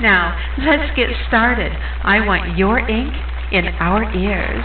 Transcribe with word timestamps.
Now, 0.00 0.34
let's 0.58 0.90
get 0.96 1.06
started. 1.28 1.70
I 1.70 2.18
want 2.26 2.58
your 2.58 2.80
ink 2.80 3.14
in 3.52 3.66
our 3.78 4.02
ears. 4.16 4.64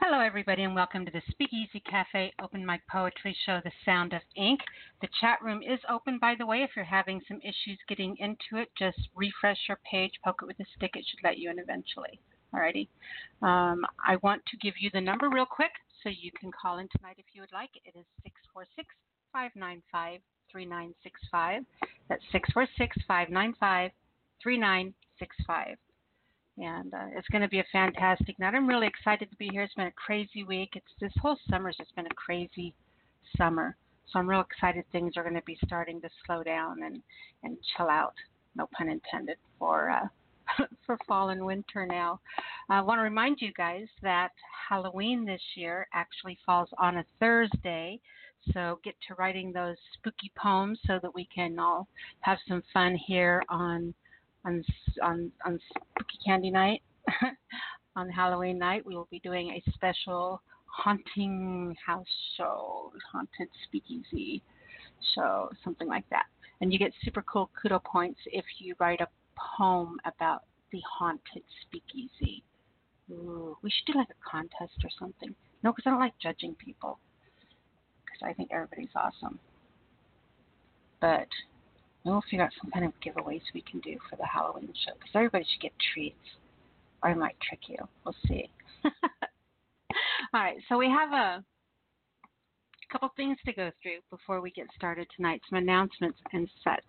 Hello, 0.00 0.20
everybody, 0.24 0.62
and 0.62 0.74
welcome 0.74 1.04
to 1.04 1.12
the 1.12 1.20
Speakeasy 1.30 1.80
Cafe 1.80 2.32
Open 2.42 2.64
Mic 2.64 2.80
Poetry 2.90 3.36
Show, 3.44 3.60
The 3.62 3.70
Sound 3.84 4.14
of 4.14 4.22
Ink. 4.34 4.60
The 5.02 5.08
chat 5.20 5.42
room 5.42 5.62
is 5.62 5.78
open, 5.90 6.18
by 6.18 6.36
the 6.38 6.46
way. 6.46 6.62
If 6.62 6.70
you're 6.74 6.86
having 6.86 7.20
some 7.28 7.40
issues 7.42 7.78
getting 7.86 8.16
into 8.16 8.56
it, 8.56 8.70
just 8.78 8.98
refresh 9.14 9.58
your 9.68 9.78
page, 9.88 10.12
poke 10.24 10.40
it 10.40 10.46
with 10.46 10.58
a 10.60 10.66
stick. 10.74 10.92
It 10.94 11.04
should 11.06 11.22
let 11.22 11.36
you 11.36 11.50
in 11.50 11.58
eventually. 11.58 12.18
Alrighty. 12.54 12.88
Um, 13.42 13.84
I 14.02 14.16
want 14.22 14.40
to 14.46 14.56
give 14.56 14.74
you 14.80 14.88
the 14.94 15.02
number 15.02 15.28
real 15.28 15.44
quick 15.44 15.72
so 16.02 16.08
you 16.08 16.30
can 16.40 16.50
call 16.50 16.78
in 16.78 16.88
tonight 16.96 17.16
if 17.18 17.26
you 17.34 17.42
would 17.42 17.52
like. 17.52 17.70
It 17.84 17.94
is 17.94 18.06
646 18.24 18.88
595 19.34 20.20
3965. 20.52 21.64
That's 22.08 22.22
646 22.32 22.96
595 23.06 23.90
3965 24.42 25.76
and 26.60 26.92
uh, 26.92 27.06
it's 27.16 27.28
going 27.28 27.42
to 27.42 27.48
be 27.48 27.60
a 27.60 27.64
fantastic 27.72 28.38
night. 28.38 28.54
I'm 28.54 28.68
really 28.68 28.86
excited 28.86 29.30
to 29.30 29.36
be 29.36 29.48
here. 29.48 29.62
It's 29.62 29.74
been 29.74 29.86
a 29.86 29.92
crazy 29.92 30.44
week. 30.44 30.70
It's 30.74 30.86
this 31.00 31.12
whole 31.20 31.38
summer's 31.48 31.76
just 31.76 31.94
been 31.96 32.06
a 32.06 32.14
crazy 32.14 32.74
summer, 33.36 33.76
so 34.10 34.18
I'm 34.18 34.28
real 34.28 34.40
excited. 34.40 34.84
Things 34.92 35.14
are 35.16 35.22
going 35.22 35.34
to 35.34 35.42
be 35.42 35.58
starting 35.64 36.00
to 36.02 36.08
slow 36.26 36.42
down 36.42 36.82
and 36.82 37.02
and 37.42 37.56
chill 37.76 37.88
out. 37.88 38.14
No 38.56 38.68
pun 38.76 38.88
intended 38.88 39.36
for 39.58 39.90
uh, 39.90 40.64
for 40.86 40.98
fall 41.08 41.30
and 41.30 41.44
winter 41.44 41.86
now. 41.86 42.20
I 42.68 42.80
want 42.82 42.98
to 42.98 43.02
remind 43.02 43.38
you 43.40 43.52
guys 43.56 43.86
that 44.02 44.30
Halloween 44.68 45.24
this 45.24 45.42
year 45.54 45.86
actually 45.94 46.38
falls 46.44 46.68
on 46.78 46.98
a 46.98 47.04
Thursday. 47.18 48.00
So 48.52 48.80
get 48.82 48.94
to 49.08 49.14
writing 49.14 49.52
those 49.52 49.76
spooky 49.94 50.32
poems 50.36 50.78
so 50.86 50.98
that 51.02 51.14
we 51.14 51.28
can 51.34 51.58
all 51.58 51.88
have 52.20 52.38
some 52.48 52.62
fun 52.72 52.96
here 52.96 53.42
on 53.48 53.94
on 54.44 54.64
on 55.02 55.30
on 55.44 55.58
Spooky 55.68 56.18
Candy 56.24 56.50
Night, 56.50 56.82
on 57.96 58.08
Halloween 58.08 58.58
night, 58.58 58.84
we 58.84 58.94
will 58.94 59.08
be 59.10 59.20
doing 59.20 59.50
a 59.50 59.70
special 59.72 60.40
haunting 60.66 61.74
house 61.84 62.06
show, 62.36 62.92
haunted 63.12 63.48
speakeasy 63.64 64.42
show, 65.14 65.50
something 65.64 65.88
like 65.88 66.08
that. 66.10 66.26
And 66.60 66.72
you 66.72 66.78
get 66.78 66.92
super 67.02 67.22
cool 67.22 67.50
kudo 67.62 67.82
points 67.82 68.20
if 68.26 68.44
you 68.58 68.74
write 68.78 69.00
a 69.00 69.08
poem 69.58 69.98
about 70.04 70.44
the 70.72 70.80
haunted 70.98 71.42
speakeasy. 71.62 72.44
Ooh, 73.10 73.56
we 73.62 73.70
should 73.70 73.92
do 73.92 73.98
like 73.98 74.10
a 74.10 74.30
contest 74.30 74.84
or 74.84 74.90
something. 74.98 75.34
No, 75.62 75.72
because 75.72 75.84
I 75.86 75.90
don't 75.90 76.00
like 76.00 76.14
judging 76.22 76.54
people. 76.54 76.98
I 78.26 78.32
think 78.32 78.50
everybody's 78.52 78.94
awesome. 78.94 79.38
But 81.00 81.28
we'll 82.04 82.22
figure 82.22 82.44
out 82.44 82.52
some 82.60 82.70
kind 82.70 82.84
of 82.84 82.92
giveaways 83.00 83.42
we 83.54 83.62
can 83.62 83.80
do 83.80 83.96
for 84.08 84.16
the 84.16 84.26
Halloween 84.26 84.72
show 84.84 84.92
because 84.94 85.10
everybody 85.14 85.44
should 85.50 85.62
get 85.62 85.72
treats. 85.92 86.16
Or 87.02 87.10
I 87.10 87.14
might 87.14 87.36
trick 87.40 87.60
you. 87.68 87.78
We'll 88.04 88.14
see. 88.28 88.50
All 88.84 90.40
right, 90.40 90.58
so 90.68 90.76
we 90.76 90.86
have 90.86 91.12
a 91.12 91.44
couple 92.90 93.10
things 93.16 93.38
to 93.46 93.52
go 93.52 93.70
through 93.82 93.98
before 94.10 94.40
we 94.40 94.50
get 94.50 94.66
started 94.76 95.06
tonight, 95.16 95.40
some 95.48 95.58
announcements 95.58 96.18
and 96.32 96.48
such. 96.62 96.84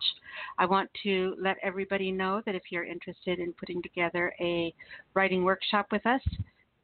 I 0.58 0.66
want 0.66 0.90
to 1.04 1.34
let 1.40 1.56
everybody 1.62 2.10
know 2.10 2.42
that 2.44 2.54
if 2.54 2.62
you're 2.70 2.84
interested 2.84 3.38
in 3.38 3.52
putting 3.54 3.80
together 3.82 4.32
a 4.40 4.74
writing 5.14 5.44
workshop 5.44 5.86
with 5.92 6.04
us, 6.06 6.20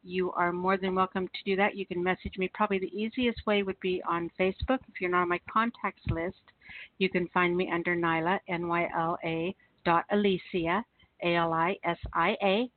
you 0.02 0.32
are 0.32 0.52
more 0.52 0.76
than 0.76 0.94
welcome 0.94 1.28
to 1.28 1.44
do 1.44 1.56
that. 1.56 1.76
You 1.76 1.86
can 1.86 2.02
message 2.02 2.38
me. 2.38 2.50
Probably 2.54 2.78
the 2.78 2.98
easiest 2.98 3.44
way 3.46 3.62
would 3.62 3.78
be 3.80 4.02
on 4.08 4.30
Facebook. 4.38 4.78
If 4.88 5.00
you're 5.00 5.10
not 5.10 5.22
on 5.22 5.28
my 5.28 5.40
contacts 5.50 6.06
list, 6.08 6.36
you 6.98 7.08
can 7.08 7.28
find 7.28 7.56
me 7.56 7.70
under 7.72 7.96
Nyla, 7.96 8.38
N 8.48 8.68
Y 8.68 8.88
L 8.96 9.18
A 9.24 9.54
dot 9.84 10.04
Alisia, 10.12 10.82
A 11.22 11.34
L 11.36 11.52
I 11.52 11.76
S 11.84 11.98
I 12.14 12.36
A. 12.42 12.70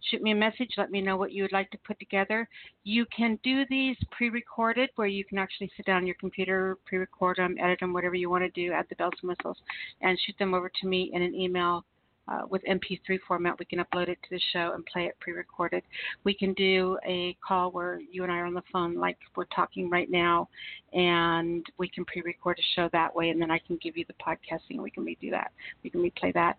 Shoot 0.00 0.22
me 0.22 0.30
a 0.30 0.36
message. 0.36 0.70
Let 0.76 0.92
me 0.92 1.00
know 1.00 1.16
what 1.16 1.32
you 1.32 1.42
would 1.42 1.52
like 1.52 1.70
to 1.72 1.78
put 1.78 1.98
together. 1.98 2.48
You 2.84 3.04
can 3.06 3.38
do 3.42 3.64
these 3.68 3.96
pre 4.12 4.30
recorded 4.30 4.90
where 4.96 5.08
you 5.08 5.24
can 5.24 5.38
actually 5.38 5.70
sit 5.76 5.86
down 5.86 5.98
on 5.98 6.06
your 6.06 6.16
computer, 6.20 6.78
pre 6.84 6.98
record 6.98 7.38
them, 7.38 7.56
edit 7.60 7.80
them, 7.80 7.92
whatever 7.92 8.14
you 8.14 8.30
want 8.30 8.44
to 8.44 8.50
do, 8.50 8.72
add 8.72 8.86
the 8.88 8.96
bells 8.96 9.14
and 9.22 9.28
whistles, 9.28 9.58
and 10.00 10.18
shoot 10.20 10.36
them 10.38 10.54
over 10.54 10.70
to 10.80 10.86
me 10.86 11.10
in 11.12 11.22
an 11.22 11.34
email 11.34 11.84
uh, 12.28 12.42
with 12.48 12.62
MP3 12.64 13.18
format. 13.26 13.58
We 13.58 13.64
can 13.64 13.78
upload 13.78 14.08
it 14.08 14.18
to 14.22 14.30
the 14.30 14.40
show 14.52 14.72
and 14.74 14.84
play 14.86 15.04
it 15.04 15.16
pre-recorded. 15.20 15.82
We 16.24 16.34
can 16.34 16.52
do 16.54 16.98
a 17.06 17.36
call 17.46 17.70
where 17.70 18.00
you 18.10 18.22
and 18.22 18.32
I 18.32 18.38
are 18.38 18.46
on 18.46 18.54
the 18.54 18.62
phone, 18.72 18.94
like 18.94 19.18
we're 19.36 19.44
talking 19.46 19.88
right 19.90 20.10
now, 20.10 20.48
and 20.92 21.64
we 21.78 21.88
can 21.88 22.04
pre-record 22.04 22.58
a 22.58 22.62
show 22.74 22.88
that 22.92 23.14
way, 23.14 23.30
and 23.30 23.40
then 23.40 23.50
I 23.50 23.58
can 23.58 23.78
give 23.82 23.96
you 23.96 24.04
the 24.06 24.14
podcasting, 24.14 24.70
and 24.70 24.82
we 24.82 24.90
can 24.90 25.04
redo 25.04 25.30
that. 25.30 25.52
We 25.82 25.90
can 25.90 26.02
replay 26.02 26.32
that. 26.34 26.58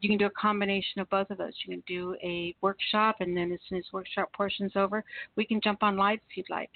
You 0.00 0.08
can 0.08 0.18
do 0.18 0.26
a 0.26 0.30
combination 0.30 1.00
of 1.00 1.10
both 1.10 1.30
of 1.30 1.38
those. 1.38 1.52
You 1.66 1.74
can 1.74 1.82
do 1.86 2.16
a 2.22 2.54
workshop, 2.62 3.16
and 3.20 3.36
then 3.36 3.52
as 3.52 3.58
soon 3.68 3.78
as 3.78 3.84
workshop 3.92 4.32
portion's 4.32 4.72
over, 4.76 5.04
we 5.36 5.44
can 5.44 5.60
jump 5.62 5.82
on 5.82 5.96
live 5.96 6.20
if 6.30 6.36
you'd 6.36 6.50
like 6.50 6.70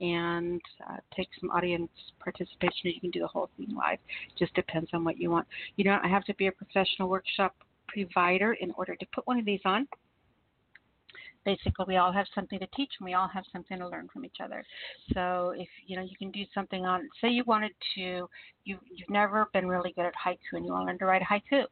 and 0.00 0.60
uh, 0.88 0.96
take 1.16 1.28
some 1.40 1.50
audience 1.50 1.90
participation. 2.20 2.82
You 2.84 3.00
can 3.00 3.10
do 3.10 3.20
the 3.20 3.26
whole 3.26 3.50
thing 3.56 3.74
live. 3.74 3.98
It 4.28 4.38
just 4.38 4.54
depends 4.54 4.90
on 4.92 5.04
what 5.04 5.18
you 5.18 5.30
want. 5.30 5.46
You 5.76 5.84
don't 5.84 6.04
have 6.04 6.24
to 6.26 6.34
be 6.34 6.46
a 6.46 6.52
professional 6.52 7.08
workshop 7.08 7.56
provider 7.88 8.54
in 8.54 8.72
order 8.76 8.94
to 8.96 9.06
put 9.14 9.26
one 9.26 9.38
of 9.38 9.44
these 9.44 9.60
on. 9.64 9.86
Basically, 11.44 11.84
we 11.86 11.96
all 11.96 12.12
have 12.12 12.26
something 12.34 12.58
to 12.58 12.66
teach 12.74 12.90
and 12.98 13.06
we 13.06 13.14
all 13.14 13.28
have 13.28 13.44
something 13.52 13.78
to 13.78 13.88
learn 13.88 14.08
from 14.12 14.24
each 14.24 14.36
other. 14.42 14.62
So, 15.14 15.54
if 15.56 15.68
you 15.86 15.96
know, 15.96 16.02
you 16.02 16.16
can 16.18 16.30
do 16.30 16.44
something 16.52 16.84
on, 16.84 17.08
say, 17.20 17.28
you 17.28 17.44
wanted 17.46 17.72
to, 17.94 18.28
you 18.64 18.78
you've 18.90 19.08
never 19.08 19.46
been 19.52 19.66
really 19.66 19.92
good 19.92 20.04
at 20.04 20.12
haiku 20.14 20.54
and 20.54 20.66
you 20.66 20.72
want 20.72 20.82
to 20.82 20.86
learn 20.86 20.98
to 20.98 21.06
write 21.06 21.22
a 21.22 21.24
haiku. 21.24 21.64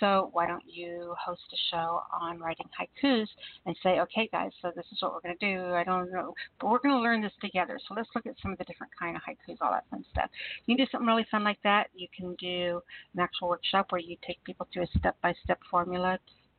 So 0.00 0.30
why 0.32 0.46
don't 0.46 0.62
you 0.66 1.14
host 1.18 1.42
a 1.52 1.56
show 1.70 2.02
on 2.12 2.38
writing 2.38 2.66
haikus 2.78 3.26
and 3.64 3.74
say, 3.82 4.00
okay, 4.00 4.28
guys, 4.30 4.50
so 4.60 4.70
this 4.76 4.84
is 4.92 5.00
what 5.00 5.14
we're 5.14 5.20
going 5.20 5.36
to 5.38 5.54
do. 5.54 5.74
I 5.74 5.84
don't 5.84 6.12
know, 6.12 6.34
but 6.60 6.68
we're 6.68 6.80
going 6.80 6.94
to 6.94 7.00
learn 7.00 7.22
this 7.22 7.32
together. 7.40 7.78
So 7.88 7.94
let's 7.94 8.08
look 8.14 8.26
at 8.26 8.34
some 8.42 8.52
of 8.52 8.58
the 8.58 8.64
different 8.64 8.92
kind 8.98 9.16
of 9.16 9.22
haikus, 9.22 9.56
all 9.60 9.72
that 9.72 9.84
fun 9.90 10.04
stuff. 10.10 10.28
You 10.66 10.76
can 10.76 10.84
do 10.84 10.90
something 10.90 11.06
really 11.06 11.26
fun 11.30 11.44
like 11.44 11.62
that. 11.64 11.88
You 11.94 12.08
can 12.14 12.34
do 12.34 12.82
an 13.14 13.20
actual 13.20 13.48
workshop 13.48 13.86
where 13.90 14.00
you 14.00 14.16
take 14.26 14.42
people 14.44 14.68
through 14.72 14.84
a 14.84 14.98
step-by-step 14.98 15.60
formula 15.70 16.18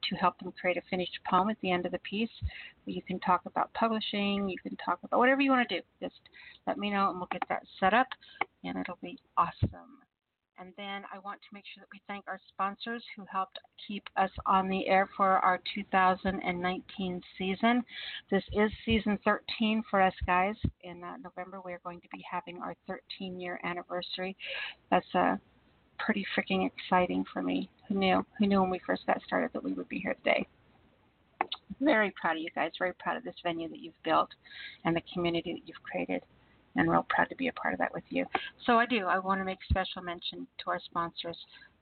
to 0.09 0.15
help 0.15 0.39
them 0.39 0.53
create 0.59 0.77
a 0.77 0.81
finished 0.89 1.19
poem 1.29 1.49
at 1.49 1.57
the 1.61 1.71
end 1.71 1.85
of 1.85 1.91
the 1.91 1.99
piece. 1.99 2.29
You 2.85 3.01
can 3.01 3.19
talk 3.19 3.41
about 3.45 3.73
publishing. 3.73 4.47
You 4.47 4.57
can 4.63 4.77
talk 4.77 4.99
about 5.03 5.19
whatever 5.19 5.41
you 5.41 5.51
want 5.51 5.67
to 5.67 5.75
do. 5.77 5.81
Just 6.01 6.21
let 6.65 6.77
me 6.77 6.89
know 6.89 7.09
and 7.09 7.19
we'll 7.19 7.27
get 7.31 7.43
that 7.49 7.63
set 7.79 7.93
up, 7.93 8.07
and 8.63 8.77
it'll 8.77 8.99
be 9.01 9.19
awesome. 9.37 10.06
And 10.59 10.73
then 10.75 11.03
I 11.13 11.19
want 11.19 11.39
to 11.41 11.47
make 11.53 11.63
sure 11.73 11.81
that 11.81 11.89
we 11.93 12.01
thank 12.07 12.25
our 12.27 12.39
sponsors 12.49 13.03
who 13.15 13.25
helped 13.31 13.59
keep 13.87 14.03
us 14.17 14.31
on 14.47 14.67
the 14.67 14.87
air 14.87 15.07
for 15.15 15.37
our 15.39 15.59
2019 15.75 17.21
season. 17.37 17.83
This 18.31 18.43
is 18.53 18.71
season 18.83 19.19
13 19.23 19.83
for 19.89 20.01
us 20.01 20.13
guys. 20.25 20.55
In 20.83 21.03
uh, 21.03 21.17
November, 21.23 21.61
we 21.63 21.73
are 21.73 21.81
going 21.83 22.01
to 22.01 22.07
be 22.11 22.23
having 22.29 22.57
our 22.57 22.75
13 22.87 23.39
year 23.39 23.59
anniversary. 23.63 24.35
That's 24.89 25.05
uh, 25.13 25.35
pretty 25.99 26.25
freaking 26.35 26.67
exciting 26.67 27.23
for 27.31 27.43
me. 27.43 27.69
Who 27.87 27.95
knew? 27.95 28.25
Who 28.39 28.47
knew 28.47 28.61
when 28.61 28.71
we 28.71 28.81
first 28.85 29.05
got 29.05 29.21
started 29.27 29.51
that 29.53 29.63
we 29.63 29.73
would 29.73 29.89
be 29.89 29.99
here 29.99 30.15
today? 30.15 30.47
Very 31.79 32.11
proud 32.19 32.37
of 32.37 32.41
you 32.41 32.49
guys. 32.55 32.71
Very 32.79 32.93
proud 32.93 33.17
of 33.17 33.23
this 33.23 33.35
venue 33.43 33.69
that 33.69 33.79
you've 33.79 34.01
built 34.03 34.29
and 34.85 34.95
the 34.95 35.03
community 35.13 35.53
that 35.53 35.67
you've 35.67 35.83
created 35.83 36.23
and 36.77 36.89
real 36.89 37.05
proud 37.09 37.29
to 37.29 37.35
be 37.35 37.47
a 37.47 37.53
part 37.53 37.73
of 37.73 37.79
that 37.79 37.93
with 37.93 38.03
you. 38.09 38.25
So 38.65 38.79
I 38.79 38.85
do. 38.85 39.05
I 39.05 39.19
want 39.19 39.41
to 39.41 39.45
make 39.45 39.59
special 39.69 40.01
mention 40.01 40.47
to 40.63 40.69
our 40.71 40.79
sponsors 40.79 41.37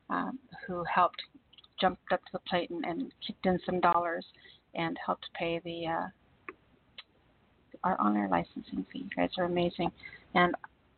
um, 0.10 0.40
who 0.66 0.84
helped 0.84 1.22
jumped 1.80 2.12
up 2.14 2.22
to 2.22 2.32
the 2.34 2.40
plate 2.48 2.70
and, 2.70 2.86
and, 2.86 3.12
kicked 3.26 3.46
in 3.46 3.60
some 3.66 3.82
dollars 3.82 4.26
and 4.76 4.98
helped 5.06 5.28
pay 5.38 5.60
the 5.66 5.86
uh, 5.88 6.08
our 7.84 8.00
on-air 8.00 8.30
licensing 8.30 8.86
fee. 8.92 9.00
You 9.00 9.10
guys 9.16 9.30
are 9.38 9.44
amazing, 9.44 9.92
and 10.36 10.56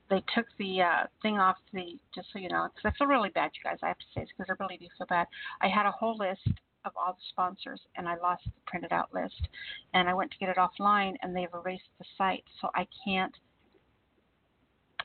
they 0.10 0.24
took 0.36 0.46
the 0.60 0.82
uh, 0.82 1.04
thing 1.22 1.38
off 1.38 1.58
the. 1.74 1.98
Just 2.14 2.28
so 2.32 2.40
you 2.40 2.50
know, 2.50 2.68
because 2.76 2.94
I 2.94 2.98
feel 2.98 3.08
really 3.08 3.30
bad, 3.30 3.52
you 3.56 3.70
guys. 3.70 3.80
I 3.82 3.88
have 3.88 3.98
to 3.98 4.06
say 4.14 4.26
because 4.38 4.50
I 4.50 4.64
really 4.64 4.78
do 4.78 4.88
feel 4.98 5.08
bad. 5.08 5.28
I 5.62 5.68
had 5.68 5.86
a 5.86 5.92
whole 5.92 6.18
list 6.18 6.48
of 6.86 6.94
all 6.96 7.14
the 7.14 7.26
sponsors 7.30 7.82
and 7.98 8.08
I 8.08 8.16
lost 8.18 8.44
the 8.46 8.52
printed 8.66 8.94
out 8.94 9.14
list 9.14 9.48
and 9.94 10.08
I 10.08 10.14
went 10.14 10.32
to 10.32 10.38
get 10.38 10.50
it 10.50 10.58
offline 10.58 11.16
and 11.22 11.36
they've 11.36 11.54
erased 11.54 11.90
the 12.00 12.06
site 12.18 12.46
so 12.62 12.70
I 12.76 12.88
can't 13.06 13.34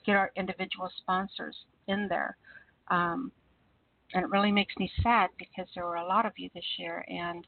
get 0.05 0.17
our 0.17 0.31
individual 0.37 0.91
sponsors 0.99 1.57
in 1.89 2.09
there. 2.09 2.37
Um, 2.89 3.33
and 4.15 4.25
it 4.25 4.31
really 4.31 4.53
makes 4.53 4.75
me 4.79 4.91
sad 5.03 5.31
because 5.39 5.67
there 5.75 5.85
were 5.85 5.97
a 5.97 6.07
lot 6.07 6.27
of 6.27 6.33
you 6.37 6.51
this 6.55 6.65
year, 6.79 7.05
and 7.09 7.47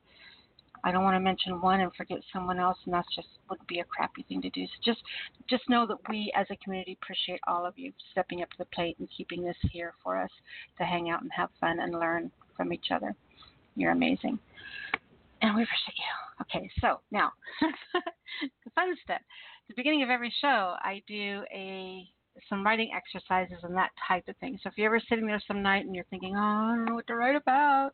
I 0.83 0.93
don't 0.93 1.05
want 1.05 1.15
to 1.17 1.21
mention 1.21 1.61
one 1.61 1.81
and 1.81 1.95
forget 1.95 2.19
someone 2.33 2.59
else, 2.59 2.79
and 2.85 2.95
that's 2.95 3.15
just 3.15 3.29
would 3.49 3.67
be 3.67 3.81
a 3.81 3.85
crappy 3.85 4.23
thing 4.29 4.43
to 4.43 4.51
do. 4.51 4.67
So 4.67 4.73
just 4.85 5.01
just 5.49 5.69
know 5.69 5.87
that 5.87 5.99
we 6.09 6.33
as 6.37 6.47
a 6.51 6.57
community 6.57 6.99
appreciate 7.01 7.41
all 7.47 7.67
of 7.67 7.79
you 7.79 7.93
stepping 8.13 8.43
up 8.43 8.51
to 8.51 8.59
the 8.59 8.65
plate 8.67 8.97
and 8.99 9.09
keeping 9.15 9.43
this 9.43 9.57
here 9.71 9.95
for 10.03 10.21
us 10.21 10.31
to 10.79 10.85
hang 10.85 11.11
out 11.11 11.23
and 11.23 11.31
have 11.33 11.51
fun 11.61 11.81
and 11.81 11.93
learn 11.93 12.31
from 12.57 12.73
each 12.73 12.87
other. 12.91 13.15
You're 13.77 13.93
amazing. 13.93 14.39
And 15.43 15.55
we 15.55 15.63
appreciate 15.63 15.97
you. 15.99 16.43
Okay, 16.43 16.71
so 16.81 17.01
now 17.11 17.33
the 17.61 18.71
fun 18.75 18.95
stuff. 19.05 19.21
At 19.21 19.69
the 19.69 19.75
beginning 19.77 20.03
of 20.03 20.11
every 20.11 20.33
show, 20.41 20.75
I 20.81 21.03
do 21.07 21.43
a 21.53 22.09
some 22.49 22.65
writing 22.65 22.91
exercises 22.95 23.59
and 23.63 23.77
that 23.77 23.91
type 24.07 24.29
of 24.29 24.37
thing. 24.39 24.59
So 24.63 24.69
if 24.69 24.77
you're 24.77 24.95
ever 24.95 25.01
sitting 25.09 25.27
there 25.27 25.43
some 25.47 25.63
night 25.63 25.87
and 25.87 25.95
you're 25.95 26.05
thinking, 26.11 26.35
oh, 26.37 26.41
I 26.41 26.75
don't 26.77 26.85
know 26.87 26.95
what 26.95 27.07
to 27.07 27.15
write 27.15 27.37
about, 27.37 27.93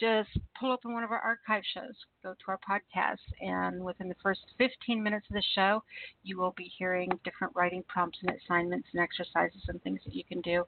just 0.00 0.30
pull 0.58 0.72
open 0.72 0.92
one 0.92 1.04
of 1.04 1.10
our 1.10 1.18
archive 1.18 1.62
shows, 1.74 1.94
go 2.22 2.34
to 2.34 2.44
our 2.48 2.58
podcast, 2.68 3.16
and 3.40 3.82
within 3.82 4.08
the 4.08 4.14
first 4.22 4.40
15 4.58 5.02
minutes 5.02 5.26
of 5.30 5.34
the 5.34 5.42
show, 5.54 5.82
you 6.22 6.38
will 6.38 6.54
be 6.56 6.70
hearing 6.78 7.10
different 7.24 7.54
writing 7.56 7.82
prompts 7.88 8.18
and 8.22 8.36
assignments 8.36 8.88
and 8.92 9.02
exercises 9.02 9.62
and 9.68 9.82
things 9.82 10.00
that 10.04 10.14
you 10.14 10.24
can 10.24 10.40
do, 10.42 10.64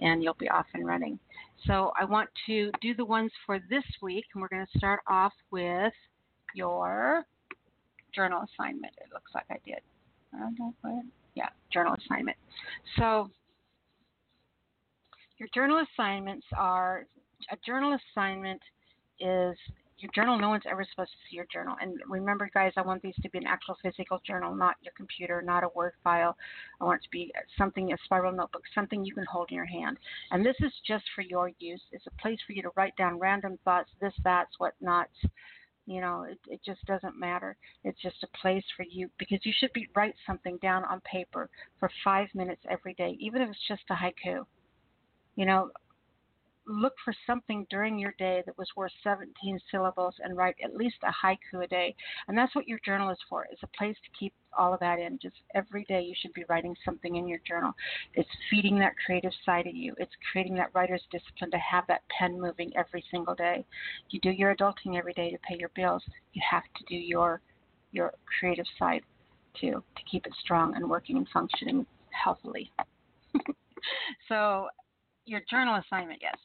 and 0.00 0.22
you'll 0.22 0.34
be 0.34 0.48
off 0.48 0.66
and 0.74 0.86
running. 0.86 1.18
So 1.66 1.92
I 1.98 2.04
want 2.04 2.28
to 2.46 2.70
do 2.80 2.94
the 2.94 3.04
ones 3.04 3.30
for 3.46 3.60
this 3.70 3.84
week, 4.02 4.24
and 4.34 4.42
we're 4.42 4.48
going 4.48 4.66
to 4.66 4.78
start 4.78 5.00
off 5.08 5.32
with 5.50 5.92
your 6.54 7.24
journal 8.14 8.44
assignment. 8.52 8.94
It 8.98 9.12
looks 9.12 9.32
like 9.34 9.46
I 9.50 9.58
did. 9.64 9.80
Yeah, 11.34 11.48
journal 11.72 11.94
assignment. 12.04 12.36
So 12.98 13.30
your 15.38 15.48
journal 15.54 15.84
assignments 15.92 16.46
are 16.56 17.06
a 17.50 17.56
journal 17.66 17.98
assignment 18.14 18.60
is 19.20 19.56
your 19.98 20.10
journal. 20.14 20.38
No 20.38 20.48
one's 20.50 20.64
ever 20.70 20.84
supposed 20.88 21.10
to 21.12 21.16
see 21.28 21.36
your 21.36 21.46
journal. 21.52 21.76
And 21.80 22.00
remember, 22.08 22.50
guys, 22.52 22.72
I 22.76 22.82
want 22.82 23.02
these 23.02 23.14
to 23.22 23.30
be 23.30 23.38
an 23.38 23.46
actual 23.46 23.76
physical 23.82 24.20
journal, 24.26 24.54
not 24.54 24.76
your 24.82 24.92
computer, 24.96 25.40
not 25.40 25.64
a 25.64 25.68
Word 25.74 25.92
file. 26.02 26.36
I 26.80 26.84
want 26.84 27.00
it 27.00 27.04
to 27.04 27.10
be 27.10 27.32
something, 27.56 27.92
a 27.92 27.96
spiral 28.04 28.32
notebook, 28.32 28.62
something 28.74 29.04
you 29.04 29.14
can 29.14 29.24
hold 29.30 29.48
in 29.50 29.56
your 29.56 29.64
hand. 29.64 29.98
And 30.30 30.44
this 30.44 30.56
is 30.60 30.72
just 30.86 31.04
for 31.14 31.22
your 31.22 31.50
use. 31.58 31.80
It's 31.92 32.06
a 32.06 32.22
place 32.22 32.38
for 32.46 32.52
you 32.52 32.62
to 32.62 32.70
write 32.76 32.96
down 32.96 33.18
random 33.18 33.58
thoughts, 33.64 33.90
this, 34.00 34.12
that's, 34.24 34.52
what 34.58 34.74
not. 34.80 35.08
You 35.86 36.00
know, 36.00 36.22
it, 36.22 36.38
it 36.46 36.60
just 36.64 36.84
doesn't 36.86 37.18
matter. 37.18 37.56
It's 37.84 38.00
just 38.00 38.22
a 38.22 38.38
place 38.38 38.64
for 38.76 38.84
you 38.88 39.10
because 39.18 39.40
you 39.44 39.52
should 39.58 39.72
be 39.72 39.88
write 39.94 40.14
something 40.26 40.58
down 40.62 40.84
on 40.84 41.00
paper 41.00 41.50
for 41.78 41.90
five 42.02 42.28
minutes 42.34 42.62
every 42.70 42.94
day, 42.94 43.16
even 43.20 43.42
if 43.42 43.50
it's 43.50 43.68
just 43.68 43.82
a 43.90 43.94
haiku. 43.94 44.44
You 45.36 45.46
know, 45.46 45.70
look 46.66 46.94
for 47.04 47.14
something 47.26 47.66
during 47.70 47.98
your 47.98 48.14
day 48.18 48.42
that 48.46 48.56
was 48.56 48.68
worth 48.76 48.92
17 49.02 49.58
syllables 49.70 50.14
and 50.22 50.36
write 50.36 50.56
at 50.62 50.76
least 50.76 50.96
a 51.02 51.26
haiku 51.26 51.64
a 51.64 51.66
day. 51.66 51.94
And 52.28 52.36
that's 52.36 52.54
what 52.54 52.66
your 52.66 52.78
journal 52.84 53.10
is 53.10 53.18
for. 53.28 53.46
It's 53.50 53.62
a 53.62 53.78
place 53.78 53.96
to 53.96 54.18
keep 54.18 54.32
all 54.56 54.72
of 54.72 54.80
that 54.80 54.98
in. 54.98 55.18
Just 55.20 55.36
every 55.54 55.84
day 55.84 56.02
you 56.02 56.14
should 56.18 56.32
be 56.32 56.44
writing 56.48 56.74
something 56.84 57.16
in 57.16 57.28
your 57.28 57.40
journal. 57.46 57.72
It's 58.14 58.28
feeding 58.50 58.78
that 58.78 58.94
creative 59.04 59.32
side 59.44 59.66
of 59.66 59.74
you. 59.74 59.94
It's 59.98 60.12
creating 60.32 60.54
that 60.56 60.70
writer's 60.74 61.02
discipline 61.10 61.50
to 61.50 61.58
have 61.58 61.86
that 61.88 62.02
pen 62.16 62.40
moving 62.40 62.72
every 62.76 63.04
single 63.10 63.34
day. 63.34 63.64
You 64.10 64.20
do 64.20 64.30
your 64.30 64.54
adulting 64.54 64.96
every 64.96 65.12
day 65.14 65.30
to 65.30 65.38
pay 65.48 65.56
your 65.58 65.70
bills. 65.74 66.02
You 66.32 66.42
have 66.50 66.64
to 66.76 66.84
do 66.88 66.96
your 66.96 67.40
your 67.92 68.12
creative 68.38 68.66
side 68.76 69.02
too 69.60 69.82
to 69.96 70.02
keep 70.10 70.26
it 70.26 70.32
strong 70.40 70.74
and 70.74 70.90
working 70.90 71.16
and 71.16 71.28
functioning 71.28 71.86
healthily. 72.10 72.72
so 74.28 74.68
your 75.26 75.40
journal 75.48 75.80
assignment, 75.80 76.18
yes 76.20 76.36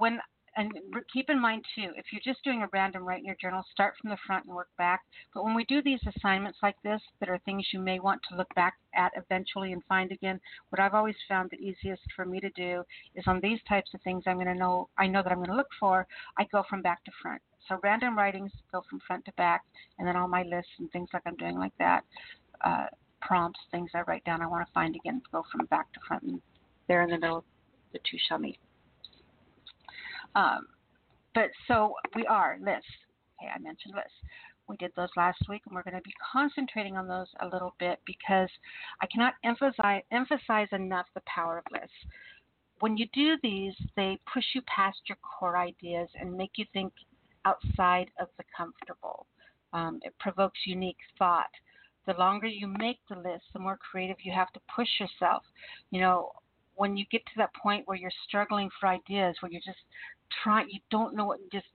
when 0.00 0.20
and 0.56 0.72
keep 1.12 1.30
in 1.30 1.40
mind 1.40 1.64
too, 1.74 1.90
if 1.96 2.06
you're 2.10 2.20
just 2.24 2.42
doing 2.42 2.62
a 2.62 2.68
random 2.72 3.06
write 3.06 3.20
in 3.20 3.24
your 3.24 3.36
journal, 3.40 3.64
start 3.70 3.94
from 4.00 4.10
the 4.10 4.16
front 4.26 4.46
and 4.46 4.54
work 4.54 4.68
back. 4.76 5.02
But 5.32 5.44
when 5.44 5.54
we 5.54 5.64
do 5.64 5.80
these 5.80 6.00
assignments 6.16 6.58
like 6.62 6.74
this, 6.82 7.00
that 7.20 7.28
are 7.28 7.38
things 7.44 7.68
you 7.72 7.78
may 7.78 8.00
want 8.00 8.20
to 8.28 8.36
look 8.36 8.52
back 8.54 8.74
at 8.94 9.12
eventually 9.16 9.72
and 9.72 9.82
find 9.84 10.10
again, 10.10 10.40
what 10.70 10.80
I've 10.80 10.94
always 10.94 11.14
found 11.28 11.50
the 11.50 11.64
easiest 11.64 12.02
for 12.16 12.24
me 12.24 12.40
to 12.40 12.50
do 12.50 12.82
is 13.14 13.24
on 13.28 13.40
these 13.40 13.60
types 13.68 13.94
of 13.94 14.02
things 14.02 14.24
I'm 14.26 14.36
going 14.36 14.46
to 14.48 14.54
know 14.54 14.88
I 14.98 15.06
know 15.06 15.22
that 15.22 15.30
I'm 15.30 15.38
going 15.38 15.50
to 15.50 15.56
look 15.56 15.70
for. 15.78 16.06
I 16.36 16.44
go 16.50 16.64
from 16.68 16.82
back 16.82 17.04
to 17.04 17.12
front. 17.22 17.40
So 17.68 17.78
random 17.82 18.16
writings 18.18 18.50
go 18.72 18.82
from 18.90 19.00
front 19.06 19.24
to 19.26 19.32
back, 19.32 19.62
and 19.98 20.08
then 20.08 20.16
all 20.16 20.28
my 20.28 20.42
lists 20.42 20.72
and 20.78 20.90
things 20.90 21.10
like 21.12 21.22
I'm 21.26 21.36
doing 21.36 21.58
like 21.58 21.76
that, 21.78 22.04
uh, 22.62 22.86
prompts, 23.22 23.60
things 23.70 23.90
I 23.94 24.00
write 24.02 24.24
down 24.24 24.42
I 24.42 24.46
want 24.48 24.66
to 24.66 24.72
find 24.72 24.96
again, 24.96 25.22
go 25.30 25.44
from 25.52 25.66
back 25.66 25.92
to 25.92 26.00
front, 26.08 26.24
and 26.24 26.42
there 26.88 27.02
in 27.02 27.10
the 27.10 27.18
middle, 27.18 27.44
the 27.92 28.00
two 28.10 28.18
shall 28.28 28.38
meet. 28.38 28.58
Um, 30.34 30.66
but 31.34 31.50
so 31.68 31.94
we 32.14 32.26
are 32.26 32.58
lists. 32.60 32.86
Okay, 33.40 33.50
I 33.54 33.58
mentioned 33.58 33.94
lists. 33.94 34.18
We 34.68 34.76
did 34.76 34.92
those 34.96 35.10
last 35.16 35.38
week, 35.48 35.62
and 35.66 35.74
we're 35.74 35.82
going 35.82 35.96
to 35.96 36.02
be 36.02 36.14
concentrating 36.32 36.96
on 36.96 37.08
those 37.08 37.26
a 37.40 37.46
little 37.46 37.74
bit 37.80 37.98
because 38.06 38.48
I 39.02 39.06
cannot 39.06 39.34
emphasize 39.44 40.02
emphasize 40.12 40.68
enough 40.72 41.06
the 41.14 41.22
power 41.26 41.58
of 41.58 41.64
lists. 41.72 41.96
When 42.78 42.96
you 42.96 43.06
do 43.12 43.36
these, 43.42 43.74
they 43.96 44.18
push 44.32 44.44
you 44.54 44.62
past 44.62 44.98
your 45.06 45.18
core 45.22 45.56
ideas 45.56 46.08
and 46.18 46.36
make 46.36 46.52
you 46.56 46.64
think 46.72 46.92
outside 47.44 48.10
of 48.20 48.28
the 48.38 48.44
comfortable. 48.56 49.26
Um, 49.72 50.00
it 50.02 50.14
provokes 50.18 50.58
unique 50.66 50.98
thought. 51.18 51.50
The 52.06 52.14
longer 52.14 52.46
you 52.46 52.66
make 52.66 52.98
the 53.08 53.16
list, 53.16 53.44
the 53.52 53.58
more 53.58 53.76
creative 53.76 54.16
you 54.22 54.32
have 54.32 54.52
to 54.52 54.60
push 54.74 54.88
yourself. 54.98 55.42
You 55.90 56.00
know, 56.00 56.32
when 56.80 56.96
you 56.96 57.04
get 57.10 57.20
to 57.26 57.32
that 57.36 57.54
point 57.62 57.86
where 57.86 57.98
you're 57.98 58.10
struggling 58.26 58.70
for 58.80 58.86
ideas, 58.86 59.36
where 59.40 59.52
you're 59.52 59.60
just 59.60 59.84
trying, 60.42 60.66
you 60.70 60.80
don't 60.90 61.14
know 61.14 61.26
what, 61.26 61.38
just, 61.52 61.66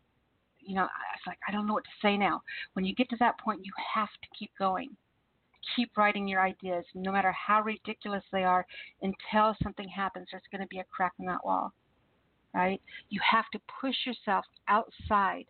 you 0.60 0.74
know, 0.74 0.86
it's 0.86 1.28
like, 1.28 1.38
I 1.48 1.52
don't 1.52 1.68
know 1.68 1.76
what 1.76 1.84
to 1.84 2.02
say 2.02 2.18
now. 2.18 2.42
When 2.74 2.86
you 2.86 2.96
get 2.96 3.08
to 3.12 3.18
that 3.20 3.40
point, 3.40 3.64
you 3.64 3.72
have 3.94 4.10
to 4.10 4.28
keep 4.40 4.50
going. 4.58 4.90
Keep 5.76 5.96
writing 5.96 6.28
your 6.28 6.42
ideas, 6.42 6.86
no 6.96 7.12
matter 7.12 7.32
how 7.34 7.62
ridiculous 7.62 8.24
they 8.32 8.44
are, 8.44 8.66
until 9.04 9.56
something 9.62 9.88
happens. 9.88 10.30
There's 10.32 10.42
going 10.52 10.62
to 10.62 10.68
be 10.70 10.80
a 10.80 10.86
crack 10.86 11.14
in 11.20 11.28
that 11.28 11.46
wall, 11.46 11.72
right? 12.56 12.82
You 13.10 13.20
have 13.32 13.46
to 13.52 13.60
push 13.80 14.08
yourself 14.08 14.46
outside 14.68 15.46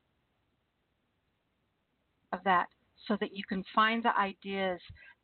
of 2.34 2.42
that 2.44 2.68
so 3.08 3.16
that 3.22 3.34
you 3.34 3.44
can 3.48 3.64
find 3.74 4.04
the 4.04 4.18
ideas 4.20 4.82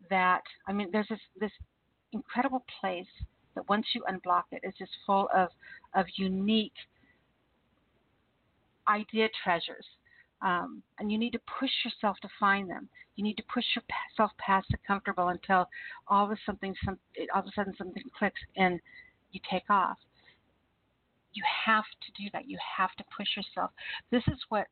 that 0.10 0.44
I 0.70 0.72
mean 0.72 0.88
there's 0.94 1.10
this 1.10 1.20
this 1.38 1.52
incredible 2.14 2.64
place 2.80 3.08
that 3.56 3.68
once 3.70 3.86
you 3.94 4.04
unblock 4.10 4.44
it, 4.52 4.62
it 4.64 4.70
is 4.70 4.74
just 4.78 4.92
full 5.06 5.30
of 5.34 5.50
of 5.94 6.06
unique 6.16 6.74
idea 8.88 9.28
treasures. 9.44 9.86
Um, 10.42 10.82
and 10.98 11.12
you 11.12 11.20
need 11.20 11.34
to 11.34 11.42
push 11.60 11.70
yourself 11.86 12.18
to 12.24 12.30
find 12.40 12.70
them. 12.70 12.90
You 13.16 13.24
need 13.24 13.38
to 13.38 13.44
push 13.54 13.66
yourself 13.76 14.32
past 14.40 14.68
the 14.72 14.78
comfortable 14.88 15.28
until 15.28 15.70
all 16.08 16.26
of 16.26 16.32
a 16.32 16.38
something, 16.46 16.74
some, 16.84 16.98
all 17.34 17.42
of 17.42 17.48
a 17.48 17.52
sudden 17.54 17.76
something 17.78 18.04
clicks 18.18 18.42
and 18.58 18.80
you 19.32 19.40
take 19.50 19.70
off. 19.70 19.98
You 21.34 21.44
have 21.66 21.84
to 21.84 22.24
do 22.24 22.30
that. 22.34 22.50
You 22.50 22.58
have 22.78 22.92
to 22.98 23.04
push 23.16 23.28
yourself. 23.38 23.72
This 24.10 24.24
is 24.28 24.40
what 24.50 24.66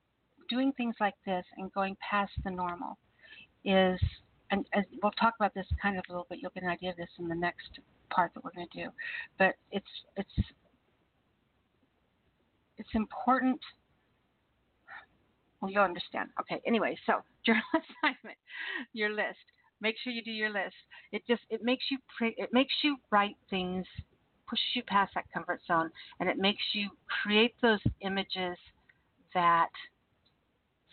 doing 0.49 0.73
things 0.73 0.95
like 0.99 1.13
this 1.25 1.45
and 1.57 1.71
going 1.71 1.95
past 2.07 2.31
the 2.43 2.51
normal 2.51 2.97
is. 3.63 3.99
And, 4.51 4.65
and 4.73 4.83
we'll 5.03 5.11
talk 5.11 5.35
about 5.39 5.53
this 5.53 5.67
kind 5.79 5.97
of 5.97 6.03
a 6.09 6.11
little 6.11 6.25
bit. 6.29 6.39
You'll 6.41 6.51
get 6.55 6.63
an 6.63 6.69
idea 6.69 6.89
of 6.89 6.97
this 6.97 7.09
in 7.19 7.27
the 7.27 7.35
next 7.35 7.79
part 8.09 8.31
that 8.33 8.43
we're 8.43 8.51
going 8.51 8.67
to 8.73 8.83
do. 8.85 8.89
But 9.37 9.55
it's 9.71 9.85
it's 10.17 10.47
it's 12.77 12.89
important 12.93 13.59
well, 15.61 15.71
you'll 15.71 15.83
understand. 15.83 16.29
Okay. 16.39 16.61
Anyway, 16.65 16.97
so 17.05 17.15
journal 17.45 17.63
assignment, 17.73 18.37
your 18.93 19.09
list. 19.09 19.39
Make 19.81 19.95
sure 20.03 20.11
you 20.11 20.23
do 20.23 20.31
your 20.31 20.49
list. 20.49 20.75
It 21.11 21.23
just 21.27 21.41
it 21.49 21.61
makes 21.63 21.85
you 21.89 21.97
pre- 22.17 22.35
it 22.37 22.49
makes 22.51 22.73
you 22.83 22.97
write 23.11 23.37
things, 23.49 23.85
pushes 24.47 24.65
you 24.75 24.83
past 24.83 25.13
that 25.15 25.25
comfort 25.33 25.61
zone, 25.67 25.89
and 26.19 26.29
it 26.29 26.37
makes 26.37 26.63
you 26.73 26.89
create 27.23 27.55
those 27.61 27.79
images 28.01 28.57
that 29.33 29.69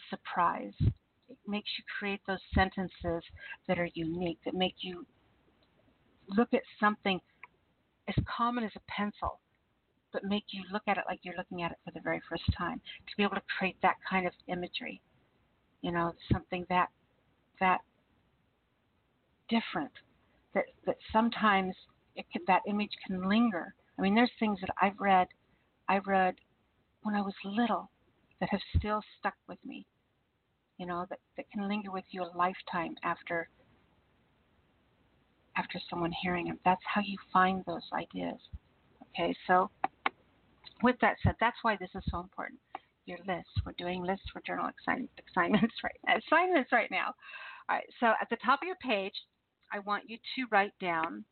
surprise. 0.08 0.74
It 1.28 1.38
makes 1.48 1.68
you 1.76 1.84
create 1.98 2.20
those 2.28 2.38
sentences 2.54 3.24
that 3.66 3.78
are 3.78 3.88
unique, 3.94 4.38
that 4.44 4.54
make 4.54 4.76
you 4.80 5.04
look 6.28 6.52
at 6.54 6.62
something 6.80 7.20
as 8.08 8.14
common 8.36 8.64
as 8.64 8.72
a 8.76 8.80
pencil 8.88 9.40
but 10.16 10.24
make 10.24 10.44
you 10.48 10.62
look 10.72 10.82
at 10.86 10.96
it 10.96 11.04
like 11.06 11.20
you're 11.22 11.36
looking 11.36 11.62
at 11.62 11.72
it 11.72 11.76
for 11.84 11.90
the 11.90 12.00
very 12.00 12.22
first 12.26 12.44
time. 12.56 12.80
To 13.06 13.16
be 13.18 13.22
able 13.22 13.34
to 13.34 13.42
create 13.58 13.76
that 13.82 13.96
kind 14.08 14.26
of 14.26 14.32
imagery, 14.48 15.02
you 15.82 15.92
know, 15.92 16.14
something 16.32 16.64
that 16.70 16.88
that 17.60 17.80
different, 19.50 19.92
that 20.54 20.64
that 20.86 20.96
sometimes 21.12 21.74
it 22.14 22.24
can, 22.32 22.40
that 22.46 22.62
image 22.66 22.92
can 23.06 23.28
linger. 23.28 23.74
I 23.98 24.02
mean, 24.02 24.14
there's 24.14 24.30
things 24.38 24.58
that 24.62 24.70
I've 24.80 24.98
read, 24.98 25.28
I 25.86 25.98
read 25.98 26.36
when 27.02 27.14
I 27.14 27.20
was 27.20 27.34
little, 27.44 27.90
that 28.40 28.48
have 28.48 28.60
still 28.78 29.02
stuck 29.18 29.36
with 29.46 29.58
me. 29.66 29.86
You 30.78 30.86
know, 30.86 31.04
that 31.10 31.18
that 31.36 31.50
can 31.50 31.68
linger 31.68 31.90
with 31.90 32.04
you 32.10 32.22
a 32.22 32.32
lifetime 32.34 32.94
after 33.02 33.50
after 35.56 35.80
someone 35.88 36.12
hearing 36.22 36.46
them. 36.46 36.58
That's 36.64 36.82
how 36.92 37.00
you 37.00 37.16
find 37.32 37.64
those 37.66 37.82
ideas. 37.92 38.38
Okay, 39.10 39.34
so 39.46 39.70
with 40.82 40.96
that 41.00 41.16
said, 41.22 41.34
that's 41.40 41.56
why 41.62 41.76
this 41.80 41.90
is 41.94 42.02
so 42.10 42.20
important. 42.20 42.58
Your 43.06 43.18
lists. 43.26 43.52
We're 43.64 43.72
doing 43.78 44.02
lists 44.02 44.26
for 44.32 44.42
journal 44.46 44.68
assignments 44.80 45.74
right 45.84 46.22
assignments 46.26 46.72
right 46.72 46.90
now. 46.90 47.14
All 47.68 47.76
right. 47.76 47.86
So 48.00 48.06
at 48.20 48.28
the 48.30 48.36
top 48.44 48.60
of 48.62 48.66
your 48.66 48.76
page, 48.76 49.14
I 49.72 49.78
want 49.80 50.04
you 50.08 50.16
to 50.16 50.46
write 50.50 50.72
down 50.80 51.24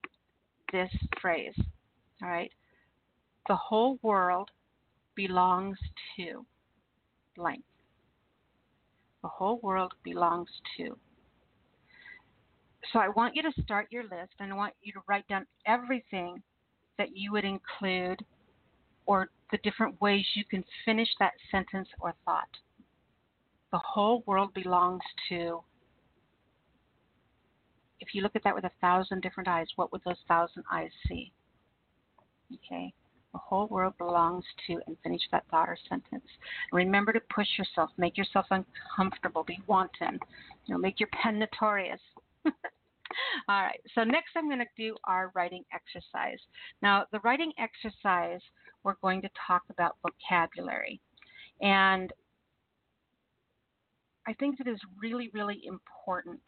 this 0.73 0.91
phrase. 1.21 1.55
All 2.23 2.29
right. 2.29 2.51
The 3.49 3.57
whole 3.57 3.99
world 4.03 4.51
belongs 5.15 5.79
to 6.17 6.47
blank. 7.37 7.63
The 9.23 9.29
whole 9.29 9.59
world 9.63 9.93
belongs 10.03 10.49
to. 10.77 10.97
So 12.93 12.99
I 12.99 13.09
want 13.09 13.35
you 13.35 13.43
to 13.43 13.63
start 13.63 13.89
your 13.91 14.05
list 14.05 14.35
and 14.41 14.53
I 14.53 14.57
want 14.57 14.75
you 14.83 14.93
to 14.93 15.01
write 15.09 15.27
down 15.29 15.47
everything 15.67 16.43
that 16.99 17.17
you 17.17 17.33
would 17.33 17.45
include 17.45 18.25
or 19.07 19.29
the 19.51 19.59
different 19.59 20.01
ways 20.01 20.25
you 20.35 20.45
can 20.45 20.65
finish 20.85 21.09
that 21.19 21.33
sentence 21.51 21.89
or 22.01 22.15
thought. 22.25 22.49
The 23.73 23.79
whole 23.79 24.23
world 24.27 24.55
belongs 24.55 25.03
to. 25.29 25.63
If 28.01 28.15
you 28.15 28.23
look 28.23 28.37
at 28.37 28.45
that 28.45 28.55
with 28.55 28.65
a 28.65 28.71
thousand 28.81 29.23
different 29.23 29.49
eyes, 29.49 29.67
what 29.77 29.91
would 29.93 30.03
those 30.05 30.23
thousand 30.29 30.65
eyes 30.71 30.91
see? 31.09 31.33
Okay. 32.53 32.93
The 33.33 33.39
whole 33.39 33.67
world 33.67 33.95
belongs 33.99 34.45
to, 34.69 34.81
and 34.87 34.97
finish 35.03 35.23
that 35.33 35.45
thought 35.51 35.69
or 35.69 35.77
sentence. 35.89 36.25
remember 36.73 37.13
to 37.13 37.21
push 37.35 37.49
yourself, 37.59 37.91
make 37.97 38.17
yourself 38.17 38.47
uncomfortable, 38.51 39.43
be 39.43 39.59
wanton, 39.67 40.21
you 40.67 40.75
know, 40.75 40.79
make 40.79 41.01
your 41.01 41.09
pen 41.09 41.41
notorious. 41.41 42.01
All 43.49 43.63
right, 43.63 43.81
so 43.95 44.05
next 44.05 44.31
I'm 44.37 44.49
going 44.49 44.59
to 44.59 44.67
do 44.77 44.97
our 45.05 45.33
writing 45.35 45.65
exercise. 45.73 46.39
Now, 46.83 47.05
the 47.13 47.21
writing 47.21 47.53
exercise, 47.59 48.41
we're 48.83 48.97
going 49.03 49.23
to 49.23 49.31
talk 49.47 49.63
about 49.71 49.97
vocabulary. 50.03 51.01
And 51.61 52.13
I 54.27 54.33
think 54.35 54.61
it 54.61 54.69
is 54.69 54.79
really, 55.01 55.31
really 55.35 55.61
important 55.65 56.41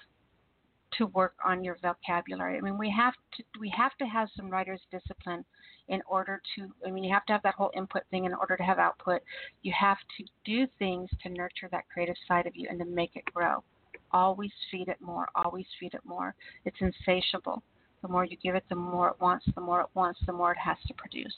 to 0.98 1.06
work 1.06 1.34
on 1.44 1.62
your 1.62 1.76
vocabulary. 1.82 2.56
I 2.56 2.60
mean, 2.60 2.78
we 2.78 2.90
have 2.90 3.14
to 3.36 3.44
we 3.60 3.72
have 3.76 3.96
to 3.98 4.06
have 4.06 4.28
some 4.36 4.48
writer's 4.48 4.80
discipline 4.90 5.44
in 5.88 6.00
order 6.08 6.40
to. 6.56 6.68
I 6.86 6.90
mean, 6.90 7.04
you 7.04 7.12
have 7.12 7.26
to 7.26 7.32
have 7.32 7.42
that 7.42 7.54
whole 7.54 7.70
input 7.76 8.02
thing 8.10 8.24
in 8.24 8.34
order 8.34 8.56
to 8.56 8.62
have 8.62 8.78
output. 8.78 9.20
You 9.62 9.72
have 9.78 9.98
to 10.16 10.24
do 10.44 10.66
things 10.78 11.10
to 11.22 11.28
nurture 11.28 11.68
that 11.70 11.84
creative 11.92 12.16
side 12.26 12.46
of 12.46 12.56
you 12.56 12.68
and 12.70 12.78
to 12.78 12.84
make 12.84 13.14
it 13.14 13.24
grow. 13.26 13.62
Always 14.16 14.50
feed 14.70 14.88
it 14.88 14.96
more. 14.98 15.28
Always 15.34 15.66
feed 15.78 15.92
it 15.92 16.00
more. 16.06 16.34
It's 16.64 16.78
insatiable. 16.80 17.62
The 18.00 18.08
more 18.08 18.24
you 18.24 18.38
give 18.42 18.54
it, 18.54 18.64
the 18.70 18.74
more 18.74 19.10
it 19.10 19.20
wants. 19.20 19.44
The 19.54 19.60
more 19.60 19.82
it 19.82 19.88
wants, 19.92 20.18
the 20.24 20.32
more 20.32 20.52
it 20.52 20.58
has 20.58 20.78
to 20.86 20.94
produce. 20.94 21.36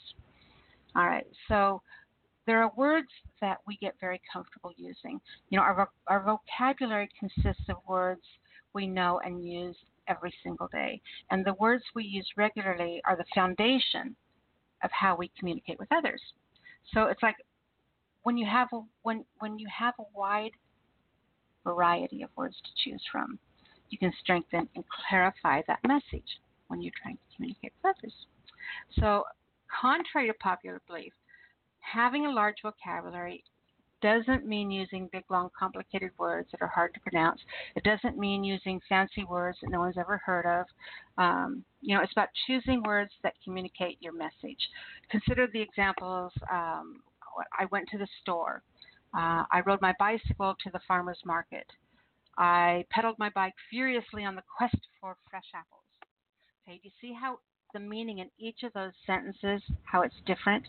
All 0.95 1.05
right. 1.05 1.27
So 1.49 1.81
there 2.47 2.63
are 2.63 2.71
words 2.77 3.09
that 3.41 3.57
we 3.67 3.75
get 3.81 3.95
very 3.99 4.21
comfortable 4.31 4.71
using. 4.77 5.19
You 5.49 5.57
know, 5.57 5.63
our 5.63 5.89
our 6.07 6.23
vocabulary 6.23 7.09
consists 7.19 7.67
of 7.67 7.75
words 7.85 8.21
we 8.73 8.87
know 8.87 9.19
and 9.25 9.45
use 9.45 9.75
every 10.07 10.33
single 10.41 10.69
day. 10.69 11.01
And 11.31 11.43
the 11.43 11.55
words 11.55 11.83
we 11.95 12.05
use 12.05 12.27
regularly 12.37 13.01
are 13.03 13.17
the 13.17 13.25
foundation 13.35 14.15
of 14.85 14.89
how 14.93 15.17
we 15.17 15.29
communicate 15.37 15.79
with 15.79 15.91
others. 15.91 16.21
So 16.93 17.07
it's 17.07 17.21
like 17.21 17.35
when 18.23 18.37
you 18.37 18.45
have 18.45 18.69
a 18.71 18.79
when 19.01 19.25
when 19.39 19.59
you 19.59 19.67
have 19.67 19.95
a 19.99 20.03
wide 20.15 20.51
variety 21.63 22.23
of 22.23 22.29
words 22.35 22.55
to 22.63 22.89
choose 22.89 23.03
from, 23.11 23.39
you 23.89 23.97
can 23.97 24.13
strengthen 24.21 24.67
and 24.75 24.83
clarify 25.07 25.61
that 25.67 25.79
message 25.87 26.39
when 26.67 26.81
you're 26.81 26.93
trying 27.01 27.15
to 27.15 27.35
communicate 27.35 27.73
with 27.83 27.95
others. 27.97 28.13
So, 28.99 29.23
contrary 29.81 30.27
to 30.27 30.33
popular 30.35 30.81
belief, 30.87 31.13
having 31.79 32.25
a 32.25 32.31
large 32.31 32.57
vocabulary 32.61 33.43
doesn't 34.01 34.45
mean 34.45 34.71
using 34.71 35.09
big, 35.11 35.23
long, 35.29 35.49
complicated 35.57 36.11
words 36.17 36.49
that 36.51 36.61
are 36.61 36.67
hard 36.67 36.93
to 36.93 36.99
pronounce. 37.01 37.41
It 37.75 37.83
doesn't 37.83 38.17
mean 38.17 38.43
using 38.43 38.79
fancy 38.87 39.25
words 39.25 39.57
that 39.61 39.71
no 39.71 39.79
one's 39.79 39.97
ever 39.97 40.21
heard 40.23 40.45
of. 40.45 40.65
Um, 41.17 41.63
you 41.81 41.95
know, 41.95 42.01
it's 42.01 42.11
about 42.13 42.29
choosing 42.47 42.81
words 42.83 43.11
that 43.23 43.33
communicate 43.43 43.97
your 43.99 44.13
message. 44.13 44.69
Consider 45.09 45.47
the 45.51 45.61
examples. 45.61 46.31
Um, 46.51 47.01
I 47.57 47.65
went 47.71 47.87
to 47.89 47.97
the 47.97 48.07
store. 48.21 48.63
Uh, 49.13 49.43
I 49.51 49.61
rode 49.65 49.81
my 49.81 49.93
bicycle 49.97 50.55
to 50.63 50.69
the 50.71 50.79
farmer's 50.87 51.21
market. 51.25 51.65
I 52.37 52.85
pedaled 52.91 53.17
my 53.19 53.29
bike 53.29 53.55
furiously 53.69 54.23
on 54.23 54.35
the 54.35 54.43
quest 54.57 54.77
for 55.01 55.17
fresh 55.29 55.51
apples. 55.53 55.83
Okay, 56.63 56.79
do 56.81 56.89
you 56.89 56.91
see 57.01 57.13
how 57.19 57.39
the 57.73 57.79
meaning 57.79 58.19
in 58.19 58.29
each 58.37 58.63
of 58.63 58.73
those 58.73 58.93
sentences, 59.05 59.61
how 59.83 60.01
it's 60.01 60.21
different? 60.25 60.67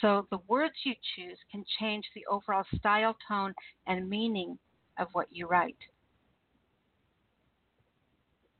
So 0.00 0.26
the 0.30 0.40
words 0.48 0.74
you 0.84 0.94
choose 1.16 1.38
can 1.50 1.64
change 1.78 2.04
the 2.14 2.26
overall 2.26 2.64
style, 2.74 3.16
tone, 3.28 3.54
and 3.86 4.08
meaning 4.08 4.58
of 4.98 5.08
what 5.12 5.28
you 5.30 5.46
write. 5.46 5.76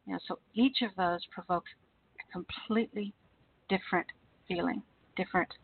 You 0.07 0.15
know, 0.15 0.19
so 0.27 0.39
each 0.55 0.83
of 0.83 0.95
those 0.97 1.25
provokes 1.27 1.71
a 2.21 2.33
completely 2.33 3.15
different 3.69 4.09
feeling, 4.47 4.83
different, 5.17 5.55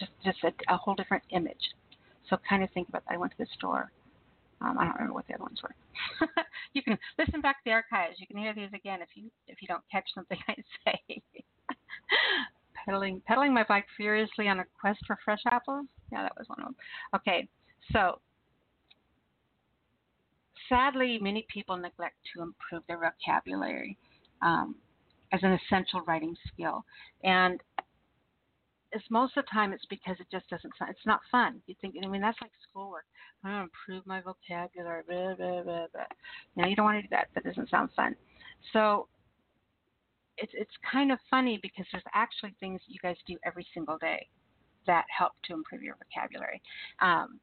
just 0.00 0.12
just 0.24 0.38
a, 0.44 0.74
a 0.74 0.76
whole 0.76 0.94
different 0.94 1.22
image. 1.30 1.74
So 2.28 2.36
kind 2.48 2.62
of 2.62 2.70
think 2.70 2.88
about 2.88 3.04
that. 3.06 3.14
I 3.14 3.18
went 3.18 3.32
to 3.32 3.38
the 3.38 3.46
store. 3.56 3.92
Um, 4.62 4.76
I 4.78 4.84
don't 4.84 4.94
remember 4.94 5.14
what 5.14 5.26
the 5.26 5.34
other 5.34 5.44
ones 5.44 5.60
were. 5.62 5.74
you 6.74 6.82
can 6.82 6.98
listen 7.18 7.40
back 7.40 7.58
to 7.58 7.62
the 7.64 7.72
archives. 7.72 8.16
You 8.18 8.26
can 8.26 8.36
hear 8.36 8.54
these 8.54 8.68
again 8.74 9.00
if 9.02 9.08
you 9.14 9.30
if 9.46 9.62
you 9.62 9.68
don't 9.68 9.82
catch 9.90 10.08
something 10.14 10.38
I 10.48 10.56
say 10.84 11.22
pedaling 12.84 13.22
pedaling 13.26 13.54
my 13.54 13.64
bike 13.68 13.86
furiously 13.96 14.48
on 14.48 14.60
a 14.60 14.64
quest 14.80 15.00
for 15.06 15.18
fresh 15.24 15.42
apples. 15.50 15.86
Yeah, 16.12 16.22
that 16.22 16.32
was 16.36 16.48
one 16.48 16.60
of 16.60 16.66
them. 16.66 16.76
Okay, 17.14 17.48
so 17.92 18.20
sadly, 20.68 21.18
many 21.20 21.46
people 21.52 21.76
neglect 21.76 22.16
to 22.34 22.42
improve 22.42 22.82
their 22.86 22.98
vocabulary 22.98 23.96
um, 24.42 24.74
as 25.32 25.40
an 25.42 25.52
essential 25.52 26.02
writing 26.06 26.36
skill, 26.52 26.84
and 27.24 27.60
it's 28.92 29.04
most 29.10 29.36
of 29.36 29.44
the 29.44 29.50
time 29.52 29.72
it's 29.72 29.86
because 29.88 30.16
it 30.20 30.26
just 30.30 30.48
doesn't 30.50 30.72
it's 30.88 31.06
not 31.06 31.20
fun 31.30 31.60
you 31.66 31.74
think 31.80 31.94
i 32.02 32.06
mean 32.08 32.20
that's 32.20 32.40
like 32.40 32.50
schoolwork 32.68 33.04
i 33.44 33.48
want 33.48 33.58
to 33.58 33.92
improve 33.92 34.06
my 34.06 34.20
vocabulary 34.20 35.02
blah, 35.08 35.34
blah, 35.34 35.62
blah, 35.62 35.86
blah. 35.92 36.04
you 36.56 36.66
you 36.66 36.76
don't 36.76 36.84
want 36.84 36.98
to 36.98 37.02
do 37.02 37.08
that 37.10 37.28
that 37.34 37.44
doesn't 37.44 37.70
sound 37.70 37.88
fun 37.94 38.14
so 38.72 39.06
it's 40.40 40.52
it's 40.54 40.70
kind 40.90 41.12
of 41.12 41.18
funny 41.28 41.58
because 41.62 41.86
there's 41.92 42.04
actually 42.14 42.54
things 42.60 42.80
you 42.88 42.98
guys 43.02 43.16
do 43.26 43.36
every 43.44 43.66
single 43.74 43.98
day 43.98 44.26
that 44.86 45.04
help 45.16 45.32
to 45.44 45.52
improve 45.52 45.82
your 45.82 45.96
vocabulary. 45.96 46.60
Um, 47.00 47.38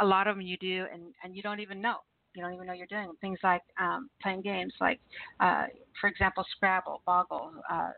a 0.00 0.04
lot 0.04 0.28
of 0.28 0.36
them 0.36 0.46
you 0.46 0.56
do, 0.58 0.86
and 0.92 1.02
and 1.24 1.36
you 1.36 1.42
don't 1.42 1.60
even 1.60 1.80
know. 1.80 1.96
You 2.34 2.42
don't 2.42 2.54
even 2.54 2.66
know 2.66 2.72
you're 2.72 2.86
doing 2.86 3.10
things 3.20 3.38
like 3.42 3.62
um, 3.80 4.08
playing 4.22 4.42
games, 4.42 4.72
like 4.80 5.00
uh, 5.40 5.66
for 6.00 6.08
example, 6.08 6.44
Scrabble, 6.56 7.02
Boggle, 7.04 7.52
uh, 7.70 7.90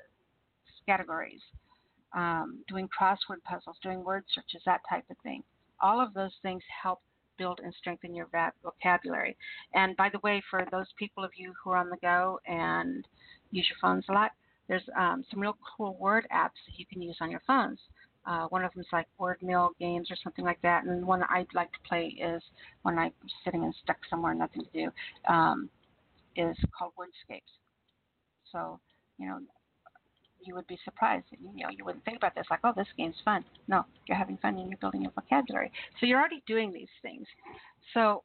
categories, 0.87 1.43
um, 2.15 2.63
doing 2.69 2.89
crossword 2.89 3.43
puzzles, 3.45 3.77
doing 3.83 4.05
word 4.05 4.25
searches, 4.35 4.63
that 4.67 4.81
type 4.89 5.05
of 5.11 5.17
thing. 5.23 5.43
All 5.81 6.01
of 6.01 6.13
those 6.15 6.33
things 6.43 6.63
help 6.83 7.01
build 7.39 7.61
and 7.65 7.73
strengthen 7.79 8.15
your 8.15 8.29
vocabulary. 8.63 9.37
And 9.75 9.97
by 9.97 10.11
the 10.11 10.19
way, 10.23 10.43
for 10.51 10.67
those 10.71 10.87
people 10.99 11.25
of 11.25 11.31
you 11.37 11.55
who 11.63 11.71
are 11.71 11.79
on 11.79 11.89
the 11.89 11.97
go 12.03 12.39
and 12.47 13.07
use 13.51 13.67
your 13.69 13.79
phones 13.81 14.05
a 14.09 14.13
lot, 14.13 14.33
there's 14.69 14.83
um, 14.97 15.25
some 15.31 15.41
real 15.41 15.57
cool 15.77 15.97
word 15.99 16.27
apps 16.33 16.61
that 16.67 16.77
you 16.77 16.85
can 16.87 17.03
use 17.03 17.17
on 17.21 17.31
your 17.31 17.43
phones. 17.47 17.79
Uh, 18.27 18.47
one 18.49 18.63
of 18.65 18.73
them 18.73 18.83
is 18.83 18.87
like 18.93 19.07
Word 19.19 19.39
Mill 19.43 19.71
Games 19.81 20.11
or 20.11 20.17
something 20.23 20.45
like 20.45 20.61
that, 20.63 20.85
and 20.85 21.07
one 21.07 21.23
I'd 21.31 21.47
like 21.55 21.73
to 21.73 21.79
play 21.89 22.15
is 22.23 22.43
when 22.83 22.99
I'm 22.99 23.13
sitting 23.45 23.65
and 23.65 23.75
stuck 23.83 23.97
somewhere, 24.09 24.35
nothing 24.35 24.63
to 24.63 24.71
do, 24.73 24.91
um, 25.33 25.71
is 26.37 26.57
called 26.77 26.93
Wordscapes. 26.99 27.41
So, 28.53 28.79
you 29.19 29.27
know, 29.27 29.41
you 30.45 30.55
would 30.55 30.67
be 30.67 30.79
surprised. 30.85 31.27
You 31.31 31.65
know, 31.65 31.71
you 31.71 31.85
wouldn't 31.85 32.05
think 32.05 32.17
about 32.17 32.35
this 32.35 32.47
like, 32.51 32.61
oh, 32.65 32.73
this 32.77 32.87
game's 32.97 33.17
fun. 33.25 33.45
No, 33.69 33.85
you're 34.07 34.19
having 34.19 34.39
fun 34.39 34.59
and 34.59 34.69
you're 34.69 34.79
building 34.79 35.03
your 35.03 35.13
vocabulary. 35.13 35.71
So 35.99 36.07
you're 36.07 36.19
already 36.19 36.43
doing 36.47 36.73
these 36.73 36.89
things. 37.03 37.27
So 37.95 38.23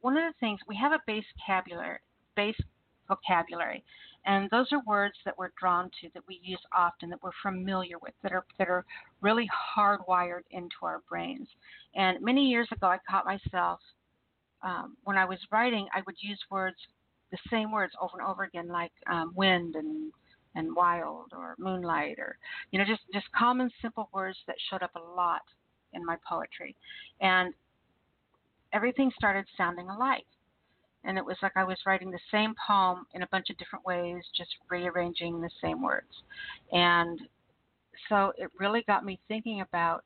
one 0.00 0.16
of 0.16 0.22
the 0.22 0.38
things 0.40 0.60
we 0.68 0.76
have 0.76 0.92
a 0.92 1.00
base 1.06 1.24
vocabulary, 1.36 1.98
base 2.36 2.60
vocabulary. 3.08 3.82
And 4.26 4.48
those 4.50 4.66
are 4.72 4.82
words 4.86 5.14
that 5.24 5.36
we're 5.38 5.52
drawn 5.58 5.90
to, 6.00 6.08
that 6.12 6.22
we 6.28 6.40
use 6.42 6.60
often, 6.76 7.08
that 7.10 7.22
we're 7.22 7.30
familiar 7.42 7.98
with, 8.02 8.12
that 8.22 8.32
are 8.32 8.44
that 8.58 8.68
are 8.68 8.84
really 9.22 9.48
hardwired 9.76 10.42
into 10.50 10.76
our 10.82 11.00
brains. 11.08 11.48
And 11.94 12.20
many 12.20 12.46
years 12.48 12.68
ago, 12.70 12.88
I 12.88 12.98
caught 13.08 13.24
myself 13.24 13.80
um, 14.62 14.96
when 15.04 15.16
I 15.16 15.24
was 15.24 15.38
writing, 15.50 15.86
I 15.94 16.02
would 16.06 16.16
use 16.20 16.40
words, 16.50 16.76
the 17.30 17.38
same 17.50 17.72
words 17.72 17.92
over 18.00 18.18
and 18.18 18.28
over 18.28 18.44
again, 18.44 18.68
like 18.68 18.92
um, 19.10 19.32
wind 19.34 19.76
and 19.76 20.12
and 20.58 20.74
wild 20.76 21.32
or 21.32 21.54
moonlight, 21.58 22.18
or 22.18 22.36
you 22.70 22.78
know, 22.78 22.84
just 22.84 23.02
just 23.12 23.26
common 23.32 23.70
simple 23.80 24.08
words 24.12 24.38
that 24.46 24.56
showed 24.70 24.82
up 24.82 24.94
a 24.96 25.16
lot 25.16 25.42
in 25.94 26.04
my 26.04 26.16
poetry, 26.28 26.76
and 27.20 27.54
everything 28.72 29.10
started 29.16 29.46
sounding 29.56 29.88
alike 29.88 30.26
and 31.04 31.16
it 31.16 31.24
was 31.24 31.36
like 31.42 31.52
I 31.56 31.64
was 31.64 31.78
writing 31.86 32.10
the 32.10 32.18
same 32.30 32.54
poem 32.66 33.06
in 33.14 33.22
a 33.22 33.28
bunch 33.28 33.50
of 33.50 33.58
different 33.58 33.84
ways, 33.84 34.22
just 34.36 34.50
rearranging 34.70 35.40
the 35.40 35.50
same 35.62 35.82
words. 35.82 36.12
And 36.72 37.20
so 38.08 38.32
it 38.36 38.50
really 38.58 38.84
got 38.86 39.04
me 39.04 39.18
thinking 39.28 39.60
about 39.60 40.04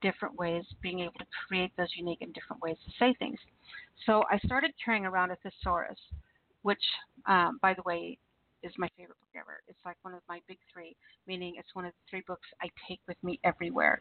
different 0.00 0.38
ways, 0.38 0.64
being 0.82 1.00
able 1.00 1.14
to 1.18 1.26
create 1.48 1.72
those 1.76 1.88
unique 1.96 2.20
and 2.20 2.32
different 2.34 2.62
ways 2.62 2.76
to 2.84 2.92
say 2.98 3.14
things. 3.18 3.38
So 4.06 4.22
I 4.30 4.38
started 4.44 4.72
carrying 4.82 5.06
around 5.06 5.32
a 5.32 5.36
thesaurus, 5.36 5.98
which, 6.62 6.82
um, 7.26 7.58
by 7.60 7.74
the 7.74 7.82
way, 7.82 8.18
is 8.62 8.72
my 8.78 8.88
favorite 8.96 9.18
book 9.20 9.40
ever. 9.40 9.60
It's 9.68 9.78
like 9.84 9.96
one 10.02 10.14
of 10.14 10.20
my 10.28 10.40
big 10.48 10.58
three, 10.72 10.96
meaning 11.26 11.54
it's 11.58 11.74
one 11.74 11.84
of 11.84 11.92
the 11.92 12.10
three 12.10 12.22
books 12.26 12.48
I 12.62 12.68
take 12.88 13.00
with 13.06 13.16
me 13.22 13.38
everywhere. 13.44 14.00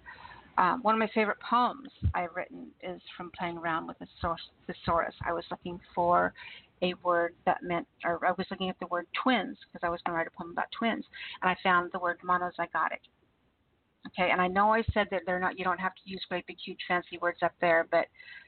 Um, 0.57 0.81
one 0.81 0.95
of 0.95 0.99
my 0.99 1.09
favorite 1.13 1.37
poems 1.47 1.89
I've 2.15 2.35
written 2.35 2.67
is 2.81 2.99
from 3.15 3.31
playing 3.37 3.57
around 3.57 3.87
with 3.87 3.97
the 3.99 4.07
thesaurus. 4.65 5.13
I 5.25 5.33
was 5.33 5.43
looking 5.51 5.79
for 5.93 6.33
a 6.81 6.93
word 7.03 7.33
that 7.45 7.61
meant, 7.61 7.87
or 8.03 8.25
I 8.25 8.31
was 8.31 8.47
looking 8.49 8.69
at 8.69 8.79
the 8.79 8.87
word 8.87 9.05
twins 9.23 9.57
because 9.67 9.85
I 9.85 9.89
was 9.89 9.99
going 10.05 10.13
to 10.13 10.17
write 10.17 10.27
a 10.27 10.31
poem 10.31 10.51
about 10.51 10.67
twins, 10.77 11.05
and 11.41 11.49
I 11.49 11.55
found 11.61 11.91
the 11.91 11.99
word 11.99 12.17
monozygotic. 12.25 13.01
Okay, 14.07 14.29
and 14.31 14.41
I 14.41 14.47
know 14.47 14.73
I 14.73 14.83
said 14.93 15.07
that 15.11 15.21
they're 15.25 15.39
not. 15.39 15.57
You 15.57 15.65
don't 15.65 15.79
have 15.79 15.95
to 15.95 16.01
use 16.05 16.23
great 16.29 16.45
big 16.47 16.57
huge 16.63 16.79
fancy 16.87 17.17
words 17.21 17.39
up 17.43 17.53
there, 17.61 17.87
but 17.91 18.07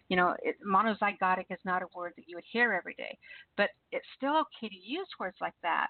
you 0.09 0.15
know, 0.15 0.35
it, 0.41 0.55
monozygotic 0.65 1.45
is 1.49 1.59
not 1.65 1.83
a 1.83 1.87
word 1.95 2.13
that 2.15 2.27
you 2.27 2.35
would 2.35 2.45
hear 2.51 2.73
every 2.73 2.95
day. 2.95 3.17
But 3.57 3.69
it's 3.91 4.05
still 4.17 4.37
okay 4.37 4.69
to 4.69 4.75
use 4.75 5.07
words 5.19 5.37
like 5.41 5.53
that 5.61 5.87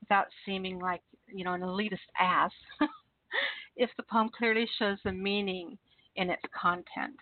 without 0.00 0.26
seeming 0.44 0.78
like 0.78 1.02
you 1.26 1.44
know 1.44 1.52
an 1.52 1.60
elitist 1.60 1.98
ass. 2.18 2.52
if 3.76 3.90
the 3.96 4.02
poem 4.04 4.30
clearly 4.36 4.68
shows 4.78 4.98
the 5.04 5.12
meaning 5.12 5.76
in 6.16 6.30
its 6.30 6.42
content. 6.58 7.14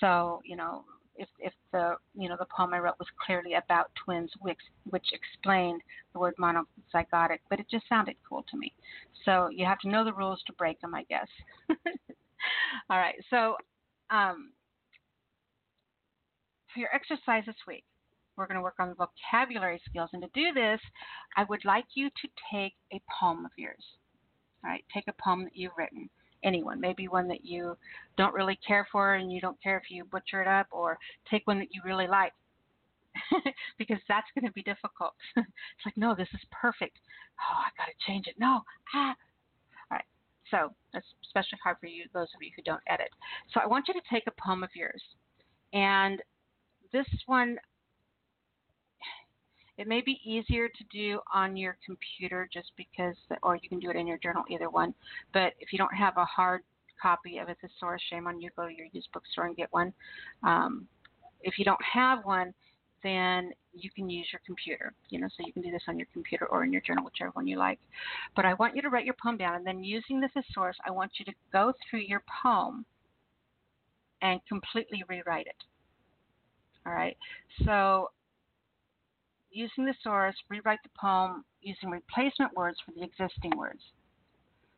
So, 0.00 0.40
you 0.44 0.56
know, 0.56 0.84
if, 1.20 1.28
if 1.38 1.52
the 1.70 1.96
you 2.14 2.28
know 2.28 2.36
the 2.38 2.46
poem 2.56 2.72
I 2.72 2.78
wrote 2.78 2.98
was 2.98 3.08
clearly 3.24 3.54
about 3.54 3.90
twins, 4.04 4.30
which 4.40 4.58
which 4.88 5.06
explained 5.12 5.82
the 6.12 6.18
word 6.18 6.34
monozygotic, 6.40 7.38
but 7.48 7.60
it 7.60 7.66
just 7.70 7.88
sounded 7.88 8.16
cool 8.26 8.44
to 8.50 8.56
me. 8.56 8.72
So 9.24 9.48
you 9.50 9.66
have 9.66 9.78
to 9.80 9.88
know 9.88 10.04
the 10.04 10.14
rules 10.14 10.42
to 10.46 10.52
break 10.54 10.80
them, 10.80 10.94
I 10.94 11.04
guess. 11.04 11.28
All 12.90 12.98
right. 12.98 13.16
So 13.28 13.56
um, 14.10 14.52
for 16.72 16.80
your 16.80 16.94
exercise 16.94 17.44
this 17.46 17.56
week, 17.68 17.84
we're 18.36 18.46
going 18.46 18.56
to 18.56 18.62
work 18.62 18.80
on 18.80 18.88
the 18.88 18.94
vocabulary 18.94 19.80
skills, 19.88 20.10
and 20.14 20.22
to 20.22 20.28
do 20.34 20.52
this, 20.54 20.80
I 21.36 21.44
would 21.44 21.64
like 21.66 21.84
you 21.94 22.08
to 22.08 22.28
take 22.50 22.72
a 22.92 23.00
poem 23.20 23.44
of 23.44 23.52
yours. 23.58 23.84
All 24.64 24.70
right, 24.70 24.84
take 24.92 25.04
a 25.08 25.22
poem 25.22 25.44
that 25.44 25.54
you've 25.54 25.76
written. 25.76 26.08
Anyone, 26.42 26.80
maybe 26.80 27.08
one 27.08 27.28
that 27.28 27.44
you 27.44 27.76
don't 28.16 28.34
really 28.34 28.58
care 28.66 28.86
for 28.90 29.14
and 29.14 29.32
you 29.32 29.40
don't 29.40 29.60
care 29.62 29.76
if 29.76 29.90
you 29.90 30.04
butcher 30.04 30.40
it 30.42 30.48
up, 30.48 30.66
or 30.70 30.98
take 31.30 31.46
one 31.46 31.58
that 31.58 31.68
you 31.72 31.82
really 31.84 32.06
like. 32.06 32.32
because 33.78 33.98
that's 34.08 34.28
going 34.34 34.46
to 34.46 34.52
be 34.52 34.62
difficult. 34.62 35.14
it's 35.36 35.84
like, 35.84 35.96
no, 35.96 36.14
this 36.14 36.28
is 36.32 36.40
perfect. 36.50 36.98
Oh, 37.40 37.58
I 37.58 37.68
got 37.76 37.86
to 37.86 38.06
change 38.06 38.26
it. 38.26 38.34
No, 38.38 38.60
ah. 38.94 39.14
All 39.90 39.96
right. 39.96 40.04
So 40.50 40.72
that's 40.92 41.06
especially 41.24 41.58
hard 41.62 41.76
for 41.80 41.86
you, 41.86 42.04
those 42.14 42.28
of 42.34 42.42
you 42.42 42.50
who 42.54 42.62
don't 42.62 42.82
edit. 42.88 43.08
So 43.52 43.60
I 43.60 43.66
want 43.66 43.88
you 43.88 43.94
to 43.94 44.00
take 44.10 44.24
a 44.26 44.42
poem 44.42 44.62
of 44.62 44.70
yours, 44.74 45.02
and 45.72 46.22
this 46.92 47.06
one 47.26 47.58
it 49.80 49.88
may 49.88 50.02
be 50.02 50.20
easier 50.22 50.68
to 50.68 50.84
do 50.92 51.20
on 51.32 51.56
your 51.56 51.78
computer 51.86 52.46
just 52.52 52.70
because, 52.76 53.14
or 53.42 53.56
you 53.56 53.66
can 53.66 53.80
do 53.80 53.88
it 53.88 53.96
in 53.96 54.06
your 54.06 54.18
journal, 54.18 54.44
either 54.50 54.68
one. 54.68 54.92
But 55.32 55.54
if 55.58 55.72
you 55.72 55.78
don't 55.78 55.94
have 55.94 56.18
a 56.18 56.24
hard 56.26 56.60
copy 57.00 57.38
of 57.38 57.48
a 57.48 57.54
thesaurus, 57.54 58.02
shame 58.10 58.26
on 58.26 58.42
you, 58.42 58.50
go 58.54 58.66
to 58.66 58.74
your 58.74 58.88
used 58.92 59.08
bookstore 59.14 59.46
and 59.46 59.56
get 59.56 59.68
one. 59.72 59.94
Um, 60.42 60.86
if 61.40 61.58
you 61.58 61.64
don't 61.64 61.80
have 61.82 62.26
one, 62.26 62.52
then 63.02 63.52
you 63.72 63.88
can 63.90 64.10
use 64.10 64.26
your 64.30 64.42
computer. 64.44 64.92
You 65.08 65.18
know, 65.18 65.28
so 65.28 65.46
you 65.46 65.52
can 65.54 65.62
do 65.62 65.70
this 65.70 65.84
on 65.88 65.98
your 65.98 66.08
computer 66.12 66.44
or 66.44 66.62
in 66.62 66.74
your 66.74 66.82
journal, 66.82 67.02
whichever 67.02 67.30
one 67.30 67.46
you 67.46 67.56
like. 67.56 67.78
But 68.36 68.44
I 68.44 68.52
want 68.52 68.76
you 68.76 68.82
to 68.82 68.90
write 68.90 69.06
your 69.06 69.16
poem 69.22 69.38
down, 69.38 69.54
and 69.54 69.66
then 69.66 69.82
using 69.82 70.20
the 70.20 70.28
thesaurus, 70.34 70.76
I 70.86 70.90
want 70.90 71.12
you 71.18 71.24
to 71.24 71.32
go 71.54 71.72
through 71.88 72.00
your 72.00 72.22
poem 72.42 72.84
and 74.20 74.42
completely 74.46 75.02
rewrite 75.08 75.46
it. 75.46 75.64
All 76.84 76.92
right. 76.92 77.16
So 77.64 78.10
using 79.50 79.84
the 79.84 79.94
source, 80.02 80.36
rewrite 80.48 80.78
the 80.82 80.90
poem 81.00 81.44
using 81.60 81.90
replacement 81.90 82.54
words 82.54 82.78
for 82.84 82.92
the 82.92 83.02
existing 83.02 83.52
words. 83.56 83.80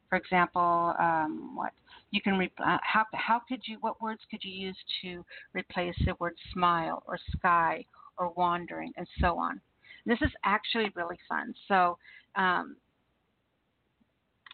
For 0.08 0.16
example, 0.16 0.94
um, 0.98 1.56
what 1.56 1.72
you 2.10 2.20
can 2.20 2.36
re- 2.36 2.52
uh, 2.64 2.78
how 2.82 3.06
how 3.14 3.40
could 3.48 3.62
you 3.64 3.78
what 3.80 4.00
words 4.02 4.20
could 4.30 4.44
you 4.44 4.52
use 4.52 4.76
to 5.02 5.24
replace 5.54 5.94
the 6.04 6.14
word 6.20 6.34
smile 6.52 7.02
or 7.06 7.18
sky 7.36 7.84
or 8.18 8.32
wandering 8.36 8.92
and 8.96 9.06
so 9.20 9.38
on. 9.38 9.60
This 10.06 10.18
is 10.22 10.30
actually 10.44 10.90
really 10.94 11.18
fun. 11.28 11.54
So, 11.68 11.96
um, 12.36 12.76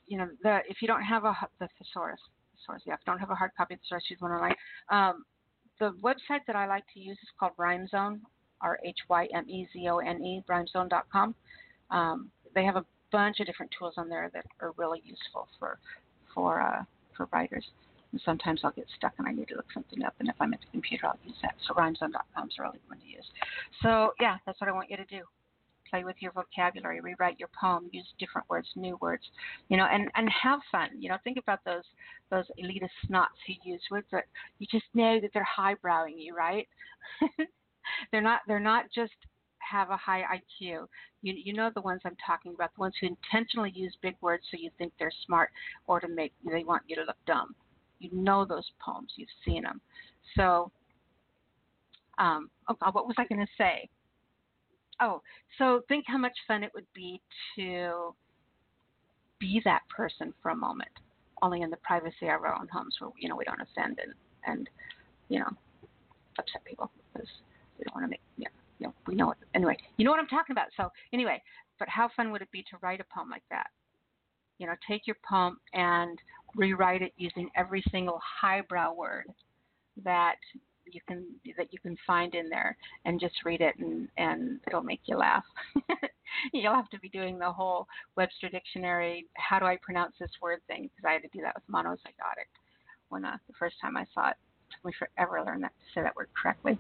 you 0.07 0.19
know, 0.19 0.29
the, 0.43 0.61
if 0.69 0.81
you 0.81 0.89
don't 0.89 1.03
have 1.03 1.25
a 1.25 1.35
the 1.59 1.69
thesaurus, 1.79 2.21
thesaurus, 2.57 2.83
yeah, 2.87 2.95
if 2.95 3.01
you 3.07 3.13
don't 3.13 3.19
have 3.19 3.31
a 3.31 3.35
hard 3.35 3.51
copy 3.57 3.75
of 3.75 3.81
the 3.81 3.85
thesaurus, 3.85 4.05
use 4.11 4.21
one 4.21 4.33
online. 4.33 4.55
Um, 4.91 5.25
the 5.81 5.93
website 6.03 6.41
that 6.47 6.57
I 6.57 6.67
like 6.67 6.85
to 6.95 7.01
use 7.01 7.19
is 7.23 7.29
called 7.39 7.53
Rhymezone, 7.59 8.21
R 8.61 8.79
H 8.85 8.99
Y 9.09 9.29
M 9.35 9.49
E 9.49 9.69
Z 9.73 9.89
O 9.89 9.99
N 9.99 10.23
E, 10.23 10.45
rhymezone.com. 10.49 11.35
Um, 11.91 12.31
they 12.55 12.65
have 12.65 12.77
a 12.77 12.85
bunch 13.11 13.41
of 13.41 13.47
different 13.47 13.73
tools 13.79 13.95
on 13.97 14.09
there 14.09 14.31
that 14.35 14.45
are 14.61 14.73
really 14.77 15.03
useful 15.05 15.49
for 15.59 15.79
for 16.35 16.61
uh, 16.61 16.85
for 17.17 17.29
writers. 17.33 17.65
And 18.13 18.21
sometimes 18.25 18.61
I'll 18.65 18.71
get 18.71 18.87
stuck 18.97 19.13
and 19.19 19.29
I 19.29 19.33
need 19.33 19.49
to 19.49 19.55
look 19.55 19.71
something 19.75 20.03
up, 20.03 20.15
and 20.19 20.29
if 20.29 20.35
I'm 20.41 20.55
at 20.55 20.61
the 20.61 20.67
computer, 20.73 21.07
I'll 21.07 21.19
use 21.25 21.37
that. 21.43 21.55
So 21.67 21.75
rhymezone.com 21.75 22.49
is 22.49 22.55
a 22.59 22.63
really 22.63 22.79
good 22.79 22.89
one 22.89 23.01
to 23.01 23.07
use. 23.07 23.27
So 23.83 24.13
yeah, 24.19 24.39
that's 24.47 24.61
what 24.61 24.69
I 24.69 24.73
want 24.73 24.91
you 24.91 24.97
to 24.97 25.05
do. 25.05 25.23
Play 25.91 26.05
with 26.05 26.17
your 26.21 26.33
vocabulary, 26.33 27.01
rewrite 27.01 27.39
your 27.39 27.49
poem, 27.59 27.89
use 27.93 28.07
different 28.19 28.49
words, 28.51 28.69
new 28.77 28.99
words, 29.01 29.23
you 29.69 29.77
know, 29.77 29.87
and 29.91 30.11
and 30.15 30.29
have 30.31 30.61
fun. 30.71 30.89
You 30.99 31.11
know, 31.11 31.17
think 31.25 31.39
about 31.39 31.61
those 31.65 31.85
those 32.31 32.45
elitist 32.63 32.91
snots 33.09 33.39
who 33.47 33.71
use 33.71 33.81
words 33.91 34.07
that 34.13 34.25
you 34.59 34.67
just 34.71 34.85
know 34.95 35.19
that 35.21 35.31
they're 35.33 35.49
highbrowing 35.59 36.15
you, 36.17 36.35
right? 36.35 36.69
they're 38.13 38.23
not 38.23 38.41
they're 38.47 38.61
not 38.61 38.87
just 38.95 39.13
have 39.59 39.91
a 39.91 39.97
high 39.97 40.23
IQ. 40.23 40.87
You 41.23 41.35
you 41.37 41.53
know 41.53 41.71
the 41.75 41.81
ones 41.81 42.01
I'm 42.05 42.17
talking 42.25 42.55
about, 42.55 42.75
the 42.75 42.81
ones 42.81 42.95
who 43.01 43.09
intentionally 43.09 43.73
use 43.75 43.95
big 44.03 44.17
words 44.21 44.45
so 44.51 44.57
you 44.61 44.71
think 44.79 44.93
they're 44.99 45.13
smart 45.27 45.51
or 45.87 46.01
to 46.01 46.09
make 46.09 46.33
they 46.45 46.65
want 46.65 46.83
you 46.87 46.97
to 46.97 47.05
look 47.05 47.17
dumb. 47.27 47.55
You 47.99 48.11
know 48.13 48.45
those 48.45 48.71
poems, 48.85 49.13
you've 49.17 49.29
seen 49.45 49.65
them. 49.65 49.81
So, 50.37 50.71
um, 52.19 52.51
oh 52.69 52.77
God, 52.81 52.95
what 52.95 53.07
was 53.07 53.17
I 53.19 53.27
going 53.27 53.45
to 53.45 53.53
say? 53.57 53.89
Oh, 55.01 55.23
so 55.59 55.83
think 55.89 56.05
how 56.07 56.19
much 56.19 56.37
fun 56.47 56.63
it 56.63 56.71
would 56.75 56.87
be 56.95 57.21
to 57.57 58.15
be 59.39 59.61
that 59.65 59.83
person 59.95 60.35
for 60.43 60.51
a 60.51 60.57
moment, 60.57 60.91
only 61.43 61.63
in 61.63 61.71
the 61.71 61.77
privacy 61.79 62.27
of 62.27 62.43
our 62.43 62.55
own 62.55 62.69
homes, 62.73 62.97
where 62.99 63.11
you 63.19 63.29
know 63.29 63.37
we 63.37 63.45
don't 63.45 63.61
offend 63.61 63.99
and 64.03 64.15
and 64.47 64.69
you 65.29 65.39
know 65.39 65.51
upset 66.39 66.65
people 66.65 66.91
because 67.13 67.29
we 67.79 67.85
don't 67.85 67.95
want 67.95 68.05
to 68.05 68.11
make, 68.11 68.21
yeah, 68.37 68.49
you 68.79 68.87
know, 68.87 68.95
we 69.07 69.15
know 69.15 69.31
it. 69.31 69.39
Anyway, 69.55 69.77
you 69.97 70.05
know 70.05 70.11
what 70.11 70.21
I'm 70.21 70.27
talking 70.27 70.53
about. 70.53 70.69
So 70.77 70.91
anyway, 71.13 71.43
but 71.79 71.89
how 71.89 72.09
fun 72.17 72.33
would 72.33 72.43
it 72.43 72.51
be 72.51 72.63
to 72.63 72.77
write 72.83 73.01
a 73.01 73.05
poem 73.15 73.31
like 73.31 73.43
that? 73.51 73.69
You 74.59 74.67
know, 74.67 74.75
take 74.87 75.07
your 75.07 75.17
poem 75.29 75.59
and 75.73 76.19
rewrite 76.57 77.03
it 77.03 77.13
using 77.17 77.49
every 77.57 77.83
single 77.91 78.21
highbrow 78.41 78.93
word 78.95 79.27
that 80.05 80.37
you 80.93 81.01
can 81.07 81.25
that 81.57 81.73
you 81.73 81.79
can 81.81 81.97
find 82.07 82.35
in 82.35 82.49
there 82.49 82.77
and 83.05 83.21
just 83.21 83.35
read 83.45 83.61
it 83.61 83.75
and 83.79 84.09
and 84.17 84.61
it'll 84.67 84.83
make 84.83 85.01
you 85.05 85.17
laugh 85.17 85.45
you'll 86.53 86.75
have 86.75 86.89
to 86.91 86.99
be 87.01 87.09
doing 87.09 87.39
the 87.39 87.51
whole 87.51 87.87
webster 88.17 88.49
dictionary 88.49 89.27
how 89.35 89.59
do 89.59 89.67
i 89.67 89.77
pronounce 89.83 90.15
this 90.19 90.31
word 90.41 90.61
thing 90.67 90.85
because 90.85 91.07
i 91.07 91.13
had 91.13 91.23
to 91.23 91.29
do 91.29 91.43
that 91.43 91.55
with 91.55 91.65
monozygotic 91.71 92.49
when 93.09 93.25
uh, 93.25 93.37
the 93.47 93.55
first 93.59 93.77
time 93.83 93.97
i 93.97 94.05
saw 94.15 94.29
it. 94.31 94.37
it 94.71 94.75
took 94.75 94.85
me 94.85 94.93
forever 94.99 95.39
to 95.39 95.45
learn 95.45 95.61
that 95.61 95.73
to 95.79 96.01
say 96.01 96.03
that 96.03 96.17
word 96.17 96.29
correctly 96.41 96.79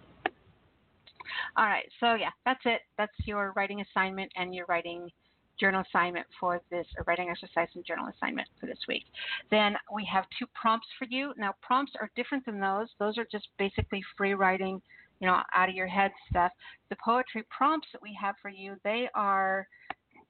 all 1.56 1.66
right, 1.66 1.88
so 2.00 2.14
yeah, 2.14 2.30
that's 2.44 2.60
it. 2.64 2.82
That's 2.96 3.12
your 3.24 3.52
writing 3.56 3.80
assignment 3.80 4.32
and 4.36 4.54
your 4.54 4.66
writing 4.68 5.10
journal 5.58 5.82
assignment 5.88 6.26
for 6.38 6.60
this, 6.70 6.86
or 6.96 7.04
writing 7.06 7.28
exercise 7.30 7.68
and 7.74 7.84
journal 7.84 8.08
assignment 8.16 8.48
for 8.60 8.66
this 8.66 8.78
week. 8.86 9.04
Then 9.50 9.76
we 9.92 10.04
have 10.04 10.24
two 10.38 10.46
prompts 10.54 10.86
for 10.98 11.06
you. 11.10 11.32
Now, 11.36 11.54
prompts 11.62 11.92
are 12.00 12.10
different 12.14 12.46
than 12.46 12.60
those. 12.60 12.88
Those 12.98 13.18
are 13.18 13.26
just 13.30 13.48
basically 13.58 14.02
free 14.16 14.34
writing, 14.34 14.80
you 15.20 15.26
know, 15.26 15.40
out 15.54 15.68
of 15.68 15.74
your 15.74 15.88
head 15.88 16.12
stuff. 16.30 16.52
The 16.90 16.96
poetry 17.04 17.44
prompts 17.50 17.88
that 17.92 18.02
we 18.02 18.16
have 18.20 18.36
for 18.40 18.50
you, 18.50 18.76
they 18.84 19.08
are, 19.14 19.66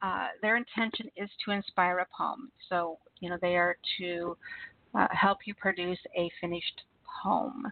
uh, 0.00 0.28
their 0.40 0.56
intention 0.56 1.10
is 1.16 1.28
to 1.44 1.50
inspire 1.50 1.98
a 1.98 2.06
poem. 2.16 2.50
So, 2.68 2.98
you 3.20 3.28
know, 3.28 3.36
they 3.40 3.56
are 3.56 3.76
to 3.98 4.36
uh, 4.94 5.08
help 5.10 5.38
you 5.44 5.54
produce 5.54 5.98
a 6.16 6.30
finished 6.40 6.82
poem. 7.22 7.70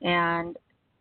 And 0.00 0.56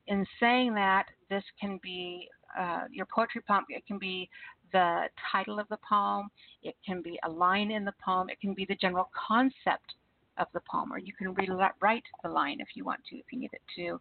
in 0.08 0.26
saying 0.39 0.74
that, 0.76 1.06
this 1.30 1.44
can 1.60 1.80
be 1.82 2.28
uh, 2.58 2.86
your 2.92 3.06
poetry 3.13 3.42
prompt. 3.42 3.72
It 3.72 3.86
can 3.86 3.98
be 3.98 4.30
the 4.72 5.06
title 5.32 5.60
of 5.60 5.68
the 5.70 5.78
poem. 5.88 6.30
It 6.63 6.76
can 6.86 7.02
be 7.02 7.20
a 7.24 7.30
line 7.30 7.72
in 7.72 7.86
the 7.86 7.94
poem. 8.04 8.30
It 8.30 8.40
can 8.40 8.54
be 8.54 8.66
the 8.66 8.76
general 8.76 9.10
concept 9.28 9.94
of 10.38 10.48
the 10.54 10.62
poem, 10.70 10.94
or 10.94 11.00
you 11.00 11.13
can 11.13 11.34
rewrite 11.34 12.04
the 12.24 12.30
line 12.30 12.60
if 12.60 12.70
you 12.76 12.84
want 12.84 13.02
to, 13.10 13.18
if 13.18 13.26
you 13.32 13.40
need 13.40 13.52
it 13.54 13.62
to. 13.76 14.00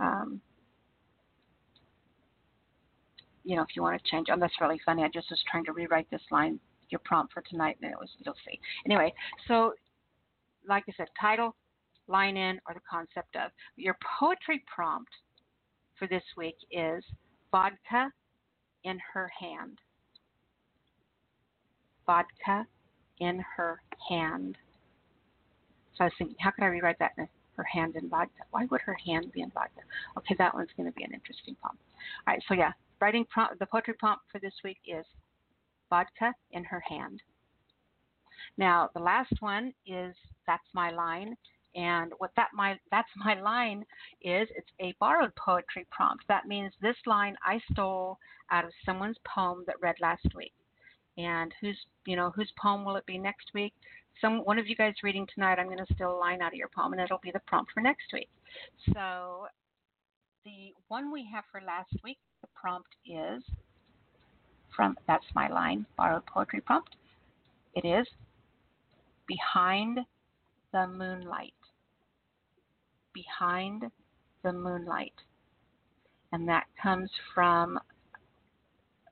Um, 0.00 0.40
you 3.44 3.56
know, 3.56 3.62
if 3.62 3.68
you 3.76 3.82
want 3.82 4.02
to 4.02 4.10
change, 4.10 4.28
oh, 4.32 4.38
that's 4.38 4.60
really 4.60 4.80
funny. 4.84 5.04
I 5.04 5.08
just 5.08 5.30
was 5.30 5.38
trying 5.50 5.64
to 5.66 5.72
rewrite 5.72 6.10
this 6.10 6.22
line, 6.30 6.58
your 6.90 7.00
prompt 7.04 7.32
for 7.32 7.42
tonight, 7.42 7.76
and 7.80 7.90
it 7.90 7.96
was, 7.98 8.08
you'll 8.18 8.34
see. 8.46 8.58
Anyway, 8.84 9.14
so 9.46 9.74
like 10.68 10.84
I 10.88 10.92
said, 10.96 11.06
title, 11.20 11.54
line 12.08 12.36
in, 12.36 12.58
or 12.66 12.74
the 12.74 12.80
concept 12.88 13.36
of. 13.36 13.50
Your 13.76 13.96
poetry 14.18 14.64
prompt 14.72 15.10
for 15.98 16.06
this 16.06 16.22
week 16.36 16.56
is 16.70 17.02
vodka 17.50 18.10
in 18.84 18.98
her 19.12 19.30
hand. 19.38 19.78
Vodka 22.06 22.66
in 23.20 23.42
her 23.56 23.80
hand. 24.08 24.56
So 25.96 26.04
I 26.04 26.06
was 26.06 26.12
thinking, 26.18 26.36
how 26.40 26.50
could 26.50 26.64
I 26.64 26.68
rewrite 26.68 26.98
that 26.98 27.12
in 27.18 27.26
her 27.56 27.64
hand 27.64 27.96
in 27.96 28.08
vodka? 28.08 28.42
Why 28.50 28.66
would 28.70 28.82
her 28.82 28.96
hand 29.04 29.32
be 29.32 29.40
in 29.40 29.50
vodka? 29.50 29.80
Okay, 30.18 30.34
that 30.38 30.54
one's 30.54 30.70
going 30.76 30.90
to 30.90 30.96
be 30.96 31.04
an 31.04 31.14
interesting 31.14 31.56
poem. 31.62 31.78
All 32.26 32.34
right, 32.34 32.42
so 32.46 32.54
yeah, 32.54 32.72
writing 33.00 33.24
prompt, 33.30 33.58
the 33.58 33.66
poetry 33.66 33.94
prompt 33.94 34.24
for 34.30 34.38
this 34.38 34.54
week 34.62 34.78
is 34.86 35.04
vodka 35.88 36.34
in 36.52 36.64
her 36.64 36.82
hand. 36.86 37.22
Now, 38.58 38.90
the 38.94 39.00
last 39.00 39.32
one 39.40 39.72
is 39.86 40.14
That's 40.46 40.66
My 40.74 40.90
Line. 40.90 41.36
And 41.76 42.12
what 42.18 42.30
that 42.36 42.48
my 42.54 42.78
that's 42.90 43.08
my 43.16 43.40
line 43.40 43.84
is 44.22 44.48
it's 44.56 44.70
a 44.80 44.94
borrowed 44.98 45.34
poetry 45.36 45.86
prompt. 45.90 46.24
That 46.28 46.46
means 46.46 46.72
this 46.80 46.96
line 47.06 47.36
I 47.44 47.60
stole 47.72 48.18
out 48.50 48.64
of 48.64 48.70
someone's 48.84 49.18
poem 49.24 49.64
that 49.66 49.80
read 49.80 49.96
last 50.00 50.26
week. 50.34 50.54
And 51.18 51.52
whose 51.60 51.78
you 52.06 52.16
know 52.16 52.30
whose 52.34 52.52
poem 52.60 52.84
will 52.84 52.96
it 52.96 53.06
be 53.06 53.18
next 53.18 53.50
week? 53.54 53.74
Some 54.20 54.38
one 54.38 54.58
of 54.58 54.66
you 54.66 54.74
guys 54.74 54.94
reading 55.02 55.26
tonight, 55.34 55.58
I'm 55.58 55.66
going 55.66 55.84
to 55.84 55.94
steal 55.94 56.16
a 56.16 56.18
line 56.18 56.40
out 56.40 56.52
of 56.52 56.58
your 56.58 56.70
poem, 56.74 56.92
and 56.92 57.02
it'll 57.02 57.18
be 57.18 57.30
the 57.30 57.40
prompt 57.46 57.72
for 57.72 57.80
next 57.80 58.12
week. 58.12 58.28
So 58.94 59.46
the 60.44 60.72
one 60.88 61.12
we 61.12 61.28
have 61.34 61.44
for 61.52 61.60
last 61.60 61.92
week, 62.02 62.18
the 62.40 62.48
prompt 62.54 62.88
is 63.04 63.42
from 64.74 64.96
that's 65.06 65.24
my 65.34 65.48
line 65.48 65.84
borrowed 65.96 66.24
poetry 66.26 66.60
prompt. 66.60 66.96
It 67.74 67.84
is 67.84 68.06
behind 69.26 70.00
the 70.72 70.86
moonlight. 70.86 71.52
Behind 73.16 73.90
the 74.42 74.52
moonlight. 74.52 75.14
And 76.32 76.46
that 76.48 76.64
comes 76.82 77.10
from 77.34 77.78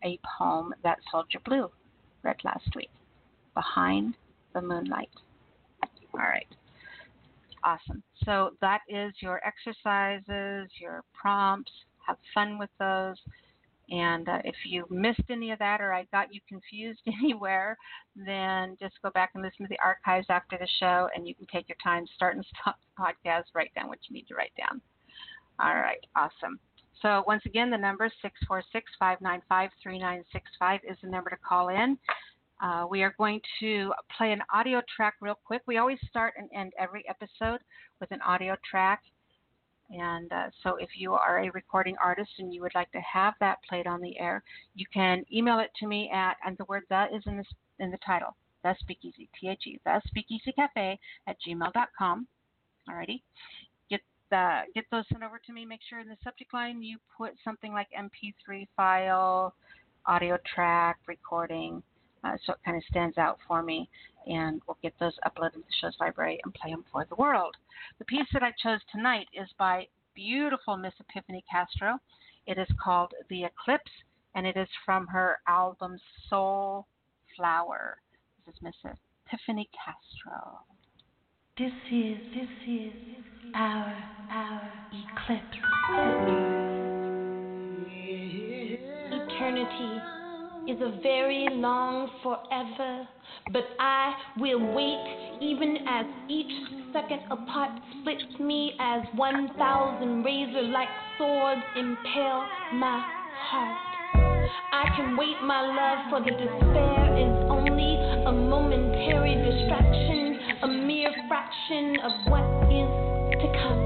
a 0.04 0.18
poem 0.38 0.74
that 0.82 0.98
Soldier 1.10 1.38
Blue 1.42 1.70
read 2.22 2.36
last 2.44 2.68
week. 2.76 2.90
Behind 3.54 4.14
the 4.52 4.60
moonlight. 4.60 5.08
All 6.12 6.20
right. 6.20 6.46
Awesome. 7.64 8.02
So 8.26 8.50
that 8.60 8.80
is 8.90 9.14
your 9.20 9.40
exercises, 9.46 10.70
your 10.78 11.02
prompts. 11.18 11.72
Have 12.06 12.18
fun 12.34 12.58
with 12.58 12.68
those. 12.78 13.16
And 13.90 14.28
uh, 14.28 14.38
if 14.44 14.54
you 14.64 14.86
missed 14.90 15.24
any 15.28 15.50
of 15.50 15.58
that 15.58 15.80
or 15.80 15.92
I 15.92 16.06
got 16.12 16.32
you 16.32 16.40
confused 16.48 17.00
anywhere, 17.06 17.76
then 18.16 18.76
just 18.80 18.94
go 19.02 19.10
back 19.10 19.32
and 19.34 19.42
listen 19.42 19.66
to 19.66 19.68
the 19.68 19.78
archives 19.84 20.26
after 20.30 20.56
the 20.58 20.68
show 20.80 21.08
and 21.14 21.28
you 21.28 21.34
can 21.34 21.46
take 21.52 21.68
your 21.68 21.76
time, 21.82 22.06
start 22.14 22.36
and 22.36 22.46
stop 22.60 22.78
the 22.80 23.02
podcast, 23.02 23.44
write 23.54 23.74
down 23.74 23.88
what 23.88 23.98
you 24.08 24.14
need 24.14 24.26
to 24.28 24.34
write 24.34 24.52
down. 24.56 24.80
All 25.60 25.74
right, 25.74 26.04
awesome. 26.16 26.58
So 27.02 27.22
once 27.26 27.42
again, 27.44 27.70
the 27.70 27.76
number 27.76 28.10
646-595-3965 29.02 30.80
is 30.88 30.96
the 31.02 31.08
number 31.08 31.30
to 31.30 31.36
call 31.36 31.68
in. 31.68 31.98
Uh, 32.62 32.86
we 32.88 33.02
are 33.02 33.14
going 33.18 33.40
to 33.60 33.92
play 34.16 34.32
an 34.32 34.40
audio 34.52 34.80
track 34.96 35.14
real 35.20 35.38
quick. 35.44 35.60
We 35.66 35.76
always 35.76 35.98
start 36.08 36.34
and 36.38 36.48
end 36.54 36.72
every 36.78 37.04
episode 37.08 37.60
with 38.00 38.10
an 38.10 38.22
audio 38.22 38.56
track. 38.68 39.02
And 39.90 40.32
uh, 40.32 40.46
so, 40.62 40.76
if 40.76 40.90
you 40.96 41.12
are 41.12 41.44
a 41.44 41.50
recording 41.50 41.96
artist 42.02 42.30
and 42.38 42.52
you 42.52 42.62
would 42.62 42.74
like 42.74 42.90
to 42.92 43.00
have 43.00 43.34
that 43.40 43.58
played 43.68 43.86
on 43.86 44.00
the 44.00 44.18
air, 44.18 44.42
you 44.74 44.86
can 44.92 45.24
email 45.32 45.58
it 45.58 45.70
to 45.80 45.86
me 45.86 46.10
at, 46.12 46.36
and 46.44 46.56
the 46.56 46.64
word 46.64 46.84
"the" 46.88 47.06
is 47.14 47.22
in 47.26 47.36
the 47.36 47.44
in 47.78 47.90
the 47.90 47.98
title, 47.98 48.34
the 48.62 48.74
Speakeasy, 48.80 49.28
T 49.38 49.48
H 49.48 49.66
E, 49.66 49.80
the 49.84 50.00
Speakeasy 50.06 50.52
Cafe 50.52 50.98
at 51.26 51.36
gmail.com. 51.46 52.26
Alrighty, 52.88 53.20
get 53.90 54.00
the 54.30 54.62
get 54.74 54.84
those 54.90 55.04
sent 55.10 55.22
over 55.22 55.38
to 55.46 55.52
me. 55.52 55.66
Make 55.66 55.80
sure 55.88 56.00
in 56.00 56.08
the 56.08 56.16
subject 56.24 56.54
line 56.54 56.82
you 56.82 56.98
put 57.16 57.32
something 57.44 57.72
like 57.72 57.88
MP3 57.92 58.66
file, 58.76 59.54
audio 60.06 60.38
track, 60.54 60.98
recording, 61.06 61.82
uh, 62.24 62.36
so 62.44 62.52
it 62.52 62.58
kind 62.64 62.76
of 62.76 62.82
stands 62.88 63.18
out 63.18 63.38
for 63.46 63.62
me 63.62 63.88
and 64.26 64.60
we'll 64.66 64.78
get 64.82 64.94
those 64.98 65.12
uploaded 65.26 65.54
to 65.54 65.58
the 65.58 65.74
show's 65.80 65.96
library 66.00 66.40
and 66.44 66.54
play 66.54 66.70
them 66.70 66.84
for 66.90 67.06
the 67.08 67.14
world. 67.16 67.54
The 67.98 68.04
piece 68.06 68.26
that 68.32 68.42
I 68.42 68.52
chose 68.62 68.80
tonight 68.90 69.26
is 69.34 69.48
by 69.58 69.86
beautiful 70.14 70.76
Miss 70.76 70.94
Epiphany 71.00 71.44
Castro. 71.50 71.98
It 72.46 72.58
is 72.58 72.68
called 72.82 73.12
The 73.28 73.44
Eclipse, 73.44 73.90
and 74.34 74.46
it 74.46 74.56
is 74.56 74.68
from 74.84 75.06
her 75.08 75.38
album 75.46 75.98
Soul 76.28 76.86
Flower. 77.36 77.98
This 78.46 78.54
is 78.54 78.62
Miss 78.62 78.74
Epiphany 79.26 79.68
Castro. 79.74 80.60
This 81.58 81.72
is 81.92 82.16
this 82.34 82.48
is 82.68 82.92
our 83.54 83.94
our 84.30 84.72
eclipse. 84.92 85.56
Eternity 89.12 90.13
is 90.68 90.80
a 90.80 90.98
very 91.02 91.46
long 91.52 92.08
forever, 92.22 93.06
but 93.52 93.64
I 93.78 94.14
will 94.38 94.74
wait 94.74 95.38
even 95.42 95.76
as 95.86 96.06
each 96.28 96.52
second 96.92 97.20
apart 97.30 97.70
splits 98.00 98.40
me 98.40 98.72
as 98.80 99.02
one 99.14 99.50
thousand 99.58 100.24
razor 100.24 100.62
like 100.62 100.88
swords 101.18 101.60
impale 101.76 102.44
my 102.74 103.04
heart. 103.50 103.94
I 104.72 104.84
can 104.96 105.16
wait, 105.16 105.36
my 105.44 105.60
love, 105.62 106.10
for 106.10 106.20
the 106.20 106.32
despair 106.32 107.16
is 107.18 107.34
only 107.50 107.96
a 108.26 108.32
momentary 108.32 109.34
distraction, 109.36 110.40
a 110.62 110.68
mere 110.68 111.12
fraction 111.28 112.00
of 112.00 112.12
what 112.30 112.44
is 112.72 112.88
to 113.40 113.48
come. 113.60 113.82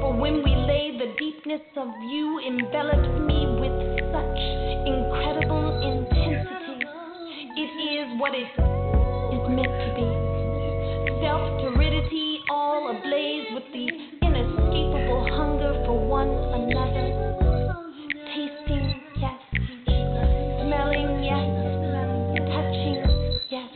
For 0.00 0.14
when 0.14 0.42
we 0.44 0.54
lay, 0.54 0.96
the 0.98 1.14
deepness 1.18 1.62
of 1.76 1.88
you 2.08 2.40
envelops 2.46 3.08
me 3.26 3.46
with 3.58 3.76
such 4.12 4.66
incredible 4.86 5.55
intensity. 5.82 6.86
It 7.56 7.72
is 7.82 8.20
what 8.20 8.32
it 8.34 8.48
is 9.34 9.44
meant 9.48 9.74
to 9.84 9.88
be. 9.96 10.08
Self 11.20 11.42
turidity, 11.60 12.38
all 12.50 12.96
ablaze 12.96 13.46
with 13.54 13.64
the 13.72 13.86
inescapable 14.22 15.26
hunger 15.36 15.82
for 15.86 15.98
one 15.98 16.28
another. 16.28 17.06
Tasting, 18.28 19.00
yes. 19.16 19.40
Smelling, 20.62 21.24
yes. 21.24 21.48
Touching, 22.52 23.02
yes. 23.50 23.70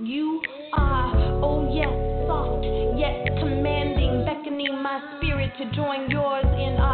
You 0.00 0.40
are, 0.74 1.14
oh 1.42 1.70
yes, 1.72 1.94
soft, 2.26 2.64
yet 2.98 3.38
commanding, 3.38 4.24
beckoning 4.24 4.82
my 4.82 5.00
spirit 5.16 5.52
to 5.58 5.64
join 5.76 6.10
yours 6.10 6.44
in 6.58 6.76
our 6.80 6.91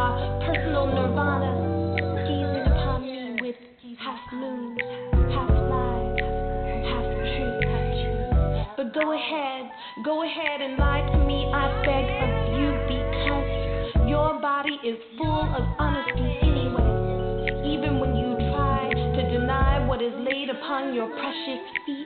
Go 9.08 9.14
ahead, 9.14 9.70
go 10.04 10.22
ahead 10.22 10.60
and 10.60 10.76
lie 10.76 11.00
to 11.00 11.18
me, 11.24 11.48
I 11.48 11.80
beg 11.80 12.04
of 12.28 12.32
you, 12.60 12.68
because 12.92 14.06
your 14.06 14.38
body 14.38 14.76
is 14.84 14.98
full 15.16 15.48
of 15.48 15.64
honesty 15.80 16.36
anyway. 16.44 17.72
Even 17.72 18.00
when 18.00 18.12
you 18.14 18.36
try 18.52 18.92
to 18.92 19.22
deny 19.32 19.80
what 19.88 20.02
is 20.02 20.12
laid 20.12 20.50
upon 20.50 20.92
your 20.92 21.08
precious 21.08 21.64
feet, 21.86 22.04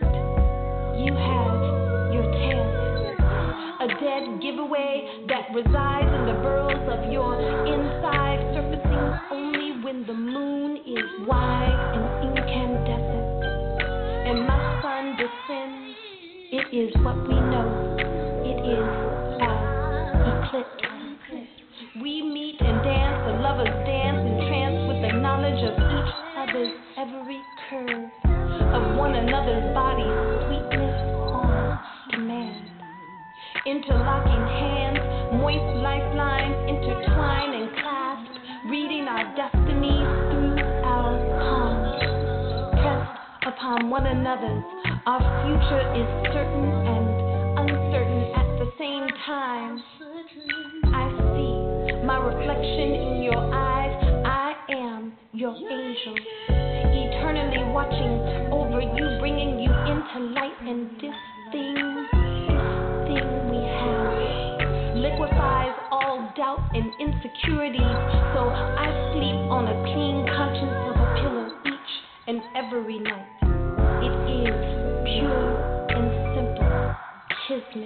you 1.03 1.11
have 1.11 2.15
your 2.15 2.23
tail. 2.39 2.71
A 3.83 3.89
dead 3.99 4.39
giveaway 4.41 5.27
that 5.27 5.51
resides 5.51 6.07
in 6.07 6.27
the 6.31 6.39
burrows 6.39 6.87
of 6.87 7.11
your 7.11 7.35
inside, 7.67 8.39
surfacing 8.55 9.07
only 9.35 9.83
when 9.83 10.07
the 10.07 10.15
moon 10.15 10.77
is 10.77 11.27
wide 11.27 11.99
and 11.99 12.31
incandescent. 12.31 13.43
And 14.23 14.47
my 14.47 14.81
sun 14.83 15.17
descends 15.19 15.82
it 16.53 16.69
is 16.69 16.93
what 17.01 17.17
we 17.25 17.33
know. 17.33 17.97
It 18.45 18.61
is 18.61 18.89
our 19.41 20.45
eclipse. 20.45 20.85
We 21.97 22.21
meet 22.21 22.61
and 22.61 22.85
dance, 22.85 23.25
the 23.25 23.41
lovers 23.41 23.73
dance 23.89 24.21
in 24.21 24.37
trance 24.53 24.77
with 24.85 25.01
the 25.01 25.17
knowledge 25.17 25.65
of 25.65 25.73
each 25.73 26.13
other's 26.37 26.77
every 27.01 27.41
curve, 27.71 28.05
of 28.69 28.97
one 29.01 29.15
another's 29.17 29.65
bodies, 29.73 30.13
sweetness 30.45 31.01
on 31.25 31.81
demand. 32.11 32.69
Interlocking 33.65 34.45
hands, 34.53 35.01
moist 35.41 35.73
lifelines 35.81 36.57
intertwine 36.69 37.65
and 37.65 37.73
clasp, 37.81 38.29
reading 38.69 39.09
our 39.09 39.25
destinies 39.37 40.32
upon 43.63 43.89
one 43.89 44.07
another's 44.07 44.65
our 45.07 45.23
future 45.47 45.87
is 45.95 46.09
certain 46.35 46.67
and 46.83 47.07
uncertain 47.63 48.35
at 48.35 48.49
the 48.59 48.67
same 48.77 49.07
time. 49.25 49.79
I 50.91 51.07
see 51.31 52.03
my 52.03 52.19
reflection 52.19 52.91
in 52.91 53.23
your 53.23 53.39
eyes. 53.55 53.95
I 54.27 54.55
am 54.71 55.13
your 55.33 55.55
angel, 55.55 56.17
eternally 56.51 57.71
watching 57.71 58.51
over 58.51 58.81
you, 58.81 59.21
bringing 59.21 59.61
you 59.61 59.71
into 59.71 60.35
light. 60.35 60.59
And 60.63 60.91
this 60.99 61.15
thing, 61.53 61.79
this 62.11 62.67
thing 63.07 63.31
we 63.47 63.63
have, 63.63 64.99
liquefies 64.99 65.77
all 65.93 66.33
doubt 66.37 66.67
and 66.75 66.91
insecurity. 66.99 67.87
So 68.35 68.43
I 68.43 68.91
sleep 69.15 69.39
on 69.55 69.69
a 69.69 69.77
clean 69.87 70.27
conscience 70.35 70.83
of 70.91 70.97
a 70.99 71.15
pillow 71.23 71.47
each 71.65 71.93
and 72.27 72.43
every 72.57 72.99
night. 72.99 73.32
We 77.75 77.81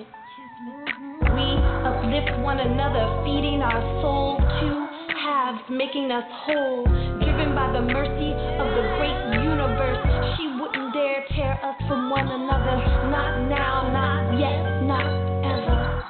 uplift 1.87 2.43
one 2.43 2.59
another, 2.59 3.07
feeding 3.23 3.63
our 3.63 3.79
souls 4.03 4.43
to 4.43 4.69
halves, 5.15 5.63
making 5.71 6.11
us 6.11 6.25
whole. 6.27 6.83
Driven 7.23 7.55
by 7.55 7.71
the 7.71 7.83
mercy 7.87 8.35
of 8.35 8.67
the 8.67 8.83
great 8.99 9.47
universe, 9.47 10.03
she 10.35 10.51
wouldn't 10.59 10.91
dare 10.93 11.23
tear 11.31 11.55
us 11.63 11.79
from 11.87 12.11
one 12.11 12.27
another. 12.27 12.83
Not 13.15 13.47
now, 13.47 13.87
not 13.95 14.35
yet, 14.35 14.83
not 14.91 15.07
ever. 15.47 16.03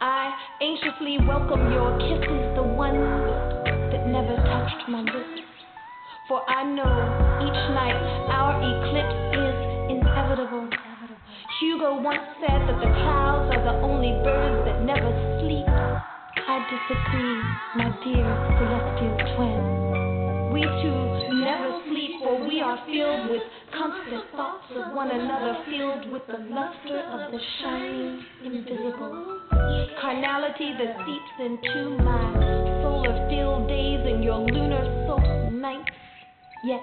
I 0.00 0.34
anxiously 0.60 1.18
welcome 1.28 1.70
your 1.70 1.94
kisses, 2.02 2.56
the 2.58 2.62
ones 2.74 2.98
that 3.94 4.02
never 4.08 4.34
touched 4.34 4.88
my 4.88 5.02
lips. 5.02 5.46
For 6.26 6.42
I 6.50 6.64
know 6.64 6.90
each 7.38 7.62
night 7.70 8.02
our 8.34 8.58
eclipse 8.58 9.14
is 9.38 9.54
inevitable. 9.94 10.69
Hugo 11.60 12.00
once 12.00 12.24
said 12.40 12.56
that 12.56 12.80
the 12.80 12.88
clouds 12.88 13.52
are 13.52 13.60
the 13.60 13.76
only 13.84 14.16
birds 14.24 14.64
that 14.64 14.80
never 14.80 15.12
sleep. 15.44 15.68
I 15.68 16.56
disagree, 16.72 17.40
my 17.76 17.92
dear 18.00 18.24
celestial 18.56 19.12
twin. 19.36 19.60
We 20.56 20.64
two 20.64 21.00
never 21.36 21.84
sleep, 21.84 22.24
for 22.24 22.48
we 22.48 22.62
are 22.64 22.80
filled 22.88 23.28
with 23.28 23.44
constant 23.76 24.24
thoughts 24.32 24.72
of 24.72 24.94
one 24.96 25.10
another, 25.10 25.60
filled 25.68 26.10
with 26.10 26.24
the 26.32 26.40
luster 26.48 26.96
of 26.96 27.30
the 27.30 27.40
shining 27.60 28.24
invisible. 28.42 29.44
Carnality 30.00 30.72
that 30.80 30.96
seeps 31.04 31.34
into 31.44 32.00
my 32.00 32.24
solar 32.80 33.28
filled 33.28 33.68
days 33.68 34.00
and 34.08 34.24
your 34.24 34.40
lunar 34.40 35.04
soaked 35.06 35.52
nights. 35.52 35.92
Yet, 36.64 36.80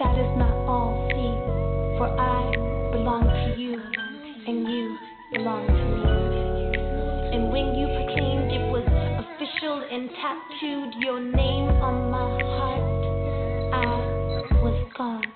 that 0.00 0.16
is 0.16 0.32
not 0.40 0.56
all, 0.64 1.04
see, 1.12 1.36
for 2.00 2.08
I 2.16 2.48
belong 2.92 3.22
to 3.24 3.60
you, 3.60 3.69
and 4.46 4.68
you 4.68 4.96
belong 5.32 5.66
to 5.66 5.72
me. 5.72 6.30
And 7.36 7.52
when 7.52 7.74
you 7.74 7.86
proclaimed 7.86 8.50
it 8.50 8.64
was 8.72 8.86
official 8.86 9.84
and 9.90 10.08
tattooed 10.16 10.94
your 11.02 11.20
name 11.20 11.68
on 11.80 12.10
my 12.10 12.28
heart, 12.56 12.90
I 13.74 13.96
was 14.62 14.78
gone. 14.96 15.32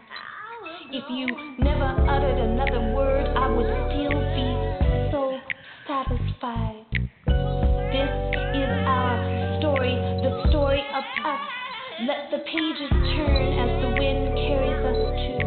If 0.91 1.05
you 1.11 1.27
never 1.59 1.91
uttered 2.09 2.39
another 2.39 2.95
word, 2.95 3.27
I 3.37 3.51
would 3.51 3.69
still 3.93 4.19
be 4.33 4.49
so 5.13 5.39
satisfied. 5.87 6.87
This 7.93 8.13
is 8.57 8.71
our 8.89 9.61
story, 9.61 9.95
the 10.23 10.49
story 10.51 10.83
of 10.95 11.05
us. 11.25 11.41
Let 12.07 12.31
the 12.31 12.39
pages 12.39 12.91
turn 12.91 13.59
as 13.59 13.71
the 13.83 13.91
wind 13.99 14.35
carries 14.35 14.83
us 14.83 15.01
to 15.15 15.47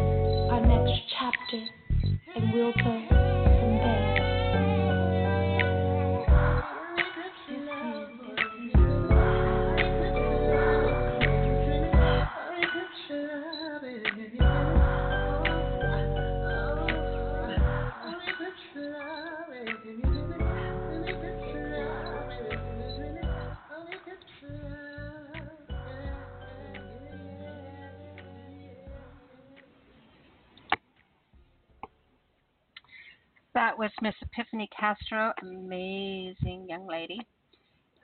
our 0.52 0.60
next 0.64 1.00
chapter 1.18 1.78
and 2.36 2.52
we'll 2.52 2.72
go 2.72 3.47
That 33.58 33.76
was 33.76 33.90
Miss 34.02 34.14
Epiphany 34.22 34.70
Castro, 34.70 35.32
amazing 35.42 36.66
young 36.68 36.86
lady. 36.86 37.18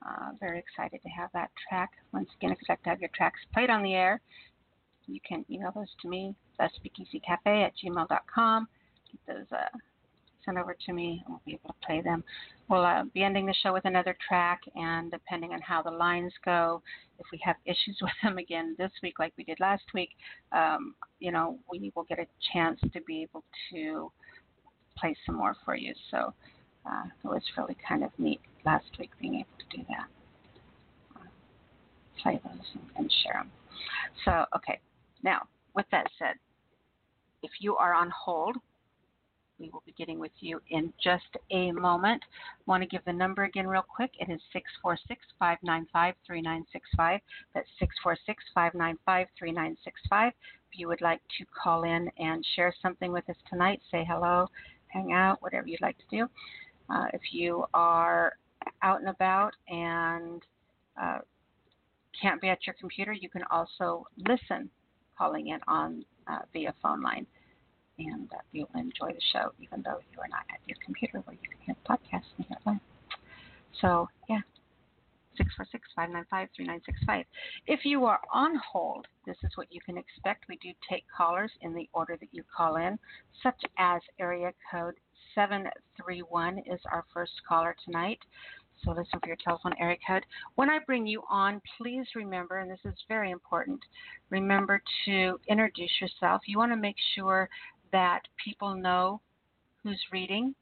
Uh, 0.05 0.31
very 0.41 0.59
excited 0.59 1.01
to 1.01 1.09
have 1.11 1.31
that 1.33 1.49
track. 1.69 1.93
Once 2.13 2.29
again, 2.37 2.57
like 2.69 2.83
to 2.83 2.89
have 2.89 2.99
your 2.99 3.11
tracks 3.15 3.39
played 3.53 3.71
on 3.71 3.85
the 3.85 3.95
air, 3.95 4.21
you 5.07 5.21
can 5.25 5.45
email 5.49 5.71
those 5.73 5.95
to 6.03 6.09
me, 6.09 6.35
thespeakeasycafe 6.59 7.67
at 7.67 7.73
gmail.com. 7.77 8.67
Get 9.13 9.37
those 9.37 9.47
uh, 9.53 9.79
sent 10.45 10.59
over 10.59 10.77
to 10.87 10.93
me, 10.93 11.23
and 11.25 11.29
we'll 11.29 11.43
be 11.47 11.53
able 11.53 11.73
to 11.73 11.87
play 11.87 12.01
them. 12.01 12.25
We'll 12.69 12.85
uh, 12.85 13.05
be 13.15 13.23
ending 13.23 13.47
the 13.47 13.55
show 13.63 13.73
with 13.73 13.85
another 13.85 14.17
track, 14.27 14.61
and 14.75 15.09
depending 15.13 15.53
on 15.53 15.61
how 15.61 15.83
the 15.83 15.91
lines 15.93 16.33
go, 16.45 16.83
if 17.21 17.27
we 17.31 17.39
have 17.45 17.55
issues 17.65 17.97
with 18.03 18.11
them 18.25 18.39
again 18.39 18.75
this 18.77 18.91
week, 19.05 19.21
like 19.21 19.33
we 19.39 19.45
did 19.45 19.61
last 19.61 19.85
week, 19.95 20.11
um, 20.51 20.97
you 21.21 21.31
know, 21.31 21.61
we 21.71 21.93
will 21.95 22.03
get 22.03 22.19
a 22.19 22.27
chance 22.53 22.81
to 22.93 23.01
be 23.03 23.23
able 23.23 23.45
to 23.73 24.11
play 24.97 25.17
some 25.27 25.37
more 25.37 25.57
for 25.65 25.77
you. 25.77 25.95
So 26.11 26.33
uh, 26.87 27.05
it 27.25 27.29
was 27.29 27.43
really 27.57 27.77
kind 27.87 28.05
of 28.05 28.11
neat 28.19 28.41
last 28.65 28.87
week 28.99 29.11
being 29.21 29.37
able 29.37 29.47
to 29.59 29.77
do 29.77 29.85
that. 29.89 30.07
Uh, 31.17 31.25
play 32.23 32.41
those 32.45 32.67
and, 32.75 32.83
and 32.97 33.13
share 33.23 33.41
them. 33.41 33.51
So, 34.25 34.45
okay. 34.57 34.81
Now, 35.23 35.43
with 35.75 35.87
that 35.91 36.07
said, 36.19 36.35
if 37.43 37.51
you 37.61 37.77
are 37.77 37.95
on 37.95 38.11
hold, 38.11 38.57
we 39.59 39.71
will 39.71 39.83
be 39.87 39.95
getting 39.97 40.19
with 40.19 40.33
you 40.41 40.61
in 40.71 40.93
just 41.03 41.37
a 41.51 41.71
moment. 41.73 42.23
Want 42.67 42.83
to 42.83 42.89
give 42.89 43.05
the 43.05 43.13
number 43.13 43.45
again, 43.45 43.67
real 43.67 43.83
quick. 43.83 44.11
It 44.19 44.31
is 44.31 44.41
646 44.53 45.21
595 45.39 46.15
3965. 46.27 47.21
That's 47.55 47.69
646 47.79 48.45
595 48.55 49.27
3965. 49.39 50.33
If 50.73 50.79
you 50.79 50.89
would 50.89 51.01
like 51.01 51.21
to 51.39 51.45
call 51.55 51.85
in 51.85 52.11
and 52.19 52.45
share 52.57 52.75
something 52.83 53.13
with 53.13 53.29
us 53.31 53.37
tonight, 53.49 53.81
say 53.91 54.05
hello, 54.09 54.49
hang 54.95 55.13
out, 55.13 55.43
whatever 55.43 55.67
you'd 55.67 55.83
like 55.83 55.99
to 55.99 56.05
do. 56.11 56.29
Uh, 56.89 57.07
if 57.13 57.21
you 57.33 57.65
are 57.75 58.33
out 58.83 59.01
and 59.01 59.09
about 59.09 59.53
and 59.69 60.43
uh, 61.01 61.19
can't 62.21 62.41
be 62.41 62.49
at 62.49 62.67
your 62.67 62.75
computer, 62.79 63.13
you 63.13 63.29
can 63.29 63.43
also 63.51 64.07
listen 64.17 64.71
calling 65.19 65.49
in 65.49 65.59
on 65.69 66.05
uh, 66.27 66.39
via 66.53 66.73
phone 66.83 67.03
line. 67.03 67.27
And 67.99 68.29
uh, 68.33 68.39
you'll 68.53 68.69
enjoy 68.75 69.13
the 69.13 69.21
show 69.33 69.53
even 69.61 69.83
though 69.83 69.99
you 70.13 70.21
are 70.21 70.29
not 70.29 70.45
at 70.51 70.59
your 70.67 70.77
computer 70.85 71.19
where 71.21 71.35
you 71.35 71.49
can 71.49 71.59
hear 71.65 71.77
the 71.83 71.89
podcast 71.89 72.25
and 72.39 72.47
hear 72.47 72.57
it 72.61 72.67
live. 72.67 72.81
So, 73.81 74.09
yeah, 74.29 74.41
646 75.37 75.89
595 75.97 76.49
3965. 76.57 77.25
If 77.67 77.85
you 77.85 78.05
are 78.07 78.21
on 78.33 78.57
hold, 78.57 79.07
this 79.27 79.37
is 79.43 79.53
what 79.57 79.69
you 79.71 79.81
can 79.85 79.99
expect. 79.99 80.45
We 80.49 80.57
do 80.57 80.71
take 80.89 81.05
callers 81.15 81.51
in 81.63 81.75
the 81.75 81.89
order 81.93 82.17
that 82.21 82.29
you 82.33 82.43
call 82.55 82.77
in, 82.77 82.99
such 83.43 83.61
as 83.79 84.01
area 84.19 84.53
code 84.71 84.95
731 85.35 86.59
is 86.67 86.81
our 86.91 87.05
first 87.13 87.33
caller 87.49 87.75
tonight. 87.85 88.19
So 88.85 88.91
listen 88.91 89.21
for 89.21 89.29
your 89.29 89.37
telephone 89.43 89.75
area 89.79 89.97
code. 90.07 90.25
When 90.57 90.69
I 90.69 90.79
bring 90.87 91.07
you 91.07 91.23
on, 91.31 91.61
please 91.79 92.07
remember, 92.15 92.59
and 92.59 92.71
this 92.71 92.85
is 92.85 92.95
very 93.09 93.31
important, 93.31 93.81
remember 94.31 94.83
to 95.07 95.39
introduce 95.49 96.01
yourself. 96.01 96.43
You 96.47 96.59
want 96.59 96.73
to 96.73 96.77
make 96.77 96.97
sure 97.15 97.49
that 97.93 98.23
people 98.43 98.75
know 98.75 99.21
who's 99.83 100.01
reading 100.13 100.55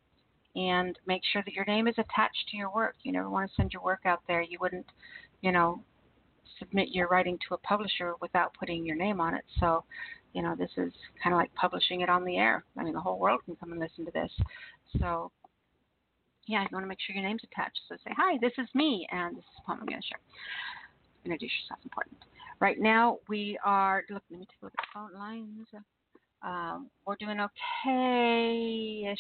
and 0.55 0.99
make 1.07 1.23
sure 1.33 1.43
that 1.45 1.55
your 1.55 1.65
name 1.65 1.89
is 1.89 1.95
attached 1.99 2.49
to 2.51 2.57
your 2.57 2.73
work. 2.73 2.95
You 3.03 3.13
never 3.13 3.31
want 3.31 3.49
to 3.49 3.55
send 3.57 3.73
your 3.73 3.83
work 3.83 4.01
out 4.05 4.21
there. 4.29 4.43
You 4.43 4.59
wouldn't, 4.61 4.87
you 5.41 5.53
know, 5.53 5.83
submit 6.59 6.89
your 6.91 7.09
writing 7.09 7.39
to 7.49 7.55
a 7.55 7.59
publisher 7.59 8.15
without 8.21 8.55
putting 8.59 8.85
your 8.85 8.97
name 8.97 9.21
on 9.21 9.35
it. 9.35 9.45
So, 9.61 9.85
you 10.33 10.43
know, 10.43 10.55
this 10.57 10.71
is 10.77 10.93
kind 11.23 11.35
of 11.35 11.39
like 11.39 11.55
publishing 11.55 12.03
it 12.03 12.09
on 12.09 12.25
the 12.25 12.37
air. 12.37 12.65
I 12.77 12.85
mean, 12.85 12.95
the 12.95 13.01
whole 13.01 13.19
world 13.19 13.41
can 13.45 13.57
come 13.57 13.73
and 13.73 13.81
listen 13.81 14.05
to 14.05 14.13
this. 14.13 14.31
So, 15.01 15.31
yeah, 16.47 16.63
you 16.63 16.69
want 16.73 16.85
to 16.85 16.89
make 16.89 16.99
sure 17.01 17.15
your 17.15 17.27
name's 17.27 17.45
attached. 17.45 17.81
So 17.89 17.97
say, 18.05 18.13
hi, 18.17 18.39
this 18.41 18.53
is 18.59 18.69
me, 18.75 19.07
and 19.11 19.37
this 19.37 19.45
is 19.45 19.51
the 19.57 19.63
poem 19.67 19.79
I'm 19.81 19.87
going 19.87 20.01
to 20.01 20.07
share. 20.07 20.21
Introduce 21.25 21.51
yourself, 21.63 21.81
important. 21.85 22.19
Right 22.61 22.79
now, 22.79 23.19
we 23.29 23.59
are, 23.65 24.05
look, 24.11 24.23
let 24.31 24.41
me 24.41 24.47
take 24.47 24.63
a 24.63 24.67
look 24.67 24.75
at 24.79 24.85
the 24.85 24.91
phone 24.93 25.19
lines. 25.19 25.67
Um, 26.45 26.91
we're 27.07 27.17
doing 27.17 27.39
okay 27.41 29.13
ish. 29.13 29.19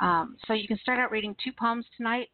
Um, 0.00 0.36
so 0.46 0.54
you 0.54 0.66
can 0.66 0.78
start 0.78 0.98
out 0.98 1.10
reading 1.10 1.34
two 1.42 1.52
poems 1.52 1.84
tonight. 1.96 2.28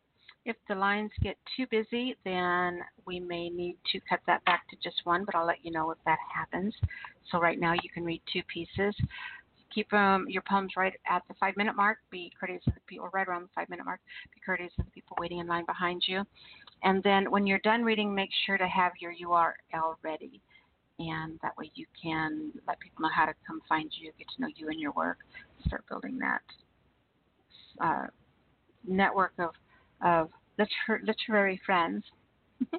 If 0.45 0.57
the 0.69 0.75
lines 0.75 1.11
get 1.23 1.37
too 1.57 1.67
busy, 1.71 2.17
then 2.25 2.81
we 3.07 3.19
may 3.19 3.49
need 3.49 3.77
to 3.93 4.01
cut 4.09 4.21
that 4.27 4.45
back 4.45 4.69
to 4.69 4.77
just 4.83 5.01
one, 5.05 5.25
but 5.25 5.35
I'll 5.35 5.47
let 5.47 5.65
you 5.65 5.73
know 5.73 5.91
if 5.91 5.99
that 6.05 6.19
happens. 6.35 6.75
So 7.31 7.39
right 7.39 7.59
now 7.59 7.73
you 7.73 7.89
can 7.93 8.05
read 8.05 8.21
two 8.31 8.43
pieces. 8.53 8.95
Keep 9.75 9.93
um, 9.93 10.27
your 10.29 10.43
poems 10.49 10.73
right 10.77 10.93
at 11.11 11.23
the 11.29 11.35
five 11.41 11.57
minute 11.57 11.75
mark. 11.75 11.99
Be 12.11 12.31
courteous 12.39 12.63
of 12.67 12.75
the 12.75 12.81
people, 12.87 13.09
right 13.13 13.27
around 13.27 13.43
the 13.43 13.49
five 13.55 13.69
minute 13.71 13.87
mark. 13.87 14.01
Be 14.35 14.41
courteous 14.45 14.73
of 14.79 14.85
the 14.85 14.91
people 14.91 15.17
waiting 15.19 15.39
in 15.39 15.47
line 15.47 15.65
behind 15.65 16.03
you. 16.07 16.23
And 16.83 17.03
then 17.03 17.31
when 17.31 17.47
you're 17.47 17.59
done 17.61 17.83
reading, 17.83 18.15
make 18.15 18.31
sure 18.47 18.59
to 18.59 18.69
have 18.69 18.93
your 19.01 19.15
URL 19.15 19.95
ready. 20.03 20.41
And 20.99 21.39
that 21.43 21.57
way 21.57 21.71
you 21.75 21.87
can 22.01 22.53
let 22.67 22.79
people 22.81 23.03
know 23.03 23.11
how 23.15 23.27
to 23.27 23.35
come 23.47 23.61
find 23.69 23.91
you, 23.99 24.13
get 24.19 24.29
to 24.37 24.43
know 24.43 24.49
you 24.55 24.69
and 24.69 24.81
your 24.81 24.93
work, 24.93 25.19
start 25.67 25.85
building 25.89 26.19
that 26.19 26.43
uh, 27.81 28.07
network 28.87 29.33
of 29.39 29.51
of 30.05 30.31
liter- 30.59 31.03
literary 31.05 31.61
friends. 31.65 32.05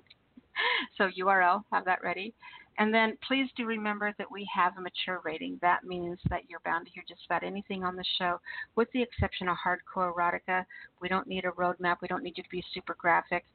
so 0.98 1.10
URL, 1.20 1.64
have 1.72 1.86
that 1.86 2.04
ready. 2.04 2.34
And 2.78 2.94
then 2.94 3.18
please 3.26 3.48
do 3.56 3.66
remember 3.66 4.14
that 4.18 4.30
we 4.30 4.48
have 4.54 4.78
a 4.78 4.82
mature 4.82 5.22
rating. 5.24 5.58
That 5.62 5.86
means 5.86 6.20
that 6.30 6.42
you're 6.50 6.60
bound 6.66 6.86
to 6.86 6.92
hear 6.92 7.04
just 7.08 7.22
about 7.26 7.44
anything 7.44 7.84
on 7.84 7.96
the 7.96 8.04
show, 8.18 8.40
with 8.76 8.90
the 8.92 9.02
exception 9.02 9.48
of 9.48 9.56
hardcore 9.66 10.14
erotica. 10.14 10.66
We 11.02 11.08
don't 11.08 11.28
need 11.28 11.46
a 11.46 11.52
roadmap. 11.52 11.98
We 12.02 12.10
don't 12.10 12.24
need 12.24 12.38
you 12.38 12.44
to 12.44 12.50
be 12.50 12.64
super 12.74 12.96
graphic. 13.00 13.46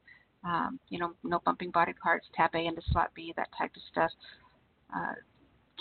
Um, 0.43 0.79
you 0.89 0.97
know, 0.97 1.13
no 1.23 1.39
bumping 1.45 1.69
body 1.69 1.93
parts, 1.93 2.25
tab 2.35 2.55
A 2.55 2.65
into 2.65 2.81
slot 2.91 3.11
B, 3.13 3.31
that 3.37 3.49
type 3.55 3.71
of 3.75 3.81
stuff. 3.91 4.09
Uh, 4.95 5.13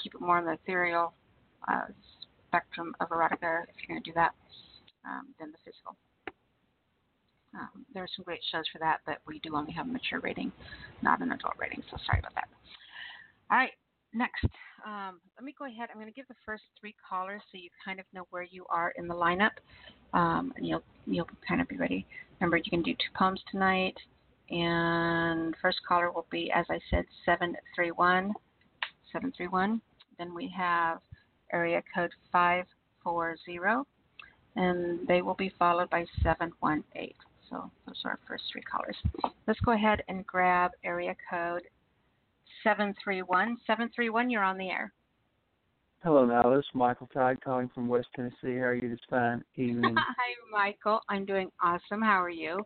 keep 0.03 0.15
it 0.15 0.21
more 0.21 0.39
on 0.39 0.45
the 0.45 0.53
ethereal 0.53 1.13
uh, 1.69 1.87
spectrum 2.47 2.95
of 3.01 3.09
erotica 3.09 3.65
if 3.69 3.75
you're 3.79 3.89
going 3.89 4.03
to 4.03 4.11
do 4.11 4.15
that 4.15 4.33
um, 5.05 5.29
than 5.39 5.51
the 5.51 5.59
physical. 5.65 5.97
Um, 7.55 7.85
there 7.93 8.05
are 8.05 8.09
some 8.15 8.25
great 8.25 8.41
shows 8.53 8.65
for 8.73 8.79
that, 8.79 8.99
but 9.05 9.19
we 9.27 9.41
do 9.41 9.57
only 9.57 9.73
have 9.73 9.87
a 9.87 9.91
mature 9.91 10.21
rating, 10.21 10.53
not 11.03 11.21
an 11.21 11.33
adult 11.33 11.55
rating. 11.59 11.83
So 11.91 11.97
sorry 12.07 12.21
about 12.21 12.35
that. 12.35 12.49
All 13.51 13.59
right, 13.59 13.73
next, 14.15 14.45
um, 14.87 15.21
let 15.37 15.45
me 15.45 15.53
go 15.59 15.67
ahead. 15.67 15.89
I'm 15.91 16.01
going 16.01 16.07
to 16.07 16.15
give 16.15 16.29
the 16.29 16.37
first 16.47 16.63
three 16.81 16.95
callers 17.09 17.43
so 17.51 17.59
you 17.59 17.71
kind 17.85 17.99
of 17.99 18.07
know 18.15 18.27
where 18.31 18.45
you 18.45 18.65
are 18.71 18.93
in 18.97 19.09
the 19.09 19.15
lineup, 19.15 19.51
um, 20.15 20.53
and 20.57 20.65
you'll 20.67 20.85
you'll 21.07 21.29
kind 21.47 21.61
of 21.61 21.67
be 21.67 21.77
ready. 21.77 22.07
Remember, 22.39 22.57
you 22.57 22.71
can 22.71 22.83
do 22.83 22.93
two 22.93 23.13
poems 23.17 23.43
tonight, 23.51 23.97
and 24.51 25.57
first 25.61 25.79
caller 25.87 26.13
will 26.13 26.27
be, 26.31 26.53
as 26.55 26.67
I 26.71 26.79
said, 26.89 27.05
seven 27.25 27.57
three 27.75 27.91
one, 27.91 28.33
seven 29.13 29.33
three 29.37 29.49
one. 29.49 29.81
Then 30.19 30.35
we 30.35 30.53
have 30.57 30.99
area 31.53 31.83
code 31.95 32.11
five 32.31 32.67
four 33.03 33.37
zero, 33.45 33.87
and 34.57 35.07
they 35.07 35.23
will 35.23 35.35
be 35.35 35.53
followed 35.59 35.91
by 35.91 36.05
seven 36.23 36.53
one 36.61 36.85
eight. 36.97 37.17
So 37.49 37.71
those 37.87 38.01
are 38.05 38.13
our 38.13 38.19
first 38.29 38.45
three 38.53 38.63
callers. 38.63 38.97
Let's 39.47 39.61
go 39.61 39.73
ahead 39.73 40.03
and 40.09 40.27
grab 40.27 40.71
area 40.85 41.17
code 41.29 41.63
731. 42.63 43.57
731, 43.67 44.31
you're 44.31 44.43
on 44.43 44.59
the 44.59 44.69
air. 44.69 44.93
Hello, 46.03 46.25
now 46.25 46.55
this 46.55 46.61
is 46.61 46.71
Michael 46.75 47.09
Tide 47.13 47.43
calling 47.43 47.71
from 47.75 47.87
West 47.89 48.09
Tennessee. 48.17 48.57
How 48.59 48.69
are 48.69 48.75
you 48.75 48.89
this 48.89 49.01
fine 49.09 49.45
evening? 49.57 49.95
Hi, 49.99 50.35
Michael. 50.51 51.01
I'm 51.09 51.27
doing 51.27 51.51
awesome. 51.63 52.01
How 52.01 52.23
are 52.23 52.31
you? 52.31 52.61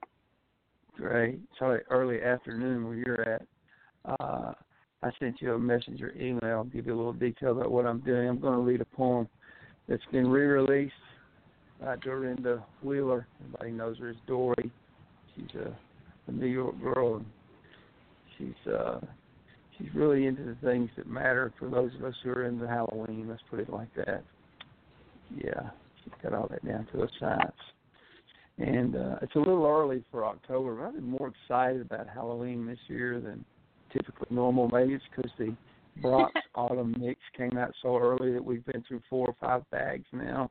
Great. 0.96 1.40
Sorry, 1.59 1.83
early 1.90 2.22
afternoon 2.22 2.87
where 2.87 2.94
you're 2.94 3.28
at. 3.28 3.42
Uh, 4.04 4.52
I 5.05 5.11
sent 5.21 5.43
you 5.43 5.53
a 5.53 5.59
messenger 5.59 6.14
email. 6.19 6.57
I'll 6.57 6.64
give 6.64 6.87
you 6.87 6.95
a 6.95 6.97
little 6.97 7.12
detail 7.12 7.53
about 7.53 7.71
what 7.71 7.85
I'm 7.85 8.01
doing. 8.01 8.27
I'm 8.27 8.40
going 8.40 8.55
to 8.55 8.61
read 8.61 8.81
a 8.81 8.87
poem 8.97 9.29
that's 9.87 10.03
been 10.11 10.27
re-released 10.29 10.95
by 11.79 11.97
Dorinda 11.97 12.64
Wheeler. 12.83 13.27
Everybody 13.45 13.73
knows 13.73 13.99
her 13.99 14.09
as 14.09 14.17
Dory. 14.27 14.73
She's 15.37 15.55
a, 15.57 15.77
a 16.29 16.33
New 16.33 16.47
York 16.47 16.81
girl. 16.81 17.17
And 17.17 17.27
she's 18.38 18.73
uh, 18.73 19.01
she's 19.77 19.88
really 19.95 20.25
into 20.25 20.43
the 20.43 20.57
things 20.62 20.88
that 20.97 21.07
matter 21.07 21.53
for 21.59 21.69
those 21.69 21.90
of 21.97 22.05
us 22.05 22.14
who 22.25 22.31
are 22.31 22.47
into 22.47 22.67
Halloween. 22.67 23.27
Let's 23.29 23.43
put 23.51 23.61
it 23.61 23.69
like 23.69 23.95
that. 23.97 24.25
Yeah, 25.37 25.69
she's 26.03 26.14
got 26.23 26.33
all 26.33 26.49
that 26.49 26.64
down 26.67 26.87
to 26.93 27.03
a 27.03 27.09
science. 27.21 27.53
And 28.57 28.97
uh, 28.97 29.17
it's 29.21 29.35
a 29.35 29.38
little 29.38 29.67
early 29.67 30.03
for 30.11 30.25
October, 30.25 30.77
but 30.77 30.87
I've 30.87 30.95
been 30.95 31.11
more 31.11 31.29
excited 31.29 31.83
about 31.83 32.09
Halloween 32.09 32.64
this 32.64 32.79
year 32.88 33.21
than 33.21 33.45
typically 33.94 34.28
normal. 34.30 34.68
Maybe 34.68 34.98
because 35.14 35.30
the 35.38 35.54
Brach's 36.02 36.33
Autumn 36.54 36.94
Mix 36.98 37.20
came 37.37 37.57
out 37.57 37.72
so 37.80 37.96
early 37.96 38.33
that 38.33 38.44
we've 38.44 38.64
been 38.66 38.83
through 38.87 39.00
four 39.09 39.28
or 39.28 39.37
five 39.40 39.68
bags 39.70 40.07
now. 40.12 40.50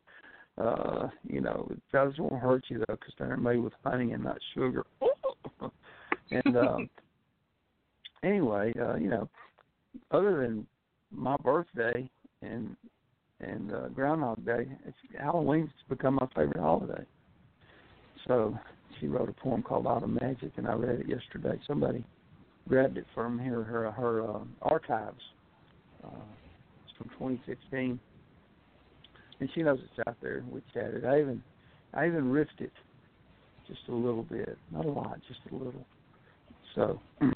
Uh, 0.58 1.08
you 1.28 1.42
know, 1.42 1.70
those 1.92 2.14
won't 2.20 2.42
hurt 2.42 2.64
you 2.70 2.78
though 2.80 2.96
because 2.96 3.14
they're 3.18 3.38
made 3.38 3.58
with 3.58 3.74
honey 3.84 4.12
and 4.12 4.24
not 4.24 4.38
sugar. 4.54 4.86
and 6.32 6.58
um, 6.58 6.90
anyway, 8.24 8.72
uh, 8.80 8.96
you 8.96 9.10
know, 9.10 9.28
other 10.12 10.42
than 10.42 10.66
my 11.12 11.36
birthday 11.44 12.10
and 12.42 12.76
and 13.40 13.74
uh, 13.74 13.90
Groundhog 13.90 14.46
Day, 14.46 14.68
it's 14.86 14.98
Halloween's 15.20 15.72
become 15.90 16.16
my 16.16 16.28
favorite 16.36 16.62
holiday. 16.62 17.04
So 18.28 18.58
she 19.00 19.08
wrote 19.08 19.28
a 19.28 19.34
poem 19.34 19.64
called 19.64 19.86
Autumn 19.86 20.18
Magic, 20.22 20.54
and 20.56 20.68
I 20.68 20.74
read 20.74 21.02
it 21.02 21.10
yesterday. 21.10 21.60
Somebody 21.68 22.06
grabbed 22.68 22.98
it 22.98 23.06
from 23.14 23.38
her 23.40 23.64
her 23.64 23.92
her 23.92 24.24
uh, 24.24 24.40
archives. 24.62 25.22
Uh, 26.04 26.10
it's 26.86 26.98
from 26.98 27.10
2016, 27.10 28.00
and 29.40 29.50
she 29.54 29.62
knows 29.62 29.80
it's 29.82 30.08
out 30.08 30.18
there. 30.22 30.44
We 30.50 30.62
chatted. 30.74 31.06
I 31.06 31.20
even 31.20 31.44
I 31.94 32.08
even 32.08 32.26
riffed 32.26 32.60
it 32.60 32.72
just 33.68 33.82
a 33.90 33.94
little 33.94 34.24
bit, 34.24 34.58
not 34.72 34.86
a 34.86 34.90
lot, 34.90 35.20
just 35.28 35.40
a 35.52 35.56
little. 35.56 35.86
So 36.76 37.00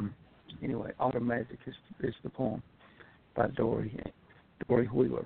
anyway, 0.64 0.92
Autumn 1.00 1.28
Magic 1.28 1.60
is 1.66 1.76
is 2.02 2.16
the 2.24 2.30
poem 2.30 2.62
by 3.36 3.48
Dory 3.48 3.98
Dory 4.68 4.88
Wheeler. 4.88 5.26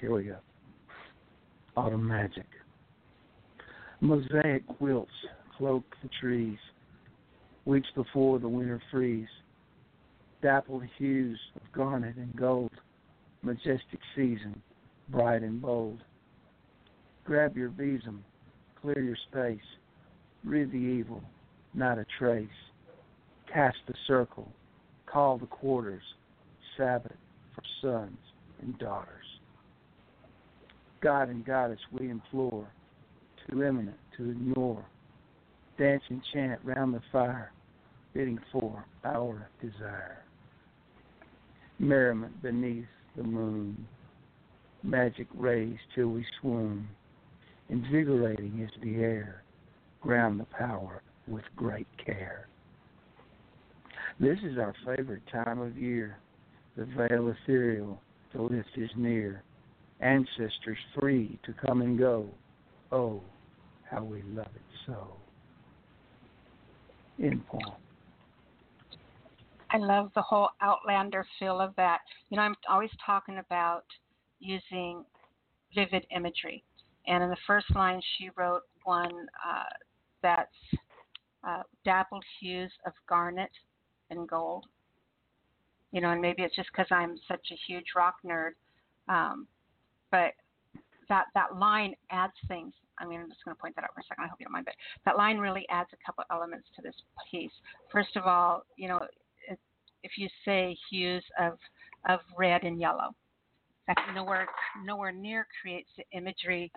Here 0.00 0.14
we 0.14 0.24
go. 0.24 0.36
Autumn 1.76 2.06
Magic. 2.06 2.46
Mosaic 4.00 4.66
quilts 4.78 5.10
cloak 5.58 5.84
the 6.02 6.08
trees, 6.20 6.58
weeks 7.70 7.88
before 7.94 8.40
the 8.40 8.48
winter 8.48 8.82
freeze. 8.90 9.28
Dappled 10.42 10.82
hues 10.98 11.38
of 11.54 11.62
garnet 11.70 12.16
and 12.16 12.34
gold, 12.34 12.72
majestic 13.42 14.00
season, 14.16 14.60
bright 15.08 15.42
and 15.42 15.62
bold. 15.62 16.00
Grab 17.24 17.56
your 17.56 17.68
besom, 17.68 18.24
clear 18.82 19.00
your 19.00 19.16
space, 19.30 19.60
rid 20.44 20.72
the 20.72 20.78
evil, 20.78 21.22
not 21.72 21.96
a 21.96 22.04
trace. 22.18 22.48
Cast 23.52 23.76
the 23.86 23.94
circle, 24.08 24.50
call 25.06 25.38
the 25.38 25.46
quarters, 25.46 26.02
Sabbath 26.76 27.12
for 27.54 27.62
sons 27.80 28.18
and 28.62 28.76
daughters. 28.80 29.26
God 31.00 31.28
and 31.28 31.44
Goddess 31.44 31.78
we 31.92 32.10
implore, 32.10 32.66
too 33.48 33.62
imminent 33.62 33.96
to 34.16 34.30
ignore. 34.30 34.84
Dance 35.78 36.02
and 36.08 36.20
chant 36.32 36.60
round 36.64 36.94
the 36.94 37.02
fire, 37.12 37.52
bidding 38.14 38.38
for 38.52 38.84
our 39.04 39.48
desire. 39.60 40.24
Merriment 41.78 42.42
beneath 42.42 42.86
the 43.16 43.22
moon, 43.22 43.86
magic 44.82 45.26
rays 45.34 45.78
till 45.94 46.08
we 46.08 46.24
swoon. 46.40 46.88
Invigorating 47.68 48.60
is 48.60 48.70
the 48.82 48.96
air, 48.96 49.42
ground 50.00 50.40
the 50.40 50.46
power 50.46 51.02
with 51.28 51.44
great 51.56 51.86
care. 52.04 52.48
This 54.18 54.38
is 54.42 54.58
our 54.58 54.74
favorite 54.84 55.22
time 55.32 55.60
of 55.60 55.78
year. 55.78 56.18
The 56.76 56.84
veil 56.84 57.28
ethereal, 57.28 58.00
the 58.34 58.42
lift 58.42 58.70
is 58.76 58.90
near. 58.96 59.42
Ancestors 60.00 60.78
free 60.98 61.38
to 61.44 61.54
come 61.66 61.82
and 61.82 61.98
go. 61.98 62.26
Oh, 62.92 63.22
how 63.90 64.02
we 64.02 64.22
love 64.22 64.46
it 64.54 64.62
so. 64.86 65.08
In 67.18 67.40
poem. 67.48 67.76
I 69.72 69.78
love 69.78 70.10
the 70.14 70.22
whole 70.22 70.48
Outlander 70.60 71.24
feel 71.38 71.60
of 71.60 71.74
that. 71.76 72.00
You 72.28 72.36
know, 72.36 72.42
I'm 72.42 72.56
always 72.68 72.90
talking 73.04 73.38
about 73.38 73.84
using 74.40 75.04
vivid 75.74 76.06
imagery. 76.14 76.64
And 77.06 77.22
in 77.22 77.30
the 77.30 77.36
first 77.46 77.74
line, 77.74 78.00
she 78.16 78.30
wrote 78.36 78.62
one 78.84 79.26
uh, 79.46 79.64
that's 80.22 80.50
uh, 81.46 81.62
dappled 81.84 82.24
hues 82.40 82.72
of 82.86 82.92
garnet 83.08 83.50
and 84.10 84.28
gold. 84.28 84.66
You 85.92 86.00
know, 86.00 86.10
and 86.10 86.20
maybe 86.20 86.42
it's 86.42 86.54
just 86.54 86.68
because 86.72 86.86
I'm 86.90 87.16
such 87.26 87.46
a 87.50 87.58
huge 87.66 87.86
rock 87.96 88.16
nerd, 88.24 88.52
um, 89.08 89.48
but 90.12 90.34
that 91.08 91.24
that 91.34 91.56
line 91.56 91.94
adds 92.10 92.32
things. 92.46 92.72
I 93.00 93.06
mean, 93.06 93.20
I'm 93.20 93.28
just 93.28 93.44
going 93.44 93.56
to 93.56 93.60
point 93.60 93.74
that 93.74 93.84
out 93.84 93.90
for 93.94 94.00
a 94.00 94.04
second. 94.04 94.24
I 94.24 94.28
hope 94.28 94.38
you 94.38 94.46
don't 94.46 94.52
mind, 94.52 94.66
but 94.66 94.74
that 95.04 95.16
line 95.16 95.38
really 95.38 95.66
adds 95.68 95.88
a 95.92 96.06
couple 96.06 96.22
elements 96.30 96.68
to 96.76 96.82
this 96.82 96.94
piece. 97.28 97.50
First 97.90 98.14
of 98.14 98.24
all, 98.24 98.64
you 98.76 98.86
know, 98.86 99.00
if 100.02 100.12
you 100.16 100.28
say 100.44 100.76
hues 100.90 101.24
of 101.38 101.58
of 102.08 102.20
red 102.36 102.62
and 102.62 102.80
yellow, 102.80 103.14
that 103.86 103.96
nowhere 104.14 104.48
nowhere 104.84 105.12
near 105.12 105.46
creates 105.60 105.88
the 105.96 106.04
imagery 106.16 106.72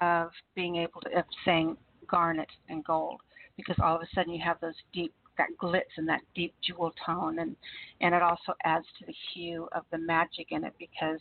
of 0.00 0.30
being 0.54 0.76
able 0.76 1.00
to 1.02 1.18
of 1.18 1.24
saying 1.44 1.76
garnet 2.08 2.48
and 2.68 2.84
gold, 2.84 3.20
because 3.56 3.76
all 3.82 3.96
of 3.96 4.02
a 4.02 4.06
sudden 4.14 4.32
you 4.32 4.42
have 4.42 4.60
those 4.60 4.74
deep 4.92 5.12
that 5.36 5.48
glitz 5.60 5.82
and 5.96 6.08
that 6.08 6.20
deep 6.34 6.54
jewel 6.62 6.92
tone 7.04 7.40
and 7.40 7.56
and 8.00 8.14
it 8.14 8.22
also 8.22 8.54
adds 8.64 8.86
to 8.98 9.04
the 9.06 9.14
hue 9.32 9.68
of 9.72 9.82
the 9.90 9.98
magic 9.98 10.46
in 10.50 10.62
it 10.62 10.72
because 10.78 11.20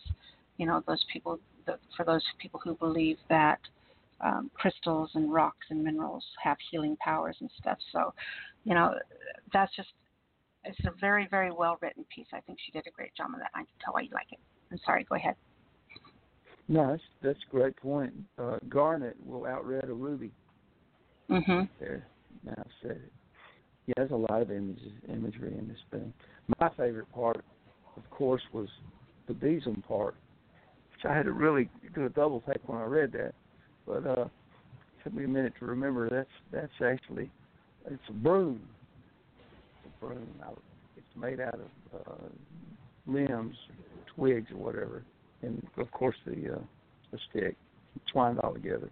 you 0.58 0.68
know 0.68 0.84
those 0.86 1.04
people 1.12 1.40
the, 1.66 1.80
for 1.98 2.06
those 2.06 2.22
people 2.40 2.60
who 2.64 2.76
believe 2.76 3.18
that 3.30 3.60
um, 4.24 4.50
crystals 4.54 5.10
and 5.16 5.34
rocks 5.34 5.68
and 5.70 5.84
minerals 5.84 6.24
have 6.42 6.58
healing 6.72 6.96
powers 6.98 7.36
and 7.40 7.50
stuff. 7.60 7.78
So 7.92 8.14
you 8.64 8.74
know 8.74 8.94
that's 9.52 9.76
just 9.76 9.90
it's 10.66 10.80
a 10.86 10.92
very, 11.00 11.28
very 11.30 11.52
well 11.52 11.78
written 11.82 12.06
piece. 12.14 12.28
I 12.34 12.40
think 12.42 12.58
she 12.66 12.72
did 12.72 12.88
a 12.88 12.92
great 12.92 13.14
job 13.16 13.28
on 13.34 13.40
that. 13.40 13.52
I 13.54 13.60
can 13.60 13.68
tell 13.84 13.94
why 13.94 14.02
you 14.02 14.10
like 14.14 14.32
it. 14.32 14.40
I'm 14.72 14.80
sorry. 14.86 15.06
Go 15.10 15.16
ahead. 15.16 15.36
No, 16.68 16.92
that's 16.92 17.04
that's 17.22 17.40
a 17.48 17.52
great 17.52 17.76
point. 17.76 18.14
Uh, 18.38 18.58
Garnet 18.70 19.18
will 19.26 19.46
outread 19.46 19.90
a 19.90 19.94
ruby. 19.94 20.32
Mhm. 21.30 21.70
There, 21.80 22.08
now 22.44 22.54
I've 22.58 22.72
said 22.82 22.92
it. 22.92 23.12
Yeah, 23.88 23.94
there's 23.98 24.12
a 24.12 24.16
lot 24.16 24.42
of 24.42 24.50
images, 24.50 24.92
imagery 25.10 25.58
in 25.58 25.68
this 25.68 25.78
thing. 25.92 26.14
My 26.60 26.70
favorite 26.78 27.12
part, 27.12 27.44
of 27.98 28.10
course, 28.10 28.42
was 28.54 28.70
the 29.28 29.34
besom 29.34 29.84
part, 29.86 30.16
which 30.92 31.06
I 31.06 31.14
had 31.16 31.26
to 31.26 31.34
really 31.34 31.70
do 31.94 32.06
a 32.06 32.10
double 32.10 32.42
take 32.42 32.68
when 32.68 32.78
I 32.78 32.86
read 32.86 33.12
that. 33.12 33.34
But 33.86 34.08
uh, 34.08 34.26
it 34.26 35.04
took 35.04 35.14
me 35.14 35.26
a 35.26 35.28
minute 35.28 35.54
to 35.60 35.66
remember 35.66 36.10
that's 36.10 36.30
that's 36.52 36.82
actually 36.82 37.30
it's 37.86 38.10
a 38.10 38.14
broom. 38.14 38.62
I, 40.12 40.50
it's 40.98 41.06
made 41.16 41.40
out 41.40 41.56
of 41.56 42.02
uh, 42.08 42.28
limbs, 43.08 43.56
twigs, 44.16 44.52
or 44.52 44.58
whatever, 44.58 45.04
and 45.42 45.66
of 45.78 45.90
course 45.92 46.16
the 46.26 46.54
uh, 46.54 46.60
the 47.12 47.20
stick 47.30 47.56
twined 48.12 48.40
all 48.40 48.54
together. 48.54 48.90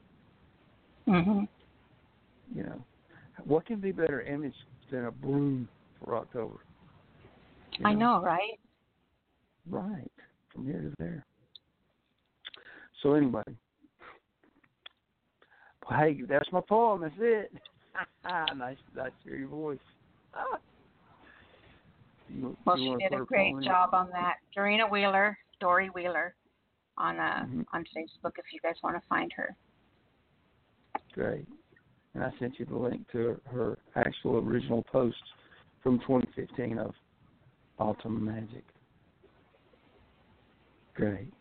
Mhm. 1.07 1.47
You 2.53 2.63
know, 2.63 2.83
what 3.45 3.65
can 3.65 3.79
be 3.79 3.91
better 3.91 4.21
image 4.21 4.55
than 4.91 5.05
a 5.05 5.11
broom 5.11 5.67
for 6.03 6.15
October? 6.15 6.57
You 7.79 7.85
I 7.87 7.93
know, 7.93 8.21
right? 8.21 8.59
Right, 9.69 10.11
from 10.53 10.65
here 10.65 10.81
to 10.81 10.93
there. 10.99 11.25
So 13.01 13.13
anyway, 13.13 13.43
well, 15.89 15.99
hey, 15.99 16.21
that's 16.27 16.51
my 16.51 16.61
poem. 16.61 17.01
That's 17.01 17.13
it. 17.19 17.51
nice, 18.23 18.77
nice 18.95 19.11
to 19.23 19.29
hear 19.29 19.37
your 19.37 19.47
voice. 19.47 19.79
You, 22.33 22.57
Well, 22.65 22.77
you 22.77 22.97
she 22.99 23.09
did 23.09 23.19
a 23.19 23.25
great 23.25 23.61
job 23.63 23.93
on 23.93 24.09
that. 24.11 24.37
Dorina 24.55 24.89
Wheeler, 24.89 25.37
Dory 25.59 25.89
Wheeler, 25.89 26.35
on 26.97 27.19
uh 27.19 27.45
Mhm. 27.45 27.65
on 27.73 27.85
Facebook 27.95 28.37
if 28.37 28.51
you 28.53 28.59
guys 28.61 28.75
want 28.83 28.95
to 29.01 29.07
find 29.07 29.31
her. 29.33 29.55
Great. 31.13 31.47
And 32.13 32.23
I 32.23 32.31
sent 32.39 32.59
you 32.59 32.65
the 32.65 32.77
link 32.77 33.09
to 33.11 33.17
her, 33.17 33.41
her 33.45 33.79
actual 33.95 34.37
original 34.37 34.83
post 34.83 35.21
from 35.81 35.99
2015 35.99 36.77
of 36.77 36.93
Autumn 37.79 38.23
Magic. 38.23 38.63
Great. 40.93 41.33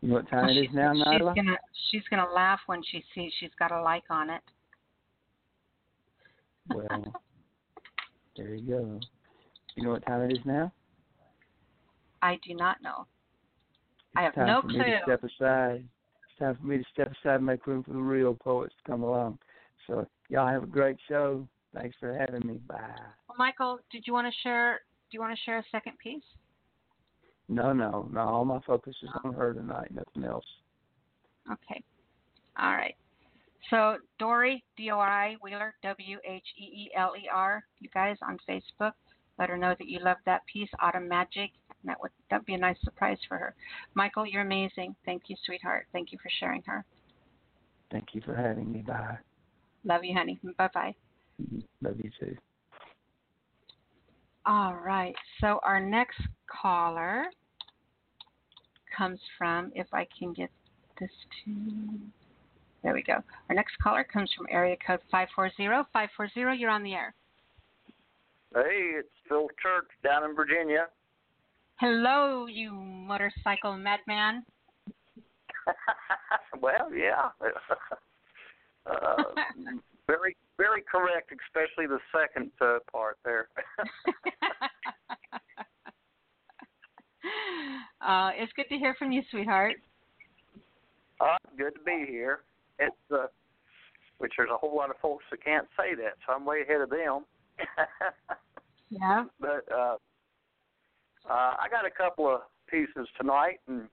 You 0.00 0.08
know 0.08 0.14
what 0.16 0.28
time 0.28 0.46
Well, 0.46 0.56
it 0.56 0.60
is 0.68 0.72
now, 0.72 0.92
she's 0.94 1.02
Nyla? 1.02 1.34
gonna 1.34 1.58
she's 1.90 2.06
gonna 2.08 2.30
laugh 2.32 2.60
when 2.66 2.82
she 2.84 3.04
sees 3.14 3.32
she's 3.38 3.54
got 3.58 3.70
a 3.72 3.82
like 3.82 4.04
on 4.10 4.30
it. 4.30 4.42
Well, 6.68 7.14
there 8.36 8.54
you 8.54 8.66
go. 8.66 9.00
You 9.74 9.84
know 9.84 9.90
what 9.90 10.06
time 10.06 10.22
it 10.22 10.32
is 10.32 10.44
now? 10.44 10.72
I 12.20 12.38
do 12.46 12.54
not 12.54 12.82
know. 12.82 13.06
I 14.16 14.22
have 14.22 14.30
It's 14.30 14.36
time 14.36 14.46
no 14.46 14.60
for 14.60 14.68
me 14.68 14.78
to 14.78 15.00
step 15.04 15.24
aside. 15.24 15.84
It's 16.28 16.38
time 16.38 16.56
for 16.60 16.66
me 16.66 16.78
to 16.78 16.84
step 16.92 17.12
aside 17.12 17.36
and 17.36 17.46
make 17.46 17.66
room 17.66 17.82
for 17.82 17.92
the 17.92 17.98
real 17.98 18.34
poets 18.34 18.74
to 18.84 18.90
come 18.90 19.02
along. 19.02 19.38
So 19.86 20.06
y'all 20.28 20.46
have 20.48 20.64
a 20.64 20.66
great 20.66 20.96
show. 21.08 21.46
Thanks 21.74 21.96
for 21.98 22.14
having 22.14 22.46
me. 22.46 22.60
Bye. 22.68 22.76
Well, 23.28 23.36
Michael, 23.38 23.78
did 23.90 24.04
you 24.06 24.12
want 24.12 24.26
to 24.26 24.32
share? 24.42 24.80
Do 25.10 25.16
you 25.16 25.20
want 25.20 25.34
to 25.34 25.42
share 25.44 25.58
a 25.58 25.64
second 25.72 25.98
piece? 25.98 26.22
No, 27.48 27.72
no, 27.72 28.08
no. 28.12 28.20
All 28.20 28.44
my 28.44 28.60
focus 28.66 28.94
is 29.02 29.08
on 29.24 29.34
her 29.34 29.54
tonight. 29.54 29.88
Nothing 29.92 30.24
else. 30.24 30.44
Okay. 31.50 31.82
All 32.58 32.72
right. 32.72 32.94
So 33.70 33.96
Dory 34.18 34.62
D 34.76 34.90
O 34.90 34.96
R 34.96 35.08
I 35.08 35.36
Wheeler 35.42 35.74
W 35.82 36.18
H 36.24 36.44
E 36.58 36.62
E 36.62 36.90
L 36.96 37.14
E 37.16 37.28
R. 37.32 37.64
You 37.80 37.88
guys 37.94 38.16
on 38.22 38.38
Facebook, 38.48 38.92
let 39.38 39.48
her 39.48 39.56
know 39.56 39.74
that 39.78 39.88
you 39.88 39.98
love 40.00 40.18
that 40.26 40.42
piece, 40.46 40.68
Autumn 40.80 41.08
Magic. 41.08 41.50
And 41.82 41.90
that 41.90 42.00
would 42.00 42.10
that'd 42.30 42.46
be 42.46 42.54
a 42.54 42.58
nice 42.58 42.76
surprise 42.84 43.18
for 43.28 43.36
her. 43.36 43.54
Michael, 43.94 44.26
you're 44.26 44.42
amazing. 44.42 44.94
Thank 45.04 45.24
you, 45.26 45.36
sweetheart. 45.44 45.86
Thank 45.92 46.12
you 46.12 46.18
for 46.22 46.30
sharing 46.38 46.62
her. 46.66 46.84
Thank 47.90 48.14
you 48.14 48.20
for 48.22 48.34
having 48.34 48.70
me. 48.72 48.80
Bye. 48.80 49.18
Love 49.84 50.04
you, 50.04 50.14
honey. 50.14 50.38
Bye 50.56 50.68
bye. 50.72 50.94
Mhm. 51.42 51.64
Love 51.80 52.00
you 52.02 52.10
too. 52.18 52.36
All 54.46 54.74
right. 54.74 55.14
So 55.40 55.60
our 55.64 55.80
next 55.80 56.20
caller 56.46 57.26
comes 58.96 59.20
from, 59.38 59.72
if 59.74 59.86
I 59.92 60.06
can 60.18 60.32
get 60.32 60.50
this 60.98 61.10
to, 61.44 62.00
there 62.82 62.92
we 62.92 63.02
go. 63.02 63.22
Our 63.48 63.54
next 63.54 63.78
caller 63.78 64.04
comes 64.04 64.32
from 64.36 64.46
area 64.50 64.76
code 64.84 65.00
540. 65.10 65.86
540, 65.92 66.58
you're 66.58 66.70
on 66.70 66.82
the 66.82 66.94
air. 66.94 67.14
Hey, 68.54 68.92
it's 68.98 69.08
Phil 69.32 69.48
Church 69.62 69.88
down 70.04 70.28
in 70.28 70.36
Virginia. 70.36 70.88
Hello, 71.80 72.44
you 72.46 72.70
motorcycle 72.70 73.74
madman. 73.78 74.44
well, 76.60 76.92
yeah. 76.94 77.30
uh, 78.86 79.22
very, 80.06 80.36
very 80.58 80.82
correct, 80.82 81.32
especially 81.32 81.86
the 81.86 81.98
second 82.12 82.50
uh, 82.60 82.80
part 82.92 83.16
there. 83.24 83.48
uh, 88.06 88.32
it's 88.34 88.52
good 88.52 88.68
to 88.68 88.76
hear 88.76 88.94
from 88.98 89.12
you, 89.12 89.22
sweetheart. 89.30 89.76
uh, 91.22 91.38
good 91.56 91.74
to 91.74 91.80
be 91.86 92.04
here. 92.06 92.40
It's 92.78 92.94
uh, 93.10 93.28
which 94.18 94.32
there's 94.36 94.50
a 94.52 94.58
whole 94.58 94.76
lot 94.76 94.90
of 94.90 94.96
folks 95.00 95.24
that 95.30 95.42
can't 95.42 95.68
say 95.74 95.94
that, 95.94 96.18
so 96.26 96.34
I'm 96.34 96.44
way 96.44 96.60
ahead 96.68 96.82
of 96.82 96.90
them. 96.90 97.24
Yeah. 99.00 99.24
but 99.40 99.64
uh, 99.72 99.96
uh, 101.28 101.54
I 101.58 101.66
got 101.70 101.86
a 101.86 101.90
couple 101.90 102.28
of 102.28 102.42
pieces 102.68 103.08
tonight, 103.18 103.60
and 103.66 103.88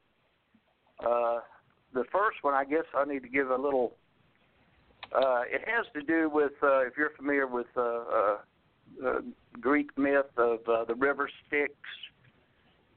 uh, 0.99 1.39
the 1.93 2.03
first 2.11 2.37
one, 2.41 2.53
I 2.53 2.65
guess, 2.65 2.83
I 2.95 3.05
need 3.05 3.23
to 3.23 3.29
give 3.29 3.49
a 3.49 3.55
little. 3.55 3.95
Uh, 5.15 5.41
it 5.47 5.61
has 5.67 5.85
to 5.93 6.01
do 6.01 6.29
with 6.29 6.51
uh, 6.61 6.81
if 6.81 6.93
you're 6.97 7.11
familiar 7.15 7.47
with 7.47 7.67
uh, 7.77 7.81
uh, 7.81 8.37
the 8.99 9.23
Greek 9.59 9.97
myth 9.97 10.25
of 10.37 10.59
uh, 10.67 10.83
the 10.85 10.95
river 10.95 11.29
Styx 11.47 11.73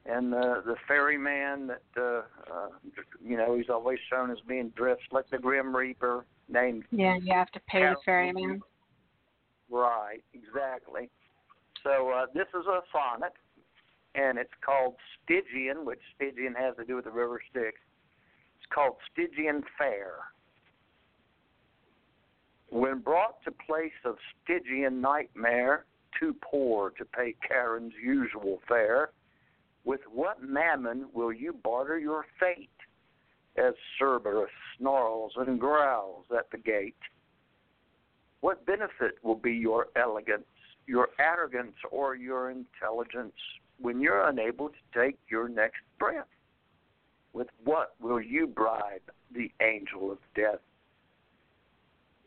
and 0.05 0.33
the 0.33 0.61
the 0.65 0.75
ferryman 0.87 1.67
that 1.67 1.81
uh, 1.97 2.53
uh, 2.53 2.67
you 3.25 3.37
know 3.37 3.55
he's 3.55 3.69
always 3.69 3.99
shown 4.09 4.29
as 4.29 4.37
being 4.47 4.69
dressed 4.75 5.01
like 5.11 5.29
the 5.29 5.37
Grim 5.37 5.75
Reaper, 5.75 6.25
named 6.49 6.83
Yeah, 6.91 7.15
you 7.15 7.33
have 7.33 7.51
to 7.51 7.59
pay 7.61 7.79
the 7.79 7.95
Charon. 8.03 8.33
ferryman. 8.35 8.61
Right, 9.69 10.23
exactly. 10.33 11.09
So 11.83 12.09
uh, 12.09 12.25
this 12.33 12.47
is 12.49 12.65
a 12.65 12.81
sonnet, 12.91 13.33
and 14.15 14.37
it's 14.37 14.53
called 14.65 14.95
Stygian, 15.23 15.85
which 15.85 15.99
Stygian 16.15 16.53
has 16.55 16.75
to 16.77 16.85
do 16.85 16.95
with 16.95 17.05
the 17.05 17.11
river 17.11 17.41
Styx. 17.51 17.77
It's 18.57 18.73
called 18.73 18.95
Stygian 19.11 19.63
Fair. 19.77 20.13
When 22.69 22.99
brought 22.99 23.43
to 23.43 23.51
place 23.51 23.91
of 24.05 24.15
Stygian 24.43 25.01
nightmare, 25.01 25.85
too 26.19 26.35
poor 26.41 26.91
to 26.91 27.05
pay 27.05 27.35
Charon's 27.47 27.93
usual 28.01 28.61
fare, 28.67 29.09
with 29.83 30.01
what 30.11 30.41
mammon 30.41 31.07
will 31.13 31.33
you 31.33 31.53
barter 31.63 31.99
your 31.99 32.25
fate? 32.39 32.69
As 33.57 33.73
Cerberus 33.99 34.49
snarls 34.77 35.33
and 35.35 35.59
growls 35.59 36.25
at 36.35 36.49
the 36.51 36.57
gate. 36.57 36.95
What 38.41 38.65
benefit 38.65 39.15
will 39.21 39.35
be 39.35 39.53
your 39.53 39.87
elegance, 39.95 40.47
your 40.85 41.09
arrogance, 41.19 41.75
or 41.91 42.15
your 42.15 42.51
intelligence 42.51 43.33
when 43.79 43.99
you're 43.99 44.27
unable 44.27 44.69
to 44.69 44.99
take 44.99 45.17
your 45.29 45.47
next 45.47 45.81
breath? 45.99 46.27
With 47.33 47.47
what 47.63 47.95
will 47.99 48.21
you 48.21 48.47
bribe 48.47 49.01
the 49.33 49.51
angel 49.61 50.11
of 50.11 50.19
death? 50.35 50.61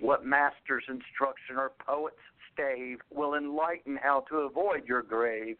What 0.00 0.26
master's 0.26 0.84
instruction 0.88 1.56
or 1.56 1.72
poet's 1.86 2.16
stave 2.52 2.98
will 3.10 3.34
enlighten 3.34 3.98
how 4.02 4.24
to 4.28 4.38
avoid 4.38 4.86
your 4.86 5.02
grave 5.02 5.56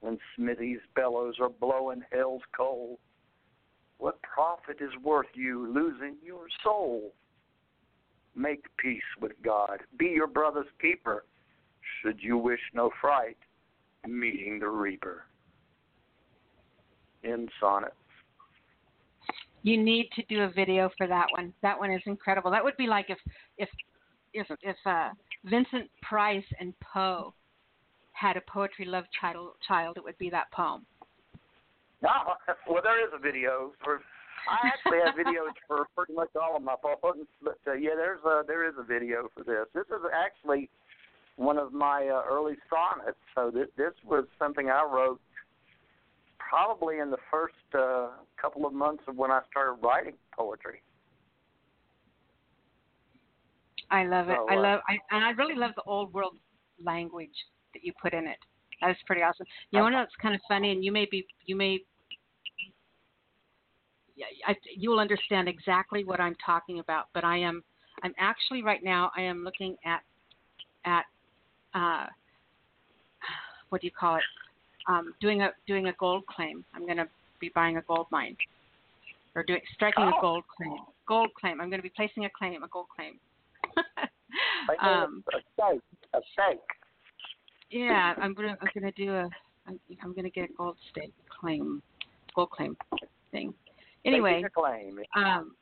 when 0.00 0.18
Smithy's 0.34 0.80
bellows 0.96 1.36
are 1.40 1.48
blowing 1.48 2.02
hell's 2.10 2.42
coal? 2.56 2.98
What 3.98 4.20
profit 4.22 4.78
is 4.80 4.90
worth 5.04 5.28
you 5.34 5.72
losing 5.72 6.16
your 6.24 6.46
soul? 6.64 7.12
Make 8.34 8.64
peace 8.78 9.02
with 9.20 9.32
God. 9.44 9.80
Be 9.96 10.06
your 10.06 10.26
brother's 10.26 10.66
keeper. 10.80 11.24
Should 12.02 12.18
you 12.20 12.36
wish 12.36 12.60
no 12.74 12.90
fright, 13.00 13.36
meeting 14.06 14.58
the 14.58 14.68
reaper. 14.68 15.24
In 17.22 17.48
sonnet. 17.60 17.94
You 19.62 19.80
need 19.82 20.08
to 20.16 20.22
do 20.28 20.42
a 20.42 20.50
video 20.50 20.90
for 20.98 21.06
that 21.06 21.26
one. 21.30 21.52
That 21.62 21.78
one 21.78 21.92
is 21.92 22.02
incredible. 22.06 22.50
That 22.50 22.64
would 22.64 22.76
be 22.76 22.88
like 22.88 23.06
if 23.10 23.18
if 23.58 23.68
if 24.34 24.46
if 24.62 24.76
uh, 24.84 25.10
Vincent 25.44 25.88
Price 26.02 26.44
and 26.58 26.74
Poe 26.80 27.32
had 28.12 28.36
a 28.36 28.40
poetry 28.40 28.84
love 28.84 29.04
child, 29.20 29.52
child, 29.66 29.96
it 29.96 30.04
would 30.04 30.18
be 30.18 30.30
that 30.30 30.50
poem. 30.52 30.84
Ah, 32.04 32.34
well, 32.68 32.82
there 32.82 32.98
is 32.98 33.12
a 33.14 33.18
video 33.18 33.70
for. 33.84 34.00
I 34.50 34.66
actually 34.66 34.98
have 35.06 35.14
videos 35.14 35.54
for 35.68 35.86
pretty 35.94 36.14
much 36.14 36.30
all 36.34 36.56
of 36.56 36.62
my 36.64 36.74
poems, 36.82 37.28
but 37.40 37.58
uh, 37.68 37.74
yeah, 37.74 37.94
there's 37.94 38.18
a 38.24 38.42
there 38.44 38.66
is 38.68 38.74
a 38.76 38.82
video 38.82 39.28
for 39.32 39.44
this. 39.44 39.66
This 39.72 39.86
is 39.86 40.02
actually 40.12 40.68
one 41.36 41.58
of 41.58 41.72
my 41.72 42.08
uh, 42.08 42.22
early 42.30 42.56
sonnets. 42.68 43.18
So 43.34 43.50
th- 43.50 43.70
this 43.76 43.92
was 44.04 44.24
something 44.38 44.68
I 44.68 44.82
wrote 44.84 45.20
probably 46.38 46.98
in 46.98 47.10
the 47.10 47.18
first 47.30 47.54
uh, 47.74 48.08
couple 48.40 48.66
of 48.66 48.72
months 48.72 49.02
of 49.08 49.16
when 49.16 49.30
I 49.30 49.40
started 49.50 49.84
writing 49.84 50.14
poetry. 50.36 50.82
I 53.90 54.04
love 54.04 54.28
it. 54.28 54.36
So, 54.38 54.46
I 54.48 54.56
uh, 54.56 54.60
love 54.60 54.80
I 54.88 54.98
and 55.14 55.24
I 55.24 55.30
really 55.30 55.54
love 55.54 55.72
the 55.76 55.82
old 55.82 56.12
world 56.12 56.36
language 56.82 57.30
that 57.74 57.84
you 57.84 57.92
put 58.00 58.14
in 58.14 58.26
it. 58.26 58.38
That 58.80 58.88
was 58.88 58.96
pretty 59.06 59.22
awesome. 59.22 59.46
You 59.70 59.78
know 59.78 59.84
what's 59.84 60.12
kind 60.20 60.34
of 60.34 60.40
funny, 60.48 60.72
and 60.72 60.84
you 60.84 60.92
may 60.92 61.06
be 61.10 61.26
you 61.46 61.56
may 61.56 61.80
yeah, 64.16 64.26
I, 64.46 64.54
you'll 64.76 64.98
understand 64.98 65.48
exactly 65.48 66.04
what 66.04 66.20
I'm 66.20 66.34
talking 66.44 66.80
about. 66.80 67.06
But 67.14 67.24
I 67.24 67.38
am 67.38 67.62
I'm 68.02 68.14
actually 68.18 68.62
right 68.62 68.82
now 68.82 69.10
I 69.16 69.22
am 69.22 69.44
looking 69.44 69.76
at 69.84 70.00
at 70.84 71.04
uh, 71.74 72.06
what 73.70 73.80
do 73.80 73.86
you 73.86 73.90
call 73.92 74.16
it? 74.16 74.22
Um, 74.88 75.14
doing 75.20 75.42
a 75.42 75.50
doing 75.66 75.86
a 75.88 75.92
gold 75.94 76.26
claim. 76.26 76.64
I'm 76.74 76.84
going 76.84 76.96
to 76.98 77.08
be 77.40 77.50
buying 77.54 77.76
a 77.76 77.82
gold 77.82 78.06
mine 78.10 78.36
or 79.34 79.42
doing 79.44 79.60
striking 79.74 80.04
a 80.04 80.12
Oh. 80.16 80.20
gold 80.20 80.44
claim. 80.56 80.76
Gold 81.06 81.30
claim. 81.34 81.60
I'm 81.60 81.68
going 81.70 81.78
to 81.80 81.82
be 81.88 81.92
placing 81.94 82.24
a 82.24 82.30
claim, 82.30 82.62
a 82.62 82.68
gold 82.68 82.86
claim. 82.94 83.18
Um, 84.80 85.22
a 85.34 85.38
stake, 85.52 85.80
a 86.14 86.18
stake. 86.32 86.58
yeah, 87.70 88.14
I'm 88.16 88.32
gonna 88.32 88.56
I'm 88.62 88.68
gonna 88.74 88.92
do 88.92 89.12
a 89.12 89.28
I'm, 89.66 89.78
I'm 90.02 90.14
gonna 90.14 90.30
get 90.30 90.48
a 90.48 90.52
gold 90.54 90.76
stake 90.90 91.12
claim, 91.28 91.82
gold 92.34 92.50
claim 92.50 92.74
thing. 93.30 93.52
Anyway, 94.06 94.42
claim. 94.54 94.98
um, 95.14 95.54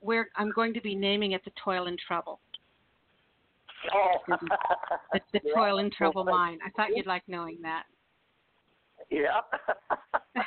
where 0.00 0.28
I'm 0.36 0.50
going 0.52 0.74
to 0.74 0.82
be 0.82 0.94
naming 0.94 1.32
it 1.32 1.42
the 1.46 1.52
Toil 1.64 1.86
and 1.86 1.98
Trouble, 1.98 2.40
Oh. 3.92 4.16
the, 4.28 4.38
the 5.32 5.40
Yeah. 5.44 5.54
Toil 5.54 5.78
and 5.78 5.92
Trouble 5.92 6.24
Well, 6.24 6.34
mine. 6.34 6.58
I 6.64 6.70
thought 6.70 6.90
you'd 6.94 7.06
like 7.06 7.22
knowing 7.26 7.58
that. 7.62 7.84
Yeah. 9.10 9.40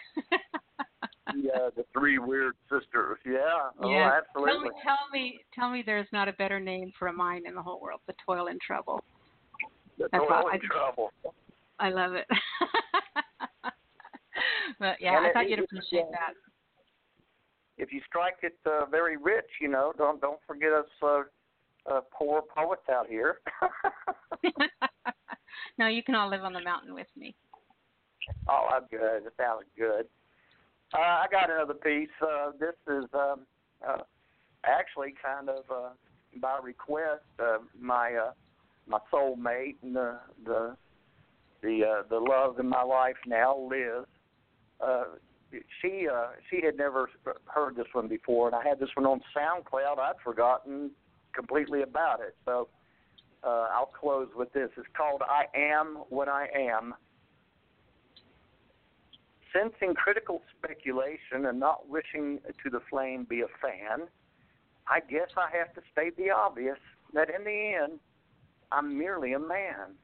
yeah, 1.36 1.70
the 1.76 1.86
three 1.94 2.18
weird 2.18 2.56
sisters. 2.64 3.18
Yeah. 3.26 3.70
Oh, 3.82 3.90
yeah. 3.90 4.20
absolutely. 4.20 4.54
Tell 4.54 4.62
me, 4.62 4.72
tell 4.84 5.10
me, 5.14 5.40
tell 5.54 5.70
me, 5.70 5.84
there's 5.86 6.08
not 6.12 6.28
a 6.28 6.34
better 6.34 6.60
name 6.60 6.92
for 6.98 7.08
a 7.08 7.14
mine 7.14 7.44
in 7.48 7.54
the 7.54 7.62
whole 7.62 7.80
world. 7.82 8.00
The 8.08 8.14
Toil 8.26 8.48
and 8.48 8.60
Trouble. 8.62 9.04
the 9.98 10.08
that's 10.12 10.24
toil 10.24 10.50
and 10.52 10.62
I- 10.64 10.68
trouble. 10.74 11.12
I 11.80 11.90
love 11.90 12.14
it. 12.14 12.26
but 14.80 14.96
yeah, 15.00 15.18
And 15.18 15.26
I 15.26 15.30
it- 15.30 15.34
thought 15.34 15.50
you'd 15.50 15.60
appreciate 15.60 16.06
yeah. 16.10 16.18
that. 16.18 16.34
If 17.78 17.94
you 17.94 18.02
strike 18.08 18.38
it 18.42 18.58
uh, 18.66 18.86
very 18.90 19.18
rich, 19.18 19.46
you 19.62 19.68
know, 19.68 19.94
don't 20.00 20.20
don't 20.20 20.40
forget 20.48 20.72
us 20.74 20.88
uh, 21.04 21.22
uh, 21.92 22.02
poor 22.12 22.42
poets 22.42 22.84
out 22.92 23.08
here. 23.08 23.40
no, 25.78 25.88
you 25.88 26.04
can 26.04 26.16
all 26.16 26.30
live 26.30 26.44
on 26.44 26.54
the 26.54 26.62
mountain 26.62 26.94
with 26.94 27.08
me. 27.18 27.36
Oh, 28.50 28.68
I'm 28.72 28.84
good. 28.90 29.26
It 29.26 29.34
sounds 29.38 29.66
good. 29.78 30.06
Uh, 30.94 31.00
I 31.00 31.26
got 31.32 31.50
another 31.50 31.74
piece. 31.74 32.10
Uh, 32.22 32.52
this 32.60 32.76
is 32.88 33.06
um, 33.14 33.42
uh, 33.88 34.04
actually 34.66 35.14
kind 35.24 35.50
of 35.50 35.64
uh, 35.72 35.90
by 36.42 36.60
request. 36.62 37.24
Uh, 37.40 37.58
my 37.80 38.14
uh, 38.14 38.32
my 38.88 39.00
soulmate 39.12 39.76
and 39.84 39.96
the 39.96 40.20
the 40.46 40.76
the 41.62 41.82
uh, 41.84 42.04
the 42.10 42.20
love 42.20 42.60
in 42.60 42.68
my 42.68 42.84
life 42.84 43.16
now, 43.26 43.58
Liz. 43.58 44.06
Uh, 44.80 45.04
she 45.82 46.08
uh, 46.12 46.28
she 46.50 46.62
had 46.64 46.78
never 46.78 47.10
heard 47.46 47.76
this 47.76 47.88
one 47.94 48.08
before, 48.08 48.48
and 48.48 48.56
I 48.56 48.68
had 48.68 48.80
this 48.80 48.90
one 48.96 49.06
on 49.06 49.22
SoundCloud. 49.36 50.00
I'd 50.00 50.20
forgotten 50.24 50.92
completely 51.38 51.84
about 51.84 52.20
it, 52.20 52.36
so 52.46 52.68
uh, 53.44 53.68
I'll 53.74 53.94
close 54.00 54.28
with 54.36 54.52
this. 54.54 54.70
It's 54.78 54.88
called 54.98 55.22
"I 55.22 55.46
Am 55.56 56.00
What 56.10 56.28
I 56.28 56.48
Am." 56.56 56.96
Sensing 59.54 59.94
critical 59.94 60.42
speculation 60.58 61.46
and 61.46 61.60
not 61.60 61.88
wishing 61.88 62.40
to 62.64 62.70
the 62.70 62.82
flame 62.90 63.26
be 63.30 63.42
a 63.42 63.48
fan, 63.62 64.08
I 64.88 65.00
guess 65.00 65.30
I 65.38 65.56
have 65.58 65.74
to 65.76 65.82
state 65.92 66.18
the 66.18 66.30
obvious 66.32 66.78
that 67.14 67.30
in 67.30 67.44
the 67.44 67.74
end, 67.82 68.00
I'm 68.72 68.98
merely 68.98 69.34
a 69.34 69.40
man. 69.40 69.96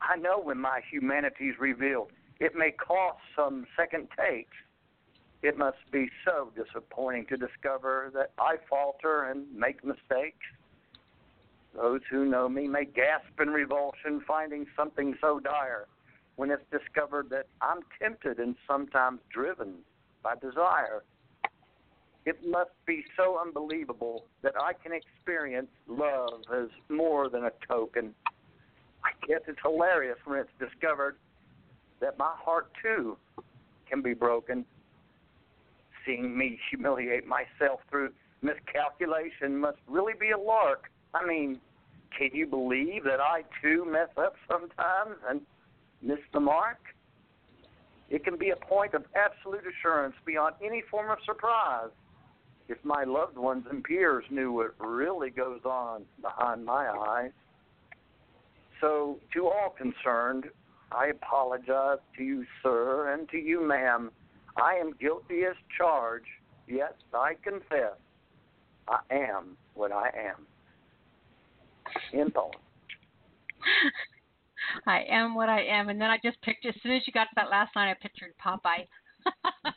I 0.00 0.16
know 0.16 0.38
when 0.40 0.58
my 0.58 0.80
humanity 0.90 1.46
is 1.46 1.56
revealed, 1.58 2.10
it 2.38 2.54
may 2.54 2.70
cost 2.70 3.18
some 3.34 3.66
second 3.76 4.08
takes. 4.16 4.56
It 5.42 5.58
must 5.58 5.78
be 5.92 6.08
so 6.24 6.50
disappointing 6.56 7.26
to 7.26 7.36
discover 7.36 8.10
that 8.14 8.32
I 8.38 8.56
falter 8.68 9.24
and 9.24 9.44
make 9.54 9.84
mistakes. 9.84 10.46
Those 11.74 12.00
who 12.10 12.24
know 12.24 12.48
me 12.48 12.66
may 12.66 12.86
gasp 12.86 13.38
in 13.40 13.50
revulsion, 13.50 14.22
finding 14.26 14.66
something 14.76 15.14
so 15.20 15.38
dire 15.40 15.86
when 16.36 16.50
it's 16.50 16.64
discovered 16.70 17.30
that 17.30 17.46
I'm 17.60 17.80
tempted 18.00 18.38
and 18.38 18.56
sometimes 18.66 19.20
driven 19.30 19.74
by 20.22 20.34
desire. 20.36 21.02
It 22.24 22.38
must 22.46 22.70
be 22.86 23.04
so 23.16 23.38
unbelievable 23.38 24.24
that 24.42 24.54
I 24.60 24.72
can 24.72 24.92
experience 24.92 25.70
love 25.86 26.42
as 26.54 26.68
more 26.88 27.28
than 27.28 27.44
a 27.44 27.52
token. 27.68 28.14
I 29.04 29.10
guess 29.26 29.40
it's 29.46 29.58
hilarious 29.62 30.18
when 30.24 30.40
it's 30.40 30.50
discovered 30.58 31.16
that 32.00 32.18
my 32.18 32.32
heart 32.36 32.70
too 32.82 33.16
can 33.88 34.02
be 34.02 34.12
broken. 34.12 34.64
Seeing 36.06 36.38
me 36.38 36.58
humiliate 36.70 37.26
myself 37.26 37.80
through 37.90 38.12
miscalculation 38.40 39.58
must 39.58 39.78
really 39.88 40.14
be 40.18 40.30
a 40.30 40.38
lark. 40.38 40.84
I 41.12 41.26
mean, 41.26 41.60
can 42.16 42.30
you 42.32 42.46
believe 42.46 43.04
that 43.04 43.20
I 43.20 43.42
too 43.60 43.84
mess 43.84 44.08
up 44.16 44.36
sometimes 44.48 45.16
and 45.28 45.40
miss 46.00 46.20
the 46.32 46.40
mark? 46.40 46.78
It 48.08 48.24
can 48.24 48.38
be 48.38 48.50
a 48.50 48.56
point 48.56 48.94
of 48.94 49.04
absolute 49.16 49.64
assurance 49.66 50.14
beyond 50.24 50.54
any 50.64 50.82
form 50.90 51.10
of 51.10 51.18
surprise 51.24 51.90
if 52.68 52.78
my 52.84 53.04
loved 53.04 53.36
ones 53.36 53.64
and 53.70 53.82
peers 53.82 54.24
knew 54.30 54.52
what 54.52 54.74
really 54.78 55.30
goes 55.30 55.60
on 55.64 56.04
behind 56.20 56.64
my 56.64 56.88
eyes. 56.88 57.32
So, 58.80 59.18
to 59.32 59.46
all 59.46 59.74
concerned, 59.76 60.46
I 60.92 61.06
apologize 61.06 61.98
to 62.16 62.22
you, 62.22 62.44
sir, 62.62 63.12
and 63.12 63.28
to 63.30 63.38
you, 63.38 63.66
ma'am. 63.66 64.10
I 64.56 64.74
am 64.74 64.92
guilty 65.00 65.44
as 65.48 65.56
charged, 65.76 66.26
yes, 66.66 66.92
I 67.12 67.34
confess 67.42 67.96
I 68.88 68.98
am 69.10 69.56
what 69.74 69.92
I 69.92 70.08
am. 70.08 70.46
End 72.18 72.34
poem. 72.34 72.52
I 74.86 75.04
am 75.08 75.34
what 75.34 75.48
I 75.48 75.62
am, 75.64 75.88
and 75.88 76.00
then 76.00 76.10
I 76.10 76.18
just 76.24 76.40
pictured. 76.42 76.74
As 76.74 76.82
soon 76.82 76.92
as 76.92 77.02
you 77.06 77.12
got 77.12 77.24
to 77.24 77.30
that 77.36 77.50
last 77.50 77.74
line, 77.76 77.88
I 77.88 77.94
pictured 78.00 78.32
Popeye. 78.44 78.86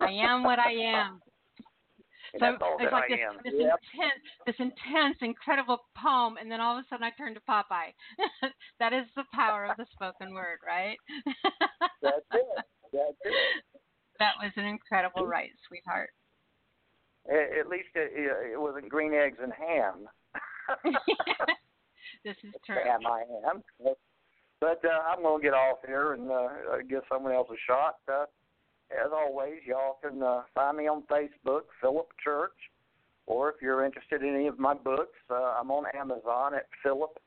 I 0.00 0.10
am 0.10 0.42
what 0.42 0.58
I 0.58 0.72
am. 0.72 1.20
So 2.38 2.56
it's 2.80 2.92
like 2.92 3.04
I 3.04 3.08
this, 3.08 3.20
this 3.44 3.54
Yep. 3.58 3.80
intense, 3.92 4.22
this 4.46 4.56
intense, 4.58 5.16
incredible 5.20 5.78
poem, 5.94 6.38
and 6.40 6.50
then 6.50 6.60
all 6.60 6.78
of 6.78 6.84
a 6.84 6.88
sudden 6.88 7.04
I 7.04 7.10
turn 7.10 7.34
to 7.34 7.40
Popeye. 7.40 7.92
that 8.78 8.92
is 8.94 9.04
the 9.16 9.24
power 9.34 9.66
of 9.66 9.76
the 9.76 9.86
spoken 9.92 10.32
word, 10.32 10.58
right? 10.66 10.96
That's 12.02 12.24
it. 12.32 12.64
That's 12.92 13.20
it. 13.24 13.64
that 14.18 14.32
was 14.40 14.52
an 14.56 14.64
incredible 14.64 15.26
write, 15.26 15.52
sweetheart. 15.68 16.10
At 17.28 17.68
least 17.68 17.88
it, 17.94 18.12
it 18.52 18.60
wasn't 18.60 18.88
green 18.88 19.12
eggs 19.12 19.38
and 19.40 19.52
ham. 19.52 20.08
this 22.24 22.36
is 22.42 22.54
true. 22.66 22.76
Ham 22.82 23.06
I 23.06 23.22
am. 23.50 23.62
But 24.60 24.80
uh, 24.84 25.10
I'm 25.10 25.22
going 25.22 25.40
to 25.40 25.44
get 25.44 25.54
off 25.54 25.78
here 25.86 26.12
and 26.14 26.30
uh, 26.30 26.48
give 26.88 27.02
someone 27.10 27.32
else 27.32 27.48
a 27.50 27.58
shot. 27.66 27.96
Uh, 28.10 28.24
as 29.04 29.10
always, 29.12 29.60
y'all 29.66 29.98
can 30.02 30.22
uh, 30.22 30.42
find 30.54 30.76
me 30.76 30.86
on 30.86 31.02
Facebook, 31.02 31.62
Philip 31.80 32.08
Church, 32.22 32.52
or 33.26 33.50
if 33.50 33.56
you're 33.60 33.84
interested 33.84 34.22
in 34.22 34.34
any 34.34 34.46
of 34.46 34.58
my 34.58 34.74
books, 34.74 35.18
uh, 35.30 35.54
I'm 35.60 35.70
on 35.70 35.84
Amazon 35.94 36.54
at 36.54 36.66
Philip 36.82 37.18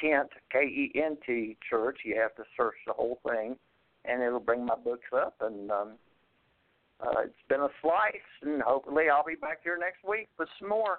Kent, 0.00 0.30
K 0.52 0.60
E 0.60 0.92
N 0.94 1.16
T 1.26 1.56
Church. 1.68 2.00
You 2.04 2.20
have 2.20 2.34
to 2.36 2.44
search 2.56 2.76
the 2.86 2.92
whole 2.92 3.20
thing, 3.28 3.56
and 4.04 4.22
it'll 4.22 4.40
bring 4.40 4.64
my 4.64 4.76
books 4.76 5.08
up. 5.14 5.36
And 5.40 5.70
um, 5.70 5.92
uh, 7.00 7.22
it's 7.24 7.34
been 7.48 7.60
a 7.60 7.68
slice, 7.80 8.12
and 8.42 8.62
hopefully 8.62 9.04
I'll 9.12 9.24
be 9.24 9.36
back 9.36 9.60
here 9.62 9.78
next 9.78 10.08
week 10.08 10.28
with 10.38 10.48
some 10.58 10.68
more. 10.68 10.98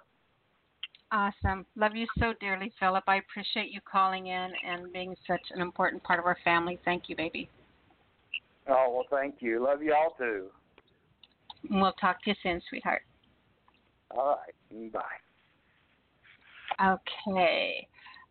Awesome. 1.12 1.66
Love 1.76 1.96
you 1.96 2.06
so 2.20 2.34
dearly, 2.40 2.72
Philip. 2.80 3.04
I 3.08 3.16
appreciate 3.18 3.72
you 3.72 3.80
calling 3.92 4.28
in 4.28 4.52
and 4.68 4.94
being 4.94 5.16
such 5.26 5.42
an 5.54 5.62
important 5.62 6.04
part 6.04 6.20
of 6.20 6.26
our 6.26 6.38
family. 6.44 6.78
Thank 6.86 7.10
you, 7.10 7.16
baby. 7.16 7.50
Oh, 8.70 8.92
well, 8.94 9.06
thank 9.10 9.36
you. 9.40 9.64
Love 9.64 9.82
you 9.82 9.94
all 9.94 10.16
too. 10.18 10.48
And 11.70 11.82
we'll 11.82 11.94
talk 11.94 12.24
to 12.24 12.30
you 12.30 12.36
soon, 12.42 12.62
sweetheart. 12.70 13.02
All 14.12 14.40
right. 14.72 14.94
Bye. 14.94 15.02
Okay. 16.82 17.88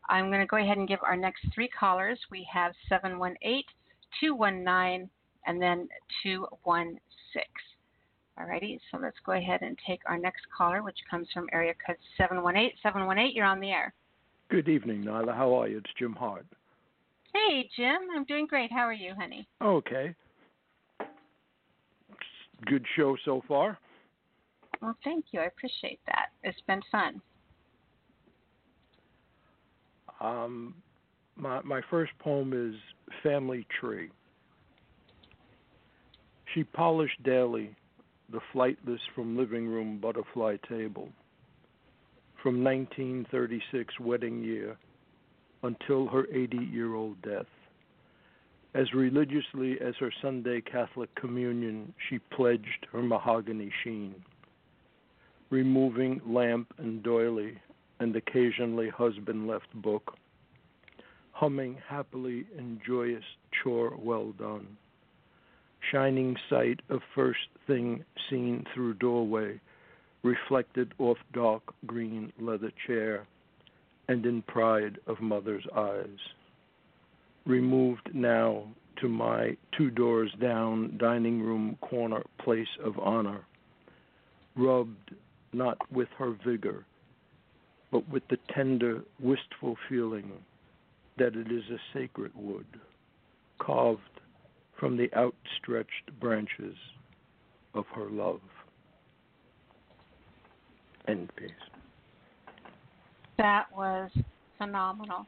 I'm 0.08 0.28
going 0.30 0.40
to 0.40 0.46
go 0.46 0.56
ahead 0.56 0.78
and 0.78 0.88
give 0.88 1.00
our 1.02 1.16
next 1.16 1.44
three 1.54 1.68
callers. 1.68 2.18
We 2.30 2.46
have 2.52 2.72
718 2.88 3.62
219 4.20 5.10
and 5.46 5.62
then 5.62 5.88
216. 6.22 6.98
All 8.38 8.46
Alrighty, 8.46 8.78
so 8.90 8.98
let's 8.98 9.16
go 9.26 9.32
ahead 9.32 9.62
and 9.62 9.76
take 9.86 10.00
our 10.06 10.16
next 10.16 10.42
caller, 10.56 10.82
which 10.82 10.98
comes 11.10 11.28
from 11.34 11.48
area 11.52 11.74
code 11.84 11.96
718. 12.16 12.70
718, 12.82 13.34
you're 13.34 13.44
on 13.44 13.60
the 13.60 13.70
air. 13.70 13.92
Good 14.48 14.68
evening, 14.68 15.02
Nyla. 15.04 15.34
How 15.36 15.52
are 15.54 15.68
you? 15.68 15.78
It's 15.78 15.90
Jim 15.98 16.14
Hart. 16.14 16.46
Hey, 17.34 17.68
Jim. 17.76 17.98
I'm 18.14 18.24
doing 18.24 18.46
great. 18.46 18.72
How 18.72 18.82
are 18.82 18.92
you, 18.92 19.12
honey? 19.18 19.46
Okay. 19.60 20.14
Good 22.66 22.84
show 22.96 23.16
so 23.24 23.42
far. 23.46 23.78
Well, 24.80 24.96
thank 25.04 25.26
you. 25.32 25.40
I 25.40 25.44
appreciate 25.44 26.00
that. 26.06 26.26
It's 26.42 26.60
been 26.66 26.82
fun. 26.90 27.20
Um, 30.20 30.74
my 31.36 31.60
my 31.62 31.80
first 31.90 32.12
poem 32.18 32.52
is 32.52 32.74
Family 33.22 33.66
Tree. 33.80 34.10
She 36.54 36.64
polished 36.64 37.22
daily 37.22 37.74
the 38.30 38.40
flightless 38.52 38.98
from 39.14 39.36
living 39.36 39.66
room 39.66 39.98
butterfly 39.98 40.56
table 40.68 41.08
from 42.42 42.62
1936 42.62 43.98
wedding 44.00 44.42
year 44.42 44.76
until 45.62 46.06
her 46.06 46.26
80 46.32 46.56
year 46.56 46.94
old 46.94 47.20
death. 47.22 47.46
As 48.74 48.92
religiously 48.92 49.80
as 49.80 49.96
her 49.96 50.12
Sunday 50.20 50.60
Catholic 50.60 51.14
communion, 51.14 51.94
she 52.08 52.18
pledged 52.18 52.86
her 52.92 53.02
mahogany 53.02 53.72
sheen, 53.82 54.14
removing 55.48 56.20
lamp 56.26 56.74
and 56.76 57.02
doily 57.02 57.58
and 57.98 58.14
occasionally 58.14 58.90
husband 58.90 59.46
left 59.48 59.72
book, 59.74 60.16
humming 61.32 61.78
happily 61.88 62.46
in 62.56 62.80
joyous 62.86 63.24
chore 63.50 63.96
well 63.96 64.32
done. 64.32 64.76
Shining 65.90 66.36
sight 66.50 66.80
of 66.90 67.00
first 67.14 67.48
thing 67.66 68.04
seen 68.28 68.66
through 68.74 68.94
doorway, 68.94 69.60
reflected 70.22 70.92
off 70.98 71.18
dark 71.32 71.62
green 71.86 72.32
leather 72.38 72.72
chair, 72.86 73.26
and 74.08 74.26
in 74.26 74.42
pride 74.42 74.98
of 75.06 75.20
mother's 75.20 75.66
eyes. 75.74 76.18
Removed 77.48 78.10
now 78.12 78.64
to 79.00 79.08
my 79.08 79.56
two 79.76 79.90
doors 79.90 80.30
down 80.38 80.98
dining 80.98 81.40
room 81.40 81.78
corner 81.80 82.22
place 82.38 82.68
of 82.84 82.98
honor, 82.98 83.40
rubbed 84.54 85.14
not 85.54 85.78
with 85.90 86.08
her 86.18 86.36
vigor, 86.46 86.84
but 87.90 88.06
with 88.10 88.22
the 88.28 88.36
tender, 88.54 89.02
wistful 89.18 89.78
feeling 89.88 90.30
that 91.16 91.36
it 91.36 91.50
is 91.50 91.62
a 91.70 91.78
sacred 91.94 92.32
wood, 92.34 92.66
carved 93.58 94.02
from 94.78 94.98
the 94.98 95.10
outstretched 95.16 96.20
branches 96.20 96.76
of 97.72 97.86
her 97.94 98.10
love. 98.10 98.42
End 101.08 101.34
piece. 101.34 101.50
That 103.38 103.74
was 103.74 104.10
phenomenal. 104.58 105.26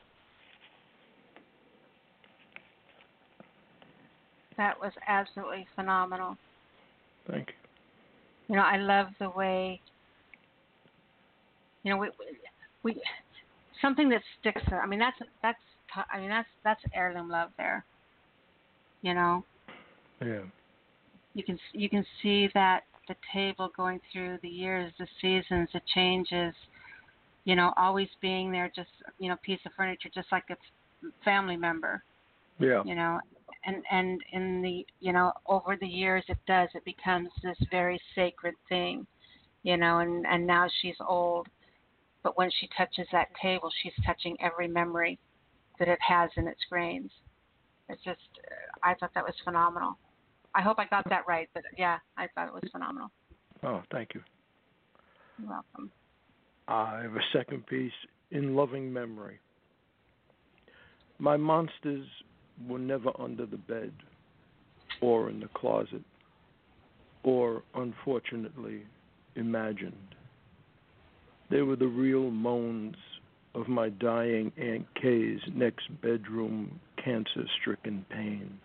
That 4.61 4.78
was 4.78 4.92
absolutely 5.08 5.66
phenomenal. 5.74 6.36
Thank 7.26 7.48
you. 7.48 7.54
You 8.48 8.56
know, 8.56 8.62
I 8.62 8.76
love 8.76 9.06
the 9.18 9.30
way. 9.30 9.80
You 11.82 11.92
know, 11.92 11.96
we, 11.96 12.11
we 12.82 13.00
something 13.80 14.11
that 14.11 14.20
sticks. 14.38 14.61
I 14.70 14.86
mean, 14.86 14.98
that's 14.98 15.16
that's. 15.42 15.58
I 16.12 16.20
mean, 16.20 16.28
that's 16.28 16.48
that's 16.62 16.82
heirloom 16.94 17.30
love 17.30 17.48
there. 17.56 17.86
You 19.00 19.14
know. 19.14 19.44
Yeah. 20.20 20.42
You 21.32 21.42
can 21.42 21.58
you 21.72 21.88
can 21.88 22.04
see 22.22 22.50
that 22.52 22.82
the 23.08 23.14
table 23.32 23.70
going 23.74 23.98
through 24.12 24.40
the 24.42 24.48
years, 24.48 24.92
the 24.98 25.06
seasons, 25.22 25.70
the 25.72 25.80
changes. 25.94 26.54
You 27.44 27.56
know, 27.56 27.72
always 27.78 28.08
being 28.20 28.52
there, 28.52 28.70
just 28.76 28.90
you 29.18 29.30
know, 29.30 29.36
piece 29.42 29.61
of 29.64 29.72
furniture, 29.74 30.11
just 30.14 30.28
like 30.30 30.44
a 30.50 30.56
family 31.24 31.56
member. 31.56 32.02
Yeah. 32.58 32.82
You 32.84 32.94
know, 32.94 33.20
and 33.64 33.82
and 33.90 34.20
in 34.32 34.62
the 34.62 34.86
you 35.00 35.12
know 35.12 35.32
over 35.46 35.76
the 35.80 35.86
years 35.86 36.24
it 36.28 36.38
does 36.46 36.68
it 36.74 36.84
becomes 36.84 37.28
this 37.42 37.56
very 37.70 38.00
sacred 38.14 38.54
thing 38.68 39.06
you 39.62 39.76
know 39.76 39.98
and 39.98 40.26
and 40.26 40.46
now 40.46 40.66
she's 40.80 40.96
old. 41.06 41.46
But 42.22 42.36
when 42.36 42.50
she 42.61 42.68
touches 42.76 43.06
that 43.12 43.28
table 43.40 43.70
she's 43.82 43.92
touching 44.04 44.36
every 44.40 44.68
memory 44.68 45.18
that 45.78 45.88
it 45.88 45.98
has 46.06 46.30
in 46.36 46.46
its 46.46 46.61
grains. 46.68 47.11
It's 47.88 48.02
just 48.04 48.20
uh, 48.38 48.88
i 48.88 48.94
thought 48.94 49.11
that 49.14 49.24
was 49.24 49.34
phenomenal. 49.44 49.96
I 50.54 50.62
hope 50.62 50.78
i 50.78 50.86
got 50.86 51.08
that 51.08 51.26
right 51.26 51.48
but 51.54 51.64
yeah 51.76 51.98
i 52.16 52.26
thought 52.34 52.48
it 52.48 52.54
was 52.54 52.64
phenomenal. 52.72 53.11
Oh, 53.62 53.82
thank 53.92 54.14
you. 54.14 54.22
you're 55.38 55.50
welcome. 55.50 55.90
I 56.68 57.02
have 57.02 57.16
a 57.16 57.24
second 57.32 57.66
piece 57.66 57.92
in 58.30 58.54
loving 58.54 58.92
memory. 58.92 59.40
My 61.18 61.36
monsters 61.36 62.06
were 62.68 62.78
never 62.78 63.11
under 63.18 63.46
the 63.46 63.56
bed 63.56 63.92
or 65.00 65.30
in 65.30 65.40
the 65.40 65.48
closet 65.54 66.02
or, 67.22 67.62
unfortunately, 67.74 68.82
imagined. 69.36 70.14
They 71.50 71.62
were 71.62 71.76
the 71.76 71.86
real 71.86 72.30
moans 72.30 72.96
of 73.54 73.68
my 73.68 73.88
dying 73.88 74.52
Aunt 74.56 74.86
Kay's 75.00 75.40
next 75.52 75.88
bedroom 76.00 76.80
cancer 77.04 77.44
stricken 77.61 78.04
pain. 78.11 78.58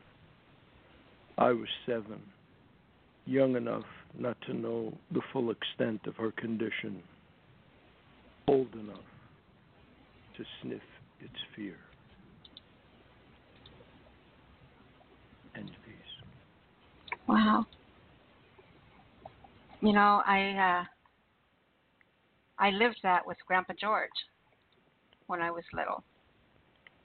I 1.38 1.52
was 1.52 1.68
seven, 1.86 2.22
young 3.26 3.56
enough 3.56 3.86
not 4.18 4.38
to 4.48 4.54
know 4.54 4.94
the 5.12 5.22
full 5.34 5.52
extent 5.52 6.02
of 6.06 6.16
her 6.16 6.32
condition, 6.32 7.02
old 8.48 8.74
enough 8.74 9.00
to 10.38 10.44
sniff 10.62 10.82
its 11.20 11.34
fear. 11.56 11.76
End 15.56 15.72
piece. 15.86 17.15
Wow. 17.28 17.66
You 19.82 19.94
know 19.94 20.22
i 20.26 20.82
uh 20.82 20.86
i 22.58 22.70
lived 22.72 22.98
that 23.04 23.26
with 23.28 23.38
grandpa 23.46 23.74
george 23.80 24.10
when 25.28 25.42
i 25.42 25.52
was 25.52 25.64
little 25.74 26.04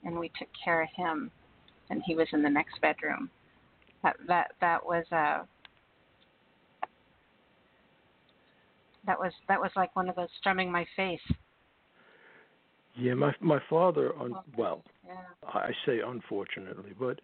and 0.03 0.17
we 0.17 0.31
took 0.39 0.47
care 0.63 0.81
of 0.81 0.89
him 0.95 1.29
and 1.89 2.01
he 2.05 2.15
was 2.15 2.27
in 2.31 2.41
the 2.41 2.49
next 2.49 2.79
bedroom. 2.81 3.29
That 4.03 4.15
that 4.27 4.51
that 4.61 4.83
was 4.83 5.05
uh 5.11 5.43
that 9.05 9.19
was 9.19 9.31
that 9.47 9.59
was 9.59 9.71
like 9.75 9.95
one 9.95 10.09
of 10.09 10.15
those 10.15 10.29
strumming 10.39 10.71
my 10.71 10.85
face 10.95 11.19
Yeah, 12.97 13.13
my 13.13 13.33
my 13.39 13.59
father, 13.69 14.13
un, 14.19 14.33
well, 14.57 14.83
yeah. 15.05 15.13
I 15.47 15.71
say 15.85 15.99
unfortunately, 16.05 16.93
but 16.99 17.19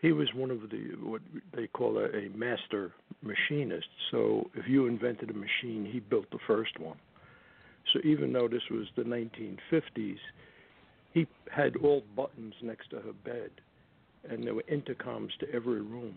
he 0.00 0.12
was 0.12 0.28
one 0.34 0.50
of 0.50 0.70
the 0.70 0.96
what 1.02 1.20
they 1.54 1.66
call 1.66 1.98
a, 1.98 2.06
a 2.06 2.28
master 2.34 2.92
machinist. 3.22 3.88
So 4.10 4.50
if 4.54 4.66
you 4.66 4.86
invented 4.86 5.30
a 5.30 5.34
machine, 5.34 5.88
he 5.90 6.00
built 6.00 6.30
the 6.30 6.38
first 6.46 6.78
one. 6.78 6.96
So 7.92 8.00
even 8.04 8.32
though 8.32 8.48
this 8.48 8.62
was 8.70 8.86
the 8.96 9.02
1950s, 9.02 10.18
he 11.12 11.26
had 11.50 11.76
all 11.76 12.02
buttons 12.16 12.54
next 12.62 12.90
to 12.90 12.96
her 12.96 13.12
bed, 13.24 13.50
and 14.28 14.44
there 14.44 14.54
were 14.54 14.64
intercoms 14.70 15.30
to 15.40 15.52
every 15.52 15.80
room. 15.80 16.14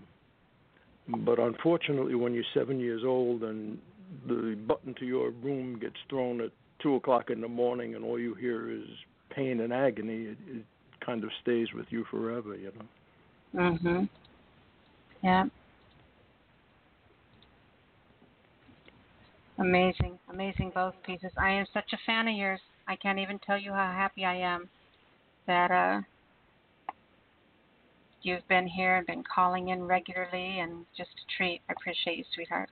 But 1.07 1.39
unfortunately, 1.39 2.15
when 2.15 2.34
you're 2.34 2.43
seven 2.53 2.79
years 2.79 3.01
old 3.05 3.43
and 3.43 3.79
the 4.27 4.55
button 4.67 4.93
to 4.99 5.05
your 5.05 5.31
room 5.31 5.79
gets 5.79 5.95
thrown 6.09 6.39
at 6.41 6.51
two 6.81 6.95
o'clock 6.95 7.29
in 7.29 7.41
the 7.41 7.47
morning, 7.47 7.95
and 7.95 8.05
all 8.05 8.19
you 8.19 8.36
hear 8.36 8.69
is 8.69 8.86
pain 9.29 9.59
and 9.59 9.73
agony, 9.73 10.25
it, 10.25 10.38
it 10.47 10.65
kind 11.05 11.23
of 11.23 11.31
stays 11.41 11.67
with 11.73 11.88
you 11.89 12.05
forever, 12.09 12.55
you 12.55 12.71
know. 12.77 12.86
Mhm 13.54 14.10
yeah. 15.24 15.45
Amazing 19.58 20.20
amazing 20.30 20.72
both 20.76 20.95
pieces. 21.06 21.32
I 21.38 21.51
am 21.51 21.66
such 21.74 21.93
a 21.93 21.97
fan 22.06 22.28
of 22.28 22.36
yours. 22.36 22.60
I 22.88 22.95
can't 22.97 23.20
even 23.20 23.39
tell 23.39 23.58
you 23.58 23.72
how 23.72 23.91
happy 23.91 24.26
i 24.26 24.36
am 24.36 24.70
that 25.47 25.72
uh 25.72 26.01
you've 28.22 28.47
been 28.47 28.68
here 28.68 28.95
and 28.97 29.06
been 29.08 29.24
calling 29.34 29.70
in 29.70 29.84
regularly 29.84 30.60
and 30.60 30.86
just 30.97 31.10
a 31.12 31.38
treat. 31.38 31.62
I 31.70 31.74
appreciate 31.74 32.18
you 32.18 32.24
sweetheart. 32.34 32.70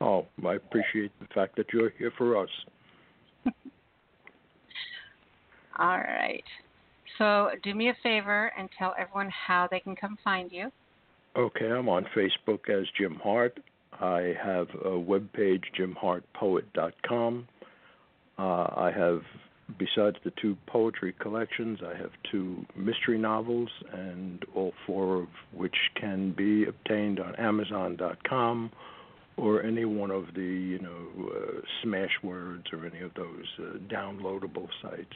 Oh, 0.00 0.26
I 0.46 0.54
appreciate 0.54 1.12
the 1.20 1.26
fact 1.34 1.56
that 1.56 1.66
you're 1.72 1.90
here 1.98 2.12
for 2.16 2.36
us. 2.36 2.48
all 5.78 5.98
right 5.98 6.44
so 7.18 7.50
do 7.62 7.74
me 7.74 7.88
a 7.88 7.96
favor 8.02 8.52
and 8.58 8.68
tell 8.78 8.94
everyone 8.98 9.30
how 9.30 9.68
they 9.70 9.80
can 9.80 9.96
come 9.96 10.18
find 10.24 10.50
you 10.52 10.70
Okay, 11.34 11.64
I'm 11.64 11.88
on 11.88 12.04
Facebook 12.14 12.68
as 12.68 12.86
Jim 12.98 13.18
Hart. 13.22 13.58
I 13.98 14.34
have 14.42 14.68
a 14.84 14.90
webpage, 14.90 15.62
jimhartpoet.com. 15.78 17.48
Uh, 18.38 18.42
I 18.42 18.92
have, 18.94 19.22
besides 19.78 20.16
the 20.24 20.32
two 20.42 20.58
poetry 20.66 21.14
collections, 21.18 21.78
I 21.82 21.96
have 21.96 22.10
two 22.30 22.66
mystery 22.76 23.16
novels, 23.16 23.70
and 23.94 24.44
all 24.54 24.74
four 24.86 25.22
of 25.22 25.28
which 25.54 25.76
can 25.98 26.32
be 26.32 26.66
obtained 26.66 27.18
on 27.18 27.34
Amazon.com 27.36 28.70
or 29.38 29.62
any 29.62 29.86
one 29.86 30.10
of 30.10 30.26
the 30.34 30.42
you 30.42 30.78
know 30.80 31.30
uh, 31.34 31.60
Smashwords 31.82 32.70
or 32.74 32.84
any 32.84 33.00
of 33.00 33.14
those 33.14 33.46
uh, 33.58 33.78
downloadable 33.90 34.68
sites. 34.82 35.14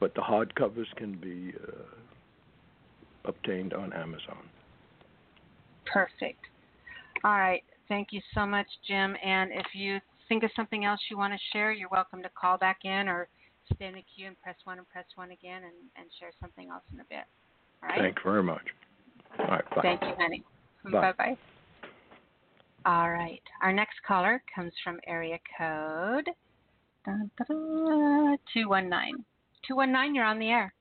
But 0.00 0.14
the 0.14 0.22
hardcovers 0.22 0.86
can 0.96 1.16
be 1.16 1.52
uh, 1.62 1.82
obtained 3.26 3.74
on 3.74 3.92
Amazon. 3.92 4.48
Perfect. 5.84 6.40
All 7.22 7.38
right. 7.38 7.62
Thank 7.88 8.08
you 8.12 8.20
so 8.34 8.46
much, 8.46 8.66
Jim. 8.86 9.14
And 9.22 9.50
if 9.52 9.66
you 9.74 9.98
think 10.28 10.42
of 10.42 10.50
something 10.56 10.84
else 10.84 11.00
you 11.10 11.18
want 11.18 11.34
to 11.34 11.38
share, 11.52 11.72
you're 11.72 11.88
welcome 11.90 12.22
to 12.22 12.30
call 12.30 12.56
back 12.56 12.78
in 12.84 13.08
or 13.08 13.28
stay 13.74 13.86
in 13.86 13.94
the 13.94 14.04
queue 14.14 14.26
and 14.26 14.40
press 14.40 14.56
one 14.64 14.78
and 14.78 14.88
press 14.88 15.04
one 15.16 15.32
again 15.32 15.64
and, 15.64 15.74
and 15.96 16.06
share 16.18 16.30
something 16.40 16.70
else 16.70 16.84
in 16.94 17.00
a 17.00 17.04
bit. 17.04 17.24
All 17.82 17.90
right. 17.90 17.98
Thank 17.98 18.16
you 18.16 18.30
very 18.30 18.42
much. 18.42 18.64
All 19.38 19.46
right. 19.46 19.64
Bye. 19.74 19.82
Thank 19.82 20.02
you, 20.02 20.12
honey. 20.18 20.42
Bye. 20.90 21.12
bye. 21.18 21.36
All 22.86 23.10
right. 23.10 23.42
Our 23.62 23.72
next 23.72 23.96
caller 24.06 24.42
comes 24.54 24.72
from 24.82 24.98
area 25.06 25.38
code 25.58 26.30
219. 27.04 29.24
219, 29.66 30.14
you're 30.14 30.24
on 30.24 30.38
the 30.38 30.48
air. 30.48 30.72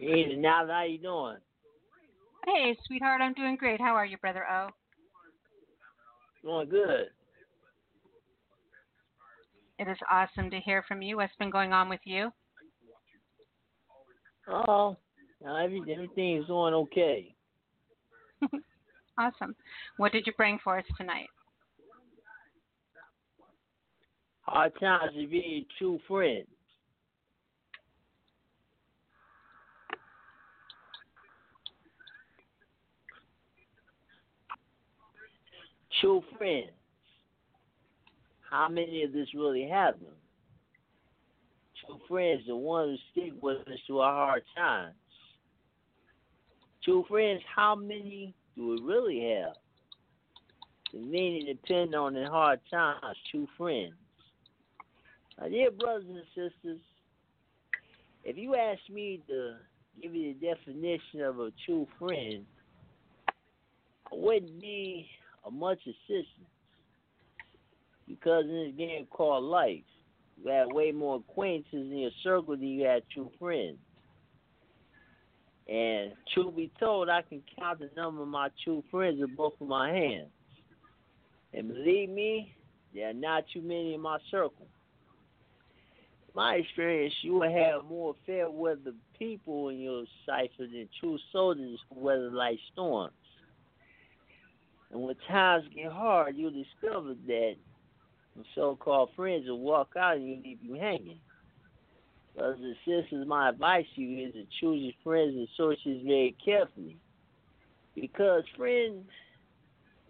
Hey, 0.00 0.34
now 0.36 0.66
how 0.66 0.84
you 0.84 0.98
doing? 0.98 1.36
Hey, 2.46 2.76
sweetheart, 2.86 3.20
I'm 3.20 3.34
doing 3.34 3.56
great. 3.56 3.80
How 3.80 3.94
are 3.94 4.06
you, 4.06 4.16
brother 4.18 4.44
O? 4.50 4.68
Doing 6.42 6.68
good. 6.68 7.06
It 9.78 9.88
is 9.88 9.98
awesome 10.10 10.50
to 10.50 10.60
hear 10.60 10.84
from 10.86 11.02
you. 11.02 11.16
What's 11.16 11.34
been 11.38 11.50
going 11.50 11.72
on 11.72 11.88
with 11.88 12.00
you? 12.04 12.30
Oh, 14.48 14.96
every, 15.46 15.82
everything 15.92 16.38
is 16.38 16.46
going 16.46 16.74
okay. 16.74 17.34
awesome. 19.18 19.54
What 19.96 20.12
did 20.12 20.26
you 20.26 20.32
bring 20.36 20.58
for 20.62 20.78
us 20.78 20.84
tonight? 20.96 21.28
Hard 24.52 24.72
times 24.78 25.14
to 25.18 25.26
be 25.26 25.66
a 25.66 25.78
true 25.78 25.98
friends. 26.06 26.46
True 36.02 36.22
friends. 36.36 36.68
How 38.50 38.68
many 38.68 39.04
of 39.04 39.14
us 39.14 39.28
really 39.34 39.66
have 39.66 39.94
them? 39.94 40.12
True 41.86 41.98
friends, 42.06 42.42
the 42.46 42.54
ones 42.54 42.98
who 43.14 43.22
stick 43.22 43.32
with 43.42 43.66
us 43.66 43.78
through 43.86 44.00
our 44.00 44.26
hard 44.26 44.42
times. 44.54 44.94
True 46.84 47.06
friends, 47.08 47.40
how 47.56 47.74
many 47.74 48.34
do 48.54 48.68
we 48.68 48.82
really 48.82 49.34
have? 49.34 49.54
The 50.92 50.98
meaning 50.98 51.46
depend 51.46 51.94
on 51.94 52.12
the 52.12 52.26
hard 52.26 52.60
times, 52.70 53.16
true 53.30 53.48
friends. 53.56 53.94
Now, 55.38 55.48
dear 55.48 55.70
brothers 55.70 56.04
and 56.08 56.22
sisters, 56.28 56.80
if 58.24 58.36
you 58.36 58.54
ask 58.54 58.80
me 58.90 59.20
to 59.28 59.54
give 60.00 60.14
you 60.14 60.34
the 60.34 60.46
definition 60.46 61.22
of 61.22 61.40
a 61.40 61.50
true 61.66 61.86
friend, 61.98 62.44
I 63.28 64.14
wouldn't 64.14 64.60
be 64.60 65.08
of 65.44 65.52
much 65.52 65.80
assistance 65.86 66.48
because 68.06 68.44
in 68.44 68.54
this 68.54 68.74
game 68.76 69.06
called 69.10 69.44
life, 69.44 69.82
you 70.42 70.50
have 70.50 70.68
way 70.70 70.92
more 70.92 71.16
acquaintances 71.16 71.90
in 71.90 71.98
your 71.98 72.10
circle 72.22 72.56
than 72.56 72.66
you 72.66 72.84
have 72.86 73.02
true 73.12 73.30
friends. 73.38 73.78
And 75.68 76.12
truth 76.34 76.56
be 76.56 76.70
told, 76.78 77.08
I 77.08 77.22
can 77.22 77.42
count 77.58 77.78
the 77.78 77.90
number 77.96 78.22
of 78.22 78.28
my 78.28 78.48
true 78.64 78.82
friends 78.90 79.20
with 79.20 79.36
both 79.36 79.54
of 79.60 79.68
my 79.68 79.90
hands. 79.90 80.30
And 81.54 81.68
believe 81.68 82.10
me, 82.10 82.54
there 82.94 83.10
are 83.10 83.14
not 83.14 83.44
too 83.52 83.62
many 83.62 83.94
in 83.94 84.00
my 84.00 84.18
circle. 84.30 84.66
My 86.34 86.54
experience, 86.54 87.14
you 87.22 87.34
will 87.34 87.52
have 87.52 87.84
more 87.84 88.14
fair 88.24 88.50
weather 88.50 88.94
people 89.18 89.68
in 89.68 89.80
your 89.80 90.04
cipher 90.26 90.66
than 90.66 90.88
true 90.98 91.18
soldiers 91.30 91.78
who 91.90 92.00
weather 92.00 92.30
like 92.30 92.58
storms. 92.72 93.12
And 94.90 95.02
when 95.02 95.14
times 95.28 95.64
get 95.74 95.92
hard, 95.92 96.36
you'll 96.36 96.50
discover 96.50 97.14
that 97.26 97.54
your 98.34 98.44
so 98.54 98.76
called 98.76 99.10
friends 99.14 99.46
will 99.46 99.60
walk 99.60 99.90
out 99.98 100.16
and 100.16 100.26
you 100.26 100.38
leave 100.42 100.58
you 100.62 100.74
hanging. 100.74 101.20
Brothers 102.36 102.60
and 102.62 102.76
sisters, 102.86 103.26
my 103.26 103.50
advice 103.50 103.84
to 103.94 104.00
you 104.00 104.28
is 104.28 104.32
to 104.32 104.44
choose 104.58 104.82
your 104.82 104.92
friends 105.04 105.34
and 105.36 105.48
sources 105.56 106.02
very 106.02 106.34
carefully. 106.42 106.96
Because 107.94 108.42
friends 108.56 109.04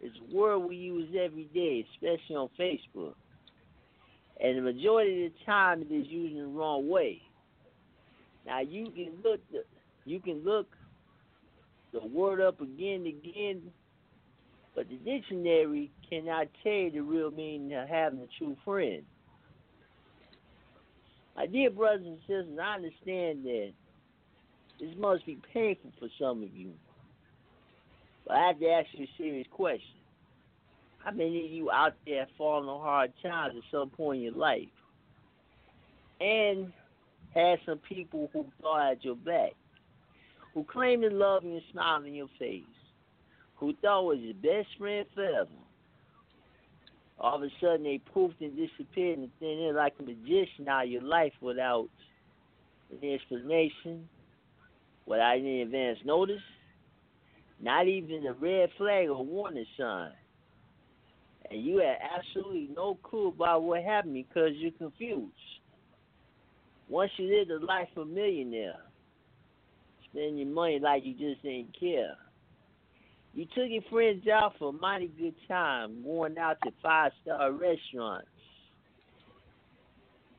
is 0.00 0.12
a 0.30 0.36
word 0.36 0.58
we 0.58 0.76
use 0.76 1.08
every 1.18 1.48
day, 1.52 1.84
especially 1.94 2.36
on 2.36 2.48
Facebook. 2.58 3.14
And 4.43 4.59
the 4.59 4.62
majority 4.62 5.26
of 5.26 5.32
the 5.32 5.45
time 5.47 5.82
it 5.82 5.95
is 5.95 6.07
used 6.09 6.34
in 6.34 6.43
the 6.43 6.49
wrong 6.49 6.88
way. 6.88 7.22
Now 8.45 8.61
you 8.61 8.86
can 8.86 9.12
look 9.22 9.40
the, 9.53 9.62
you 10.05 10.20
can 10.20 10.43
look 10.45 10.66
the 11.93 12.05
word 12.05 12.40
up 12.40 12.61
again 12.61 13.07
and 13.07 13.07
again, 13.07 13.62
but 14.74 14.88
the 14.88 14.97
dictionary 14.97 15.93
cannot 16.11 16.49
tell 16.62 16.72
you 16.72 16.90
the 16.90 17.01
real 17.03 17.30
meaning 17.30 17.72
of 17.76 17.88
having 17.88 18.20
a 18.20 18.26
true 18.38 18.57
friend. 18.64 19.05
My 21.36 21.47
dear 21.47 21.70
brothers 21.70 22.07
and 22.07 22.18
sisters, 22.20 22.59
I 22.61 22.74
understand 22.74 23.45
that 23.45 23.72
this 24.80 24.90
must 24.99 25.24
be 25.24 25.38
painful 25.53 25.93
for 26.01 26.09
some 26.18 26.43
of 26.43 26.55
you. 26.55 26.72
But 28.26 28.36
I 28.36 28.47
have 28.49 28.59
to 28.59 28.68
ask 28.68 28.88
you 28.93 29.05
a 29.05 29.11
serious 29.16 29.47
question. 29.51 30.01
How 31.05 31.11
many 31.11 31.44
of 31.46 31.50
you 31.50 31.70
out 31.70 31.94
there 32.07 32.28
falling 32.38 32.68
on 32.68 32.80
hard 32.80 33.12
times 33.22 33.55
at 33.57 33.62
some 33.72 33.90
point 33.90 34.18
in 34.18 34.24
your 34.24 34.34
life? 34.34 34.68
And 36.20 36.72
had 37.34 37.59
some 37.66 37.78
people 37.78 38.30
who 38.32 38.46
thought 38.61 38.92
at 38.92 39.05
your 39.05 39.16
back, 39.16 39.53
who 40.55 40.62
claimed 40.64 41.03
to 41.03 41.11
love 41.11 41.42
you 41.42 41.55
and 41.55 41.62
smiled 41.72 42.07
in 42.07 42.14
your 42.14 42.28
face, 42.38 42.62
who 43.57 43.74
thought 43.82 44.05
was 44.05 44.18
your 44.20 44.34
best 44.34 44.68
friend 44.78 45.05
forever. 45.14 45.48
All 47.18 47.36
of 47.36 47.42
a 47.42 47.48
sudden 47.61 47.82
they 47.82 48.00
poofed 48.14 48.40
and 48.40 48.57
disappeared 48.57 49.18
and 49.18 49.30
then 49.40 49.59
they're 49.59 49.72
like 49.72 49.94
a 49.98 50.03
magician 50.03 50.68
out 50.68 50.84
of 50.84 50.90
your 50.90 51.03
life 51.03 51.32
without 51.40 51.88
any 52.92 53.14
explanation, 53.14 54.09
without 55.07 55.36
any 55.36 55.62
advance 55.62 55.98
notice, 56.05 56.42
not 57.61 57.88
even 57.88 58.26
a 58.26 58.32
red 58.34 58.70
flag 58.76 59.09
or 59.09 59.24
warning 59.24 59.66
sign. 59.76 60.12
And 61.53 61.62
you 61.62 61.78
had 61.78 61.98
absolutely 62.16 62.70
no 62.74 62.94
clue 62.94 63.28
about 63.28 63.62
what 63.62 63.82
happened 63.82 64.14
because 64.14 64.53
you're 64.55 64.70
confused. 64.72 65.32
Once 66.88 67.11
you 67.18 67.26
live 67.26 67.48
the 67.48 67.64
life 67.64 67.88
of 67.94 68.09
a 68.09 68.11
millionaire, 68.11 68.80
spend 70.11 70.38
your 70.38 70.48
money 70.48 70.80
like 70.82 71.05
you 71.05 71.12
just 71.12 71.42
didn't 71.42 71.78
care. 71.78 72.16
You 73.34 73.44
took 73.44 73.68
your 73.68 73.82
friends 73.90 74.26
out 74.28 74.55
for 74.59 74.70
a 74.70 74.72
mighty 74.72 75.09
good 75.09 75.34
time, 75.46 76.03
going 76.03 76.38
out 76.38 76.57
to 76.64 76.70
five 76.82 77.12
star 77.22 77.53
restaurants, 77.53 78.28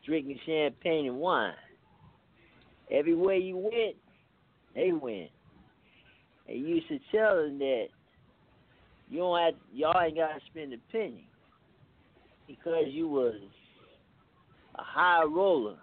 drinking 0.05 0.39
champagne 0.47 1.07
and 1.07 1.17
wine. 1.17 1.53
Everywhere 2.89 3.35
you 3.35 3.57
went, 3.57 3.95
they 4.73 4.91
went. 4.91 5.29
And 6.47 6.57
you 6.57 6.75
used 6.75 6.87
to 6.87 6.99
tell 7.11 7.35
them 7.35 7.59
that 7.59 7.85
you 9.13 9.19
don't 9.19 9.39
have 9.39 9.53
y'all 9.71 10.01
ain't 10.01 10.15
gotta 10.15 10.39
spend 10.49 10.73
a 10.73 10.77
penny 10.91 11.29
because 12.47 12.85
you 12.87 13.07
was 13.07 13.35
a 14.73 14.81
high 14.81 15.23
roller 15.23 15.77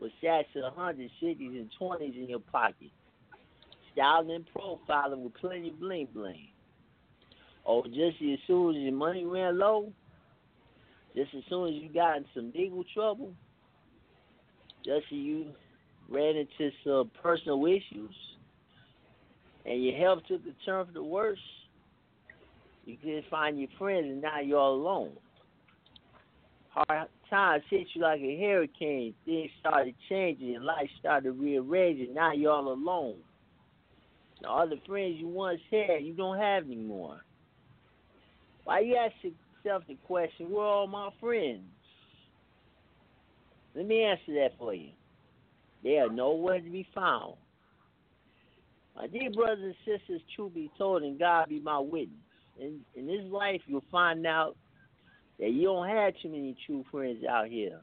with 0.00 0.10
sacks 0.20 0.48
of 0.56 0.74
hundreds, 0.74 1.12
fifties, 1.20 1.52
and 1.52 1.70
twenties 1.78 2.14
in 2.16 2.28
your 2.28 2.40
pocket, 2.40 2.90
styling 3.92 4.32
and 4.32 4.44
profiling 4.52 5.22
with 5.22 5.34
plenty 5.34 5.68
of 5.68 5.78
bling 5.78 6.08
bling. 6.12 6.48
Or 7.64 7.84
just 7.84 8.20
as 8.20 8.38
soon 8.48 8.74
as 8.74 8.82
your 8.82 8.94
money 8.94 9.24
ran 9.24 9.56
low, 9.56 9.92
just 11.14 11.32
as 11.36 11.44
soon 11.48 11.68
as 11.68 11.74
you 11.74 11.88
got 11.88 12.16
in 12.16 12.24
some 12.34 12.52
legal 12.52 12.82
trouble, 12.92 13.32
just 14.84 15.04
as 15.06 15.12
you 15.12 15.46
ran 16.08 16.34
into 16.34 16.70
some 16.82 17.12
personal 17.22 17.64
issues, 17.66 18.16
and 19.64 19.84
your 19.84 19.96
health 19.96 20.24
took 20.26 20.40
a 20.40 20.64
turn 20.66 20.86
for 20.86 20.92
the 20.92 21.02
worse, 21.04 21.38
you 22.90 22.96
couldn't 22.98 23.30
find 23.30 23.58
your 23.58 23.68
friends, 23.78 24.06
and 24.06 24.22
now 24.22 24.40
you're 24.40 24.58
all 24.58 24.74
alone. 24.74 25.12
Hard 26.70 27.08
times 27.28 27.62
hit 27.70 27.86
you 27.94 28.02
like 28.02 28.20
a 28.20 28.40
hurricane. 28.40 29.14
Things 29.24 29.50
started 29.60 29.94
changing, 30.08 30.48
your 30.48 30.62
life 30.62 30.88
started 30.98 31.32
rearranging. 31.32 32.14
Now 32.14 32.32
you're 32.32 32.52
all 32.52 32.72
alone. 32.72 33.16
all 34.46 34.68
the 34.68 34.80
friends 34.86 35.16
you 35.18 35.28
once 35.28 35.60
had, 35.70 36.02
you 36.02 36.14
don't 36.14 36.38
have 36.38 36.64
anymore. 36.64 37.20
Why 38.64 38.80
you 38.80 38.96
ask 38.96 39.14
yourself 39.22 39.84
the 39.88 39.96
question, 40.06 40.50
where 40.50 40.64
are 40.64 40.80
all 40.80 40.86
my 40.86 41.10
friends? 41.20 41.62
Let 43.74 43.86
me 43.86 44.02
answer 44.02 44.34
that 44.34 44.50
for 44.58 44.74
you. 44.74 44.90
They 45.82 45.98
are 45.98 46.10
nowhere 46.10 46.60
to 46.60 46.70
be 46.70 46.86
found. 46.94 47.34
My 48.96 49.06
dear 49.06 49.30
brothers 49.30 49.74
and 49.86 49.98
sisters, 49.98 50.20
truth 50.34 50.54
be 50.54 50.70
told, 50.76 51.02
and 51.02 51.18
God 51.18 51.48
be 51.48 51.60
my 51.60 51.78
witness. 51.78 52.18
In, 52.60 52.80
in 52.94 53.06
this 53.06 53.24
life, 53.30 53.62
you'll 53.66 53.82
find 53.90 54.26
out 54.26 54.56
that 55.38 55.50
you 55.50 55.64
don't 55.64 55.88
have 55.88 56.12
too 56.22 56.28
many 56.28 56.54
true 56.66 56.84
friends 56.90 57.24
out 57.24 57.48
here. 57.48 57.80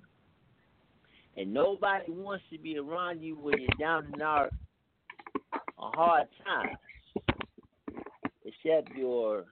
And 1.35 1.53
nobody 1.53 2.11
wants 2.11 2.43
to 2.51 2.59
be 2.59 2.77
around 2.77 3.21
you 3.21 3.35
when 3.35 3.59
you're 3.59 3.69
down 3.79 4.05
and 4.13 4.21
out 4.21 4.51
on 5.77 5.93
hard 5.93 6.27
times, 6.45 6.77
except 8.45 8.95
your 8.95 9.45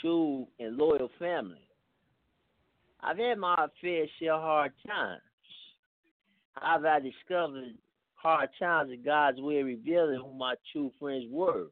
true 0.00 0.46
and 0.58 0.76
loyal 0.76 1.10
family. 1.18 1.60
I've 3.00 3.18
had 3.18 3.38
my 3.38 3.66
fair 3.80 4.06
share 4.18 4.34
of 4.34 4.42
hard 4.42 4.72
times. 4.86 5.20
I've 6.60 6.84
I 6.84 7.00
discovered 7.00 7.74
hard 8.14 8.48
times 8.58 8.92
in 8.92 9.02
God's 9.02 9.40
way 9.40 9.60
of 9.60 9.66
revealing 9.66 10.20
who 10.22 10.32
my 10.32 10.54
true 10.72 10.90
friends 10.98 11.24
were. 11.30 11.66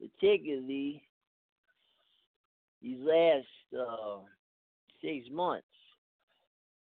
Particularly 0.00 1.02
these 2.82 2.98
last 3.00 3.46
uh, 3.78 4.18
six 5.00 5.26
months 5.30 5.66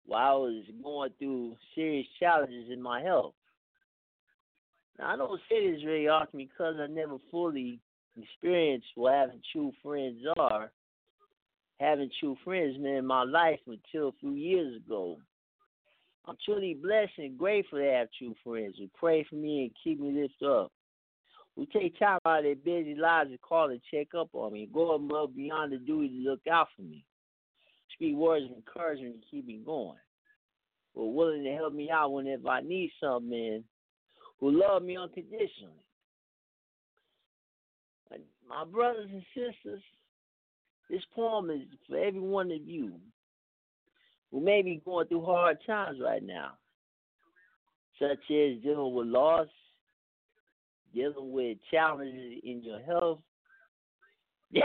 while 0.05 0.27
I 0.27 0.33
was 0.35 0.63
going 0.81 1.11
through 1.19 1.55
serious 1.75 2.07
challenges 2.19 2.71
in 2.71 2.81
my 2.81 3.01
health. 3.01 3.33
Now, 4.97 5.13
I 5.13 5.17
don't 5.17 5.39
say 5.49 5.71
this 5.71 5.81
very 5.83 6.07
often 6.07 6.39
because 6.39 6.75
I 6.79 6.87
never 6.87 7.17
fully 7.29 7.79
experienced 8.19 8.87
what 8.95 9.13
having 9.13 9.41
true 9.51 9.71
friends 9.83 10.21
are. 10.37 10.71
Having 11.79 12.09
true 12.19 12.35
friends 12.43 12.77
been 12.77 12.95
in 12.95 13.05
my 13.05 13.23
life 13.23 13.59
until 13.67 14.09
a 14.09 14.13
few 14.19 14.33
years 14.33 14.77
ago. 14.77 15.17
I'm 16.25 16.35
truly 16.43 16.73
blessed 16.73 17.11
and 17.19 17.37
grateful 17.37 17.79
to 17.79 17.85
have 17.85 18.07
true 18.17 18.35
friends 18.43 18.75
who 18.79 18.89
pray 18.97 19.23
for 19.29 19.35
me 19.35 19.63
and 19.63 19.71
keep 19.83 19.99
me 19.99 20.11
lifted 20.11 20.49
up. 20.49 20.71
Who 21.57 21.65
take 21.65 21.97
time 21.97 22.19
out 22.23 22.39
of 22.39 22.43
their 22.43 22.55
busy 22.55 22.93
lives 22.93 23.31
to 23.31 23.37
call 23.39 23.71
and 23.71 23.81
check 23.91 24.09
up 24.15 24.29
on 24.33 24.53
me, 24.53 24.69
go 24.71 24.93
above 24.93 25.35
beyond 25.35 25.73
the 25.73 25.77
duty 25.77 26.09
to 26.09 26.29
look 26.29 26.41
out 26.49 26.67
for 26.75 26.83
me. 26.83 27.03
Speak 27.93 28.15
words 28.15 28.45
of 28.45 28.51
encouragement 28.55 29.15
to 29.21 29.27
keep 29.29 29.47
me 29.47 29.59
going. 29.65 29.97
Who 30.93 31.09
are 31.09 31.13
willing 31.13 31.43
to 31.43 31.55
help 31.55 31.73
me 31.73 31.89
out 31.89 32.13
whenever 32.13 32.47
I 32.47 32.61
need 32.61 32.91
something 33.01 33.63
who 34.39 34.51
love 34.51 34.83
me 34.83 34.97
unconditionally. 34.97 35.83
My 38.47 38.63
brothers 38.63 39.09
and 39.11 39.23
sisters, 39.35 39.81
this 40.89 41.01
poem 41.15 41.49
is 41.49 41.63
for 41.89 41.97
every 41.97 42.21
one 42.21 42.51
of 42.51 42.61
you 42.65 42.93
who 44.31 44.39
may 44.39 44.61
be 44.61 44.81
going 44.85 45.07
through 45.07 45.25
hard 45.25 45.57
times 45.65 45.97
right 46.01 46.23
now, 46.23 46.51
such 47.99 48.19
as 48.29 48.61
dealing 48.63 48.93
with 48.93 49.07
loss, 49.07 49.47
dealing 50.93 51.31
with 51.31 51.57
challenges 51.71 52.39
in 52.43 52.63
your 52.63 52.79
health, 52.79 53.19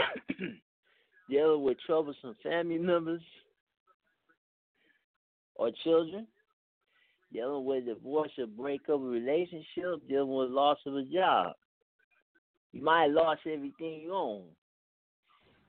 dealing 1.29 1.63
with 1.63 1.77
troublesome 1.85 2.35
family 2.41 2.77
members 2.77 3.21
or 5.55 5.71
children, 5.83 6.27
dealing 7.31 7.65
with 7.65 7.85
divorce 7.85 8.31
or 8.37 8.47
breakup 8.47 8.95
of 8.95 9.01
a 9.01 9.05
relationship, 9.05 10.07
dealing 10.07 10.33
with 10.33 10.49
loss 10.49 10.77
of 10.85 10.95
a 10.95 11.03
job. 11.03 11.53
You 12.71 12.83
might 12.83 13.03
have 13.03 13.11
lost 13.11 13.41
everything 13.45 14.01
you 14.01 14.13
own. 14.13 14.43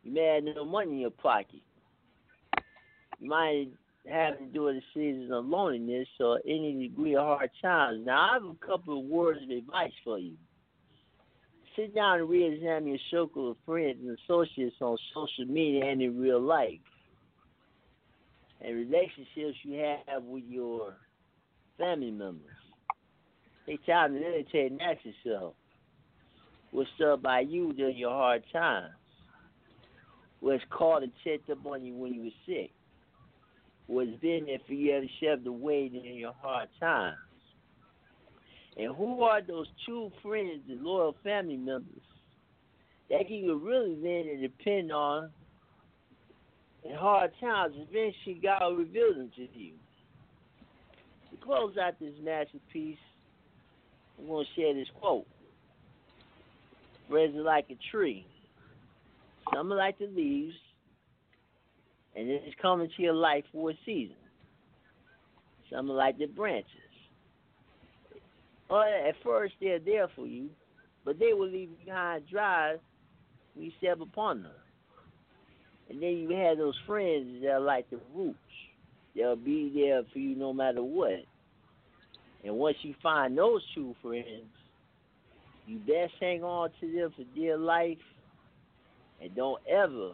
You 0.02 0.12
may 0.12 0.34
have 0.34 0.44
no 0.44 0.64
money 0.64 0.92
in 0.92 0.98
your 0.98 1.10
pocket. 1.10 1.62
You 3.18 3.28
might 3.28 3.68
have 4.10 4.38
to 4.38 4.44
do 4.46 4.64
with 4.64 4.76
the 4.76 4.82
season 4.92 5.32
of 5.32 5.46
loneliness 5.46 6.08
or 6.20 6.40
any 6.46 6.88
degree 6.88 7.16
of 7.16 7.24
hard 7.24 7.50
times. 7.62 8.04
Now, 8.04 8.30
I 8.30 8.34
have 8.34 8.44
a 8.44 8.66
couple 8.66 9.00
of 9.00 9.06
words 9.06 9.42
of 9.42 9.50
advice 9.50 9.92
for 10.04 10.18
you. 10.18 10.34
Sit 11.76 11.94
down 11.94 12.20
and 12.20 12.28
re-examine 12.28 12.88
your 12.88 12.98
circle 13.10 13.50
of 13.50 13.56
friends 13.66 13.98
and 14.00 14.16
associates 14.24 14.76
on 14.80 14.96
social 15.12 15.52
media 15.52 15.86
and 15.86 16.00
in 16.00 16.20
real 16.20 16.40
life, 16.40 16.78
and 18.60 18.76
relationships 18.76 19.58
you 19.62 19.78
have 20.06 20.22
with 20.22 20.44
your 20.48 20.94
family 21.78 22.10
members. 22.10 22.46
Take 23.66 23.84
time 23.86 24.14
to 24.14 24.20
meditate 24.20 24.70
and 24.70 24.80
ask 24.82 25.00
yourself, 25.04 25.54
what's 26.70 26.90
up 27.04 27.22
by 27.22 27.40
you 27.40 27.72
during 27.72 27.96
your 27.96 28.10
hard 28.10 28.44
times? 28.52 28.92
What's 30.40 30.62
called 30.70 31.02
and 31.02 31.12
checked 31.24 31.48
up 31.50 31.64
on 31.66 31.84
you 31.84 31.94
when 31.94 32.12
you 32.12 32.24
were 32.24 32.30
sick? 32.46 32.70
Was 33.88 34.08
there 34.22 34.40
for 34.66 34.72
you 34.72 35.00
to 35.00 35.06
share 35.20 35.36
the 35.36 35.52
weight 35.52 35.92
in 35.94 36.14
your 36.14 36.34
hard 36.40 36.68
times. 36.80 37.16
And 38.76 38.94
who 38.96 39.22
are 39.22 39.40
those 39.40 39.68
true 39.84 40.10
friends 40.22 40.62
and 40.68 40.82
loyal 40.82 41.14
family 41.22 41.56
members 41.56 42.02
that 43.10 43.30
you 43.30 43.46
can 43.46 43.62
really 43.62 43.96
lean 43.96 44.40
depend 44.40 44.90
on 44.90 45.30
in 46.82 46.94
hard 46.94 47.30
times? 47.40 47.74
Eventually, 47.76 48.40
God 48.42 48.62
will 48.62 48.76
reveal 48.76 49.14
them 49.14 49.30
to 49.36 49.42
you. 49.42 49.74
To 51.30 51.36
close 51.44 51.76
out 51.76 52.00
this 52.00 52.14
masterpiece, 52.22 52.98
I'm 54.18 54.26
going 54.26 54.46
to 54.46 54.60
share 54.60 54.74
this 54.74 54.88
quote. 55.00 55.26
Friends 57.08 57.36
are 57.36 57.42
like 57.42 57.66
a 57.70 57.78
tree. 57.90 58.26
Some 59.52 59.72
are 59.72 59.76
like 59.76 59.98
the 59.98 60.06
leaves, 60.06 60.54
and 62.16 62.28
it's 62.28 62.54
coming 62.60 62.88
to 62.96 63.02
your 63.02 63.14
life 63.14 63.44
for 63.52 63.70
a 63.70 63.78
season. 63.84 64.16
Some 65.70 65.90
are 65.90 65.94
like 65.94 66.18
the 66.18 66.26
branches. 66.26 66.68
Well, 68.70 68.82
at 68.82 69.14
first 69.22 69.54
they're 69.60 69.78
there 69.78 70.08
for 70.14 70.26
you, 70.26 70.48
but 71.04 71.18
they 71.18 71.32
will 71.32 71.48
leave 71.48 71.70
behind 71.84 72.24
dry 72.30 72.76
when 73.54 73.66
you 73.66 73.72
step 73.78 74.00
upon 74.00 74.42
them. 74.42 74.52
And 75.90 76.02
then 76.02 76.10
you 76.10 76.30
have 76.30 76.58
those 76.58 76.78
friends 76.86 77.42
that 77.42 77.50
are 77.50 77.60
like 77.60 77.90
the 77.90 78.00
roots. 78.14 78.38
They'll 79.14 79.36
be 79.36 79.70
there 79.74 80.02
for 80.12 80.18
you 80.18 80.34
no 80.34 80.52
matter 80.52 80.82
what. 80.82 81.24
And 82.42 82.56
once 82.56 82.76
you 82.82 82.94
find 83.02 83.36
those 83.36 83.62
true 83.74 83.94
friends, 84.02 84.46
you 85.66 85.78
best 85.78 86.12
hang 86.20 86.42
on 86.42 86.70
to 86.80 86.92
them 86.92 87.12
for 87.16 87.24
dear 87.34 87.56
life 87.56 87.98
and 89.20 89.34
don't 89.34 89.60
ever 89.68 90.12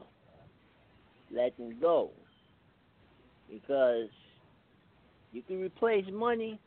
let 1.34 1.56
them 1.56 1.76
go. 1.80 2.10
Because 3.50 4.08
you 5.32 5.42
can 5.42 5.60
replace 5.60 6.04
money 6.12 6.60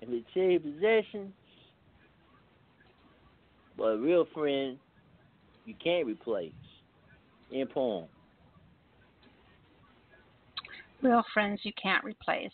and 0.00 0.10
material 0.10 0.60
possessions, 0.60 1.32
but 3.76 3.84
a 3.84 3.98
real 3.98 4.26
friend 4.34 4.78
you 5.64 5.74
can't 5.82 6.06
replace. 6.06 6.52
In 7.52 7.66
poem. 7.66 8.06
Real 11.02 11.24
friends 11.34 11.60
you 11.64 11.72
can't 11.82 12.04
replace. 12.04 12.52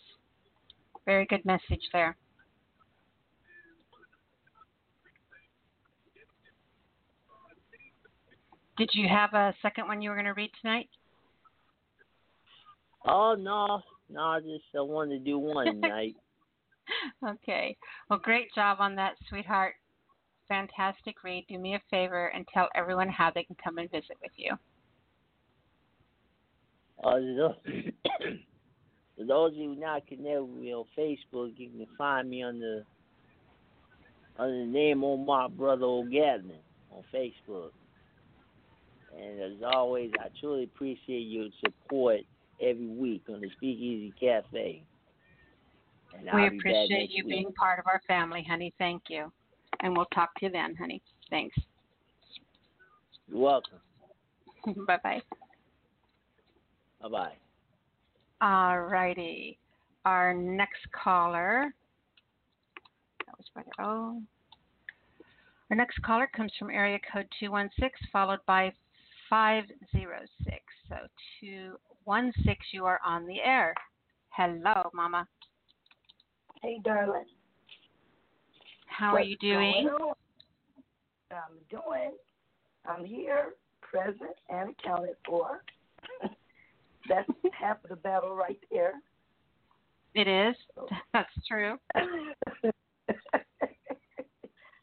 Very 1.05 1.25
good 1.25 1.45
message 1.45 1.81
there. 1.93 2.17
Did 8.77 8.89
you 8.93 9.07
have 9.07 9.33
a 9.33 9.53
second 9.61 9.87
one 9.87 10.01
you 10.01 10.09
were 10.09 10.15
going 10.15 10.25
to 10.25 10.33
read 10.33 10.51
tonight? 10.61 10.89
Oh 13.07 13.35
no, 13.37 13.81
no, 14.09 14.21
I 14.21 14.39
just 14.39 14.65
I 14.75 14.81
wanted 14.81 15.19
to 15.19 15.25
do 15.25 15.39
one 15.39 15.79
night. 15.81 16.15
okay. 17.25 17.77
Well, 18.09 18.19
great 18.19 18.53
job 18.53 18.77
on 18.79 18.95
that, 18.95 19.13
sweetheart. 19.29 19.75
Fantastic 20.47 21.23
read. 21.23 21.45
Do 21.49 21.57
me 21.57 21.75
a 21.75 21.81
favor 21.89 22.27
and 22.27 22.45
tell 22.53 22.69
everyone 22.75 23.09
how 23.09 23.31
they 23.33 23.43
can 23.43 23.55
come 23.61 23.77
and 23.77 23.91
visit 23.91 24.17
with 24.21 24.31
you. 24.35 24.53
Uh, 27.03 27.11
for 29.17 29.25
those 29.25 29.51
of 29.51 29.57
you 29.57 29.75
not 29.75 30.07
connected 30.07 30.43
with 30.43 30.61
me 30.61 30.73
on 30.73 30.85
Facebook, 30.97 31.53
you 31.57 31.69
can 31.69 31.87
find 31.97 32.29
me 32.29 32.43
under 32.43 32.83
under 34.39 34.59
the 34.59 34.71
name 34.71 35.03
of 35.03 35.19
my 35.19 35.47
brother 35.47 35.85
O'Gadman 35.85 36.57
on 36.91 37.03
Facebook. 37.13 37.71
And 39.17 39.39
as 39.41 39.63
always, 39.73 40.11
I 40.19 40.27
truly 40.39 40.63
appreciate 40.65 41.21
your 41.21 41.47
support 41.63 42.21
every 42.61 42.87
week 42.87 43.23
on 43.29 43.41
the 43.41 43.49
Speakeasy 43.51 44.13
Cafe. 44.19 44.83
And 46.17 46.29
we 46.33 46.47
appreciate 46.47 47.11
you 47.11 47.25
week. 47.25 47.35
being 47.35 47.53
part 47.53 47.79
of 47.79 47.85
our 47.87 48.01
family, 48.07 48.45
honey. 48.47 48.73
Thank 48.77 49.03
you. 49.09 49.31
And 49.81 49.95
we'll 49.95 50.05
talk 50.05 50.33
to 50.39 50.45
you 50.45 50.51
then, 50.51 50.75
honey. 50.75 51.01
Thanks. 51.29 51.55
You're 53.27 53.39
welcome. 53.39 53.79
bye 54.87 54.97
bye. 55.03 55.21
Bye 57.01 57.09
bye. 57.09 57.33
All 58.41 58.81
righty. 58.81 59.57
Our 60.05 60.33
next 60.33 60.79
caller. 60.91 61.73
That 63.25 63.37
was 63.37 63.45
brother 63.53 63.69
O. 63.79 63.83
Oh. 63.83 64.21
Our 65.69 65.75
next 65.75 66.01
caller 66.01 66.29
comes 66.33 66.51
from 66.57 66.69
area 66.69 66.97
code 67.11 67.27
216, 67.39 67.91
followed 68.11 68.39
by 68.47 68.71
506. 69.29 70.63
So 70.87 70.95
216, 72.07 72.55
you 72.71 72.85
are 72.85 73.01
on 73.05 73.27
the 73.27 73.41
air. 73.41 73.73
Hello, 74.29 74.89
Mama. 74.93 75.27
Hey, 76.61 76.79
darling. 76.81 77.25
How 78.85 79.11
What's 79.11 79.25
are 79.25 79.27
you 79.27 79.35
doing? 79.41 79.89
I'm 81.29 81.57
doing. 81.69 82.11
I'm 82.85 83.03
here, 83.03 83.55
present, 83.81 84.31
and 84.47 84.69
accounted 84.69 85.17
for. 85.25 85.61
That's 87.09 87.29
half 87.59 87.83
of 87.83 87.89
the 87.89 87.97
battle 87.97 88.35
right 88.35 88.59
there. 88.71 88.93
It 90.15 90.29
is. 90.29 90.55
That's 91.13 91.29
true. 91.45 91.75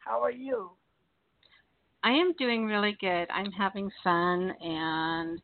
How 0.00 0.22
are 0.22 0.30
you? 0.30 0.72
I 2.02 2.10
am 2.10 2.34
doing 2.38 2.66
really 2.66 2.98
good. 3.00 3.28
I'm 3.30 3.50
having 3.50 3.90
fun 4.02 4.52
and 4.60 5.40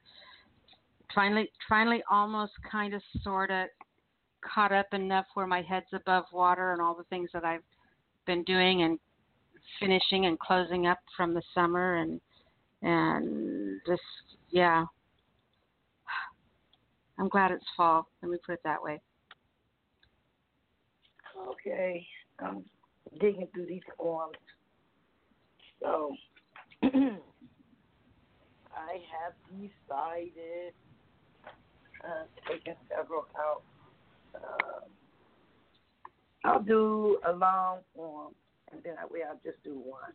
finally 1.14 1.50
finally 1.68 2.02
almost 2.10 2.52
kind 2.70 2.94
of 2.94 3.02
sort 3.22 3.50
of 3.50 3.66
caught 4.42 4.72
up 4.72 4.86
enough 4.92 5.26
where 5.34 5.46
my 5.46 5.62
head's 5.62 5.92
above 5.92 6.24
water 6.32 6.72
and 6.72 6.80
all 6.80 6.94
the 6.94 7.04
things 7.04 7.28
that 7.32 7.44
I've 7.44 7.62
been 8.26 8.42
doing 8.44 8.82
and 8.82 8.98
finishing 9.78 10.26
and 10.26 10.38
closing 10.38 10.86
up 10.86 10.98
from 11.16 11.34
the 11.34 11.42
summer 11.54 11.96
and 11.96 12.20
and 12.82 13.80
just 13.86 14.02
yeah. 14.50 14.84
I'm 17.18 17.28
glad 17.28 17.50
it's 17.50 17.64
fall. 17.76 18.08
Let 18.22 18.30
me 18.30 18.38
put 18.46 18.54
it 18.54 18.60
that 18.64 18.82
way. 18.82 18.98
Okay. 21.48 22.06
I'm 22.38 22.64
digging 23.20 23.46
through 23.52 23.66
these 23.66 23.82
forms. 23.98 24.38
So, 25.82 26.14
I 26.82 26.88
have 29.12 29.34
decided, 29.50 30.72
uh, 32.04 32.24
taking 32.48 32.74
several 32.88 33.26
out. 33.38 33.62
Uh, 34.34 34.80
I'll 36.44 36.62
do 36.62 37.18
a 37.26 37.32
long 37.32 37.78
form, 37.94 38.34
and 38.72 38.82
then 38.82 38.94
that 38.96 39.10
way 39.10 39.20
I'll 39.28 39.40
just 39.44 39.62
do 39.62 39.74
one. 39.74 40.12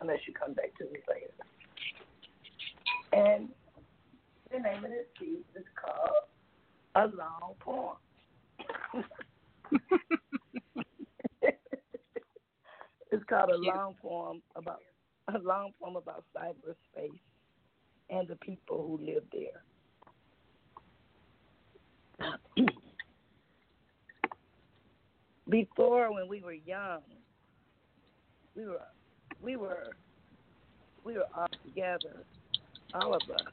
Unless 0.00 0.20
you 0.26 0.32
come 0.32 0.54
back 0.54 0.76
to 0.78 0.84
me 0.84 1.00
later. 1.08 1.32
And 3.12 3.48
the 4.50 4.58
name 4.58 4.84
of 4.84 4.90
this 4.90 5.06
piece 5.18 5.44
is 5.56 5.64
called 5.74 6.28
A 6.94 7.06
Long 7.16 7.54
Poem. 7.60 7.96
it's 13.10 13.24
called 13.28 13.50
a 13.50 13.56
long 13.56 13.94
poem 14.00 14.42
about 14.56 14.80
a 15.34 15.38
long 15.38 15.72
poem 15.80 15.96
about 15.96 16.24
cyberspace 16.36 17.20
and 18.10 18.28
the 18.28 18.36
people 18.36 18.86
who 18.86 19.04
live 19.04 19.24
there. 19.32 19.62
Before, 25.48 26.12
when 26.12 26.28
we 26.28 26.42
were 26.42 26.52
young, 26.52 27.00
we 28.54 28.66
were 28.66 28.80
we 29.42 29.56
were 29.56 29.96
we 31.04 31.14
were 31.14 31.26
all 31.34 31.48
together, 31.64 32.24
all 32.94 33.14
of 33.14 33.22
us. 33.34 33.52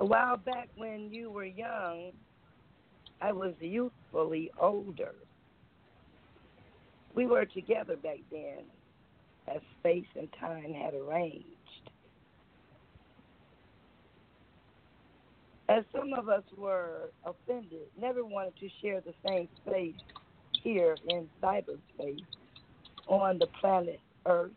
A 0.00 0.04
while 0.04 0.36
back 0.36 0.68
when 0.76 1.12
you 1.12 1.30
were 1.30 1.44
young, 1.44 2.12
I 3.20 3.32
was 3.32 3.54
youthfully 3.60 4.50
older. 4.60 5.14
We 7.14 7.26
were 7.26 7.44
together 7.44 7.96
back 7.96 8.18
then, 8.30 8.64
as 9.46 9.60
space 9.78 10.06
and 10.18 10.28
time 10.40 10.72
had 10.74 10.94
arranged. 10.94 11.46
As 15.68 15.84
some 15.92 16.12
of 16.12 16.28
us 16.28 16.42
were 16.56 17.10
offended, 17.24 17.88
never 17.98 18.24
wanted 18.24 18.56
to 18.60 18.68
share 18.82 19.00
the 19.00 19.14
same 19.26 19.48
space 19.66 19.94
here 20.62 20.96
in 21.08 21.28
cyberspace 21.42 22.24
on 23.06 23.38
the 23.38 23.46
planet 23.60 24.00
Earth. 24.26 24.50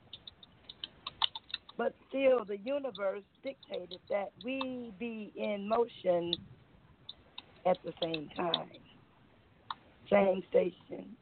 But 1.77 1.93
still, 2.09 2.43
the 2.43 2.57
universe 2.57 3.23
dictated 3.43 3.99
that 4.09 4.31
we 4.43 4.91
be 4.99 5.31
in 5.35 5.67
motion 5.67 6.33
at 7.65 7.77
the 7.83 7.93
same 8.01 8.29
time. 8.35 8.69
Same 10.09 10.41
station, 10.49 11.15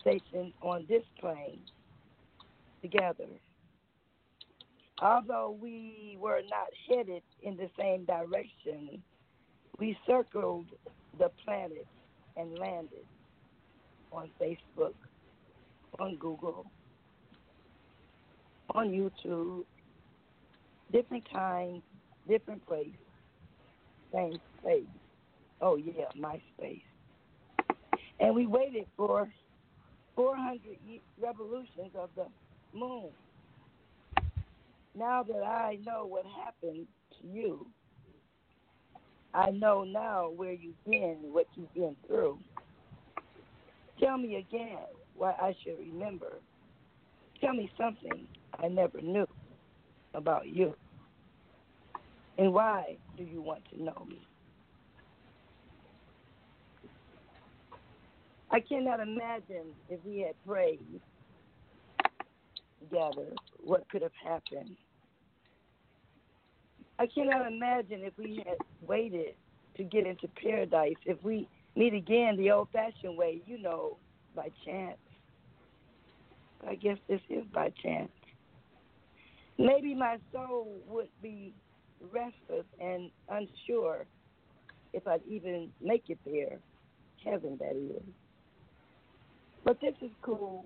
station 0.00 0.52
on 0.62 0.86
this 0.88 1.02
plane 1.18 1.60
together. 2.82 3.26
Although 5.00 5.56
we 5.60 6.16
were 6.20 6.40
not 6.48 6.68
headed 6.88 7.22
in 7.42 7.56
the 7.56 7.68
same 7.78 8.04
direction, 8.04 9.02
we 9.78 9.98
circled 10.06 10.66
the 11.18 11.30
planet 11.44 11.86
and 12.36 12.58
landed 12.58 13.04
on 14.12 14.30
Facebook, 14.40 14.94
on 15.98 16.16
Google, 16.16 16.66
on 18.74 18.90
YouTube, 18.90 19.64
different 20.92 21.24
times, 21.32 21.82
different 22.28 22.64
place, 22.66 22.88
same 24.12 24.38
space. 24.60 24.84
Oh 25.60 25.76
yeah, 25.76 26.04
MySpace. 26.16 26.82
And 28.20 28.34
we 28.34 28.46
waited 28.46 28.86
for 28.96 29.28
400 30.14 30.60
revolutions 31.20 31.90
of 31.98 32.10
the 32.14 32.26
moon. 32.72 33.10
Now 34.96 35.24
that 35.24 35.42
I 35.42 35.78
know 35.84 36.06
what 36.06 36.24
happened 36.44 36.86
to 37.20 37.26
you, 37.26 37.66
I 39.32 39.50
know 39.50 39.82
now 39.82 40.30
where 40.30 40.52
you've 40.52 40.82
been, 40.84 41.18
what 41.22 41.46
you've 41.56 41.74
been 41.74 41.96
through. 42.06 42.38
Tell 43.98 44.16
me 44.16 44.36
again 44.36 44.78
why 45.16 45.32
I 45.32 45.54
should 45.62 45.78
remember. 45.78 46.34
Tell 47.40 47.52
me 47.52 47.70
something 47.76 48.28
I 48.62 48.68
never 48.68 49.00
knew 49.00 49.26
about 50.14 50.46
you. 50.48 50.74
And 52.38 52.52
why 52.52 52.96
do 53.16 53.24
you 53.24 53.42
want 53.42 53.62
to 53.70 53.82
know 53.82 54.06
me? 54.08 54.20
I 58.50 58.60
cannot 58.60 59.00
imagine 59.00 59.74
if 59.88 59.98
we 60.04 60.20
had 60.20 60.34
prayed 60.46 61.00
together 62.84 63.32
what 63.62 63.88
could 63.88 64.02
have 64.02 64.12
happened. 64.22 64.76
I 66.98 67.06
cannot 67.06 67.46
imagine 67.46 68.02
if 68.02 68.12
we 68.16 68.42
had 68.46 68.58
waited 68.86 69.34
to 69.76 69.82
get 69.82 70.06
into 70.06 70.28
paradise, 70.40 70.94
if 71.04 71.22
we 71.24 71.48
meet 71.74 71.94
again 71.94 72.36
the 72.36 72.50
old 72.50 72.68
fashioned 72.72 73.16
way, 73.16 73.42
you 73.46 73.58
know, 73.60 73.96
by 74.36 74.48
chance. 74.64 74.98
I 76.66 76.76
guess 76.76 76.98
this 77.08 77.20
is 77.28 77.44
by 77.52 77.72
chance. 77.82 78.10
Maybe 79.58 79.94
my 79.94 80.18
soul 80.32 80.80
would 80.88 81.08
be 81.22 81.52
restless 82.12 82.66
and 82.80 83.10
unsure 83.28 84.06
if 84.92 85.06
I'd 85.06 85.20
even 85.28 85.70
make 85.80 86.04
it 86.08 86.18
there. 86.24 86.58
Heaven, 87.24 87.56
that 87.60 87.76
is. 87.76 88.02
But 89.64 89.80
this 89.80 89.94
is 90.02 90.10
cool. 90.22 90.64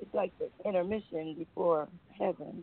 It's 0.00 0.14
like 0.14 0.32
the 0.38 0.48
intermission 0.66 1.34
before 1.34 1.88
heaven, 2.18 2.62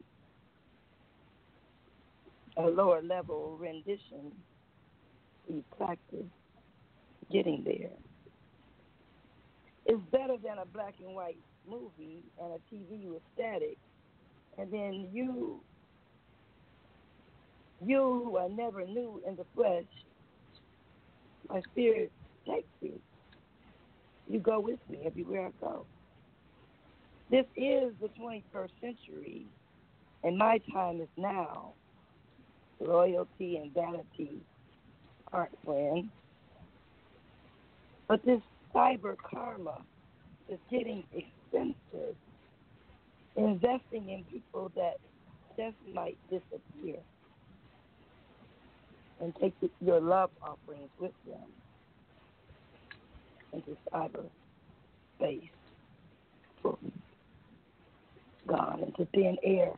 a 2.58 2.64
lower 2.64 3.02
level 3.02 3.58
rendition. 3.60 4.32
We 5.48 5.64
practice 5.78 6.26
getting 7.32 7.64
there. 7.64 7.92
It's 9.86 10.02
better 10.12 10.36
than 10.44 10.58
a 10.58 10.66
black 10.66 10.96
and 11.04 11.16
white 11.16 11.38
movie 11.70 12.24
and 12.42 12.54
a 12.54 12.76
TV 12.76 13.08
with 13.10 13.22
static. 13.34 13.78
And 14.58 14.72
then 14.72 15.08
you, 15.14 15.62
you 17.86 18.24
who 18.26 18.38
I 18.38 18.48
never 18.48 18.86
knew 18.86 19.22
in 19.26 19.36
the 19.36 19.46
flesh, 19.56 19.86
my 21.50 21.62
spirit 21.72 22.12
takes 22.46 22.68
you. 22.82 23.00
You 24.28 24.40
go 24.40 24.60
with 24.60 24.80
me 24.90 25.00
everywhere 25.06 25.48
I 25.48 25.52
go. 25.64 25.86
This 27.30 27.46
is 27.58 27.92
the 28.02 28.10
21st 28.20 28.70
century, 28.80 29.46
and 30.24 30.38
my 30.38 30.60
time 30.72 31.02
is 31.02 31.10
now. 31.18 31.74
Loyalty 32.80 33.58
and 33.58 33.74
vanity 33.74 34.40
aren't 35.34 35.52
friends. 35.66 36.06
But 38.08 38.24
this 38.24 38.40
cyber 38.74 39.18
karma 39.18 39.82
is 40.48 40.60
getting 40.72 41.04
expensive. 41.14 42.16
Investing 43.36 44.10
in 44.10 44.24
people 44.32 44.72
that 44.76 44.98
just 45.58 45.76
might 45.94 46.18
disappear. 46.30 47.00
And 49.20 49.36
take 49.42 49.54
your 49.82 50.00
love 50.00 50.30
offerings 50.42 50.92
with 51.00 51.12
them 51.26 51.50
into 53.52 53.76
cyber 53.92 54.30
Gone 58.48 58.84
into 58.84 59.06
thin 59.14 59.38
air. 59.44 59.74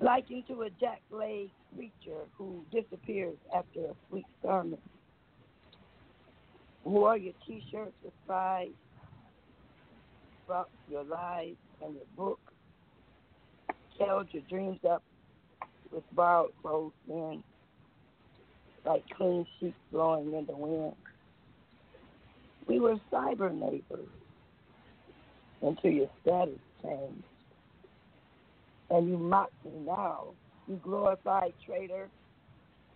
Like 0.00 0.30
into 0.30 0.62
a 0.62 0.70
jack 0.70 1.02
leg 1.10 1.50
preacher 1.74 2.20
who 2.36 2.64
disappears 2.72 3.36
after 3.54 3.80
a 3.80 3.94
sweet 4.08 4.26
sermon. 4.42 4.78
Wore 6.84 7.16
your 7.16 7.34
T-shirts 7.46 7.92
with 8.02 8.12
brought 10.48 10.70
your 10.90 11.04
lies 11.04 11.56
and 11.84 11.94
your 11.94 12.04
book, 12.16 12.40
held 14.00 14.26
your 14.32 14.42
dreams 14.48 14.78
up 14.88 15.02
with 15.92 16.02
borrowed 16.12 16.50
clothes 16.62 16.92
in, 17.08 17.42
like 18.84 19.04
clean 19.16 19.46
sheets 19.60 19.76
blowing 19.92 20.32
in 20.32 20.46
the 20.46 20.56
wind. 20.56 20.94
We 22.66 22.80
were 22.80 22.96
cyber 23.12 23.52
neighbors 23.52 24.08
until 25.62 25.90
your 25.90 26.10
status 26.22 26.58
changed. 26.82 27.24
And 28.90 29.08
you 29.08 29.18
mock 29.18 29.50
me 29.64 29.72
now. 29.84 30.28
You 30.66 30.80
glorified 30.82 31.52
traitor. 31.64 32.08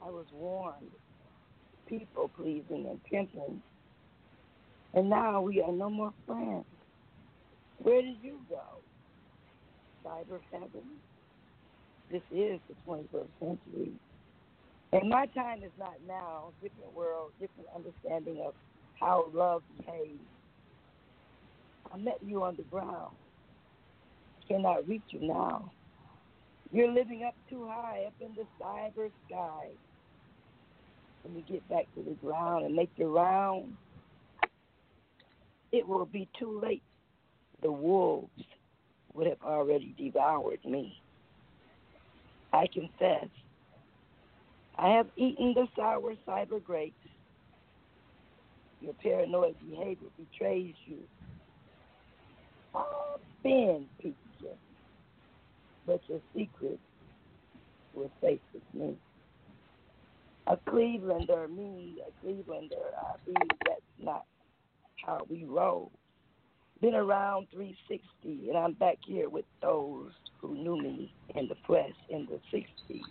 I 0.05 0.11
was 0.11 0.27
warned. 0.33 0.91
People 1.87 2.31
pleasing 2.37 2.87
and 2.89 3.03
pimping. 3.05 3.63
And 4.95 5.09
now 5.09 5.41
we 5.41 5.61
are 5.63 5.73
no 5.73 5.91
more 5.91 6.13
friends. 6.27 6.65
Where 7.79 8.03
did 8.03 8.17
you 8.23 8.39
go? 8.49 8.63
Cyber 10.05 10.41
heaven? 10.51 10.83
This 12.11 12.23
is 12.31 12.61
the 12.69 12.75
21st 12.87 13.27
century. 13.41 13.93
And 14.93 15.09
my 15.09 15.27
time 15.27 15.63
is 15.63 15.71
not 15.79 15.95
now. 16.07 16.51
Different 16.63 16.95
world, 16.95 17.33
different 17.41 17.69
understanding 17.75 18.43
of 18.47 18.55
how 19.01 19.27
love 19.33 19.63
behaves. 19.79 20.21
I 21.93 21.97
met 21.97 22.19
you 22.25 22.43
on 22.43 22.57
the 22.57 22.63
ground. 22.65 23.15
Cannot 24.49 24.87
reach 24.87 25.03
you 25.09 25.21
now. 25.21 25.71
You're 26.73 26.91
living 26.91 27.23
up 27.25 27.35
too 27.51 27.69
high, 27.69 28.05
up 28.07 28.15
in 28.21 28.35
the 28.35 28.47
cyber 28.59 29.11
sky. 29.29 29.69
When 31.23 31.37
you 31.37 31.43
get 31.43 31.69
back 31.69 31.87
to 31.95 32.03
the 32.03 32.15
ground 32.27 32.65
and 32.65 32.75
make 32.75 32.91
your 32.97 33.11
round, 33.11 33.77
it 35.71 35.87
will 35.87 36.07
be 36.07 36.29
too 36.39 36.61
late. 36.61 36.83
The 37.61 37.71
wolves 37.71 38.31
would 39.13 39.27
have 39.27 39.43
already 39.45 39.95
devoured 39.99 40.65
me. 40.65 40.99
I 42.53 42.67
confess, 42.67 43.29
I 44.77 44.89
have 44.91 45.07
eaten 45.17 45.55
the 45.55 45.69
sour 45.77 46.15
cyber 46.27 46.63
grapes. 46.63 46.97
Your 48.81 48.95
paranoid 48.95 49.55
behavior 49.69 50.09
betrays 50.19 50.75
you. 50.87 50.99
I've 52.75 53.21
been 53.43 53.87
but 55.87 56.01
your 56.09 56.21
secret 56.35 56.79
will 57.95 58.11
safe 58.21 58.41
with 58.53 58.63
me. 58.75 58.97
A 60.47 60.57
Clevelander, 60.57 61.49
me, 61.49 61.99
a 62.07 62.27
Clevelander, 62.27 62.93
I 63.01 63.15
be. 63.25 63.35
That's 63.67 63.81
not 63.99 64.25
how 65.05 65.25
we 65.29 65.45
roll. 65.45 65.91
Been 66.81 66.95
around 66.95 67.47
360, 67.53 68.49
and 68.49 68.59
I'm 68.59 68.73
back 68.73 68.99
here 69.07 69.29
with 69.29 69.45
those 69.61 70.11
who 70.41 70.55
knew 70.55 70.77
me 70.77 71.15
in 71.37 71.47
the 71.47 71.55
press 71.65 71.93
in 72.09 72.27
the 72.27 72.41
60s 72.57 73.03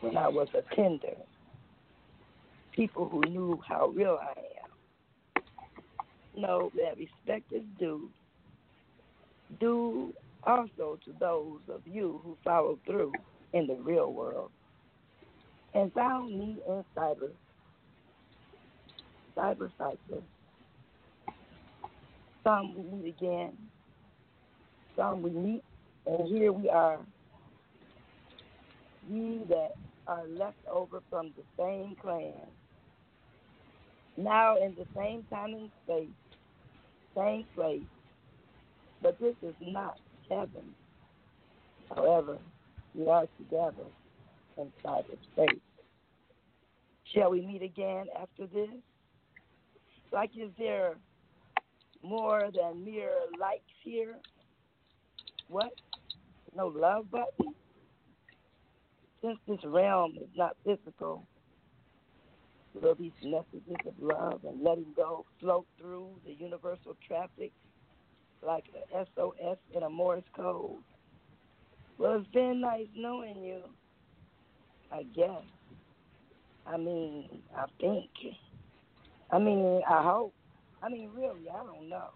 when 0.00 0.16
I 0.16 0.28
was 0.28 0.48
a 0.54 0.74
tender. 0.74 1.16
People 2.72 3.08
who 3.08 3.22
knew 3.30 3.60
how 3.66 3.88
real 3.88 4.18
I 4.20 4.38
am. 4.38 5.42
Know 6.40 6.70
that 6.76 6.98
respect 6.98 7.52
is 7.52 7.64
due. 7.78 8.10
Due 9.58 10.14
also 10.44 10.98
to 11.04 11.12
those 11.20 11.60
of 11.68 11.82
you 11.86 12.20
who 12.24 12.36
followed 12.44 12.80
through 12.86 13.12
in 13.52 13.66
the 13.66 13.74
real 13.76 14.12
world 14.12 14.50
and 15.74 15.92
found 15.92 16.38
me 16.38 16.58
in 16.68 16.84
cyber, 16.96 17.30
cyber 19.36 19.70
cycle. 19.78 20.24
Some 22.44 22.74
we 22.74 22.98
meet 22.98 23.16
again, 23.18 23.52
some 24.96 25.22
we 25.22 25.30
meet, 25.30 25.64
and 26.06 26.28
here 26.28 26.52
we 26.52 26.68
are. 26.70 27.00
We 29.08 29.42
that 29.48 29.70
are 30.06 30.26
left 30.28 30.58
over 30.70 31.00
from 31.10 31.32
the 31.36 31.44
same 31.58 31.96
clan, 32.00 32.34
now 34.16 34.56
in 34.56 34.74
the 34.76 34.86
same 34.96 35.24
time 35.32 35.54
and 35.54 35.70
space, 35.84 36.08
same 37.16 37.46
place, 37.54 37.82
but 39.02 39.18
this 39.20 39.36
is 39.42 39.54
not 39.60 39.96
heaven. 40.30 40.74
However, 41.94 42.38
we 42.94 43.06
are 43.08 43.26
together 43.38 43.84
in 44.56 44.72
cyberspace. 44.84 45.60
Shall 47.14 47.30
we 47.30 47.44
meet 47.44 47.62
again 47.62 48.06
after 48.20 48.46
this? 48.46 48.70
Like, 50.12 50.30
is 50.36 50.50
there 50.58 50.94
more 52.02 52.50
than 52.54 52.84
mere 52.84 53.12
likes 53.38 53.62
here? 53.82 54.16
What? 55.48 55.72
No 56.56 56.68
love 56.68 57.10
button? 57.10 57.54
Since 59.22 59.38
this 59.46 59.58
realm 59.64 60.14
is 60.16 60.28
not 60.36 60.56
physical, 60.64 61.26
will 62.80 62.94
these 62.94 63.12
messages 63.22 63.76
of 63.86 63.94
love 64.00 64.40
and 64.44 64.62
letting 64.62 64.92
go 64.96 65.26
float 65.40 65.66
through 65.78 66.08
the 66.24 66.32
universal 66.32 66.96
traffic 67.06 67.52
like 68.42 68.64
a 68.94 69.04
SOS 69.14 69.58
in 69.74 69.82
a 69.82 69.90
Morse 69.90 70.22
code? 70.34 70.76
Well, 71.98 72.18
it's 72.20 72.30
been 72.32 72.60
nice 72.60 72.86
knowing 72.96 73.42
you, 73.42 73.62
I 74.90 75.02
guess. 75.14 75.42
I 76.66 76.76
mean, 76.76 77.42
I 77.56 77.64
think. 77.80 78.10
I 79.30 79.38
mean, 79.38 79.82
I 79.88 80.02
hope. 80.02 80.34
I 80.82 80.88
mean, 80.88 81.10
really, 81.14 81.48
I 81.50 81.64
don't 81.64 81.88
know. 81.88 82.08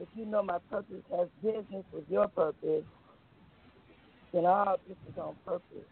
If 0.00 0.08
you 0.14 0.26
know 0.26 0.42
my 0.42 0.58
purpose 0.70 1.02
has 1.16 1.28
business 1.42 1.84
with 1.92 2.04
your 2.10 2.28
purpose, 2.28 2.84
then 4.32 4.46
all 4.46 4.76
this 4.88 4.96
is 5.08 5.18
on 5.18 5.36
purpose. 5.46 5.88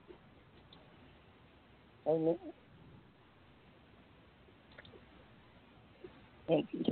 Amen. 2.09 2.39
Thank 6.49 6.69
you. 6.73 6.85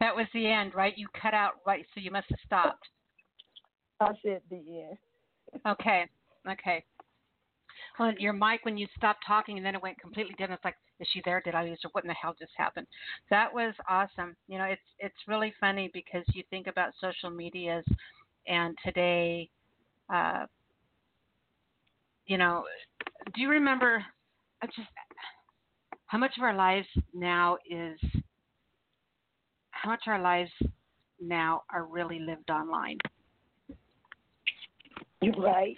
That 0.00 0.14
was 0.14 0.26
the 0.34 0.46
end, 0.46 0.74
right? 0.74 0.96
You 0.96 1.06
cut 1.20 1.34
out 1.34 1.54
right, 1.66 1.86
so 1.94 2.00
you 2.00 2.10
must 2.10 2.28
have 2.28 2.38
stopped. 2.44 2.88
I 4.00 4.10
said 4.22 4.42
the 4.50 4.56
end. 4.56 4.98
Okay, 5.66 6.08
okay. 6.50 6.84
Well, 7.98 8.12
your 8.18 8.32
mic 8.32 8.64
when 8.64 8.76
you 8.76 8.88
stopped 8.96 9.24
talking 9.26 9.56
and 9.56 9.64
then 9.64 9.74
it 9.74 9.82
went 9.82 10.00
completely 10.00 10.34
dead. 10.36 10.50
It's 10.50 10.64
like, 10.64 10.74
is 10.98 11.08
she 11.12 11.22
there? 11.24 11.40
Did 11.44 11.54
I 11.54 11.64
lose 11.64 11.78
her? 11.82 11.88
What 11.92 12.04
in 12.04 12.08
the 12.08 12.14
hell 12.14 12.34
just 12.38 12.52
happened? 12.56 12.86
That 13.30 13.52
was 13.52 13.74
awesome. 13.88 14.36
You 14.48 14.58
know, 14.58 14.64
it's 14.64 14.82
it's 14.98 15.14
really 15.28 15.52
funny 15.60 15.90
because 15.92 16.24
you 16.34 16.42
think 16.50 16.66
about 16.66 16.92
social 17.00 17.30
medias, 17.30 17.84
and 18.46 18.76
today, 18.84 19.48
uh, 20.12 20.46
you 22.26 22.36
know, 22.36 22.64
do 23.34 23.40
you 23.40 23.48
remember? 23.48 24.04
I 24.62 24.66
just 24.66 24.88
how 26.06 26.18
much 26.18 26.32
of 26.36 26.44
our 26.44 26.54
lives 26.54 26.86
now 27.12 27.58
is 27.68 27.98
how 29.84 29.90
much 29.90 30.04
our 30.06 30.20
lives 30.20 30.50
now 31.20 31.62
are 31.72 31.84
really 31.84 32.18
lived 32.18 32.50
online. 32.50 32.98
You're 35.20 35.34
right. 35.34 35.76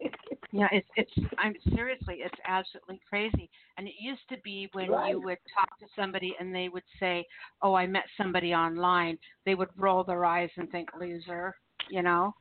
Yeah, 0.52 0.66
it's 0.72 0.88
it's 0.96 1.12
I'm 1.38 1.54
seriously, 1.76 2.22
it's 2.24 2.34
absolutely 2.44 3.00
crazy. 3.08 3.48
And 3.78 3.86
it 3.86 3.94
used 4.00 4.28
to 4.30 4.36
be 4.42 4.68
when 4.72 4.90
Right. 4.90 5.10
you 5.10 5.20
would 5.20 5.38
talk 5.56 5.78
to 5.78 5.86
somebody 5.94 6.34
and 6.40 6.52
they 6.52 6.68
would 6.68 6.82
say, 6.98 7.24
"Oh, 7.62 7.74
I 7.74 7.86
met 7.86 8.02
somebody 8.16 8.52
online," 8.52 9.16
they 9.46 9.54
would 9.54 9.68
roll 9.76 10.02
their 10.02 10.24
eyes 10.24 10.50
and 10.56 10.68
think, 10.68 10.88
"Loser," 10.98 11.54
you 11.88 12.02
know. 12.02 12.34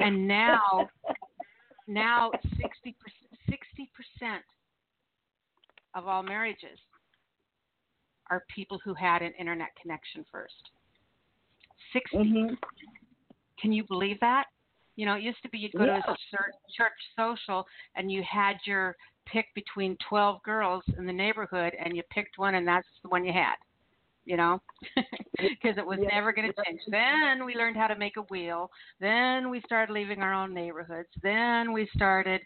And 0.00 0.26
now, 0.26 0.88
now 1.86 2.32
sixty 2.60 2.96
sixty 3.48 3.88
percent 3.94 4.42
of 5.94 6.08
all 6.08 6.24
marriages 6.24 6.80
are 8.30 8.44
people 8.54 8.78
who 8.84 8.94
had 8.94 9.22
an 9.22 9.32
internet 9.38 9.68
connection 9.80 10.24
first. 10.30 10.70
60 11.92 12.16
Mhm. 12.18 12.58
can 13.58 13.72
you 13.72 13.84
believe 13.84 14.18
that? 14.20 14.46
You 14.96 15.06
know, 15.06 15.14
it 15.14 15.22
used 15.22 15.42
to 15.42 15.48
be 15.48 15.58
you'd 15.58 15.72
go 15.72 15.86
to 15.86 15.92
a 15.92 16.16
church, 16.30 16.54
church 16.76 16.92
social 17.16 17.66
and 17.96 18.10
you 18.10 18.22
had 18.22 18.56
your 18.64 18.96
pick 19.26 19.46
between 19.54 19.96
12 20.08 20.42
girls 20.42 20.84
in 20.98 21.06
the 21.06 21.12
neighborhood 21.12 21.74
and 21.82 21.96
you 21.96 22.02
picked 22.10 22.38
one 22.38 22.54
and 22.56 22.66
that's 22.66 22.86
the 23.02 23.08
one 23.08 23.24
you 23.24 23.32
had, 23.32 23.56
you 24.24 24.36
know, 24.36 24.60
because 25.38 25.78
it 25.78 25.86
was 25.86 25.98
Yeah. 26.00 26.08
never 26.12 26.32
going 26.32 26.48
to 26.50 26.64
change. 26.64 26.80
Then 26.88 27.44
we 27.44 27.54
learned 27.54 27.76
how 27.76 27.88
to 27.88 27.96
make 27.96 28.16
a 28.16 28.22
wheel. 28.22 28.70
Then 29.00 29.50
we 29.50 29.60
started 29.66 29.92
leaving 29.92 30.20
our 30.20 30.32
own 30.32 30.54
neighborhoods. 30.54 31.08
Then 31.22 31.72
we 31.72 31.88
started, 31.94 32.40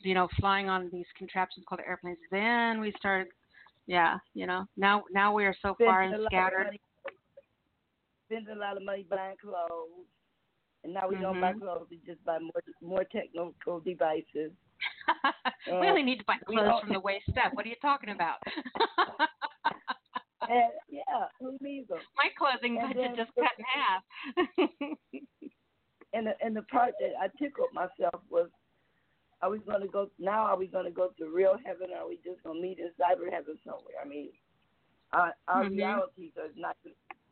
you 0.00 0.14
know, 0.14 0.28
flying 0.40 0.68
on 0.68 0.88
these 0.92 1.06
contraptions 1.16 1.64
called 1.68 1.80
airplanes. 1.86 2.18
Then 2.30 2.80
we 2.80 2.92
started, 2.98 3.28
yeah, 3.88 4.18
you 4.34 4.46
know, 4.46 4.66
now 4.76 5.04
now 5.12 5.34
we 5.34 5.46
are 5.46 5.56
so 5.62 5.76
far 5.84 6.02
and 6.02 6.16
scattered. 6.26 6.68
Spending 8.26 8.56
a 8.56 8.58
lot 8.58 8.76
of 8.76 8.82
money 8.84 9.04
buying 9.08 9.36
clothes. 9.38 10.06
and 10.84 10.94
now 10.94 11.08
we 11.08 11.16
Mhm. 11.16 11.22
don't 11.22 11.40
buy 11.40 11.52
clothes; 11.54 11.88
we 11.90 11.98
just 12.06 12.24
buy 12.24 12.38
more 12.38 12.62
more 12.82 13.04
technical 13.04 13.80
devices. 13.80 14.52
we 15.80 15.88
And 15.88 15.90
only 15.90 16.02
need 16.02 16.18
to 16.18 16.24
buy 16.24 16.38
clothes 16.46 16.78
from 16.80 16.92
the 16.92 17.00
waist 17.00 17.30
up. 17.44 17.52
What 17.56 17.66
are 17.66 17.70
you 17.70 17.76
talking 17.82 18.10
about? 18.10 18.38
And 20.48 20.72
yeah, 20.88 21.28
who 21.40 21.56
needs 21.60 21.88
them? 21.88 22.00
My 22.16 22.28
clothing 22.38 22.78
budget 22.80 23.12
just 23.16 23.30
cut 23.38 23.52
in 23.58 23.64
half. 23.64 24.02
And 26.12 26.26
the 26.26 26.34
and 26.42 26.56
the 26.56 26.62
part 26.62 26.94
that 27.00 27.12
I 27.20 27.28
tickled 27.38 27.72
myself 27.72 28.22
was, 28.30 28.50
are 29.42 29.50
we 29.50 29.58
going 29.58 29.82
to 29.82 29.88
go 29.88 30.10
now? 30.18 30.42
Are 30.44 30.56
we 30.58 30.66
going 30.66 30.84
to 30.84 30.90
go 30.90 31.10
to 31.18 31.28
real 31.30 31.56
heaven? 31.64 31.88
Or 31.92 32.02
are 32.04 32.08
we 32.08 32.16
just 32.24 32.42
going 32.42 32.56
to 32.56 32.62
meet 32.62 32.78
in 32.78 32.90
cyber 32.98 33.30
heaven 33.30 33.58
somewhere? 33.64 33.94
I 34.02 34.06
mean, 34.08 34.30
our 35.12 35.34
our 35.46 35.64
Mhm. 35.64 35.76
realities 35.76 36.32
are 36.36 36.50
not 36.56 36.76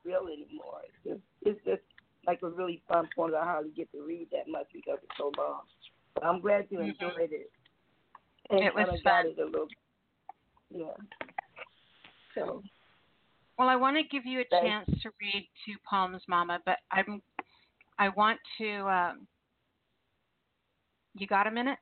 real 0.05 0.29
anymore. 0.29 0.83
It's 0.85 1.05
just 1.05 1.23
it's 1.43 1.65
just 1.65 1.83
like 2.27 2.43
a 2.43 2.49
really 2.49 2.83
fun 2.89 3.09
point. 3.15 3.35
I 3.35 3.45
hardly 3.45 3.71
get 3.73 3.91
to 3.93 4.03
read 4.03 4.29
that 4.31 4.49
much 4.49 4.67
because 4.73 4.99
it's 5.03 5.17
so 5.17 5.33
long. 5.37 5.63
But 6.15 6.25
I'm 6.25 6.41
glad 6.41 6.71
you 6.71 6.79
Mhm. 6.79 6.89
enjoyed 6.91 7.33
it. 7.33 7.51
And 8.51 8.61
It 8.63 8.75
was 8.75 9.01
fun. 9.03 9.27
it 9.27 9.39
a 9.39 9.45
little. 9.45 9.69
Yeah. 10.71 10.97
So 12.35 12.63
Well, 13.59 13.69
I 13.71 13.77
want 13.77 13.97
to 13.97 14.03
give 14.03 14.27
you 14.27 14.41
a 14.41 14.45
Thank- 14.45 14.67
chance 14.67 15.03
to 15.03 15.11
read 15.19 15.49
two 15.65 15.79
poems, 15.89 16.23
Mama, 16.29 16.61
but 16.65 16.79
I'm 16.91 17.23
I 17.99 18.11
want 18.11 18.39
to. 18.59 18.87
Um, 18.89 19.29
you 21.15 21.27
got 21.27 21.47
a 21.47 21.51
minute? 21.51 21.79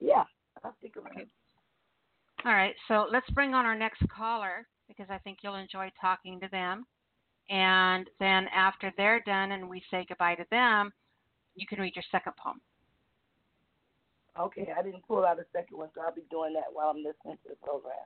Yeah, 0.00 0.24
I'll 0.64 0.74
stick 0.78 0.96
around. 0.96 1.26
All 2.44 2.52
right. 2.52 2.74
So 2.86 3.06
let's 3.10 3.28
bring 3.30 3.54
on 3.54 3.66
our 3.66 3.76
next 3.76 4.02
caller 4.08 4.66
because 4.86 5.06
I 5.10 5.18
think 5.18 5.38
you'll 5.42 5.56
enjoy 5.56 5.90
talking 6.00 6.40
to 6.40 6.48
them. 6.50 6.86
And 7.50 8.08
then 8.20 8.46
after 8.54 8.92
they're 8.96 9.20
done 9.20 9.52
and 9.52 9.68
we 9.68 9.82
say 9.90 10.04
goodbye 10.08 10.34
to 10.36 10.44
them, 10.50 10.92
you 11.54 11.66
can 11.66 11.80
read 11.80 11.96
your 11.96 12.04
second 12.10 12.34
poem. 12.36 12.60
Okay, 14.38 14.68
I 14.76 14.82
didn't 14.82 15.06
pull 15.06 15.24
out 15.24 15.40
a 15.40 15.46
second 15.52 15.78
one, 15.78 15.88
so 15.94 16.02
I'll 16.02 16.14
be 16.14 16.22
doing 16.30 16.52
that 16.54 16.66
while 16.72 16.90
I'm 16.90 16.98
listening 16.98 17.38
to 17.42 17.48
the 17.48 17.56
program. 17.56 17.96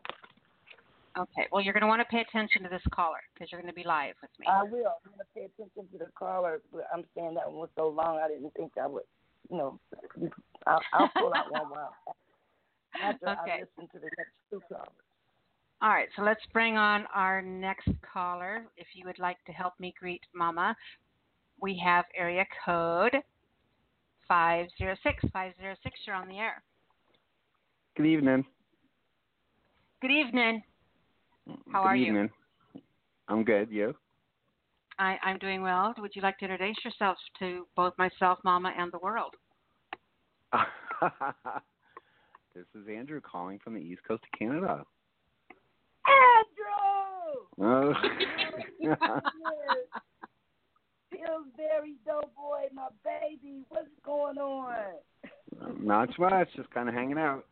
Okay. 1.19 1.47
Well, 1.53 1.61
you're 1.61 1.75
going 1.75 1.83
to 1.83 1.89
want 1.89 2.01
to 2.01 2.07
pay 2.07 2.21
attention 2.21 2.63
to 2.63 2.71
this 2.71 2.83
caller 2.95 3.21
because 3.35 3.53
you're 3.53 3.61
going 3.61 3.73
to 3.73 3.77
be 3.77 3.85
live 3.87 4.15
with 4.23 4.31
me. 4.41 4.47
I 4.49 4.63
will. 4.63 4.97
I'm 5.05 5.13
gonna 5.13 5.29
pay 5.35 5.45
attention 5.45 5.85
to 5.93 5.99
the 5.99 6.11
caller, 6.19 6.63
but 6.73 6.87
I'm 6.93 7.05
saying 7.15 7.35
that 7.35 7.47
one 7.47 7.61
was 7.61 7.69
so 7.77 7.89
long. 7.89 8.19
I 8.19 8.29
didn't 8.29 8.55
think 8.55 8.73
I 8.81 8.87
would. 8.87 9.03
You 9.51 9.57
know, 9.57 9.81
I'll, 10.67 10.81
I'll 10.93 11.11
pull 11.19 11.35
out 11.35 11.51
one 11.51 11.71
while 11.71 11.95
after 13.03 13.29
I 13.29 13.61
listen 13.61 13.89
to 13.93 13.99
the 13.99 14.11
next 14.17 14.33
two 14.51 14.63
callers. 14.69 14.89
All 15.83 15.91
right, 15.91 16.09
so 16.15 16.23
let's 16.23 16.41
bring 16.53 16.77
on 16.77 17.07
our 17.13 17.43
next 17.43 17.89
caller. 18.13 18.67
If 18.77 18.87
you 18.95 19.05
would 19.07 19.19
like 19.19 19.45
to 19.47 19.53
help 19.53 19.75
me 19.81 19.93
greet 19.99 20.23
Mama, 20.33 20.77
we 21.61 21.77
have 21.85 22.05
area 22.17 22.47
code 22.65 23.17
506. 24.29 25.25
506, 25.33 26.01
you're 26.07 26.15
on 26.15 26.29
the 26.29 26.39
air. 26.39 26.63
Good 27.97 28.07
evening. 28.07 28.45
Good 30.01 30.13
evening. 30.13 30.63
Mm, 31.51 31.59
How 31.73 31.83
Good 31.83 31.89
are 31.89 31.97
you? 31.97 32.05
Good 32.05 32.09
evening. 32.11 32.31
I'm 33.29 33.45
good. 33.45 33.71
You? 33.71 33.95
I, 35.03 35.19
I'm 35.25 35.39
doing 35.39 35.63
well. 35.63 35.93
Would 35.99 36.13
you 36.15 36.23
like 36.23 36.39
to 36.39 36.45
introduce 36.45 36.77
yourself 36.85 37.17
to 37.41 37.67
both 37.75 37.93
myself, 37.99 38.39
Mama, 38.45 38.73
and 38.79 38.93
the 38.93 39.01
world? 39.01 39.35
this 42.55 42.67
is 42.81 42.87
Andrew 42.89 43.21
calling 43.21 43.59
from 43.65 43.75
the 43.75 43.81
East 43.81 44.03
Coast 44.07 44.23
of 44.23 44.39
Canada. 44.39 44.85
Andrew, 47.59 47.59
Oh. 47.61 47.93
Pillsbury 51.11 51.97
Doughboy, 52.07 52.69
my 52.73 52.89
baby. 53.05 53.65
What's 53.71 53.89
going 54.05 54.39
on? 54.39 54.77
Not 55.81 56.17
much. 56.17 56.49
Just 56.55 56.71
kind 56.71 56.89
of 56.89 56.95
hanging 56.95 57.19
out. 57.19 57.45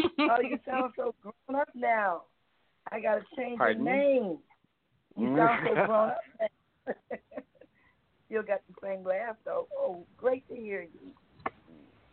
Oh, 0.00 0.40
you 0.40 0.58
sound 0.64 0.92
so 0.96 1.12
grown 1.22 1.60
up 1.60 1.68
now. 1.74 2.22
I 2.92 3.00
gotta 3.00 3.22
change 3.36 3.58
Pardon 3.58 3.84
your 3.84 3.94
name. 3.96 4.38
You 5.16 5.36
sound 5.36 5.66
so 5.66 5.74
grown 5.74 6.10
up. 6.10 6.20
Now. 6.88 7.18
Still 8.26 8.42
got 8.42 8.60
the 8.68 8.74
same 8.82 9.04
laugh 9.04 9.36
though. 9.44 9.68
Oh, 9.76 10.04
great 10.16 10.46
to 10.48 10.54
hear 10.54 10.82
you. 10.82 11.12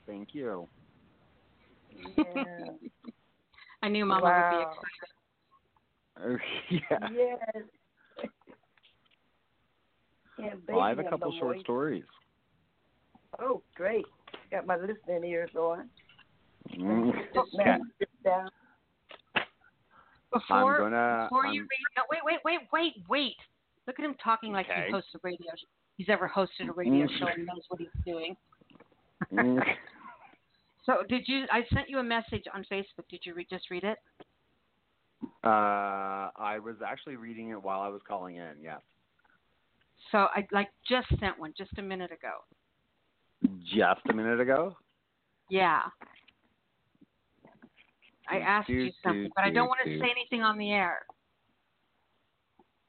Thank 0.08 0.30
you. 0.34 0.68
Yeah. 2.18 2.70
I 3.84 3.90
knew 3.90 4.06
Mama 4.06 4.24
Wow. 4.24 4.50
would 4.50 6.30
be 6.30 6.32
excited. 6.32 6.42
yeah. 6.92 7.10
yes. 7.14 7.66
Yeah, 10.38 10.54
Well, 10.68 10.82
I 10.82 10.90
have 10.90 11.00
a 11.00 11.04
couple 11.04 11.32
short 11.40 11.56
awake. 11.56 11.62
stories. 11.62 12.04
Oh, 13.40 13.62
great. 13.76 14.06
Got 14.52 14.66
my 14.66 14.78
listening 14.78 15.24
ears 15.26 15.52
on. 15.56 15.90
Mm. 16.78 17.14
Now, 17.54 17.78
sit 18.00 18.10
down. 18.24 18.50
Before, 20.32 20.76
I'm 20.76 20.78
gonna. 20.78 21.28
before 21.30 21.46
I'm, 21.46 21.54
you 21.54 21.62
read, 21.62 21.86
no, 21.96 22.04
wait, 22.12 22.20
wait, 22.26 22.40
wait, 22.44 22.60
wait, 22.74 22.94
wait. 23.10 23.36
Look 23.88 24.00
at 24.00 24.06
him 24.06 24.16
talking 24.24 24.52
like 24.52 24.68
Okay. 24.70 24.86
he 24.88 24.92
hosts 24.92 25.10
a 25.16 25.20
radio. 25.24 25.52
Show. 25.52 25.68
He's 25.98 26.10
ever 26.10 26.28
hosted 26.28 26.68
a 26.70 26.74
radio 26.74 27.06
Mm. 27.08 27.20
show 27.20 27.28
and 27.28 27.46
knows 27.46 27.64
what 27.70 27.80
he's 27.80 27.90
doing. 28.06 28.36
Mm. 29.32 29.64
So, 30.86 31.02
did 31.10 31.28
you? 31.28 31.46
I 31.52 31.64
sent 31.74 31.90
you 31.90 31.98
a 31.98 32.04
message 32.04 32.44
on 32.54 32.64
Facebook. 32.72 33.08
Did 33.10 33.22
you 33.26 33.34
re- 33.34 33.48
just 33.50 33.72
read 33.72 33.84
it? 33.84 33.98
uh, 35.44 36.30
I 36.36 36.60
was 36.64 36.76
actually 36.86 37.16
reading 37.16 37.50
it 37.50 37.60
while 37.64 37.80
I 37.82 37.88
was 37.88 38.02
calling 38.08 38.36
in. 38.36 38.52
Yes. 38.62 38.82
So, 40.12 40.28
I 40.36 40.46
like 40.52 40.70
just 40.88 41.08
sent 41.20 41.40
one 41.40 41.56
just 41.58 41.72
a 41.80 41.82
minute 41.82 42.12
ago. 42.12 42.44
Just 43.64 44.02
a 44.10 44.14
minute 44.14 44.40
ago. 44.40 44.78
Yeah. 45.50 45.82
I 48.30 48.38
asked 48.38 48.68
Do, 48.68 48.74
you 48.74 48.92
something, 49.04 49.24
do, 49.24 49.30
but 49.36 49.44
I 49.44 49.50
don't 49.50 49.68
want 49.68 49.80
to 49.86 49.90
do. 49.94 50.00
say 50.00 50.12
anything 50.12 50.44
on 50.44 50.60
the 50.60 50.72
air. 50.72 51.00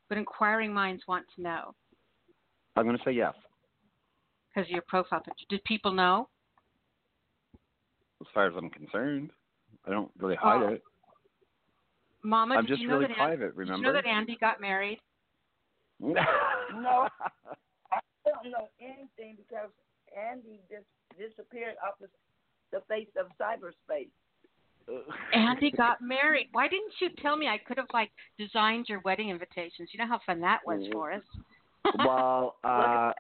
But 0.08 0.18
inquiring 0.18 0.72
minds 0.72 1.02
want 1.08 1.24
to 1.34 1.42
know 1.42 1.74
I'm 2.76 2.84
going 2.84 2.96
to 2.96 3.02
say 3.04 3.12
yes. 3.12 3.34
because 4.48 4.68
of 4.68 4.72
your 4.72 4.82
profile 4.86 5.20
picture. 5.20 5.46
Did 5.48 5.64
people 5.64 5.92
know? 5.92 6.28
As 8.20 8.26
far 8.32 8.46
as 8.46 8.54
I'm 8.56 8.70
concerned, 8.70 9.30
I 9.86 9.90
don't 9.90 10.10
really 10.18 10.36
hide 10.36 10.62
Oh, 10.62 10.68
it. 10.68 10.82
Mama, 12.22 12.56
I'm 12.56 12.64
did 12.64 12.70
just 12.70 12.82
you 12.82 12.88
know 12.88 12.94
really 12.94 13.06
that 13.06 13.18
An- 13.20 13.38
private. 13.38 13.56
Did 13.56 13.68
you 13.68 13.82
know 13.82 13.92
that 13.92 14.06
Andy 14.06 14.36
got 14.40 14.60
married? 14.60 14.98
No. 16.00 16.14
I 16.20 18.00
don't 18.24 18.50
know 18.50 18.68
anything 18.80 19.36
because 19.36 19.70
Andy 20.16 20.60
just 20.68 20.86
disappeared 21.18 21.76
off 21.86 21.94
the, 22.00 22.08
the 22.72 22.82
face 22.88 23.08
of 23.18 23.26
cyberspace. 23.40 24.10
Andy 25.32 25.70
got 25.70 25.98
married. 26.02 26.48
Why 26.52 26.68
didn't 26.68 26.92
you 27.00 27.08
tell 27.22 27.36
me? 27.36 27.48
I 27.48 27.58
could 27.58 27.76
have 27.76 27.86
like 27.92 28.10
designed 28.38 28.86
your 28.88 29.00
wedding 29.00 29.30
invitations. 29.30 29.90
You 29.92 29.98
know 29.98 30.06
how 30.06 30.20
fun 30.24 30.40
that 30.40 30.60
was 30.66 30.86
for 30.92 31.12
us. 31.12 31.22
well, 31.98 32.56
uh, 32.64 33.12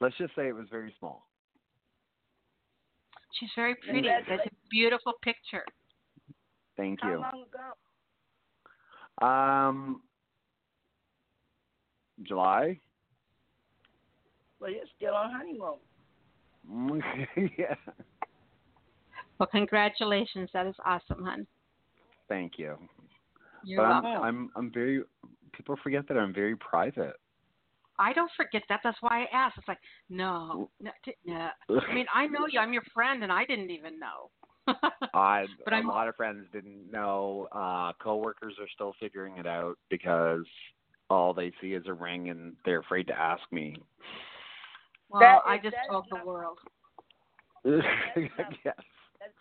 let's 0.00 0.16
just 0.18 0.34
say 0.34 0.48
it 0.48 0.54
was 0.54 0.66
very 0.70 0.94
small. 0.98 1.26
She's 3.38 3.50
very 3.54 3.74
pretty. 3.76 4.08
That's 4.28 4.46
a 4.46 4.50
beautiful 4.70 5.12
picture. 5.22 5.64
Thank 6.76 7.00
you. 7.02 7.08
How 7.08 7.14
you. 7.14 7.20
long 7.20 7.44
ago? 9.20 9.26
Um, 9.26 10.02
July. 12.22 12.78
Well, 14.60 14.70
you're 14.70 14.84
still 14.96 15.14
on 15.14 15.30
honeymoon. 15.32 17.02
yeah. 17.58 17.74
Well, 19.38 19.48
congratulations. 19.50 20.50
That 20.52 20.66
is 20.66 20.74
awesome, 20.84 21.24
hon. 21.24 21.46
Thank 22.28 22.52
you. 22.58 22.76
You're 23.64 23.82
but 23.82 23.88
I'm, 23.92 24.02
welcome. 24.04 24.22
I'm 24.22 24.50
I'm 24.56 24.72
very. 24.72 25.02
People 25.52 25.76
forget 25.82 26.06
that 26.08 26.16
I'm 26.16 26.32
very 26.34 26.56
private. 26.56 27.14
I 28.00 28.12
don't 28.12 28.30
forget 28.36 28.62
that. 28.68 28.80
That's 28.84 28.98
why 29.00 29.22
I 29.24 29.36
asked. 29.36 29.58
It's 29.58 29.66
like, 29.66 29.78
no, 30.08 30.70
no, 30.80 30.90
no. 31.26 31.48
I 31.90 31.94
mean, 31.94 32.06
I 32.14 32.26
know 32.28 32.46
you. 32.48 32.60
I'm 32.60 32.72
your 32.72 32.84
friend, 32.94 33.22
and 33.24 33.32
I 33.32 33.44
didn't 33.44 33.70
even 33.70 33.98
know. 33.98 34.30
I 35.14 35.46
But 35.64 35.72
a 35.72 35.76
I'm- 35.76 35.88
lot 35.88 36.06
of 36.08 36.14
friends 36.14 36.46
didn't 36.52 36.90
know. 36.92 37.48
Uh, 37.50 37.92
coworkers 38.00 38.54
are 38.60 38.68
still 38.74 38.94
figuring 39.00 39.36
it 39.38 39.46
out 39.46 39.78
because 39.90 40.44
all 41.10 41.32
they 41.34 41.50
see 41.60 41.72
is 41.72 41.84
a 41.86 41.92
ring 41.92 42.28
and 42.30 42.54
they're 42.64 42.80
afraid 42.80 43.06
to 43.08 43.18
ask 43.18 43.42
me. 43.50 43.74
well, 45.08 45.20
That 45.20 45.38
I 45.46 45.58
just 45.58 45.74
told 45.90 46.04
the 46.10 46.24
world. 46.24 46.58
yes. 47.64 48.30
That's 48.64 48.76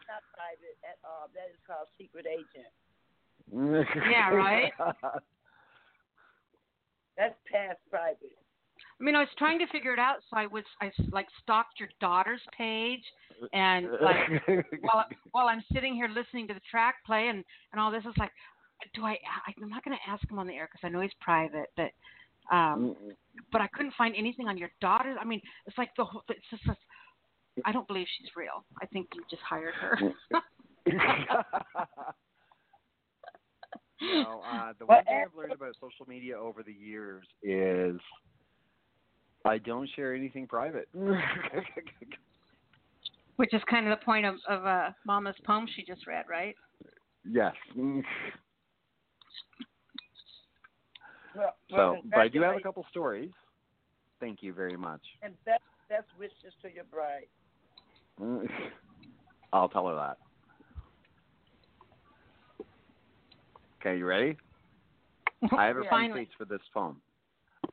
not 0.08 0.24
private 0.34 0.78
at 0.88 0.98
all. 1.04 1.30
That 1.36 1.52
is 1.52 1.60
called 1.68 1.88
secret 1.98 2.26
agent. 2.26 2.72
Yeah, 4.12 4.32
right? 4.32 4.74
That's 7.18 7.36
past 7.52 7.80
private. 7.90 8.36
I 9.00 9.04
mean, 9.04 9.16
I 9.16 9.20
was 9.20 9.30
trying 9.38 9.60
to 9.60 9.68
figure 9.68 9.94
it 9.94 10.00
out, 10.00 10.18
so 10.30 10.38
I 10.38 10.48
was 10.48 10.64
I 10.82 10.92
like 11.12 11.28
stalked 11.44 11.80
your 11.80 11.90
daughter's 12.02 12.42
page, 12.58 13.04
and 13.54 13.88
like 14.02 14.18
while 14.82 15.06
while 15.32 15.48
I'm 15.48 15.64
sitting 15.74 15.94
here 15.96 16.10
listening 16.10 16.48
to 16.50 16.54
the 16.54 16.62
track 16.70 16.96
play 17.06 17.30
and 17.30 17.44
and 17.72 17.82
all 17.82 17.92
this, 17.92 18.04
it's 18.06 18.18
like, 18.18 18.32
do 18.96 19.06
I? 19.06 19.12
I 19.12 19.54
I'm 19.62 19.70
not 19.70 19.84
going 19.86 19.98
to 19.98 20.12
ask 20.12 20.30
him 20.30 20.40
on 20.40 20.48
the 20.48 20.54
air 20.54 20.68
because 20.72 20.86
I 20.86 20.90
know 20.90 21.02
he's 21.02 21.12
private, 21.22 21.70
but 21.76 21.92
Um, 22.52 22.96
but 23.52 23.62
I 23.62 23.68
couldn't 23.68 23.94
find 23.98 24.16
anything 24.16 24.48
on 24.48 24.58
your 24.58 24.72
daughter. 24.80 25.16
I 25.20 25.26
mean, 25.26 25.42
it's 25.66 25.78
like 25.78 25.90
the 25.98 26.06
whole. 26.06 26.24
It's 26.30 26.50
just. 26.50 26.66
A, 26.68 26.76
I 27.66 27.72
don't 27.72 27.88
believe 27.88 28.08
she's 28.18 28.30
real. 28.36 28.66
I 28.82 28.86
think 28.88 29.08
you 29.14 29.24
just 29.30 29.42
hired 29.42 29.74
her. 29.76 30.00
no, 34.02 34.42
uh, 34.46 34.74
the 34.80 34.86
one 34.86 35.04
thing 35.06 35.24
I've 35.26 35.36
learned 35.36 35.54
about 35.54 35.76
social 35.76 36.06
media 36.08 36.38
over 36.40 36.64
the 36.64 36.74
years 36.74 37.26
is 37.44 38.00
I 39.46 39.58
don't 39.58 39.90
share 39.96 40.14
anything 40.14 40.48
private. 40.48 40.88
Which 43.38 43.54
is 43.54 43.62
kind 43.70 43.88
of 43.88 43.98
the 44.00 44.04
point 44.04 44.26
of, 44.26 44.36
of 44.50 44.66
uh, 44.66 44.90
Mama's 45.06 45.36
poem 45.46 45.68
she 45.76 45.84
just 45.86 46.08
read, 46.08 46.26
right? 46.30 46.56
yes. 47.30 47.54
Well, 51.36 51.54
So, 51.70 51.98
but 52.10 52.20
I 52.20 52.28
do 52.28 52.42
have 52.42 52.56
a 52.56 52.60
couple 52.60 52.86
stories. 52.90 53.30
Thank 54.20 54.42
you 54.42 54.54
very 54.54 54.76
much. 54.76 55.02
And 55.22 55.34
best, 55.46 55.62
best 55.90 56.08
wishes 56.18 56.54
to 56.64 56.74
your 56.74 56.86
bride. 56.86 57.28
I'll 59.54 59.70
tell 59.70 59.88
her 59.88 59.96
that. 59.96 60.18
Okay, 63.80 63.98
you 63.98 64.06
ready? 64.06 64.38
I 65.56 65.66
have 65.66 65.78
a 65.78 65.84
Finally. 65.90 66.26
preface 66.26 66.34
for 66.38 66.46
this 66.46 66.62
poem. 66.74 67.02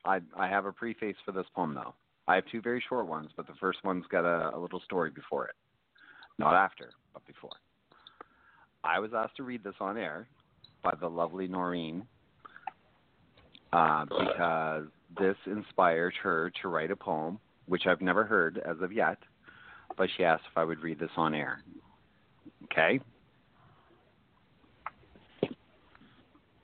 I 0.05 0.19
I 0.37 0.47
have 0.47 0.65
a 0.65 0.71
preface 0.71 1.15
for 1.25 1.31
this 1.31 1.45
poem 1.55 1.73
though. 1.73 1.95
I 2.27 2.35
have 2.35 2.43
two 2.51 2.61
very 2.61 2.83
short 2.87 3.07
ones, 3.07 3.29
but 3.35 3.47
the 3.47 3.53
first 3.59 3.79
one's 3.83 4.05
got 4.07 4.25
a, 4.25 4.55
a 4.55 4.59
little 4.59 4.81
story 4.81 5.09
before 5.09 5.45
it. 5.45 5.55
Not 6.37 6.53
after, 6.53 6.91
but 7.13 7.25
before. 7.25 7.51
I 8.83 8.99
was 8.99 9.11
asked 9.15 9.37
to 9.37 9.43
read 9.43 9.63
this 9.63 9.75
on 9.79 9.97
air 9.97 10.27
by 10.83 10.93
the 10.99 11.07
lovely 11.07 11.47
Noreen 11.47 12.05
uh, 13.73 14.05
because 14.05 14.85
this 15.17 15.35
inspired 15.45 16.13
her 16.21 16.51
to 16.61 16.67
write 16.67 16.91
a 16.91 16.95
poem, 16.95 17.39
which 17.67 17.83
I've 17.87 18.01
never 18.01 18.23
heard 18.23 18.61
as 18.65 18.77
of 18.81 18.91
yet, 18.91 19.17
but 19.97 20.09
she 20.15 20.23
asked 20.23 20.43
if 20.51 20.57
I 20.57 20.63
would 20.63 20.81
read 20.81 20.99
this 20.99 21.11
on 21.17 21.33
air. 21.33 21.61
Okay? 22.65 22.99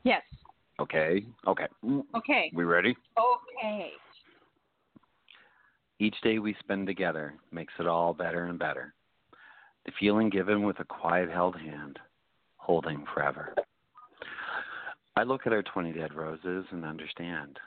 Yes. 0.04 0.24
Okay. 0.80 1.26
Okay. 1.48 1.68
Okay. 2.16 2.52
We 2.54 2.64
ready? 2.64 2.96
Okay. 3.18 3.92
Each 6.00 6.16
day 6.24 6.40
we 6.40 6.56
spend 6.60 6.88
together 6.88 7.36
makes 7.52 7.74
it 7.80 7.86
all 7.86 8.14
better 8.14 8.46
and 8.46 8.58
better. 8.58 8.94
The 9.86 9.92
feeling 10.00 10.30
given 10.30 10.64
with 10.64 10.80
a 10.80 10.84
quiet 10.84 11.30
held 11.30 11.56
hand, 11.56 12.00
holding 12.58 13.06
forever. 13.14 13.54
I 15.16 15.24
look 15.24 15.46
at 15.46 15.54
our 15.54 15.62
20 15.62 15.92
dead 15.94 16.14
roses 16.14 16.66
and 16.72 16.86
understand. 16.86 17.60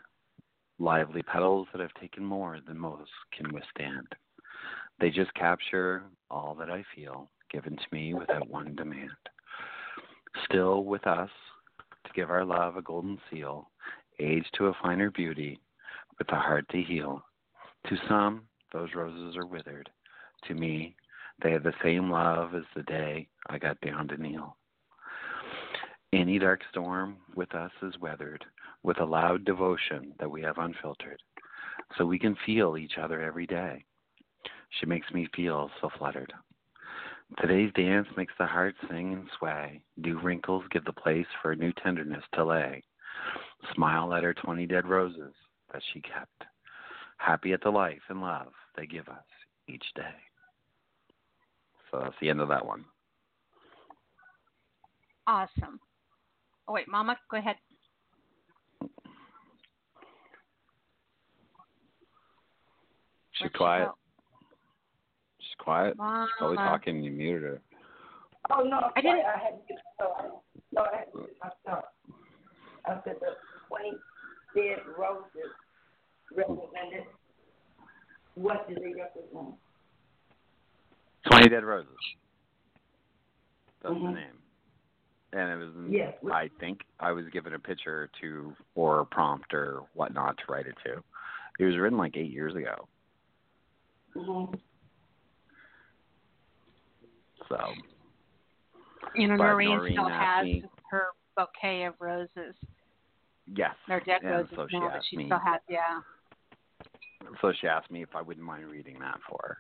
Lively 0.80 1.22
petals 1.22 1.68
that 1.72 1.80
have 1.80 1.94
taken 2.00 2.24
more 2.24 2.58
than 2.66 2.78
most 2.78 3.10
can 3.36 3.52
withstand. 3.52 4.08
They 5.00 5.10
just 5.10 5.34
capture 5.34 6.04
all 6.30 6.54
that 6.58 6.70
I 6.70 6.84
feel, 6.94 7.30
given 7.50 7.76
to 7.76 7.86
me 7.92 8.14
without 8.14 8.48
one 8.48 8.74
demand. 8.74 9.10
Still 10.44 10.84
with 10.84 11.06
us, 11.06 11.30
to 12.04 12.12
give 12.14 12.30
our 12.30 12.44
love 12.44 12.76
a 12.76 12.82
golden 12.82 13.18
seal, 13.30 13.70
age 14.20 14.46
to 14.54 14.66
a 14.66 14.76
finer 14.82 15.10
beauty, 15.10 15.60
with 16.18 16.30
a 16.32 16.36
heart 16.36 16.68
to 16.70 16.82
heal. 16.82 17.24
To 17.88 17.96
some, 18.08 18.42
those 18.72 18.94
roses 18.94 19.36
are 19.36 19.46
withered. 19.46 19.90
To 20.48 20.54
me, 20.54 20.96
they 21.42 21.52
have 21.52 21.62
the 21.62 21.74
same 21.82 22.10
love 22.10 22.54
as 22.54 22.64
the 22.74 22.82
day 22.84 23.28
I 23.48 23.58
got 23.58 23.80
down 23.80 24.08
to 24.08 24.16
kneel. 24.16 24.56
Any 26.12 26.38
dark 26.38 26.60
storm 26.70 27.16
with 27.34 27.54
us 27.54 27.72
is 27.82 27.98
weathered 27.98 28.44
with 28.84 29.00
a 29.00 29.04
loud 29.04 29.44
devotion 29.44 30.12
that 30.20 30.30
we 30.30 30.42
have 30.42 30.58
unfiltered, 30.58 31.20
so 31.96 32.06
we 32.06 32.18
can 32.18 32.36
feel 32.46 32.76
each 32.76 32.98
other 32.98 33.20
every 33.20 33.46
day. 33.46 33.84
She 34.78 34.86
makes 34.86 35.10
me 35.12 35.28
feel 35.34 35.70
so 35.80 35.90
fluttered. 35.98 36.32
Today's 37.40 37.72
dance 37.74 38.06
makes 38.16 38.34
the 38.38 38.46
heart 38.46 38.74
sing 38.88 39.12
and 39.12 39.28
sway. 39.38 39.82
New 39.96 40.20
wrinkles 40.20 40.64
give 40.70 40.84
the 40.84 40.92
place 40.92 41.26
for 41.40 41.52
a 41.52 41.56
new 41.56 41.72
tenderness 41.82 42.22
to 42.34 42.44
lay. 42.44 42.82
Smile 43.74 44.12
at 44.14 44.22
her 44.22 44.34
20 44.34 44.66
dead 44.66 44.86
roses 44.86 45.32
that 45.72 45.82
she 45.92 46.00
kept. 46.00 46.44
Happy 47.16 47.52
at 47.52 47.62
the 47.62 47.70
life 47.70 48.02
and 48.08 48.20
love 48.20 48.52
they 48.76 48.86
give 48.86 49.08
us 49.08 49.24
each 49.68 49.84
day. 49.94 50.14
So 51.90 52.00
that's 52.00 52.14
the 52.20 52.28
end 52.28 52.40
of 52.40 52.48
that 52.48 52.64
one. 52.64 52.84
Awesome. 55.26 55.80
Oh 56.68 56.72
wait, 56.72 56.88
Mama, 56.88 57.16
go 57.30 57.38
ahead. 57.38 57.56
She's 63.32 63.42
Where'd 63.42 63.54
quiet. 63.54 63.88
She's 65.54 65.64
quiet. 65.64 65.96
Mama. 65.96 66.26
She's 66.26 66.34
probably 66.38 66.56
talking 66.56 66.96
and 66.96 67.04
you 67.04 67.10
muted 67.12 67.42
her. 67.42 67.60
Oh 68.50 68.62
no, 68.62 68.90
I 68.96 69.00
didn't- 69.00 69.24
I 69.24 69.38
had 69.38 69.66
to 69.68 69.74
so 69.98 70.42
no, 70.72 70.82
I 70.82 70.96
had 70.98 71.12
to 71.12 71.18
get 71.18 71.36
my. 71.66 71.82
I 72.86 73.00
said 73.04 73.16
the 73.20 73.36
twenty 73.68 73.92
dead 74.54 74.80
roses 74.98 75.52
represented. 76.34 77.06
What 78.34 78.68
do 78.68 78.74
they 78.74 78.92
represent? 78.94 79.54
20 81.30 81.48
Dead 81.48 81.64
Roses. 81.64 81.96
That's 83.80 83.94
the 83.94 84.00
Mhm. 84.00 84.14
name. 84.14 84.42
And 85.32 85.50
it 85.50 85.56
was, 85.64 85.90
Yes. 85.90 86.18
I 86.30 86.48
think 86.58 86.84
I 87.00 87.12
was 87.12 87.26
given 87.30 87.54
a 87.54 87.58
picture 87.58 88.08
to, 88.20 88.54
or 88.74 89.00
a 89.00 89.06
prompt 89.06 89.54
or 89.54 89.86
whatnot 89.94 90.36
to 90.38 90.52
write 90.52 90.66
it 90.66 90.76
to. 90.84 91.02
It 91.60 91.64
was 91.64 91.78
written 91.78 91.96
like 91.96 92.16
eight 92.16 92.30
years 92.30 92.54
ago. 92.56 92.88
Mm-hmm. 94.14 94.54
So, 97.48 97.74
You 99.14 99.28
know, 99.28 99.36
But 99.36 99.44
Noreen, 99.44 99.76
Noreen 99.76 99.92
still 99.94 100.08
has 100.08 100.44
me- 100.44 100.64
her 100.90 101.08
bouquet 101.36 101.84
of 101.84 101.94
roses. 102.00 102.54
yes. 103.46 103.74
They're 103.86 104.00
dead 104.00 104.22
and 104.22 104.30
roses 104.30 104.56
so 104.56 104.66
she 104.68 104.78
now, 104.78 104.90
but 104.92 105.04
she 105.04 105.16
me, 105.16 105.26
still 105.26 105.38
has. 105.38 105.60
Yeah. 105.68 106.00
So 107.40 107.52
she 107.60 107.66
asked 107.68 107.90
me 107.90 108.02
if 108.02 108.14
I 108.14 108.22
wouldn't 108.22 108.44
mind 108.44 108.66
reading 108.66 108.98
that 109.00 109.18
for 109.28 109.38
her. 109.42 109.58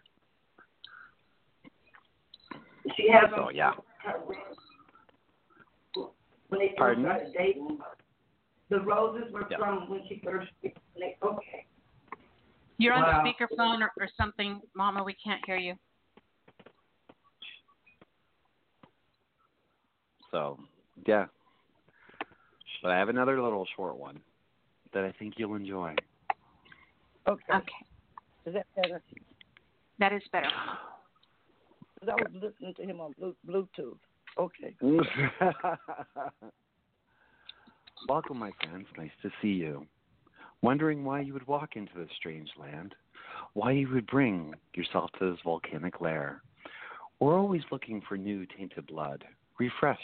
She 2.96 3.08
has 3.10 3.30
So, 3.34 3.50
yeah. 3.50 3.72
When 6.48 6.60
they 6.60 6.68
first 6.68 6.78
Pardon? 6.78 7.04
started 7.04 7.32
dating, 7.36 7.78
the 8.68 8.80
roses 8.80 9.32
were 9.32 9.46
Yeah. 9.50 9.58
from 9.58 9.88
when 9.88 10.06
she 10.08 10.20
first. 10.24 10.50
When 10.62 10.72
they, 10.96 11.16
okay. 11.22 11.66
You're 12.78 12.92
on 12.94 13.02
Wow. 13.02 13.24
speakerphone 13.24 13.80
or, 13.80 13.92
or 13.98 14.08
something, 14.16 14.60
Mama. 14.74 15.02
We 15.02 15.14
can't 15.14 15.44
hear 15.46 15.56
you. 15.56 15.74
So, 20.34 20.58
yeah. 21.06 21.26
But 22.82 22.90
I 22.90 22.98
have 22.98 23.08
another 23.08 23.40
little 23.40 23.68
short 23.76 23.96
one 23.96 24.18
that 24.92 25.04
I 25.04 25.12
think 25.12 25.34
you'll 25.36 25.54
enjoy. 25.54 25.94
Okay. 27.28 27.42
Okay, 27.54 27.72
Is 28.44 28.54
that 28.54 28.66
better? 28.74 29.00
That 30.00 30.12
is 30.12 30.22
better. 30.32 30.48
I 32.02 32.14
was 32.16 32.26
listening 32.34 32.74
to 32.74 32.82
him 32.82 33.00
on 33.00 33.14
Blu- 33.16 33.36
Bluetooth. 33.48 33.96
Okay. 34.36 34.74
Welcome, 38.08 38.38
my 38.40 38.50
friends. 38.60 38.86
Nice 38.98 39.10
to 39.22 39.30
see 39.40 39.48
you. 39.48 39.86
Wondering 40.62 41.04
why 41.04 41.20
you 41.20 41.32
would 41.32 41.46
walk 41.46 41.76
into 41.76 41.92
this 41.96 42.10
strange 42.16 42.50
land, 42.58 42.92
why 43.52 43.70
you 43.70 43.88
would 43.90 44.08
bring 44.08 44.52
yourself 44.74 45.10
to 45.20 45.30
this 45.30 45.40
volcanic 45.44 46.00
lair. 46.00 46.42
We're 47.20 47.38
always 47.38 47.62
looking 47.70 48.02
for 48.08 48.16
new 48.16 48.46
tainted 48.58 48.88
blood, 48.88 49.24
refreshed. 49.58 50.00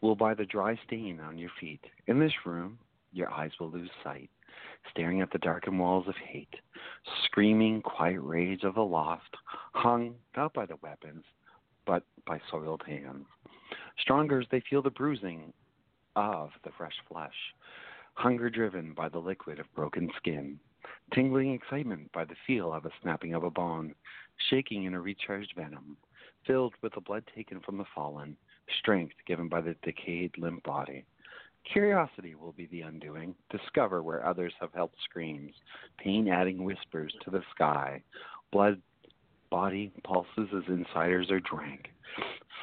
Will 0.00 0.14
by 0.14 0.34
the 0.34 0.44
dry 0.44 0.78
stain 0.86 1.20
on 1.20 1.38
your 1.38 1.50
feet. 1.60 1.84
In 2.06 2.20
this 2.20 2.32
room, 2.46 2.78
your 3.12 3.30
eyes 3.30 3.50
will 3.58 3.70
lose 3.70 3.90
sight, 4.04 4.30
staring 4.90 5.20
at 5.20 5.32
the 5.32 5.38
darkened 5.38 5.78
walls 5.78 6.06
of 6.06 6.14
hate, 6.16 6.54
screaming 7.24 7.82
quiet 7.82 8.20
rage 8.20 8.62
of 8.62 8.74
the 8.74 8.84
lost, 8.84 9.34
hung 9.72 10.14
not 10.36 10.52
by 10.54 10.66
the 10.66 10.76
weapons, 10.82 11.24
but 11.86 12.04
by 12.26 12.40
soiled 12.50 12.82
hands. 12.86 13.26
Stronger 13.98 14.40
as 14.40 14.46
they 14.50 14.62
feel 14.68 14.82
the 14.82 14.90
bruising 14.90 15.52
of 16.16 16.50
the 16.64 16.70
fresh 16.76 16.96
flesh, 17.10 17.34
hunger 18.14 18.50
driven 18.50 18.92
by 18.92 19.08
the 19.08 19.18
liquid 19.18 19.58
of 19.58 19.74
broken 19.74 20.10
skin, 20.16 20.58
tingling 21.12 21.52
excitement 21.52 22.10
by 22.12 22.24
the 22.24 22.36
feel 22.46 22.72
of 22.72 22.84
a 22.84 22.90
snapping 23.02 23.34
of 23.34 23.44
a 23.44 23.50
bone, 23.50 23.94
shaking 24.50 24.84
in 24.84 24.94
a 24.94 25.00
recharged 25.00 25.52
venom, 25.56 25.96
filled 26.48 26.74
with 26.82 26.94
the 26.94 27.00
blood 27.00 27.22
taken 27.36 27.60
from 27.60 27.78
the 27.78 27.84
fallen, 27.94 28.36
strength 28.80 29.14
given 29.26 29.48
by 29.48 29.60
the 29.60 29.76
decayed 29.82 30.32
limp 30.38 30.64
body. 30.64 31.04
Curiosity 31.70 32.34
will 32.34 32.52
be 32.52 32.66
the 32.66 32.80
undoing. 32.80 33.34
Discover 33.50 34.02
where 34.02 34.26
others 34.26 34.54
have 34.60 34.72
held 34.74 34.90
screams, 35.04 35.52
pain 35.98 36.26
adding 36.26 36.64
whispers 36.64 37.14
to 37.22 37.30
the 37.30 37.42
sky, 37.54 38.02
blood 38.50 38.80
body 39.50 39.92
pulses 40.02 40.48
as 40.56 40.62
insiders 40.68 41.30
are 41.30 41.40
drank, 41.40 41.90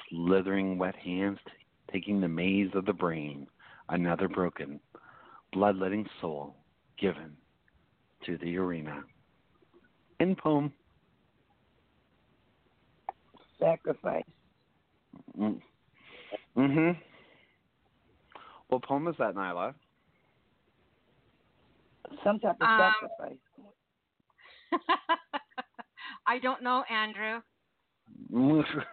slithering 0.10 0.78
wet 0.78 0.95
hands 0.95 1.38
t- 1.45 1.52
taking 1.91 2.20
the 2.20 2.28
maze 2.28 2.72
of 2.74 2.86
the 2.86 2.94
brain, 2.94 3.48
another 3.90 4.28
broken, 4.28 4.80
bloodletting 5.53 6.07
soul 6.20 6.56
given 6.99 7.36
to 8.26 8.38
the 8.40 8.57
arena. 8.57 9.03
In 10.20 10.36
poem. 10.36 10.74
Sacrifice. 13.66 14.24
Mm. 15.40 15.60
Mhm. 16.56 16.98
What 18.68 18.84
poem 18.84 19.08
is 19.08 19.16
that, 19.18 19.34
Nyla? 19.34 19.74
Some 22.24 22.40
type 22.40 22.58
of 22.62 22.68
Um, 22.68 22.94
sacrifice. 22.94 23.38
I 26.28 26.38
don't 26.40 26.62
know, 26.62 26.84
Andrew. 26.90 27.42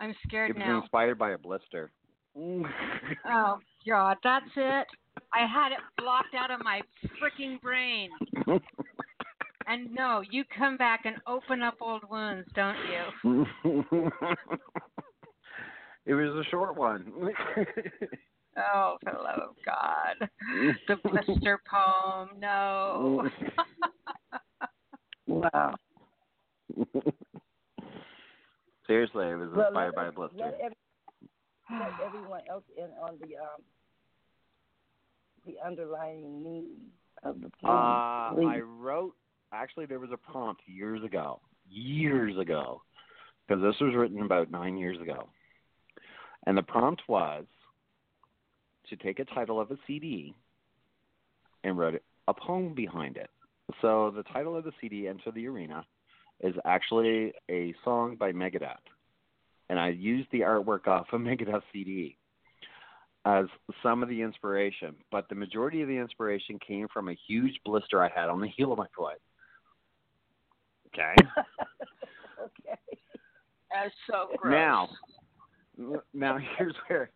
I'm 0.00 0.14
scared 0.26 0.50
it 0.50 0.56
was 0.56 0.64
now. 0.64 0.80
inspired 0.80 1.18
by 1.18 1.32
a 1.32 1.38
blister. 1.38 1.90
Oh 3.26 3.58
God, 3.88 4.16
that's 4.24 4.44
it. 4.56 4.86
I 5.32 5.46
had 5.46 5.72
it 5.72 5.78
blocked 5.98 6.34
out 6.34 6.50
of 6.50 6.60
my 6.62 6.82
freaking 7.20 7.60
brain. 7.60 8.10
And 9.66 9.92
no, 9.94 10.22
you 10.30 10.44
come 10.56 10.76
back 10.76 11.04
and 11.04 11.16
open 11.26 11.62
up 11.62 11.76
old 11.80 12.02
wounds, 12.10 12.48
don't 12.54 12.76
you? 13.24 13.46
it 16.06 16.14
was 16.14 16.46
a 16.46 16.50
short 16.50 16.76
one. 16.76 17.12
Oh, 18.56 18.98
for 19.02 19.12
the 19.12 19.18
love 19.18 19.40
of 19.50 19.56
God. 19.66 20.28
The 20.86 20.94
blister 21.10 21.60
poem, 21.68 22.28
no. 22.38 23.28
Wow. 25.26 25.74
Seriously, 28.86 29.26
it 29.26 29.34
was 29.36 29.50
Well, 29.54 29.66
inspired 29.66 29.94
by 29.96 30.06
a 30.06 30.12
blister. 30.12 30.36
let, 30.38 30.54
every, 30.60 30.76
let 31.80 32.00
everyone 32.06 32.42
else 32.48 32.62
in 32.76 32.90
on 33.02 33.18
the 33.20 33.36
um 33.38 33.62
the 35.46 35.56
underlying 35.66 36.42
need 36.44 36.76
of 37.24 37.40
the 37.40 37.50
poem. 37.60 37.74
Uh. 37.74 38.46
I 38.46 38.60
wrote. 38.60 39.16
Actually, 39.52 39.86
there 39.86 40.00
was 40.00 40.10
a 40.12 40.16
prompt 40.16 40.62
years 40.66 41.02
ago, 41.04 41.40
years 41.68 42.36
ago, 42.38 42.82
because 43.46 43.62
this 43.62 43.80
was 43.80 43.94
written 43.94 44.22
about 44.22 44.50
nine 44.50 44.76
years 44.76 45.00
ago, 45.00 45.28
and 46.46 46.56
the 46.56 46.62
prompt 46.62 47.02
was 47.08 47.44
to 48.88 48.96
take 48.96 49.18
a 49.18 49.24
title 49.24 49.60
of 49.60 49.70
a 49.70 49.78
CD 49.86 50.34
and 51.62 51.78
write 51.78 52.02
a 52.28 52.34
poem 52.34 52.74
behind 52.74 53.16
it. 53.16 53.30
So 53.80 54.12
the 54.14 54.22
title 54.24 54.56
of 54.56 54.64
the 54.64 54.72
CD, 54.80 55.08
"Enter 55.08 55.30
the 55.30 55.46
Arena," 55.46 55.86
is 56.40 56.54
actually 56.64 57.32
a 57.50 57.74
song 57.84 58.16
by 58.16 58.32
Megadeth, 58.32 58.76
and 59.68 59.78
I 59.78 59.88
used 59.88 60.30
the 60.30 60.40
artwork 60.40 60.86
off 60.86 61.06
a 61.12 61.18
Megadeth 61.18 61.62
CD 61.72 62.18
as 63.24 63.46
some 63.82 64.02
of 64.02 64.08
the 64.08 64.20
inspiration, 64.20 64.94
but 65.10 65.28
the 65.28 65.34
majority 65.34 65.80
of 65.80 65.88
the 65.88 65.96
inspiration 65.96 66.58
came 66.58 66.88
from 66.88 67.08
a 67.08 67.16
huge 67.26 67.58
blister 67.64 68.02
I 68.02 68.08
had 68.08 68.28
on 68.28 68.40
the 68.40 68.48
heel 68.48 68.72
of 68.72 68.78
my 68.78 68.86
foot. 68.96 69.18
Okay. 70.94 71.14
okay. 72.40 72.78
That's 73.72 73.94
so 74.08 74.28
gross. 74.36 74.88
now, 75.78 76.00
now 76.12 76.38
here's 76.58 76.74
where. 76.86 77.10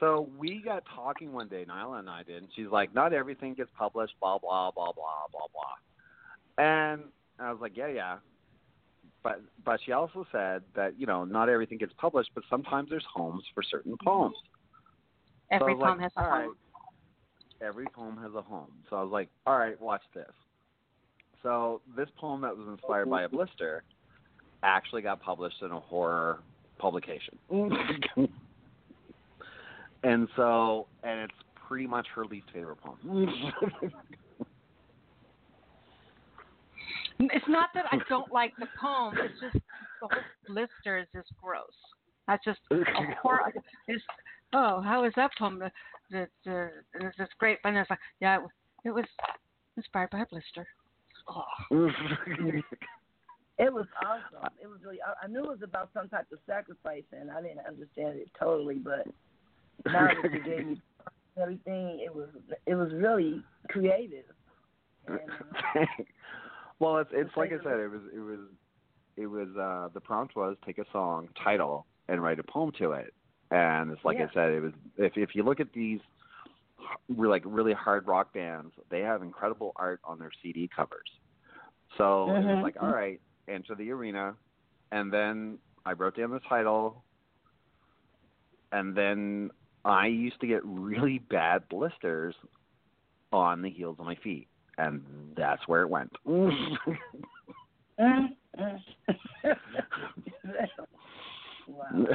So 0.00 0.28
we 0.36 0.60
got 0.64 0.82
talking 0.94 1.32
one 1.32 1.48
day, 1.48 1.64
Nyla 1.68 2.00
and 2.00 2.10
I 2.10 2.22
did, 2.22 2.42
and 2.42 2.48
she's 2.56 2.66
like, 2.70 2.92
"Not 2.94 3.12
everything 3.12 3.54
gets 3.54 3.70
published, 3.78 4.14
blah 4.20 4.38
blah 4.38 4.70
blah 4.72 4.92
blah 4.92 5.26
blah 5.30 5.46
blah," 5.52 6.64
and 6.64 7.04
I 7.38 7.52
was 7.52 7.60
like, 7.60 7.76
"Yeah, 7.76 7.88
yeah." 7.88 8.16
But 9.22 9.40
but 9.64 9.80
she 9.84 9.92
also 9.92 10.26
said 10.32 10.62
that 10.74 10.98
you 10.98 11.06
know 11.06 11.24
not 11.24 11.48
everything 11.48 11.78
gets 11.78 11.92
published, 11.96 12.30
but 12.34 12.42
sometimes 12.50 12.90
there's 12.90 13.04
homes 13.12 13.44
for 13.54 13.62
certain 13.62 13.96
poems. 14.04 14.34
So 15.50 15.66
I 15.66 15.70
Every 15.70 15.74
like, 15.74 15.90
poem 15.90 16.00
has 16.00 16.12
a 16.16 16.22
"All 16.22 16.28
right." 16.28 16.44
home. 16.44 16.56
Every 17.62 17.86
poem 17.86 18.18
has 18.20 18.34
a 18.34 18.42
home. 18.42 18.72
So 18.90 18.96
I 18.96 19.02
was 19.02 19.12
like, 19.12 19.28
all 19.46 19.56
right, 19.56 19.80
watch 19.80 20.02
this. 20.12 20.26
So 21.44 21.80
this 21.94 22.08
poem 22.18 22.40
that 22.40 22.56
was 22.56 22.66
inspired 22.68 23.08
by 23.08 23.22
a 23.22 23.26
mm-hmm. 23.28 23.36
blister 23.36 23.84
actually 24.64 25.02
got 25.02 25.22
published 25.22 25.62
in 25.62 25.70
a 25.70 25.78
horror 25.78 26.40
publication. 26.78 27.38
and 30.02 30.26
so, 30.34 30.86
and 31.04 31.20
it's 31.20 31.34
pretty 31.68 31.86
much 31.86 32.06
her 32.14 32.24
least 32.24 32.46
favorite 32.52 32.78
poem. 32.82 33.28
It's 37.20 37.46
not 37.48 37.68
that 37.74 37.84
I 37.92 37.98
don't 38.08 38.32
like 38.32 38.52
the 38.58 38.66
poem. 38.78 39.14
It's 39.16 39.40
just 39.40 39.54
the 39.54 40.08
whole 40.08 40.10
blister 40.48 40.98
is 40.98 41.06
just 41.14 41.28
gross. 41.40 41.64
That's 42.26 42.44
just 42.44 42.58
a 42.72 42.82
horror. 43.22 43.52
It's 43.86 44.02
oh, 44.52 44.82
how 44.82 45.04
is 45.04 45.12
that 45.14 45.30
poem? 45.38 45.60
The 45.60 45.70
the, 46.10 46.26
the 46.44 46.70
it's 47.00 47.16
just 47.16 47.30
great, 47.38 47.58
but 47.62 47.72
it's 47.74 47.88
like 47.88 48.00
yeah, 48.20 48.38
it, 48.38 48.42
it 48.86 48.90
was 48.90 49.04
inspired 49.76 50.10
by 50.10 50.22
a 50.22 50.26
blister. 50.26 50.66
Oh. 51.28 51.44
It 53.56 53.72
was 53.72 53.86
awesome. 54.04 54.50
It 54.60 54.66
was 54.66 54.80
really. 54.84 54.98
I, 55.00 55.24
I 55.24 55.28
knew 55.28 55.44
it 55.44 55.48
was 55.48 55.62
about 55.62 55.90
some 55.94 56.08
type 56.08 56.26
of 56.32 56.38
sacrifice, 56.46 57.04
and 57.12 57.30
I 57.30 57.40
didn't 57.40 57.60
understand 57.66 58.18
it 58.18 58.28
totally. 58.38 58.76
But 58.76 59.06
now 59.86 60.08
that 60.08 60.32
you 60.32 60.42
gave 60.42 60.66
me 60.66 60.82
everything, 61.40 62.00
it 62.04 62.12
was 62.12 62.28
it 62.66 62.74
was 62.74 62.92
really 62.92 63.44
creative. 63.68 64.24
And, 65.06 65.18
uh, 65.20 65.80
well, 66.80 66.98
it's 66.98 67.10
it's 67.12 67.30
like 67.36 67.52
I 67.52 67.62
said, 67.62 67.78
it 67.78 67.90
was 67.90 68.00
it 68.12 68.18
was 68.18 68.40
it 69.16 69.26
was 69.26 69.48
uh 69.56 69.88
the 69.94 70.00
prompt 70.00 70.34
was 70.34 70.56
take 70.66 70.78
a 70.78 70.86
song 70.92 71.28
title 71.42 71.86
and 72.08 72.22
write 72.22 72.40
a 72.40 72.42
poem 72.42 72.72
to 72.78 72.90
it, 72.92 73.14
and 73.52 73.92
it's 73.92 74.04
like 74.04 74.18
Yeah. 74.18 74.26
I 74.30 74.34
said, 74.34 74.50
it 74.50 74.60
was 74.60 74.72
if 74.98 75.12
if 75.16 75.34
you 75.34 75.44
look 75.44 75.60
at 75.60 75.72
these 75.72 76.00
really 77.08 77.30
like 77.30 77.42
really 77.46 77.72
hard 77.72 78.06
rock 78.06 78.32
bands, 78.32 78.72
they 78.90 79.00
have 79.00 79.22
incredible 79.22 79.72
art 79.76 80.00
on 80.04 80.18
their 80.18 80.30
CD 80.42 80.68
covers. 80.74 81.08
So 81.98 82.30
it 82.30 82.44
Mhm. 82.44 82.54
was 82.54 82.62
like, 82.62 82.76
all 82.80 82.92
right, 82.92 83.20
enter 83.48 83.74
the 83.74 83.90
arena, 83.90 84.36
and 84.92 85.12
then 85.12 85.58
I 85.84 85.92
wrote 85.92 86.16
down 86.16 86.30
the 86.30 86.40
title, 86.40 87.04
and 88.72 88.96
then 88.96 89.50
I 89.84 90.06
used 90.06 90.40
to 90.40 90.46
get 90.46 90.64
really 90.64 91.18
bad 91.18 91.68
blisters 91.68 92.34
on 93.32 93.62
the 93.62 93.70
heels 93.70 93.96
of 93.98 94.06
my 94.06 94.14
feet, 94.16 94.48
and 94.78 95.34
that's 95.36 95.66
where 95.68 95.82
it 95.82 95.90
went. 95.90 96.12
mm, 96.26 96.76
mm. 98.00 98.34
wow, 101.66 102.06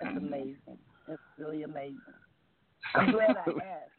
that's 0.00 0.16
amazing. 0.16 0.78
That's 1.06 1.22
really 1.38 1.62
amazing. 1.62 2.00
I'm 2.94 3.12
glad 3.12 3.30
I 3.36 3.50
asked. 3.50 3.90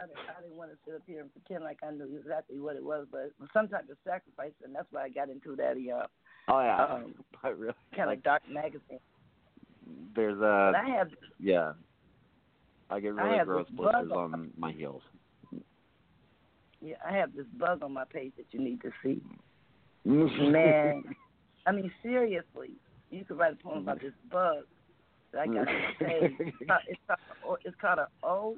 I 0.00 0.06
didn't, 0.06 0.18
I 0.38 0.40
didn't 0.42 0.56
want 0.56 0.70
to 0.70 0.76
sit 0.84 0.94
up 0.94 1.02
here 1.06 1.20
and 1.22 1.30
pretend 1.32 1.64
like 1.64 1.78
I 1.82 1.90
knew 1.90 2.16
exactly 2.20 2.60
what 2.60 2.76
it 2.76 2.84
was, 2.84 3.06
but 3.10 3.18
it 3.18 3.32
was 3.40 3.48
some 3.52 3.66
type 3.68 3.88
of 3.90 3.96
sacrifice, 4.04 4.52
and 4.64 4.72
that's 4.74 4.86
why 4.92 5.02
I 5.04 5.08
got 5.08 5.28
into 5.28 5.56
that 5.56 5.72
uh, 5.72 6.06
oh 6.52 6.60
yeah, 6.60 6.84
Um, 6.84 7.14
but 7.42 7.58
really, 7.58 7.74
kind 7.96 8.08
like 8.08 8.18
of 8.18 8.24
dark 8.24 8.42
magazine. 8.48 9.00
there's 10.14 10.36
a 10.38 10.72
But 10.72 10.76
I 10.76 10.88
have 10.96 11.08
yeah. 11.40 11.72
I 12.90 13.00
get 13.00 13.14
really 13.14 13.36
have 13.36 13.46
gross 13.48 13.66
blisters 13.70 14.10
on- 14.12 14.32
on 14.34 14.50
my 14.56 14.72
heels. 14.72 15.02
yeah, 16.80 16.94
I 17.06 17.12
have 17.16 17.34
this 17.34 17.46
bug 17.58 17.82
on 17.82 17.92
my 17.92 18.04
page 18.04 18.32
that 18.36 18.46
you 18.52 18.60
need 18.60 18.80
to 18.82 18.90
see. 19.02 19.20
Man, 20.04 21.02
I 21.66 21.72
mean 21.72 21.90
seriously, 22.02 22.70
you 23.10 23.24
could 23.24 23.36
write 23.38 23.52
a 23.52 23.56
poem 23.56 23.78
about 23.78 24.00
this 24.00 24.12
bug 24.30 24.64
that 25.32 25.40
I 25.42 25.46
got 25.46 25.66
my 25.66 25.94
page. 25.98 26.36
It's 26.40 26.66
called, 26.66 26.80
it's 26.88 27.00
it's 27.64 27.76
called 27.80 27.98
an 27.98 28.06
O. 28.22 28.56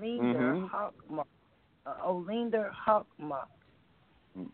Linder 0.00 0.54
Mhm. 0.54 0.68
hawk 0.68 0.94
moth. 1.08 1.26
A 1.86 2.02
Oleander 2.04 2.70
hawk 2.70 3.06
moth. 3.18 3.48
Mm. 4.36 4.50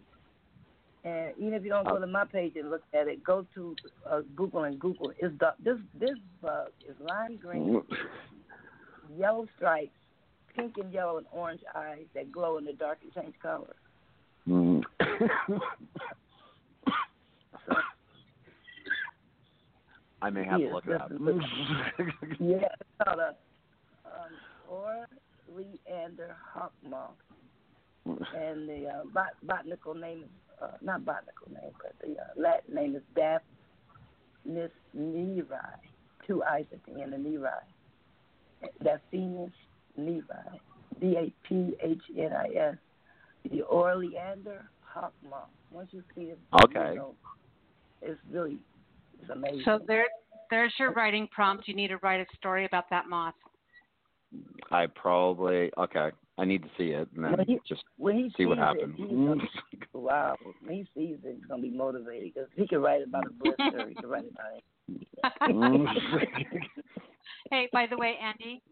And 1.04 1.32
even 1.38 1.54
if 1.54 1.64
you 1.64 1.70
don't 1.70 1.86
go 1.88 1.98
to 1.98 2.06
my 2.06 2.24
page 2.24 2.56
and 2.56 2.70
look 2.70 2.82
at 2.92 3.08
it, 3.08 3.24
go 3.24 3.46
to 3.54 3.74
uh, 4.08 4.20
Google 4.36 4.64
and 4.64 4.78
Google. 4.78 5.12
It's 5.18 5.36
the, 5.38 5.54
this 5.58 5.78
this 5.98 6.18
bug 6.42 6.68
is 6.86 6.94
lime 7.00 7.36
green, 7.36 7.82
yellow 9.16 9.46
stripes, 9.56 9.96
pink 10.54 10.76
and 10.78 10.92
yellow 10.92 11.16
and 11.16 11.26
orange 11.32 11.62
eyes 11.74 12.04
that 12.14 12.30
glow 12.30 12.58
in 12.58 12.64
the 12.66 12.74
dark 12.74 12.98
and 13.02 13.12
change 13.14 13.34
color. 13.40 13.74
Mm. 14.46 14.82
So 17.66 17.74
I 20.22 20.30
may 20.30 20.44
have 20.44 20.60
Yes, 20.60 20.68
to 20.70 20.74
look 20.74 20.86
it 20.86 21.00
up. 21.00 21.10
yeah, 22.40 22.58
called 23.04 23.18
a 23.18 23.34
um, 24.06 24.92
Oleander 25.50 26.36
hawk 26.54 26.72
moth, 26.88 27.10
and 28.06 28.68
the 28.68 28.86
uh, 28.88 29.02
bot- 29.12 29.36
botanical 29.42 29.94
name 29.94 30.22
is 30.22 30.28
uh, 30.62 30.76
not 30.80 31.04
botanical 31.04 31.48
name, 31.50 31.72
but 31.82 31.92
the 32.00 32.12
uh, 32.20 32.24
Latin 32.36 32.74
name 32.74 32.94
is 32.94 33.02
Daphnis 33.16 34.70
nerii. 34.96 35.44
Two 36.26 36.44
eyes 36.44 36.66
at 36.72 36.78
the 36.86 37.02
end 37.02 37.14
of 37.14 37.20
nerii. 37.20 37.50
Daphnis 38.84 39.50
nerii. 39.98 40.60
D 41.00 41.16
A 41.16 41.32
P 41.48 41.74
H 41.82 42.02
N 42.16 42.32
I 42.32 42.46
S. 42.56 42.76
The 43.50 43.62
Oleander 43.68 44.68
hawk 44.82 45.14
moth. 45.28 45.48
Once 45.72 45.88
you 45.90 46.04
see 46.14 46.26
it, 46.26 46.38
Okay. 46.62 46.90
you 46.90 46.96
know, 46.96 47.14
it's 48.02 48.20
really 48.30 48.58
it's 49.22 49.30
amazing. 49.30 49.62
So 49.64 49.78
there, 49.86 50.06
there's 50.50 50.72
your 50.78 50.92
writing 50.92 51.28
prompt. 51.32 51.68
You 51.68 51.74
need 51.74 51.88
to 51.88 51.96
write 51.98 52.20
a 52.20 52.26
story 52.36 52.66
about 52.66 52.90
that 52.90 53.08
moth. 53.08 53.34
I 54.70 54.86
probably 54.86 55.70
okay. 55.78 56.10
I 56.38 56.44
need 56.44 56.62
to 56.62 56.68
see 56.78 56.90
it 56.90 57.08
and 57.14 57.24
then 57.24 57.32
When 57.32 57.46
he- 57.46 57.60
just 57.68 57.82
When 57.98 58.16
he 58.16 58.32
see 58.36 58.46
what 58.46 58.58
happens. 58.58 58.94
he's 58.96 59.08
gonna, 59.08 59.36
wow. 59.92 60.36
When 60.62 60.76
he 60.76 60.88
sees 60.94 61.18
it, 61.22 61.36
he's 61.36 61.44
gonna 61.46 61.62
be 61.62 61.70
motivated 61.70 62.32
because 62.34 62.48
he 62.56 62.66
can 62.66 62.80
write 62.80 63.02
about 63.02 63.26
a 63.26 63.30
blister. 63.30 63.88
he 63.88 63.94
can 63.94 64.08
write 64.08 64.24
about 64.30 64.56
it. 64.56 64.64
hey, 67.50 67.68
by 67.72 67.86
the 67.86 67.96
way, 67.96 68.16
Andy, 68.22 68.62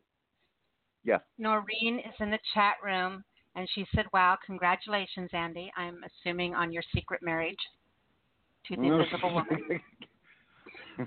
yeah. 1.04 1.18
Noreen 1.38 1.98
is 1.98 2.14
in 2.18 2.30
the 2.30 2.38
chat 2.54 2.74
room, 2.82 3.22
and 3.54 3.68
she 3.74 3.86
said, 3.94 4.06
"Wow, 4.12 4.38
congratulations, 4.44 5.30
Andy. 5.32 5.70
I'm 5.76 6.00
assuming 6.04 6.54
on 6.54 6.72
your 6.72 6.82
secret 6.94 7.22
marriage 7.22 7.56
to 8.68 8.76
the 8.76 8.82
Invisible 8.82 9.34
Woman." 9.34 9.80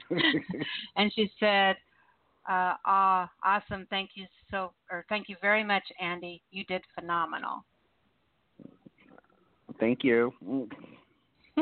and 0.95 1.11
she 1.13 1.31
said, 1.39 1.75
uh, 2.49 2.75
"Ah, 2.85 3.29
awesome. 3.43 3.87
Thank 3.89 4.11
you 4.15 4.25
so, 4.51 4.73
or 4.91 5.05
thank 5.09 5.29
you 5.29 5.35
very 5.41 5.63
much, 5.63 5.83
Andy. 5.99 6.41
You 6.51 6.65
did 6.65 6.81
phenomenal." 6.95 7.65
Thank 9.79 10.03
you. 10.03 10.33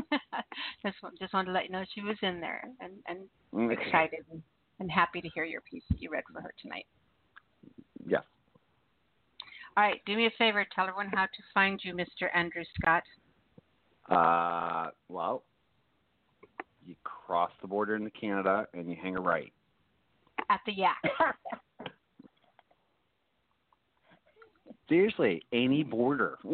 just 0.84 0.98
just 1.20 1.34
wanted 1.34 1.48
to 1.48 1.52
let 1.52 1.66
you 1.66 1.72
know 1.72 1.84
she 1.94 2.02
was 2.02 2.18
in 2.22 2.40
there 2.40 2.68
and 2.80 2.94
and 3.08 3.20
Mm. 3.54 3.72
excited 3.72 4.24
and, 4.32 4.42
and 4.80 4.90
happy 4.90 5.22
to 5.22 5.28
hear 5.30 5.44
your 5.44 5.62
piece 5.62 5.84
that 5.90 6.02
you 6.02 6.10
read 6.10 6.24
for 6.32 6.42
her 6.42 6.54
tonight. 6.62 6.86
Yeah. 8.06 8.22
All 9.78 9.84
right, 9.84 10.02
do 10.06 10.16
me 10.16 10.26
a 10.26 10.32
favor. 10.38 10.66
Tell 10.74 10.88
everyone 10.88 11.10
how 11.14 11.26
to 11.26 11.44
find 11.54 11.80
you, 11.84 11.94
Mr. 11.94 12.34
Andrew 12.34 12.64
Scott. 12.76 13.04
Uh, 14.10 14.92
well, 15.08 15.44
you 16.86 16.96
cross 17.32 17.52
the 17.62 17.68
border 17.68 17.96
into 17.96 18.10
Canada 18.10 18.68
and 18.74 18.90
you 18.90 18.98
hang 19.02 19.16
a 19.16 19.22
right. 19.22 19.54
At 20.50 20.60
the 20.66 20.74
Yak. 20.74 20.98
Seriously, 24.90 25.42
any 25.54 25.82
border. 25.86 26.38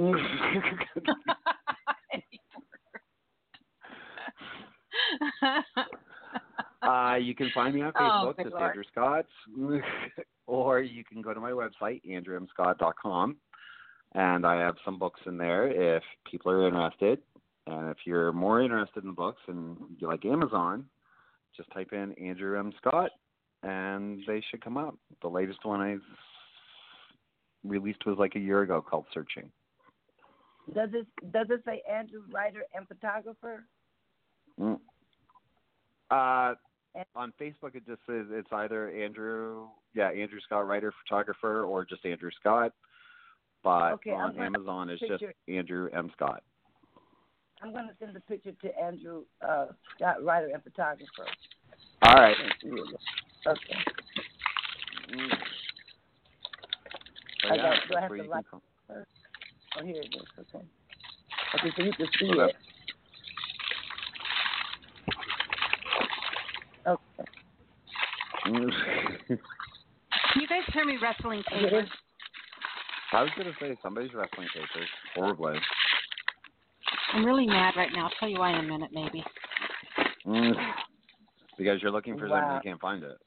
uh, 6.84 7.16
you 7.20 7.34
can 7.34 7.50
find 7.56 7.74
me 7.74 7.82
on 7.82 7.92
Oh, 7.96 8.36
Facebook, 8.38 8.44
just 8.44 8.56
Andrew 8.56 8.84
Scott, 8.92 9.26
or 10.46 10.82
you 10.82 11.04
can 11.04 11.24
go 11.24 11.34
to 11.34 11.40
my 11.40 11.50
website, 11.50 12.04
andrewmscott.com, 12.08 13.38
and 14.14 14.46
I 14.46 14.60
have 14.60 14.76
some 14.86 15.00
books 15.00 15.22
in 15.26 15.38
there 15.38 15.96
if 15.96 16.04
people 16.30 16.52
are 16.52 16.68
interested. 16.68 17.18
And 17.68 17.90
if 17.90 17.98
you're 18.06 18.32
more 18.32 18.62
interested 18.62 19.04
in 19.04 19.14
books 19.14 19.42
and 19.48 19.78
you 20.00 20.08
like 20.08 20.26
Amazon, 20.26 20.86
just 21.56 21.70
type 21.72 21.92
in 21.92 22.14
Andrew 22.14 22.58
M. 22.58 22.72
Scott, 22.78 23.12
and 23.64 24.22
they 24.26 24.42
should 24.50 24.64
come 24.64 24.78
up. 24.78 24.96
The 25.22 25.28
latest 25.28 25.66
one 25.66 25.82
I 25.82 25.98
released 27.68 28.06
was 28.06 28.18
like 28.18 28.36
a 28.36 28.40
year 28.40 28.62
ago 28.62 28.82
called 28.82 29.06
Searching. 29.14 29.52
Does 30.74 30.90
it 30.94 31.08
does 31.32 31.48
it 31.50 31.62
say 31.66 31.82
Andrew 31.90 32.22
writer 32.32 32.64
and 32.74 32.88
photographer? 32.88 33.66
Mm. 34.60 34.80
Uh, 36.10 36.56
on 37.16 37.34
Facebook, 37.40 37.76
it 37.76 37.86
just 37.86 38.02
says 38.08 38.26
it's 38.32 38.52
either 38.52 38.92
Andrew, 38.92 39.68
yeah, 39.94 40.10
Andrew 40.10 40.40
Scott, 40.46 40.68
writer, 40.68 40.94
photographer, 41.04 41.64
or 41.64 41.86
just 41.86 42.06
Andrew 42.06 42.32
Scott. 42.40 42.74
But 43.64 43.94
Okay, 43.94 44.12
on 44.12 44.38
Amazon, 44.40 44.90
it's 44.90 45.02
just 45.02 45.24
Andrew 45.48 45.90
M. 45.94 46.10
Scott. 46.16 46.44
I'm 47.62 47.74
gonna 47.74 47.94
send 48.00 48.16
the 48.16 48.20
picture 48.22 48.52
to 48.52 48.80
Andrew 48.80 49.24
uh, 49.42 49.68
Scott, 49.96 50.24
writer 50.24 50.50
and 50.54 50.64
photographer. 50.64 51.26
All 52.04 52.16
right. 52.16 52.36
Okay. 52.66 53.78
Mm. 55.12 55.30
I 57.50 57.58
got- 57.58 57.88
do 57.88 57.96
I 57.96 58.02
have 58.02 58.12
to 58.12 58.18
you 58.18 58.32
write 58.32 58.46
first? 58.88 59.08
Oh, 59.80 59.84
here 59.84 60.02
it 60.02 60.16
is. 60.16 60.22
Okay. 60.40 60.66
Okay, 61.56 61.72
so 61.76 61.84
you 61.84 61.94
can 61.94 62.08
see 62.20 62.30
Okay. 62.30 62.44
it. 62.44 62.56
Okay. 66.88 67.30
Can 68.44 68.54
you 70.42 70.48
guys 70.48 70.64
hear 70.74 70.86
me 70.86 70.98
wrestling 71.02 71.44
papers? 71.50 71.90
I 73.14 73.22
was 73.24 73.32
gonna 73.38 73.54
say 73.60 73.78
somebody's 73.82 74.14
wrestling 74.14 74.48
papers 74.54 74.90
horribly. 75.16 75.60
I'm 77.14 77.26
really 77.26 77.48
mad 77.48 77.74
right 77.78 77.90
now. 77.94 78.06
I'll 78.06 78.14
tell 78.20 78.30
you 78.30 78.40
why 78.40 78.58
in 78.58 78.66
a 78.66 78.68
minute, 78.68 78.90
maybe. 78.94 79.24
Mm. 80.26 80.54
Because 81.58 81.82
you're 81.82 81.92
looking 81.92 82.16
for 82.16 82.28
something 82.28 82.44
Wow. 82.44 82.56
you 82.56 82.62
can't 82.62 82.82
find 82.82 83.04
it. 83.04 83.18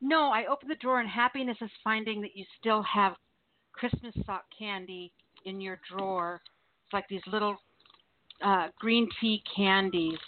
No, 0.00 0.30
I 0.32 0.46
opened 0.46 0.70
the 0.70 0.76
drawer 0.76 1.00
and 1.00 1.08
happiness 1.08 1.56
is 1.60 1.70
finding 1.82 2.20
that 2.22 2.36
you 2.36 2.44
still 2.58 2.82
have 2.82 3.14
Christmas 3.72 4.14
sock 4.26 4.44
candy 4.56 5.12
in 5.44 5.60
your 5.60 5.80
drawer. 5.90 6.40
It's 6.84 6.92
like 6.92 7.06
these 7.08 7.22
little 7.30 7.56
uh, 8.44 8.68
green 8.78 9.08
tea 9.20 9.42
candies 9.54 10.18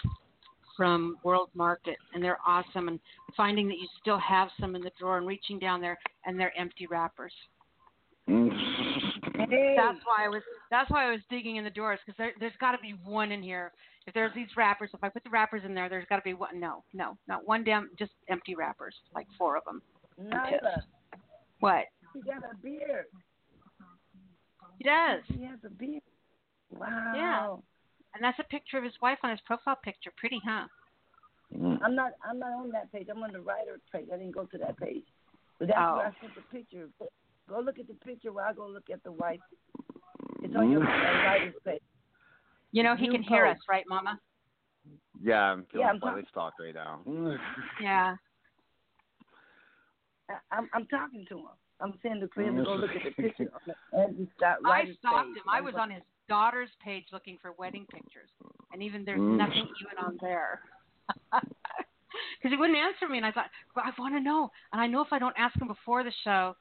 from 0.76 1.16
World 1.24 1.48
Market, 1.54 1.96
and 2.14 2.22
they're 2.22 2.38
awesome. 2.46 2.88
And 2.88 3.00
finding 3.36 3.66
that 3.68 3.78
you 3.78 3.88
still 4.00 4.18
have 4.18 4.48
some 4.60 4.76
in 4.76 4.82
the 4.82 4.90
drawer 4.98 5.18
and 5.18 5.26
reaching 5.26 5.58
down 5.58 5.80
there, 5.80 5.98
and 6.26 6.38
they're 6.38 6.56
empty 6.58 6.86
wrappers. 6.86 7.32
That's 9.38 9.98
why 10.04 10.24
I 10.24 10.28
was. 10.28 10.42
That's 10.70 10.90
why 10.90 11.08
I 11.08 11.10
was 11.12 11.20
digging 11.30 11.56
in 11.56 11.64
the 11.64 11.70
doors 11.70 11.98
because 12.04 12.16
there, 12.18 12.32
there's 12.40 12.52
got 12.60 12.72
to 12.72 12.78
be 12.78 12.94
one 13.04 13.32
in 13.32 13.42
here. 13.42 13.72
If 14.06 14.14
there's 14.14 14.32
these 14.34 14.48
wrappers, 14.56 14.90
if 14.94 15.02
I 15.02 15.08
put 15.08 15.24
the 15.24 15.30
wrappers 15.30 15.62
in 15.64 15.74
there, 15.74 15.88
there's 15.88 16.06
got 16.08 16.16
to 16.16 16.22
be 16.22 16.34
one. 16.34 16.60
No, 16.60 16.84
no, 16.94 17.16
not 17.26 17.46
one 17.46 17.64
damn. 17.64 17.90
Just 17.98 18.12
empty 18.28 18.54
wrappers, 18.54 18.94
like 19.14 19.26
four 19.36 19.56
of 19.56 19.64
them. 19.64 19.82
Nyla, 20.20 20.82
What? 21.60 21.86
he 22.14 22.22
got 22.22 22.38
a 22.38 22.56
beard. 22.62 23.06
He 24.78 24.84
does. 24.84 25.22
He 25.26 25.44
has 25.44 25.58
a 25.64 25.70
beard. 25.70 26.02
Wow. 26.70 27.12
Yeah. 27.14 27.56
And 28.14 28.22
that's 28.22 28.38
a 28.38 28.44
picture 28.44 28.78
of 28.78 28.84
his 28.84 28.94
wife 29.02 29.18
on 29.22 29.30
his 29.30 29.40
profile 29.44 29.78
picture. 29.82 30.10
Pretty, 30.16 30.40
huh? 30.46 30.66
Mm. 31.54 31.78
I'm 31.84 31.94
not. 31.94 32.12
I'm 32.28 32.38
not 32.38 32.52
on 32.52 32.70
that 32.70 32.90
page. 32.92 33.08
I'm 33.10 33.22
on 33.22 33.32
the 33.32 33.40
writer 33.40 33.78
page. 33.92 34.06
I 34.12 34.16
didn't 34.16 34.32
go 34.34 34.44
to 34.46 34.58
that 34.58 34.78
page. 34.78 35.04
But 35.58 35.68
that's 35.68 35.78
Oh. 35.80 35.96
where 35.96 36.06
I 36.06 36.08
oh. 36.08 36.14
sent 36.20 36.34
the 36.34 36.42
picture. 36.56 36.88
Go, 37.48 37.56
go 37.56 37.60
look 37.60 37.78
at 37.78 37.86
the 37.86 37.94
picture 37.94 38.32
while 38.32 38.46
I 38.48 38.52
go 38.52 38.66
look 38.66 38.90
at 38.92 39.02
the 39.04 39.12
wife. 39.12 39.40
It's 40.42 40.54
on 40.54 40.70
your 40.70 40.82
uh, 40.82 41.24
writer's 41.24 41.54
page. 41.64 41.80
You 42.72 42.82
know 42.82 42.94
he 42.96 43.06
You 43.06 43.12
can 43.12 43.22
hear 43.22 43.46
us, 43.46 43.58
right, 43.68 43.84
Mama? 43.88 44.18
Yeah, 45.22 45.40
I'm 45.40 45.64
feeling 45.72 45.86
Yeah, 45.86 45.92
I'm 45.92 46.00
slightly 46.00 46.24
stalked 46.30 46.60
right 46.60 46.74
now. 46.74 47.00
Yeah. 47.82 48.16
I, 50.28 50.34
I'm 50.50 50.68
I'm 50.74 50.86
talking 50.86 51.24
to 51.28 51.38
him. 51.38 51.46
I'm 51.80 51.94
saying 52.02 52.20
to 52.20 52.40
him 52.40 52.56
to 52.56 52.64
go 52.64 52.74
look 52.74 52.90
at 52.90 53.02
the 53.04 53.10
picture 53.22 53.50
on 53.92 54.28
Scott 54.36 54.58
I 54.64 54.68
writer's 54.70 54.96
stalked 54.98 55.28
page. 55.28 55.36
him. 55.36 55.42
I 55.50 55.60
was 55.60 55.74
on 55.78 55.90
his 55.90 56.02
daughter's 56.28 56.70
page 56.84 57.04
looking 57.12 57.38
for 57.40 57.52
wedding 57.58 57.86
pictures, 57.92 58.30
and 58.72 58.82
even 58.82 59.04
there's 59.04 59.20
Mm. 59.20 59.36
nothing 59.38 59.68
even 59.80 59.98
on 60.04 60.18
there. 60.20 60.60
Because 62.38 62.50
he 62.52 62.56
wouldn't 62.56 62.78
answer 62.78 63.08
me, 63.08 63.18
and 63.18 63.26
I 63.26 63.32
thought, 63.32 63.50
well, 63.74 63.84
I 63.86 63.92
want 64.00 64.14
to 64.14 64.20
know, 64.20 64.50
and 64.72 64.80
I 64.80 64.86
know 64.86 65.02
if 65.02 65.12
I 65.12 65.18
don't 65.18 65.34
ask 65.36 65.60
him 65.60 65.68
before 65.68 66.02
the 66.02 66.12
show, 66.24 66.56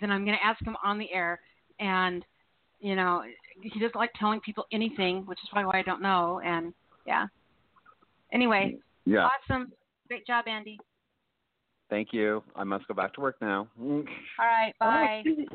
then 0.00 0.10
I'm 0.10 0.24
going 0.24 0.36
to 0.36 0.44
ask 0.44 0.64
him 0.64 0.76
on 0.84 0.98
the 0.98 1.12
air, 1.12 1.40
and 1.80 2.24
you 2.80 2.96
know, 2.96 3.22
he 3.62 3.80
doesn't 3.80 3.94
like 3.96 4.10
telling 4.18 4.40
people 4.40 4.66
anything, 4.72 5.24
which 5.26 5.38
is 5.42 5.48
probably 5.50 5.66
why 5.66 5.78
I 5.78 5.82
don't 5.82 6.02
know, 6.02 6.40
and 6.44 6.74
yeah. 7.06 7.26
Anyway, 8.32 8.76
Yeah. 9.04 9.28
awesome, 9.48 9.72
great 10.08 10.26
job, 10.26 10.46
Andy. 10.48 10.78
Thank 11.90 12.12
you. 12.12 12.42
I 12.56 12.64
must 12.64 12.86
go 12.88 12.94
back 12.94 13.12
to 13.14 13.20
work 13.20 13.36
now. 13.40 13.68
All 13.80 14.04
right, 14.38 14.74
bye. 14.80 15.22
Oh, 15.26 15.46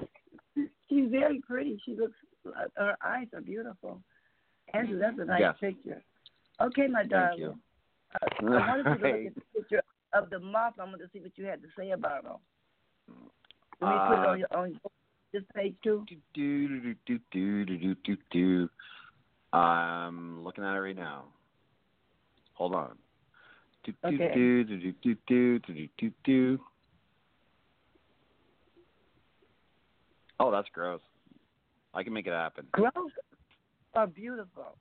she's, 0.55 0.65
she's 0.89 1.09
very 1.09 1.41
pretty. 1.45 1.81
She 1.85 1.95
looks. 1.95 2.15
Her 2.77 2.95
eyes 3.03 3.27
are 3.33 3.41
beautiful. 3.41 4.01
Andrew, 4.73 4.99
that's 4.99 5.19
a 5.19 5.25
nice 5.25 5.41
Yes. 5.41 5.55
picture. 5.59 6.01
Okay, 6.61 6.87
my 6.87 7.03
darling. 7.03 7.29
Thank 7.29 8.39
you. 8.41 8.47
Uh, 8.47 8.57
I 8.57 8.67
wanted 8.67 8.85
you 8.85 8.97
to 8.97 9.07
look 9.07 9.25
at 9.27 9.35
the 9.35 9.41
picture 9.55 9.81
of 10.13 10.29
the 10.29 10.39
moth. 10.39 10.73
I 10.79 10.85
wanted 10.85 10.99
to 10.99 11.09
see 11.11 11.19
what 11.19 11.31
you 11.35 11.45
had 11.45 11.61
to 11.61 11.67
say 11.77 11.91
about 11.91 12.23
them. 12.23 12.37
Let 13.81 13.89
me 13.89 13.97
put 14.07 14.13
it 14.13 14.25
Uh, 14.25 14.29
on 14.29 14.39
your 14.39 14.47
on 14.55 14.79
this 15.31 15.43
page 15.55 15.75
too. 15.83 16.05
do 16.07 16.17
do 16.33 16.93
do 17.05 17.19
do 17.31 17.65
do 17.65 17.77
do 17.77 17.95
do 17.95 18.17
do. 18.31 18.69
I'm 19.53 20.43
looking 20.43 20.63
at 20.63 20.75
it 20.75 20.79
right 20.79 20.95
now. 20.95 21.25
Hold 22.53 22.75
on. 22.75 22.97
Do 23.83 23.91
do 23.91 24.15
Okay. 24.15 24.33
do 24.33 24.63
do 24.63 24.77
do 24.77 24.93
do 25.03 25.15
do 25.27 25.59
do 25.59 25.89
do 25.97 26.11
do. 26.23 26.59
Oh, 30.39 30.51
that's 30.51 30.69
gross. 30.69 31.01
I 31.93 32.03
can 32.03 32.13
make 32.13 32.27
it 32.27 32.31
happen. 32.31 32.67
Gross 32.71 32.91
or 33.95 34.07
beautiful? 34.07 34.77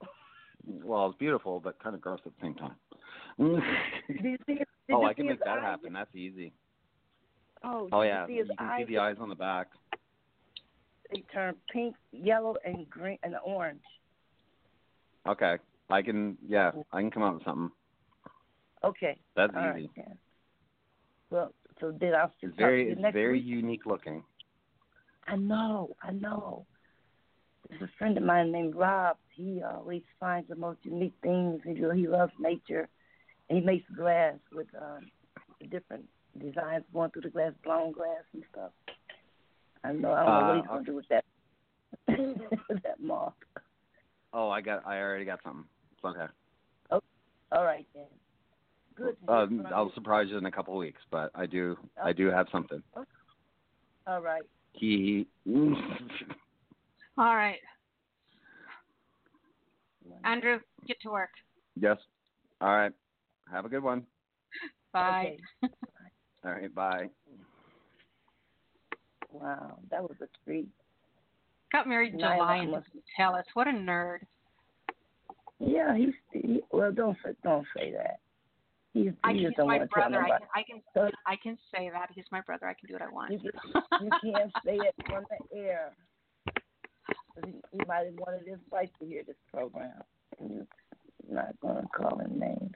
Well, 0.66 1.06
it's 1.06 1.18
beautiful, 1.18 1.60
but 1.60 1.78
kind 1.82 1.94
of 1.94 2.00
gross 2.00 2.20
at 2.26 2.32
the 2.36 2.42
same 2.42 2.54
time. 2.54 2.76
Did 3.38 4.24
you 4.24 4.36
see? 4.46 4.54
Did 4.54 4.66
oh, 4.92 5.04
I 5.04 5.14
can 5.14 5.26
make 5.26 5.38
that 5.44 5.60
happen. 5.62 5.92
That's 5.92 6.14
easy. 6.14 6.52
Oh, 7.64 7.88
Oh 7.92 8.02
yeah, 8.02 8.26
You, 8.26 8.44
see 8.44 8.56
can 8.56 8.66
eyes? 8.68 8.86
see 8.86 8.92
the 8.94 8.98
eyes 8.98 9.16
on 9.20 9.28
the 9.28 9.34
back. 9.34 9.68
They 11.12 11.22
turn 11.32 11.54
pink, 11.72 11.96
yellow, 12.12 12.56
and 12.64 12.88
green 12.90 13.18
and 13.22 13.34
orange. 13.44 13.80
Okay, 15.26 15.56
I 15.90 16.02
can. 16.02 16.36
Yeah, 16.46 16.72
I 16.92 17.00
can 17.00 17.10
come 17.10 17.22
up 17.22 17.34
with 17.34 17.44
something. 17.44 17.70
Okay. 18.84 19.18
That's 19.34 19.52
All 19.56 19.68
right, 19.68 19.80
easy. 19.82 19.90
yeah. 19.96 20.04
Well, 21.30 21.52
so 21.80 21.92
then 21.98 22.14
I'll 22.14 22.32
It's 22.42 22.56
very, 22.56 22.86
you 22.86 22.92
it's 22.92 23.12
very 23.12 23.32
week. 23.38 23.44
unique 23.46 23.86
looking. 23.86 24.22
I 25.26 25.36
know, 25.36 25.94
I 26.02 26.12
know. 26.12 26.64
There's 27.68 27.82
a 27.82 27.90
friend 27.98 28.16
of 28.16 28.24
mine 28.24 28.50
named 28.52 28.74
Rob. 28.74 29.16
He 29.34 29.62
always 29.62 30.02
finds 30.18 30.48
the 30.48 30.56
most 30.56 30.78
unique 30.82 31.14
things. 31.22 31.60
He 31.64 31.74
he 31.74 32.06
loves 32.08 32.32
nature, 32.38 32.88
he 33.48 33.60
makes 33.60 33.84
glass 33.94 34.36
with 34.52 34.68
um, 34.80 35.10
different 35.70 36.04
designs 36.38 36.84
going 36.92 37.10
through 37.10 37.22
the 37.22 37.30
glass, 37.30 37.52
blown 37.64 37.92
glass 37.92 38.24
and 38.32 38.42
stuff. 38.52 38.70
I 39.84 39.92
know. 39.92 40.12
I 40.12 40.24
don't 40.24 40.26
know 40.26 40.46
what 40.46 40.50
Uh, 40.50 40.54
he's 40.54 40.66
gonna 40.66 40.84
do 40.84 40.94
with 40.94 41.08
that 41.08 41.24
with 42.68 42.82
that 42.82 43.00
moth. 43.00 43.34
Oh, 44.32 44.50
I 44.50 44.60
got, 44.60 44.86
I 44.86 45.00
already 45.00 45.24
got 45.24 45.40
something. 45.42 45.64
It's 45.92 46.04
okay. 46.04 46.26
All 47.50 47.64
right 47.64 47.86
then. 47.94 48.04
Good. 48.94 49.16
Um, 49.26 49.66
I'll 49.72 49.92
surprise 49.94 50.26
you 50.28 50.36
in 50.36 50.44
a 50.44 50.50
couple 50.50 50.74
of 50.74 50.78
weeks, 50.78 51.00
but 51.10 51.30
I 51.34 51.46
do, 51.46 51.78
I 52.02 52.12
do 52.12 52.26
have 52.26 52.46
something. 52.52 52.82
Okay. 52.96 53.06
All 54.06 54.20
right. 54.20 54.42
He. 54.72 55.26
All 57.16 57.36
right. 57.36 57.58
Andrew, 60.24 60.58
get 60.86 61.00
to 61.02 61.10
work. 61.10 61.30
yes. 61.80 61.96
All 62.60 62.76
right. 62.76 62.92
Have 63.50 63.64
a 63.64 63.68
good 63.68 63.82
one. 63.82 64.04
Bye. 64.92 65.36
Okay. 65.62 65.72
All 66.44 66.52
right. 66.52 66.74
Bye. 66.74 67.08
Wow, 69.32 69.78
that 69.90 70.02
was 70.02 70.16
a 70.22 70.26
treat. 70.44 70.68
Got 71.70 71.86
married 71.86 72.14
in 72.14 72.20
Nyla 72.20 72.36
July 72.36 72.56
and 72.56 72.70
must- 72.70 72.86
doesn't 72.86 73.04
tell 73.16 73.34
us. 73.34 73.44
What 73.54 73.66
a 73.68 73.72
nerd. 73.72 74.20
Yeah, 75.60 75.96
he's 75.96 76.14
he, 76.32 76.60
well. 76.70 76.92
Don't 76.92 77.16
say 77.24 77.32
don't 77.42 77.66
say 77.76 77.92
that. 77.92 78.20
He's 78.94 79.10
I, 79.24 79.32
he 79.32 79.40
he's 79.40 79.48
just 79.48 79.58
my 79.58 79.78
want 79.78 79.90
brother. 79.90 80.22
I 80.22 80.28
can, 80.28 80.48
I 80.54 80.62
can 80.62 80.82
So 80.94 81.10
I 81.26 81.36
can 81.42 81.58
say 81.74 81.90
that. 81.92 82.10
He's 82.14 82.24
my 82.30 82.40
brother. 82.40 82.66
I 82.66 82.74
can 82.74 82.86
do 82.88 82.94
what 82.94 83.02
I 83.02 83.08
want. 83.10 83.32
you 83.32 83.38
can, 83.40 83.50
you 84.04 84.10
can't 84.32 84.52
say 84.64 84.76
it 84.76 84.94
on 85.12 85.24
the 85.28 85.58
air. 85.58 85.92
He, 87.44 87.52
he 87.72 87.78
might 87.86 88.06
have 88.06 88.14
wanted 88.14 88.46
his 88.46 88.58
wife 88.70 88.88
to 89.00 89.06
hear 89.06 89.22
this 89.26 89.36
program, 89.52 89.92
and 90.40 90.50
you're 90.50 90.66
not 91.34 91.58
going 91.60 91.76
to 91.82 91.88
call 91.88 92.18
him 92.18 92.38
names. 92.38 92.72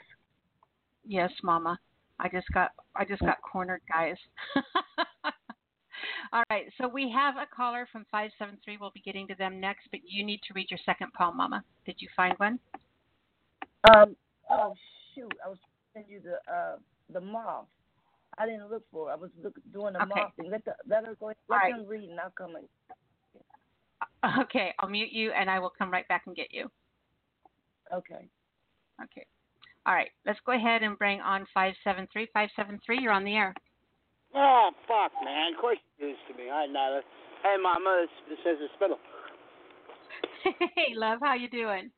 yes, 1.07 1.31
Mama. 1.43 1.79
I 2.23 2.29
just 2.29 2.47
got 2.55 2.71
I 2.95 3.05
just 3.05 3.21
got 3.21 3.43
cornered, 3.43 3.83
guys. 3.93 4.17
All 6.33 6.43
right, 6.51 6.67
so 6.79 6.89
we 6.89 7.11
have 7.11 7.37
a 7.37 7.47
caller 7.55 7.87
from 7.91 8.07
five 8.11 8.31
seven 8.39 8.57
three. 8.65 8.79
We'll 8.81 8.93
be 8.93 9.01
getting 9.01 9.27
to 9.29 9.35
them 9.35 9.61
next, 9.61 9.89
but 9.91 10.01
you 10.07 10.25
need 10.25 10.41
to 10.47 10.55
read 10.55 10.71
your 10.71 10.79
second 10.87 11.13
poem, 11.19 11.37
Mama. 11.37 11.65
Did 11.85 11.97
you 11.99 12.09
find 12.17 12.35
one? 12.39 12.61
Um. 13.93 14.17
Oh 14.49 14.75
shoot! 15.15 15.35
I 15.45 15.49
was 15.49 15.59
sending 15.93 16.13
you 16.13 16.21
the 16.21 16.53
uh 16.53 16.77
the 17.13 17.21
moth. 17.21 17.67
I 18.39 18.47
didn't 18.47 18.71
look 18.71 18.85
for. 18.93 19.11
it. 19.11 19.13
I 19.13 19.17
was 19.17 19.31
look, 19.43 19.55
doing 19.73 19.95
the 19.95 20.03
Okay. 20.03 20.15
moth 20.15 20.33
thing. 20.37 20.49
Let 20.51 20.65
the 20.65 20.75
let 20.89 21.05
her 21.05 21.17
go. 21.17 21.27
Let 21.27 21.37
right. 21.49 21.75
them 21.75 21.87
read, 21.87 22.09
and 22.09 22.21
I'll 22.21 22.31
come 22.31 22.57
in. 22.57 22.63
Okay, 24.41 24.73
I'll 24.79 24.89
mute 24.89 25.11
you, 25.11 25.33
and 25.33 25.51
I 25.51 25.59
will 25.59 25.73
come 25.77 25.91
right 25.91 26.07
back 26.07 26.23
and 26.27 26.37
get 26.37 26.55
you. 26.55 26.71
Okay. 27.93 28.29
Okay. 29.03 29.27
All 29.87 29.95
right, 29.95 30.11
let's 30.27 30.39
go 30.47 30.53
ahead 30.53 30.83
and 30.83 30.99
bring 30.99 31.21
on 31.21 31.47
five 31.53 31.75
seven 31.83 32.07
three. 32.13 32.29
Five 32.33 32.51
seven 32.55 32.79
three. 32.87 32.99
You're 33.01 33.13
on 33.13 33.25
the 33.25 33.35
air. 33.35 33.55
Oh, 34.35 34.71
fuck, 34.89 35.13
man. 35.25 35.55
Of 35.55 35.61
course 35.61 35.79
you 35.99 36.07
do 36.07 36.13
this 36.13 36.23
to 36.31 36.43
me. 36.43 36.51
I 36.51 36.67
know. 36.67 37.01
Hey, 37.43 37.57
Mama, 37.61 38.07
this, 38.07 38.39
this 38.39 38.53
is 38.53 38.59
the 38.61 38.69
spittle. 38.77 38.99
hey, 40.77 40.95
love, 40.95 41.19
how 41.23 41.35
you 41.35 41.51
doing? 41.51 41.91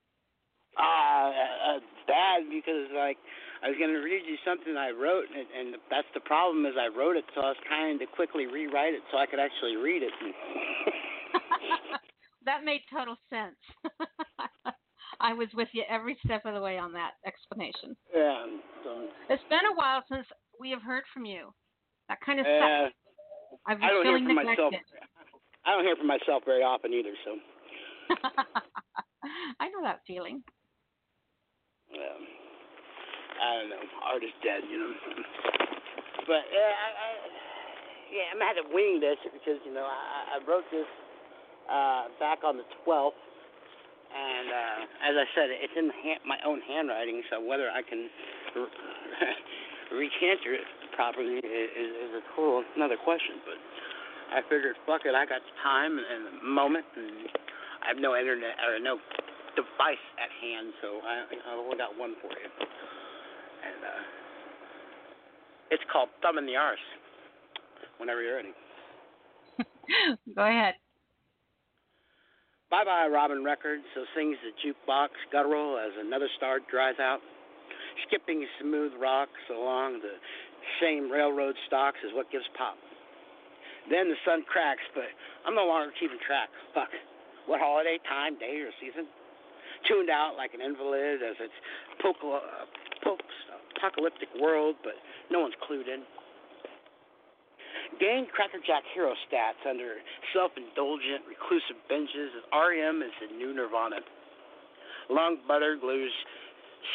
Uh, 0.74 1.30
uh, 1.30 1.78
bad 2.08 2.50
because, 2.50 2.90
like, 2.96 3.18
I 3.62 3.68
was 3.68 3.78
going 3.78 3.92
to 3.94 4.02
read 4.02 4.26
you 4.26 4.36
something 4.44 4.74
I 4.76 4.90
wrote, 4.90 5.30
and, 5.30 5.46
and 5.54 5.76
that's 5.90 6.08
the 6.14 6.20
problem 6.20 6.66
is 6.66 6.74
I 6.74 6.90
wrote 6.90 7.16
it, 7.16 7.24
so 7.34 7.42
I 7.42 7.54
was 7.54 7.62
trying 7.68 7.98
to 8.00 8.06
quickly 8.06 8.46
rewrite 8.46 8.94
it 8.94 9.02
so 9.12 9.18
I 9.18 9.26
could 9.26 9.38
actually 9.38 9.76
read 9.76 10.02
it. 10.02 10.12
that 12.44 12.64
made 12.64 12.80
total 12.92 13.16
sense. 13.30 13.56
I 15.24 15.32
was 15.32 15.48
with 15.56 15.68
you 15.72 15.82
every 15.88 16.20
step 16.20 16.44
of 16.44 16.52
the 16.52 16.60
way 16.60 16.76
on 16.76 16.92
that 16.92 17.16
explanation. 17.24 17.96
yeah. 18.12 18.44
It's 19.32 19.42
been 19.48 19.64
a 19.72 19.74
while 19.74 20.04
since 20.12 20.28
we 20.60 20.68
have 20.68 20.82
heard 20.84 21.04
from 21.16 21.24
you. 21.24 21.48
That 22.12 22.20
kind 22.20 22.40
of 22.40 22.44
uh, 22.44 22.60
sucks. 22.60 22.94
I've 23.64 23.80
I 23.80 23.88
don't 23.88 24.04
hear 24.04 24.20
from 24.20 24.36
myself. 24.36 24.74
I 25.64 25.72
don't 25.72 25.84
hear 25.88 25.96
from 25.96 26.12
myself 26.12 26.44
very 26.44 26.60
often 26.60 26.92
either, 26.92 27.16
so. 27.24 27.40
I 29.64 29.72
know 29.72 29.80
that 29.80 30.04
feeling. 30.06 30.44
um, 31.96 32.22
I 33.40 33.64
don't 33.64 33.70
know. 33.72 33.84
Art 34.04 34.20
is 34.20 34.36
dead, 34.44 34.60
you 34.68 34.76
know. 34.76 34.92
But 36.28 36.44
yeah, 36.52 36.68
I, 36.68 36.88
I 36.92 37.08
yeah, 38.12 38.28
I'm 38.28 38.36
gonna 38.36 38.52
have 38.52 38.60
to 38.60 38.68
wing 38.76 39.00
this 39.00 39.16
because 39.32 39.56
you 39.64 39.72
know 39.72 39.88
I, 39.88 40.36
I 40.36 40.44
wrote 40.44 40.68
this 40.68 40.88
uh, 41.72 42.12
back 42.20 42.44
on 42.44 42.60
the 42.60 42.68
12th, 42.84 43.16
and 44.14 44.46
uh, 44.46 45.10
as 45.10 45.14
I 45.18 45.26
said, 45.34 45.50
it's 45.50 45.74
in 45.74 45.90
hand, 45.90 46.22
my 46.22 46.38
own 46.46 46.62
handwriting. 46.62 47.22
So 47.30 47.42
whether 47.42 47.66
I 47.66 47.82
can 47.82 48.06
re- 48.54 48.70
recant 49.98 50.40
it 50.46 50.62
properly 50.94 51.42
is, 51.42 51.90
is, 51.98 52.10
a 52.14 52.22
total 52.38 52.62
another 52.78 52.96
question. 52.96 53.42
But 53.42 53.58
I 54.38 54.40
figured, 54.46 54.78
fuck 54.86 55.02
it, 55.02 55.14
I 55.18 55.26
got 55.26 55.42
time 55.62 55.98
and 55.98 56.22
a 56.30 56.44
moment, 56.46 56.86
and 56.94 57.26
I 57.82 57.90
have 57.90 57.98
no 57.98 58.14
internet 58.14 58.54
or 58.62 58.78
no 58.78 59.02
device 59.58 60.06
at 60.18 60.30
hand, 60.38 60.70
so 60.82 61.02
I, 61.02 61.26
I 61.26 61.50
only 61.58 61.78
got 61.78 61.98
one 61.98 62.14
for 62.22 62.30
you. 62.30 62.50
And 62.54 63.80
uh, 63.82 64.02
it's 65.70 65.84
called 65.90 66.08
Thumb 66.22 66.38
in 66.38 66.46
the 66.46 66.56
Arse. 66.56 66.78
Whenever 67.98 68.22
you're 68.22 68.36
ready. 68.36 68.54
Go 70.36 70.42
ahead. 70.42 70.74
Bye 72.74 72.82
bye, 72.82 73.06
Robin 73.06 73.46
Records. 73.46 73.86
So 73.94 74.02
sings 74.18 74.34
the 74.42 74.50
jukebox 74.58 75.14
guttural 75.30 75.78
as 75.78 75.94
another 75.94 76.26
star 76.36 76.58
dries 76.58 76.98
out. 76.98 77.22
Skipping 78.02 78.42
smooth 78.58 78.90
rocks 78.98 79.38
along 79.46 80.02
the 80.02 80.18
same 80.82 81.06
railroad 81.06 81.54
stocks 81.70 82.02
is 82.02 82.10
what 82.18 82.26
gives 82.34 82.42
pop. 82.58 82.74
Then 83.86 84.10
the 84.10 84.18
sun 84.26 84.42
cracks, 84.42 84.82
but 84.90 85.06
I'm 85.46 85.54
no 85.54 85.70
longer 85.70 85.94
keeping 86.00 86.18
track. 86.26 86.50
Fuck. 86.74 86.90
What 87.46 87.62
holiday, 87.62 88.02
time, 88.10 88.34
day, 88.42 88.58
or 88.66 88.74
season? 88.82 89.06
Tuned 89.86 90.10
out 90.10 90.34
like 90.34 90.50
an 90.50 90.60
invalid 90.60 91.22
as 91.22 91.38
it's 91.38 91.54
post-apocalyptic 92.02 94.34
world, 94.42 94.74
but 94.82 94.98
no 95.30 95.38
one's 95.38 95.54
clued 95.62 95.86
in. 95.86 96.02
Gained 98.00 98.28
Crackerjack 98.34 98.82
hero 98.94 99.14
stats 99.30 99.62
under 99.68 99.94
self-indulgent, 100.34 101.22
reclusive 101.28 101.76
binges 101.90 102.34
as 102.36 102.44
REM 102.52 103.02
is 103.02 103.12
the 103.20 103.36
new 103.36 103.54
Nirvana. 103.54 104.00
Long 105.10 105.38
butter 105.46 105.76
glues 105.80 106.12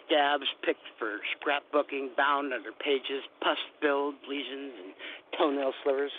scabs 0.05 0.45
picked 0.63 0.85
for 0.97 1.19
scrapbooking, 1.37 2.15
bound 2.17 2.53
under 2.53 2.71
pages, 2.71 3.23
pus-filled 3.41 4.15
lesions, 4.27 4.73
and 4.83 4.93
toenail 5.37 5.73
slivers. 5.83 6.11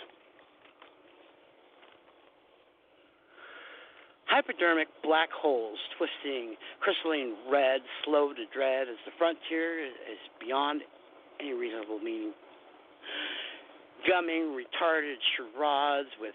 Hypodermic 4.25 4.87
black 5.03 5.29
holes 5.31 5.77
twisting 5.97 6.55
crystalline 6.79 7.35
red, 7.51 7.81
slow 8.05 8.33
to 8.33 8.45
dread 8.53 8.87
as 8.87 8.95
the 9.05 9.11
frontier 9.17 9.85
is 9.85 10.19
beyond 10.39 10.81
any 11.39 11.53
reasonable 11.53 11.99
meaning. 11.99 12.31
Gumming 14.07 14.57
retarded 14.57 15.15
charades 15.37 16.09
with 16.19 16.33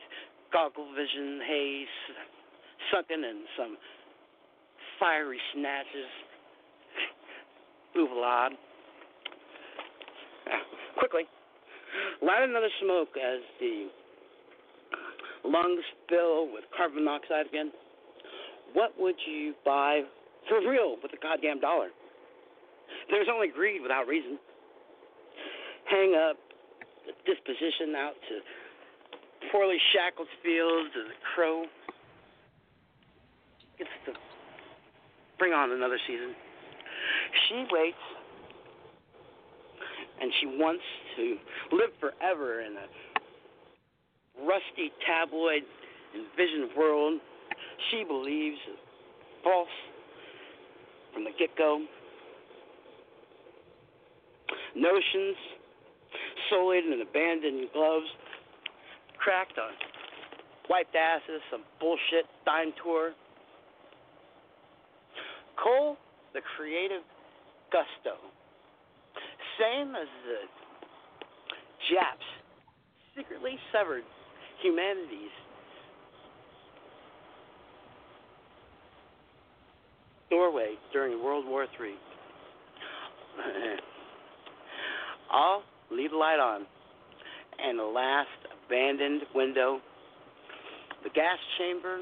goggle 0.52 0.88
vision 0.94 1.40
haze 1.46 1.88
sunken 2.92 3.24
in 3.24 3.42
some 3.56 3.76
fiery 5.00 5.38
snatches. 5.52 6.10
Oublade. 7.96 8.54
Ah, 10.46 10.62
quickly, 10.98 11.22
light 12.22 12.42
another 12.48 12.68
smoke 12.82 13.08
as 13.16 13.40
the 13.58 13.88
lungs 15.44 15.84
fill 16.08 16.52
with 16.52 16.64
carbon 16.76 17.04
monoxide 17.04 17.46
again. 17.46 17.72
What 18.74 18.92
would 18.98 19.16
you 19.26 19.54
buy 19.64 20.02
for 20.48 20.60
real 20.60 20.96
with 21.02 21.12
a 21.12 21.20
goddamn 21.22 21.60
dollar? 21.60 21.88
There's 23.10 23.28
only 23.32 23.48
greed 23.48 23.82
without 23.82 24.06
reason. 24.06 24.38
Hang 25.90 26.14
up 26.14 26.36
disposition 27.24 27.94
out 27.96 28.14
to 28.28 28.40
poorly 29.50 29.78
shackled 29.92 30.28
fields 30.42 30.90
as 30.96 31.06
a 31.10 31.18
crow 31.34 31.64
gets 33.78 33.90
to 34.06 34.12
bring 35.38 35.52
on 35.52 35.72
another 35.72 35.98
season. 36.06 36.34
She 37.48 37.66
waits 37.70 37.96
and 40.20 40.32
she 40.40 40.46
wants 40.46 40.82
to 41.16 41.36
live 41.72 41.90
forever 42.00 42.60
in 42.60 42.72
a 42.76 42.86
rusty 44.46 44.92
tabloid 45.06 45.62
envisioned 46.14 46.70
world 46.76 47.20
she 47.90 48.04
believes 48.04 48.58
false 49.42 49.68
from 51.12 51.24
the 51.24 51.30
get 51.38 51.56
go. 51.56 51.84
Notions 54.74 55.36
Solid 56.50 56.84
and 56.84 57.02
abandoned 57.02 57.68
gloves, 57.72 58.06
cracked 59.18 59.58
on 59.58 59.72
wiped 60.68 60.94
asses, 60.94 61.40
some 61.50 61.62
bullshit 61.80 62.26
dime 62.44 62.72
tour. 62.82 63.12
Cole, 65.62 65.96
the 66.34 66.40
creative 66.56 67.02
gusto. 67.72 68.18
Same 69.58 69.94
as 69.94 70.08
the 70.26 70.40
Japs 71.90 72.26
secretly 73.16 73.58
severed 73.72 74.02
humanity's 74.62 75.30
doorway 80.30 80.74
during 80.92 81.22
World 81.22 81.46
War 81.46 81.64
III. 81.80 81.94
I'll 85.30 85.62
leave 85.90 86.10
the 86.10 86.16
light 86.16 86.38
on, 86.38 86.66
and 87.58 87.78
the 87.78 87.84
last 87.84 88.28
abandoned 88.66 89.22
window, 89.34 89.80
the 91.02 91.10
gas 91.10 91.38
chamber 91.58 91.98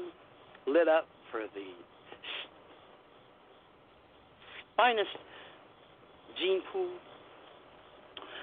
lit 0.67 0.87
up 0.87 1.07
for 1.31 1.41
the 1.53 1.65
finest 4.75 5.09
gene 6.39 6.61
pool. 6.71 6.89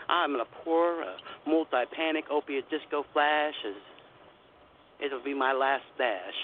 I'm 0.09 0.33
gonna 0.33 0.45
pour 0.65 1.03
a 1.03 1.17
multi-panic 1.47 2.25
opiate 2.31 2.69
disco 2.71 3.05
flash 3.13 3.55
as 3.67 3.75
it'll 5.05 5.23
be 5.23 5.35
my 5.35 5.53
last 5.53 5.85
dash. 5.99 6.35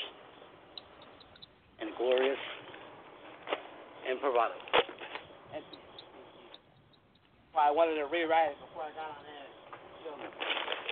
And 1.81 1.91
glorious 1.97 2.39
and 4.09 4.20
bravado. 4.20 4.55
Why 7.59 7.67
I 7.67 7.75
wanted 7.75 7.99
to 7.99 8.07
rewrite 8.07 8.55
it 8.55 8.59
before 8.63 8.87
I 8.87 8.95
got 8.95 9.19
on 9.19 9.27
there. 9.27 9.51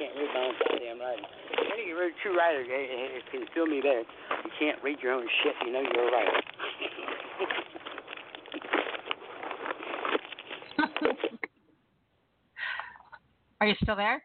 Can't 0.03 0.19
read 0.19 0.27
my 0.35 0.51
own 0.51 0.55
goddamn 0.67 0.99
writing. 0.99 1.23
I 1.23 1.71
think 1.77 1.87
you're 1.87 2.11
true 2.25 2.37
writer. 2.37 2.65
If 2.67 3.23
you 3.33 3.47
feel 3.55 3.67
me 3.67 3.79
there, 3.81 4.01
you 4.01 4.51
can't 4.59 4.83
read 4.83 4.99
your 5.01 5.13
own 5.13 5.29
shit. 5.45 5.55
You 5.65 5.73
know 5.73 5.83
you're 5.83 6.09
a 6.09 6.11
writer. 6.11 6.43
Are 13.61 13.67
you 13.69 13.77
still 13.81 13.95
there? 13.95 14.25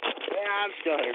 Yeah, 0.00 0.62
I'm 0.62 0.70
still 0.80 0.98
here. 0.98 1.14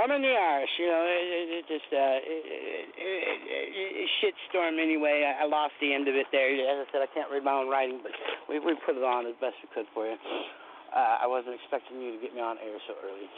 I'm 0.00 0.10
in 0.16 0.22
the 0.22 0.32
Irish, 0.32 0.70
you 0.80 0.86
know. 0.88 1.04
It, 1.04 1.26
it, 1.28 1.46
it 1.60 1.64
just 1.68 1.90
uh, 1.92 2.18
it, 2.24 2.42
it, 2.48 2.86
it, 2.96 3.90
it, 4.00 4.08
shit 4.24 4.34
storm 4.48 4.80
anyway. 4.80 5.28
I, 5.28 5.44
I 5.44 5.46
lost 5.46 5.76
the 5.76 5.92
end 5.92 6.08
of 6.08 6.16
it 6.16 6.24
there. 6.32 6.48
As 6.48 6.88
I 6.88 6.92
said, 6.92 7.02
I 7.04 7.10
can't 7.12 7.28
read 7.28 7.44
my 7.44 7.52
own 7.52 7.68
writing, 7.68 8.00
but 8.00 8.14
we 8.50 8.58
we 8.58 8.74
put 8.82 8.98
it 8.98 9.06
on 9.06 9.30
as 9.30 9.38
best 9.38 9.54
we 9.62 9.70
could 9.70 9.86
for 9.94 10.10
you. 10.10 10.18
Uh, 10.90 11.22
I 11.22 11.26
wasn't 11.30 11.54
expecting 11.54 12.02
you 12.02 12.18
to 12.18 12.20
get 12.20 12.34
me 12.34 12.42
on 12.42 12.58
air 12.58 12.74
so 12.90 12.98
early. 13.06 13.30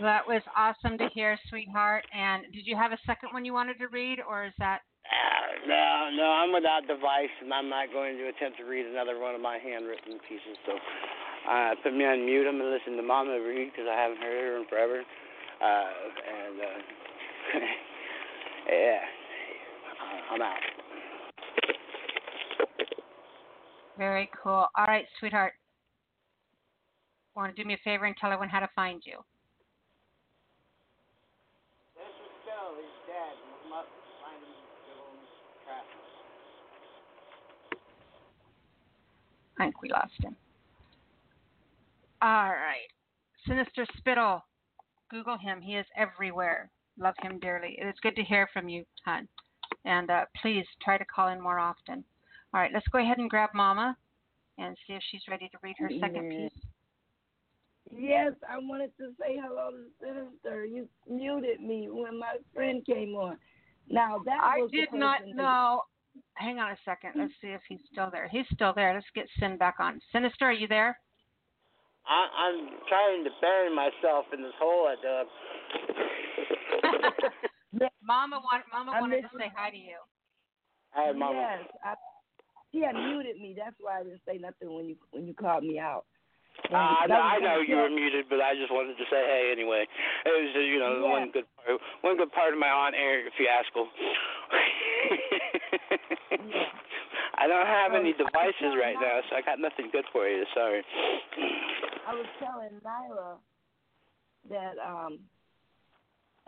That 0.00 0.22
was 0.26 0.42
awesome 0.56 0.96
to 0.98 1.10
hear, 1.12 1.36
sweetheart. 1.50 2.06
And 2.14 2.46
did 2.54 2.66
you 2.66 2.76
have 2.76 2.92
a 2.92 2.98
second 3.04 3.30
one 3.34 3.44
you 3.44 3.52
wanted 3.52 3.82
to 3.82 3.88
read, 3.88 4.22
or 4.22 4.46
is 4.46 4.54
that? 4.58 4.86
Uh, 5.02 5.66
no, 5.66 6.10
no, 6.14 6.26
I'm 6.38 6.52
without 6.54 6.86
device, 6.86 7.34
and 7.42 7.52
I'm 7.52 7.68
not 7.68 7.90
going 7.90 8.16
to 8.16 8.30
attempt 8.30 8.58
to 8.58 8.64
read 8.64 8.86
another 8.86 9.18
one 9.18 9.34
of 9.34 9.40
my 9.40 9.58
handwritten 9.58 10.22
pieces. 10.28 10.54
So, 10.64 10.78
uh, 11.50 11.74
put 11.82 11.94
me 11.98 12.06
on 12.06 12.24
mute. 12.24 12.46
I'm 12.46 12.58
gonna 12.58 12.70
listen 12.70 12.94
to 12.96 13.02
Mama 13.02 13.42
read 13.42 13.74
because 13.74 13.90
I 13.90 13.98
haven't 13.98 14.22
heard 14.22 14.38
her 14.38 14.56
in 14.62 14.66
forever. 14.70 15.02
Uh, 15.02 15.90
and 16.30 16.56
uh, 16.62 16.78
yeah, 18.70 19.02
I'm 20.30 20.42
out. 20.42 20.56
Very 23.96 24.30
cool. 24.42 24.66
All 24.76 24.86
right, 24.86 25.06
sweetheart. 25.18 25.54
Want 27.34 27.54
to 27.54 27.62
do 27.62 27.66
me 27.66 27.74
a 27.74 27.78
favor 27.84 28.04
and 28.04 28.16
tell 28.16 28.30
everyone 28.30 28.48
how 28.48 28.60
to 28.60 28.68
find 28.74 29.02
you? 29.04 29.18
I 39.58 39.64
think 39.64 39.82
we 39.82 39.88
lost 39.90 40.12
him. 40.22 40.36
All 42.22 42.50
right. 42.50 42.86
Sinister 43.46 43.86
Spittle. 43.96 44.44
Google 45.10 45.36
him. 45.38 45.60
He 45.60 45.74
is 45.74 45.86
everywhere. 45.96 46.70
Love 46.98 47.14
him 47.22 47.38
dearly. 47.40 47.76
It 47.80 47.86
is 47.86 47.94
good 48.02 48.14
to 48.16 48.22
hear 48.22 48.48
from 48.52 48.68
you, 48.68 48.84
hon. 49.04 49.26
And 49.84 50.10
uh, 50.10 50.24
please 50.42 50.64
try 50.82 50.98
to 50.98 51.04
call 51.04 51.28
in 51.28 51.40
more 51.40 51.58
often. 51.58 52.04
All 52.54 52.60
right, 52.60 52.70
let's 52.72 52.86
go 52.88 52.98
ahead 52.98 53.18
and 53.18 53.28
grab 53.30 53.50
Mama 53.54 53.96
and 54.58 54.76
see 54.86 54.94
if 54.94 55.02
she's 55.10 55.22
ready 55.30 55.48
to 55.50 55.58
read 55.62 55.76
her 55.78 55.90
second 56.00 56.30
Yes. 56.32 56.50
piece. 56.52 56.62
Yes, 57.96 58.32
I 58.48 58.58
wanted 58.58 58.90
to 58.98 59.12
say 59.18 59.38
hello 59.42 59.70
to 59.70 59.84
Sinister. 60.00 60.64
You 60.66 60.86
muted 61.08 61.60
me 61.60 61.88
when 61.90 62.18
my 62.18 62.36
friend 62.54 62.84
came 62.84 63.14
on. 63.14 63.38
Now 63.88 64.18
that 64.26 64.38
I 64.42 64.58
was 64.58 64.70
the 64.70 64.78
did 64.78 64.92
not 64.92 65.20
person 65.20 65.36
that- 65.36 65.42
know. 65.42 65.82
Hang 66.34 66.58
on 66.58 66.72
a 66.72 66.76
second. 66.84 67.12
Let's 67.14 67.32
see 67.40 67.48
if 67.48 67.60
he's 67.68 67.80
still 67.92 68.10
there. 68.10 68.28
He's 68.28 68.46
still 68.52 68.72
there. 68.74 68.92
Let's 68.92 69.06
get 69.14 69.26
Sin 69.38 69.56
back 69.56 69.76
on. 69.78 70.00
Sinister, 70.12 70.46
are 70.46 70.52
you 70.52 70.66
there? 70.66 70.98
I, 72.06 72.26
I'm 72.48 72.68
trying 72.88 73.24
to 73.24 73.30
bury 73.40 73.74
myself 73.74 74.26
in 74.32 74.42
this 74.42 74.52
hole 74.58 74.88
I 74.88 74.96
dug. 75.00 75.26
Mama 78.02 78.40
want, 78.40 78.64
Mama 78.72 78.92
I 78.92 79.00
wanted 79.00 79.16
to 79.16 79.22
miss- 79.22 79.46
say 79.46 79.52
hi 79.54 79.70
to 79.70 79.76
you. 79.76 79.98
Hi, 80.92 81.12
Mama. 81.12 81.34
Yes, 81.34 81.68
I, 81.84 81.94
she 82.72 82.80
had 82.80 82.96
muted 82.96 83.36
me. 83.40 83.54
That's 83.56 83.76
why 83.80 84.00
I 84.00 84.02
didn't 84.04 84.22
say 84.26 84.38
nothing 84.38 84.72
when 84.74 84.88
you 84.88 84.96
when 85.10 85.26
you 85.26 85.34
called 85.34 85.64
me 85.64 85.78
out. 85.78 86.04
Uh, 86.72 86.76
I 86.76 87.06
know, 87.06 87.20
I 87.20 87.38
know 87.38 87.60
you 87.60 87.76
were 87.76 87.88
muted, 87.88 88.26
but 88.28 88.40
I 88.40 88.54
just 88.54 88.72
wanted 88.72 88.96
to 88.98 89.04
say 89.10 89.22
hey 89.24 89.50
anyway. 89.52 89.86
It 90.26 90.28
was 90.28 90.50
just, 90.52 90.66
you 90.66 90.80
know 90.80 91.04
Yeah. 91.04 91.10
one 91.12 91.30
good 91.30 91.44
part, 91.56 91.80
one 92.00 92.16
good 92.16 92.32
part 92.32 92.52
of 92.52 92.58
my 92.58 92.68
on-air 92.68 93.30
fiasco. 93.36 93.86
I 97.38 97.46
don't 97.46 97.66
have 97.66 97.94
any 97.94 98.12
devices 98.12 98.74
right 98.80 98.96
now, 99.00 99.20
so 99.30 99.36
I 99.36 99.42
got 99.42 99.60
nothing 99.60 99.90
good 99.92 100.04
for 100.12 100.26
you. 100.28 100.44
Sorry. 100.54 100.82
I 102.08 102.14
was 102.14 102.26
telling 102.40 102.80
Nyla 102.82 103.38
that 104.50 104.78
um 104.84 105.20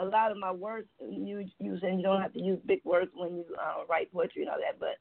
a 0.01 0.05
lot 0.05 0.31
of 0.31 0.39
my 0.39 0.51
words 0.51 0.89
you 1.01 1.45
you 1.59 1.79
saying 1.81 1.99
you 1.99 2.05
don't 2.05 2.23
have 2.23 2.33
to 2.33 2.41
use 2.41 2.59
big 2.67 2.81
words 2.85 3.11
when 3.15 3.37
you 3.37 3.45
uh, 3.61 3.85
write 3.89 4.13
poetry 4.13 4.43
and 4.43 4.51
all 4.51 4.59
that, 4.59 4.81
but 4.81 4.97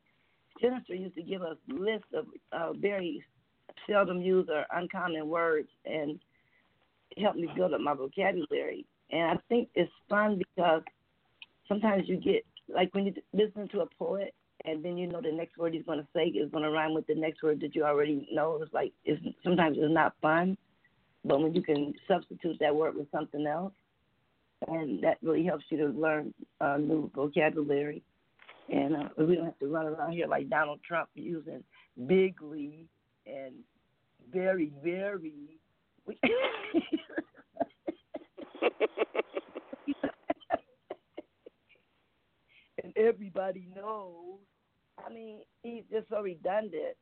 Jennifer 0.61 0.93
used 0.93 1.15
to 1.15 1.23
give 1.23 1.41
us 1.41 1.57
lists 1.67 2.07
of 2.13 2.25
uh, 2.51 2.73
very 2.73 3.23
seldom 3.89 4.21
used 4.21 4.49
or 4.49 4.65
uncommon 4.71 5.27
words 5.27 5.69
and 5.85 6.19
help 7.17 7.35
me 7.35 7.49
build 7.55 7.73
up 7.73 7.81
my 7.81 7.93
vocabulary. 7.93 8.85
And 9.11 9.21
I 9.21 9.41
think 9.47 9.69
it's 9.73 9.91
fun 10.09 10.37
because 10.37 10.83
sometimes 11.67 12.03
you 12.07 12.17
get 12.17 12.45
like 12.67 12.93
when 12.93 13.05
you 13.05 13.13
listen 13.33 13.67
to 13.69 13.81
a 13.81 13.85
poet 13.97 14.33
and 14.65 14.83
then 14.83 14.97
you 14.97 15.07
know 15.07 15.21
the 15.21 15.31
next 15.31 15.57
word 15.57 15.73
he's 15.73 15.85
going 15.85 15.99
to 15.99 16.07
say 16.13 16.25
is 16.25 16.51
going 16.51 16.63
to 16.63 16.71
rhyme 16.71 16.93
with 16.93 17.07
the 17.07 17.15
next 17.15 17.41
word 17.41 17.61
that 17.61 17.75
you 17.75 17.83
already 17.83 18.27
know. 18.31 18.59
It's 18.61 18.73
like 18.73 18.91
it's 19.05 19.21
sometimes 19.43 19.77
it's 19.79 19.93
not 19.93 20.13
fun, 20.21 20.57
but 21.23 21.41
when 21.41 21.53
you 21.53 21.61
can 21.61 21.93
substitute 22.07 22.57
that 22.59 22.75
word 22.75 22.95
with 22.95 23.09
something 23.11 23.47
else, 23.47 23.73
and 24.67 25.01
that 25.03 25.17
really 25.21 25.45
helps 25.45 25.65
you 25.69 25.77
to 25.77 25.87
learn 25.87 26.33
uh, 26.61 26.77
new 26.77 27.09
vocabulary. 27.15 28.03
And 28.71 28.95
uh, 28.95 29.09
we 29.17 29.35
don't 29.35 29.45
have 29.45 29.59
to 29.59 29.67
run 29.67 29.87
around 29.87 30.11
here 30.11 30.27
like 30.27 30.49
Donald 30.49 30.79
Trump 30.87 31.09
using 31.15 31.63
bigly 32.07 32.85
and 33.25 33.55
very, 34.31 34.71
very. 34.83 35.59
and 42.83 42.93
everybody 42.95 43.67
knows. 43.75 44.39
I 45.03 45.11
mean, 45.11 45.39
he's 45.63 45.83
just 45.91 46.09
so 46.09 46.21
redundant. 46.21 46.95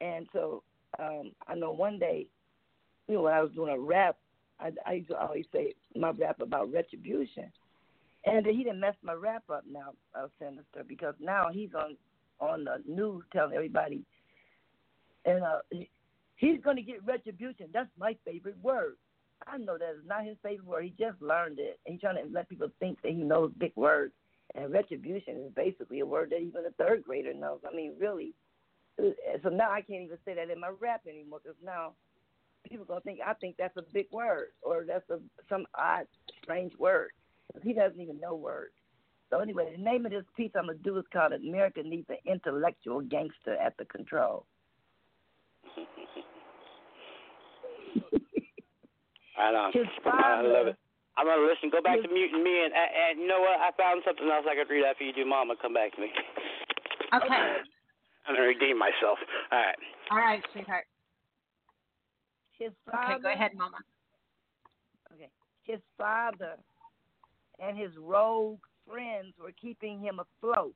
And 0.00 0.26
so 0.32 0.62
um, 0.98 1.32
I 1.46 1.54
know 1.54 1.72
one 1.72 1.98
day, 1.98 2.26
you 3.08 3.16
know, 3.16 3.22
when 3.22 3.34
I 3.34 3.42
was 3.42 3.52
doing 3.52 3.74
a 3.74 3.78
rap, 3.78 4.16
I, 4.60 4.72
I 4.86 4.92
used 4.94 5.08
to 5.08 5.16
always 5.16 5.46
say 5.52 5.74
my 5.96 6.10
rap 6.10 6.40
about 6.40 6.72
retribution. 6.72 7.50
And 8.26 8.44
he 8.44 8.64
didn't 8.64 8.80
mess 8.80 8.94
my 9.02 9.14
rap 9.14 9.44
up 9.50 9.64
now, 9.70 9.94
uh, 10.14 10.26
Sinister, 10.38 10.84
because 10.86 11.14
now 11.20 11.48
he's 11.50 11.70
on 11.74 11.96
on 12.38 12.64
the 12.64 12.82
news 12.86 13.22
telling 13.32 13.54
everybody, 13.54 14.02
and 15.26 15.42
uh, 15.42 15.58
he's 16.36 16.60
going 16.62 16.76
to 16.76 16.82
get 16.82 17.04
retribution. 17.04 17.66
That's 17.72 17.90
my 17.98 18.16
favorite 18.24 18.56
word. 18.62 18.96
I 19.46 19.58
know 19.58 19.76
that 19.78 19.90
is 19.90 20.06
not 20.06 20.24
his 20.24 20.36
favorite 20.42 20.66
word. 20.66 20.84
He 20.84 20.94
just 20.98 21.20
learned 21.20 21.58
it. 21.58 21.78
And 21.84 21.94
he's 21.94 22.00
trying 22.00 22.16
to 22.16 22.32
let 22.32 22.48
people 22.48 22.68
think 22.78 23.00
that 23.02 23.12
he 23.12 23.18
knows 23.18 23.52
big 23.58 23.72
words. 23.76 24.12
And 24.54 24.72
retribution 24.72 25.36
is 25.46 25.52
basically 25.54 26.00
a 26.00 26.06
word 26.06 26.30
that 26.30 26.40
even 26.40 26.66
a 26.66 26.70
third 26.72 27.04
grader 27.04 27.34
knows. 27.34 27.60
I 27.70 27.74
mean, 27.74 27.92
really. 27.98 28.34
Uh, 28.98 29.10
So 29.42 29.48
now 29.48 29.70
I 29.70 29.80
can't 29.80 30.02
even 30.02 30.18
say 30.24 30.34
that 30.34 30.50
in 30.50 30.60
my 30.60 30.72
rap 30.80 31.02
anymore 31.08 31.40
because 31.42 31.56
now 31.64 31.92
people 32.68 32.84
gonna 32.84 33.00
think 33.00 33.20
I 33.24 33.34
think 33.34 33.56
that's 33.58 33.76
a 33.76 33.82
big 33.92 34.06
word 34.12 34.48
or 34.62 34.84
that's 34.86 35.08
a 35.10 35.18
some 35.48 35.66
odd, 35.74 36.06
strange 36.42 36.76
word. 36.78 37.10
'Cause 37.52 37.62
He 37.62 37.72
doesn't 37.72 38.00
even 38.00 38.20
know 38.20 38.34
words. 38.34 38.74
So 39.30 39.38
anyway, 39.38 39.72
the 39.76 39.82
name 39.82 40.06
of 40.06 40.12
this 40.12 40.24
piece 40.36 40.50
I'm 40.56 40.66
gonna 40.66 40.78
do 40.78 40.96
is 40.98 41.06
called 41.12 41.32
"America 41.32 41.82
Needs 41.82 42.08
an 42.10 42.18
Intellectual 42.26 43.00
Gangster 43.00 43.54
at 43.56 43.76
the 43.76 43.84
Control." 43.86 44.46
I 49.38 49.52
know. 49.52 49.70
His 49.72 49.86
I 50.04 50.42
love 50.42 50.66
it. 50.68 50.76
I'm 51.16 51.26
gonna 51.26 51.42
listen. 51.46 51.70
Go 51.70 51.80
back 51.82 51.96
his- 51.96 52.04
to 52.06 52.12
muting 52.12 52.42
me, 52.42 52.64
and, 52.64 52.72
and 52.74 53.20
you 53.20 53.26
know 53.26 53.40
what? 53.40 53.58
I 53.60 53.70
found 53.76 54.02
something 54.04 54.28
else 54.30 54.46
I 54.48 54.54
could 54.54 54.70
read 54.72 54.84
after 54.84 55.04
you 55.04 55.12
do, 55.12 55.24
Mama. 55.24 55.54
Come 55.60 55.74
back 55.74 55.92
to 55.94 56.00
me. 56.00 56.10
Okay. 57.14 57.56
I'm 58.26 58.34
gonna 58.34 58.46
redeem 58.46 58.78
myself. 58.78 59.18
All 59.50 59.58
right. 59.58 59.76
All 60.10 60.18
right, 60.18 60.44
sweetheart. 60.52 60.86
His 62.60 62.72
father. 62.88 63.14
Okay, 63.14 63.22
go 63.22 63.32
ahead, 63.32 63.52
Mama. 63.56 63.78
Okay. 65.12 65.30
His 65.64 65.80
father 65.98 66.56
and 67.58 67.76
his 67.76 67.90
rogue 67.98 68.60
friends 68.88 69.34
were 69.42 69.52
keeping 69.60 70.00
him 70.00 70.20
afloat. 70.20 70.74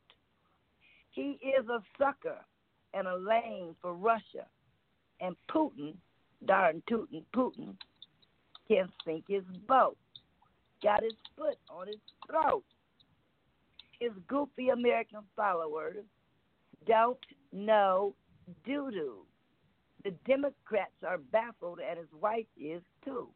He 1.10 1.38
is 1.42 1.68
a 1.68 1.80
sucker 1.98 2.38
and 2.92 3.06
a 3.06 3.16
lame 3.16 3.76
for 3.80 3.94
Russia. 3.94 4.46
And 5.20 5.36
Putin, 5.48 5.94
darn 6.46 6.82
tootin' 6.88 7.24
Putin, 7.34 7.76
can 8.66 8.88
sink 9.04 9.24
his 9.28 9.44
boat. 9.68 9.96
Got 10.82 11.02
his 11.02 11.14
foot 11.36 11.58
on 11.70 11.86
his 11.86 12.00
throat. 12.26 12.64
His 14.00 14.10
goofy 14.26 14.70
American 14.70 15.20
followers 15.36 16.04
don't 16.86 17.18
know 17.52 18.14
doo 18.66 18.90
doo. 18.90 19.18
The 20.04 20.12
Democrats 20.26 20.92
are 21.06 21.18
baffled, 21.18 21.80
and 21.80 21.98
his 21.98 22.12
wife 22.20 22.46
is 22.60 22.82
too. 23.04 23.28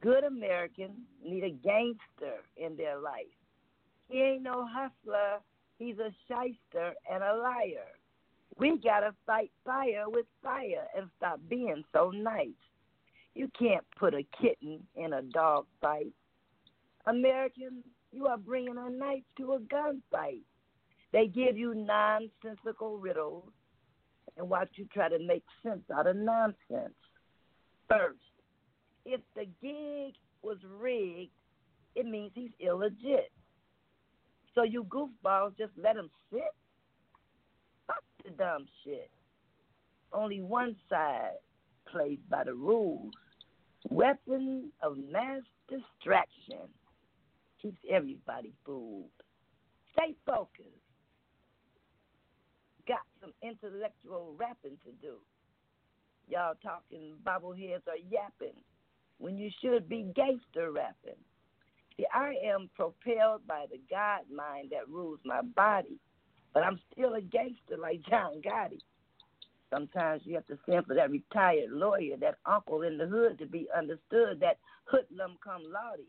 Good 0.00 0.24
Americans 0.24 0.98
need 1.24 1.44
a 1.44 1.50
gangster 1.50 2.42
in 2.56 2.76
their 2.76 2.98
life. 2.98 3.26
He 4.08 4.20
ain't 4.20 4.42
no 4.42 4.66
hustler, 4.66 5.38
he's 5.78 5.98
a 5.98 6.10
shyster 6.26 6.94
and 7.10 7.22
a 7.22 7.36
liar. 7.36 7.86
We 8.58 8.78
gotta 8.78 9.14
fight 9.24 9.52
fire 9.64 10.04
with 10.08 10.26
fire 10.42 10.88
and 10.96 11.08
stop 11.16 11.40
being 11.48 11.84
so 11.92 12.10
nice. 12.10 12.48
You 13.34 13.48
can't 13.56 13.84
put 13.96 14.14
a 14.14 14.26
kitten 14.40 14.80
in 14.96 15.12
a 15.12 15.22
dog 15.22 15.66
fight. 15.80 16.12
Americans, 17.06 17.84
you 18.10 18.26
are 18.26 18.36
bringing 18.36 18.78
a 18.78 18.90
knife 18.90 19.22
to 19.36 19.52
a 19.52 19.60
gunfight. 19.60 20.42
They 21.12 21.28
give 21.28 21.56
you 21.56 21.74
nonsensical 21.74 22.98
riddles 22.98 23.52
and 24.40 24.48
watch 24.48 24.70
you 24.74 24.86
try 24.92 25.08
to 25.08 25.18
make 25.18 25.44
sense 25.62 25.82
out 25.94 26.06
of 26.06 26.16
nonsense. 26.16 26.94
First, 27.88 28.18
if 29.04 29.20
the 29.36 29.44
gig 29.60 30.14
was 30.42 30.56
rigged, 30.80 31.30
it 31.94 32.06
means 32.06 32.32
he's 32.34 32.50
illegit. 32.64 33.28
So 34.54 34.62
you 34.62 34.84
goofballs 34.84 35.56
just 35.58 35.72
let 35.76 35.96
him 35.96 36.10
sit? 36.32 36.42
Fuck 37.86 38.02
the 38.24 38.30
dumb 38.30 38.66
shit. 38.82 39.10
Only 40.12 40.40
one 40.40 40.74
side 40.88 41.36
plays 41.86 42.18
by 42.30 42.44
the 42.44 42.54
rules. 42.54 43.12
Weapon 43.90 44.70
of 44.82 44.96
mass 44.96 45.42
distraction 45.68 46.68
keeps 47.60 47.80
everybody 47.90 48.52
fooled. 48.64 49.10
Stay 49.92 50.14
focused. 50.26 50.79
Got 52.86 53.00
some 53.20 53.32
intellectual 53.42 54.34
rapping 54.38 54.78
to 54.84 54.92
do. 55.00 55.16
Y'all 56.28 56.54
talking 56.62 57.14
bobbleheads 57.24 57.86
are 57.88 57.98
yapping 58.08 58.54
when 59.18 59.36
you 59.36 59.50
should 59.60 59.88
be 59.88 60.10
gangster 60.14 60.72
rapping. 60.72 61.18
See, 61.96 62.06
I 62.14 62.34
am 62.44 62.70
propelled 62.74 63.46
by 63.46 63.66
the 63.70 63.78
God 63.90 64.22
mind 64.34 64.70
that 64.70 64.88
rules 64.88 65.18
my 65.24 65.42
body, 65.42 65.98
but 66.54 66.62
I'm 66.62 66.80
still 66.92 67.14
a 67.14 67.20
gangster 67.20 67.76
like 67.78 68.00
John 68.08 68.40
Gotti. 68.40 68.78
Sometimes 69.70 70.22
you 70.24 70.34
have 70.34 70.46
to 70.46 70.58
send 70.66 70.86
for 70.86 70.94
that 70.94 71.10
retired 71.10 71.70
lawyer, 71.70 72.16
that 72.20 72.38
uncle 72.46 72.82
in 72.82 72.98
the 72.98 73.06
hood 73.06 73.38
to 73.38 73.46
be 73.46 73.68
understood, 73.76 74.40
that 74.40 74.58
hoodlum 74.84 75.36
cum 75.44 75.62
laude, 75.70 76.00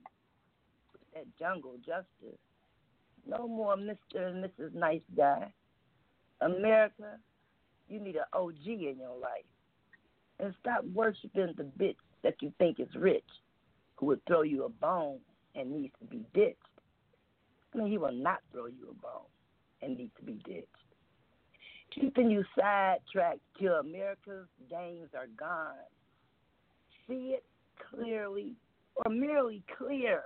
that 1.14 1.26
jungle 1.38 1.76
justice. 1.86 2.40
No 3.28 3.48
more 3.48 3.76
Mr. 3.76 4.16
and 4.16 4.44
Mrs. 4.44 4.74
Nice 4.74 5.02
Guy. 5.16 5.52
America, 6.42 7.18
you 7.88 8.00
need 8.00 8.16
an 8.16 8.24
OG 8.34 8.66
in 8.66 8.98
your 9.00 9.18
life. 9.20 9.46
And 10.40 10.54
stop 10.60 10.84
worshiping 10.94 11.54
the 11.56 11.64
bitch 11.64 11.96
that 12.24 12.36
you 12.42 12.52
think 12.58 12.80
is 12.80 12.88
rich, 12.96 13.24
who 13.96 14.08
would 14.08 14.26
throw 14.26 14.42
you 14.42 14.66
a 14.66 14.70
bone 14.70 15.20
and 15.56 15.72
needs 15.72 15.94
to 16.00 16.06
be 16.06 16.26
ditched. 16.34 16.58
I 17.74 17.78
mean, 17.78 17.92
he 17.92 17.98
will 17.98 18.12
not 18.12 18.40
throw 18.52 18.66
you 18.66 18.90
a 18.90 19.02
bone 19.02 19.28
and 19.82 19.98
needs 19.98 20.12
to 20.20 20.26
be 20.26 20.42
ditched. 20.46 20.68
Keeping 21.94 22.32
you 22.32 22.44
sidetracked 22.58 23.40
till 23.60 23.74
America's 23.74 24.48
gains 24.70 25.10
are 25.14 25.28
gone. 25.38 25.76
See 27.08 27.36
it 27.36 27.46
clearly 27.90 28.56
or 28.96 29.12
merely 29.12 29.64
clear. 29.78 30.24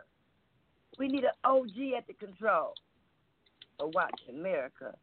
We 0.98 1.08
need 1.08 1.24
an 1.24 1.32
OG 1.44 1.98
at 1.98 2.08
the 2.08 2.14
control. 2.14 2.74
Or 3.80 3.90
watch 3.90 4.22
America 4.30 4.96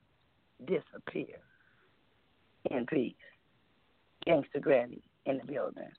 disappear. 0.66 1.38
In 2.70 2.86
peace. 2.86 3.14
Gangster 4.24 4.60
Granny 4.60 5.02
in 5.26 5.38
the 5.38 5.44
building. 5.44 5.90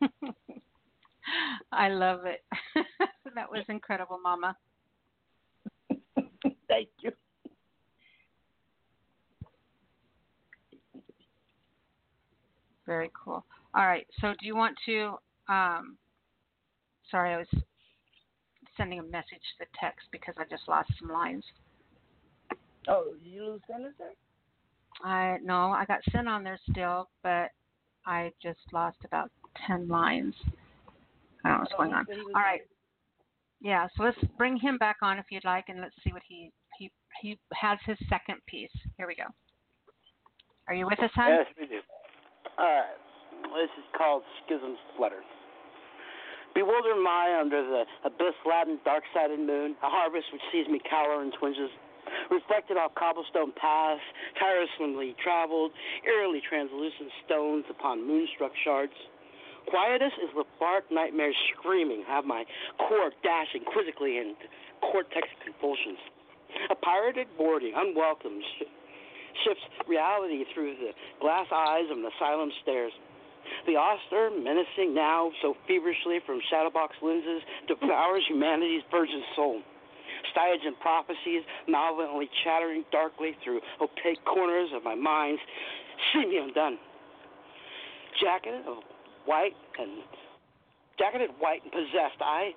I 1.72 1.88
love 1.88 2.20
it. 2.26 2.44
that 3.34 3.50
was 3.50 3.64
incredible, 3.68 4.18
Mama. 4.22 4.56
Thank 6.68 6.88
you. 7.02 7.12
Very 12.86 13.10
cool. 13.24 13.44
All 13.74 13.86
right. 13.86 14.06
So, 14.20 14.34
do 14.38 14.46
you 14.46 14.54
want 14.54 14.76
to? 14.86 15.14
Um, 15.48 15.96
sorry, 17.10 17.34
I 17.34 17.38
was 17.38 17.48
sending 18.76 19.00
a 19.00 19.02
message 19.02 19.24
to 19.30 19.58
the 19.60 19.66
text 19.80 20.06
because 20.12 20.34
I 20.38 20.44
just 20.48 20.68
lost 20.68 20.90
some 21.00 21.10
lines. 21.10 21.44
Oh, 22.88 23.14
did 23.22 23.30
you 23.30 23.44
lose 23.44 23.60
Senator? 23.70 24.14
I 25.02 25.38
no, 25.44 25.70
I 25.70 25.84
got 25.86 26.00
sent 26.10 26.28
on 26.28 26.42
there 26.42 26.58
still, 26.70 27.08
but 27.22 27.50
I 28.06 28.32
just 28.42 28.60
lost 28.72 28.98
about 29.04 29.30
ten 29.66 29.88
lines. 29.88 30.34
I 31.44 31.48
don't 31.48 31.58
know 31.58 31.60
what's 31.60 31.72
oh, 31.74 31.78
going 31.78 31.92
on. 31.92 32.06
All 32.34 32.42
right. 32.42 32.62
Yeah, 33.60 33.88
so 33.96 34.04
let's 34.04 34.18
bring 34.36 34.56
him 34.58 34.78
back 34.78 34.96
on 35.02 35.18
if 35.18 35.26
you'd 35.30 35.44
like, 35.44 35.64
and 35.68 35.80
let's 35.80 35.94
see 36.04 36.12
what 36.12 36.22
he 36.26 36.52
he 36.78 36.90
he 37.20 37.38
has 37.54 37.78
his 37.84 37.98
second 38.08 38.38
piece. 38.46 38.70
Here 38.96 39.06
we 39.06 39.14
go. 39.14 39.24
Are 40.68 40.74
you 40.74 40.86
with 40.86 41.00
us, 41.00 41.10
hon? 41.14 41.30
Yes, 41.30 41.46
we 41.60 41.66
do. 41.66 41.80
All 42.58 42.66
right. 42.66 42.98
This 43.54 43.70
is 43.78 43.84
called 43.96 44.22
Schism's 44.44 44.78
Flutter. 44.96 45.22
Bewildered 46.54 46.96
am 46.96 47.06
I 47.06 47.38
under 47.38 47.62
the 47.62 47.84
abyss-laden, 48.04 48.80
dark-sided 48.84 49.38
moon, 49.38 49.76
a 49.82 49.88
harvest 49.92 50.24
which 50.32 50.42
sees 50.50 50.66
me 50.68 50.80
cower 50.88 51.22
and 51.22 51.32
twinges, 51.38 51.70
reflected 52.30 52.76
off 52.76 52.94
cobblestone 52.94 53.52
paths, 53.52 54.02
tiresomely 54.38 55.14
traveled, 55.22 55.72
eerily 56.06 56.40
translucent 56.40 57.10
stones 57.24 57.64
upon 57.70 58.06
moonstruck 58.06 58.52
shards. 58.62 58.94
Quietus 59.68 60.12
is 60.22 60.30
with 60.34 60.46
dark 60.60 60.84
nightmares 60.90 61.34
screaming, 61.52 62.04
have 62.06 62.24
my 62.24 62.44
core 62.78 63.10
dashing 63.22 63.64
quizzically 63.64 64.18
in 64.18 64.34
cortex 64.80 65.26
convulsions. 65.42 65.98
A 66.70 66.74
pirated 66.74 67.26
boarding, 67.36 67.72
unwelcome, 67.74 68.40
sh- 68.40 68.70
shifts 69.44 69.64
reality 69.88 70.44
through 70.54 70.76
the 70.76 70.92
glass 71.20 71.46
eyes 71.52 71.90
of 71.90 71.98
an 71.98 72.06
asylum 72.06 72.50
stairs. 72.62 72.92
The 73.66 73.76
austere, 73.76 74.30
menacing 74.30 74.94
now 74.94 75.30
so 75.42 75.56
feverishly 75.66 76.18
from 76.24 76.40
shadowbox 76.50 77.02
lenses, 77.02 77.42
devours 77.68 78.24
humanity's 78.28 78.82
virgin 78.90 79.22
soul. 79.34 79.62
Stygian 80.36 80.76
prophecies, 80.82 81.40
malevolently 81.66 82.28
chattering 82.44 82.84
darkly 82.92 83.32
through 83.42 83.60
opaque 83.80 84.22
corners 84.26 84.68
of 84.76 84.84
my 84.84 84.94
mind, 84.94 85.38
see 86.12 86.26
me 86.26 86.36
undone. 86.36 86.76
Jacketed 88.20 88.68
of 88.68 88.84
white 89.24 89.56
and 89.80 90.04
jacketed 90.98 91.30
white 91.38 91.62
and 91.62 91.72
possessed, 91.72 92.20
I 92.20 92.52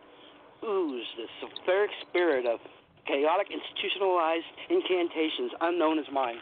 ooze 0.63 1.07
the 1.15 1.25
sulphuric 1.39 1.91
spirit 2.09 2.45
of 2.45 2.59
chaotic 3.07 3.47
institutionalized 3.47 4.45
incantations 4.69 5.51
unknown 5.61 5.99
as 5.99 6.05
mine. 6.11 6.35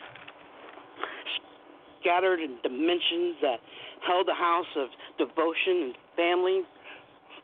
Scattered 2.01 2.39
in 2.39 2.57
dimensions 2.63 3.37
that 3.41 3.57
held 4.05 4.27
a 4.27 4.33
house 4.33 4.73
of 4.75 4.89
devotion 5.17 5.93
and 5.93 5.93
family, 6.15 6.61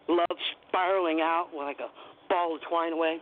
love 0.09 0.37
spiraling 0.67 1.21
out 1.21 1.49
like 1.55 1.77
a 1.79 1.89
ball 2.29 2.55
of 2.55 2.61
twine 2.67 2.93
away. 2.93 3.17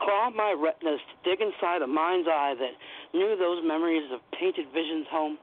Claw 0.00 0.30
my 0.30 0.52
retinas 0.52 1.00
to 1.00 1.30
dig 1.30 1.40
inside 1.40 1.82
a 1.82 1.86
mind's 1.86 2.28
eye 2.28 2.54
that 2.58 2.74
knew 3.16 3.36
those 3.36 3.62
memories 3.64 4.10
of 4.12 4.20
painted 4.38 4.66
visions 4.72 5.06
home. 5.10 5.38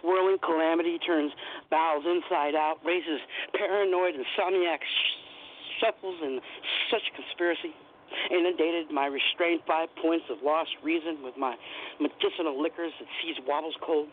Swirling 0.00 0.38
calamity 0.38 0.98
turns 0.98 1.32
bowels 1.70 2.04
inside 2.04 2.54
out, 2.54 2.76
raises 2.84 3.20
paranoid 3.56 4.14
insomniac 4.14 4.80
sh- 4.82 5.80
shuffles 5.80 6.20
in 6.22 6.40
such 6.90 7.02
conspiracy, 7.14 7.74
inundated 8.30 8.90
my 8.90 9.06
restrained 9.06 9.60
five 9.66 9.88
points 10.00 10.26
of 10.30 10.38
lost 10.44 10.70
reason 10.82 11.22
with 11.22 11.36
my 11.36 11.56
medicinal 12.00 12.60
liquors 12.60 12.92
that 13.00 13.08
sees 13.22 13.36
wobbles 13.46 13.74
cold, 13.82 14.08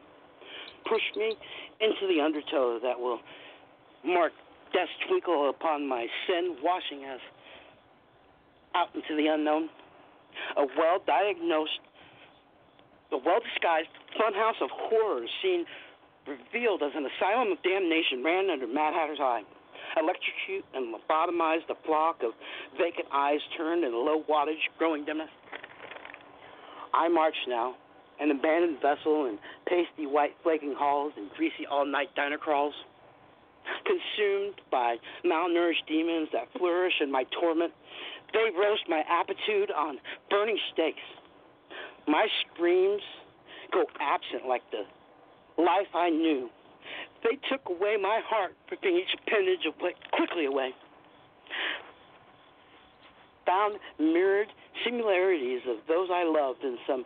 pushed 0.87 1.15
me 1.15 1.35
into 1.81 2.07
the 2.07 2.21
undertow 2.21 2.79
that 2.81 2.99
will 2.99 3.19
mark 4.03 4.31
death's 4.73 4.91
twinkle 5.07 5.49
upon 5.49 5.87
my 5.87 6.07
sin, 6.27 6.55
washing 6.63 7.05
us 7.05 7.21
out 8.75 8.89
into 8.95 9.15
the 9.15 9.27
unknown. 9.27 9.69
A 10.57 10.65
well 10.77 10.99
diagnosed, 11.05 11.79
a 13.11 13.17
well 13.17 13.39
disguised 13.39 13.89
funhouse 14.17 14.61
of 14.61 14.69
horrors 14.71 15.29
seen 15.41 15.65
revealed 16.27 16.81
as 16.81 16.91
an 16.95 17.05
asylum 17.05 17.51
of 17.51 17.61
damnation 17.63 18.23
ran 18.23 18.49
under 18.49 18.67
Mad 18.67 18.93
Hatter's 18.93 19.19
eye. 19.21 19.43
Electrocute 19.97 20.65
and 20.73 20.95
lobotomize 20.95 21.65
the 21.67 21.75
flock 21.85 22.23
of 22.23 22.31
vacant 22.77 23.07
eyes 23.13 23.39
turned 23.57 23.83
in 23.83 23.93
a 23.93 23.97
low 23.97 24.23
wattage, 24.29 24.63
growing 24.77 25.05
dimness. 25.05 25.29
I 26.93 27.07
march 27.09 27.35
now, 27.47 27.75
an 28.19 28.31
abandoned 28.31 28.77
vessel 28.81 29.25
in 29.25 29.37
pasty 29.67 30.07
white 30.07 30.35
flaking 30.43 30.73
halls 30.77 31.13
and 31.17 31.29
greasy 31.31 31.65
all 31.69 31.85
night 31.85 32.09
diner 32.15 32.37
crawls. 32.37 32.73
Consumed 33.85 34.55
by 34.71 34.97
malnourished 35.25 35.87
demons 35.87 36.29
that 36.33 36.47
flourish 36.57 36.93
in 37.01 37.11
my 37.11 37.23
torment, 37.39 37.71
they 38.33 38.49
roast 38.57 38.83
my 38.89 39.03
appetite 39.07 39.71
on 39.75 39.97
burning 40.29 40.57
stakes. 40.73 41.05
My 42.07 42.27
screams 42.41 43.01
go 43.71 43.85
absent 44.01 44.47
like 44.47 44.61
the 44.71 44.83
life 45.61 45.87
I 45.93 46.09
knew. 46.09 46.49
They 47.23 47.37
took 47.49 47.61
away 47.69 47.95
my 48.01 48.19
heart, 48.25 48.53
ripping 48.69 48.97
each 48.97 49.13
appendage 49.21 49.65
away, 49.65 49.93
quickly 50.11 50.45
away. 50.45 50.71
Found 53.45 53.79
mirrored 53.99 54.49
similarities 54.83 55.61
of 55.69 55.77
those 55.87 56.09
I 56.11 56.23
loved 56.23 56.63
in 56.63 56.77
some 56.87 57.05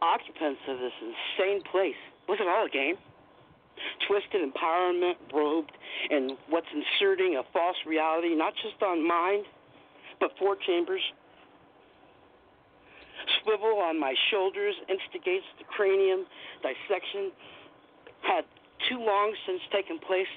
occupants 0.00 0.60
of 0.68 0.78
this 0.78 0.92
insane 1.00 1.62
place. 1.70 1.98
Was 2.28 2.38
it 2.40 2.48
all 2.48 2.66
a 2.66 2.70
game? 2.70 2.96
Twisted 4.06 4.42
empowerment 4.42 5.14
robed 5.32 5.72
in 6.10 6.36
what's 6.48 6.66
inserting 6.72 7.36
a 7.36 7.42
false 7.52 7.76
reality, 7.86 8.34
not 8.34 8.54
just 8.62 8.82
on 8.82 9.06
mind, 9.06 9.44
four 10.38 10.56
chambers. 10.66 11.02
Swivel 13.42 13.78
on 13.78 13.98
my 13.98 14.14
shoulders 14.30 14.74
instigates 14.88 15.46
the 15.58 15.64
cranium 15.64 16.26
dissection 16.62 17.30
had 18.22 18.44
too 18.88 18.98
long 18.98 19.34
since 19.46 19.60
taken 19.72 19.98
place 19.98 20.30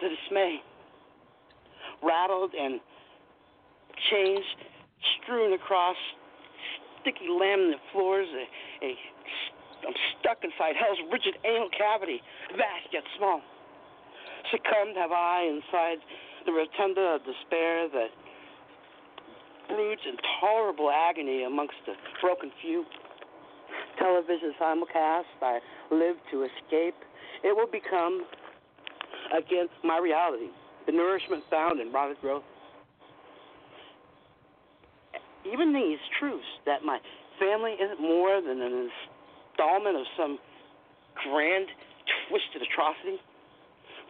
to 0.00 0.08
dismay. 0.08 0.60
Rattled 2.02 2.52
and 2.54 2.80
chains 4.10 4.44
strewn 5.22 5.52
across 5.54 5.96
sticky 7.00 7.30
laminate 7.30 7.80
floors, 7.92 8.26
a, 8.34 8.84
a, 8.84 8.90
I'm 9.86 9.94
stuck 10.18 10.42
inside 10.42 10.74
hell's 10.74 10.98
rigid 11.12 11.38
anal 11.44 11.70
cavity, 11.70 12.20
vast 12.50 12.90
yet 12.92 13.04
small. 13.16 13.40
Succumbed 14.50 14.96
have 14.96 15.12
I 15.12 15.46
inside 15.46 15.98
the 16.44 16.52
rotunda 16.52 17.18
of 17.18 17.24
despair 17.24 17.88
that 17.88 18.10
broods 19.68 20.02
intolerable 20.06 20.90
agony 20.90 21.44
amongst 21.44 21.76
the 21.86 21.94
broken 22.20 22.50
few. 22.62 22.84
Television 23.98 24.52
simulcast 24.60 25.24
I 25.42 25.58
live 25.90 26.16
to 26.30 26.44
escape 26.44 26.94
it 27.42 27.54
will 27.54 27.70
become, 27.70 28.24
again, 29.36 29.66
my 29.84 29.98
reality. 29.98 30.48
The 30.86 30.92
nourishment 30.92 31.44
found 31.50 31.80
in 31.80 31.92
rotted 31.92 32.20
growth. 32.20 32.44
Even 35.44 35.72
these 35.72 35.98
truths 36.18 36.46
that 36.64 36.82
my 36.84 36.98
family 37.38 37.72
isn't 37.72 38.00
more 38.00 38.40
than 38.40 38.60
an 38.62 38.88
installment 39.52 39.96
of 39.96 40.06
some 40.16 40.38
grand, 41.22 41.66
twisted 42.28 42.62
atrocity. 42.62 43.20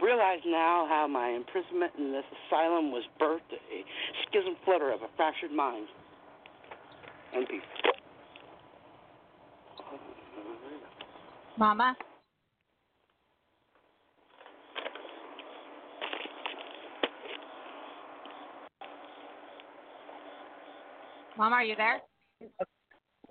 Realize 0.02 0.40
now 0.46 0.86
how 0.88 1.06
my 1.08 1.30
imprisonment 1.30 1.92
in 1.98 2.12
this 2.12 2.24
asylum 2.46 2.92
was 2.92 3.02
birthed 3.20 3.52
a 3.52 3.84
schism 4.28 4.54
flutter 4.64 4.92
of 4.92 5.02
a 5.02 5.08
fractured 5.16 5.52
mind. 5.52 5.86
And 7.34 7.48
peace. 7.48 7.60
Mama? 11.58 11.96
Mama, 21.38 21.56
are 21.56 21.64
you 21.64 21.76
there? 21.76 22.00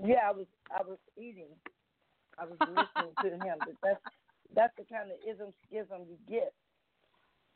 Yeah, 0.04 0.16
I 0.28 0.32
was 0.32 0.46
I 0.72 0.82
was 0.82 0.98
eating. 1.18 1.48
I 2.38 2.46
was 2.46 2.58
listening 2.60 3.14
to 3.22 3.30
him. 3.46 3.58
But 3.60 3.76
that's 3.82 4.00
that's 4.54 4.76
the 4.78 4.84
kind 4.86 5.10
of 5.12 5.18
ism 5.28 5.54
schism 5.68 6.06
you 6.10 6.18
get. 6.30 6.54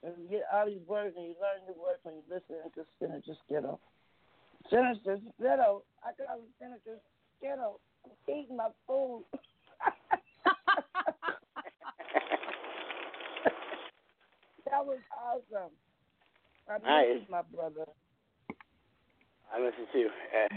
And 0.03 0.13
you 0.17 0.29
get 0.29 0.43
all 0.53 0.65
these 0.65 0.81
words 0.87 1.15
and 1.17 1.25
you 1.25 1.35
learn 1.41 1.59
new 1.67 1.75
words 1.75 1.99
when 2.03 2.15
you 2.15 2.23
listen 2.29 2.55
to 2.75 2.85
Senator 2.99 3.35
Skittle. 3.45 3.79
Senator 4.69 5.19
Skittle, 5.35 5.83
I 6.03 6.11
call 6.15 6.39
him 6.39 6.47
Senator 6.57 6.99
Skittle. 7.37 7.79
I'm 8.05 8.11
eating 8.33 8.55
my 8.55 8.69
food. 8.87 9.25
that 14.65 14.85
was 14.85 14.99
awesome. 15.11 15.71
I 16.69 16.73
miss 16.77 16.85
Nice. 16.85 17.29
my 17.29 17.41
brother. 17.53 17.85
I 19.51 19.59
listen 19.59 19.85
to. 19.91 20.05
Uh, 20.05 20.47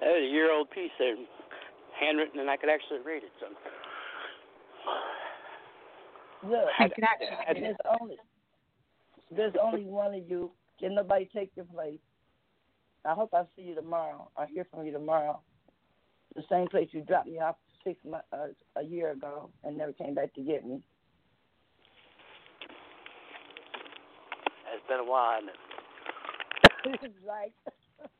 that 0.00 0.12
was 0.12 0.22
a 0.22 0.30
year 0.30 0.52
old 0.52 0.70
piece 0.70 0.90
there, 0.98 1.16
handwritten, 1.98 2.38
and 2.40 2.50
I 2.50 2.56
could 2.56 2.68
actually 2.68 3.00
read 3.00 3.24
it. 3.24 3.32
So. 3.40 3.46
Look, 6.42 6.68
I 6.78 6.88
could 6.88 7.04
actually- 7.04 7.60
there's 7.60 7.76
only 8.00 8.18
there's 9.30 9.54
only 9.60 9.84
one 9.84 10.14
of 10.14 10.28
you. 10.28 10.52
Can 10.78 10.94
nobody 10.94 11.26
take 11.26 11.50
your 11.56 11.64
place? 11.64 12.00
I 13.04 13.14
hope 13.14 13.30
I 13.34 13.44
see 13.56 13.62
you 13.62 13.74
tomorrow. 13.74 14.30
I 14.36 14.46
hear 14.46 14.64
from 14.70 14.84
you 14.84 14.92
tomorrow. 14.92 15.40
The 16.34 16.42
same 16.50 16.68
place 16.68 16.88
you 16.92 17.02
dropped 17.02 17.28
me 17.28 17.38
off 17.40 17.56
six 17.82 18.04
months 18.04 18.26
uh, 18.32 18.48
a 18.76 18.82
year 18.82 19.12
ago 19.12 19.50
and 19.64 19.76
never 19.76 19.92
came 19.92 20.14
back 20.14 20.34
to 20.34 20.42
get 20.42 20.66
me. 20.66 20.82
It's 24.74 24.86
been 24.88 25.00
a 25.00 25.04
while. 25.04 25.38
it? 25.38 25.54
it's 27.02 27.14
like 27.26 27.52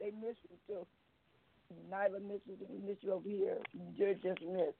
they 0.00 0.10
miss 0.10 0.36
you 0.50 0.56
too. 0.66 0.86
Nyla 1.90 2.20
misses 2.22 2.58
you. 2.58 2.66
We 2.68 2.88
miss 2.88 2.96
you 3.02 3.12
over 3.12 3.28
here. 3.28 3.58
You're 3.94 4.14
just 4.14 4.42
missed. 4.42 4.74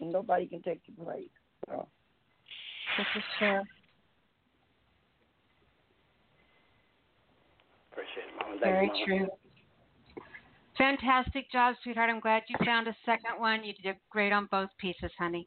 And 0.00 0.12
nobody 0.12 0.46
can 0.46 0.62
take 0.62 0.80
your 0.86 1.04
place. 1.04 1.28
So. 1.68 1.86
This 2.98 3.06
is 3.16 3.22
true. 3.38 3.60
Appreciate 7.92 8.26
it, 8.28 8.34
Mama. 8.40 8.60
Very 8.60 8.86
Mama. 8.86 9.04
true. 9.06 9.28
Fantastic 10.78 11.50
job, 11.52 11.74
sweetheart. 11.82 12.08
I'm 12.08 12.20
glad 12.20 12.42
you 12.48 12.56
found 12.64 12.88
a 12.88 12.96
second 13.04 13.36
one. 13.38 13.62
You 13.64 13.74
did 13.82 13.96
great 14.08 14.32
on 14.32 14.48
both 14.50 14.70
pieces, 14.78 15.12
honey. 15.18 15.46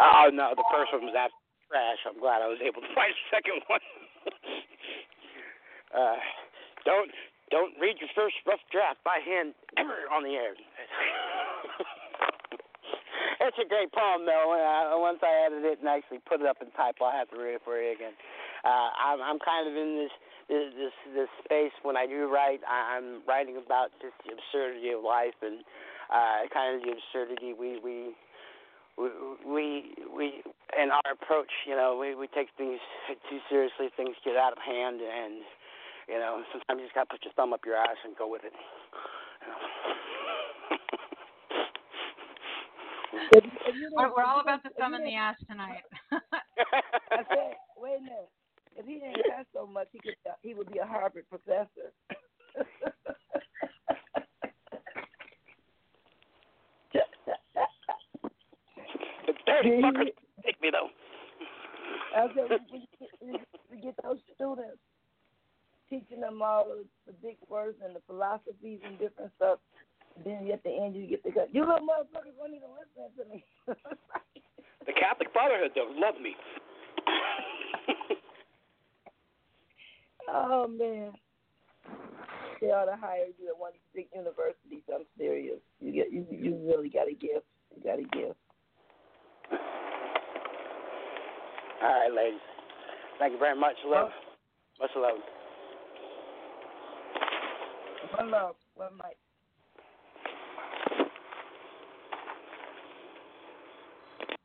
Oh 0.00 0.28
no, 0.32 0.52
the 0.56 0.64
first 0.72 0.92
one 0.92 1.04
was 1.04 1.16
absolute 1.16 1.68
trash. 1.68 2.00
I'm 2.04 2.20
glad 2.20 2.42
I 2.42 2.48
was 2.48 2.60
able 2.60 2.80
to 2.80 2.92
find 2.94 3.12
a 3.12 3.24
second 3.32 3.64
one. 3.68 3.80
uh, 5.96 6.20
don't 6.84 7.10
don't 7.50 7.72
read 7.80 7.96
your 8.00 8.08
first 8.14 8.36
rough 8.46 8.60
draft 8.70 9.00
by 9.04 9.20
hand 9.24 9.54
ever 9.78 10.08
on 10.12 10.22
the 10.22 10.36
air. 10.36 10.52
it's 13.42 13.58
a 13.58 13.66
great 13.66 13.90
poem 13.92 14.24
though. 14.24 14.54
Uh, 14.54 14.98
once 14.98 15.18
I 15.22 15.46
edit 15.46 15.64
it 15.66 15.80
and 15.80 15.88
actually 15.88 16.20
put 16.24 16.40
it 16.40 16.46
up 16.46 16.62
in 16.62 16.70
type, 16.78 16.96
I'll 17.02 17.10
have 17.10 17.30
to 17.30 17.38
read 17.38 17.58
it 17.58 17.62
for 17.64 17.80
you 17.80 17.92
again. 17.92 18.14
Uh, 18.64 18.90
I'm 18.94 19.20
I'm 19.20 19.38
kind 19.42 19.66
of 19.66 19.74
in 19.74 19.98
this 19.98 20.14
this 20.48 20.70
this, 20.78 20.96
this 21.14 21.30
space 21.44 21.74
when 21.82 21.96
I 21.96 22.06
do 22.06 22.30
write. 22.30 22.60
I, 22.62 22.96
I'm 22.96 23.26
writing 23.26 23.58
about 23.58 23.90
just 23.98 24.14
the 24.22 24.38
absurdity 24.38 24.94
of 24.94 25.02
life 25.02 25.34
and 25.42 25.66
uh, 26.12 26.46
kind 26.54 26.76
of 26.76 26.86
the 26.86 26.94
absurdity 26.94 27.54
we 27.54 27.80
we 27.82 28.14
we 28.98 29.10
we 29.42 29.94
we 30.14 30.26
in 30.78 30.90
our 30.90 31.12
approach, 31.12 31.50
you 31.66 31.74
know, 31.74 31.98
we 31.98 32.14
we 32.14 32.28
take 32.28 32.48
things 32.56 32.78
too 33.28 33.40
seriously. 33.48 33.90
Things 33.96 34.14
get 34.24 34.36
out 34.36 34.52
of 34.52 34.58
hand, 34.62 35.00
and 35.00 35.42
you 36.08 36.18
know, 36.18 36.42
sometimes 36.52 36.80
you 36.80 36.86
just 36.86 36.94
gotta 36.94 37.10
put 37.10 37.24
your 37.24 37.34
thumb 37.34 37.52
up 37.52 37.66
your 37.66 37.76
ass 37.76 37.98
and 38.04 38.16
go 38.16 38.28
with 38.28 38.44
it. 38.44 38.52
You 38.54 39.48
know. 39.48 39.58
If, 40.62 40.70
if 40.78 40.86
you 40.92 40.98
We're, 43.32 44.10
we're 44.16 44.22
all 44.24 44.40
if 44.40 44.42
about 44.42 44.62
the 44.62 44.70
didn't- 44.70 44.78
thumb 44.80 44.94
in 44.94 45.04
the 45.04 45.14
ass 45.14 45.36
tonight. 45.48 45.82
I 46.12 47.18
said, 47.28 47.56
wait 47.76 47.98
a 47.98 48.02
minute. 48.02 48.28
If 48.76 48.86
he 48.86 48.94
didn't 48.94 49.16
cuss 49.36 49.46
so 49.54 49.66
much, 49.66 49.88
he 49.92 49.98
could 49.98 50.14
he 50.42 50.54
would 50.54 50.72
be 50.72 50.78
a 50.78 50.86
Harvard 50.86 51.28
professor. 51.28 51.92
the 59.26 59.32
dirty 59.46 59.70
fuckers 59.82 60.12
take 60.44 60.60
me 60.60 60.70
though. 60.72 60.88
I 62.16 62.26
said, 62.34 62.60
we, 62.70 62.86
we, 63.22 63.38
we 63.70 63.80
get 63.80 63.94
those 64.02 64.18
stools 64.34 64.58
all 66.42 66.66
the, 66.68 66.84
the 67.06 67.16
big 67.22 67.36
words 67.48 67.78
and 67.84 67.94
the 67.96 68.00
philosophies 68.06 68.80
and 68.86 68.98
different 68.98 69.32
stuff. 69.36 69.58
Then 70.24 70.48
at 70.52 70.62
the 70.62 70.70
end 70.70 70.94
you 70.94 71.06
get 71.06 71.24
the 71.24 71.32
cut. 71.32 71.48
You 71.52 71.62
little 71.62 71.86
motherfuckers 71.86 72.36
weren't 72.38 72.54
even 72.54 72.68
listen 72.76 73.10
to 73.16 73.24
me. 73.32 73.44
The 74.84 74.92
Catholic 74.92 75.32
Brotherhood 75.32 75.70
don't 75.76 75.96
love 75.96 76.14
me. 76.20 76.34
oh 80.28 80.66
man. 80.66 81.12
They 82.60 82.68
ought 82.68 82.86
to 82.86 82.96
hire 82.96 83.26
you 83.38 83.48
at 83.48 83.58
one 83.58 83.68
of 83.70 83.74
these 83.74 83.82
big 83.94 84.06
universities. 84.14 84.82
I'm 84.92 85.04
serious. 85.16 85.58
You 85.80 85.92
get 85.92 86.12
you 86.12 86.26
you 86.30 86.58
really 86.66 86.88
got 86.88 87.06
a 87.08 87.12
gift. 87.12 87.46
You 87.76 87.82
got 87.84 87.98
a 87.98 88.02
gift. 88.02 88.38
All 91.82 91.88
right, 91.88 92.12
ladies. 92.14 92.40
Thank 93.18 93.32
you 93.32 93.38
very 93.38 93.58
much. 93.58 93.76
Love. 93.86 94.10
Much 94.80 94.90
love. 94.96 95.18
One 98.18 98.30
love. 98.30 98.54
One 98.74 98.94
mic. 98.94 99.16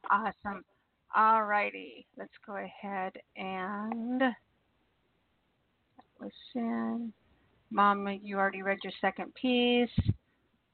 Awesome. 0.09 0.63
All 1.15 1.43
righty. 1.45 2.05
Let's 2.17 2.33
go 2.45 2.57
ahead 2.57 3.13
and 3.35 4.21
listen. 6.19 7.13
Mama, 7.71 8.13
you 8.13 8.37
already 8.37 8.61
read 8.61 8.79
your 8.83 8.93
second 9.01 9.33
piece. 9.35 9.89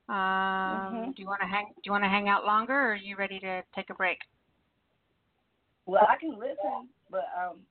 Um, 0.10 0.16
Mhm. 0.16 1.16
Do 1.16 1.22
you 1.22 1.28
want 1.28 1.42
to 1.42 1.48
hang? 1.48 1.68
Do 1.68 1.82
you 1.86 1.92
want 1.92 2.04
to 2.04 2.10
hang 2.10 2.28
out 2.30 2.46
longer, 2.46 2.74
or 2.74 2.92
are 2.92 2.96
you 2.96 3.16
ready 3.16 3.40
to 3.40 3.64
take 3.74 3.90
a 3.90 3.96
break? 3.96 4.20
Well, 5.86 6.06
I 6.08 6.18
can 6.18 6.38
listen, 6.38 6.90
but 7.10 7.26
um, 7.38 7.66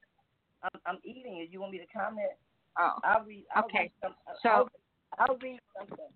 I'm 0.63 0.81
I'm 0.87 0.99
eating. 1.05 1.39
If 1.39 1.53
you 1.53 1.61
want 1.61 1.73
me 1.73 1.79
to 1.79 1.87
comment, 1.87 2.33
Oh, 2.79 2.99
I'll 3.05 3.23
read. 3.25 3.45
I'll 3.55 3.65
Okay. 3.65 3.81
Read 3.81 3.93
some, 4.01 4.15
So- 4.43 4.49
I'll, 4.51 4.69
I'll 5.19 5.37
read 5.37 5.61
something. 5.79 6.07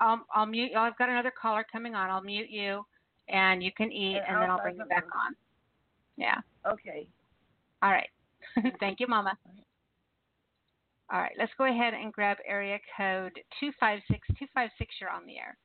I'll 0.00 0.24
I'll 0.32 0.46
mute. 0.46 0.74
I've 0.76 0.96
got 0.96 1.08
another 1.08 1.32
caller 1.32 1.64
coming 1.70 1.94
on. 1.94 2.08
I'll 2.08 2.22
mute 2.22 2.50
you, 2.50 2.86
and 3.28 3.62
you 3.62 3.70
can 3.76 3.90
eat, 3.92 4.16
And 4.16 4.26
and 4.28 4.36
then 4.42 4.50
I'll- 4.50 4.56
I'll 4.58 4.62
bring 4.62 4.76
you 4.76 4.84
back 4.86 5.04
on. 5.14 5.34
Yeah. 6.16 6.40
Okay. 6.66 7.06
All 7.82 7.90
right. 7.90 8.08
Thank 8.80 9.00
you, 9.00 9.06
Mama. 9.06 9.36
All 11.10 11.20
right. 11.20 11.34
Let's 11.38 11.52
go 11.58 11.64
ahead 11.64 11.94
and 11.94 12.12
grab 12.12 12.36
area 12.46 12.78
code 12.96 13.32
two 13.60 13.70
five 13.80 14.00
six 14.10 14.26
two 14.38 14.46
five 14.54 14.70
six. 14.78 14.94
You're 15.00 15.10
on 15.10 15.26
the 15.26 15.38
air. 15.38 15.56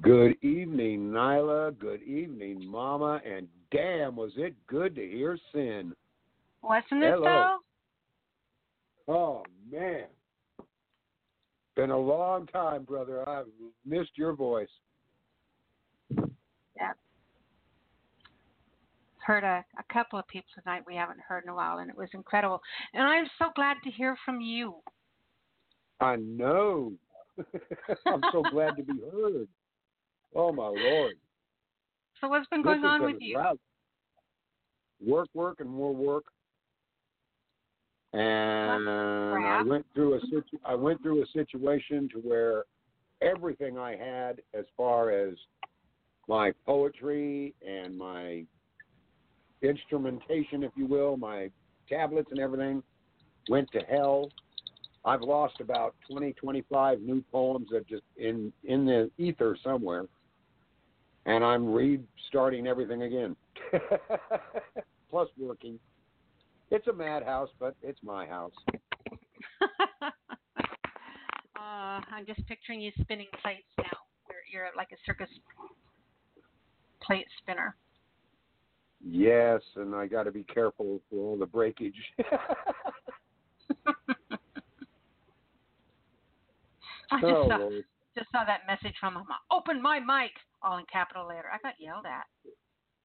Good 0.00 0.36
evening, 0.42 1.10
Nyla. 1.10 1.78
Good 1.78 2.02
evening, 2.02 2.66
Mama. 2.66 3.20
And 3.24 3.48
damn, 3.70 4.16
was 4.16 4.32
it 4.36 4.54
good 4.66 4.94
to 4.94 5.06
hear 5.06 5.36
Sin. 5.52 5.94
Wasn't 6.62 7.02
it 7.02 7.10
Hello. 7.12 7.58
though? 9.06 9.12
Oh, 9.14 9.44
man. 9.70 10.04
Been 11.76 11.90
a 11.90 11.98
long 11.98 12.46
time, 12.46 12.84
brother. 12.84 13.28
I've 13.28 13.48
missed 13.84 14.12
your 14.16 14.32
voice. 14.32 14.68
Yeah. 16.10 16.92
Heard 19.24 19.42
a, 19.42 19.64
a 19.78 19.92
couple 19.92 20.18
of 20.18 20.28
people 20.28 20.48
tonight 20.62 20.82
we 20.86 20.94
haven't 20.94 21.20
heard 21.26 21.44
in 21.44 21.50
a 21.50 21.54
while, 21.54 21.78
and 21.78 21.88
it 21.88 21.96
was 21.96 22.08
incredible. 22.12 22.60
And 22.92 23.02
I'm 23.02 23.24
so 23.38 23.46
glad 23.56 23.76
to 23.84 23.90
hear 23.90 24.16
from 24.24 24.42
you. 24.42 24.74
I 26.00 26.16
know. 26.16 26.92
I'm 28.06 28.22
so 28.32 28.42
glad 28.50 28.76
to 28.76 28.82
be 28.82 29.00
heard. 29.10 29.48
Oh, 30.34 30.52
my 30.52 30.66
Lord. 30.66 31.14
So 32.20 32.28
what's 32.28 32.46
been 32.48 32.62
going 32.62 32.84
on 32.84 33.02
with 33.02 33.16
you? 33.20 33.34
drought. 33.34 33.58
Work, 35.04 35.28
work, 35.32 35.60
and 35.60 35.70
more 35.70 35.94
work. 35.94 36.24
And 38.12 38.88
I 38.88 39.62
went 39.66 39.86
through 39.94 40.14
a 40.14 40.20
situ- 40.20 40.60
I 40.64 40.74
went 40.74 41.02
through 41.02 41.22
a 41.22 41.26
situation 41.32 42.08
to 42.12 42.18
where 42.18 42.64
everything 43.22 43.76
I 43.76 43.96
had, 43.96 44.40
as 44.52 44.66
far 44.76 45.10
as 45.10 45.34
my 46.28 46.52
poetry 46.64 47.54
and 47.66 47.98
my 47.98 48.44
instrumentation, 49.64 50.62
if 50.62 50.70
you 50.76 50.86
will, 50.86 51.16
my 51.16 51.50
tablets 51.88 52.28
and 52.30 52.40
everything, 52.40 52.82
went 53.48 53.70
to 53.72 53.80
hell. 53.80 54.30
I've 55.04 55.22
lost 55.22 55.60
about 55.60 55.94
20, 56.10 56.32
25 56.34 57.00
new 57.00 57.22
poems 57.30 57.68
that 57.70 57.86
just 57.86 58.02
in 58.16 58.52
in 58.64 58.86
the 58.86 59.10
ether 59.18 59.56
somewhere, 59.62 60.06
and 61.26 61.44
I'm 61.44 61.72
restarting 61.72 62.66
everything 62.66 63.02
again. 63.02 63.36
Plus 65.10 65.28
working. 65.38 65.78
It's 66.70 66.86
a 66.86 66.92
madhouse, 66.92 67.50
but 67.60 67.76
it's 67.82 68.00
my 68.02 68.26
house. 68.26 68.54
uh, 69.62 70.08
I'm 71.56 72.26
just 72.26 72.44
picturing 72.46 72.80
you 72.80 72.90
spinning 73.00 73.28
plates 73.42 73.68
now. 73.78 73.98
You're, 74.28 74.64
you're 74.64 74.70
like 74.76 74.88
a 74.92 74.96
circus 75.06 75.28
plate 77.02 77.26
spinner. 77.42 77.76
Yes, 79.06 79.60
and 79.76 79.94
I 79.94 80.06
got 80.06 80.22
to 80.22 80.32
be 80.32 80.44
careful 80.44 81.00
for 81.10 81.16
all 81.16 81.36
the 81.36 81.46
breakage. 81.46 81.94
I 87.10 87.20
just 87.20 87.24
oh, 87.24 87.48
saw 87.48 87.70
just 88.16 88.30
saw 88.32 88.44
that 88.44 88.60
message 88.66 88.96
from 88.98 89.14
Mama. 89.14 89.38
Open 89.50 89.82
my 89.82 90.00
mic, 90.00 90.30
all 90.62 90.78
in 90.78 90.84
capital 90.90 91.26
letter. 91.26 91.48
I 91.52 91.58
got 91.62 91.74
yelled 91.78 92.06
at. 92.06 92.24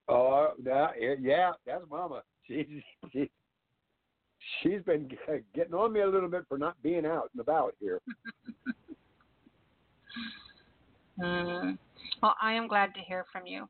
Oh, 0.07 0.53
that, 0.63 0.91
yeah, 1.21 1.51
that's 1.65 1.83
Mama. 1.89 2.23
She, 2.47 2.83
she, 3.11 3.29
she's 4.61 4.81
been 4.83 5.09
getting 5.53 5.73
on 5.73 5.93
me 5.93 6.01
a 6.01 6.07
little 6.07 6.29
bit 6.29 6.45
for 6.47 6.57
not 6.57 6.81
being 6.81 7.05
out 7.05 7.29
and 7.33 7.41
about 7.41 7.75
here. 7.79 7.99
Mm. 11.21 11.77
Well, 12.23 12.35
I 12.41 12.53
am 12.53 12.69
glad 12.69 12.93
to 12.95 13.01
hear 13.01 13.25
from 13.29 13.45
you. 13.45 13.67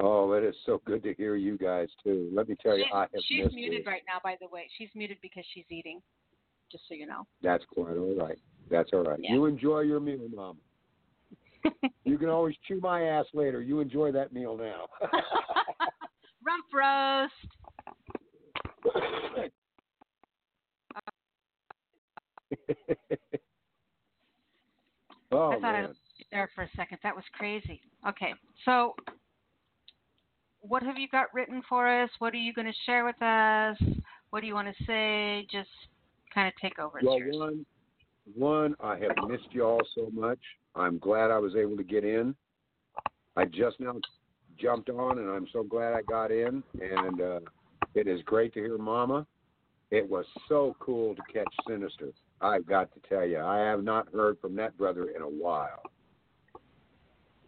Oh, 0.00 0.32
it 0.32 0.44
is 0.44 0.54
so 0.64 0.80
good 0.84 1.02
to 1.02 1.14
hear 1.14 1.34
you 1.34 1.58
guys 1.58 1.88
too. 2.04 2.30
Let 2.32 2.48
me 2.48 2.56
tell 2.62 2.76
you, 2.78 2.84
She's, 2.84 2.94
I 2.94 3.00
have 3.00 3.10
she's 3.26 3.44
missed 3.44 3.54
muted 3.54 3.84
you. 3.84 3.90
right 3.90 4.02
now, 4.06 4.20
by 4.22 4.36
the 4.40 4.46
way. 4.48 4.68
She's 4.78 4.90
muted 4.94 5.18
because 5.20 5.44
she's 5.52 5.64
eating. 5.70 6.00
Just 6.70 6.84
so 6.88 6.94
you 6.94 7.06
know. 7.06 7.26
That's 7.42 7.64
quite 7.72 7.96
all 7.96 8.14
right. 8.14 8.38
That's 8.70 8.90
all 8.92 9.02
right. 9.02 9.18
Yeah. 9.20 9.32
You 9.32 9.46
enjoy 9.46 9.80
your 9.80 9.98
meal, 10.00 10.28
Mom. 10.34 10.58
you 12.04 12.18
can 12.18 12.28
always 12.28 12.54
chew 12.66 12.78
my 12.80 13.02
ass 13.02 13.26
later. 13.34 13.60
You 13.60 13.80
enjoy 13.80 14.12
that 14.12 14.32
meal 14.32 14.56
now. 14.56 14.86
Rump 16.46 16.64
roast. 16.72 17.32
oh 25.32 25.50
I 25.50 25.60
thought 25.60 25.64
I 25.64 25.80
man. 25.80 25.88
was 25.88 25.96
there 26.30 26.48
for 26.54 26.62
a 26.62 26.70
second. 26.76 26.98
That 27.02 27.16
was 27.16 27.24
crazy. 27.32 27.80
Okay, 28.08 28.32
so 28.64 28.94
what 30.60 30.82
have 30.82 30.98
you 30.98 31.08
got 31.08 31.32
written 31.32 31.62
for 31.68 31.88
us? 31.88 32.10
What 32.18 32.34
are 32.34 32.38
you 32.38 32.52
going 32.52 32.66
to 32.66 32.78
share 32.86 33.04
with 33.04 33.20
us? 33.22 33.76
What 34.30 34.40
do 34.40 34.46
you 34.46 34.54
want 34.54 34.68
to 34.68 34.84
say? 34.84 35.46
Just 35.50 35.70
kind 36.34 36.48
of 36.48 36.54
take 36.60 36.78
over. 36.78 37.00
Well, 37.02 37.18
one, 37.32 37.66
one, 38.34 38.74
I 38.80 38.98
have 38.98 39.28
missed 39.28 39.48
you 39.50 39.64
all 39.64 39.80
so 39.94 40.10
much. 40.12 40.38
I'm 40.74 40.98
glad 40.98 41.30
I 41.30 41.38
was 41.38 41.54
able 41.56 41.76
to 41.76 41.84
get 41.84 42.04
in. 42.04 42.34
I 43.36 43.44
just 43.44 43.80
now 43.80 43.94
jumped 44.58 44.90
on, 44.90 45.18
and 45.18 45.30
I'm 45.30 45.46
so 45.52 45.62
glad 45.62 45.94
I 45.94 46.02
got 46.02 46.30
in. 46.30 46.62
And 46.80 47.20
uh, 47.20 47.40
it 47.94 48.06
is 48.06 48.20
great 48.24 48.52
to 48.54 48.60
hear 48.60 48.78
Mama. 48.78 49.26
It 49.90 50.08
was 50.08 50.26
so 50.48 50.76
cool 50.80 51.14
to 51.14 51.22
catch 51.32 51.48
Sinister. 51.66 52.10
I've 52.40 52.66
got 52.66 52.92
to 52.92 53.00
tell 53.08 53.26
you, 53.26 53.40
I 53.40 53.58
have 53.58 53.82
not 53.82 54.12
heard 54.12 54.38
from 54.40 54.54
that 54.56 54.76
brother 54.76 55.10
in 55.16 55.22
a 55.22 55.28
while. 55.28 55.82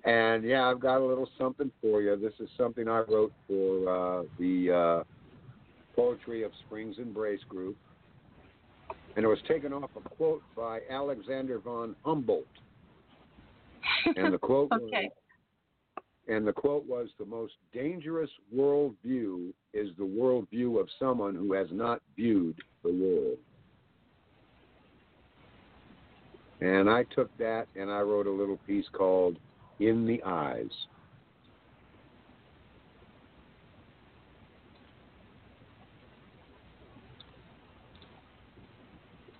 And 0.05 0.45
yeah, 0.45 0.67
I've 0.67 0.81
got 0.81 0.99
a 0.99 1.05
little 1.05 1.29
something 1.39 1.71
for 1.83 2.01
you. 2.01 2.17
This 2.17 2.33
is 2.41 2.49
something 2.57 2.89
I 2.89 3.01
wrote 3.01 3.33
for 3.47 4.21
uh, 4.21 4.23
the 4.39 5.05
uh, 5.05 5.05
Poetry 5.95 6.43
of 6.43 6.53
Springs 6.67 6.97
Embrace 6.99 7.43
group 7.49 7.77
and 9.17 9.25
it 9.25 9.29
was 9.29 9.39
taken 9.49 9.73
off 9.73 9.91
a 9.97 10.09
quote 10.09 10.43
by 10.57 10.81
Alexander 10.91 11.59
von 11.59 11.97
Humboldt. 12.05 12.47
And 14.17 14.33
the 14.33 14.39
quote 14.39 14.71
okay. 14.73 15.11
was, 15.97 16.05
and 16.29 16.47
the 16.47 16.53
quote 16.53 16.87
was, 16.87 17.09
"The 17.19 17.25
most 17.25 17.55
dangerous 17.73 18.31
worldview 18.55 19.53
is 19.75 19.89
the 19.99 20.05
worldview 20.05 20.81
of 20.81 20.89
someone 20.99 21.35
who 21.35 21.53
has 21.53 21.67
not 21.71 22.01
viewed 22.17 22.57
the 22.83 22.93
world." 22.93 23.39
And 26.61 26.91
I 26.91 27.05
took 27.15 27.37
that 27.39 27.69
and 27.75 27.91
I 27.91 28.01
wrote 28.01 28.27
a 28.27 28.31
little 28.31 28.59
piece 28.67 28.85
called 28.93 29.39
"In 29.81 30.05
the 30.07 30.23
Eyes." 30.25 30.87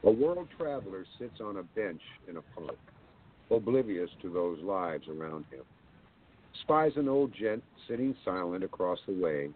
A 0.05 0.11
world 0.11 0.49
traveler 0.57 1.05
sits 1.19 1.41
on 1.43 1.59
a 1.59 1.63
bench 1.63 2.01
in 2.27 2.39
a 2.39 2.43
park, 2.59 2.79
oblivious 3.51 4.11
to 4.23 4.31
those 4.31 4.59
lives 4.63 5.07
around 5.09 5.45
him. 5.51 5.63
Spies 6.63 6.93
an 6.97 7.07
old 7.07 7.35
gent 7.35 7.63
sitting 7.87 8.17
silent 8.25 8.65
across 8.65 8.99
the 9.07 9.13
way, 9.13 9.51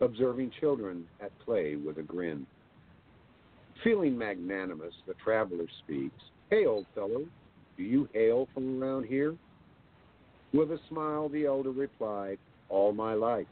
observing 0.00 0.50
children 0.58 1.08
at 1.20 1.30
play 1.38 1.76
with 1.76 1.98
a 1.98 2.02
grin. 2.02 2.44
Feeling 3.84 4.18
magnanimous, 4.18 4.94
the 5.06 5.14
traveler 5.14 5.66
speaks. 5.84 6.22
Hey, 6.50 6.66
old 6.66 6.86
fellow, 6.92 7.24
do 7.76 7.84
you 7.84 8.08
hail 8.12 8.48
from 8.52 8.82
around 8.82 9.04
here? 9.04 9.36
With 10.54 10.70
a 10.70 10.78
smile, 10.88 11.28
the 11.28 11.46
elder 11.46 11.72
replied, 11.72 12.38
All 12.68 12.92
my 12.92 13.14
life, 13.14 13.48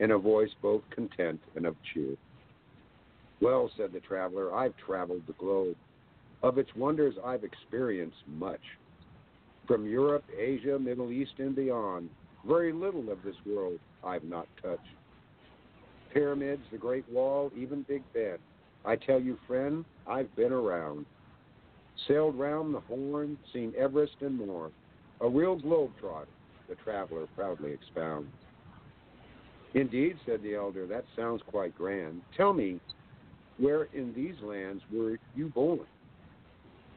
in 0.00 0.10
a 0.10 0.18
voice 0.18 0.50
both 0.60 0.82
content 0.90 1.40
and 1.54 1.64
of 1.64 1.76
cheer. 1.94 2.16
Well, 3.40 3.70
said 3.76 3.92
the 3.92 4.00
traveler, 4.00 4.52
I've 4.52 4.74
traveled 4.84 5.22
the 5.28 5.34
globe. 5.34 5.76
Of 6.42 6.58
its 6.58 6.74
wonders, 6.74 7.14
I've 7.24 7.44
experienced 7.44 8.16
much. 8.26 8.60
From 9.68 9.86
Europe, 9.86 10.24
Asia, 10.36 10.76
Middle 10.76 11.12
East, 11.12 11.34
and 11.38 11.54
beyond, 11.54 12.10
very 12.44 12.72
little 12.72 13.12
of 13.12 13.22
this 13.22 13.36
world 13.46 13.78
I've 14.02 14.24
not 14.24 14.48
touched. 14.60 14.82
Pyramids, 16.12 16.62
the 16.72 16.78
Great 16.78 17.08
Wall, 17.08 17.52
even 17.56 17.82
Big 17.86 18.02
Ben. 18.12 18.38
I 18.84 18.96
tell 18.96 19.20
you, 19.20 19.38
friend, 19.46 19.84
I've 20.08 20.34
been 20.34 20.52
around. 20.52 21.06
Sailed 22.08 22.36
round 22.36 22.74
the 22.74 22.80
Horn, 22.80 23.38
seen 23.52 23.72
Everest 23.78 24.16
and 24.20 24.36
more. 24.36 24.72
A 25.20 25.28
real 25.28 25.58
globetrotter, 25.58 26.26
the 26.68 26.76
traveler 26.76 27.26
proudly 27.34 27.72
expounds. 27.72 28.30
Indeed, 29.74 30.16
said 30.24 30.42
the 30.42 30.54
elder, 30.54 30.86
that 30.86 31.04
sounds 31.16 31.42
quite 31.46 31.74
grand. 31.74 32.22
Tell 32.36 32.52
me, 32.52 32.80
where 33.58 33.84
in 33.92 34.14
these 34.14 34.36
lands 34.42 34.82
were 34.92 35.18
you 35.34 35.48
born? 35.48 35.86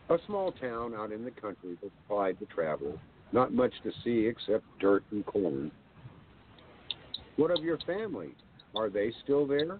A 0.09 0.17
small 0.27 0.51
town 0.51 0.93
out 0.93 1.11
in 1.11 1.23
the 1.23 1.31
country, 1.31 1.77
replied 1.81 2.37
the 2.39 2.45
traveler. 2.47 2.99
Not 3.31 3.53
much 3.53 3.73
to 3.83 3.91
see 4.03 4.27
except 4.27 4.65
dirt 4.79 5.03
and 5.11 5.25
corn. 5.25 5.71
What 7.37 7.51
of 7.51 7.63
your 7.63 7.77
family? 7.79 8.35
Are 8.75 8.89
they 8.89 9.11
still 9.23 9.47
there? 9.47 9.79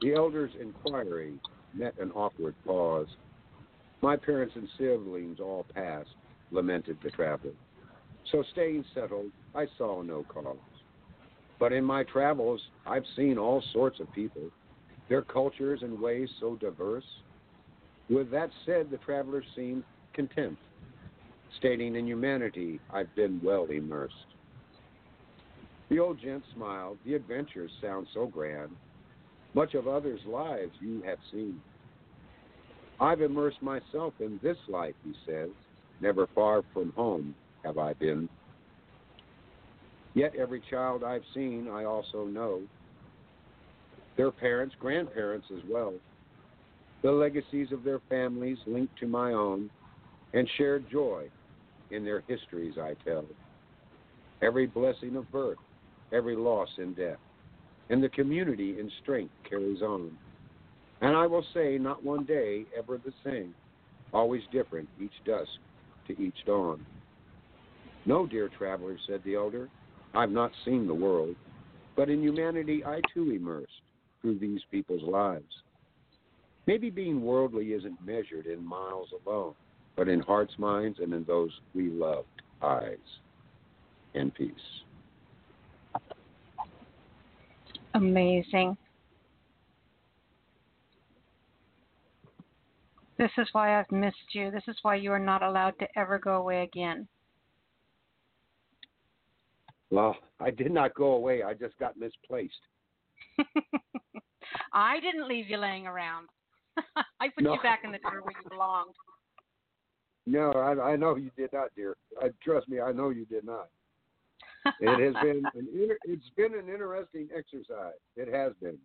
The 0.00 0.14
elder's 0.14 0.50
inquiry 0.60 1.34
met 1.74 1.94
an 1.98 2.10
awkward 2.12 2.54
pause. 2.66 3.06
My 4.00 4.16
parents 4.16 4.54
and 4.56 4.68
siblings 4.76 5.38
all 5.40 5.64
passed, 5.74 6.10
lamented 6.52 6.98
the 7.02 7.10
traveler. 7.10 7.52
So 8.30 8.44
staying 8.52 8.84
settled, 8.94 9.30
I 9.54 9.66
saw 9.76 10.02
no 10.02 10.24
cause. 10.28 10.56
But 11.58 11.72
in 11.72 11.84
my 11.84 12.04
travels, 12.04 12.60
I've 12.86 13.04
seen 13.16 13.38
all 13.38 13.62
sorts 13.72 14.00
of 14.00 14.12
people, 14.12 14.50
their 15.08 15.22
cultures 15.22 15.80
and 15.82 16.00
ways 16.00 16.28
so 16.40 16.56
diverse. 16.56 17.04
With 18.08 18.30
that 18.30 18.50
said, 18.66 18.90
the 18.90 18.98
traveler 18.98 19.42
seemed 19.54 19.84
content, 20.14 20.56
stating 21.58 21.96
in 21.96 22.06
humanity, 22.06 22.80
I've 22.92 23.14
been 23.14 23.40
well 23.42 23.66
immersed. 23.66 24.14
The 25.92 25.98
old 25.98 26.18
gent 26.20 26.42
smiled. 26.54 26.98
The 27.04 27.14
adventures 27.14 27.70
sound 27.82 28.06
so 28.14 28.26
grand. 28.26 28.70
Much 29.52 29.74
of 29.74 29.86
others' 29.86 30.20
lives 30.26 30.72
you 30.80 31.02
have 31.04 31.18
seen. 31.30 31.60
I've 32.98 33.20
immersed 33.20 33.62
myself 33.62 34.14
in 34.20 34.40
this 34.42 34.56
life, 34.68 34.94
he 35.04 35.12
says. 35.26 35.50
Never 36.02 36.26
far 36.34 36.62
from 36.74 36.92
home 36.96 37.32
have 37.64 37.78
I 37.78 37.92
been. 37.94 38.28
Yet 40.14 40.34
every 40.36 40.60
child 40.68 41.04
I've 41.04 41.22
seen, 41.32 41.68
I 41.72 41.84
also 41.84 42.24
know. 42.24 42.60
Their 44.16 44.32
parents, 44.32 44.74
grandparents 44.80 45.46
as 45.54 45.62
well. 45.70 45.94
The 47.02 47.10
legacies 47.12 47.68
of 47.70 47.84
their 47.84 48.00
families 48.08 48.58
linked 48.66 48.98
to 48.98 49.06
my 49.06 49.32
own, 49.32 49.70
and 50.34 50.48
shared 50.58 50.84
joy 50.90 51.28
in 51.90 52.04
their 52.04 52.24
histories 52.26 52.74
I 52.78 52.94
tell. 53.08 53.24
Every 54.42 54.66
blessing 54.66 55.14
of 55.14 55.30
birth, 55.30 55.58
every 56.12 56.34
loss 56.34 56.68
in 56.78 56.94
death, 56.94 57.18
and 57.90 58.02
the 58.02 58.08
community 58.08 58.80
in 58.80 58.90
strength 59.02 59.32
carries 59.48 59.82
on. 59.82 60.10
And 61.00 61.16
I 61.16 61.26
will 61.26 61.44
say, 61.54 61.78
not 61.78 62.04
one 62.04 62.24
day 62.24 62.64
ever 62.76 62.98
the 62.98 63.12
same, 63.24 63.54
always 64.12 64.42
different 64.52 64.88
each 65.00 65.12
dusk 65.24 65.48
to 66.06 66.20
each 66.20 66.44
dawn. 66.46 66.84
No, 68.04 68.26
dear 68.26 68.48
traveler, 68.48 68.96
said 69.06 69.22
the 69.24 69.34
elder, 69.34 69.68
I've 70.14 70.30
not 70.30 70.50
seen 70.64 70.86
the 70.86 70.94
world, 70.94 71.36
but 71.96 72.10
in 72.10 72.22
humanity 72.22 72.84
I 72.84 73.00
too 73.14 73.30
immersed 73.30 73.70
through 74.20 74.38
these 74.38 74.60
people's 74.70 75.02
lives. 75.02 75.44
Maybe 76.66 76.90
being 76.90 77.22
worldly 77.22 77.72
isn't 77.72 78.04
measured 78.04 78.46
in 78.46 78.64
miles 78.64 79.08
alone, 79.26 79.54
but 79.96 80.08
in 80.08 80.20
hearts, 80.20 80.54
minds, 80.58 80.98
and 81.00 81.12
in 81.12 81.24
those 81.24 81.50
we 81.74 81.90
loved 81.90 82.26
eyes. 82.60 82.96
And 84.14 84.32
peace. 84.34 84.52
Amazing. 87.94 88.76
This 93.22 93.30
is 93.38 93.46
why 93.52 93.78
I've 93.78 93.92
missed 93.92 94.16
you. 94.34 94.50
This 94.50 94.64
is 94.66 94.74
why 94.82 94.96
you 94.96 95.12
are 95.12 95.18
not 95.20 95.44
allowed 95.44 95.78
to 95.78 95.86
ever 95.96 96.18
go 96.18 96.34
away 96.38 96.64
again. 96.64 97.06
Well, 99.92 100.16
I 100.40 100.50
did 100.50 100.72
not 100.72 100.92
go 100.94 101.12
away. 101.12 101.44
I 101.44 101.54
just 101.54 101.78
got 101.78 101.96
misplaced. 101.96 102.52
I 104.72 104.98
didn't 104.98 105.28
leave 105.28 105.48
you 105.48 105.56
laying 105.56 105.86
around. 105.86 106.30
I 107.20 107.28
put 107.28 107.44
No. 107.44 107.54
you 107.54 107.62
back 107.62 107.82
in 107.84 107.92
the 107.92 107.98
drawer 107.98 108.22
where 108.22 108.32
you 108.42 108.50
belonged. 108.50 108.96
No, 110.26 110.50
I, 110.50 110.92
I 110.92 110.96
know 110.96 111.14
you 111.14 111.30
did 111.36 111.52
not, 111.52 111.68
dear. 111.76 111.96
I, 112.20 112.30
trust 112.42 112.68
me, 112.68 112.80
I 112.80 112.90
know 112.90 113.10
you 113.10 113.24
did 113.26 113.44
not. 113.44 113.68
It 114.80 115.14
has 115.14 115.22
been 115.22 115.44
an 115.54 115.68
inter, 115.72 115.96
it's 116.06 116.28
been 116.36 116.58
an 116.58 116.68
interesting 116.68 117.28
exercise. 117.32 118.00
It 118.16 118.34
has 118.34 118.52
been. 118.60 118.78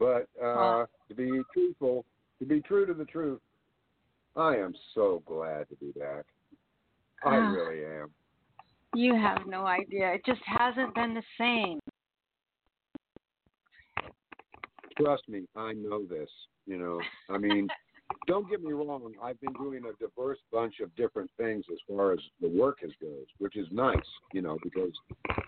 But 0.00 0.26
uh, 0.42 0.86
to 1.08 1.14
be 1.14 1.42
truthful, 1.52 2.04
to 2.38 2.44
be 2.46 2.60
true 2.60 2.86
to 2.86 2.94
the 2.94 3.04
truth, 3.04 3.40
I 4.36 4.56
am 4.56 4.74
so 4.94 5.22
glad 5.26 5.68
to 5.68 5.76
be 5.76 5.92
back. 5.98 6.24
I 7.24 7.36
Ah. 7.36 7.50
really 7.50 7.84
am. 7.84 8.12
You 8.94 9.14
have 9.14 9.46
no 9.46 9.66
idea. 9.66 10.12
It 10.14 10.24
just 10.24 10.42
hasn't 10.44 10.94
been 10.94 11.14
the 11.14 11.22
same. 11.36 11.80
Trust 14.96 15.28
me, 15.28 15.46
I 15.54 15.72
know 15.74 16.04
this. 16.04 16.30
You 16.66 16.78
know, 16.78 17.00
I 17.28 17.38
mean, 17.38 17.68
don't 18.26 18.48
get 18.48 18.62
me 18.62 18.72
wrong. 18.72 19.14
I've 19.22 19.40
been 19.40 19.52
doing 19.54 19.82
a 19.84 19.92
diverse 20.02 20.38
bunch 20.52 20.80
of 20.80 20.94
different 20.96 21.30
things 21.36 21.64
as 21.72 21.78
far 21.88 22.12
as 22.12 22.18
the 22.40 22.48
work 22.48 22.78
is 22.82 22.92
goes, 23.00 23.26
which 23.38 23.56
is 23.56 23.66
nice. 23.70 23.96
You 24.32 24.42
know, 24.42 24.58
because 24.62 24.92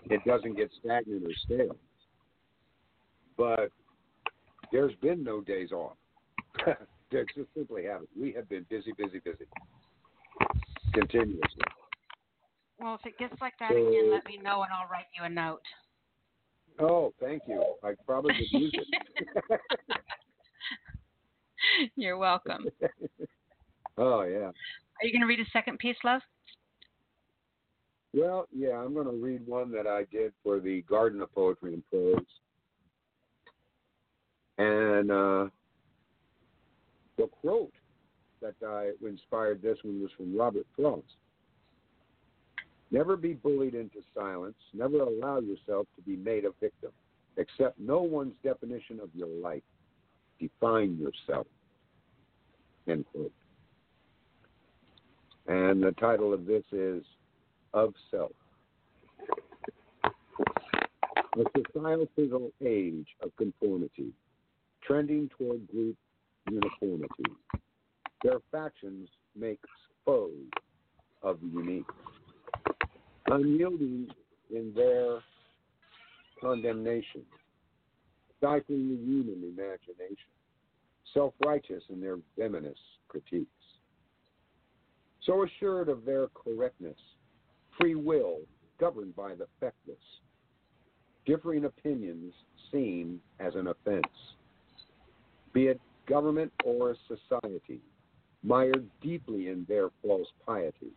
it 0.09 0.23
doesn't 0.25 0.55
get 0.55 0.71
stagnant 0.79 1.23
or 1.25 1.33
stale. 1.45 1.75
But 3.37 3.71
there's 4.71 4.95
been 5.01 5.23
no 5.23 5.41
days 5.41 5.71
off. 5.71 5.97
there 7.11 7.25
just 7.35 7.49
simply 7.55 7.85
haven't. 7.85 8.09
We 8.19 8.31
have 8.33 8.49
been 8.49 8.65
busy, 8.69 8.91
busy, 8.97 9.19
busy, 9.19 9.45
continuously. 10.93 11.61
Well, 12.79 12.95
if 12.95 13.05
it 13.05 13.17
gets 13.17 13.39
like 13.41 13.53
that 13.59 13.71
So- 13.71 13.87
again, 13.87 14.11
let 14.11 14.25
me 14.25 14.37
know 14.37 14.63
and 14.63 14.71
I'll 14.73 14.89
write 14.89 15.05
you 15.17 15.23
a 15.23 15.29
note. 15.29 15.61
Oh, 16.79 17.13
thank 17.19 17.43
you. 17.47 17.63
I 17.83 17.93
probably 18.05 18.33
could 18.33 18.61
use 18.61 18.71
it. 18.73 19.59
You're 21.95 22.17
welcome. 22.17 22.65
oh 23.97 24.23
yeah. 24.23 24.47
Are 24.47 25.05
you 25.05 25.11
going 25.11 25.21
to 25.21 25.27
read 25.27 25.39
a 25.39 25.49
second 25.51 25.79
piece, 25.79 25.97
love? 26.03 26.21
Well, 28.13 28.47
yeah, 28.51 28.77
I'm 28.77 28.93
going 28.93 29.07
to 29.07 29.13
read 29.13 29.45
one 29.45 29.71
that 29.71 29.87
I 29.87 30.05
did 30.11 30.33
for 30.43 30.59
the 30.59 30.81
Garden 30.83 31.21
of 31.21 31.33
Poetry 31.33 31.73
and 31.73 31.83
Prose. 31.89 32.25
And 34.57 35.11
uh, 35.11 35.47
the 37.21 37.27
quote 37.27 37.73
that 38.41 38.55
I 38.65 38.91
inspired 39.07 39.61
this 39.61 39.77
one 39.83 40.01
was 40.01 40.09
from 40.17 40.35
Robert 40.35 40.65
Frost. 40.75 41.05
Never 42.89 43.15
be 43.15 43.33
bullied 43.33 43.75
into 43.75 43.99
silence. 44.15 44.55
Never 44.73 45.01
allow 45.01 45.39
yourself 45.39 45.85
to 45.95 46.01
be 46.01 46.15
made 46.15 46.45
a 46.45 46.51
victim. 46.59 46.91
Accept 47.37 47.79
no 47.79 48.01
one's 48.01 48.33
definition 48.43 48.99
of 48.99 49.09
your 49.13 49.29
life. 49.29 49.61
Define 50.39 50.97
yourself. 50.97 51.45
End 52.87 53.05
quote. 53.13 53.31
And 55.47 55.83
the 55.83 55.91
title 55.93 56.33
of 56.33 56.45
this 56.47 56.63
is 56.71 57.03
Of 57.73 57.93
Self. 58.09 58.31
A 61.37 61.43
societal 61.73 62.51
age 62.65 63.07
of 63.21 63.31
conformity, 63.37 64.11
trending 64.85 65.29
toward 65.37 65.65
group 65.71 65.95
uniformity. 66.49 67.23
Their 68.23 68.39
factions 68.51 69.09
make 69.35 69.59
foes 70.05 70.49
of 71.23 71.39
the 71.41 71.47
unique. 71.47 71.85
Unyielding 73.27 74.07
in 74.49 74.73
their 74.75 75.19
condemnation, 76.41 77.21
stifling 78.37 78.89
the 78.89 79.03
human 79.03 79.43
imagination, 79.43 80.31
self 81.13 81.33
righteous 81.45 81.83
in 81.89 82.01
their 82.01 82.17
venomous 82.37 82.77
critiques. 83.07 83.47
So 85.23 85.43
assured 85.43 85.87
of 85.87 86.03
their 86.03 86.27
correctness, 86.29 86.97
free 87.79 87.95
will 87.95 88.39
governed 88.79 89.15
by 89.15 89.35
the 89.35 89.47
feckless, 89.59 89.97
differing 91.25 91.65
opinions 91.65 92.33
seen 92.71 93.19
as 93.39 93.53
an 93.55 93.67
offense, 93.67 94.03
be 95.53 95.67
it 95.67 95.79
government 96.07 96.51
or 96.63 96.95
society, 97.07 97.79
mired 98.43 98.85
deeply 99.01 99.49
in 99.49 99.65
their 99.67 99.89
false 100.01 100.27
piety, 100.45 100.91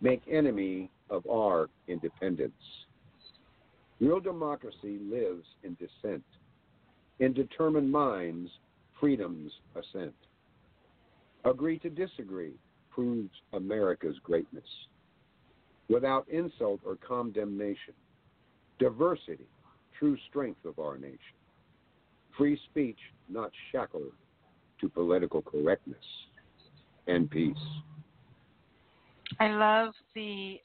make 0.00 0.22
enemy 0.30 0.90
of 1.10 1.26
our 1.26 1.68
independence. 1.88 2.52
Real 4.00 4.20
democracy 4.20 4.98
lives 5.10 5.46
in 5.62 5.76
dissent. 5.76 6.24
In 7.20 7.32
determined 7.32 7.90
minds, 7.90 8.50
freedom's 9.00 9.52
ascent. 9.76 10.14
Agree 11.44 11.78
to 11.78 11.90
disagree 11.90 12.52
proves 12.90 13.30
America's 13.52 14.16
greatness. 14.22 14.64
Without 15.88 16.26
insult 16.28 16.80
or 16.84 16.96
condemnation, 16.96 17.94
diversity, 18.78 19.46
true 19.98 20.16
strength 20.28 20.64
of 20.64 20.78
our 20.78 20.96
nation. 20.96 21.18
Free 22.36 22.58
speech, 22.70 22.98
not 23.28 23.50
shackled 23.70 24.12
to 24.80 24.88
political 24.88 25.42
correctness. 25.42 26.04
And 27.06 27.30
peace. 27.30 27.56
I 29.40 29.48
love 29.48 29.94
the 30.14 30.60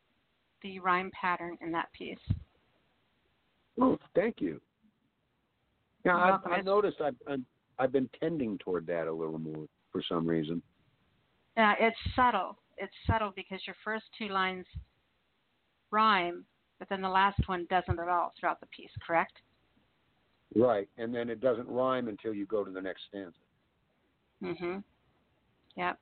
the 0.62 0.80
rhyme 0.80 1.12
pattern 1.20 1.58
in 1.62 1.72
that 1.72 1.92
piece. 1.94 2.18
Oh, 3.80 3.98
thank 4.16 4.40
you. 4.40 4.60
Yeah, 6.06 6.16
I've. 6.16 6.52
I've 6.52 6.66
noticed 6.66 7.02
I've, 7.02 7.16
I've 7.28 7.42
I've 7.78 7.92
been 7.92 8.10
tending 8.20 8.58
toward 8.60 8.86
that 8.88 9.08
a 9.08 9.12
little 9.12 9.40
more 9.40 9.66
for 9.92 10.02
some 10.08 10.28
reason. 10.28 10.62
Yeah, 11.58 11.76
it's 11.80 11.98
subtle. 12.16 12.58
It's 12.78 12.94
subtle 13.08 13.34
because 13.36 13.60
your 13.68 13.76
first 13.84 14.06
two 14.18 14.28
lines 14.28 14.66
rhyme, 15.92 16.46
but 16.78 16.88
then 16.90 17.02
the 17.02 17.10
last 17.10 17.40
one 17.48 17.66
doesn't 17.70 18.00
at 18.00 18.08
all 18.08 18.34
throughout 18.40 18.60
the 18.60 18.68
piece. 18.68 18.92
Correct? 19.06 19.34
Right, 20.56 20.90
and 20.98 21.14
then 21.14 21.30
it 21.30 21.42
doesn't 21.42 21.68
rhyme 21.68 22.08
until 22.08 22.34
you 22.34 22.46
go 22.46 22.64
to 22.64 22.72
the 22.72 22.82
next 22.82 23.04
stanza. 23.10 23.38
Mhm. 24.42 24.84
Yep. 25.76 26.00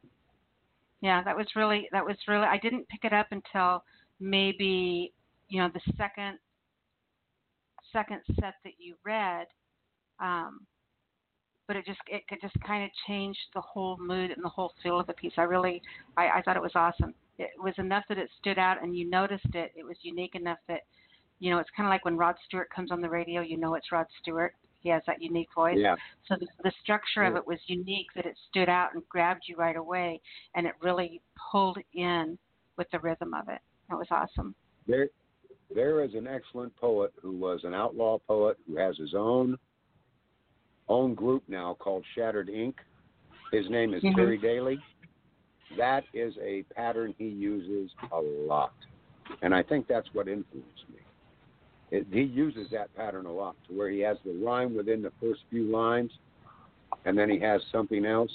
Yeah, 1.02 1.22
that 1.24 1.36
was 1.36 1.48
really 1.56 1.90
that 1.92 2.06
was 2.06 2.18
really 2.28 2.46
I 2.46 2.58
didn't 2.58 2.88
pick 2.90 3.04
it 3.04 3.14
up 3.14 3.28
until 3.32 3.84
maybe, 4.20 5.14
you 5.50 5.62
know, 5.62 5.70
the 5.70 5.94
second 5.98 6.40
second 7.92 8.22
set 8.40 8.56
that 8.64 8.74
you 8.80 8.96
read. 9.04 9.48
Um 10.20 10.66
but 11.68 11.76
it 11.76 11.86
just 11.86 12.00
it 12.08 12.28
could 12.28 12.42
just 12.42 12.56
kind 12.66 12.84
of 12.84 12.90
change 13.06 13.38
the 13.54 13.62
whole 13.62 13.98
mood 14.00 14.32
and 14.32 14.44
the 14.44 14.50
whole 14.50 14.74
feel 14.82 15.00
of 15.00 15.08
the 15.08 15.14
piece. 15.14 15.34
I 15.38 15.42
really 15.44 15.82
I, 16.16 16.30
I 16.30 16.42
thought 16.42 16.56
it 16.56 16.62
was 16.62 16.76
awesome. 16.76 17.14
It 17.38 17.52
was 17.62 17.74
enough 17.78 18.06
that 18.10 18.18
it 18.18 18.30
stood 18.40 18.58
out 18.58 18.82
and 18.82 18.98
you 18.98 19.10
noticed 19.10 19.54
it. 19.54 19.72
It 19.76 19.86
was 19.86 19.98
unique 20.02 20.36
enough 20.36 20.58
that 20.68 20.82
you 21.40 21.52
know, 21.52 21.60
it's 21.60 21.70
kind 21.76 21.88
of 21.88 21.92
like 21.92 22.06
when 22.06 22.18
Rod 22.18 22.36
Stewart 22.46 22.70
comes 22.70 22.92
on 22.92 23.02
the 23.02 23.10
radio, 23.10 23.42
you 23.42 23.58
know 23.58 23.76
it's 23.76 23.92
Rod 23.92 24.08
Stewart. 24.22 24.54
He 24.82 24.90
has 24.90 25.02
that 25.08 25.22
unique 25.22 25.50
voice. 25.54 25.76
Yeah. 25.78 25.96
So 26.28 26.36
the, 26.40 26.48
the 26.64 26.72
structure 26.82 27.24
of 27.24 27.36
it 27.36 27.46
was 27.46 27.60
unique 27.68 28.08
that 28.16 28.26
it 28.26 28.38
stood 28.50 28.70
out 28.70 28.94
and 28.94 29.04
grabbed 29.10 29.44
you 29.48 29.56
right 29.56 29.76
away, 29.76 30.22
and 30.56 30.66
it 30.66 30.74
really 30.82 31.22
pulled 31.52 31.78
in 31.94 32.38
with 32.78 32.88
the 32.92 33.00
rhythm 33.00 33.34
of 33.34 33.50
it. 33.50 33.60
That 33.90 33.98
was 33.98 34.08
awesome. 34.12 34.56
There, 34.88 35.10
there 35.74 36.04
is 36.04 36.14
an 36.14 36.28
excellent 36.28 36.76
poet 36.78 37.12
who 37.22 37.32
was 37.32 37.62
an 37.64 37.74
outlaw 37.74 38.20
poet 38.20 38.58
who 38.68 38.78
has 38.78 38.98
his 38.98 39.14
own 39.14 39.58
own 40.90 41.14
group 41.14 41.44
now 41.50 41.76
called 41.80 42.06
Shattered 42.16 42.50
Ink. 42.50 42.78
His 43.52 43.70
name 43.70 43.94
is 43.94 44.02
Mhm. 44.04 44.16
Terry 44.16 44.38
Daly. 44.38 44.82
That 45.76 46.06
is 46.14 46.38
a 46.38 46.64
pattern 46.76 47.14
he 47.18 47.28
uses 47.28 47.94
a 48.12 48.22
lot, 48.22 48.74
and 49.42 49.54
I 49.54 49.64
think 49.64 49.86
that's 49.88 50.14
what 50.14 50.30
influenced 50.30 50.90
me. 50.90 51.00
It, 51.92 52.06
he 52.12 52.22
uses 52.22 52.68
that 52.72 52.94
pattern 52.96 53.26
a 53.26 53.32
lot, 53.32 53.56
to 53.68 53.78
where 53.78 53.90
he 53.90 54.00
has 54.02 54.18
the 54.26 54.34
rhyme 54.34 54.76
within 54.76 55.02
the 55.02 55.12
first 55.22 55.42
few 55.50 55.72
lines, 55.72 56.12
and 57.06 57.18
then 57.18 57.30
he 57.30 57.40
has 57.40 57.62
something 57.72 58.06
else, 58.06 58.32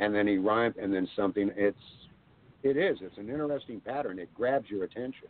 and 0.00 0.14
then 0.14 0.26
he 0.26 0.38
rhymes, 0.38 0.74
and 0.80 0.92
then 0.92 1.08
something. 1.14 1.50
It's 1.56 1.78
it 2.62 2.76
is. 2.76 2.98
It's 3.00 3.16
an 3.16 3.30
interesting 3.30 3.80
pattern. 3.80 4.18
It 4.18 4.28
grabs 4.34 4.68
your 4.68 4.84
attention. 4.84 5.28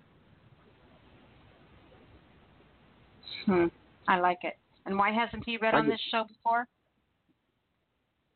Hmm. 3.46 3.66
I 4.08 4.18
like 4.18 4.38
it. 4.42 4.54
And 4.86 4.98
why 4.98 5.12
hasn't 5.12 5.44
he 5.44 5.56
read 5.58 5.74
on 5.74 5.88
this 5.88 6.00
show 6.10 6.24
before? 6.24 6.66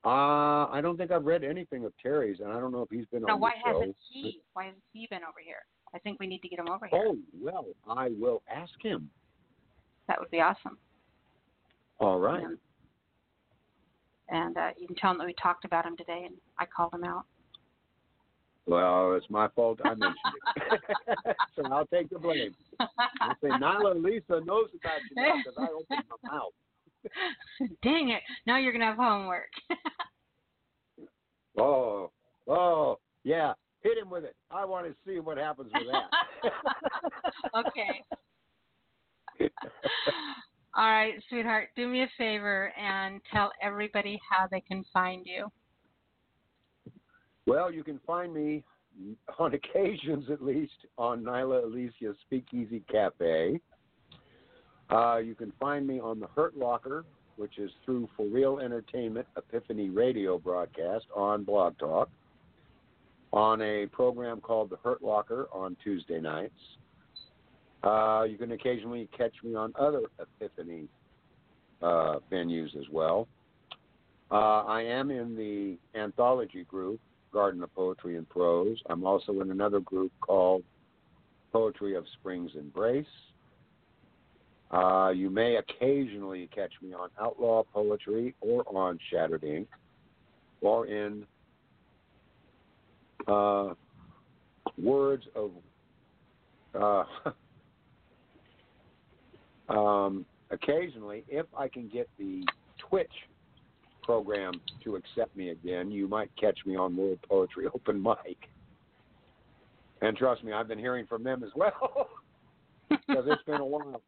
Uh, 0.05 0.69
I 0.71 0.81
don't 0.83 0.99
think 0.99 1.11
I've 1.11 1.25
read 1.25 1.43
anything 1.43 1.85
of 1.87 1.93
Terry's, 2.01 2.41
and 2.41 2.53
I 2.53 2.61
don't 2.61 2.73
know 2.73 2.83
if 2.83 2.91
he's 2.91 3.07
been 3.07 3.23
No, 3.23 3.35
on 3.35 3.41
why 3.41 3.53
the 3.65 3.71
show. 3.71 3.79
hasn't 3.79 3.97
he? 4.13 4.41
Why 4.53 4.67
hasn't 4.67 4.83
he 4.93 5.07
been 5.09 5.23
over 5.23 5.41
here? 5.43 5.65
I 5.95 5.99
think 5.99 6.19
we 6.19 6.27
need 6.27 6.43
to 6.43 6.49
get 6.49 6.59
him 6.59 6.69
over 6.69 6.87
here. 6.87 7.05
Oh 7.07 7.17
well, 7.41 7.67
I 7.89 8.11
will 8.19 8.43
ask 8.53 8.73
him. 8.83 9.09
That 10.09 10.19
would 10.19 10.31
be 10.31 10.41
awesome. 10.41 10.77
All 12.01 12.19
right. 12.19 12.43
Yeah. 12.43 12.49
And 14.31 14.57
uh, 14.57 14.71
you 14.79 14.87
can 14.87 14.97
tell 14.97 15.13
him 15.13 15.19
that 15.19 15.27
we 15.27 15.35
talked 15.41 15.65
about 15.65 15.87
him 15.87 15.97
today, 15.97 16.23
and 16.27 16.35
I 16.59 16.65
called 16.67 16.93
him 16.95 17.05
out. 17.05 17.25
Well, 18.67 19.15
it's 19.15 19.29
my 19.29 19.49
fault 19.49 19.79
I 19.85 19.91
mentioned 19.91 20.17
it, 20.57 21.37
so 21.57 21.67
I'll 21.71 21.87
take 21.87 22.09
the 22.09 22.19
blame. 22.19 22.55
I'll 22.81 23.37
say 23.43 23.49
Nyla 23.49 23.95
Alisia 23.95 24.45
knows 24.45 24.71
about 24.75 25.01
you 25.11 25.17
now 25.17 25.35
because 25.37 25.55
I 25.59 25.69
opened 25.71 26.09
my 26.23 26.33
mouth. 26.33 26.53
Dang 27.83 28.09
it! 28.09 28.23
Now 28.47 28.57
you're 28.57 28.73
gonna 28.73 28.87
have 28.87 28.97
homework. 28.97 29.51
Oh, 31.57 32.11
oh, 32.49 32.99
yeah. 33.23 33.53
Hit 33.85 33.99
him 33.99 34.11
with 34.11 34.25
it. 34.25 34.35
I 34.51 34.65
want 34.65 34.87
to 34.87 34.95
see 35.07 35.21
what 35.21 35.37
happens 35.37 35.71
with 35.73 35.85
that. 35.93 36.11
okay. 37.67 38.03
All 40.77 40.91
right, 40.91 41.15
sweetheart. 41.29 41.69
Do 41.77 41.87
me 41.87 42.03
a 42.03 42.09
favor 42.19 42.73
and 42.77 43.21
tell 43.33 43.53
everybody 43.63 44.19
how 44.29 44.49
they 44.51 44.61
can 44.63 44.85
find 44.93 45.25
you. 45.27 45.53
Well, 47.47 47.71
you 47.71 47.85
can 47.85 48.01
find 48.07 48.33
me 48.33 48.65
on 49.39 49.53
occasions, 49.55 50.31
at 50.33 50.43
least, 50.43 50.73
on 50.97 51.23
Nyla 51.23 51.65
Alisia's 51.65 52.17
Speakeasy 52.23 52.83
Cafe. 52.91 53.61
Uh, 54.91 55.19
you 55.19 55.35
can 55.35 55.53
find 55.61 55.87
me 55.87 56.01
on 56.01 56.21
the 56.21 56.27
Hurt 56.35 56.57
Locker, 56.57 57.05
which 57.37 57.59
is 57.59 57.71
through 57.85 58.09
For 58.17 58.27
Real 58.27 58.61
Entertainment 58.61 59.27
Epiphany 59.37 59.91
Radio 59.91 60.39
broadcast 60.39 61.05
on 61.15 61.45
Blog 61.45 61.79
Talk, 61.79 62.09
on 63.35 63.61
a 63.63 63.87
program 63.87 64.41
called 64.41 64.71
The 64.71 64.77
Hurt 64.77 65.03
Locker 65.03 65.49
on 65.53 65.77
Tuesday 65.83 66.21
nights. 66.21 66.55
Uh, 67.83 68.23
you 68.23 68.39
can 68.39 68.53
occasionally 68.53 69.09
catch 69.17 69.33
me 69.43 69.57
on 69.57 69.73
other 69.77 70.03
Epiphany 70.21 70.85
uh, 71.83 72.21
venues 72.31 72.77
as 72.79 72.85
well. 72.93 73.27
Uh, 74.31 74.63
I 74.63 74.83
am 74.83 75.11
in 75.11 75.37
the 75.37 75.77
anthology 75.99 76.63
group, 76.63 77.01
Garden 77.33 77.61
of 77.65 77.75
Poetry 77.75 78.17
and 78.17 78.29
Prose. 78.29 78.79
I'm 78.89 79.05
also 79.05 79.41
in 79.41 79.51
another 79.51 79.81
group 79.81 80.13
called 80.21 80.63
Poetry 81.53 81.97
of 81.97 82.05
Spring's 82.21 82.53
Embrace. 82.55 83.05
Uh, 84.71 85.11
you 85.15 85.29
may 85.29 85.57
occasionally 85.57 86.49
catch 86.55 86.73
me 86.81 86.95
on 86.95 87.11
Outlaw 87.21 87.65
Poetry 87.65 88.33
or 88.41 88.63
on 88.67 88.97
Shattered 89.11 89.43
Ink 89.43 89.69
or 90.61 90.87
in 90.87 91.27
uh, 93.27 93.75
Words 94.79 95.25
of. 95.37 95.51
Uh, 96.75 97.05
um, 99.73 100.27
occasionally, 100.51 101.25
if 101.29 101.47
I 101.57 101.69
can 101.69 101.89
get 101.89 102.09
the 102.19 102.45
Twitch 102.79 103.13
program 104.03 104.53
to 104.83 104.97
accept 104.97 105.37
me 105.37 105.51
again, 105.51 105.91
you 105.91 106.09
might 106.09 106.31
catch 106.41 106.59
me 106.67 106.77
on 106.77 106.97
World 106.97 107.19
Poetry 107.29 107.67
Open 107.75 108.03
Mic. 108.03 108.37
And 110.03 110.17
trust 110.17 110.43
me, 110.45 110.53
I've 110.53 110.69
been 110.69 110.79
hearing 110.79 111.07
from 111.07 111.23
them 111.23 111.43
as 111.45 111.51
well 111.55 112.09
because 112.91 113.25
it's 113.27 113.43
been 113.45 113.61
a 113.61 113.65
while. 113.67 114.03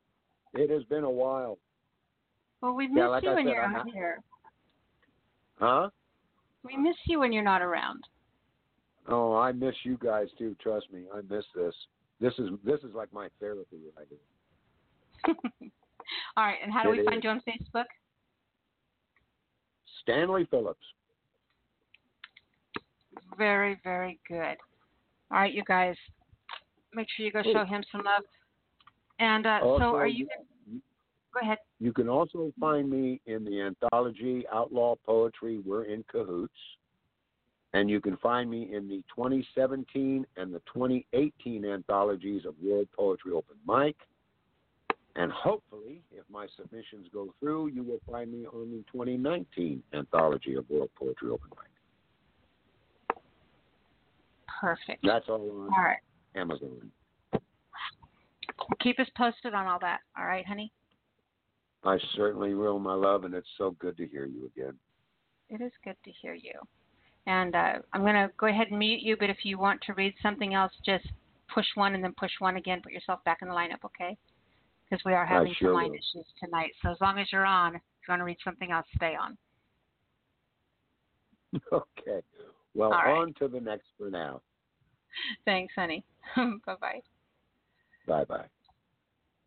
It 0.54 0.68
has 0.70 0.82
been 0.84 1.04
a 1.04 1.10
while. 1.10 1.58
Well, 2.60 2.72
we 2.74 2.88
miss 2.88 2.96
Yeah, 2.98 3.08
like 3.08 3.22
you 3.22 3.30
I 3.30 3.34
when 3.34 3.44
said, 3.46 3.50
you're 3.52 3.62
I'm 3.64 3.76
out 3.76 3.86
not- 3.86 3.94
here. 3.94 4.20
Huh? 5.58 5.88
We 6.64 6.76
miss 6.76 6.96
you 7.06 7.20
when 7.20 7.32
you're 7.32 7.44
not 7.44 7.62
around. 7.62 8.02
Oh, 9.08 9.34
I 9.34 9.52
miss 9.52 9.74
you 9.84 9.98
guys 10.02 10.28
too. 10.38 10.56
Trust 10.60 10.92
me, 10.92 11.02
I 11.14 11.20
miss 11.32 11.44
this. 11.54 11.74
This 12.20 12.32
is 12.38 12.50
this 12.64 12.80
is 12.80 12.94
like 12.94 13.12
my 13.12 13.28
therapy 13.40 13.78
right 13.96 14.06
here. 15.60 15.70
All 16.36 16.44
right, 16.44 16.58
and 16.62 16.72
how 16.72 16.82
do 16.82 16.92
It 16.92 16.98
we 16.98 17.04
find 17.04 17.18
is. 17.18 17.24
you 17.24 17.30
on 17.30 17.42
Facebook? 17.48 17.84
Stanley 20.02 20.46
Phillips. 20.50 20.78
Very, 23.36 23.78
very 23.82 24.18
good. 24.28 24.56
All 25.30 25.38
right, 25.38 25.52
you 25.52 25.62
guys, 25.66 25.96
make 26.94 27.08
sure 27.16 27.26
you 27.26 27.32
go 27.32 27.42
show 27.42 27.64
him 27.64 27.82
some 27.90 28.02
love. 28.04 28.22
And 29.18 29.46
uh, 29.46 29.60
so, 29.60 29.96
are 29.96 30.06
you? 30.06 30.28
Go 31.34 31.40
ahead. 31.42 31.58
You 31.80 31.92
can 31.92 32.08
also 32.08 32.52
find 32.60 32.88
me 32.88 33.20
in 33.26 33.44
the 33.44 33.60
anthology 33.60 34.44
Outlaw 34.52 34.94
Poetry. 35.04 35.58
We're 35.64 35.84
in 35.84 36.04
cahoots. 36.10 36.54
And 37.74 37.90
you 37.90 38.00
can 38.00 38.16
find 38.18 38.50
me 38.50 38.70
in 38.72 38.88
the 38.88 39.02
2017 39.14 40.26
and 40.36 40.54
the 40.54 40.60
2018 40.72 41.64
anthologies 41.64 42.44
of 42.46 42.54
World 42.62 42.88
Poetry 42.96 43.32
Open 43.32 43.56
Mic 43.66 43.96
And 45.14 45.30
hopefully, 45.32 46.02
if 46.10 46.24
my 46.30 46.46
submissions 46.56 47.08
go 47.12 47.34
through, 47.40 47.68
you 47.68 47.82
will 47.82 48.00
find 48.10 48.32
me 48.32 48.46
on 48.46 48.70
the 48.70 48.84
2019 48.92 49.82
anthology 49.92 50.54
of 50.54 50.68
World 50.70 50.90
Poetry 50.98 51.30
Open 51.30 51.48
Mic. 51.50 53.18
Perfect. 54.60 55.02
That's 55.02 55.28
all 55.28 55.50
on 55.50 55.70
All 55.74 55.84
right. 55.84 55.98
Amazon. 56.34 56.90
Keep 58.80 59.00
us 59.00 59.08
posted 59.16 59.54
on 59.54 59.66
all 59.66 59.78
that. 59.80 60.00
All 60.18 60.26
right, 60.26 60.46
honey? 60.46 60.72
I 61.84 61.98
certainly 62.16 62.54
will, 62.54 62.78
my 62.78 62.94
love, 62.94 63.24
and 63.24 63.34
it's 63.34 63.48
so 63.58 63.76
good 63.78 63.96
to 63.98 64.06
hear 64.06 64.24
you 64.24 64.50
again. 64.56 64.74
It 65.48 65.62
is 65.62 65.72
good 65.84 65.96
to 66.04 66.10
hear 66.20 66.34
you. 66.34 66.52
And 67.26 67.56
uh, 67.56 67.72
I'm 67.92 68.02
going 68.02 68.14
to 68.14 68.30
go 68.38 68.46
ahead 68.46 68.68
and 68.70 68.78
mute 68.78 69.02
you, 69.02 69.16
but 69.18 69.30
if 69.30 69.38
you 69.42 69.58
want 69.58 69.80
to 69.82 69.94
read 69.94 70.14
something 70.22 70.54
else, 70.54 70.72
just 70.84 71.06
push 71.52 71.66
one 71.74 71.94
and 71.94 72.02
then 72.02 72.14
push 72.16 72.30
one 72.38 72.56
again. 72.56 72.80
Put 72.82 72.92
yourself 72.92 73.22
back 73.24 73.38
in 73.42 73.48
the 73.48 73.54
lineup, 73.54 73.84
okay? 73.84 74.16
Because 74.88 75.04
we 75.04 75.12
are 75.12 75.26
having 75.26 75.54
sure 75.58 75.70
some 75.70 75.74
line 75.74 75.90
will. 75.90 75.94
issues 75.94 76.26
tonight. 76.42 76.70
So 76.82 76.90
as 76.90 76.98
long 77.00 77.18
as 77.18 77.26
you're 77.32 77.44
on, 77.44 77.74
if 77.74 77.82
you 78.06 78.12
want 78.12 78.20
to 78.20 78.24
read 78.24 78.38
something 78.44 78.70
else, 78.70 78.86
stay 78.96 79.14
on. 79.20 79.36
Okay. 81.72 82.20
Well, 82.74 82.90
right. 82.90 83.16
on 83.16 83.32
to 83.38 83.48
the 83.48 83.60
next 83.60 83.86
for 83.96 84.10
now. 84.10 84.42
Thanks, 85.46 85.72
honey. 85.74 86.04
bye 86.36 86.74
bye. 86.78 87.00
Bye 88.06 88.24
bye. 88.24 88.44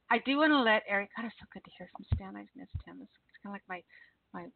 I 0.10 0.18
do 0.26 0.38
want 0.38 0.51
to 0.51 0.61
let 0.61 0.81
Eric. 0.89 1.10
God, 1.15 1.26
it's 1.27 1.35
so 1.39 1.45
good 1.53 1.64
to 1.64 1.72
hear 1.77 1.88
from 1.95 2.06
Stan. 2.15 2.35
I've 2.35 2.47
missed 2.56 2.72
him. 2.85 2.97
It's, 3.01 3.11
it's 3.30 3.38
kind 3.43 3.53
of 3.56 3.61
like 3.61 3.61
my, 3.69 3.84
my. 4.34 4.47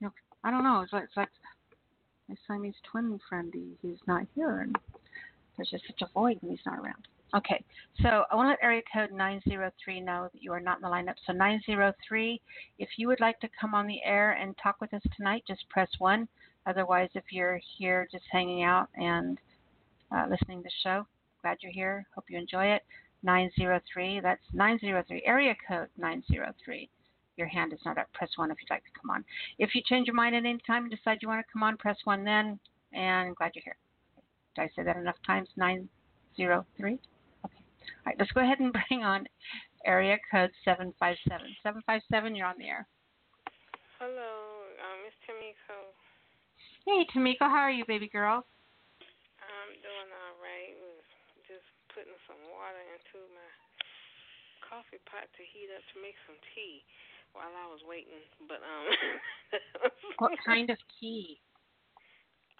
You 0.00 0.06
know, 0.06 0.12
I 0.42 0.50
don't 0.50 0.64
know. 0.64 0.80
It's 0.80 0.92
like, 0.94 1.04
it's 1.04 1.16
like 1.16 1.28
my 2.30 2.36
Siamese 2.46 2.74
twin 2.90 3.18
friend. 3.28 3.52
He, 3.52 3.76
he's 3.82 3.98
not 4.06 4.22
here, 4.34 4.60
and 4.60 4.76
there's 5.56 5.70
just 5.70 5.84
such 5.86 6.02
a 6.02 6.12
void 6.14 6.38
when 6.40 6.52
he's 6.52 6.64
not 6.64 6.78
around. 6.78 7.08
Okay, 7.34 7.62
so 8.02 8.24
I 8.30 8.34
want 8.34 8.46
to 8.46 8.50
let 8.50 8.58
area 8.62 8.82
code 8.92 9.12
903 9.12 10.00
know 10.00 10.28
that 10.32 10.42
you 10.42 10.52
are 10.52 10.60
not 10.60 10.78
in 10.78 10.82
the 10.82 10.88
lineup. 10.88 11.14
So 11.26 11.32
903, 11.32 12.40
if 12.78 12.88
you 12.96 13.06
would 13.06 13.20
like 13.20 13.38
to 13.40 13.48
come 13.60 13.74
on 13.74 13.86
the 13.86 14.02
air 14.04 14.32
and 14.32 14.56
talk 14.60 14.80
with 14.80 14.92
us 14.94 15.02
tonight, 15.16 15.44
just 15.46 15.68
press 15.68 15.88
one. 15.98 16.26
Otherwise, 16.66 17.08
if 17.14 17.24
you're 17.30 17.60
here 17.78 18.08
just 18.10 18.24
hanging 18.30 18.64
out 18.64 18.88
and 18.96 19.38
uh, 20.14 20.26
listening 20.28 20.58
to 20.58 20.64
the 20.64 20.70
show, 20.82 21.06
glad 21.40 21.58
you're 21.60 21.72
here. 21.72 22.04
Hope 22.14 22.24
you 22.28 22.38
enjoy 22.38 22.66
it. 22.66 22.82
903. 23.22 24.20
That's 24.20 24.42
903. 24.52 25.22
Area 25.24 25.54
code 25.68 25.88
903. 25.98 26.88
Your 27.40 27.48
hand 27.48 27.72
is 27.72 27.80
not 27.88 27.96
up. 27.96 28.12
Press 28.12 28.28
1 28.36 28.52
if 28.52 28.60
you'd 28.60 28.68
like 28.68 28.84
to 28.84 28.92
come 29.00 29.08
on. 29.08 29.24
If 29.56 29.72
you 29.72 29.80
change 29.88 30.06
your 30.06 30.14
mind 30.14 30.36
at 30.36 30.44
any 30.44 30.60
time 30.68 30.84
and 30.84 30.92
decide 30.92 31.24
you 31.24 31.28
want 31.32 31.40
to 31.40 31.48
come 31.50 31.64
on, 31.64 31.80
press 31.80 31.96
1 32.04 32.20
then. 32.22 32.60
And 32.92 33.32
I'm 33.32 33.34
glad 33.34 33.56
you're 33.56 33.64
here. 33.64 33.80
Did 34.52 34.68
I 34.68 34.68
say 34.76 34.84
that 34.84 35.00
enough 35.00 35.16
times? 35.24 35.48
903? 35.56 35.88
Okay. 36.92 37.00
All 37.48 38.04
right, 38.04 38.16
let's 38.20 38.30
go 38.36 38.44
ahead 38.44 38.60
and 38.60 38.68
bring 38.76 39.00
on 39.08 39.24
area 39.88 40.20
code 40.28 40.52
757. 40.68 41.64
757, 41.64 42.36
you're 42.36 42.44
on 42.44 42.60
the 42.60 42.68
air. 42.68 42.84
Hello, 43.96 44.68
um, 44.84 45.00
Miss 45.00 45.16
Tameko. 45.24 45.96
Hey, 46.84 47.08
Tameko, 47.08 47.48
how 47.48 47.64
are 47.64 47.72
you, 47.72 47.88
baby 47.88 48.12
girl? 48.12 48.44
I'm 49.40 49.72
doing 49.80 50.10
all 50.12 50.36
right. 50.44 50.76
Just 51.48 51.64
putting 51.96 52.12
some 52.28 52.36
water 52.52 52.84
into 52.84 53.24
my 53.32 53.48
coffee 54.60 55.00
pot 55.08 55.24
to 55.24 55.42
heat 55.56 55.72
up 55.72 55.80
to 55.96 56.04
make 56.04 56.20
some 56.28 56.36
tea 56.52 56.84
while 57.32 57.52
I 57.52 57.66
was 57.70 57.80
waiting. 57.86 58.22
But 58.48 58.60
um, 58.62 58.86
What 60.18 60.32
kind 60.44 60.70
of 60.70 60.78
tea? 60.98 61.40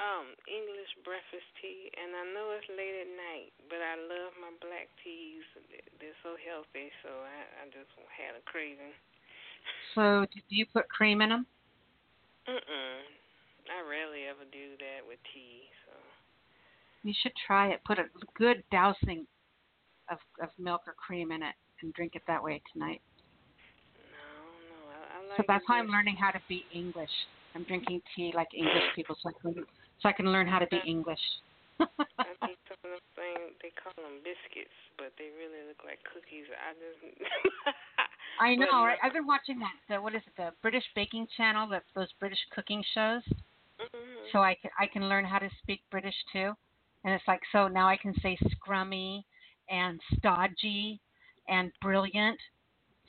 um 0.00 0.32
English 0.48 0.88
breakfast 1.04 1.44
tea, 1.60 1.92
and 1.92 2.16
I 2.16 2.24
know 2.32 2.56
it's 2.56 2.68
late 2.72 2.96
at 3.04 3.10
night, 3.12 3.52
but 3.68 3.84
I 3.84 4.00
love 4.00 4.32
my 4.40 4.52
black 4.64 4.88
teas. 5.04 5.44
They're 6.00 6.16
so 6.24 6.40
healthy, 6.40 6.88
so 7.04 7.10
I, 7.12 7.38
I 7.60 7.64
just 7.68 7.92
had 8.08 8.32
a 8.32 8.42
craving. 8.48 8.96
So, 9.94 10.24
do 10.32 10.40
you 10.48 10.66
put 10.66 10.88
cream 10.88 11.20
in 11.20 11.28
them? 11.30 11.46
Mm-mm. 12.48 13.00
I 13.70 13.88
rarely 13.88 14.26
ever 14.26 14.44
do 14.50 14.76
that 14.80 15.06
with 15.06 15.18
tea, 15.34 15.68
so. 15.86 15.92
You 17.02 17.14
should 17.22 17.32
try 17.46 17.68
it. 17.68 17.80
Put 17.84 17.98
a 17.98 18.06
good 18.36 18.62
dousing 18.70 19.26
of, 20.10 20.18
of 20.42 20.48
milk 20.58 20.82
or 20.86 20.94
cream 20.94 21.30
in 21.32 21.42
it 21.42 21.54
and 21.82 21.92
drink 21.94 22.14
it 22.14 22.22
that 22.26 22.42
way 22.42 22.62
tonight. 22.72 23.00
No, 25.30 25.34
I, 25.34 25.38
I 25.38 25.38
like 25.38 25.46
So 25.46 25.52
that's 25.52 25.64
how 25.66 25.74
I'm 25.78 25.88
learning 25.88 26.16
how 26.16 26.30
to 26.30 26.40
be 26.48 26.66
English. 26.74 27.10
I'm 27.54 27.64
drinking 27.64 28.02
tea 28.14 28.32
like 28.34 28.48
English 28.54 28.82
people, 28.94 29.16
so 29.22 29.30
I 29.30 29.32
can 29.42 29.54
so 30.02 30.08
I 30.08 30.12
can 30.12 30.26
learn 30.26 30.46
how 30.46 30.58
to 30.58 30.66
be 30.66 30.80
English. 30.86 31.20
I 31.80 31.86
think 32.46 32.58
some 32.66 32.78
of 32.84 32.90
them 32.90 33.00
things 33.14 33.54
they 33.62 33.72
call 33.74 33.92
them 33.96 34.22
biscuits, 34.22 34.74
but 34.98 35.12
they 35.18 35.30
really 35.34 35.66
look 35.66 35.82
like 35.84 35.98
cookies. 36.06 36.46
I 36.50 36.74
just 36.78 36.98
I 38.40 38.54
know, 38.58 38.66
But 38.70 38.86
right? 38.86 38.98
I've 39.02 39.12
been 39.12 39.26
watching 39.26 39.58
that. 39.58 39.74
The 39.88 40.00
what 40.00 40.14
is 40.14 40.22
it? 40.26 40.34
The 40.36 40.50
British 40.62 40.84
Baking 40.94 41.26
Channel. 41.36 41.68
That 41.70 41.84
those 41.94 42.10
British 42.18 42.40
cooking 42.54 42.82
shows. 42.94 43.22
Mhm. 43.78 44.30
So 44.32 44.40
I 44.42 44.54
can 44.60 44.70
I 44.78 44.86
can 44.86 45.08
learn 45.08 45.24
how 45.24 45.38
to 45.38 45.50
speak 45.62 45.82
British 45.90 46.16
too. 46.32 46.54
And 47.04 47.14
it's 47.14 47.26
like 47.26 47.40
so 47.52 47.68
now 47.68 47.88
I 47.88 47.96
can 47.96 48.14
say 48.20 48.38
scrummy 48.54 49.22
and 49.68 50.00
stodgy 50.18 51.00
and 51.48 51.72
brilliant. 51.82 52.38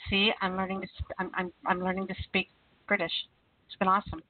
See, 0.10 0.32
I'm 0.41 0.57
learning 0.57 0.82
to 0.82 0.88
sp- 0.98 1.18
I'm 1.19 1.32
I'm 1.36 1.49
I'm 1.65 1.80
learning 1.84 2.07
to 2.07 2.15
speak 2.23 2.49
British. 2.88 3.14
It's 3.68 3.76
been 3.78 3.88
awesome. 3.88 4.23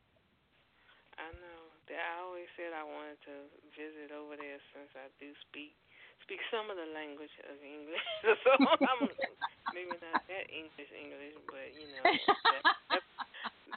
I 1.17 1.29
know. 1.37 1.61
I 1.91 2.23
always 2.23 2.47
said 2.55 2.71
I 2.71 2.87
wanted 2.87 3.19
to 3.27 3.35
visit 3.75 4.15
over 4.15 4.39
there 4.39 4.59
since 4.71 4.89
I 4.95 5.11
do 5.19 5.31
speak 5.49 5.75
speak 6.23 6.39
some 6.53 6.69
of 6.69 6.77
the 6.77 6.87
language 6.93 7.33
of 7.49 7.57
English. 7.59 8.07
so 8.45 8.49
I'm 8.55 9.09
maybe 9.75 9.97
not 9.99 10.21
that 10.29 10.45
English 10.47 10.91
English, 10.93 11.35
but 11.49 11.67
you 11.75 11.87
know 11.91 12.05
that, 12.05 12.63
that's, 12.93 13.11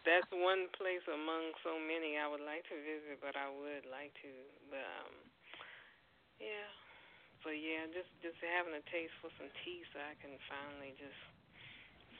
that's 0.05 0.31
one 0.31 0.69
place 0.77 1.03
among 1.09 1.57
so 1.65 1.81
many 1.81 2.21
I 2.21 2.29
would 2.29 2.45
like 2.45 2.63
to 2.71 2.77
visit, 2.85 3.19
but 3.19 3.35
I 3.35 3.49
would 3.49 3.89
like 3.89 4.13
to. 4.23 4.31
But 4.71 4.85
um, 5.03 5.15
yeah. 6.39 6.69
But 7.43 7.61
yeah, 7.61 7.85
just 7.93 8.09
just 8.25 8.41
having 8.41 8.73
a 8.73 8.85
taste 8.89 9.13
for 9.21 9.29
some 9.37 9.51
tea 9.65 9.85
so 9.93 10.01
I 10.01 10.17
can 10.21 10.37
finally 10.49 10.97
just 10.97 11.19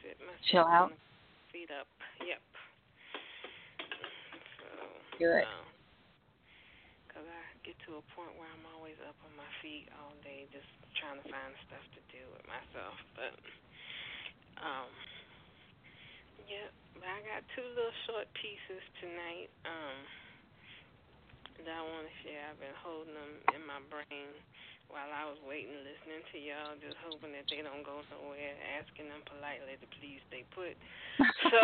sit 0.05 0.21
myself 0.21 0.45
Chill 0.53 0.69
out. 0.69 0.93
feet 1.49 1.73
up. 1.73 1.89
Yep. 2.21 2.43
So, 4.61 4.69
Good. 5.17 5.49
um, 5.49 5.65
Cause 7.09 7.25
I 7.25 7.43
get 7.63 7.79
to 7.87 8.03
a 8.03 8.05
point 8.13 8.35
where 8.37 8.51
I'm 8.51 8.67
always 8.75 8.99
up 9.07 9.15
on 9.23 9.33
my 9.39 9.49
feet 9.63 9.87
all 10.03 10.13
day, 10.27 10.51
just 10.51 10.67
trying 10.99 11.23
to 11.23 11.27
find 11.31 11.55
stuff 11.71 11.85
to 11.95 12.03
do 12.11 12.21
with 12.35 12.43
myself. 12.51 12.99
But 13.15 13.33
um, 14.59 14.91
yeah, 16.51 16.69
but 16.99 17.07
I 17.07 17.23
got 17.23 17.47
two 17.55 17.65
little 17.73 17.95
short 18.11 18.27
pieces 18.35 18.83
tonight. 18.99 19.49
Um, 19.63 20.05
that 21.63 21.71
I 21.71 21.87
want 21.87 22.11
to 22.11 22.15
share. 22.27 22.51
I've 22.51 22.59
been 22.59 22.75
holding 22.83 23.15
them 23.15 23.33
in 23.55 23.63
my 23.63 23.79
brain 23.87 24.31
while 24.89 25.11
I 25.11 25.25
was 25.27 25.41
waiting, 25.45 25.75
listening 25.83 26.23
to 26.33 26.37
y'all, 26.39 26.77
just 26.79 26.99
hoping 27.03 27.33
that 27.33 27.49
they 27.49 27.65
don't 27.65 27.85
go 27.85 28.05
nowhere, 28.13 28.55
asking 28.77 29.09
them 29.09 29.25
politely 29.27 29.77
to 29.81 29.87
please 29.99 30.21
stay 30.29 30.45
put. 30.53 30.77
So, 31.51 31.61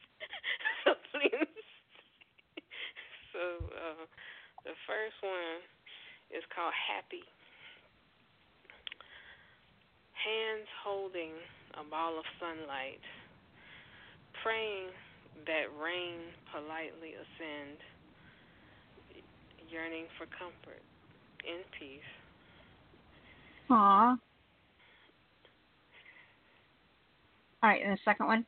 so 0.84 0.90
please. 1.14 1.56
So 3.32 3.42
uh, 3.68 4.04
the 4.64 4.74
first 4.88 5.18
one 5.20 5.60
is 6.32 6.42
called 6.50 6.74
Happy. 6.74 7.24
Hands 10.16 10.68
holding 10.82 11.36
a 11.78 11.84
ball 11.86 12.18
of 12.18 12.26
sunlight, 12.42 13.04
praying 14.42 14.90
that 15.46 15.70
rain 15.78 16.32
politely 16.50 17.14
ascend, 17.14 17.78
yearning 19.70 20.08
for 20.18 20.26
comfort 20.34 20.82
in 21.46 21.62
peace. 21.78 22.10
Aw. 23.70 24.18
All 27.62 27.70
right, 27.70 27.82
and 27.82 27.92
the 27.92 27.98
second 28.04 28.26
one. 28.26 28.44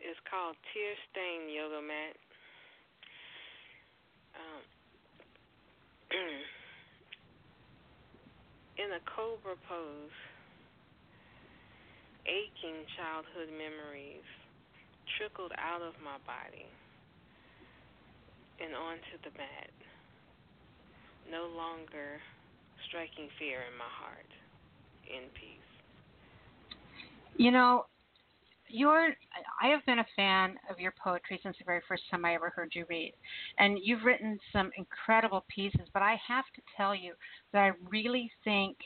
It's 0.00 0.20
called 0.30 0.56
Tear 0.72 0.94
Stain 1.10 1.50
Yoga 1.50 1.82
Mat. 1.82 2.16
Um, 4.38 4.62
in 8.82 8.92
a 8.92 9.00
cobra 9.06 9.56
pose, 9.68 10.10
aching 12.26 12.84
childhood 12.96 13.50
memories 13.54 14.26
trickled 15.16 15.52
out 15.56 15.82
of 15.82 15.94
my 16.02 16.18
body 16.26 16.66
and 18.58 18.74
onto 18.74 19.18
the 19.22 19.30
mat, 19.38 19.70
no 21.30 21.48
longer 21.56 22.20
striking 22.88 23.28
fear 23.38 23.60
in 23.70 23.76
my 23.78 23.90
heart, 23.90 24.30
in 25.06 25.28
peace. 25.34 25.70
You 27.36 27.50
know, 27.50 27.86
you're 28.68 29.14
I 29.62 29.68
have 29.68 29.84
been 29.86 30.00
a 30.00 30.06
fan 30.16 30.56
of 30.70 30.78
your 30.80 30.92
poetry 31.02 31.38
since 31.42 31.56
the 31.58 31.64
very 31.64 31.80
first 31.86 32.02
time 32.10 32.24
I 32.24 32.34
ever 32.34 32.50
heard 32.50 32.72
you 32.74 32.84
read. 32.88 33.12
And 33.58 33.78
you've 33.82 34.04
written 34.04 34.38
some 34.52 34.70
incredible 34.76 35.44
pieces, 35.48 35.88
but 35.92 36.02
I 36.02 36.18
have 36.26 36.44
to 36.54 36.62
tell 36.76 36.94
you 36.94 37.14
that 37.52 37.60
I 37.60 37.72
really 37.90 38.30
think 38.44 38.76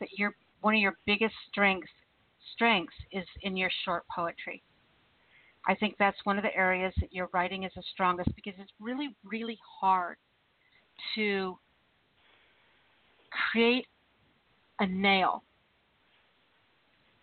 that 0.00 0.08
you're 0.16 0.34
one 0.60 0.74
of 0.74 0.80
your 0.80 0.96
biggest 1.06 1.34
strengths 1.50 1.90
strengths 2.54 2.94
is 3.12 3.24
in 3.42 3.56
your 3.56 3.70
short 3.84 4.04
poetry. 4.14 4.62
I 5.66 5.74
think 5.76 5.94
that's 5.98 6.18
one 6.24 6.38
of 6.38 6.42
the 6.42 6.54
areas 6.56 6.92
that 7.00 7.12
your 7.12 7.28
writing 7.32 7.62
is 7.62 7.72
the 7.76 7.82
strongest 7.92 8.34
because 8.34 8.54
it's 8.58 8.72
really, 8.80 9.14
really 9.24 9.58
hard 9.80 10.16
to 11.14 11.58
create 13.52 13.86
a 14.80 14.86
nail 14.86 15.42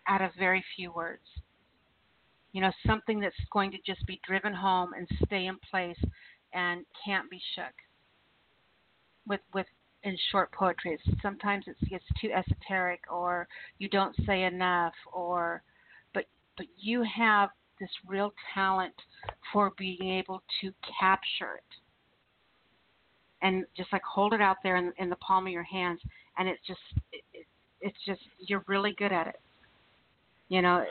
out 0.07 0.22
of 0.22 0.31
very 0.38 0.64
few 0.76 0.91
words. 0.91 1.23
You 2.51 2.61
know, 2.61 2.72
something 2.85 3.19
that's 3.19 3.35
going 3.51 3.72
to 3.72 3.77
just 3.85 4.06
be 4.07 4.19
driven 4.26 4.53
home 4.53 4.93
and 4.97 5.07
stay 5.26 5.45
in 5.45 5.57
place 5.69 5.99
and 6.53 6.84
can't 7.06 7.30
be 7.30 7.39
shook. 7.56 7.73
With 9.27 9.41
with 9.53 9.68
in 10.03 10.18
short 10.31 10.51
poetry, 10.51 10.93
it's, 10.93 11.22
sometimes 11.22 11.65
it's 11.68 11.89
gets 11.89 12.06
too 12.19 12.31
esoteric 12.31 13.01
or 13.11 13.47
you 13.77 13.89
don't 13.89 14.15
say 14.26 14.43
enough 14.43 14.93
or 15.14 15.61
but 16.14 16.26
but 16.57 16.65
you 16.77 17.03
have 17.03 17.49
this 17.80 17.89
real 18.07 18.34
talent 18.53 18.95
for 19.53 19.72
being 19.77 20.10
able 20.10 20.41
to 20.61 20.73
capture 20.99 21.56
it 21.56 21.76
and 23.41 23.66
just 23.76 23.91
like 23.94 24.02
hold 24.03 24.34
it 24.34 24.41
out 24.41 24.57
there 24.64 24.78
in, 24.78 24.91
in 24.98 25.10
the 25.10 25.16
palm 25.18 25.48
of 25.48 25.53
your 25.53 25.64
hands 25.64 25.99
and 26.38 26.48
it's 26.48 26.61
just 26.68 26.80
it, 27.11 27.45
it's 27.82 27.98
just 28.06 28.22
you're 28.40 28.64
really 28.68 28.94
good 28.98 29.11
at 29.11 29.28
it. 29.28 29.40
You 30.49 30.61
know 30.61 30.84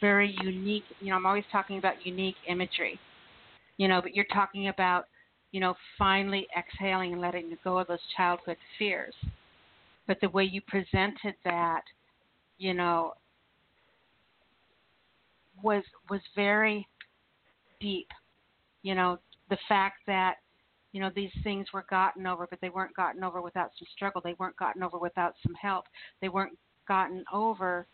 very 0.00 0.36
unique 0.42 0.84
you 1.00 1.08
know 1.08 1.16
i'm 1.16 1.24
always 1.24 1.44
talking 1.50 1.78
about 1.78 1.94
unique 2.04 2.34
imagery 2.48 3.00
you 3.78 3.88
know 3.88 4.02
but 4.02 4.14
you're 4.14 4.26
talking 4.32 4.68
about 4.68 5.06
you 5.52 5.60
know 5.60 5.74
finally 5.96 6.46
exhaling 6.54 7.12
and 7.12 7.20
letting 7.22 7.56
go 7.64 7.78
of 7.78 7.86
those 7.86 7.98
childhood 8.14 8.58
fears. 8.78 9.14
But 10.06 10.18
the 10.20 10.28
way 10.28 10.44
you 10.44 10.60
presented 10.60 11.34
that 11.44 11.82
you 12.58 12.74
know 12.74 13.14
was 15.62 15.82
was 16.10 16.20
very 16.34 16.86
deep. 17.80 18.08
You 18.82 18.94
know 18.94 19.18
the 19.48 19.58
fact 19.68 20.00
that 20.06 20.36
you 20.96 21.02
know 21.02 21.10
these 21.14 21.30
things 21.44 21.66
were 21.74 21.84
gotten 21.90 22.26
over 22.26 22.46
but 22.48 22.58
they 22.62 22.70
weren't 22.70 22.96
gotten 22.96 23.22
over 23.22 23.42
without 23.42 23.70
some 23.78 23.86
struggle. 23.94 24.22
They 24.24 24.34
weren't 24.38 24.56
gotten 24.56 24.82
over 24.82 24.98
without 24.98 25.34
some 25.42 25.52
help. 25.52 25.84
They 26.22 26.30
weren't 26.30 26.56
gotten 26.88 27.22
over 27.30 27.86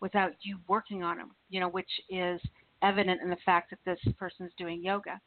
without 0.00 0.32
you 0.42 0.58
working 0.66 1.04
on 1.04 1.18
them 1.18 1.30
you 1.50 1.60
know 1.60 1.68
which 1.68 1.88
is 2.10 2.40
evident 2.82 3.22
in 3.22 3.30
the 3.30 3.36
fact 3.46 3.70
that 3.70 3.78
this 3.86 4.12
person's 4.18 4.50
doing 4.58 4.82
yoga. 4.82 5.20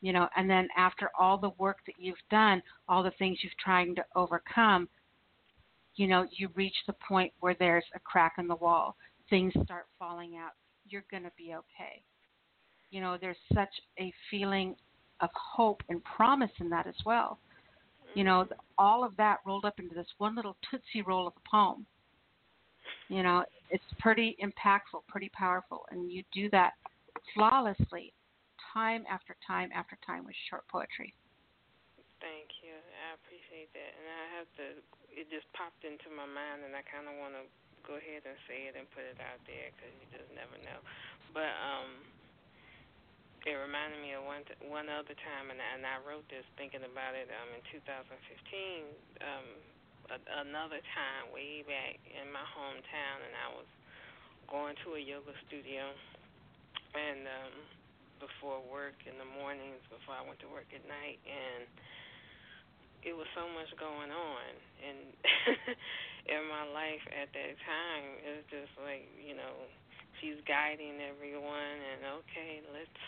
You 0.00 0.14
know 0.14 0.28
and 0.34 0.48
then 0.48 0.66
after 0.78 1.10
all 1.18 1.36
the 1.36 1.52
work 1.58 1.80
that 1.84 1.96
you've 1.98 2.16
done 2.30 2.62
all 2.88 3.02
the 3.02 3.12
things 3.18 3.40
you've 3.42 3.52
trying 3.62 3.94
to 3.96 4.04
overcome 4.16 4.88
you 5.96 6.06
know 6.06 6.26
you 6.30 6.48
reach 6.54 6.76
the 6.86 6.94
point 7.06 7.34
where 7.40 7.56
there's 7.58 7.84
a 7.94 8.00
crack 8.00 8.36
in 8.38 8.48
the 8.48 8.56
wall. 8.56 8.96
Things 9.28 9.52
start 9.62 9.88
falling 9.98 10.36
out. 10.38 10.52
You're 10.88 11.04
going 11.10 11.24
to 11.24 11.32
be 11.36 11.52
okay. 11.54 12.02
You 12.90 13.02
know 13.02 13.18
there's 13.20 13.36
such 13.52 13.68
a 13.98 14.10
feeling 14.30 14.74
of 15.20 15.30
hope 15.34 15.82
and 15.88 16.02
promise 16.04 16.50
in 16.60 16.70
that 16.70 16.86
as 16.86 16.94
well. 17.04 17.38
You 18.14 18.24
know, 18.24 18.46
all 18.76 19.04
of 19.04 19.16
that 19.16 19.38
rolled 19.46 19.64
up 19.64 19.78
into 19.78 19.94
this 19.94 20.08
one 20.18 20.34
little 20.34 20.56
tootsie 20.68 21.02
roll 21.06 21.28
of 21.28 21.34
a 21.36 21.48
poem. 21.48 21.86
You 23.08 23.22
know, 23.22 23.44
it's 23.70 23.84
pretty 23.98 24.36
impactful, 24.42 25.06
pretty 25.06 25.30
powerful, 25.30 25.86
and 25.90 26.10
you 26.10 26.22
do 26.34 26.50
that 26.50 26.74
flawlessly, 27.34 28.12
time 28.74 29.04
after 29.06 29.36
time 29.46 29.70
after 29.74 29.98
time 30.06 30.26
with 30.26 30.34
short 30.50 30.66
poetry. 30.66 31.14
Thank 32.18 32.50
you. 32.62 32.74
I 32.74 33.14
appreciate 33.14 33.70
that, 33.74 33.92
and 33.94 34.06
I 34.06 34.24
have 34.38 34.48
to. 34.58 34.64
It 35.10 35.26
just 35.30 35.46
popped 35.54 35.82
into 35.86 36.10
my 36.10 36.26
mind, 36.26 36.66
and 36.66 36.74
I 36.74 36.82
kind 36.86 37.06
of 37.06 37.14
want 37.18 37.34
to 37.34 37.46
go 37.86 37.96
ahead 37.96 38.22
and 38.26 38.36
say 38.46 38.68
it 38.70 38.76
and 38.78 38.86
put 38.92 39.06
it 39.06 39.18
out 39.18 39.40
there 39.48 39.72
because 39.74 39.90
you 39.98 40.06
just 40.12 40.30
never 40.36 40.54
know. 40.62 40.78
But 41.32 41.50
um, 41.62 42.04
it 43.48 43.56
reminded 43.56 44.04
me 44.04 44.12
of 44.12 44.24
one 44.28 44.44
th- 44.44 44.60
one 44.68 44.92
other 44.92 45.16
time, 45.16 45.48
and, 45.48 45.56
and 45.56 45.88
I 45.88 45.96
wrote 46.04 46.28
this 46.28 46.44
thinking 46.60 46.84
about 46.84 47.16
it 47.16 47.32
um, 47.32 47.48
in 47.56 47.62
2015. 47.72 48.12
Um, 49.24 49.46
a, 50.12 50.18
another 50.44 50.82
time, 50.92 51.32
way 51.32 51.64
back 51.64 51.96
in 52.04 52.28
my 52.28 52.44
hometown, 52.52 53.18
and 53.24 53.32
I 53.32 53.48
was 53.56 53.70
going 54.50 54.76
to 54.84 54.98
a 54.98 55.00
yoga 55.00 55.32
studio, 55.48 55.88
and 56.92 57.24
um, 57.24 57.54
before 58.20 58.60
work 58.68 58.98
in 59.08 59.16
the 59.16 59.28
mornings, 59.40 59.80
before 59.88 60.20
I 60.20 60.24
went 60.26 60.42
to 60.44 60.50
work 60.52 60.68
at 60.76 60.84
night, 60.84 61.16
and 61.24 61.64
it 63.00 63.16
was 63.16 63.30
so 63.32 63.48
much 63.56 63.72
going 63.80 64.12
on, 64.12 64.48
and 64.84 65.00
in 66.34 66.44
my 66.44 66.68
life 66.76 67.04
at 67.08 67.32
that 67.32 67.54
time, 67.64 68.04
it 68.20 68.44
was 68.44 68.46
just 68.52 68.74
like 68.84 69.08
you 69.16 69.32
know, 69.32 69.64
she's 70.20 70.36
guiding 70.44 71.00
everyone, 71.00 71.78
and 71.96 72.20
okay, 72.20 72.60
let's 72.68 73.00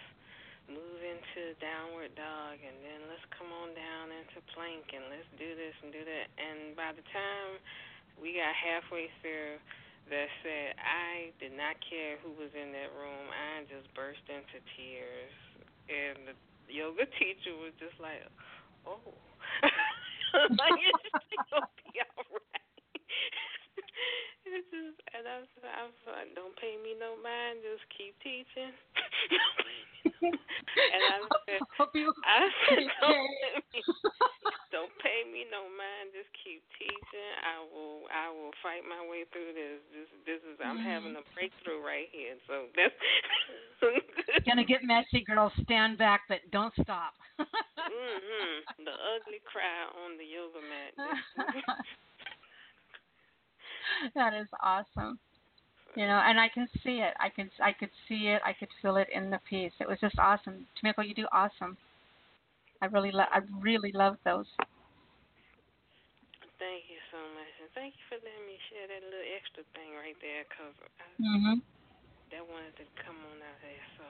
move 0.70 1.00
into 1.02 1.54
downward 1.58 2.14
dog 2.14 2.60
and 2.62 2.76
then 2.84 3.00
let's 3.10 3.24
come 3.34 3.50
on 3.50 3.74
down 3.74 4.14
into 4.14 4.38
plank 4.54 4.86
and 4.94 5.06
let's 5.10 5.28
do 5.38 5.54
this 5.58 5.74
and 5.82 5.90
do 5.90 6.02
that. 6.06 6.26
And 6.38 6.74
by 6.78 6.94
the 6.94 7.04
time 7.10 7.58
we 8.18 8.38
got 8.38 8.54
halfway 8.54 9.10
through, 9.22 9.58
that 10.10 10.28
said 10.42 10.74
I 10.82 11.30
did 11.38 11.54
not 11.54 11.78
care 11.86 12.18
who 12.22 12.34
was 12.34 12.50
in 12.54 12.74
that 12.74 12.90
room. 12.98 13.30
I 13.30 13.62
just 13.70 13.86
burst 13.94 14.22
into 14.26 14.58
tears. 14.74 15.34
And 15.86 16.30
the 16.30 16.34
yoga 16.70 17.06
teacher 17.18 17.54
was 17.58 17.74
just 17.78 17.98
like, 18.02 18.22
oh. 18.86 18.98
like, 20.58 20.78
it's 20.78 21.06
to 21.52 21.60
be 21.86 22.02
all 22.02 22.26
right. 22.34 23.02
it's 24.48 24.68
just, 24.70 24.98
and 25.14 25.26
I 25.26 25.44
I 25.46 25.86
was 25.86 26.02
like, 26.06 26.34
don't 26.34 26.54
pay 26.58 26.74
me 26.82 26.98
no 26.98 27.14
mind. 27.20 27.62
Just 27.62 27.86
keep 27.94 28.16
teaching. 28.22 28.74
and 30.22 30.38
I 31.12 31.26
said, 31.46 31.58
I 31.58 32.46
said, 32.68 32.86
don't 33.02 33.10
pay, 33.10 33.58
me, 33.74 33.82
don't 34.70 34.94
pay 35.02 35.20
me 35.26 35.42
no 35.50 35.66
mind. 35.66 36.14
Just 36.14 36.30
keep 36.38 36.62
teaching. 36.78 37.32
I 37.42 37.58
will, 37.66 38.06
I 38.08 38.30
will 38.30 38.54
fight 38.62 38.86
my 38.86 39.02
way 39.02 39.26
through 39.34 39.52
this. 39.54 39.82
This, 39.90 40.08
this 40.24 40.40
is, 40.46 40.58
I'm 40.62 40.78
mm-hmm. 40.78 40.86
having 40.86 41.14
a 41.18 41.24
breakthrough 41.34 41.82
right 41.82 42.06
here. 42.14 42.38
So 42.46 42.70
that's 42.78 44.46
gonna 44.46 44.64
get 44.64 44.86
messy, 44.86 45.26
girls. 45.26 45.52
Stand 45.66 45.98
back, 45.98 46.22
but 46.30 46.38
don't 46.54 46.74
stop. 46.80 47.14
mm-hmm. 47.38 48.84
The 48.86 48.94
ugly 48.94 49.42
cry 49.42 49.90
on 50.06 50.16
the 50.16 50.26
yoga 50.26 50.62
mat. 50.62 50.94
that 54.14 54.34
is 54.34 54.48
awesome 54.62 55.18
you 55.94 56.06
know 56.06 56.20
and 56.24 56.40
i 56.40 56.48
can 56.48 56.68
see 56.82 57.00
it. 57.04 57.14
I 57.20 57.28
can 57.28 57.50
i 57.62 57.72
could 57.72 57.90
see 58.08 58.28
it. 58.28 58.40
I 58.44 58.52
could 58.52 58.68
feel 58.80 58.96
it 58.96 59.08
in 59.12 59.30
the 59.30 59.40
piece 59.48 59.72
it 59.80 59.88
was 59.88 59.98
just 60.00 60.18
awesome. 60.18 60.66
Tameko 60.76 61.06
you 61.06 61.14
do 61.14 61.26
awesome. 61.32 61.76
I 62.80 62.86
really 62.86 63.12
lo- 63.12 63.30
i 63.30 63.40
really 63.60 63.92
love 63.92 64.16
those. 64.24 64.46
Thank 66.58 66.86
you 66.86 67.02
so 67.10 67.18
much. 67.34 67.50
And 67.58 67.70
thank 67.74 67.94
you 67.98 68.04
for 68.06 68.18
letting 68.22 68.46
me 68.46 68.54
share 68.70 68.86
that 68.86 69.02
little 69.02 69.26
extra 69.34 69.66
thing 69.74 69.98
right 69.98 70.14
there 70.22 70.46
because 70.46 70.78
mm-hmm. 71.18 71.58
that 72.30 72.42
wanted 72.46 72.74
to 72.78 72.86
come 73.02 73.18
on 73.18 73.42
out 73.42 73.58
there. 73.62 73.84
So 73.98 74.06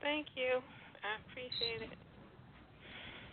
thank 0.00 0.32
you. 0.34 0.64
I 1.04 1.20
appreciate 1.20 1.84
it. 1.84 1.94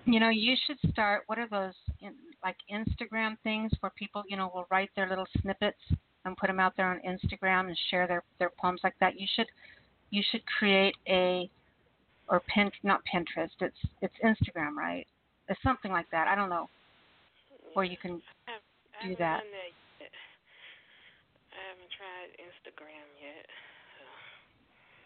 You 0.05 0.19
know 0.19 0.29
you 0.29 0.55
should 0.65 0.79
start 0.91 1.23
what 1.27 1.37
are 1.37 1.47
those 1.49 1.75
in, 2.01 2.13
like 2.43 2.55
instagram 2.71 3.37
things 3.43 3.71
where 3.79 3.91
people 3.95 4.23
you 4.27 4.37
know 4.37 4.49
will 4.53 4.65
write 4.71 4.89
their 4.95 5.07
little 5.07 5.27
snippets 5.41 5.81
and 6.25 6.37
put 6.37 6.47
them 6.47 6.59
out 6.59 6.75
there 6.75 6.87
on 6.87 6.99
Instagram 7.07 7.67
and 7.67 7.77
share 7.89 8.07
their 8.07 8.23
their 8.39 8.51
poems 8.59 8.81
like 8.83 8.95
that. 8.99 9.19
You 9.19 9.27
should 9.35 9.47
you 10.11 10.23
should 10.31 10.41
create 10.45 10.95
a 11.07 11.49
or 12.27 12.41
pin 12.53 12.71
not 12.83 13.01
Pinterest. 13.11 13.49
It's 13.59 13.77
it's 14.01 14.13
Instagram, 14.23 14.75
right? 14.75 15.07
It's 15.47 15.61
something 15.63 15.91
like 15.91 16.09
that. 16.11 16.27
I 16.27 16.35
don't 16.35 16.49
know 16.49 16.69
where 17.73 17.85
you 17.85 17.97
can 17.97 18.21
I 18.47 19.07
do 19.07 19.15
that. 19.17 19.41
that 19.43 20.11
I 21.53 21.61
haven't 21.73 21.91
tried 21.95 22.29
Instagram 22.39 23.07
yet. 23.19 23.45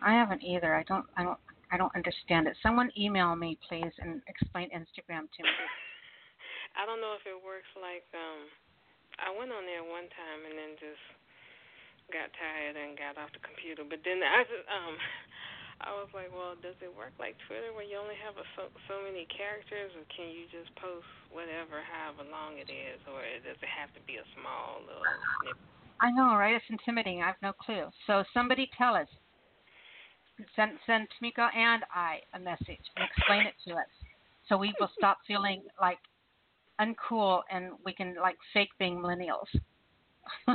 I 0.03 0.13
haven't 0.13 0.43
either. 0.43 0.75
I 0.75 0.83
don't. 0.83 1.05
I 1.15 1.23
don't. 1.23 1.39
I 1.71 1.77
don't 1.77 1.95
understand 1.95 2.47
it. 2.47 2.55
Someone 2.61 2.91
email 2.97 3.35
me, 3.35 3.57
please, 3.67 3.91
and 3.97 4.21
explain 4.27 4.69
Instagram 4.69 5.25
to 5.25 5.41
me. 5.41 5.49
I 6.77 6.85
don't 6.85 7.01
know 7.01 7.13
if 7.17 7.25
it 7.25 7.37
works 7.37 7.69
like 7.77 8.05
um 8.13 8.49
I 9.21 9.29
went 9.33 9.53
on 9.53 9.65
there 9.65 9.85
one 9.85 10.09
time 10.13 10.41
and 10.47 10.55
then 10.57 10.73
just 10.81 11.03
got 12.11 12.29
tired 12.35 12.75
and 12.77 12.97
got 12.97 13.17
off 13.17 13.31
the 13.33 13.41
computer. 13.41 13.85
But 13.85 14.01
then 14.05 14.21
I 14.21 14.43
just, 14.45 14.65
um 14.69 14.95
I 15.83 15.91
was 15.91 16.07
like, 16.15 16.31
well, 16.31 16.55
does 16.63 16.79
it 16.79 16.93
work 16.95 17.11
like 17.19 17.35
Twitter 17.49 17.75
where 17.75 17.83
you 17.83 17.99
only 17.99 18.15
have 18.23 18.39
a, 18.39 18.45
so 18.55 18.71
so 18.87 19.03
many 19.03 19.27
characters, 19.27 19.91
or 19.99 20.07
can 20.07 20.31
you 20.31 20.47
just 20.47 20.71
post 20.79 21.07
whatever, 21.27 21.83
however 21.83 22.23
long 22.29 22.55
it 22.55 22.71
is, 22.71 23.03
or 23.09 23.19
does 23.43 23.59
it 23.59 23.67
have 23.67 23.91
to 23.97 24.01
be 24.07 24.15
a 24.15 24.25
small 24.37 24.79
little 24.87 25.03
snippet? 25.43 25.59
I 25.99 26.11
know, 26.11 26.39
right? 26.39 26.55
It's 26.55 26.65
intimidating. 26.71 27.19
I 27.19 27.35
have 27.35 27.41
no 27.43 27.51
clue. 27.51 27.91
So 28.07 28.23
somebody 28.31 28.69
tell 28.77 28.95
us. 28.95 29.11
Send 30.55 30.79
send 30.87 31.07
Tameko 31.13 31.45
and 31.55 31.83
I 31.93 32.19
a 32.33 32.39
message 32.39 32.81
and 32.95 33.05
explain 33.05 33.45
it 33.45 33.53
to 33.67 33.75
us, 33.75 33.91
so 34.49 34.57
we 34.57 34.73
will 34.79 34.89
stop 34.97 35.19
feeling 35.27 35.61
like 35.79 35.99
uncool 36.79 37.41
and 37.51 37.73
we 37.85 37.93
can 37.93 38.15
like 38.19 38.37
fake 38.53 38.71
being 38.79 38.97
millennials. 38.97 39.49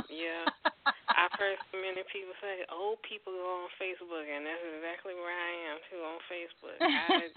yeah. 0.09 0.45
I've 1.09 1.35
heard 1.35 1.59
so 1.69 1.77
many 1.77 2.01
people 2.09 2.33
say 2.39 2.63
old 2.71 3.01
people 3.03 3.33
go 3.33 3.65
on 3.65 3.69
Facebook, 3.75 4.23
and 4.23 4.45
that's 4.45 4.61
exactly 4.61 5.17
where 5.17 5.35
I 5.35 5.53
am 5.73 5.77
too 5.89 6.01
on 6.05 6.19
Facebook. 6.29 6.79
I, 6.85 7.27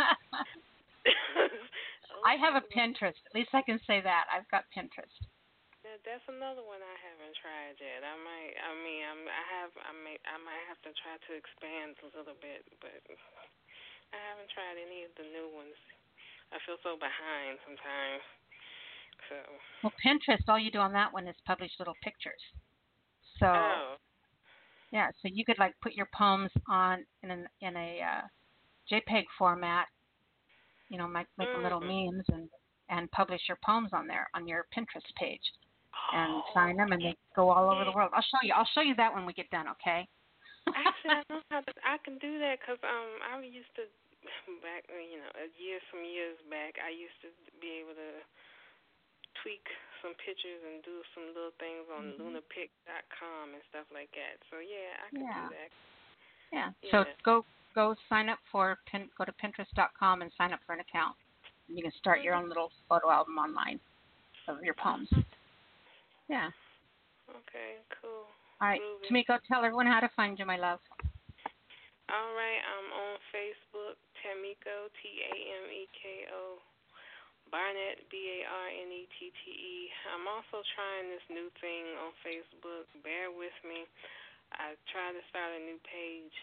I 2.32 2.38
have 2.38 2.54
a 2.54 2.64
Pinterest. 2.70 3.18
At 3.26 3.34
least 3.34 3.50
I 3.56 3.64
can 3.64 3.80
say 3.88 3.98
that 4.04 4.30
I've 4.30 4.46
got 4.52 4.70
Pinterest. 4.70 5.16
Yeah, 5.82 5.98
that's 6.06 6.22
another 6.30 6.62
one 6.62 6.78
I 6.78 6.96
haven't 7.02 7.34
tried 7.42 7.74
yet. 7.82 8.06
I 8.06 8.14
might. 8.22 8.54
I 8.54 8.70
mean, 8.86 9.02
I'm. 9.02 9.22
I 9.26 9.44
have. 9.58 9.72
I 9.82 9.92
may. 9.98 10.14
I 10.30 10.38
might 10.38 10.62
have 10.70 10.78
to 10.86 10.94
try 11.02 11.18
to 11.18 11.32
expand 11.34 11.98
a 12.06 12.08
little 12.14 12.38
bit, 12.38 12.62
but 12.78 13.02
I 14.14 14.18
haven't 14.30 14.52
tried 14.54 14.78
any 14.78 15.02
of 15.08 15.12
the 15.18 15.26
new 15.26 15.50
ones. 15.50 15.74
I 16.54 16.62
feel 16.68 16.78
so 16.86 16.94
behind 16.94 17.58
sometimes. 17.66 18.22
So. 19.28 19.36
Well, 19.82 19.92
Pinterest, 20.04 20.42
all 20.48 20.58
you 20.58 20.70
do 20.70 20.78
on 20.78 20.92
that 20.92 21.12
one 21.12 21.28
is 21.28 21.36
publish 21.46 21.70
little 21.78 21.96
pictures. 22.02 22.40
So. 23.38 23.46
Oh. 23.46 23.94
Yeah, 24.92 25.08
so 25.22 25.32
you 25.32 25.44
could 25.44 25.58
like 25.58 25.72
put 25.80 25.94
your 25.94 26.08
poems 26.14 26.50
on 26.68 27.04
in 27.22 27.30
an, 27.30 27.48
in 27.62 27.74
a 27.76 28.00
uh, 28.04 28.26
JPEG 28.92 29.24
format. 29.38 29.86
You 30.90 30.98
know, 30.98 31.08
make 31.08 31.26
make 31.38 31.48
mm-hmm. 31.48 31.64
little 31.64 31.80
memes 31.80 32.28
and 32.28 32.48
and 32.90 33.10
publish 33.10 33.40
your 33.48 33.56
poems 33.64 33.88
on 33.96 34.06
there 34.06 34.28
on 34.36 34.46
your 34.46 34.68
Pinterest 34.68 35.08
page, 35.16 35.40
and 36.12 36.42
sign 36.52 36.76
them, 36.76 36.92
and 36.92 37.00
they 37.00 37.16
go 37.34 37.48
all 37.48 37.72
over 37.72 37.88
the 37.88 37.96
world. 37.96 38.12
I'll 38.12 38.20
show 38.20 38.44
you. 38.44 38.52
I'll 38.52 38.68
show 38.76 38.84
you 38.84 38.94
that 38.96 39.14
when 39.14 39.24
we 39.24 39.32
get 39.32 39.48
done. 39.48 39.64
Okay. 39.80 40.06
Actually, 40.68 41.16
I 41.16 41.22
know 41.32 41.40
how 41.48 41.60
to, 41.66 41.72
I 41.80 41.96
can 42.04 42.18
do 42.20 42.38
that 42.38 42.60
because 42.60 42.78
um 42.84 43.10
I 43.24 43.40
used 43.40 43.72
to 43.80 43.88
back 44.60 44.84
you 44.92 45.18
know 45.18 45.32
years 45.56 45.82
some 45.88 46.04
years 46.04 46.36
back 46.52 46.76
I 46.78 46.92
used 46.92 47.16
to 47.24 47.32
be 47.64 47.80
able 47.80 47.96
to 47.96 48.10
tweak 49.40 49.64
some 50.02 50.18
pictures 50.18 50.60
and 50.66 50.82
do 50.82 51.00
some 51.14 51.30
little 51.30 51.54
things 51.62 51.86
on 51.88 52.12
mm-hmm. 52.12 52.34
lunapic.com 52.34 53.54
and 53.54 53.62
stuff 53.70 53.86
like 53.94 54.10
that. 54.18 54.42
So 54.50 54.58
yeah, 54.58 54.98
I 54.98 55.06
can 55.08 55.24
yeah. 55.24 55.46
do 55.46 55.54
that. 55.54 55.70
Yeah. 56.50 56.68
yeah. 56.82 56.90
So 56.90 56.96
go 57.24 57.34
go 57.72 57.94
sign 58.10 58.28
up 58.28 58.42
for 58.50 58.76
pin, 58.90 59.08
go 59.16 59.24
to 59.24 59.32
pinterest.com 59.38 60.20
and 60.20 60.30
sign 60.36 60.52
up 60.52 60.60
for 60.66 60.74
an 60.74 60.82
account. 60.82 61.16
And 61.68 61.78
you 61.78 61.82
can 61.86 61.94
start 61.96 62.20
your 62.20 62.34
own 62.34 62.50
little 62.50 62.68
photo 62.90 63.08
album 63.08 63.38
online 63.38 63.80
of 64.48 64.60
your 64.62 64.74
poems. 64.74 65.08
Yeah. 66.28 66.50
Okay, 67.30 67.80
cool. 68.02 68.28
All 68.60 68.68
right, 68.68 68.80
Tameko, 69.08 69.38
tell 69.48 69.64
everyone 69.64 69.86
how 69.86 70.00
to 70.00 70.10
find 70.14 70.38
you, 70.38 70.44
my 70.44 70.58
love. 70.58 70.78
All 72.10 72.30
right, 72.36 72.60
I'm 72.60 72.88
on 72.92 73.14
Facebook, 73.32 73.96
Tameko, 74.20 74.92
T 75.00 75.00
A 75.22 75.32
M 75.32 75.66
E 75.72 75.88
K 75.96 76.28
O 76.34 76.58
Barnette, 77.52 78.00
B 78.08 78.16
A 78.16 78.48
R 78.48 78.68
N 78.72 78.88
E 78.88 79.04
T 79.20 79.28
T 79.28 79.40
E. 79.52 79.76
I'm 80.08 80.24
also 80.24 80.64
trying 80.72 81.12
this 81.12 81.22
new 81.28 81.52
thing 81.60 81.84
on 82.00 82.16
Facebook. 82.24 82.88
Bear 83.04 83.28
with 83.28 83.54
me. 83.60 83.84
I 84.56 84.72
tried 84.88 85.12
to 85.12 85.22
start 85.28 85.52
a 85.52 85.60
new 85.60 85.76
page 85.84 86.36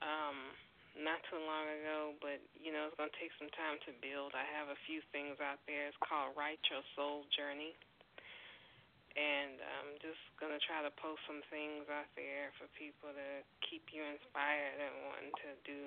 um, 0.00 0.56
not 0.96 1.20
too 1.28 1.36
long 1.36 1.68
ago, 1.68 2.16
but 2.24 2.40
you 2.56 2.72
know 2.72 2.88
it's 2.88 2.96
gonna 2.96 3.12
take 3.20 3.32
some 3.36 3.52
time 3.52 3.76
to 3.84 3.92
build. 4.00 4.32
I 4.32 4.48
have 4.56 4.72
a 4.72 4.80
few 4.88 5.04
things 5.12 5.36
out 5.36 5.60
there. 5.68 5.92
It's 5.92 6.00
called 6.00 6.32
Write 6.32 6.64
Your 6.72 6.80
Soul 6.96 7.28
Journey, 7.36 7.76
and 9.20 9.60
I'm 9.60 10.00
just 10.00 10.20
gonna 10.40 10.60
try 10.64 10.80
to 10.80 10.92
post 10.96 11.20
some 11.28 11.44
things 11.52 11.84
out 11.92 12.08
there 12.16 12.56
for 12.56 12.64
people 12.80 13.12
to 13.12 13.28
keep 13.68 13.92
you 13.92 14.00
inspired 14.00 14.80
and 14.80 14.94
wanting 15.12 15.36
to 15.44 15.50
do 15.68 15.78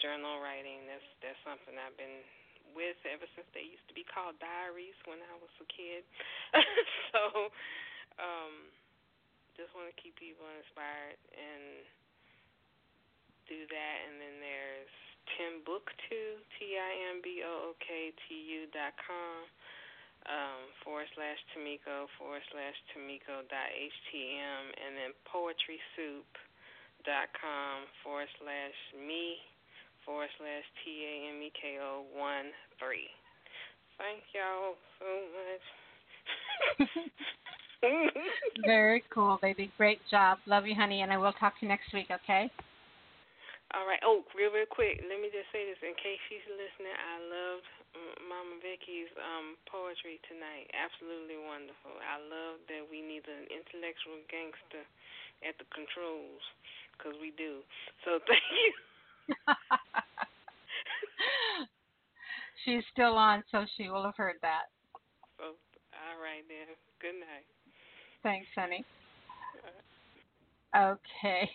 journal 0.00 0.40
writing. 0.40 0.88
That's 0.88 1.08
that's 1.20 1.40
something 1.44 1.76
I've 1.76 1.96
been 2.00 2.24
with 2.74 2.98
ever 3.06 3.26
since 3.36 3.48
they 3.52 3.66
used 3.66 3.84
to 3.90 3.96
be 3.96 4.06
called 4.06 4.38
diaries 4.38 4.96
when 5.04 5.20
I 5.20 5.34
was 5.38 5.52
a 5.60 5.66
kid. 5.68 6.02
so, 7.12 7.50
um, 8.18 8.70
just 9.58 9.72
want 9.76 9.90
to 9.92 9.96
keep 9.98 10.16
people 10.16 10.46
inspired 10.56 11.20
and 11.34 11.84
do 13.50 13.66
that. 13.68 13.96
And 14.08 14.16
then 14.22 14.36
there's 14.40 14.94
Timbooktu, 15.36 16.40
T 16.56 16.78
I 16.78 16.92
M 17.14 17.20
B 17.20 17.42
O 17.44 17.70
O 17.70 17.78
K 17.82 18.14
T 18.24 18.24
U 18.34 18.70
dot 18.70 18.94
com. 18.98 19.46
Um, 20.28 20.68
forward 20.84 21.08
slash 21.16 21.40
Tameko 21.56 22.04
forward 22.20 22.44
slash 22.52 22.76
Tameko 22.92 23.40
dot 23.48 23.70
HTM 23.72 24.64
and 24.76 24.92
then 24.92 25.12
poetry 25.24 25.80
soup 25.96 26.28
dot 27.08 27.32
com 27.32 27.88
forward 28.04 28.28
slash 28.36 28.76
me 29.00 29.40
forward 30.04 30.28
slash 30.38 30.66
T 30.84 31.04
A 31.04 31.14
M 31.34 31.42
E 31.42 31.52
K 31.54 31.78
O 31.80 32.04
1 32.14 32.44
3. 32.78 33.08
Thank 34.00 34.24
y'all 34.32 34.80
so 34.96 35.10
much. 35.36 35.64
Very 38.64 39.04
cool, 39.12 39.38
baby. 39.40 39.72
Great 39.76 40.00
job. 40.10 40.38
Love 40.44 40.66
you, 40.66 40.74
honey, 40.74 41.00
and 41.00 41.12
I 41.12 41.16
will 41.16 41.32
talk 41.36 41.58
to 41.60 41.64
you 41.64 41.68
next 41.68 41.92
week, 41.92 42.08
okay? 42.08 42.50
All 43.72 43.86
right. 43.86 44.02
Oh, 44.02 44.26
real, 44.34 44.50
real 44.50 44.66
quick. 44.66 44.98
Let 45.06 45.22
me 45.22 45.30
just 45.30 45.48
say 45.54 45.62
this 45.68 45.78
in 45.80 45.94
case 45.94 46.18
she's 46.26 46.44
listening. 46.48 46.90
I 46.90 47.16
loved 47.22 47.68
Mama 48.26 48.58
Vicky's 48.58 49.10
um, 49.20 49.54
poetry 49.70 50.18
tonight. 50.26 50.66
Absolutely 50.74 51.38
wonderful. 51.38 51.94
I 52.02 52.18
love 52.18 52.58
that 52.66 52.82
we 52.82 52.98
need 52.98 53.24
an 53.30 53.46
intellectual 53.46 54.18
gangster 54.26 54.82
at 55.46 55.54
the 55.56 55.66
controls 55.70 56.42
because 56.94 57.14
we 57.22 57.30
do. 57.38 57.62
So 58.04 58.18
thank 58.28 58.42
you. 58.50 58.72
She's 62.64 62.84
still 62.92 63.16
on, 63.16 63.42
so 63.50 63.64
she 63.76 63.88
will 63.88 64.04
have 64.04 64.16
heard 64.16 64.36
that. 64.42 64.64
So, 65.38 65.44
all 65.96 66.18
right 66.20 66.44
then. 66.48 66.74
Good 67.00 67.18
night. 67.20 67.46
Thanks, 68.22 68.48
honey. 68.54 68.84
Uh-huh. 69.64 69.80
Okay, 70.70 71.50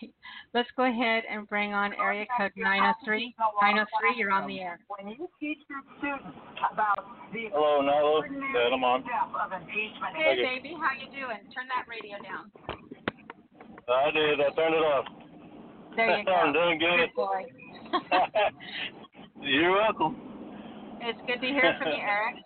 let's 0.52 0.68
go 0.76 0.84
ahead 0.84 1.24
and 1.30 1.48
bring 1.48 1.72
on 1.72 1.94
area 1.94 2.26
code 2.36 2.52
903. 2.54 3.34
903, 3.62 4.14
you're 4.18 4.30
on 4.30 4.46
the 4.46 4.60
air. 4.60 4.78
When 4.88 5.08
you 5.08 5.26
teach 5.40 5.56
your 5.70 5.80
students 5.96 6.36
about 6.60 6.98
the 7.32 7.48
Hello, 7.48 7.80
Nyla. 7.80 8.28
Yeah, 8.28 8.74
I'm 8.74 8.84
on. 8.84 9.02
Hey, 10.14 10.36
baby, 10.42 10.76
how 10.76 10.92
you 10.92 11.06
doing? 11.16 11.40
Turn 11.54 11.64
that 11.72 11.88
radio 11.88 12.18
down. 12.20 12.52
I 13.88 14.10
did. 14.10 14.38
I 14.40 14.50
turned 14.52 14.74
it 14.74 14.84
off. 14.84 15.06
There 15.96 16.18
you 16.18 16.24
go. 16.26 16.32
I'm 16.32 16.52
doing 16.52 16.78
good. 16.78 17.08
Good 17.08 17.14
boy. 17.16 17.42
You're 19.40 19.72
welcome. 19.72 20.16
It's 21.00 21.18
good 21.26 21.40
to 21.40 21.46
hear 21.46 21.74
from 21.78 21.88
you, 21.88 21.98
Eric. 21.98 22.36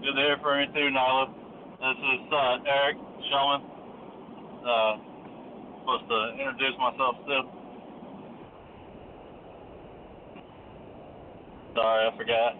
Good 0.00 0.12
to 0.12 0.20
hear 0.20 0.36
from 0.40 0.60
you 0.60 0.66
too, 0.66 0.94
Nyla. 0.94 1.26
This 1.80 1.98
is 1.98 2.32
uh, 2.32 2.56
Eric 2.68 2.96
Shulman. 3.32 3.62
Uh, 4.62 4.96
supposed 5.80 6.08
to 6.08 6.30
introduce 6.38 6.78
myself 6.78 7.16
still. 7.24 7.50
Sorry, 11.74 12.08
I 12.08 12.16
forgot. 12.16 12.52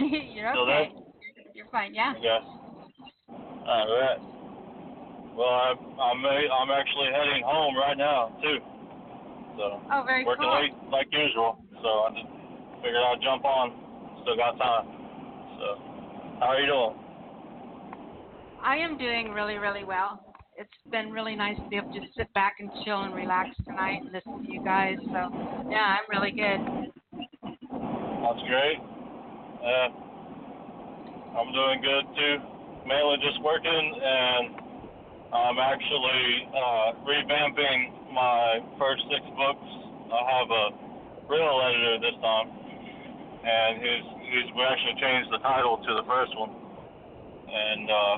You're 0.00 0.52
Still 0.52 0.62
okay. 0.62 0.92
there? 0.94 1.44
You're 1.54 1.68
fine, 1.70 1.94
yeah. 1.94 2.14
Okay. 2.16 2.38
All 3.66 3.86
right. 4.00 4.18
Well, 5.40 5.48
I'm 5.48 5.78
I'm 5.96 6.20
uh, 6.20 6.28
I'm 6.28 6.68
actually 6.68 7.08
heading 7.16 7.42
home 7.46 7.74
right 7.74 7.96
now 7.96 8.28
too. 8.42 8.58
So 9.56 9.80
oh, 9.90 10.02
very 10.04 10.22
working 10.22 10.44
cool. 10.44 10.60
late 10.60 10.76
like 10.92 11.08
usual. 11.10 11.64
So 11.80 11.88
I 11.88 12.10
just 12.12 12.28
figured 12.84 13.00
I'd 13.00 13.24
jump 13.24 13.46
on. 13.46 13.72
Still 14.20 14.36
got 14.36 14.60
time. 14.60 14.84
So 15.56 15.80
how 16.40 16.52
are 16.52 16.60
you 16.60 16.66
doing? 16.68 16.94
I 18.62 18.76
am 18.84 18.98
doing 18.98 19.32
really, 19.32 19.56
really 19.56 19.82
well. 19.82 20.20
It's 20.58 20.68
been 20.92 21.10
really 21.10 21.34
nice 21.34 21.56
to 21.56 21.68
be 21.70 21.76
able 21.76 21.90
to 21.94 22.00
just 22.00 22.14
sit 22.18 22.30
back 22.34 22.56
and 22.60 22.68
chill 22.84 23.00
and 23.00 23.14
relax 23.14 23.48
tonight 23.64 24.02
and 24.04 24.12
listen 24.12 24.44
to 24.44 24.52
you 24.52 24.62
guys. 24.62 24.98
So 25.00 25.24
yeah, 25.72 25.96
I'm 25.96 26.04
really 26.12 26.32
good. 26.36 26.60
That's 28.20 28.44
great. 28.44 28.76
Yeah, 29.64 29.88
I'm 31.32 31.48
doing 31.56 31.80
good 31.80 32.04
too. 32.12 32.36
Mainly 32.84 33.16
just 33.24 33.40
working 33.40 34.00
and 34.04 34.69
I'm 35.30 35.62
actually 35.62 36.26
uh, 36.50 36.88
revamping 37.06 38.10
my 38.10 38.58
first 38.82 39.02
six 39.06 39.22
books. 39.38 39.68
I 40.10 40.22
have 40.26 40.50
a 40.50 40.66
real 41.30 41.54
editor 41.70 42.02
this 42.02 42.18
time, 42.18 42.50
and 42.50 43.78
he's, 43.78 44.06
he's 44.26 44.48
we 44.58 44.62
actually 44.66 44.98
changed 44.98 45.30
the 45.30 45.38
title 45.38 45.78
to 45.78 45.90
the 46.02 46.04
first 46.10 46.34
one, 46.34 46.50
and 47.46 47.86
uh, 47.86 48.16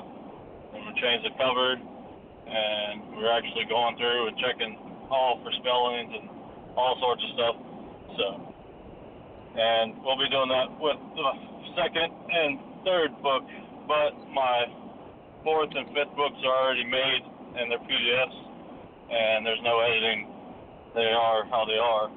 we 0.73 0.89
changed 0.97 1.21
the 1.29 1.37
cover, 1.37 1.77
and 1.77 3.13
we're 3.13 3.29
actually 3.29 3.69
going 3.69 3.93
through 4.01 4.33
and 4.33 4.35
checking 4.41 4.73
all 5.13 5.37
for 5.45 5.53
spellings 5.61 6.17
and 6.17 6.25
all 6.73 6.97
sorts 6.97 7.21
of 7.21 7.29
stuff. 7.37 7.55
So, 8.17 8.25
and 9.53 10.01
we'll 10.01 10.17
be 10.17 10.33
doing 10.33 10.49
that 10.49 10.73
with 10.81 10.97
the 11.13 11.29
second 11.77 12.09
and 12.09 12.57
third 12.81 13.13
book, 13.21 13.45
but 13.85 14.17
my 14.33 14.65
fourth 15.43 15.71
and 15.75 15.87
fifth 15.91 16.15
books 16.15 16.39
are 16.43 16.57
already 16.63 16.87
made 16.87 17.23
and 17.59 17.69
they're 17.69 17.83
PDFs, 17.85 18.37
and 19.13 19.45
there's 19.45 19.61
no 19.61 19.79
editing. 19.79 20.27
They 20.95 21.11
are 21.13 21.45
how 21.51 21.63
they 21.69 21.77
are. 21.77 22.07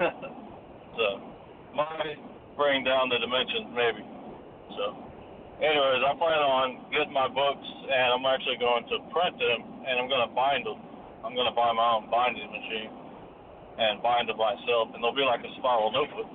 so, 0.96 1.06
might 1.76 2.16
bring 2.56 2.84
down 2.84 3.12
the 3.12 3.20
dimensions 3.20 3.68
maybe. 3.76 4.02
So, 4.78 4.84
anyways, 5.60 6.00
I 6.00 6.12
plan 6.16 6.40
on 6.40 6.66
getting 6.88 7.12
my 7.12 7.28
books, 7.28 7.66
and 7.66 8.08
I'm 8.16 8.24
actually 8.24 8.56
going 8.56 8.88
to 8.88 8.96
print 9.12 9.36
them, 9.36 9.84
and 9.84 10.00
I'm 10.00 10.08
going 10.08 10.24
to 10.24 10.32
bind 10.32 10.64
them. 10.64 10.80
I'm 11.20 11.36
going 11.36 11.48
to 11.50 11.56
buy 11.56 11.68
my 11.76 12.00
own 12.00 12.08
binding 12.08 12.48
machine 12.48 12.88
and 13.76 14.00
bind 14.00 14.32
them 14.32 14.40
myself, 14.40 14.96
and 14.96 15.04
they'll 15.04 15.16
be 15.16 15.26
like 15.26 15.44
a 15.44 15.52
spiral 15.60 15.92
notebook 15.92 16.28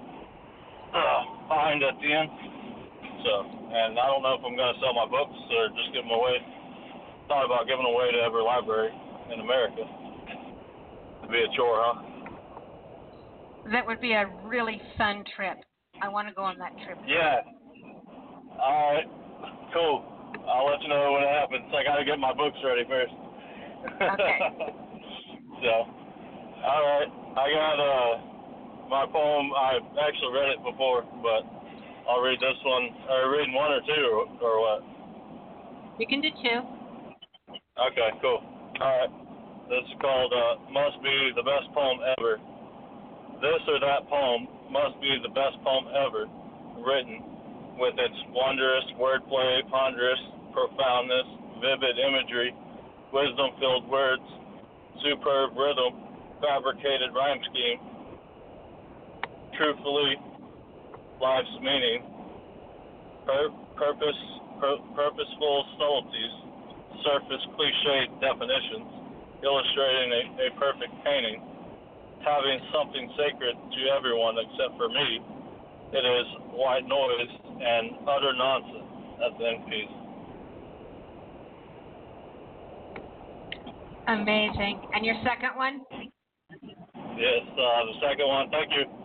uh, 0.96 1.22
bind 1.50 1.84
at 1.84 2.00
the 2.00 2.10
end. 2.14 2.32
So, 3.26 3.42
and 3.42 3.98
I 3.98 4.06
don't 4.06 4.22
know 4.22 4.38
if 4.38 4.46
I'm 4.46 4.54
going 4.54 4.70
to 4.70 4.80
sell 4.80 4.94
my 4.94 5.10
books 5.10 5.34
or 5.34 5.74
just 5.74 5.90
give 5.98 6.06
them 6.06 6.14
away. 6.14 6.38
Thought 7.26 7.50
about 7.50 7.66
giving 7.66 7.90
away 7.90 8.14
to 8.14 8.22
every 8.22 8.46
library 8.46 8.94
in 9.34 9.42
America. 9.42 9.82
It'd 9.82 11.34
be 11.34 11.42
a 11.42 11.50
chore, 11.58 11.82
huh? 11.82 12.06
That 13.74 13.82
would 13.88 14.00
be 14.00 14.14
a 14.14 14.30
really 14.46 14.78
fun 14.94 15.26
trip. 15.36 15.58
I 16.06 16.08
want 16.08 16.30
to 16.30 16.36
go 16.38 16.46
on 16.46 16.60
that 16.60 16.78
trip. 16.86 17.02
Yeah. 17.10 17.42
All 18.62 18.94
right. 18.94 19.10
Cool. 19.74 20.06
I'll 20.46 20.70
let 20.70 20.86
you 20.86 20.90
know 20.90 21.18
when 21.18 21.26
it 21.26 21.34
happens. 21.34 21.66
I 21.74 21.82
got 21.82 21.98
to 21.98 22.06
get 22.06 22.20
my 22.22 22.34
books 22.34 22.62
ready 22.62 22.86
first. 22.86 23.14
Okay. 24.06 24.38
so, 25.66 25.74
all 26.62 26.84
right. 26.86 27.10
I 27.10 27.46
got 27.50 27.78
uh 27.82 28.14
my 28.86 29.06
poem. 29.10 29.50
I 29.58 29.82
actually 30.06 30.34
read 30.38 30.50
it 30.54 30.62
before, 30.62 31.02
but 31.26 31.42
I'll 32.10 32.22
read 32.22 32.40
this 32.40 32.60
one. 32.64 32.90
Are 33.10 33.26
you 33.26 33.32
reading 33.38 33.54
one 33.54 33.72
or 33.72 33.82
two, 33.82 34.06
or, 34.14 34.26
or 34.42 34.56
what? 34.62 34.82
You 36.00 36.08
can 36.08 36.22
do 36.22 36.30
two. 36.30 36.60
Okay, 37.76 38.10
cool. 38.22 38.42
All 38.82 38.94
right. 39.00 39.12
This 39.70 39.82
is 39.90 39.98
called 40.00 40.32
uh, 40.32 40.72
"Must 40.72 41.02
Be 41.02 41.32
the 41.36 41.44
Best 41.44 41.74
Poem 41.74 42.00
Ever." 42.20 42.38
This 43.42 43.62
or 43.68 43.80
that 43.84 44.08
poem 44.08 44.48
must 44.72 44.96
be 45.04 45.12
the 45.22 45.30
best 45.36 45.60
poem 45.60 45.92
ever 45.92 46.24
written, 46.80 47.20
with 47.76 47.94
its 48.00 48.16
wondrous 48.32 48.88
wordplay, 48.96 49.60
ponderous 49.70 50.20
profoundness, 50.56 51.28
vivid 51.60 52.00
imagery, 52.00 52.56
wisdom-filled 53.12 53.88
words, 53.92 54.24
superb 55.04 55.52
rhythm, 55.52 56.00
fabricated 56.40 57.12
rhyme 57.14 57.40
scheme, 57.52 57.80
truthfully 59.60 60.16
life's 61.22 61.56
meaning, 61.62 62.04
pur- 63.26 63.56
purpose, 63.76 64.22
pur- 64.60 64.84
purposeful 64.96 65.66
subtleties, 65.80 66.36
surface 67.04 67.44
cliched 67.56 68.10
definitions, 68.22 68.88
illustrating 69.44 70.10
a, 70.12 70.22
a 70.48 70.60
perfect 70.60 70.94
painting, 71.04 71.42
having 72.24 72.60
something 72.74 73.06
sacred 73.16 73.56
to 73.56 73.80
everyone 73.96 74.36
except 74.40 74.76
for 74.78 74.90
me. 74.90 75.22
It 75.94 76.04
is 76.04 76.28
white 76.52 76.88
noise 76.88 77.32
and 77.62 78.08
utter 78.10 78.34
nonsense. 78.34 78.90
That's 79.20 79.38
the 79.40 79.48
end 79.48 79.66
piece. 79.70 79.96
Amazing. 84.08 84.82
And 84.94 85.06
your 85.06 85.16
second 85.24 85.56
one? 85.56 85.82
Yes, 87.18 87.42
uh, 87.48 87.86
the 87.86 87.96
second 88.02 88.28
one, 88.28 88.50
thank 88.52 88.72
you. 88.72 89.05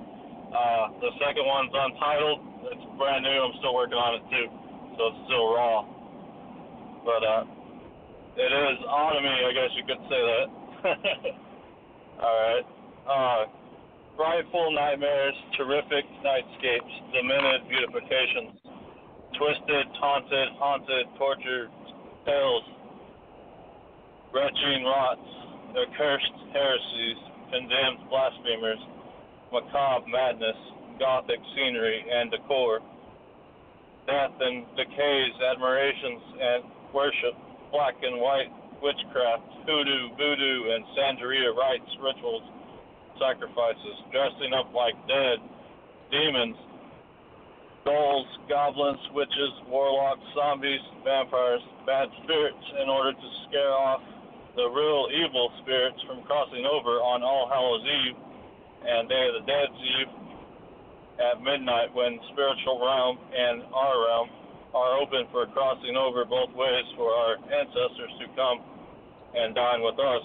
Uh, 0.51 0.91
the 0.99 1.11
second 1.23 1.47
one's 1.47 1.71
untitled. 1.71 2.41
It's 2.75 2.85
brand 2.99 3.23
new. 3.23 3.39
I'm 3.39 3.55
still 3.63 3.75
working 3.75 3.99
on 3.99 4.19
it 4.19 4.25
too, 4.27 4.47
so 4.99 5.01
it's 5.15 5.21
still 5.31 5.47
raw. 5.55 5.87
But 7.07 7.23
uh, 7.23 7.45
it 8.35 8.51
is 8.51 8.79
on 8.83 9.15
me, 9.23 9.35
I 9.47 9.53
guess 9.55 9.71
you 9.79 9.85
could 9.87 10.03
say 10.11 10.21
that. 10.21 10.47
All 12.25 12.37
right. 12.37 12.67
Uh, 13.07 13.43
frightful 14.17 14.75
nightmares, 14.75 15.35
terrific 15.57 16.05
nightscapes, 16.27 16.95
demented 17.15 17.65
beautifications, 17.71 18.59
twisted, 19.39 19.87
taunted, 20.03 20.49
haunted, 20.59 21.07
tortured 21.17 21.71
tales, 22.27 22.67
retching 24.35 24.85
rots, 24.85 25.29
accursed 25.79 26.37
heresies, 26.53 27.19
condemned 27.49 28.05
blasphemers, 28.11 28.83
macabre 29.53 30.07
madness, 30.09 30.57
gothic 30.99 31.41
scenery 31.55 32.05
and 32.07 32.31
decor, 32.31 32.81
death 34.07 34.35
and 34.41 34.67
decays, 34.77 35.35
admirations 35.53 36.23
and 36.41 36.61
worship, 36.95 37.35
black 37.71 37.95
and 38.03 38.21
white 38.21 38.51
witchcraft, 38.83 39.45
hoodoo, 39.67 40.15
voodoo, 40.17 40.57
and 40.73 40.83
Santeria 40.97 41.55
rites, 41.55 41.91
rituals, 42.01 42.43
sacrifices, 43.21 43.97
dressing 44.11 44.53
up 44.57 44.73
like 44.73 44.97
dead, 45.07 45.39
demons, 46.11 46.57
ghouls, 47.85 48.27
goblins, 48.49 49.01
witches, 49.13 49.53
warlocks, 49.69 50.25
zombies, 50.35 50.81
vampires, 51.05 51.61
bad 51.87 52.09
spirits, 52.25 52.65
in 52.83 52.89
order 52.89 53.13
to 53.13 53.29
scare 53.49 53.73
off 53.73 54.01
the 54.57 54.67
real 54.67 55.07
evil 55.13 55.53
spirits 55.63 56.01
from 56.09 56.25
crossing 56.25 56.67
over 56.67 56.99
on 57.05 57.23
All 57.23 57.47
Hallows 57.47 57.85
Eve 57.87 58.30
and 58.81 59.09
Day 59.09 59.25
of 59.29 59.35
the 59.41 59.45
Dead's 59.45 59.77
Eve 59.77 60.13
at 61.21 61.37
midnight 61.45 61.93
when 61.93 62.17
spiritual 62.33 62.81
realm 62.81 63.21
and 63.21 63.63
our 63.77 63.97
realm 64.09 64.29
are 64.73 64.97
open 65.03 65.27
for 65.31 65.47
crossing 65.53 65.97
over 65.97 66.25
both 66.25 66.49
ways 66.57 66.87
for 66.97 67.13
our 67.13 67.37
ancestors 67.37 68.13
to 68.23 68.27
come 68.39 68.59
and 69.35 69.55
dine 69.55 69.83
with 69.83 69.99
us. 69.99 70.25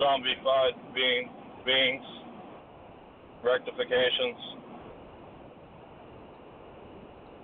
Zombified 0.00 0.74
being 0.94 1.28
beings, 1.66 2.06
rectifications, 3.44 4.40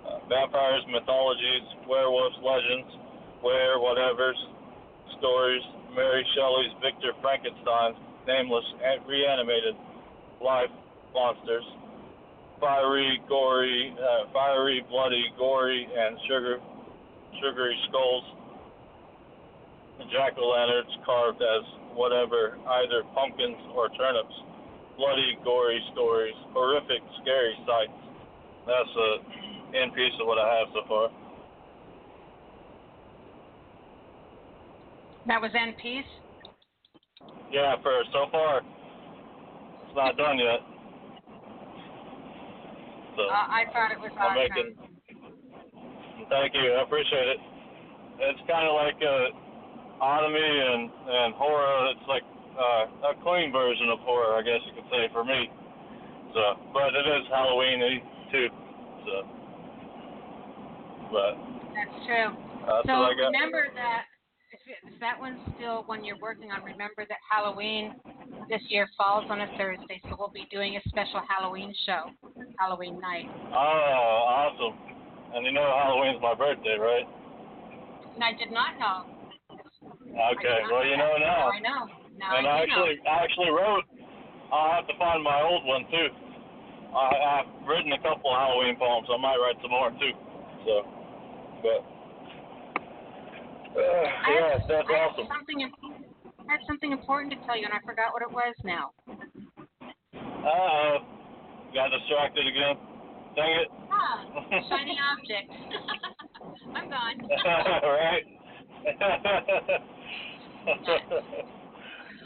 uh, 0.07 0.19
vampires, 0.25 0.81
mythologies, 0.89 1.67
werewolves, 1.85 2.37
legends, 2.41 2.89
where 3.41 3.77
whatevers, 3.77 4.39
stories, 5.19 5.61
Mary 5.93 6.25
Shelley's 6.33 6.73
Victor 6.81 7.13
Frankenstein, 7.21 7.93
nameless 8.25 8.65
reanimated 9.05 9.75
life 10.43 10.69
monsters, 11.13 11.65
fiery, 12.59 13.21
gory, 13.27 13.95
uh, 13.97 14.31
fiery, 14.33 14.85
bloody, 14.89 15.25
gory, 15.37 15.87
and 15.87 16.17
sugar, 16.27 16.57
sugary 17.41 17.77
skulls. 17.89 18.23
Jack 20.11 20.37
o' 20.37 20.47
lanterns 20.47 20.93
carved 21.05 21.41
as 21.41 21.63
whatever, 21.93 22.57
either 22.83 23.03
pumpkins 23.13 23.57
or 23.73 23.89
turnips. 23.89 24.33
Bloody, 24.97 25.37
gory 25.43 25.81
stories, 25.93 26.35
horrific, 26.53 27.01
scary 27.21 27.57
sights. 27.65 27.97
That's 28.65 28.93
a 28.97 29.77
end 29.77 29.93
piece 29.93 30.13
of 30.21 30.27
what 30.27 30.37
I 30.37 30.59
have 30.59 30.67
so 30.73 30.81
far. 30.87 31.09
That 35.27 35.41
was 35.41 35.51
end 35.59 35.75
piece. 35.81 36.07
Yeah, 37.51 37.75
for 37.81 38.03
so 38.13 38.27
far, 38.31 38.61
not 39.97 40.15
done 40.15 40.37
yet. 40.37 40.61
So 43.17 43.23
Uh, 43.25 43.49
I 43.49 43.65
thought 43.73 43.89
it 43.89 43.99
was 43.99 44.13
I'm 44.13 44.37
awesome. 44.37 44.53
making. 44.53 44.69
Thank 46.29 46.53
you, 46.53 46.77
I 46.77 46.83
appreciate 46.85 47.27
it. 47.33 47.39
It's 48.19 48.41
kind 48.45 48.69
of 48.69 48.77
like 48.77 48.97
uh, 49.01 50.05
anime 50.05 50.37
and 50.37 50.83
and 50.93 51.33
horror. 51.33 51.89
It's 51.97 52.07
like 52.07 52.21
uh, 52.53 53.09
a 53.09 53.13
clean 53.25 53.51
version 53.51 53.89
of 53.89 53.99
horror, 54.05 54.37
I 54.37 54.43
guess 54.45 54.61
you 54.69 54.73
could 54.77 54.89
say, 54.93 55.09
for 55.11 55.25
me. 55.25 55.49
So, 56.37 56.41
but 56.73 56.93
it 56.93 57.05
is 57.09 57.25
Halloweeny 57.33 57.97
too. 58.29 58.47
So, 59.05 59.15
but 61.09 61.33
That's 61.73 61.97
true. 62.05 62.29
that's 62.69 62.85
so 62.85 62.93
what 63.01 63.13
I 63.13 63.17
got. 63.17 63.33
remember 63.33 63.65
that 63.73 64.05
if, 64.53 64.61
if 64.93 64.99
that 64.99 65.17
one's 65.19 65.41
still 65.55 65.83
one 65.89 66.03
you're 66.05 66.21
working 66.21 66.51
on, 66.51 66.61
remember 66.61 67.05
that 67.09 67.17
Halloween 67.31 67.93
this 68.49 68.61
year 68.69 68.87
falls 68.97 69.25
on 69.29 69.41
a 69.41 69.47
Thursday, 69.57 70.01
so 70.07 70.15
we'll 70.17 70.31
be 70.31 70.47
doing 70.51 70.75
a 70.77 70.89
special 70.89 71.21
Halloween 71.27 71.73
show, 71.85 72.11
Halloween 72.57 72.99
night. 72.99 73.27
Oh, 73.51 73.55
awesome! 73.55 74.77
And 75.35 75.45
you 75.45 75.51
know 75.51 75.67
Halloween's 75.67 76.21
my 76.21 76.33
birthday, 76.33 76.77
right? 76.79 77.07
And 78.15 78.23
I 78.23 78.31
did 78.33 78.51
not 78.51 78.79
know. 78.79 79.05
Okay, 80.07 80.59
well 80.71 80.85
you 80.85 80.97
know 80.97 81.13
now. 81.19 81.51
I 81.51 81.59
know. 81.59 81.85
Now 82.17 82.37
and 82.37 82.47
I 82.47 82.49
I 82.49 82.63
actually, 82.63 82.95
I 83.05 83.15
actually 83.23 83.51
wrote. 83.51 83.83
I'll 84.51 84.71
have 84.79 84.87
to 84.87 84.97
find 84.97 85.21
my 85.21 85.41
old 85.43 85.65
one 85.65 85.83
too. 85.91 86.07
I, 86.95 87.43
I've 87.43 87.67
written 87.67 87.91
a 87.91 88.01
couple 88.01 88.31
of 88.31 88.39
Halloween 88.39 88.75
poems. 88.79 89.07
I 89.11 89.17
might 89.19 89.37
write 89.37 89.59
some 89.61 89.71
more 89.71 89.91
too. 89.91 90.15
So, 90.65 90.73
but 91.61 91.79
uh, 93.75 94.03
yeah, 94.31 94.57
that's 94.67 94.87
I 94.89 94.93
awesome. 94.93 95.27
something. 95.27 95.61
im- 95.61 95.86
I 96.47 96.53
have 96.53 96.61
something 96.67 96.91
important 96.91 97.33
to 97.33 97.39
tell 97.45 97.57
you, 97.57 97.65
and 97.65 97.73
I 97.73 97.83
forgot 97.83 98.13
what 98.13 98.21
it 98.23 98.31
was 98.31 98.55
now. 98.63 98.91
Uh, 99.03 100.47
oh. 100.47 100.97
got 101.73 101.91
distracted 101.91 102.47
again. 102.47 102.75
Dang 103.35 103.51
it. 103.51 103.67
Ah, 103.91 104.23
shiny 104.69 104.97
object. 105.11 105.51
I'm 106.75 106.89
gone. 106.89 107.19
right. 107.83 108.23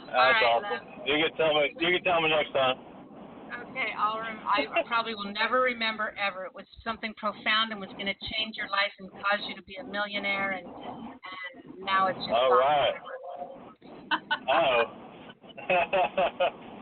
That's 0.00 0.38
right, 0.38 0.44
awesome. 0.44 0.86
You 1.06 1.18
can 1.18 1.36
tell 1.36 1.54
me. 1.54 1.74
You 1.80 1.90
can 1.98 2.04
tell 2.04 2.20
me 2.22 2.28
next 2.30 2.52
time. 2.52 2.78
Okay, 3.52 3.92
I'll 3.98 4.20
rem- 4.20 4.40
I 4.46 4.82
probably 4.86 5.14
will 5.14 5.32
never 5.32 5.60
remember 5.60 6.14
ever. 6.16 6.44
It 6.44 6.54
was 6.54 6.64
something 6.84 7.12
profound 7.16 7.72
and 7.72 7.80
was 7.80 7.90
going 7.96 8.06
to 8.06 8.16
change 8.32 8.56
your 8.56 8.68
life 8.68 8.92
and 9.00 9.10
cause 9.10 9.40
you 9.48 9.54
to 9.56 9.62
be 9.62 9.76
a 9.76 9.84
millionaire, 9.84 10.52
and 10.52 10.66
and 10.66 11.84
now 11.84 12.06
it's 12.06 12.18
just. 12.18 12.30
All 12.30 12.56
right. 12.56 12.94
Oh. 14.48 14.82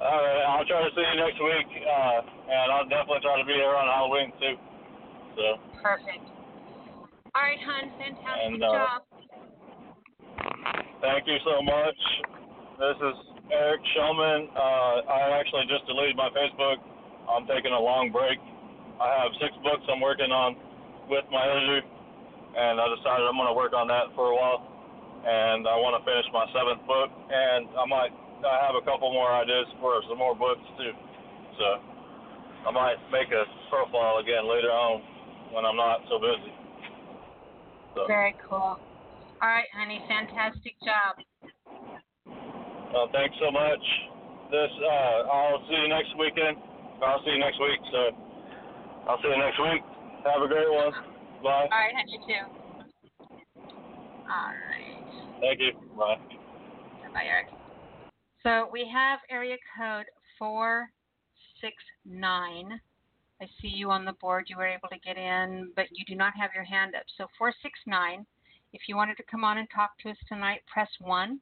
All 0.00 0.16
right, 0.16 0.44
I'll 0.48 0.64
try 0.64 0.80
to 0.80 0.88
see 0.96 1.04
you 1.04 1.16
next 1.20 1.36
week, 1.36 1.68
uh, 1.84 2.24
and 2.48 2.72
I'll 2.72 2.88
definitely 2.88 3.20
try 3.20 3.36
to 3.36 3.44
be 3.44 3.52
there 3.52 3.76
on 3.76 3.84
Halloween 3.84 4.32
too. 4.40 4.56
So. 5.36 5.60
Perfect. 5.82 6.24
All 7.36 7.44
right, 7.44 7.60
hon. 7.60 7.92
Fantastic 8.00 8.48
And, 8.48 8.64
uh, 8.64 8.72
job. 8.72 9.02
Thank 11.04 11.28
you 11.28 11.36
so 11.44 11.60
much. 11.60 12.00
This 12.80 12.96
is 12.96 13.16
Eric 13.52 13.80
Shulman. 13.92 14.48
Uh, 14.56 15.04
I 15.04 15.36
actually 15.36 15.68
just 15.68 15.84
deleted 15.84 16.16
my 16.16 16.32
Facebook. 16.32 16.80
I'm 17.28 17.44
taking 17.44 17.72
a 17.72 17.80
long 17.80 18.08
break. 18.10 18.40
I 19.00 19.20
have 19.20 19.32
six 19.40 19.52
books 19.62 19.84
I'm 19.88 20.00
working 20.00 20.32
on 20.32 20.56
with 21.08 21.24
my 21.28 21.44
editor, 21.44 21.84
and 22.56 22.80
I 22.80 22.86
decided 22.96 23.28
I'm 23.28 23.36
going 23.36 23.52
to 23.52 23.56
work 23.56 23.72
on 23.72 23.88
that 23.88 24.12
for 24.16 24.32
a 24.32 24.36
while. 24.36 24.69
And 25.20 25.68
I 25.68 25.76
want 25.76 26.00
to 26.00 26.02
finish 26.08 26.24
my 26.32 26.48
seventh 26.56 26.80
book, 26.88 27.12
and 27.28 27.68
I 27.76 27.84
might 27.84 28.12
I 28.40 28.56
have 28.64 28.76
a 28.76 28.84
couple 28.88 29.12
more 29.12 29.28
ideas 29.36 29.68
for 29.80 30.00
some 30.08 30.16
more 30.16 30.32
books 30.34 30.64
too. 30.80 30.96
So 31.60 31.66
I 32.66 32.70
might 32.72 32.96
make 33.12 33.28
a 33.28 33.44
profile 33.68 34.18
again 34.18 34.48
later 34.48 34.72
on 34.72 35.04
when 35.52 35.64
I'm 35.64 35.76
not 35.76 36.00
so 36.08 36.16
busy. 36.16 36.52
So. 37.94 38.06
Very 38.08 38.34
cool. 38.48 38.80
All 39.40 39.48
right, 39.48 39.68
honey. 39.76 40.00
Fantastic 40.08 40.76
job. 40.84 41.20
Uh, 42.96 43.06
thanks 43.12 43.36
so 43.40 43.50
much. 43.50 43.84
This 44.50 44.72
uh, 44.82 45.28
I'll 45.30 45.62
see 45.68 45.76
you 45.76 45.88
next 45.88 46.16
weekend. 46.18 46.56
I'll 47.04 47.22
see 47.24 47.30
you 47.30 47.38
next 47.38 47.60
week. 47.60 47.80
So 47.92 48.00
I'll 49.08 49.20
see 49.22 49.28
you 49.28 49.38
next 49.38 49.60
week. 49.60 49.82
Have 50.24 50.42
a 50.42 50.48
great 50.48 50.70
one. 50.70 50.92
Bye. 51.42 51.68
All 51.68 51.80
right, 51.80 51.94
honey. 51.94 52.18
Too. 52.26 52.44
All 54.28 54.52
right. 54.52 54.69
Thank 55.40 55.60
you. 55.60 55.72
Bye. 55.96 56.16
Bye, 57.12 57.24
Eric. 57.26 57.48
So 58.42 58.68
we 58.72 58.88
have 58.92 59.20
area 59.30 59.56
code 59.76 60.06
469. 60.38 62.80
I 63.42 63.46
see 63.60 63.68
you 63.68 63.90
on 63.90 64.04
the 64.04 64.12
board. 64.14 64.46
You 64.48 64.56
were 64.56 64.66
able 64.66 64.88
to 64.88 64.98
get 64.98 65.16
in, 65.16 65.70
but 65.76 65.86
you 65.92 66.04
do 66.06 66.14
not 66.14 66.34
have 66.36 66.50
your 66.54 66.64
hand 66.64 66.94
up. 66.94 67.04
So 67.16 67.26
469. 67.38 68.26
If 68.72 68.82
you 68.88 68.96
wanted 68.96 69.16
to 69.16 69.22
come 69.30 69.44
on 69.44 69.58
and 69.58 69.68
talk 69.74 69.90
to 70.02 70.10
us 70.10 70.16
tonight, 70.28 70.60
press 70.72 70.88
1 71.00 71.40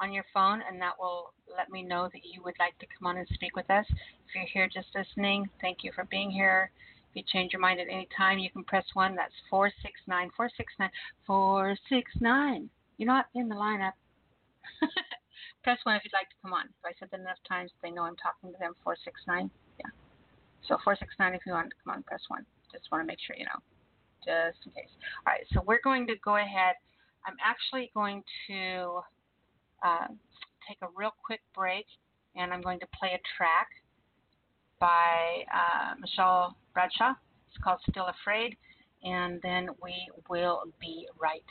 on 0.00 0.12
your 0.12 0.24
phone, 0.32 0.62
and 0.68 0.80
that 0.80 0.94
will 0.98 1.32
let 1.56 1.70
me 1.70 1.82
know 1.82 2.08
that 2.12 2.24
you 2.24 2.42
would 2.44 2.54
like 2.58 2.78
to 2.78 2.86
come 2.86 3.06
on 3.06 3.16
and 3.16 3.26
speak 3.34 3.56
with 3.56 3.68
us. 3.70 3.86
If 3.88 4.34
you're 4.34 4.44
here 4.52 4.68
just 4.68 4.88
listening, 4.94 5.48
thank 5.60 5.78
you 5.82 5.92
for 5.94 6.04
being 6.04 6.30
here. 6.30 6.70
If 7.10 7.16
you 7.16 7.22
change 7.32 7.52
your 7.52 7.60
mind 7.60 7.80
at 7.80 7.88
any 7.88 8.06
time, 8.16 8.38
you 8.38 8.50
can 8.50 8.64
press 8.64 8.84
1. 8.94 9.16
That's 9.16 9.32
469 9.50 10.30
469 10.36 10.90
469. 11.26 12.70
You're 12.98 13.06
not 13.06 13.26
in 13.34 13.48
the 13.48 13.54
lineup. 13.54 13.92
press 15.62 15.78
1 15.84 15.96
if 15.96 16.04
you'd 16.04 16.12
like 16.12 16.28
to 16.30 16.38
come 16.42 16.52
on. 16.52 16.66
If 16.66 16.84
I 16.84 16.92
said 16.98 17.08
that 17.10 17.20
enough 17.20 17.38
times, 17.48 17.70
they 17.82 17.90
know 17.90 18.02
I'm 18.02 18.16
talking 18.16 18.52
to 18.52 18.58
them. 18.58 18.74
469. 18.84 19.50
Yeah. 19.78 19.86
So 20.66 20.76
469 20.84 21.34
if 21.34 21.42
you 21.46 21.52
want 21.52 21.70
to 21.70 21.76
come 21.84 21.94
on, 21.94 22.02
press 22.02 22.22
1. 22.28 22.44
Just 22.72 22.90
want 22.90 23.02
to 23.02 23.06
make 23.06 23.18
sure 23.20 23.36
you 23.36 23.44
know, 23.44 23.60
just 24.24 24.58
in 24.66 24.72
case. 24.72 24.92
All 25.26 25.32
right, 25.32 25.46
so 25.52 25.62
we're 25.66 25.82
going 25.82 26.06
to 26.08 26.14
go 26.24 26.36
ahead. 26.36 26.76
I'm 27.26 27.36
actually 27.44 27.90
going 27.94 28.22
to 28.48 29.00
uh, 29.84 30.08
take 30.66 30.78
a 30.82 30.88
real 30.96 31.12
quick 31.24 31.40
break, 31.54 31.86
and 32.36 32.52
I'm 32.52 32.60
going 32.60 32.80
to 32.80 32.88
play 32.98 33.12
a 33.16 33.20
track 33.36 33.68
by 34.80 35.44
uh, 35.52 35.94
Michelle 36.00 36.56
Bradshaw. 36.74 37.14
It's 37.48 37.62
called 37.62 37.80
Still 37.88 38.08
Afraid, 38.20 38.56
and 39.02 39.40
then 39.42 39.70
we 39.82 39.94
will 40.28 40.64
be 40.80 41.08
right 41.20 41.44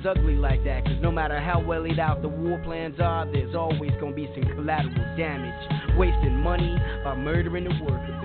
Was 0.00 0.16
ugly 0.16 0.36
like 0.36 0.64
that, 0.64 0.84
cause 0.84 0.96
no 1.02 1.12
matter 1.12 1.38
how 1.38 1.60
well 1.60 1.82
laid 1.82 1.98
out 1.98 2.22
the 2.22 2.28
war 2.28 2.58
plans 2.64 2.98
are, 3.00 3.30
there's 3.30 3.54
always 3.54 3.90
gonna 4.00 4.14
be 4.14 4.28
some 4.34 4.50
collateral 4.54 5.16
damage. 5.16 5.98
Wasting 5.98 6.36
money 6.38 6.74
by 7.04 7.14
murdering 7.16 7.64
the 7.64 7.84
worker 7.84 8.20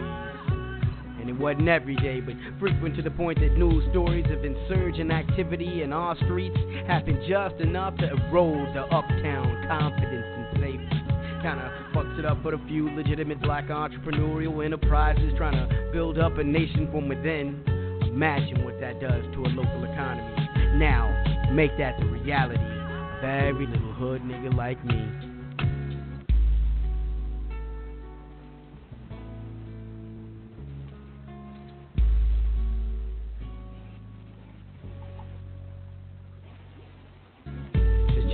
it 1.36 1.42
wasn't 1.42 1.68
every 1.68 1.96
day, 1.98 2.22
but 2.22 2.34
frequent 2.60 2.96
to 2.96 3.02
the 3.02 3.12
point 3.12 3.40
that 3.40 3.58
news 3.58 3.84
stories 3.92 4.26
of 4.32 4.46
insurgent 4.46 5.12
activity 5.12 5.84
in 5.84 5.92
our 5.92 6.16
streets 6.24 6.58
happened 6.88 7.20
just 7.28 7.56
enough 7.56 7.98
to 7.98 8.10
erode 8.10 8.74
the 8.74 8.84
uptown 8.84 9.68
confidence 9.68 10.26
and 10.26 10.48
safety. 10.60 11.02
Kinda 11.42 11.72
fucks 11.94 12.20
it 12.20 12.26
up 12.26 12.42
for 12.42 12.52
the 12.52 12.60
few 12.70 12.90
legitimate 12.96 13.42
black 13.42 13.68
entrepreneurial 13.68 14.64
enterprises 14.64 15.34
trying 15.36 15.58
to 15.58 15.90
build 15.92 16.18
up 16.18 16.38
a 16.38 16.44
nation 16.44 16.88
from 16.92 17.10
within. 17.10 17.62
Imagine 18.04 18.64
what 18.64 18.80
that 18.80 19.02
does 19.02 19.24
to 19.34 19.42
a 19.44 19.50
local 19.50 19.84
economy. 19.84 20.48
Now, 20.78 21.25
make 21.56 21.78
that 21.78 21.98
the 21.98 22.06
reality 22.06 22.60
of 22.60 23.24
every 23.24 23.66
little 23.66 23.94
hood 23.94 24.22
nigga 24.24 24.54
like 24.54 24.84
me. 24.84 25.35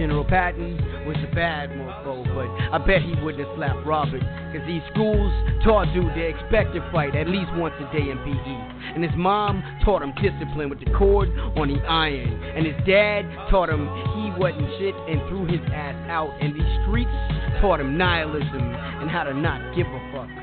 General 0.02 0.26
Patton 0.26 1.06
was 1.06 1.16
a 1.22 1.30
bad 1.36 1.70
mofo, 1.78 2.26
but 2.34 2.50
I 2.74 2.82
bet 2.82 3.06
he 3.06 3.14
wouldn't 3.22 3.46
have 3.46 3.56
slapped 3.56 3.86
Robert. 3.86 4.26
Cause 4.50 4.66
these 4.66 4.82
schools 4.90 5.30
taught 5.62 5.94
dude 5.94 6.10
to 6.18 6.26
expect 6.26 6.74
to 6.74 6.82
fight 6.92 7.14
at 7.14 7.30
least 7.30 7.54
once 7.54 7.78
a 7.78 7.86
day 7.94 8.10
in 8.10 8.18
PE. 8.26 8.58
And 8.98 9.04
his 9.06 9.14
mom 9.14 9.62
taught 9.86 10.02
him 10.02 10.10
discipline 10.18 10.74
with 10.74 10.80
the 10.82 10.90
cord 10.98 11.30
on 11.54 11.70
the 11.70 11.78
iron. 11.86 12.34
And 12.58 12.66
his 12.66 12.74
dad 12.82 13.30
taught 13.54 13.70
him 13.70 13.86
he 14.18 14.34
wasn't 14.42 14.74
shit 14.82 14.98
and 15.06 15.22
threw 15.30 15.46
his 15.46 15.62
ass 15.70 15.94
out. 16.10 16.34
And 16.42 16.58
these 16.58 16.74
streets 16.82 17.14
taught 17.62 17.80
him 17.80 17.96
nihilism 17.96 18.74
and 19.06 19.08
how 19.08 19.22
to 19.22 19.36
not 19.36 19.62
give 19.78 19.86
a 19.86 20.02
fuck. 20.10 20.34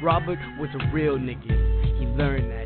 Robert 0.00 0.38
was 0.62 0.70
a 0.78 0.94
real 0.94 1.18
nigga. 1.18 1.50
He 1.98 2.06
learned 2.14 2.52
that 2.52 2.57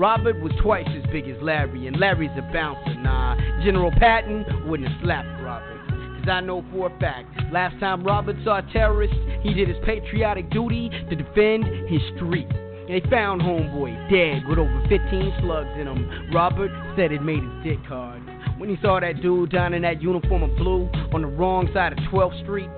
Robert 0.00 0.40
was 0.40 0.50
twice 0.62 0.88
as 0.96 1.04
big 1.12 1.28
as 1.28 1.36
Larry, 1.42 1.86
and 1.86 2.00
Larry's 2.00 2.30
a 2.38 2.52
bouncer. 2.54 2.94
Nah, 3.02 3.36
General 3.62 3.90
Patton 3.98 4.46
wouldn't 4.66 4.88
have 4.88 4.98
slapped 5.02 5.28
Robert. 5.42 5.76
Cause 6.16 6.26
I 6.26 6.40
know 6.40 6.64
for 6.72 6.86
a 6.86 6.98
fact, 6.98 7.28
last 7.52 7.78
time 7.80 8.02
Robert 8.02 8.36
saw 8.42 8.60
a 8.60 8.72
terrorist, 8.72 9.12
he 9.42 9.52
did 9.52 9.68
his 9.68 9.76
patriotic 9.84 10.48
duty 10.48 10.88
to 10.88 11.14
defend 11.14 11.66
his 11.86 12.00
street. 12.16 12.48
They 12.88 13.02
found 13.10 13.42
Homeboy 13.42 14.08
dead 14.08 14.48
with 14.48 14.58
over 14.58 14.80
15 14.88 15.34
slugs 15.42 15.68
in 15.78 15.86
him. 15.86 16.32
Robert 16.32 16.70
said 16.96 17.12
it 17.12 17.20
made 17.20 17.42
his 17.42 17.76
dick 17.76 17.84
hard. 17.84 18.22
When 18.56 18.70
he 18.70 18.78
saw 18.80 19.00
that 19.00 19.20
dude 19.20 19.50
down 19.50 19.74
in 19.74 19.82
that 19.82 20.00
uniform 20.00 20.42
of 20.42 20.56
blue 20.56 20.88
on 21.12 21.20
the 21.20 21.28
wrong 21.28 21.68
side 21.74 21.92
of 21.92 21.98
12th 22.10 22.40
Street, 22.42 22.70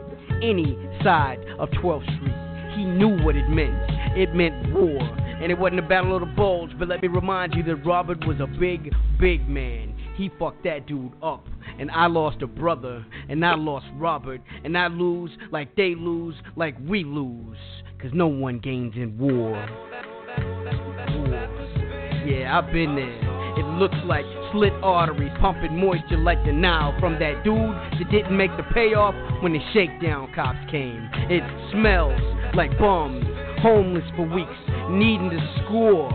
any 0.42 0.76
side 1.05 1.39
of 1.60 1.70
12th 1.70 2.02
Street, 2.18 2.34
he 2.75 2.84
knew 2.84 3.23
what 3.23 3.36
it 3.36 3.49
meant. 3.49 4.01
It 4.15 4.34
meant 4.34 4.73
war. 4.73 4.99
And 4.99 5.50
it 5.50 5.58
wasn't 5.58 5.81
a 5.81 5.89
battle 5.89 6.15
of 6.15 6.20
the 6.20 6.26
bulge, 6.26 6.70
but 6.78 6.89
let 6.89 7.02
me 7.02 7.08
remind 7.08 7.55
you 7.55 7.62
that 7.65 7.76
Robert 7.84 8.26
was 8.26 8.39
a 8.41 8.47
big, 8.47 8.94
big 9.18 9.49
man. 9.49 9.94
He 10.15 10.31
fucked 10.39 10.65
that 10.65 10.86
dude 10.86 11.12
up. 11.23 11.47
And 11.78 11.91
I 11.91 12.07
lost 12.07 12.42
a 12.42 12.47
brother, 12.47 13.05
and 13.28 13.44
I 13.44 13.55
lost 13.55 13.86
Robert, 13.94 14.41
and 14.62 14.76
I 14.76 14.89
lose 14.89 15.31
like 15.50 15.74
they 15.74 15.94
lose, 15.94 16.34
like 16.55 16.76
we 16.86 17.02
lose. 17.02 17.57
Cause 18.00 18.10
no 18.12 18.26
one 18.26 18.58
gains 18.58 18.94
in 18.97 19.16
war. 19.16 19.55
Yeah, 22.26 22.58
I've 22.58 22.73
been 22.73 22.94
there. 22.97 23.32
It 23.58 23.65
looks 23.78 23.97
like 24.07 24.24
slit 24.50 24.73
arteries 24.82 25.31
pumping 25.41 25.78
moisture 25.78 26.18
like 26.18 26.44
the 26.44 26.52
Nile 26.52 26.94
from 26.99 27.18
that 27.20 27.44
dude 27.44 27.57
that 27.57 28.10
didn't 28.10 28.36
make 28.36 28.50
the 28.57 28.65
payoff 28.74 29.15
when 29.42 29.52
the 29.52 29.60
shakedown 29.73 30.32
cops 30.34 30.58
came. 30.70 31.08
It 31.31 31.42
smells 31.70 32.20
like 32.55 32.76
bums, 32.78 33.24
homeless 33.62 34.05
for 34.16 34.26
weeks, 34.26 34.50
needing 34.91 35.31
to 35.31 35.62
score. 35.65 36.10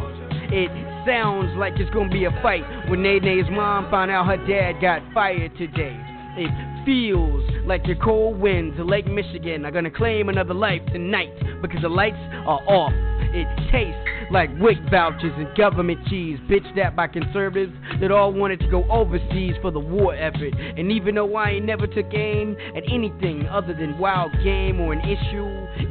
It 0.51 0.69
sounds 1.08 1.56
like 1.58 1.74
it's 1.77 1.90
gonna 1.92 2.11
be 2.11 2.26
a 2.26 2.32
fight 2.43 2.64
when 2.90 3.01
Nene's 3.01 3.50
mom 3.50 3.90
found 3.90 4.11
out 4.11 4.27
her 4.27 4.38
dad 4.45 4.82
got 4.82 5.01
fired 5.14 5.58
today. 5.58 5.98
It 6.38 6.51
feels 6.85 7.43
like 7.66 7.84
the 7.84 7.95
cold 7.95 8.40
winds 8.40 8.80
of 8.80 8.88
Lake 8.88 9.08
Michigan 9.08 9.66
are 9.66 9.72
gonna 9.72 9.92
claim 9.92 10.30
another 10.30 10.53
life 10.53 10.82
tonight 10.92 11.34
because 11.61 11.82
the 11.82 11.90
lights 11.90 12.19
are 12.45 12.61
off. 12.67 12.93
It 13.34 13.48
tastes 13.72 14.00
like 14.32 14.50
WIC 14.59 14.77
vouchers 14.90 15.34
and 15.38 15.48
government 15.58 16.00
cheese, 16.08 16.40
bitched 16.50 16.77
at 16.77 16.95
by 16.95 17.08
conservatives 17.08 17.74
that 18.00 18.11
all 18.11 18.32
wanted 18.32 18.59
to 18.61 18.67
go 18.67 18.84
overseas 18.90 19.56
for 19.61 19.72
the 19.72 19.80
war 19.80 20.16
effort. 20.16 20.53
And 20.77 20.92
even 20.92 21.16
though 21.16 21.35
I 21.35 21.51
ain't 21.51 21.66
never 21.66 21.88
took 21.88 22.14
aim 22.14 22.56
at 22.76 22.84
anything 22.92 23.48
other 23.48 23.74
than 23.74 23.98
wild 23.98 24.32
game 24.43 24.80
or 24.80 24.93
an 24.93 25.00
issue, 25.01 25.48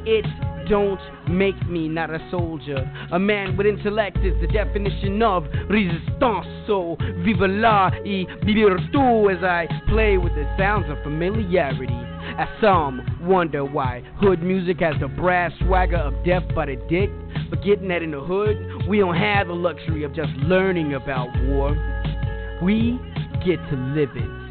it 0.07 0.25
don't 0.69 1.01
make 1.29 1.69
me 1.69 1.89
not 1.89 2.11
a 2.11 2.19
soldier. 2.31 2.91
A 3.13 3.19
man 3.19 3.57
with 3.57 3.67
intellect 3.67 4.19
is 4.19 4.35
the 4.41 4.47
definition 4.47 5.23
of 5.23 5.45
resistance. 5.69 6.47
So 6.67 6.97
vive 7.25 7.49
la 7.49 7.91
et 8.05 8.27
vivir 8.45 8.77
tu 8.93 9.31
as 9.31 9.43
I 9.43 9.69
play 9.89 10.19
with 10.19 10.35
the 10.35 10.47
sounds 10.59 10.87
of 10.91 11.03
familiarity. 11.03 11.93
As 12.39 12.49
some 12.61 13.01
wonder 13.23 13.65
why 13.65 14.03
hood 14.21 14.43
music 14.43 14.81
has 14.81 14.95
the 15.01 15.09
brass 15.09 15.53
swagger 15.65 15.97
of 15.97 16.13
death 16.25 16.43
by 16.55 16.67
the 16.67 16.77
dick, 16.89 17.11
forgetting 17.49 17.89
that 17.89 18.03
in 18.03 18.11
the 18.11 18.21
hood 18.21 18.89
we 18.89 18.99
don't 18.99 19.17
have 19.17 19.47
the 19.47 19.55
luxury 19.55 20.03
of 20.05 20.15
just 20.15 20.33
learning 20.39 20.95
about 20.95 21.29
war. 21.45 21.71
We 22.63 22.99
get 23.45 23.59
to 23.71 23.77
live 23.95 24.11
it. 24.17 24.46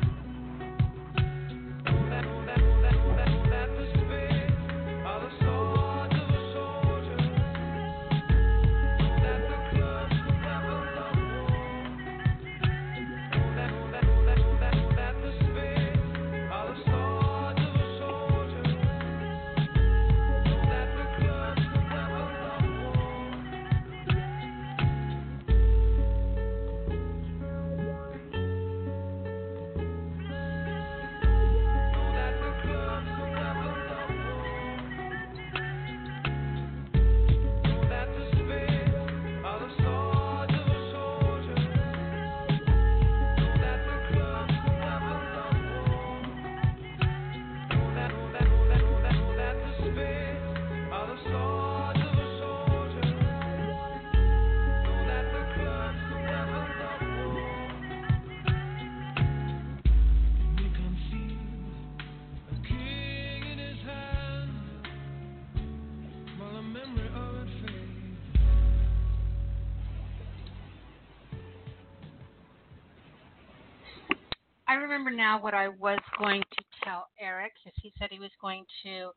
Remember 74.95 75.11
now 75.11 75.41
what 75.41 75.53
I 75.53 75.67
was 75.67 75.99
going 76.17 76.41
to 76.41 76.64
tell 76.83 77.09
Eric, 77.19 77.51
because 77.61 77.77
he 77.82 77.91
said 77.99 78.07
he 78.11 78.19
was 78.19 78.32
going 78.41 78.65
to 78.83 79.11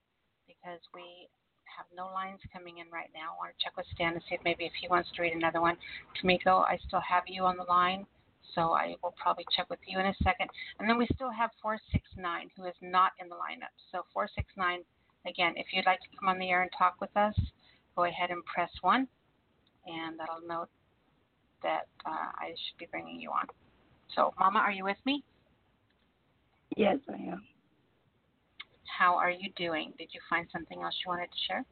because 0.47 0.81
we 0.95 1.31
have 1.71 1.87
no 1.95 2.13
lines 2.13 2.41
coming 2.53 2.79
in 2.79 2.91
right 2.93 3.11
now. 3.15 3.33
I 3.33 3.39
want 3.39 3.55
to 3.55 3.63
check 3.63 3.77
with 3.77 3.87
Stan 3.95 4.15
to 4.15 4.21
see 4.27 4.35
if 4.35 4.43
maybe 4.45 4.67
if 4.67 4.75
he 4.81 4.89
wants 4.89 5.11
to 5.15 5.23
read 5.23 5.33
another 5.33 5.61
one. 5.61 5.77
Tameko, 6.19 6.67
I 6.67 6.79
still 6.87 7.01
have 7.01 7.25
you 7.27 7.45
on 7.45 7.57
the 7.57 7.69
line, 7.71 8.05
so 8.55 8.73
I 8.73 8.97
will 9.03 9.15
probably 9.15 9.47
check 9.55 9.71
with 9.71 9.79
you 9.87 9.99
in 10.01 10.07
a 10.07 10.15
second. 10.23 10.51
And 10.79 10.89
then 10.89 10.99
we 10.99 11.07
still 11.15 11.31
have 11.31 11.51
469 11.63 12.51
who 12.57 12.67
is 12.67 12.75
not 12.83 13.13
in 13.23 13.29
the 13.29 13.39
lineup. 13.39 13.73
So 13.93 14.03
469, 14.13 14.83
again, 15.27 15.55
if 15.57 15.71
you'd 15.73 15.87
like 15.87 16.01
to 16.01 16.11
come 16.19 16.29
on 16.29 16.39
the 16.39 16.51
air 16.51 16.63
and 16.63 16.71
talk 16.77 17.01
with 17.01 17.15
us, 17.17 17.39
go 17.97 18.05
ahead 18.05 18.31
and 18.31 18.45
press 18.45 18.71
one, 18.83 19.07
and 19.87 20.19
that'll 20.19 20.47
note 20.47 20.69
that 21.63 21.87
uh, 22.07 22.31
I 22.39 22.49
should 22.49 22.79
be 22.79 22.87
bringing 22.91 23.21
you 23.21 23.31
on. 23.31 23.47
So, 24.15 24.33
Mama, 24.39 24.59
are 24.61 24.73
you 24.73 24.85
with 24.85 24.97
me? 25.07 25.23
Yes, 26.77 26.99
I 27.09 27.15
am. 27.15 27.43
How 28.99 29.15
are 29.17 29.31
you 29.31 29.51
doing? 29.57 29.93
Did 29.99 30.09
you 30.13 30.21
find 30.29 30.47
something 30.53 30.83
else 30.83 30.95
you 31.05 31.11
wanted 31.11 31.27
to 31.27 31.39
share? 31.49 31.65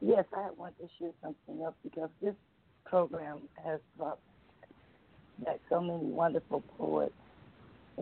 Yes, 0.00 0.24
I 0.36 0.50
want 0.56 0.76
to 0.78 0.88
share 0.98 1.12
something 1.22 1.64
else 1.64 1.74
because 1.82 2.10
this 2.20 2.34
program 2.84 3.38
has 3.64 3.80
brought 3.96 4.18
back 5.44 5.60
so 5.70 5.80
many 5.80 6.04
wonderful 6.04 6.62
poets, 6.76 7.14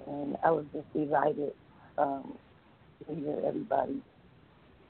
and 0.06 0.36
I 0.44 0.50
was 0.50 0.64
just 0.72 0.92
delighted 0.92 1.52
um, 1.98 2.36
to 3.06 3.14
hear 3.14 3.40
everybody. 3.46 4.02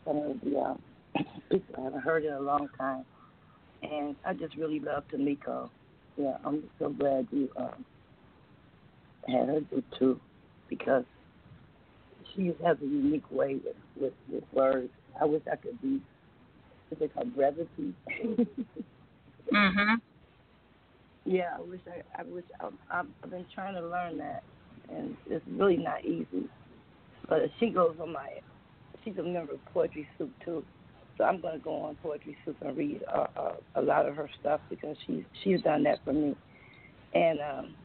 Some 0.04 0.16
of 0.16 0.40
the 0.40 0.58
um, 0.58 0.82
people 1.50 1.74
I 1.78 1.82
haven't 1.82 2.00
heard 2.00 2.24
in 2.24 2.32
a 2.32 2.40
long 2.40 2.68
time, 2.78 3.04
and 3.82 4.16
I 4.24 4.34
just 4.34 4.56
really 4.56 4.80
love 4.80 5.04
Tameko. 5.12 5.70
Yeah, 6.16 6.36
I'm 6.44 6.62
so 6.78 6.90
glad 6.90 7.26
you 7.30 7.48
um, 7.56 7.84
had 9.26 9.48
her 9.48 9.60
do 9.60 9.82
too, 9.98 10.20
because 10.68 11.04
she 12.34 12.54
has 12.64 12.76
a 12.82 12.86
unique 12.86 13.30
way 13.30 13.54
with, 13.64 13.76
with, 14.00 14.12
with 14.30 14.44
words. 14.52 14.90
I 15.20 15.24
wish 15.24 15.42
I 15.50 15.56
could 15.56 15.80
be, 15.80 16.00
what's 16.88 17.02
it 17.02 17.14
called, 17.14 17.34
brevity. 17.34 17.94
mhm. 19.52 19.96
Yeah, 21.24 21.56
I 21.56 21.60
wish 21.60 21.80
I, 21.86 22.20
I 22.20 22.24
wish 22.24 22.44
I, 22.60 22.66
I've, 22.90 23.06
I've 23.22 23.30
been 23.30 23.46
trying 23.54 23.74
to 23.74 23.86
learn 23.86 24.18
that, 24.18 24.42
and 24.90 25.16
it's 25.28 25.44
really 25.52 25.76
not 25.76 26.04
easy. 26.04 26.48
But 27.28 27.42
she 27.60 27.70
goes 27.70 27.96
on 28.00 28.12
my, 28.12 28.28
she's 29.04 29.16
a 29.18 29.22
member 29.22 29.52
of 29.54 29.64
Poetry 29.66 30.08
Soup 30.18 30.30
too, 30.44 30.64
so 31.22 31.26
I'm 31.26 31.40
going 31.40 31.54
to 31.54 31.60
go 31.60 31.82
on 31.82 31.96
Poetry 32.02 32.36
Soup 32.44 32.56
and 32.62 32.76
read 32.76 33.00
uh, 33.14 33.26
uh, 33.36 33.52
a 33.76 33.80
lot 33.82 34.08
of 34.08 34.16
her 34.16 34.28
stuff 34.40 34.60
because 34.68 34.96
she's 35.06 35.22
she's 35.44 35.62
done 35.62 35.84
that 35.84 36.00
for 36.04 36.12
me, 36.12 36.36
and 37.14 37.38
um, 37.38 37.76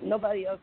nobody 0.00 0.46
else 0.46 0.60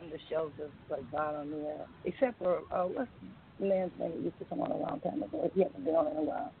on 0.00 0.10
the 0.10 0.18
show 0.30 0.52
just 0.56 0.72
like 0.88 1.10
gone 1.10 1.34
on 1.34 1.50
me, 1.50 1.66
uh, 1.68 1.84
except 2.04 2.38
for 2.38 2.60
uh, 2.70 2.84
what's 2.84 3.10
the 3.58 3.66
man's 3.66 3.90
name 3.98 4.12
that 4.12 4.20
used 4.20 4.38
to 4.38 4.44
come 4.44 4.60
on 4.60 4.70
a 4.70 4.76
long 4.76 5.00
time 5.00 5.22
ago. 5.24 5.50
He 5.54 5.62
hasn't 5.62 5.84
been 5.84 5.94
on 5.96 6.06
in 6.12 6.18
a 6.18 6.22
while. 6.22 6.54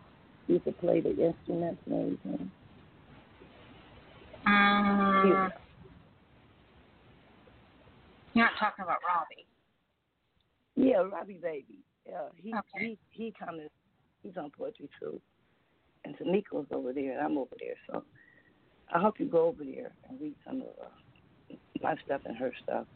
He 0.48 0.54
used 0.54 0.64
to 0.64 0.72
play 0.72 1.00
the 1.00 1.10
instruments 1.10 1.80
and 1.86 1.94
everything. 1.94 2.52
Um, 4.44 5.52
you're 8.34 8.44
not 8.44 8.52
talking 8.58 8.82
about 8.82 8.98
Robbie. 9.06 9.46
Yeah, 10.74 10.96
Robbie 11.02 11.38
Baby. 11.40 11.78
Yeah, 12.08 12.22
he 12.36 12.52
Okay. 12.52 12.98
he 13.10 13.24
he 13.24 13.34
comes. 13.38 13.60
He's 14.22 14.36
on 14.36 14.50
poetry 14.56 14.88
too, 15.00 15.20
and 16.04 16.16
Tameko's 16.16 16.68
over 16.72 16.92
there, 16.92 17.12
and 17.12 17.20
I'm 17.20 17.38
over 17.38 17.56
there. 17.58 17.74
So 17.88 18.04
I 18.92 19.00
hope 19.00 19.18
you 19.18 19.26
go 19.26 19.46
over 19.46 19.64
there 19.64 19.92
and 20.08 20.20
read 20.20 20.34
some 20.46 20.62
of 20.62 20.68
uh, 20.80 21.54
my 21.82 21.96
stuff 22.04 22.20
and 22.24 22.36
her 22.36 22.52
stuff. 22.62 22.86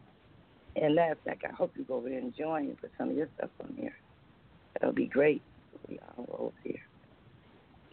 And 0.76 0.94
matter 0.94 1.12
of 1.12 1.18
fact, 1.20 1.42
I 1.48 1.54
hope 1.54 1.72
you 1.76 1.84
go 1.84 1.94
over 1.94 2.08
there 2.08 2.18
and 2.18 2.34
join 2.36 2.66
and 2.66 2.80
put 2.80 2.92
some 2.98 3.10
of 3.10 3.16
your 3.16 3.28
stuff 3.36 3.50
on 3.62 3.74
here. 3.76 3.94
That 4.74 4.86
would 4.86 4.94
be 4.94 5.06
great. 5.06 5.42
We 5.88 5.98
all 6.16 6.26
over 6.38 6.52
here. 6.62 6.80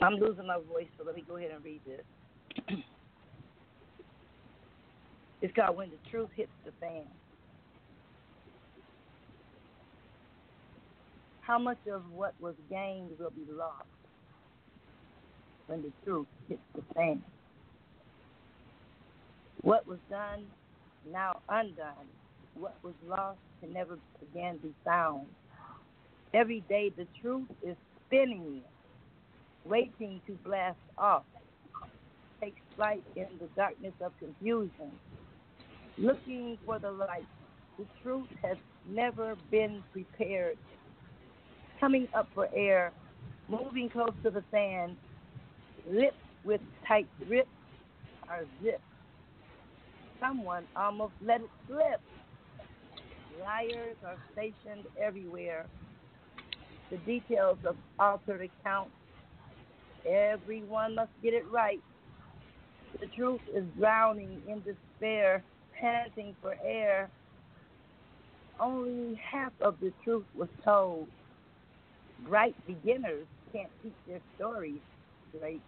I'm 0.01 0.15
losing 0.15 0.47
my 0.47 0.57
voice, 0.71 0.87
so 0.97 1.05
let 1.05 1.15
me 1.15 1.23
go 1.27 1.37
ahead 1.37 1.51
and 1.51 1.63
read 1.63 1.81
this. 1.85 2.77
it's 5.41 5.55
called 5.55 5.77
When 5.77 5.89
the 5.89 6.09
Truth 6.11 6.29
Hits 6.35 6.51
the 6.65 6.71
Fan. 6.81 7.05
How 11.45 11.59
much 11.59 11.79
of 11.91 12.03
what 12.11 12.33
was 12.39 12.55
gained 12.69 13.11
will 13.19 13.31
be 13.31 13.45
lost 13.51 13.87
when 15.67 15.81
the 15.81 15.91
truth 16.05 16.27
hits 16.49 16.61
the 16.75 16.83
fan? 16.95 17.23
What 19.61 19.87
was 19.87 19.99
done, 20.09 20.45
now 21.09 21.41
undone. 21.49 22.07
What 22.55 22.77
was 22.83 22.95
lost 23.05 23.39
can 23.61 23.73
never 23.73 23.99
again 24.21 24.59
be 24.63 24.73
found. 24.85 25.27
Every 26.33 26.61
day 26.69 26.91
the 26.95 27.07
truth 27.21 27.49
is 27.63 27.77
spinning, 28.07 28.63
waiting 29.65 30.21
to 30.27 30.33
blast 30.45 30.79
off. 30.97 31.23
Takes 32.43 32.61
flight 32.75 33.03
in 33.15 33.27
the 33.39 33.49
darkness 33.55 33.93
of 34.01 34.13
confusion, 34.19 34.91
looking 35.97 36.57
for 36.65 36.79
the 36.79 36.91
light. 36.91 37.27
The 37.77 37.87
truth 38.03 38.29
has 38.43 38.57
never 38.85 39.35
been 39.51 39.83
prepared. 39.93 40.57
Coming 41.83 42.07
up 42.13 42.29
for 42.33 42.47
air, 42.55 42.93
moving 43.49 43.89
close 43.89 44.13
to 44.23 44.29
the 44.29 44.41
sand, 44.51 44.95
lips 45.91 46.15
with 46.45 46.61
tight 46.87 47.09
grip 47.27 47.45
are 48.29 48.45
zipped. 48.63 48.79
Someone 50.17 50.63
almost 50.77 51.11
let 51.21 51.41
it 51.41 51.49
slip. 51.67 51.99
Liars 53.41 53.97
are 54.07 54.15
stationed 54.31 54.85
everywhere. 54.97 55.65
The 56.89 56.95
details 56.99 57.57
of 57.65 57.75
altered 57.99 58.49
accounts. 58.61 58.95
Everyone 60.09 60.95
must 60.95 61.11
get 61.21 61.33
it 61.33 61.43
right. 61.51 61.81
The 63.01 63.07
truth 63.07 63.41
is 63.53 63.65
drowning 63.77 64.41
in 64.47 64.61
despair, 64.61 65.43
panting 65.77 66.33
for 66.41 66.55
air. 66.63 67.09
Only 68.57 69.15
half 69.15 69.51
of 69.59 69.75
the 69.81 69.91
truth 70.05 70.23
was 70.33 70.47
told. 70.63 71.09
Bright 72.23 72.55
beginners 72.67 73.27
can't 73.53 73.71
keep 73.83 73.95
their 74.07 74.21
stories 74.35 74.81
straight. 75.35 75.63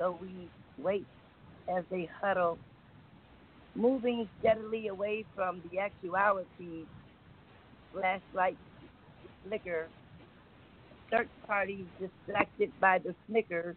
So 0.00 0.18
we 0.20 0.50
wait 0.78 1.08
as 1.68 1.84
they 1.90 2.08
huddle, 2.22 2.60
moving 3.74 4.28
steadily 4.40 4.88
away 4.88 5.26
from 5.34 5.62
the 5.70 5.78
actuality. 5.80 6.86
Flashlights 7.92 8.58
flicker. 9.44 9.90
Search 11.12 11.30
parties 11.46 11.86
distracted 12.00 12.72
by 12.80 12.98
the 12.98 13.14
Snickers, 13.26 13.76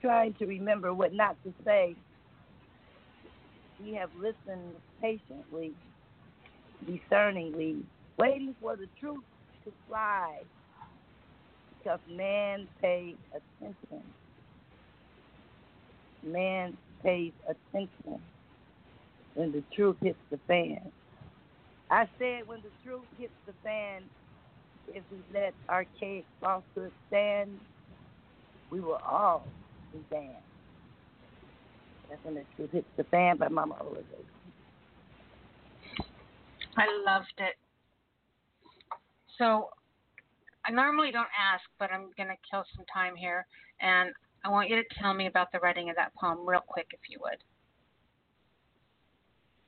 trying 0.00 0.34
to 0.34 0.46
remember 0.46 0.94
what 0.94 1.12
not 1.14 1.36
to 1.44 1.54
say. 1.64 1.96
We 3.78 3.94
have 3.94 4.10
listened 4.14 4.76
patiently, 5.02 5.76
discerningly, 6.86 7.84
waiting 8.18 8.56
for 8.60 8.76
the 8.76 8.88
truth 9.00 9.24
to 9.66 9.72
fly 9.88 10.42
because 11.78 12.00
man 12.08 12.68
pays 12.80 13.16
attention. 13.34 14.02
Man 16.24 16.76
pays 17.02 17.32
attention 17.48 18.20
when 19.34 19.52
the 19.52 19.62
truth 19.74 19.96
hits 20.02 20.18
the 20.30 20.38
fan. 20.46 20.80
I 21.90 22.08
said 22.18 22.46
when 22.46 22.60
the 22.62 22.70
truth 22.84 23.06
hits 23.18 23.32
the 23.46 23.54
fan, 23.62 24.04
if 24.88 25.02
we 25.10 25.18
let 25.32 25.54
archaic 25.68 26.26
falsehood 26.40 26.92
stand, 27.08 27.60
we 28.70 28.80
will 28.80 29.00
all 29.08 29.48
be 29.92 29.98
damned. 30.10 30.36
That's 32.08 32.24
when 32.24 32.34
the 32.34 32.44
truth 32.56 32.70
hits 32.72 32.88
the 32.96 33.04
fan 33.04 33.36
by 33.36 33.48
Mama 33.48 33.76
Ola. 33.80 33.98
I 36.76 36.84
loved 37.06 37.32
it. 37.38 37.54
So 39.38 39.70
I 40.64 40.70
normally 40.72 41.10
don't 41.12 41.28
ask, 41.38 41.62
but 41.78 41.90
I'm 41.92 42.10
going 42.16 42.28
to 42.28 42.36
kill 42.50 42.64
some 42.74 42.84
time 42.92 43.14
here. 43.16 43.46
And 43.80 44.10
I 44.44 44.48
want 44.48 44.68
you 44.68 44.76
to 44.76 44.84
tell 45.00 45.14
me 45.14 45.26
about 45.26 45.52
the 45.52 45.58
writing 45.60 45.90
of 45.90 45.96
that 45.96 46.14
poem 46.14 46.46
real 46.46 46.62
quick, 46.66 46.86
if 46.92 47.00
you 47.08 47.18
would. 47.22 47.38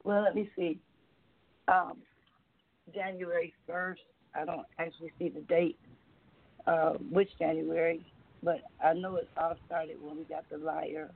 Well, 0.05 0.23
let 0.23 0.35
me 0.35 0.49
see. 0.57 0.79
Um, 1.69 1.99
January 2.95 3.53
1st, 3.69 3.97
I 4.35 4.45
don't 4.45 4.67
actually 4.79 5.13
see 5.19 5.29
the 5.29 5.41
date, 5.41 5.79
uh, 6.67 6.93
which 7.11 7.29
January, 7.39 8.05
but 8.43 8.61
I 8.83 8.95
know 8.95 9.17
it 9.17 9.29
all 9.37 9.57
started 9.67 9.97
when 10.01 10.17
we 10.17 10.25
got 10.25 10.49
the 10.51 10.59
liar. 10.59 11.11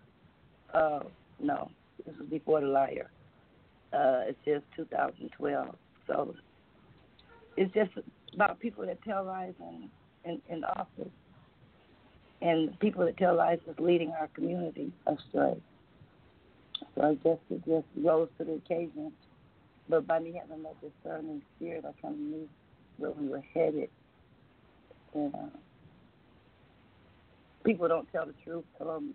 Uh, 0.74 1.00
no, 1.40 1.70
this 2.04 2.14
was 2.18 2.28
before 2.28 2.60
the 2.60 2.66
liar. 2.66 3.10
Uh, 3.92 4.28
it 4.28 4.36
says 4.44 4.62
2012. 4.76 5.74
So 6.06 6.34
it's 7.56 7.72
just 7.72 7.90
about 8.34 8.60
people 8.60 8.86
that 8.86 9.02
tell 9.02 9.24
lies 9.24 9.54
in, 9.60 9.88
in, 10.24 10.40
in 10.48 10.64
office 10.64 11.10
and 12.42 12.78
people 12.80 13.04
that 13.04 13.16
tell 13.16 13.36
lies 13.36 13.58
is 13.68 13.76
leading 13.78 14.10
our 14.18 14.28
community 14.28 14.92
astray. 15.06 15.56
So 16.94 17.02
I 17.02 17.14
guess 17.14 17.38
it 17.50 17.64
just 17.64 17.86
rose 17.96 18.28
to 18.38 18.44
the 18.44 18.54
occasion. 18.54 19.12
But 19.88 20.06
by 20.06 20.18
me 20.18 20.40
having 20.40 20.62
that 20.64 20.76
discerning 20.80 21.42
spirit, 21.56 21.84
I 21.84 21.92
kind 22.02 22.14
of 22.14 22.20
knew 22.20 22.48
where 22.98 23.12
we 23.12 23.28
were 23.28 23.44
headed. 23.54 23.88
And 25.14 25.34
uh, 25.34 25.56
people 27.64 27.86
don't 27.88 28.10
tell 28.12 28.26
the 28.26 28.34
truth. 28.44 28.64
Them, 28.78 29.14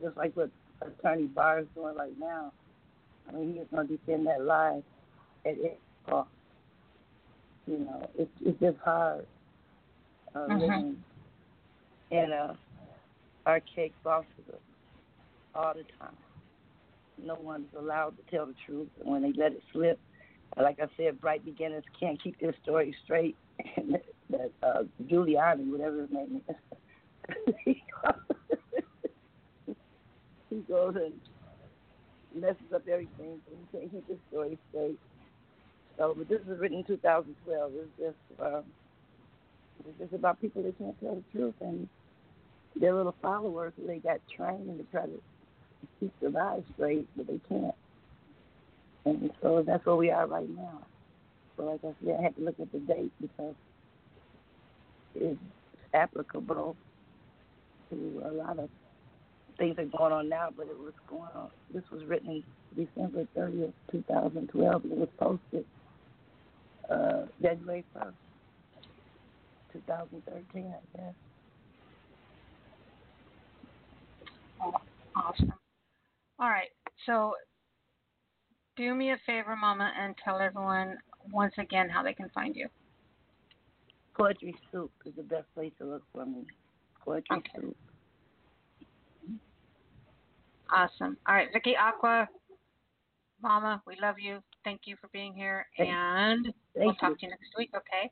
just 0.00 0.16
like 0.16 0.36
what 0.36 0.50
Attorney 0.80 1.26
Barr 1.26 1.60
is 1.60 1.66
doing 1.74 1.96
right 1.96 2.18
now. 2.18 2.52
I 3.28 3.32
mean, 3.32 3.54
he 3.54 3.58
is 3.58 3.66
going 3.74 3.88
to 3.88 3.96
defend 3.96 4.26
that 4.26 4.42
lie 4.42 4.82
at 5.44 5.52
any 5.52 5.78
cost. 6.08 6.28
You 7.68 7.78
know, 7.80 8.08
it's 8.18 8.30
it's 8.40 8.58
just 8.60 8.78
hard 8.78 9.26
uh, 10.34 10.38
mm-hmm. 10.38 10.58
living 10.58 11.04
in 12.10 12.32
a 12.32 12.56
archaic 13.46 13.92
philosophy 14.02 14.32
all 15.54 15.74
the 15.74 15.84
time. 15.98 16.16
No 17.22 17.36
one's 17.40 17.66
allowed 17.76 18.14
to 18.16 18.22
tell 18.34 18.46
the 18.46 18.54
truth, 18.64 18.88
and 19.00 19.10
when 19.10 19.22
they 19.22 19.32
let 19.32 19.52
it 19.52 19.62
slip, 19.72 19.98
like 20.56 20.80
I 20.80 20.86
said, 20.96 21.20
bright 21.20 21.44
beginners 21.44 21.84
can't 21.98 22.22
keep 22.22 22.40
their 22.40 22.54
story 22.62 22.94
straight. 23.04 23.36
And 23.76 23.98
that 24.30 24.52
uh, 24.62 24.84
Giuliani, 25.06 25.68
whatever 25.70 26.02
his 26.02 26.10
name 26.12 26.40
is, 26.48 26.54
he 30.50 30.56
goes 30.68 30.94
and 30.94 31.12
messes 32.40 32.72
up 32.72 32.86
everything, 32.86 33.40
so 33.46 33.56
he 33.56 33.78
can't 33.78 33.90
keep 33.90 34.06
his 34.08 34.18
story 34.30 34.56
straight. 34.70 34.98
So, 35.98 36.14
but 36.16 36.28
this 36.28 36.40
was 36.46 36.58
written 36.60 36.78
in 36.78 36.84
2012. 36.84 37.72
It's 37.74 37.88
just, 37.98 38.40
um, 38.40 38.62
it's 39.84 39.98
just 39.98 40.12
about 40.12 40.40
people 40.40 40.62
that 40.62 40.78
can't 40.78 40.98
tell 41.00 41.16
the 41.16 41.38
truth 41.38 41.54
and 41.60 41.88
their 42.76 42.94
little 42.94 43.14
followers 43.20 43.72
they 43.76 43.98
got 43.98 44.20
trained 44.34 44.78
to 44.78 44.84
try 44.92 45.06
to 45.06 45.20
keep 45.98 46.12
their 46.20 46.30
lives 46.30 46.64
straight, 46.74 47.08
but 47.16 47.26
they 47.26 47.40
can't. 47.48 47.74
And 49.04 49.30
so 49.42 49.64
that's 49.66 49.84
where 49.84 49.96
we 49.96 50.10
are 50.10 50.26
right 50.26 50.48
now. 50.48 50.80
So, 51.56 51.64
like 51.64 51.80
I 51.82 51.94
said, 52.04 52.16
I 52.18 52.22
had 52.22 52.36
to 52.36 52.42
look 52.42 52.60
at 52.60 52.70
the 52.70 52.78
date 52.78 53.12
because 53.20 53.54
it's 55.16 55.40
applicable 55.94 56.76
to 57.90 58.22
a 58.24 58.32
lot 58.32 58.58
of 58.58 58.68
things 59.56 59.74
that 59.76 59.82
are 59.82 59.98
going 59.98 60.12
on 60.12 60.28
now, 60.28 60.50
but 60.56 60.68
it 60.68 60.78
was 60.78 60.92
going 61.08 61.30
on. 61.34 61.50
This 61.74 61.82
was 61.90 62.04
written 62.04 62.44
December 62.76 63.26
30th, 63.36 63.72
2012, 63.90 64.84
and 64.84 64.92
it 64.92 64.98
was 64.98 65.08
posted 65.18 65.64
uh, 66.90 67.22
January 67.42 67.84
1st, 67.96 68.12
2013, 69.72 70.74
I 70.74 70.96
guess. 70.96 71.14
Awesome. 75.14 75.52
All 76.38 76.48
right. 76.48 76.68
So 77.06 77.34
do 78.76 78.94
me 78.94 79.10
a 79.10 79.18
favor, 79.26 79.56
Mama, 79.56 79.92
and 79.98 80.14
tell 80.24 80.40
everyone 80.40 80.96
once 81.32 81.54
again 81.58 81.88
how 81.88 82.02
they 82.02 82.12
can 82.12 82.28
find 82.30 82.54
you. 82.56 82.68
Poetry 84.16 84.54
Soup 84.72 84.90
is 85.04 85.14
the 85.16 85.22
best 85.22 85.46
place 85.54 85.72
to 85.78 85.86
look 85.86 86.02
for 86.12 86.26
me. 86.26 86.44
Poetry 87.04 87.36
okay. 87.36 87.50
Soup. 87.60 87.76
Awesome. 90.70 91.16
All 91.26 91.34
right, 91.34 91.48
Vicky 91.52 91.74
Aqua, 91.76 92.28
Mama, 93.42 93.82
we 93.86 93.96
love 94.02 94.16
you. 94.18 94.40
Thank 94.64 94.82
you 94.84 94.96
for 95.00 95.08
being 95.12 95.34
here, 95.34 95.66
and 95.78 96.44
Thank 96.44 96.54
we'll 96.86 96.94
talk 96.96 97.10
you. 97.10 97.16
to 97.16 97.22
you 97.26 97.30
next 97.30 97.56
week. 97.56 97.70
Okay? 97.76 98.10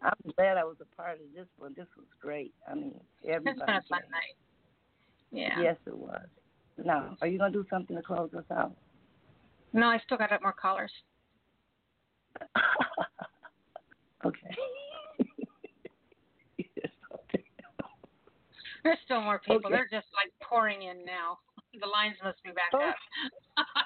I'm 0.00 0.32
glad 0.36 0.56
I 0.56 0.64
was 0.64 0.76
a 0.80 0.96
part 0.96 1.20
of 1.20 1.26
this 1.34 1.46
one. 1.58 1.74
This 1.76 1.86
was 1.96 2.06
great. 2.20 2.52
I 2.68 2.74
mean, 2.74 2.94
everybody. 3.24 3.50
It's 3.58 3.66
been 3.66 3.74
a 3.76 3.82
fun 3.88 4.00
night. 4.10 4.36
Yeah. 5.30 5.60
Yes, 5.60 5.76
it 5.86 5.96
was. 5.96 6.26
Now, 6.82 7.16
are 7.20 7.26
you 7.26 7.38
gonna 7.38 7.52
do 7.52 7.64
something 7.70 7.96
to 7.96 8.02
close 8.02 8.30
us 8.36 8.44
out? 8.50 8.72
No, 9.72 9.86
I 9.86 9.98
still 10.04 10.18
got 10.18 10.30
more 10.42 10.52
callers. 10.52 10.92
okay. 14.26 14.54
There's 18.84 18.98
still 19.04 19.20
more 19.20 19.38
people. 19.38 19.56
Okay. 19.66 19.70
They're 19.70 19.88
just 20.00 20.08
like 20.14 20.32
pouring 20.42 20.82
in 20.82 21.04
now. 21.04 21.38
The 21.80 21.86
lines 21.86 22.16
must 22.22 22.42
be 22.42 22.50
back 22.50 22.72
Oh. 22.74 22.88
up. 22.88 22.96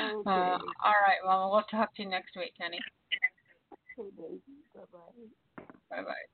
Okay. 0.00 0.30
Uh, 0.30 0.58
all 0.84 1.00
right, 1.06 1.20
Mama. 1.24 1.50
We'll 1.50 1.62
talk 1.70 1.94
to 1.96 2.02
you 2.02 2.08
next 2.08 2.36
week, 2.36 2.52
honey. 2.60 2.78
Bye 4.74 4.80
bye. 4.92 5.64
Bye 5.90 6.02
bye. 6.02 6.26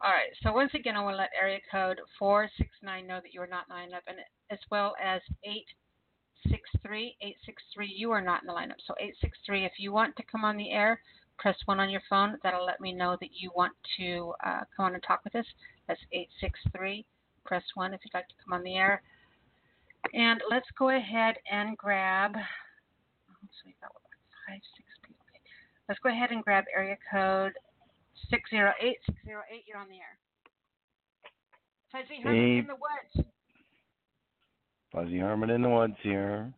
All 0.00 0.10
right. 0.10 0.30
So 0.42 0.52
once 0.52 0.72
again, 0.74 0.96
I 0.96 1.02
want 1.02 1.14
to 1.14 1.18
let 1.18 1.30
area 1.40 1.58
code 1.70 2.00
four 2.18 2.48
six 2.58 2.70
nine 2.82 3.06
know 3.06 3.20
that 3.22 3.32
you 3.32 3.40
are 3.40 3.46
not 3.46 3.64
in 3.68 3.74
the 3.90 3.96
lineup, 3.96 4.02
and 4.06 4.18
as 4.50 4.58
well 4.70 4.94
as 5.02 5.20
eight 5.44 5.66
six 6.48 6.62
three 6.86 7.16
eight 7.22 7.36
six 7.46 7.62
three. 7.74 7.92
You 7.94 8.10
are 8.12 8.20
not 8.20 8.42
in 8.42 8.46
the 8.46 8.52
lineup. 8.52 8.80
So 8.86 8.94
eight 9.00 9.14
six 9.20 9.38
three. 9.46 9.64
If 9.64 9.72
you 9.78 9.92
want 9.92 10.14
to 10.16 10.22
come 10.30 10.44
on 10.44 10.56
the 10.56 10.70
air, 10.70 11.00
press 11.38 11.56
one 11.64 11.80
on 11.80 11.90
your 11.90 12.02
phone. 12.08 12.38
That'll 12.42 12.66
let 12.66 12.80
me 12.80 12.92
know 12.92 13.16
that 13.20 13.30
you 13.32 13.50
want 13.54 13.72
to 13.98 14.34
uh, 14.44 14.60
come 14.76 14.86
on 14.86 14.94
and 14.94 15.02
talk 15.02 15.24
with 15.24 15.34
us. 15.34 15.46
That's 15.88 16.00
eight 16.12 16.28
six 16.40 16.60
three. 16.76 17.04
Press 17.44 17.64
one 17.74 17.94
if 17.94 18.00
you'd 18.04 18.14
like 18.14 18.28
to 18.28 18.34
come 18.44 18.52
on 18.52 18.62
the 18.62 18.76
air. 18.76 19.02
And 20.12 20.40
let's 20.50 20.66
go 20.78 20.90
ahead 20.90 21.36
and 21.50 21.76
grab. 21.78 22.32
So 22.34 23.62
we 23.66 23.74
got 23.80 23.92
what, 23.92 24.02
five, 24.46 24.60
six 24.76 24.88
people. 25.02 25.24
Let's 25.88 26.00
go 26.00 26.10
ahead 26.10 26.30
and 26.30 26.42
grab 26.44 26.64
area 26.74 26.96
code 27.10 27.52
six 28.30 28.50
zero 28.50 28.72
eight 28.80 28.98
six 29.06 29.18
zero 29.24 29.42
eight. 29.52 29.64
You're 29.66 29.78
on 29.78 29.88
the 29.88 29.96
air. 29.96 30.18
Fuzzy 31.92 32.20
Herman 32.22 32.58
in 32.58 32.66
the 32.66 32.74
woods. 32.74 33.28
Fuzzy 34.92 35.18
Herman 35.18 35.50
in 35.50 35.62
the 35.62 35.68
woods 35.68 35.96
here. 36.02 36.52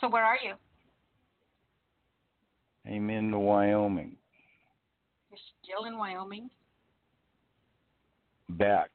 So 0.00 0.08
where 0.08 0.24
are 0.24 0.38
you? 0.42 0.54
I'm 2.86 3.08
in 3.10 3.36
Wyoming. 3.36 4.16
You're 5.30 5.38
still 5.62 5.86
in 5.86 5.96
Wyoming. 5.96 6.50
Back. 8.50 8.90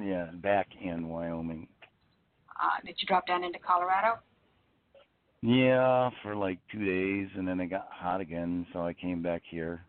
Yeah, 0.00 0.26
back 0.34 0.68
in 0.80 1.08
Wyoming. 1.08 1.68
Uh, 2.60 2.84
did 2.84 2.96
you 3.00 3.06
drop 3.06 3.26
down 3.26 3.44
into 3.44 3.58
Colorado? 3.58 4.18
Yeah, 5.42 6.10
for 6.22 6.34
like 6.34 6.58
two 6.72 6.84
days, 6.84 7.28
and 7.36 7.46
then 7.46 7.60
it 7.60 7.68
got 7.68 7.88
hot 7.90 8.20
again, 8.20 8.66
so 8.72 8.80
I 8.80 8.92
came 8.92 9.22
back 9.22 9.42
here. 9.48 9.84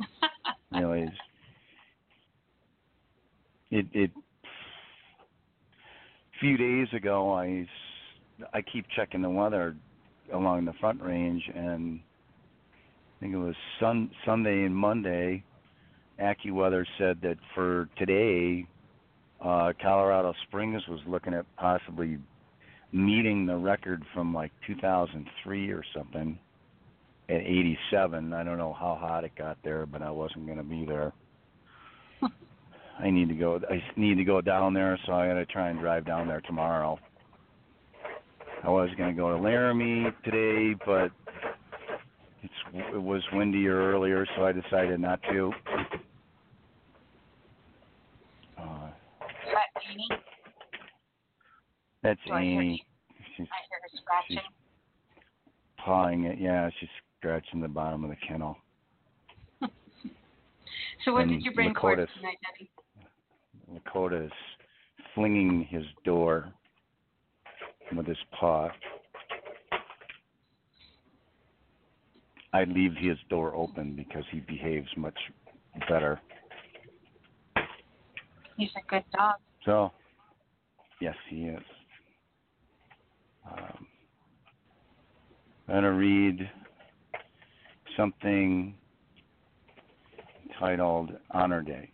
Anyways, 0.74 1.10
it 3.70 3.86
it. 3.92 4.10
A 6.34 6.40
few 6.40 6.56
days 6.56 6.88
ago, 6.94 7.32
I 7.32 7.66
I 8.52 8.62
keep 8.62 8.86
checking 8.96 9.22
the 9.22 9.30
weather 9.30 9.76
along 10.32 10.64
the 10.64 10.72
Front 10.80 11.02
Range, 11.02 11.42
and 11.54 12.00
I 13.16 13.20
think 13.20 13.34
it 13.34 13.38
was 13.38 13.54
sun 13.80 14.10
Sunday 14.24 14.64
and 14.64 14.74
Monday. 14.74 15.44
AccuWeather 16.20 16.84
said 16.98 17.18
that 17.22 17.36
for 17.54 17.88
today, 17.96 18.66
uh, 19.44 19.72
Colorado 19.80 20.34
Springs 20.46 20.82
was 20.88 21.00
looking 21.06 21.34
at 21.34 21.44
possibly 21.56 22.18
meeting 22.92 23.46
the 23.46 23.56
record 23.56 24.02
from 24.14 24.34
like 24.34 24.50
2003 24.66 25.70
or 25.70 25.82
something 25.94 26.38
at 27.28 27.40
87. 27.40 28.32
I 28.32 28.42
don't 28.42 28.58
know 28.58 28.72
how 28.72 28.96
hot 29.00 29.24
it 29.24 29.32
got 29.36 29.58
there, 29.62 29.86
but 29.86 30.02
I 30.02 30.10
wasn't 30.10 30.46
going 30.46 30.58
to 30.58 30.64
be 30.64 30.84
there. 30.86 31.12
I 32.98 33.10
need 33.10 33.28
to 33.28 33.34
go. 33.34 33.60
I 33.70 33.82
need 33.96 34.16
to 34.16 34.24
go 34.24 34.40
down 34.40 34.74
there, 34.74 34.98
so 35.06 35.12
I 35.12 35.28
got 35.28 35.34
to 35.34 35.46
try 35.46 35.68
and 35.68 35.78
drive 35.78 36.06
down 36.06 36.26
there 36.26 36.40
tomorrow. 36.40 36.98
I 38.64 38.70
was 38.70 38.90
going 38.96 39.14
to 39.14 39.20
go 39.20 39.36
to 39.36 39.40
Laramie 39.40 40.06
today, 40.24 40.74
but 40.84 41.12
it's 42.42 42.52
it 42.74 43.00
was 43.00 43.22
windier 43.32 43.92
earlier, 43.92 44.26
so 44.36 44.44
I 44.44 44.52
decided 44.52 44.98
not 44.98 45.20
to. 45.30 45.52
That's 52.02 52.20
Do 52.26 52.32
I 52.32 52.42
hear 52.42 52.76
She's 53.36 53.46
I 53.46 53.96
scratching. 53.96 54.38
pawing 55.84 56.24
it. 56.24 56.38
Yeah, 56.38 56.70
she's 56.78 56.88
scratching 57.18 57.60
the 57.60 57.68
bottom 57.68 58.04
of 58.04 58.10
the 58.10 58.16
kennel. 58.26 58.56
So 61.04 61.12
what 61.12 61.22
and 61.22 61.30
did 61.30 61.44
you 61.44 61.52
bring 61.52 61.72
for 61.74 61.94
tonight, 61.94 62.38
Debbie? 62.42 62.70
Lakota 63.72 64.26
is 64.26 64.32
flinging 65.14 65.66
his 65.70 65.84
door 66.04 66.52
with 67.94 68.06
his 68.06 68.16
paw. 68.38 68.68
I 72.52 72.64
leave 72.64 72.94
his 72.98 73.16
door 73.30 73.54
open 73.54 73.94
because 73.94 74.24
he 74.32 74.40
behaves 74.40 74.88
much 74.96 75.18
better. 75.88 76.20
He's 78.56 78.70
a 78.76 78.90
good 78.90 79.04
dog. 79.16 79.36
So, 79.64 79.92
yes, 81.00 81.14
he 81.28 81.44
is. 81.44 81.62
Um, 83.50 83.86
I'm 85.68 85.74
going 85.74 85.82
to 85.84 85.92
read 85.92 86.50
something 87.96 88.74
titled 90.58 91.10
Honor 91.30 91.62
Day. 91.62 91.90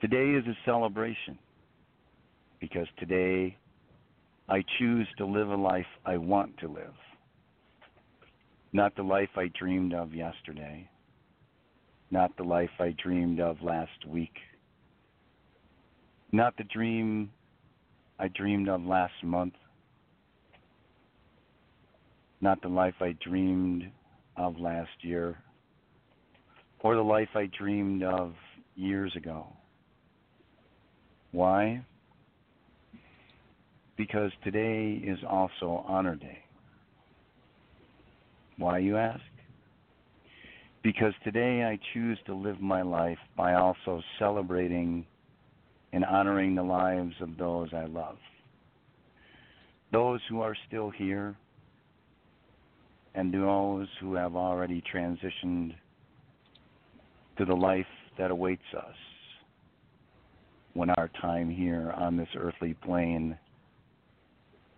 Today 0.00 0.30
is 0.30 0.46
a 0.46 0.56
celebration 0.64 1.38
because 2.60 2.86
today 2.98 3.56
I 4.48 4.64
choose 4.78 5.06
to 5.18 5.26
live 5.26 5.48
a 5.48 5.56
life 5.56 5.86
I 6.04 6.16
want 6.16 6.58
to 6.58 6.68
live, 6.68 6.94
not 8.72 8.94
the 8.96 9.02
life 9.02 9.30
I 9.36 9.48
dreamed 9.58 9.94
of 9.94 10.14
yesterday, 10.14 10.88
not 12.10 12.36
the 12.36 12.42
life 12.42 12.70
I 12.78 12.94
dreamed 13.02 13.40
of 13.40 13.62
last 13.62 14.06
week, 14.06 14.34
not 16.32 16.56
the 16.56 16.64
dream 16.64 17.30
I 18.22 18.28
dreamed 18.28 18.68
of 18.68 18.84
last 18.84 19.14
month, 19.24 19.54
not 22.40 22.62
the 22.62 22.68
life 22.68 22.94
I 23.00 23.16
dreamed 23.20 23.90
of 24.36 24.60
last 24.60 24.90
year, 25.00 25.38
or 26.78 26.94
the 26.94 27.02
life 27.02 27.30
I 27.34 27.46
dreamed 27.58 28.04
of 28.04 28.34
years 28.76 29.12
ago. 29.16 29.48
Why? 31.32 31.84
Because 33.96 34.30
today 34.44 35.02
is 35.04 35.18
also 35.28 35.84
Honor 35.88 36.14
Day. 36.14 36.44
Why, 38.56 38.78
you 38.78 38.98
ask? 38.98 39.20
Because 40.84 41.14
today 41.24 41.64
I 41.64 41.76
choose 41.92 42.18
to 42.26 42.34
live 42.34 42.60
my 42.60 42.82
life 42.82 43.18
by 43.36 43.54
also 43.54 44.00
celebrating 44.20 45.06
and 45.92 46.04
honoring 46.04 46.54
the 46.54 46.62
lives 46.62 47.14
of 47.20 47.36
those 47.36 47.68
I 47.72 47.84
love. 47.84 48.16
Those 49.92 50.20
who 50.28 50.40
are 50.40 50.56
still 50.68 50.90
here 50.90 51.36
and 53.14 53.32
those 53.32 53.88
who 54.00 54.14
have 54.14 54.36
already 54.36 54.82
transitioned 54.92 55.74
to 57.36 57.44
the 57.44 57.54
life 57.54 57.86
that 58.18 58.30
awaits 58.30 58.62
us 58.76 58.94
when 60.74 60.90
our 60.90 61.10
time 61.20 61.50
here 61.50 61.92
on 61.96 62.16
this 62.16 62.28
earthly 62.36 62.74
plane 62.74 63.36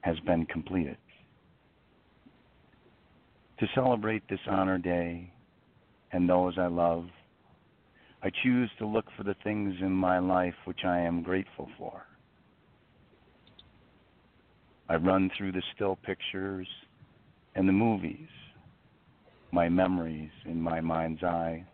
has 0.01 0.19
been 0.21 0.45
completed. 0.47 0.97
To 3.61 3.67
celebrate 3.75 4.29
this 4.29 4.41
honor 4.49 4.79
day 4.79 5.33
and 6.13 6.29
those 6.29 6.55
I 6.59 6.67
love, 6.67 7.07
I 8.25 8.31
choose 8.43 8.71
to 8.79 8.87
look 8.87 9.05
for 9.19 9.23
the 9.23 9.37
things 9.45 9.75
in 9.83 9.93
my 9.93 10.19
life 10.19 10.55
which 10.65 10.81
I 10.83 10.99
am 11.01 11.23
grateful 11.23 11.69
for. 11.77 12.07
I 14.89 14.95
run 14.97 15.31
through 15.37 15.53
the 15.53 15.63
still 15.75 15.97
pictures 15.97 16.67
and 17.55 17.69
the 17.69 17.73
movies, 17.73 18.29
my 19.53 19.69
memories 19.69 20.31
in 20.47 20.59
my 20.59 20.81
mind's 20.81 21.23
eye, 21.23 21.67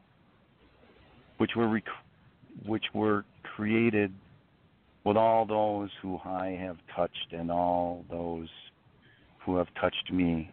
which 1.38 1.52
were 1.54 1.68
rec- 1.68 1.84
which 2.66 2.86
were 2.92 3.24
created 3.44 4.12
with 5.04 5.16
all 5.16 5.46
those 5.46 5.90
who 6.02 6.18
I 6.24 6.58
have 6.60 6.78
touched 6.96 7.32
and 7.32 7.52
all 7.52 8.04
those 8.10 8.48
who 9.44 9.56
have 9.56 9.68
touched 9.80 10.12
me 10.12 10.50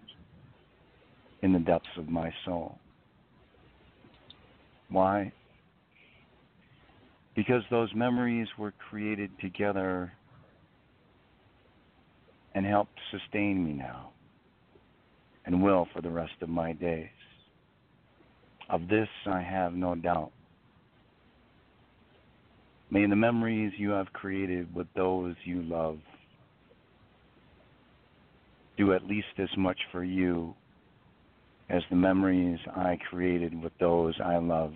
in 1.42 1.54
the 1.54 1.60
depths 1.60 1.98
of 1.98 2.08
my 2.08 2.32
soul. 2.46 2.78
Why? 4.90 5.32
Because 7.38 7.62
those 7.70 7.94
memories 7.94 8.48
were 8.58 8.74
created 8.90 9.30
together 9.40 10.12
and 12.56 12.66
help 12.66 12.88
sustain 13.12 13.64
me 13.64 13.74
now 13.74 14.10
and 15.46 15.62
will 15.62 15.88
for 15.94 16.02
the 16.02 16.10
rest 16.10 16.34
of 16.42 16.50
my 16.50 16.74
days. 16.74 17.10
Of 18.72 18.88
this 18.88 19.08
I 19.28 19.42
have 19.42 19.74
no 19.74 19.94
doubt. 19.94 20.32
May 22.90 23.06
the 23.06 23.16
memories 23.16 23.72
you 23.78 23.92
have 23.92 24.12
created 24.14 24.74
with 24.74 24.88
those 24.96 25.36
you 25.44 25.62
love 25.62 26.00
do 28.78 28.94
at 28.94 29.06
least 29.06 29.28
as 29.38 29.50
much 29.56 29.78
for 29.92 30.04
you 30.04 30.56
as 31.70 31.84
the 31.92 31.96
memories 31.96 32.58
I 32.76 32.98
created 33.12 33.62
with 33.62 33.74
those 33.80 34.16
I 34.24 34.38
love 34.38 34.74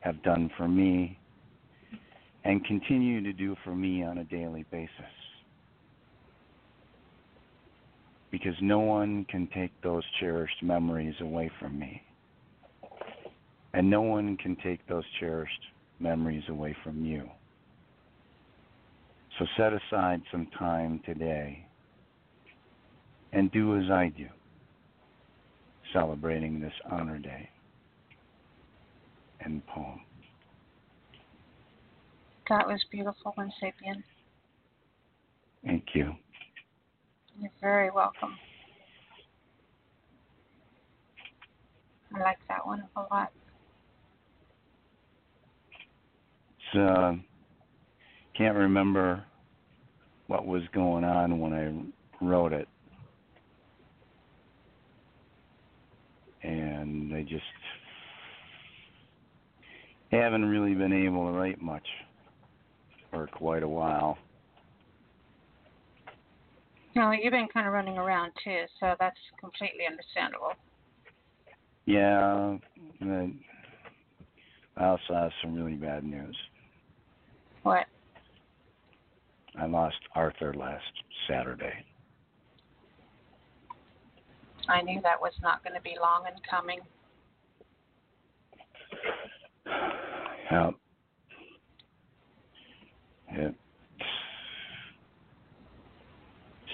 have 0.00 0.22
done 0.22 0.48
for 0.56 0.68
me 0.68 1.18
and 2.46 2.64
continue 2.64 3.20
to 3.22 3.32
do 3.32 3.56
for 3.64 3.74
me 3.74 4.04
on 4.04 4.18
a 4.18 4.24
daily 4.24 4.64
basis. 4.70 4.90
Because 8.30 8.54
no 8.62 8.78
one 8.78 9.26
can 9.28 9.48
take 9.52 9.72
those 9.82 10.04
cherished 10.20 10.62
memories 10.62 11.14
away 11.20 11.50
from 11.58 11.76
me. 11.76 12.00
And 13.74 13.90
no 13.90 14.00
one 14.00 14.36
can 14.36 14.56
take 14.62 14.86
those 14.86 15.04
cherished 15.18 15.50
memories 15.98 16.44
away 16.48 16.76
from 16.84 17.04
you. 17.04 17.28
So 19.38 19.46
set 19.56 19.72
aside 19.72 20.22
some 20.30 20.46
time 20.56 21.00
today 21.04 21.66
and 23.32 23.50
do 23.50 23.76
as 23.76 23.90
I 23.90 24.12
do, 24.16 24.28
celebrating 25.92 26.60
this 26.60 26.72
honor 26.90 27.18
day. 27.18 27.50
and 29.40 29.64
poem. 29.66 30.05
That 32.48 32.66
was 32.66 32.84
beautiful, 32.92 33.32
one 33.34 33.52
sapien. 33.60 34.02
Thank 35.64 35.84
you. 35.94 36.14
You're 37.40 37.50
very 37.60 37.90
welcome. 37.90 38.36
I 42.14 42.20
like 42.20 42.38
that 42.48 42.64
one 42.64 42.84
a 42.96 43.00
lot. 43.12 43.32
It's, 46.72 46.78
uh, 46.78 47.14
can't 48.38 48.56
remember 48.56 49.24
what 50.28 50.46
was 50.46 50.62
going 50.72 51.04
on 51.04 51.40
when 51.40 51.52
I 51.52 52.24
wrote 52.24 52.52
it. 52.52 52.68
And 56.42 57.12
I 57.12 57.22
just 57.22 57.42
haven't 60.12 60.44
really 60.44 60.74
been 60.74 60.92
able 60.92 61.26
to 61.26 61.32
write 61.36 61.60
much 61.60 61.86
for 63.16 63.26
quite 63.28 63.62
a 63.62 63.68
while. 63.68 64.18
No, 66.94 67.12
you've 67.12 67.32
been 67.32 67.48
kind 67.52 67.66
of 67.66 67.72
running 67.72 67.96
around 67.96 68.32
too, 68.44 68.64
so 68.78 68.94
that's 68.98 69.16
completely 69.40 69.86
understandable. 69.88 70.52
Yeah, 71.86 72.56
I 74.76 74.84
also 74.84 75.14
have 75.14 75.30
some 75.42 75.54
really 75.54 75.74
bad 75.74 76.04
news. 76.04 76.36
What? 77.62 77.86
I 79.58 79.66
lost 79.66 79.96
Arthur 80.14 80.52
last 80.52 80.84
Saturday. 81.28 81.72
I 84.68 84.82
knew 84.82 85.00
that 85.02 85.20
was 85.20 85.32
not 85.42 85.62
going 85.62 85.74
to 85.74 85.80
be 85.80 85.96
long 86.00 86.24
in 86.26 86.34
coming. 86.48 86.80
Yep. 90.48 90.74
It's 93.28 93.56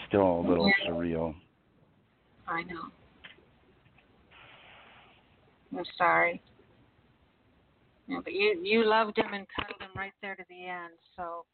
still 0.08 0.40
a 0.40 0.42
little 0.42 0.66
Yeah. 0.66 0.90
surreal. 0.90 1.34
I 2.47 2.62
know. 2.64 2.90
I'm 5.76 5.84
sorry. 5.97 6.42
Yeah, 8.08 8.20
but 8.22 8.32
you 8.32 8.60
you 8.62 8.84
loved 8.84 9.16
him 9.16 9.32
and 9.32 9.47
cuddled 9.56 9.81
him 9.81 9.90
right 9.97 10.12
there 10.20 10.34
to 10.34 10.44
the 10.48 10.66
end. 10.66 10.92
So, 11.16 11.44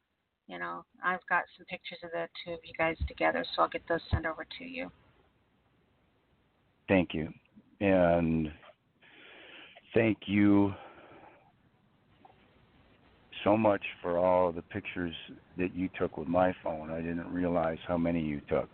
you 0.49 0.59
know, 0.59 0.85
I've 1.05 1.25
got 1.29 1.45
some 1.57 1.67
pictures 1.67 1.99
of 2.03 2.11
the 2.11 2.29
two 2.45 2.53
of 2.53 2.61
you 2.65 2.73
guys 2.77 2.97
together, 3.07 3.45
so 3.55 3.63
I'll 3.63 3.69
get 3.69 3.83
those 3.89 4.01
sent 4.11 4.27
over 4.27 4.45
to 4.59 4.65
you. 4.65 4.91
Thank 6.89 7.15
you. 7.15 7.33
And 7.81 8.51
thank 9.95 10.19
you 10.27 10.75
so 13.49 13.57
much 13.57 13.83
for 14.03 14.19
all 14.19 14.53
the 14.53 14.61
pictures 14.61 15.15
that 15.57 15.75
you 15.75 15.89
took 15.99 16.19
with 16.19 16.29
my 16.29 16.55
phone. 16.63 16.91
I 16.91 17.01
didn't 17.01 17.33
realize 17.33 17.79
how 17.87 17.97
many 17.97 18.21
you 18.21 18.43
took. 18.47 18.69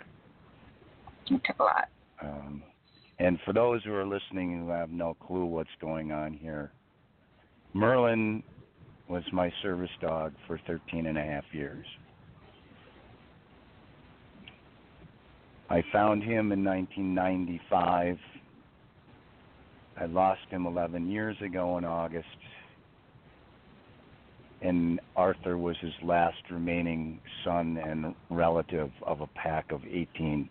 You 1.26 1.40
took 1.44 1.60
a 1.60 1.62
lot. 1.62 1.88
Um, 2.20 2.62
and 3.20 3.38
for 3.44 3.52
those 3.52 3.84
who 3.84 3.94
are 3.94 4.04
listening 4.04 4.58
who 4.58 4.70
have 4.70 4.90
no 4.90 5.14
clue 5.26 5.44
what's 5.44 5.70
going 5.80 6.10
on 6.10 6.32
here, 6.32 6.72
Merlin 7.72 8.42
was 9.08 9.22
my 9.32 9.52
service 9.62 9.90
dog 10.00 10.32
for 10.48 10.60
13 10.66 11.06
and 11.06 11.18
a 11.18 11.22
half 11.22 11.44
years. 11.52 11.86
I 15.70 15.84
found 15.92 16.22
him 16.24 16.50
in 16.50 16.64
1995. 16.64 18.18
I 20.00 20.06
lost 20.06 20.40
him 20.50 20.66
11 20.66 21.08
years 21.08 21.36
ago 21.40 21.78
in 21.78 21.84
August. 21.84 22.26
And 24.64 24.98
Arthur 25.14 25.58
was 25.58 25.76
his 25.82 25.92
last 26.02 26.38
remaining 26.50 27.20
son 27.44 27.76
and 27.76 28.14
relative 28.30 28.90
of 29.06 29.20
a 29.20 29.26
pack 29.28 29.70
of 29.70 29.82
18. 29.84 30.48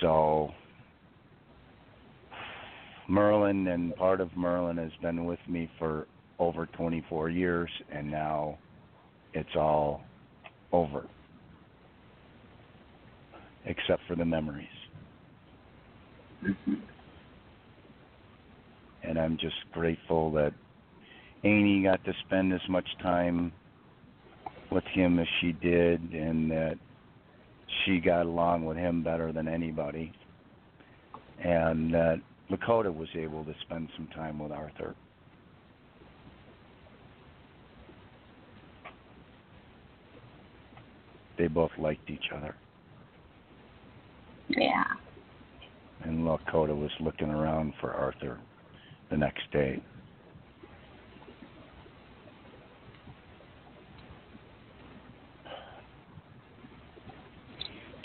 So 0.00 0.50
Merlin 3.08 3.68
and 3.68 3.94
part 3.94 4.20
of 4.20 4.36
Merlin 4.36 4.76
has 4.78 4.90
been 5.00 5.26
with 5.26 5.38
me 5.48 5.70
for 5.78 6.08
over 6.40 6.66
24 6.66 7.30
years, 7.30 7.70
and 7.92 8.10
now 8.10 8.58
it's 9.32 9.56
all 9.56 10.02
over, 10.72 11.06
except 13.64 14.02
for 14.08 14.16
the 14.16 14.24
memories. 14.24 14.66
Mm-hmm. 16.44 16.74
And 19.04 19.18
I'm 19.18 19.38
just 19.38 19.56
grateful 19.72 20.32
that 20.32 20.52
Amy 21.44 21.82
got 21.82 22.04
to 22.04 22.12
spend 22.26 22.52
as 22.52 22.60
much 22.68 22.86
time 23.00 23.52
with 24.70 24.84
him 24.92 25.18
as 25.18 25.26
she 25.40 25.52
did, 25.52 26.00
and 26.12 26.50
that 26.50 26.78
she 27.84 28.00
got 28.00 28.26
along 28.26 28.64
with 28.64 28.76
him 28.76 29.02
better 29.02 29.32
than 29.32 29.48
anybody, 29.48 30.12
and 31.42 31.92
that 31.94 32.20
Lakota 32.50 32.94
was 32.94 33.08
able 33.14 33.44
to 33.44 33.54
spend 33.62 33.88
some 33.96 34.08
time 34.08 34.38
with 34.38 34.52
Arthur. 34.52 34.94
They 41.38 41.46
both 41.46 41.70
liked 41.78 42.10
each 42.10 42.30
other. 42.34 42.56
Yeah. 44.48 44.84
And 46.02 46.24
Lakota 46.24 46.76
was 46.76 46.90
looking 47.00 47.30
around 47.30 47.74
for 47.80 47.92
Arthur 47.92 48.38
the 49.10 49.16
next 49.16 49.50
day. 49.52 49.80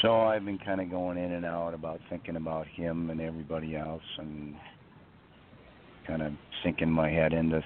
So 0.04 0.20
I've 0.20 0.44
been 0.44 0.58
kind 0.58 0.82
of 0.82 0.92
going 0.92 1.18
in 1.18 1.32
and 1.32 1.46
out 1.46 1.74
about 1.74 2.02
thinking 2.10 2.36
about 2.36 2.68
him 2.68 3.10
and 3.10 3.22
everybody 3.22 3.78
else 3.78 4.04
and 4.18 4.54
kind 6.06 6.22
of 6.22 6.34
sinking 6.62 6.90
my 6.90 7.10
head 7.10 7.32
into 7.32 7.64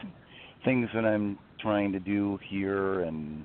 things 0.64 0.88
that 0.94 1.04
I'm 1.04 1.40
trying 1.60 1.92
to 1.94 2.00
do 2.00 2.38
here 2.48 3.02
and 3.02 3.44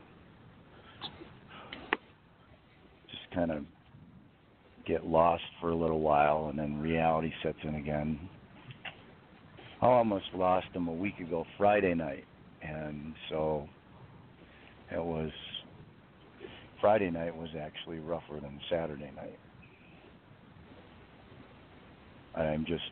just 3.10 3.22
kind 3.34 3.50
of 3.50 3.64
get 4.86 5.06
lost 5.06 5.44
for 5.58 5.70
a 5.70 5.74
little 5.74 6.00
while 6.00 6.48
and 6.50 6.58
then 6.58 6.78
reality 6.78 7.32
sets 7.42 7.56
in 7.62 7.76
again. 7.76 8.20
I 9.80 9.86
almost 9.86 10.26
lost 10.34 10.66
him 10.74 10.88
a 10.88 10.92
week 10.92 11.18
ago 11.18 11.46
Friday 11.56 11.94
night 11.94 12.26
and 12.60 13.14
so 13.30 13.66
it 14.90 15.02
was 15.02 15.30
Friday 16.82 17.10
night 17.10 17.34
was 17.34 17.48
actually 17.58 18.00
rougher 18.00 18.40
than 18.40 18.60
Saturday 18.68 19.10
night. 19.16 19.38
I'm 22.34 22.66
just 22.66 22.82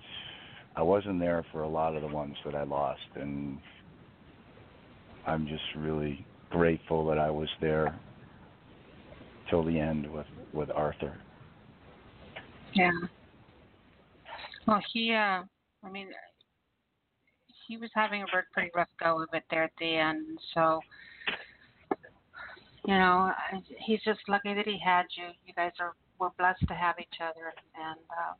I 0.76 0.82
wasn't 0.82 1.20
there 1.20 1.44
for 1.52 1.64
a 1.64 1.68
lot 1.68 1.94
of 1.94 2.02
the 2.02 2.08
ones 2.08 2.36
that 2.46 2.54
I 2.54 2.62
lost 2.62 3.00
and 3.16 3.58
I'm 5.26 5.46
just 5.46 5.64
really 5.76 6.24
grateful 6.50 7.06
that 7.08 7.18
I 7.18 7.30
was 7.30 7.48
there 7.60 7.98
till 9.50 9.64
the 9.64 9.78
end 9.78 10.10
with 10.10 10.26
with 10.54 10.70
Arthur. 10.70 11.18
Yeah. 12.72 12.92
Well, 14.66 14.80
he, 14.92 15.12
uh, 15.12 15.42
I 15.84 15.90
mean, 15.90 16.08
he 17.66 17.76
was 17.76 17.90
having 17.94 18.22
a 18.22 18.26
pretty 18.52 18.70
rough 18.74 18.88
go 19.02 19.22
of 19.22 19.28
it 19.32 19.44
there 19.50 19.64
at 19.64 19.72
the 19.78 19.96
end. 19.96 20.38
So, 20.54 20.80
you 22.90 22.98
know, 22.98 23.30
he's 23.86 24.00
just 24.04 24.18
lucky 24.26 24.52
that 24.52 24.66
he 24.66 24.76
had 24.84 25.04
you. 25.16 25.26
You 25.46 25.54
guys 25.54 25.70
are 25.78 25.94
were 26.18 26.30
blessed 26.36 26.66
to 26.66 26.74
have 26.74 26.96
each 26.98 27.20
other, 27.20 27.54
and 27.76 28.00
uh, 28.10 28.34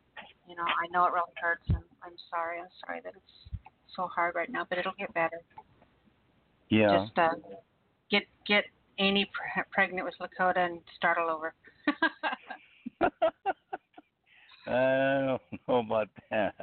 you 0.49 0.57
know, 0.57 0.65
I 0.65 0.89
know 0.91 1.05
it 1.05 1.12
really 1.12 1.33
hurts, 1.41 1.62
and 1.69 1.85
I'm 2.03 2.17
sorry. 2.29 2.59
I'm 2.59 2.67
sorry 2.85 3.01
that 3.05 3.12
it's 3.15 3.61
so 3.95 4.09
hard 4.09 4.35
right 4.35 4.51
now, 4.51 4.67
but 4.69 4.79
it'll 4.79 4.93
get 4.99 5.15
better. 5.15 5.41
Yeah. 6.69 7.05
Just 7.05 7.17
uh, 7.17 7.29
get 8.11 8.25
get 8.45 8.65
Amy 8.99 9.31
pre- 9.33 9.62
pregnant 9.70 10.05
with 10.05 10.15
Lakota 10.20 10.67
and 10.67 10.81
start 10.97 11.17
all 11.17 11.31
over. 11.31 11.55
I 14.67 15.27
don't 15.27 15.61
know 15.69 15.77
about 15.77 16.09
that. 16.31 16.55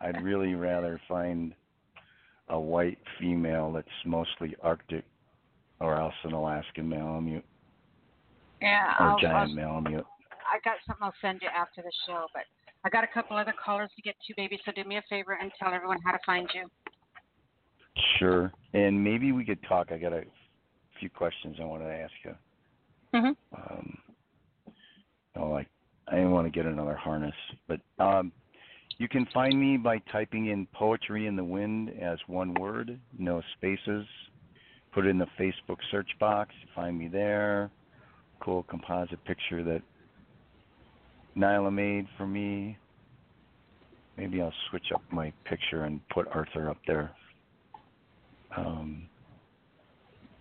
I'd 0.00 0.22
really 0.24 0.54
rather 0.54 1.00
find 1.06 1.54
a 2.48 2.58
white 2.58 2.98
female 3.20 3.72
that's 3.72 3.86
mostly 4.04 4.56
Arctic 4.60 5.04
or 5.80 5.96
else 5.96 6.14
an 6.24 6.32
Alaskan 6.32 6.88
Malamute 6.88 7.44
yeah, 8.60 8.94
or 8.98 9.10
I'll, 9.10 9.18
giant 9.18 9.50
I'll, 9.50 9.54
Malamute. 9.54 10.06
I 10.52 10.58
got 10.64 10.76
something 10.86 11.02
I'll 11.02 11.14
send 11.20 11.40
you 11.42 11.48
after 11.48 11.82
the 11.82 11.92
show, 12.06 12.26
but 12.34 12.42
I 12.84 12.88
got 12.88 13.04
a 13.04 13.06
couple 13.06 13.36
other 13.36 13.54
callers 13.64 13.90
to 13.96 14.02
get 14.02 14.16
to, 14.26 14.34
baby. 14.36 14.58
So 14.64 14.72
do 14.72 14.84
me 14.84 14.96
a 14.96 15.02
favor 15.08 15.38
and 15.40 15.50
tell 15.58 15.72
everyone 15.72 15.98
how 16.04 16.12
to 16.12 16.18
find 16.24 16.48
you. 16.54 16.66
Sure. 18.18 18.52
And 18.74 19.02
maybe 19.02 19.32
we 19.32 19.44
could 19.44 19.58
talk. 19.68 19.92
I 19.92 19.98
got 19.98 20.12
a 20.12 20.22
few 20.98 21.10
questions 21.10 21.56
I 21.60 21.64
wanted 21.64 21.86
to 21.86 21.94
ask 21.94 22.12
you. 22.24 22.34
Mhm. 23.14 23.36
Um, 23.56 23.98
oh, 25.36 25.48
like 25.48 25.68
I 26.08 26.16
didn't 26.16 26.32
want 26.32 26.46
to 26.46 26.50
get 26.50 26.66
another 26.66 26.94
harness, 26.94 27.34
but 27.66 27.80
um, 27.98 28.32
you 28.98 29.08
can 29.08 29.26
find 29.26 29.58
me 29.58 29.76
by 29.76 29.98
typing 30.10 30.46
in 30.46 30.66
"poetry 30.66 31.26
in 31.26 31.36
the 31.36 31.44
wind" 31.44 31.90
as 32.00 32.18
one 32.26 32.54
word, 32.54 32.98
no 33.16 33.42
spaces. 33.56 34.06
Put 34.98 35.06
it 35.06 35.10
in 35.10 35.18
the 35.18 35.28
Facebook 35.38 35.76
search 35.92 36.10
box. 36.18 36.50
Find 36.74 36.98
me 36.98 37.06
there. 37.06 37.70
Cool 38.40 38.64
composite 38.64 39.24
picture 39.26 39.62
that 39.62 39.80
Nyla 41.36 41.72
made 41.72 42.08
for 42.16 42.26
me. 42.26 42.76
Maybe 44.16 44.42
I'll 44.42 44.52
switch 44.68 44.86
up 44.92 45.02
my 45.12 45.32
picture 45.44 45.84
and 45.84 46.00
put 46.08 46.26
Arthur 46.34 46.68
up 46.68 46.78
there. 46.88 47.12
Um, 48.56 49.02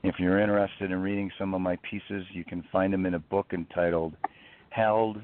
if 0.02 0.16
you're 0.18 0.40
interested 0.40 0.90
in 0.90 1.04
reading 1.04 1.30
some 1.38 1.54
of 1.54 1.62
my 1.62 1.78
pieces, 1.88 2.26
you 2.34 2.44
can 2.44 2.64
find 2.72 2.92
them 2.92 3.06
in 3.06 3.14
a 3.14 3.20
book 3.20 3.52
entitled 3.54 4.14
Held, 4.72 5.18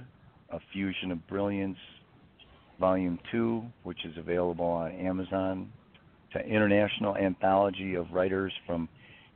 A 0.52 0.60
Fusion 0.72 1.12
of 1.12 1.28
Brilliance, 1.28 1.80
Volume 2.80 3.18
2, 3.32 3.64
which 3.82 4.06
is 4.06 4.16
available 4.16 4.68
on 4.68 4.92
Amazon. 4.92 5.72
It's 6.28 6.46
an 6.46 6.52
international 6.52 7.18
anthology 7.18 7.96
of 7.96 8.12
writers 8.12 8.54
from 8.68 8.88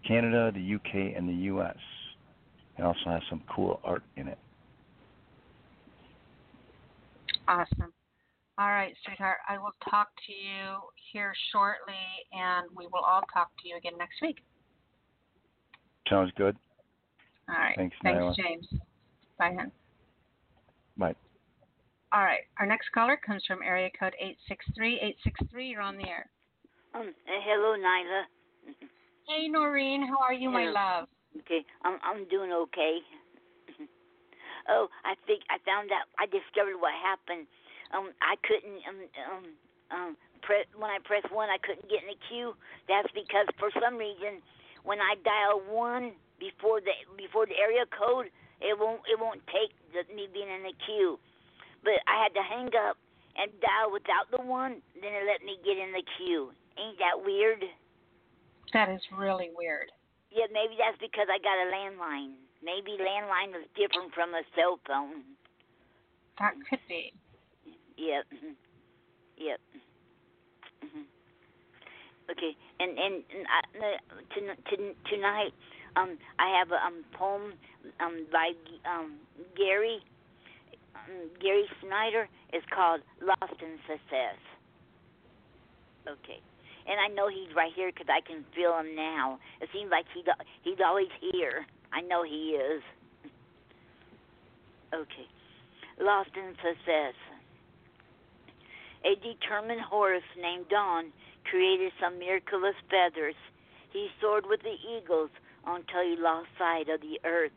Canada, 0.05 0.51
the 0.53 0.75
UK, 0.75 1.15
and 1.15 1.27
the 1.27 1.45
US. 1.53 1.77
It 2.77 2.83
also 2.83 3.05
has 3.05 3.21
some 3.29 3.41
cool 3.53 3.79
art 3.83 4.03
in 4.15 4.27
it. 4.27 4.37
Awesome. 7.47 7.93
All 8.59 8.69
right, 8.69 8.93
sweetheart. 9.05 9.37
I 9.47 9.57
will 9.57 9.73
talk 9.89 10.09
to 10.25 10.33
you 10.33 10.77
here 11.11 11.33
shortly, 11.51 11.93
and 12.33 12.67
we 12.75 12.87
will 12.87 13.03
all 13.07 13.21
talk 13.33 13.49
to 13.61 13.69
you 13.69 13.77
again 13.77 13.93
next 13.97 14.21
week. 14.21 14.37
Sounds 16.09 16.31
good. 16.35 16.55
All 17.49 17.55
right. 17.55 17.75
Thanks, 17.75 17.95
Thanks, 18.03 18.19
Nyla. 18.19 18.35
James. 18.35 18.67
Bye, 19.37 19.53
hon. 19.57 19.71
Bye. 20.97 21.15
All 22.11 22.23
right. 22.23 22.41
Our 22.59 22.65
next 22.65 22.91
caller 22.93 23.17
comes 23.17 23.43
from 23.45 23.59
area 23.63 23.89
code 23.97 24.13
863. 24.19 24.95
863, 24.95 25.67
you're 25.67 25.81
on 25.81 25.97
the 25.97 26.07
air. 26.07 26.29
Um, 26.95 27.01
uh, 27.01 27.41
hello, 27.45 27.75
Nyla. 27.77 28.23
Hey, 29.27 29.49
Noreen. 29.51 30.07
How 30.07 30.23
are 30.23 30.33
you, 30.33 30.49
my 30.49 30.71
love? 30.71 31.09
Okay, 31.43 31.67
I'm 31.83 31.99
I'm 31.99 32.23
doing 32.31 32.51
okay. 32.71 33.03
oh, 34.71 34.87
I 35.03 35.19
think 35.27 35.43
I 35.51 35.59
found 35.67 35.91
out. 35.91 36.07
I 36.15 36.31
discovered 36.31 36.79
what 36.79 36.95
happened. 36.95 37.43
Um, 37.91 38.15
I 38.23 38.39
couldn't 38.47 38.79
um 38.87 38.99
um 39.27 39.45
um 39.91 40.11
press 40.47 40.63
when 40.79 40.87
I 40.87 41.03
pressed 41.03 41.27
one, 41.35 41.51
I 41.51 41.59
couldn't 41.59 41.91
get 41.91 42.07
in 42.07 42.15
the 42.15 42.21
queue. 42.31 42.55
That's 42.87 43.11
because 43.11 43.51
for 43.59 43.67
some 43.83 43.99
reason, 43.99 44.39
when 44.87 45.03
I 45.03 45.19
dial 45.27 45.59
one 45.67 46.15
before 46.39 46.79
the 46.79 46.95
before 47.19 47.43
the 47.51 47.59
area 47.59 47.83
code, 47.91 48.31
it 48.63 48.79
won't 48.79 49.03
it 49.11 49.19
won't 49.19 49.43
take 49.51 49.75
the, 49.91 50.07
me 50.15 50.31
being 50.31 50.47
in 50.47 50.63
the 50.63 50.75
queue. 50.87 51.19
But 51.83 51.99
I 52.07 52.23
had 52.23 52.31
to 52.39 52.43
hang 52.47 52.71
up 52.87 52.95
and 53.35 53.51
dial 53.59 53.91
without 53.91 54.31
the 54.31 54.39
one, 54.39 54.79
then 55.03 55.11
it 55.11 55.27
let 55.27 55.43
me 55.43 55.59
get 55.67 55.75
in 55.75 55.91
the 55.91 56.03
queue. 56.15 56.55
Ain't 56.79 56.97
that 57.03 57.19
weird? 57.27 57.67
That 58.73 58.89
is 58.89 59.01
really 59.17 59.49
weird. 59.55 59.91
Yeah, 60.31 60.45
maybe 60.51 60.75
that's 60.77 60.99
because 60.99 61.27
I 61.31 61.39
got 61.39 61.55
a 61.55 61.71
landline. 61.71 62.33
Maybe 62.63 62.97
landline 62.99 63.55
is 63.55 63.65
different 63.75 64.13
from 64.13 64.33
a 64.33 64.41
cell 64.55 64.79
phone. 64.85 65.23
That 66.39 66.53
could 66.69 66.79
be. 66.87 67.13
Yep. 67.97 68.25
Yep. 69.37 69.59
Mhm. 70.83 71.03
Okay, 72.29 72.55
and 72.79 72.97
and, 72.97 73.23
and 73.33 73.47
I, 73.47 73.97
to, 74.35 74.75
to, 74.75 74.93
tonight, 75.09 75.53
um, 75.95 76.17
I 76.39 76.57
have 76.59 76.71
a 76.71 76.85
um 76.85 77.03
poem 77.13 77.53
um 77.99 78.27
by 78.31 78.51
um 78.85 79.15
Gary 79.55 79.99
um, 80.95 81.29
Gary 81.41 81.65
Snyder. 81.81 82.27
It's 82.53 82.65
called 82.73 83.01
Lost 83.21 83.61
in 83.61 83.79
Success. 83.87 84.37
Okay, 86.07 86.39
and 86.87 86.99
I 86.99 87.13
know 87.13 87.27
he's 87.27 87.53
right 87.55 87.71
here 87.75 87.91
because 87.91 88.07
I 88.09 88.21
can 88.25 88.45
feel 88.55 88.77
him 88.77 88.95
now. 88.95 89.39
It 89.61 89.69
seems 89.73 89.91
like 89.91 90.05
he's 90.13 90.25
he's 90.63 90.79
always 90.83 91.11
here. 91.19 91.65
I 91.91 92.01
know 92.01 92.23
he 92.23 92.55
is. 92.55 92.81
Okay, 94.93 95.27
Lost 95.99 96.29
in 96.35 96.55
Success. 96.55 97.13
A 99.03 99.15
determined 99.15 99.81
horse 99.81 100.23
named 100.39 100.69
Dawn 100.69 101.11
created 101.49 101.91
some 102.01 102.19
miraculous 102.19 102.75
feathers. 102.89 103.35
He 103.91 104.07
soared 104.21 104.45
with 104.45 104.61
the 104.61 104.75
eagles 104.83 105.29
until 105.65 106.03
he 106.03 106.15
lost 106.17 106.47
sight 106.57 106.89
of 106.89 107.01
the 107.01 107.19
earth. 107.25 107.55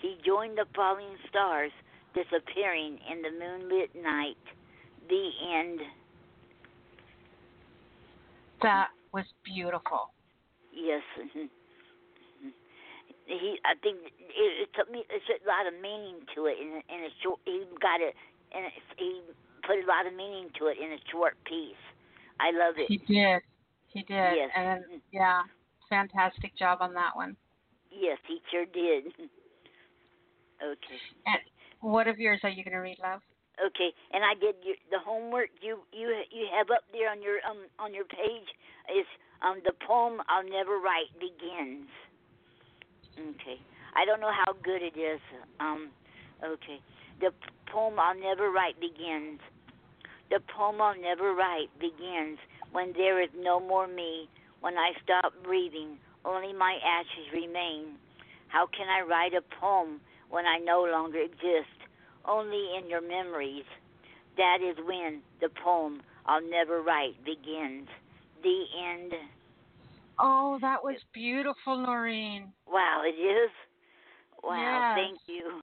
He 0.00 0.16
joined 0.24 0.58
the 0.58 0.66
falling 0.74 1.16
stars, 1.28 1.72
disappearing 2.14 2.98
in 3.10 3.22
the 3.22 3.30
moonlit 3.30 3.90
night. 3.94 4.38
The 5.08 5.30
end. 5.54 5.80
That 8.62 8.88
was 9.12 9.24
beautiful. 9.44 10.12
Yes. 10.72 11.02
mhm. 11.18 11.48
Mhm. 12.44 12.52
He, 13.26 13.58
I 13.64 13.74
think 13.82 13.98
it, 14.04 14.68
it 14.68 14.70
took 14.74 14.90
me. 14.90 15.04
It's 15.10 15.24
a 15.28 15.48
lot 15.48 15.66
of 15.66 15.74
meaning 15.80 16.24
to 16.34 16.46
it, 16.46 16.56
and 16.60 16.82
and 16.88 17.04
a 17.06 17.12
short. 17.22 17.40
He 17.44 17.64
got 17.80 18.00
it, 18.00 18.14
and 18.52 18.66
he 18.96 19.20
put 19.66 19.82
a 19.82 19.86
lot 19.86 20.06
of 20.06 20.14
meaning 20.14 20.50
to 20.58 20.66
it 20.66 20.78
in 20.78 20.92
a 20.92 20.98
short 21.10 21.36
piece. 21.44 21.76
I 22.40 22.50
love 22.52 22.74
it. 22.78 22.86
He 22.88 22.98
did. 22.98 23.42
He 23.88 24.00
did. 24.02 24.36
Yes. 24.36 24.50
And 24.54 24.84
yeah, 25.12 25.42
fantastic 25.88 26.56
job 26.56 26.78
on 26.80 26.94
that 26.94 27.16
one. 27.16 27.36
Yes, 27.90 28.18
he 28.26 28.40
sure 28.50 28.66
did. 28.66 29.06
okay. 30.62 30.98
And 31.26 31.40
what 31.80 32.06
of 32.06 32.18
yours 32.18 32.40
are 32.42 32.50
you 32.50 32.62
going 32.64 32.74
to 32.74 32.78
read, 32.80 32.98
love? 33.02 33.20
Okay, 33.58 33.90
and 34.12 34.22
I 34.24 34.34
did 34.34 34.54
your, 34.62 34.76
the 34.90 34.98
homework 35.02 35.50
you 35.60 35.80
you 35.92 36.14
you 36.30 36.46
have 36.54 36.70
up 36.70 36.84
there 36.92 37.10
on 37.10 37.20
your 37.22 37.38
um 37.48 37.66
on 37.78 37.92
your 37.92 38.04
page 38.04 38.48
is 38.86 39.06
um 39.42 39.60
the 39.64 39.72
poem 39.86 40.22
I'll 40.28 40.46
never 40.46 40.78
write 40.78 41.10
begins. 41.18 41.90
Okay, 43.18 43.58
I 43.96 44.04
don't 44.04 44.20
know 44.20 44.30
how 44.30 44.52
good 44.62 44.82
it 44.82 44.96
is. 44.98 45.20
Um, 45.58 45.90
okay, 46.44 46.78
the 47.20 47.32
poem 47.72 47.98
I'll 47.98 48.18
never 48.18 48.50
write 48.50 48.78
begins. 48.78 49.40
The 50.30 50.40
poem 50.54 50.80
I'll 50.80 51.00
never 51.00 51.34
write 51.34 51.68
begins 51.80 52.38
when 52.70 52.92
there 52.92 53.20
is 53.22 53.30
no 53.36 53.58
more 53.58 53.88
me. 53.88 54.28
When 54.60 54.74
I 54.74 54.92
stop 55.02 55.32
breathing, 55.42 55.98
only 56.24 56.52
my 56.52 56.78
ashes 56.84 57.32
remain. 57.32 57.96
How 58.48 58.66
can 58.66 58.86
I 58.88 59.06
write 59.06 59.34
a 59.34 59.42
poem 59.60 60.00
when 60.30 60.46
I 60.46 60.58
no 60.58 60.84
longer 60.84 61.18
exist? 61.18 61.77
Only 62.28 62.76
in 62.78 62.88
your 62.90 63.00
memories. 63.00 63.64
That 64.36 64.58
is 64.62 64.76
when 64.86 65.22
the 65.40 65.48
poem 65.64 66.02
I'll 66.26 66.42
never 66.42 66.82
write 66.82 67.16
begins. 67.24 67.88
The 68.42 68.64
end. 68.90 69.12
Oh, 70.18 70.58
that 70.60 70.82
was 70.84 70.96
beautiful, 71.12 71.78
Noreen. 71.78 72.52
Wow, 72.66 73.02
it 73.04 73.18
is. 73.20 73.50
Wow, 74.42 74.94
Yes. 74.96 74.96
thank 74.96 75.18
you. 75.26 75.60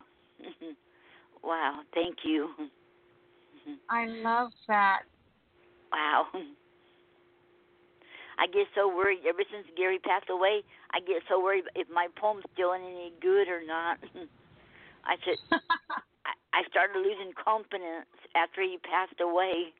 wow, 1.44 1.82
thank 1.94 2.18
you. 2.24 2.50
I 3.90 4.06
love 4.08 4.52
that. 4.68 5.02
Wow. 5.92 6.26
I 8.38 8.48
get 8.48 8.68
so 8.76 8.88
worried 8.94 9.19
ever 9.27 9.44
since 9.50 9.66
Gary 9.77 10.00
passed 10.00 10.30
away. 10.30 10.61
I 10.92 11.00
get 11.00 11.22
so 11.30 11.42
worried 11.42 11.64
if 11.76 11.88
my 11.94 12.08
poem's 12.19 12.44
doing 12.58 12.82
any 12.84 13.14
good 13.22 13.48
or 13.48 13.66
not. 13.66 13.98
I 15.06 15.16
said 15.24 15.60
I, 16.25 16.61
I 16.61 16.61
started 16.69 16.97
losing 16.99 17.33
confidence 17.37 18.09
after 18.35 18.61
he 18.61 18.77
passed 18.83 19.19
away. 19.21 19.73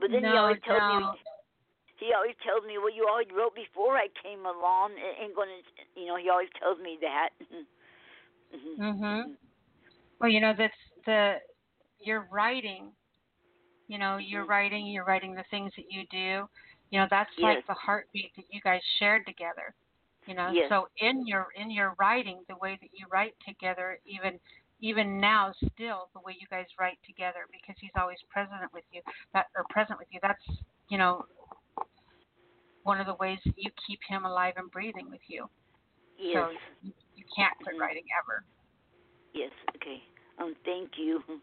But 0.00 0.10
then 0.12 0.24
he 0.24 0.36
always 0.36 0.58
told 0.66 0.84
me 0.86 1.20
he 1.98 2.12
always 2.14 2.36
tells 2.44 2.64
me, 2.66 2.78
"Well, 2.78 2.92
you 2.92 3.06
always 3.08 3.28
wrote 3.34 3.54
before 3.54 3.96
I 3.96 4.08
came 4.22 4.44
along." 4.46 4.92
and 4.98 5.14
Ain't 5.20 5.36
gonna, 5.36 5.60
you 5.96 6.06
know. 6.06 6.16
He 6.16 6.28
always 6.30 6.50
tells 6.60 6.78
me 6.78 6.98
that. 7.02 7.30
Mhm. 8.78 9.36
Well, 10.20 10.30
you 10.30 10.40
know 10.40 10.54
that's 10.56 10.74
the 11.06 11.36
you're 11.98 12.26
writing. 12.30 12.92
You 13.88 13.98
know, 13.98 14.16
you're 14.18 14.44
Mm-hmm. 14.44 14.46
writing. 14.46 14.86
You're 14.86 15.04
writing 15.04 15.34
the 15.34 15.44
things 15.50 15.72
that 15.76 15.86
you 15.90 16.04
do. 16.10 16.48
You 16.90 17.00
know, 17.00 17.06
that's 17.10 17.30
like 17.42 17.60
the 17.66 17.74
heartbeat 17.74 18.32
that 18.36 18.44
you 18.50 18.60
guys 18.60 18.80
shared 18.98 19.26
together. 19.26 19.74
You 20.26 20.34
know, 20.34 20.54
Yes. 20.54 20.68
so 20.68 20.88
in 20.98 21.26
your 21.26 21.48
in 21.56 21.70
your 21.70 21.94
writing, 21.98 22.40
the 22.48 22.56
way 22.60 22.78
that 22.80 22.90
you 22.92 23.06
write 23.10 23.34
together, 23.46 23.98
even 24.06 24.38
even 24.80 25.20
now, 25.20 25.52
still 25.74 26.08
the 26.14 26.20
way 26.20 26.36
you 26.38 26.46
guys 26.48 26.66
write 26.78 26.98
together, 27.06 27.46
because 27.50 27.76
he's 27.80 27.94
always 27.98 28.18
present 28.30 28.72
with 28.72 28.84
you. 28.92 29.00
That 29.32 29.46
or 29.56 29.64
present 29.70 29.98
with 29.98 30.08
you. 30.10 30.20
That's 30.22 30.42
you 30.88 30.98
know 30.98 31.24
one 32.82 33.00
of 33.00 33.06
the 33.06 33.14
ways 33.14 33.38
that 33.44 33.54
you 33.56 33.70
keep 33.86 34.00
him 34.08 34.24
alive 34.24 34.54
and 34.56 34.70
breathing 34.70 35.10
with 35.10 35.22
you. 35.26 35.48
Yes. 36.18 36.34
So 36.34 36.50
you, 36.82 36.92
you 37.16 37.24
can't 37.34 37.56
quit 37.58 37.76
Mhm. 37.76 37.80
writing 37.80 38.04
ever. 38.22 38.44
Yes. 39.32 39.52
Okay. 39.76 40.02
Um. 40.38 40.54
Thank 40.64 40.98
you. 40.98 41.22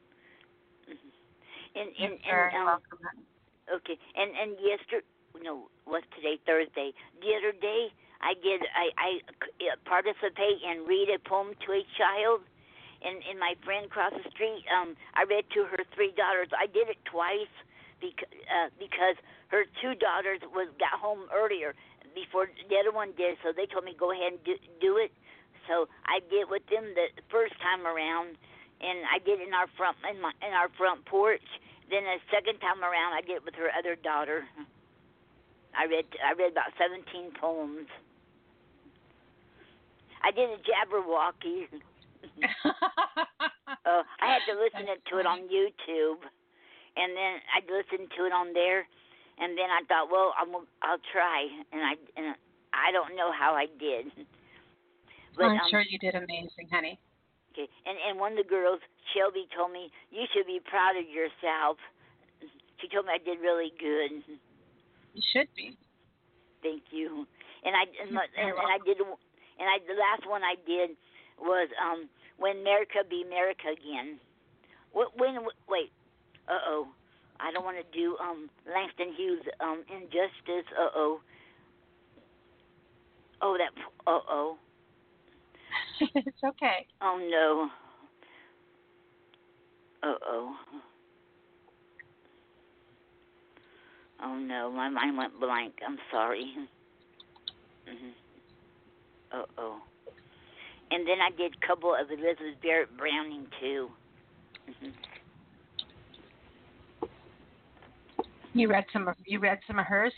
And 1.76 1.90
You're 1.98 2.12
and 2.12 2.20
very 2.30 2.54
and 2.54 2.70
um. 2.70 2.82
Okay. 3.74 3.98
And 4.16 4.30
and 4.38 4.52
yesterday, 4.62 5.06
no, 5.42 5.70
what's 5.86 6.06
today? 6.16 6.38
Thursday. 6.46 6.94
The 7.22 7.34
other 7.34 7.52
day, 7.52 7.90
I 8.22 8.34
did. 8.36 8.62
I 8.76 8.92
I 8.98 9.10
uh, 9.72 9.76
participate 9.86 10.62
and 10.66 10.88
read 10.88 11.10
a 11.10 11.18
poem 11.28 11.56
to 11.66 11.72
a 11.74 11.82
child. 11.98 12.42
And 13.04 13.20
and 13.30 13.40
my 13.40 13.56
friend 13.64 13.86
across 13.86 14.14
the 14.16 14.24
street, 14.32 14.64
um, 14.72 14.96
I 15.14 15.28
read 15.28 15.44
to 15.54 15.66
her 15.68 15.84
three 15.94 16.16
daughters. 16.16 16.48
I 16.56 16.68
did 16.68 16.88
it 16.88 16.98
twice 17.04 17.52
because 18.00 18.32
uh, 18.48 18.70
because 18.80 19.20
her 19.52 19.68
two 19.84 19.94
daughters 19.96 20.40
was 20.56 20.72
got 20.80 20.96
home 21.00 21.28
earlier 21.36 21.76
before 22.16 22.48
the 22.48 22.76
other 22.80 22.92
one 22.92 23.12
did. 23.18 23.38
So 23.44 23.52
they 23.52 23.66
told 23.68 23.84
me 23.84 23.96
go 23.98 24.12
ahead 24.12 24.40
and 24.40 24.44
do, 24.44 24.56
do 24.80 24.98
it. 24.98 25.12
So 25.68 25.88
I 26.08 26.20
did 26.32 26.50
with 26.50 26.64
them 26.68 26.96
the 26.96 27.08
first 27.32 27.56
time 27.60 27.88
around, 27.88 28.36
and 28.80 29.04
I 29.08 29.20
did 29.20 29.40
in 29.40 29.54
our 29.54 29.68
front 29.76 29.98
in 30.08 30.22
my 30.22 30.32
in 30.40 30.54
our 30.54 30.70
front 30.80 31.06
porch. 31.06 31.44
Then 31.92 32.04
the 32.04 32.20
second 32.32 32.60
time 32.60 32.84
around, 32.84 33.14
I 33.14 33.22
did 33.22 33.44
it 33.44 33.46
with 33.46 33.56
her 33.56 33.68
other 33.72 33.96
daughter. 33.96 34.48
I 35.76 35.86
read 35.86 36.06
I 36.24 36.34
read 36.34 36.52
about 36.52 36.72
seventeen 36.80 37.32
poems. 37.40 37.88
I 40.24 40.32
did 40.32 40.50
a 40.50 40.60
Jabberwocky. 40.64 41.68
Uh, 42.24 44.04
I 44.22 44.26
had 44.26 44.44
to 44.50 44.56
listen 44.60 44.88
to 44.88 45.14
it 45.20 45.26
on 45.26 45.50
YouTube, 45.50 46.22
and 46.96 47.16
then 47.16 47.34
I 47.52 47.60
listened 47.66 48.10
to 48.18 48.26
it 48.26 48.34
on 48.34 48.54
there, 48.54 48.86
and 49.40 49.58
then 49.58 49.70
I 49.70 49.82
thought, 49.88 50.12
well, 50.12 50.34
I'm 50.38 50.54
I'll 50.82 51.04
try, 51.12 51.48
and 51.72 51.82
I 51.82 51.94
and 52.16 52.36
I 52.74 52.92
don't 52.92 53.16
know 53.16 53.32
how 53.32 53.54
I 53.54 53.68
did. 53.80 54.12
But 55.36 55.46
I'm 55.46 55.66
um, 55.66 55.70
sure 55.70 55.82
you 55.82 55.98
did 55.98 56.16
amazing, 56.16 56.70
honey. 56.72 57.00
Okay, 57.54 57.70
and 57.86 57.98
and 58.10 58.20
one 58.20 58.34
of 58.34 58.40
the 58.42 58.50
girls, 58.50 58.80
Shelby, 59.14 59.48
told 59.56 59.72
me 59.72 59.90
you 60.12 60.26
should 60.34 60.46
be 60.46 60.60
proud 60.62 60.98
of 60.98 61.06
yourself. 61.10 61.78
She 62.82 62.90
told 62.90 63.06
me 63.06 63.14
I 63.16 63.22
did 63.24 63.40
really 63.40 63.72
good. 63.80 64.22
You 65.14 65.24
should 65.32 65.48
be. 65.56 65.78
Thank 66.62 66.90
you. 66.92 67.26
And 67.64 67.76
I 67.76 67.86
and, 68.02 68.10
and, 68.12 68.54
and 68.58 68.70
I 68.70 68.78
did 68.84 68.98
and 69.00 69.68
I 69.70 69.78
the 69.86 69.96
last 69.96 70.28
one 70.28 70.42
I 70.44 70.56
did 70.66 70.98
was 71.40 71.70
um 71.82 72.10
when 72.38 72.60
America 72.62 73.00
be 73.10 73.24
America 73.26 73.68
again. 73.72 74.20
What 74.92 75.18
when 75.18 75.38
wait? 75.68 75.92
Uh 76.48 76.60
oh. 76.68 76.88
I 77.40 77.52
don't 77.52 77.66
want 77.66 77.78
to 77.78 77.98
do 77.98 78.18
um 78.22 78.50
Langston 78.68 79.14
Hughes 79.16 79.44
um 79.60 79.84
injustice. 79.90 80.68
Uh 80.80 80.90
oh. 80.96 81.22
Oh 83.42 83.58
that. 83.58 83.72
Uh 84.08 84.20
oh. 84.30 84.58
it's 86.02 86.44
okay. 86.44 86.88
Oh 87.02 87.18
no. 87.30 87.70
Uh 90.04 90.16
oh. 90.28 90.56
Oh 94.22 94.36
no, 94.36 94.72
my 94.72 94.90
mind 94.90 95.18
went 95.18 95.40
blank. 95.40 95.74
I'm 95.86 96.00
sorry. 96.12 96.56
Mhm. 97.88 98.14
Uh 99.32 99.46
oh. 99.58 99.82
And 100.94 101.08
then 101.08 101.18
I 101.22 101.32
did 101.36 101.56
a 101.62 101.66
couple 101.68 101.96
of 101.96 102.12
Elizabeth 102.12 102.62
Barrett 102.62 102.96
Browning 102.98 103.48
too. 103.60 103.90
Mhm. 104.70 104.94
You 108.54 108.70
read 108.70 108.86
some 108.94 109.08
of 109.08 109.16
you 109.26 109.40
read 109.40 109.60
some 109.66 109.80
of 109.80 109.86
hers. 109.88 110.14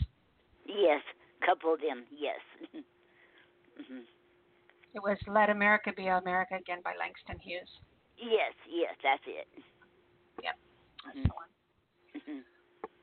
Yes, 0.66 1.00
a 1.42 1.46
couple 1.46 1.72
of 1.72 1.80
them, 1.80 2.04
yes. 2.10 2.40
hmm 2.74 4.00
It 4.94 5.02
was 5.02 5.16
Let 5.26 5.48
America 5.48 5.92
Be 5.96 6.08
America 6.08 6.56
Again 6.56 6.80
by 6.84 6.92
Langston 6.98 7.38
Hughes. 7.38 7.68
Yes, 8.18 8.52
yes, 8.68 8.94
that's 9.02 9.22
it. 9.26 9.48
Yep. 10.42 10.56
That's 11.06 11.16
Mhm. 11.18 11.22
the 11.28 11.34
one. 11.34 11.48
Mhm. 12.16 12.44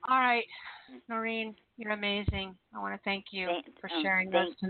All 0.09 0.19
right, 0.19 0.45
Noreen, 1.07 1.55
you're 1.77 1.93
amazing. 1.93 2.55
I 2.75 2.79
want 2.79 2.93
to 2.93 3.01
thank 3.03 3.31
you 3.33 3.47
Thank- 3.47 3.79
for 3.79 3.89
um, 3.91 4.01
sharing 4.03 4.29
thank 4.31 4.49
those 4.49 4.61
you. 4.61 4.67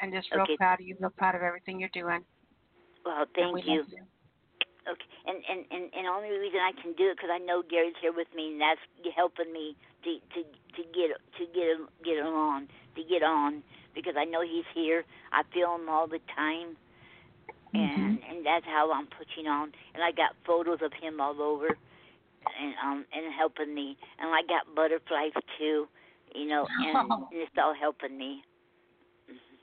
And 0.00 0.12
just 0.12 0.28
real 0.32 0.44
Okay. 0.44 0.56
proud 0.56 0.80
of 0.80 0.86
you, 0.86 0.96
real 0.98 1.10
proud 1.10 1.34
of 1.34 1.42
everything 1.42 1.78
you're 1.78 1.90
doing. 1.92 2.24
Well, 3.04 3.26
thank 3.34 3.54
we 3.54 3.62
you. 3.72 3.84
Okay, 4.88 5.04
and 5.26 5.44
and 5.44 5.66
and 5.70 5.92
and 5.92 6.06
only 6.08 6.30
reason 6.30 6.58
I 6.60 6.72
can 6.72 6.94
do 6.94 7.10
it 7.12 7.16
because 7.16 7.28
I 7.32 7.38
know 7.38 7.62
Gary's 7.62 7.94
here 8.00 8.12
with 8.12 8.28
me, 8.34 8.52
and 8.52 8.60
that's 8.60 8.80
helping 9.14 9.52
me 9.52 9.76
to 10.04 10.10
to 10.34 10.40
to 10.42 10.82
get 10.96 11.12
to 11.36 11.44
get 11.52 11.76
get 12.02 12.24
on 12.24 12.66
to 12.96 13.02
get 13.04 13.22
on 13.22 13.62
because 13.94 14.14
I 14.16 14.24
know 14.24 14.40
he's 14.40 14.64
here. 14.74 15.04
I 15.32 15.42
feel 15.52 15.74
him 15.76 15.88
all 15.88 16.08
the 16.08 16.20
time, 16.34 16.76
and 17.74 18.20
and 18.24 18.46
that's 18.46 18.64
how 18.64 18.90
I'm 18.92 19.06
pushing 19.06 19.46
on. 19.46 19.72
And 19.94 20.02
I 20.02 20.12
got 20.12 20.32
photos 20.46 20.80
of 20.82 20.92
him 20.96 21.20
all 21.20 21.40
over, 21.42 21.76
and 22.58 22.74
um 22.82 23.04
and 23.12 23.32
helping 23.36 23.74
me. 23.74 23.96
And 24.18 24.30
I 24.32 24.40
got 24.48 24.74
butterflies 24.74 25.36
too, 25.58 25.88
you 26.34 26.46
know, 26.48 26.68
and, 26.80 27.12
and 27.30 27.40
it's 27.42 27.52
all 27.58 27.74
helping 27.78 28.16
me. 28.16 28.42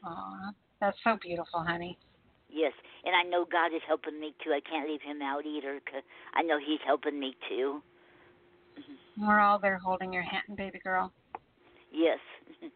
Aw, 0.04 0.52
that's 0.80 0.98
so 1.04 1.18
beautiful, 1.22 1.64
honey. 1.64 1.98
Yes, 2.50 2.74
and 3.04 3.16
I 3.16 3.24
know 3.24 3.46
God 3.46 3.76
is 3.76 3.82
helping 3.88 4.20
me 4.20 4.34
too. 4.44 4.52
I 4.52 4.62
can't 4.62 4.90
leave 4.90 5.02
Him 5.02 5.22
out 5.22 5.46
either, 5.46 5.80
'cause 5.82 6.04
I 6.34 6.42
know 6.44 6.58
He's 6.60 6.82
helping 6.82 7.20
me 7.20 7.36
too. 7.48 7.82
We're 9.18 9.40
all 9.40 9.58
there 9.60 9.78
holding 9.80 10.14
your 10.14 10.22
hand, 10.24 10.56
baby 10.56 10.80
girl. 10.80 11.12
Yes. 11.92 12.20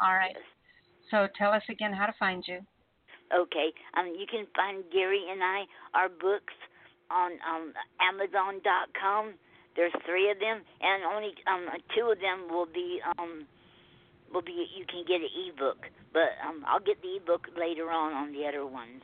All 0.00 0.14
right. 0.14 0.34
So 1.10 1.28
tell 1.36 1.52
us 1.52 1.62
again 1.68 1.92
how 1.92 2.06
to 2.06 2.12
find 2.18 2.42
you. 2.46 2.60
Okay. 3.32 3.72
Um, 3.94 4.06
you 4.18 4.26
can 4.26 4.46
find 4.56 4.82
Gary 4.90 5.22
and 5.30 5.42
I 5.44 5.64
our 5.94 6.08
books 6.08 6.54
on 7.10 7.32
um 7.46 7.74
Amazon.com. 8.00 9.34
There's 9.76 9.92
three 10.06 10.30
of 10.30 10.38
them, 10.38 10.62
and 10.80 11.04
only 11.04 11.34
um 11.46 11.68
two 11.94 12.10
of 12.10 12.18
them 12.20 12.48
will 12.48 12.66
be 12.66 13.00
um 13.18 13.46
will 14.32 14.42
be 14.42 14.66
you 14.76 14.86
can 14.86 15.04
get 15.06 15.20
an 15.20 15.30
ebook, 15.48 15.86
but 16.12 16.36
um 16.46 16.64
I'll 16.66 16.80
get 16.80 17.02
the 17.02 17.16
ebook 17.16 17.48
later 17.58 17.90
on 17.90 18.12
on 18.12 18.32
the 18.32 18.46
other 18.46 18.66
ones. 18.66 19.02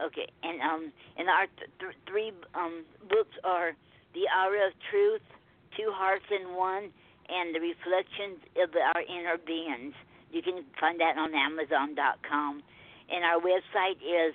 Okay, 0.00 0.28
and 0.42 0.60
um 0.60 0.92
and 1.16 1.28
our 1.28 1.46
th- 1.58 1.70
th- 1.80 1.98
three 2.06 2.32
um 2.54 2.84
books 3.08 3.34
are 3.44 3.72
The 4.14 4.26
Hour 4.28 4.68
of 4.68 4.72
Truth, 4.90 5.26
Two 5.76 5.90
Hearts 5.92 6.26
in 6.30 6.54
One, 6.54 6.90
and 7.28 7.54
The 7.54 7.60
Reflections 7.60 8.40
of 8.62 8.70
Our 8.74 9.02
Inner 9.02 9.38
Beings. 9.38 9.94
You 10.32 10.42
can 10.42 10.64
find 10.78 11.00
that 11.00 11.16
on 11.16 11.34
Amazon.com. 11.34 12.62
And 13.08 13.24
our 13.24 13.40
website 13.40 13.96
is 14.04 14.34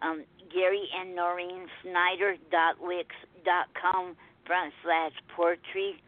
um, 0.00 0.24
Gary 0.52 0.88
and 0.98 1.14
Noreen 1.14 1.68
Snyder 1.82 2.36
dot 2.50 2.76
front 4.46 4.72
slash 4.82 5.12
poetry. 5.36 6.00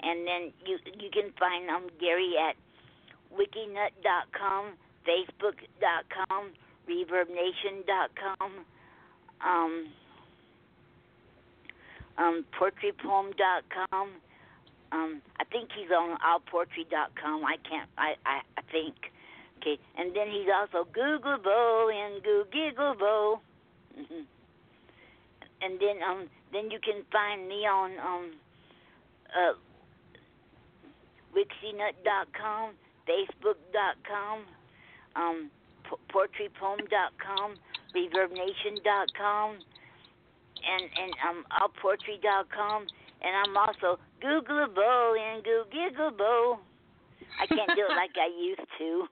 And 0.00 0.26
then 0.26 0.52
you 0.64 0.78
you 1.00 1.10
can 1.10 1.32
find 1.38 1.68
um, 1.70 1.88
Gary 1.98 2.34
at 2.38 2.54
wikinut 3.32 3.90
facebook.com, 5.06 6.52
reverbnation.com, 6.88 8.50
um, 9.44 9.86
um. 12.18 14.10
Um, 14.92 15.20
I 15.40 15.44
think 15.44 15.70
he's 15.76 15.90
on 15.90 16.16
allpoetry.com. 16.18 17.44
I 17.44 17.56
can't. 17.68 17.90
I, 17.98 18.14
I 18.24 18.40
I 18.56 18.62
think. 18.70 18.94
Okay, 19.58 19.78
and 19.98 20.14
then 20.14 20.28
he's 20.28 20.48
also 20.54 20.86
Googleable 20.96 21.92
and 21.92 22.22
Googleable. 22.22 23.40
hmm 23.94 24.22
And 25.60 25.80
then 25.80 26.02
um 26.08 26.28
then 26.52 26.70
you 26.70 26.78
can 26.78 27.02
find 27.10 27.48
me 27.48 27.66
on 27.66 27.98
um 27.98 28.32
uh 29.34 29.54
facebook.com, 33.08 34.44
um 35.16 35.50
po- 35.84 36.00
poetrypoem.com, 36.12 37.54
reverbnation.com, 37.94 39.48
and 40.66 40.84
and 41.00 41.12
um 41.28 41.44
allpoetry.com, 41.60 42.86
and 43.22 43.32
I'm 43.44 43.56
also 43.56 43.98
Googleable 44.22 45.16
and 45.18 45.44
Googleable. 45.44 46.58
I 47.40 47.46
can't 47.46 47.70
do 47.76 47.84
it 47.88 47.96
like 47.96 48.16
I 48.16 48.30
used 48.40 48.68
to. 48.78 49.06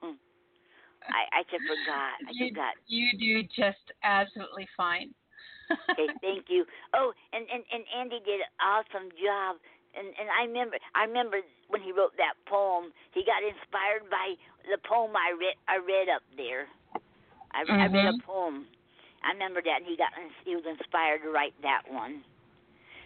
I 1.07 1.21
I 1.39 1.43
just 1.51 1.63
forgot. 1.63 2.15
I 2.27 2.31
You- 2.31 2.49
forgot. 2.49 2.73
You 2.87 3.07
do 3.17 3.43
just 3.55 3.91
absolutely 4.03 4.67
fine. 4.77 5.13
Okay, 5.89 6.05
thank 6.21 6.45
you. 6.47 6.63
Oh, 6.93 7.11
and 7.33 7.43
and 7.51 7.63
and 7.73 7.83
Andy 7.99 8.19
did 8.23 8.39
an 8.41 8.53
awesome 8.61 9.09
job. 9.17 9.57
And 9.95 10.07
and 10.19 10.27
I 10.29 10.45
remember 10.45 10.77
I 10.93 11.05
remember 11.05 11.41
when 11.69 11.81
he 11.81 11.91
wrote 11.91 12.15
that 12.17 12.35
poem, 12.45 12.91
he 13.13 13.23
got 13.25 13.41
inspired 13.43 14.09
by 14.11 14.35
the 14.69 14.77
poem 14.87 15.15
I 15.15 15.31
read 15.33 15.55
I 15.67 15.77
read 15.77 16.09
up 16.11 16.23
there. 16.37 16.67
I, 17.53 17.63
I 17.79 17.87
read 17.87 18.05
a 18.07 18.13
Mhm. 18.13 18.21
poem. 18.23 18.67
I 19.23 19.31
remember 19.31 19.61
that, 19.63 19.81
and 19.81 19.87
he 19.87 19.95
got 19.97 20.11
he 20.43 20.55
was 20.55 20.65
inspired 20.67 21.23
to 21.23 21.31
write 21.31 21.55
that 21.63 21.83
one. 21.89 22.23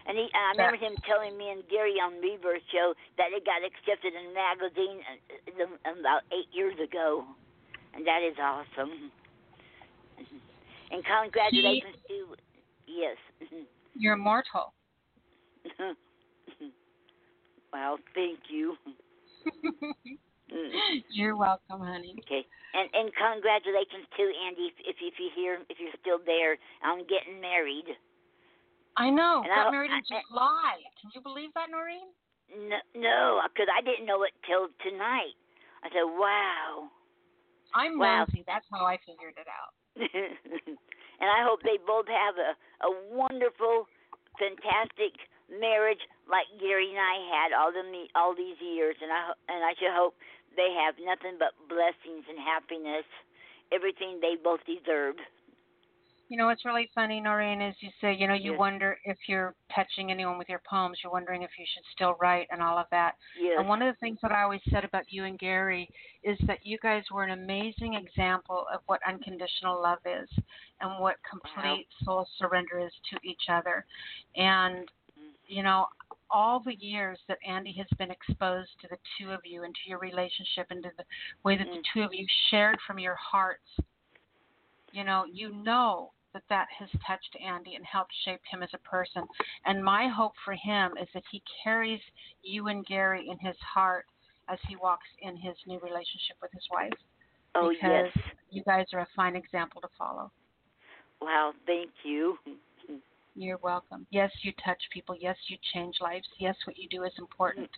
And 0.07 0.17
he, 0.17 0.25
and 0.33 0.43
I 0.43 0.51
remember 0.57 0.77
him 0.77 0.97
telling 1.05 1.37
me 1.37 1.51
and 1.51 1.61
Gary 1.69 2.01
on 2.01 2.19
Rebirth 2.19 2.63
Show 2.71 2.93
that 3.17 3.29
it 3.31 3.45
got 3.45 3.61
accepted 3.61 4.13
in 4.17 4.31
a 4.31 4.33
magazine 4.33 4.99
uh, 5.05 5.63
uh, 5.85 5.99
about 5.99 6.23
eight 6.33 6.49
years 6.51 6.73
ago, 6.81 7.25
and 7.93 8.07
that 8.07 8.23
is 8.25 8.35
awesome. 8.41 9.11
And 10.91 11.03
congratulations 11.05 11.95
to 12.07 12.35
yes. 12.87 13.17
You're 13.93 14.13
immortal. 14.13 14.73
well, 17.73 17.97
thank 18.15 18.39
you. 18.49 18.75
Mm. 20.49 21.05
You're 21.13 21.37
welcome, 21.37 21.77
honey. 21.85 22.17
Okay, 22.25 22.41
and 22.73 22.89
and 22.97 23.13
congratulations 23.13 24.09
to 24.17 24.23
Andy 24.49 24.73
if 24.81 24.97
if, 24.97 25.13
you're 25.21 25.29
here 25.37 25.59
if 25.69 25.77
you're 25.77 25.93
still 26.01 26.17
there 26.25 26.57
I'm 26.81 27.05
getting 27.05 27.37
married. 27.39 27.85
I 28.97 29.11
know. 29.11 29.43
And 29.45 29.53
I 29.53 29.55
got 29.55 29.63
don't- 29.69 29.73
married 29.77 29.91
in 29.93 30.01
I- 30.01 30.17
I- 30.17 30.21
July. 30.25 30.73
Can 30.99 31.11
you 31.13 31.21
believe 31.21 31.53
that, 31.53 31.69
Noreen? 31.69 32.09
No, 32.49 32.81
no, 32.97 33.41
because 33.53 33.69
I 33.69 33.85
didn't 33.85 34.07
know 34.09 34.23
it 34.25 34.33
till 34.49 34.69
tonight. 34.81 35.37
I 35.85 35.89
said, 35.93 36.09
wow. 36.17 36.89
I'm 37.75 37.99
Wow. 37.99 38.25
nosy. 38.25 38.41
That's 38.49 38.65
how 38.73 38.87
I 38.89 38.97
figured 39.05 39.37
it 39.37 39.45
out. 39.45 39.77
and 40.01 41.29
I 41.29 41.45
hope 41.45 41.61
they 41.61 41.77
both 41.85 42.07
have 42.09 42.35
a 42.41 42.57
a 42.87 42.91
wonderful, 43.13 43.85
fantastic 44.41 45.13
marriage 45.51 46.01
like 46.29 46.47
Gary 46.61 46.89
and 46.89 47.01
I 47.01 47.17
had 47.33 47.49
all 47.57 47.73
them 47.73 47.91
all 48.15 48.35
these 48.35 48.57
years. 48.61 48.95
And 49.01 49.11
I 49.11 49.33
and 49.49 49.63
I 49.65 49.73
should 49.77 49.93
hope 49.93 50.15
they 50.55 50.73
have 50.85 50.95
nothing 51.01 51.37
but 51.37 51.53
blessings 51.67 52.25
and 52.29 52.37
happiness, 52.39 53.05
everything 53.71 54.19
they 54.21 54.35
both 54.41 54.61
deserve. 54.65 55.15
You 56.29 56.37
know 56.37 56.45
what's 56.45 56.63
really 56.63 56.87
funny, 56.93 57.19
Noreen, 57.19 57.59
is 57.59 57.75
you 57.79 57.89
say, 57.99 58.13
you 58.13 58.27
know, 58.27 58.35
you 58.35 58.51
Yes. 58.51 58.59
wonder 58.59 58.99
if 59.03 59.17
you're 59.27 59.55
touching 59.73 60.11
anyone 60.11 60.37
with 60.37 60.47
your 60.47 60.61
poems. 60.69 60.99
You're 61.01 61.11
wondering 61.11 61.41
if 61.41 61.49
you 61.57 61.65
should 61.73 61.83
still 61.91 62.13
write 62.21 62.47
and 62.51 62.61
all 62.61 62.77
of 62.77 62.85
that. 62.91 63.15
Yes. 63.35 63.57
And 63.57 63.67
one 63.67 63.81
of 63.81 63.91
the 63.91 63.97
things 63.99 64.19
that 64.21 64.31
I 64.31 64.43
always 64.43 64.61
said 64.69 64.85
about 64.85 65.11
you 65.11 65.23
and 65.23 65.39
Gary 65.39 65.89
is 66.21 66.37
that 66.45 66.63
you 66.63 66.77
guys 66.83 67.03
were 67.11 67.23
an 67.23 67.31
amazing 67.31 67.95
example 67.95 68.67
of 68.71 68.81
what 68.85 69.01
unconditional 69.07 69.81
love 69.81 69.97
is 70.05 70.29
and 70.81 71.01
what 71.01 71.15
complete 71.27 71.87
soul 72.03 72.27
surrender 72.37 72.77
is 72.77 72.93
to 73.09 73.17
each 73.27 73.49
other. 73.49 73.83
And, 74.35 74.87
you 75.49 75.63
know, 75.63 75.87
all 76.31 76.61
the 76.63 76.75
years 76.75 77.17
that 77.27 77.39
Andy 77.47 77.73
has 77.73 77.87
been 77.97 78.11
exposed 78.11 78.69
to 78.81 78.87
the 78.89 78.97
two 79.17 79.31
of 79.31 79.39
you 79.43 79.63
and 79.63 79.73
to 79.73 79.89
your 79.89 79.99
relationship 79.99 80.67
and 80.69 80.83
to 80.83 80.89
the 80.97 81.03
way 81.43 81.57
that 81.57 81.65
the 81.65 81.79
mm. 81.79 81.83
two 81.93 82.01
of 82.01 82.13
you 82.13 82.25
shared 82.51 82.77
from 82.85 82.99
your 82.99 83.15
hearts, 83.15 83.65
you 84.93 85.03
know, 85.03 85.25
you 85.31 85.51
know 85.63 86.11
that 86.33 86.43
that 86.49 86.67
has 86.77 86.87
touched 87.07 87.35
Andy 87.43 87.73
and 87.73 87.83
helped 87.83 88.13
shape 88.23 88.41
him 88.51 88.61
as 88.61 88.69
a 88.75 88.87
person. 88.87 89.23
And 89.65 89.83
my 89.83 90.07
hope 90.07 90.33
for 90.45 90.53
him 90.53 90.91
is 91.01 91.07
that 91.15 91.23
he 91.31 91.41
carries 91.63 92.01
you 92.43 92.67
and 92.67 92.85
Gary 92.85 93.27
in 93.27 93.39
his 93.39 93.57
heart 93.61 94.05
as 94.47 94.59
he 94.67 94.75
walks 94.75 95.07
in 95.21 95.35
his 95.35 95.55
new 95.65 95.79
relationship 95.79 96.37
with 96.41 96.51
his 96.51 96.63
wife. 96.71 96.93
Oh 97.55 97.69
because 97.69 98.11
yes. 98.15 98.25
you 98.51 98.63
guys 98.63 98.85
are 98.93 98.99
a 98.99 99.07
fine 99.15 99.35
example 99.35 99.81
to 99.81 99.87
follow. 99.97 100.31
Wow. 101.19 101.53
Thank 101.65 101.89
you. 102.03 102.37
You're 103.35 103.57
welcome. 103.57 104.05
Yes, 104.11 104.31
you 104.43 104.53
touch 104.63 104.81
people. 104.91 105.15
Yes, 105.19 105.37
you 105.47 105.57
change 105.73 105.97
lives. 106.01 106.27
Yes, 106.39 106.55
what 106.65 106.77
you 106.77 106.87
do 106.89 107.03
is 107.03 107.13
important 107.17 107.69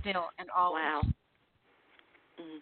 still 0.00 0.28
and 0.38 0.48
always. 0.56 0.82
Wow. 0.84 1.02
Mm. 2.40 2.60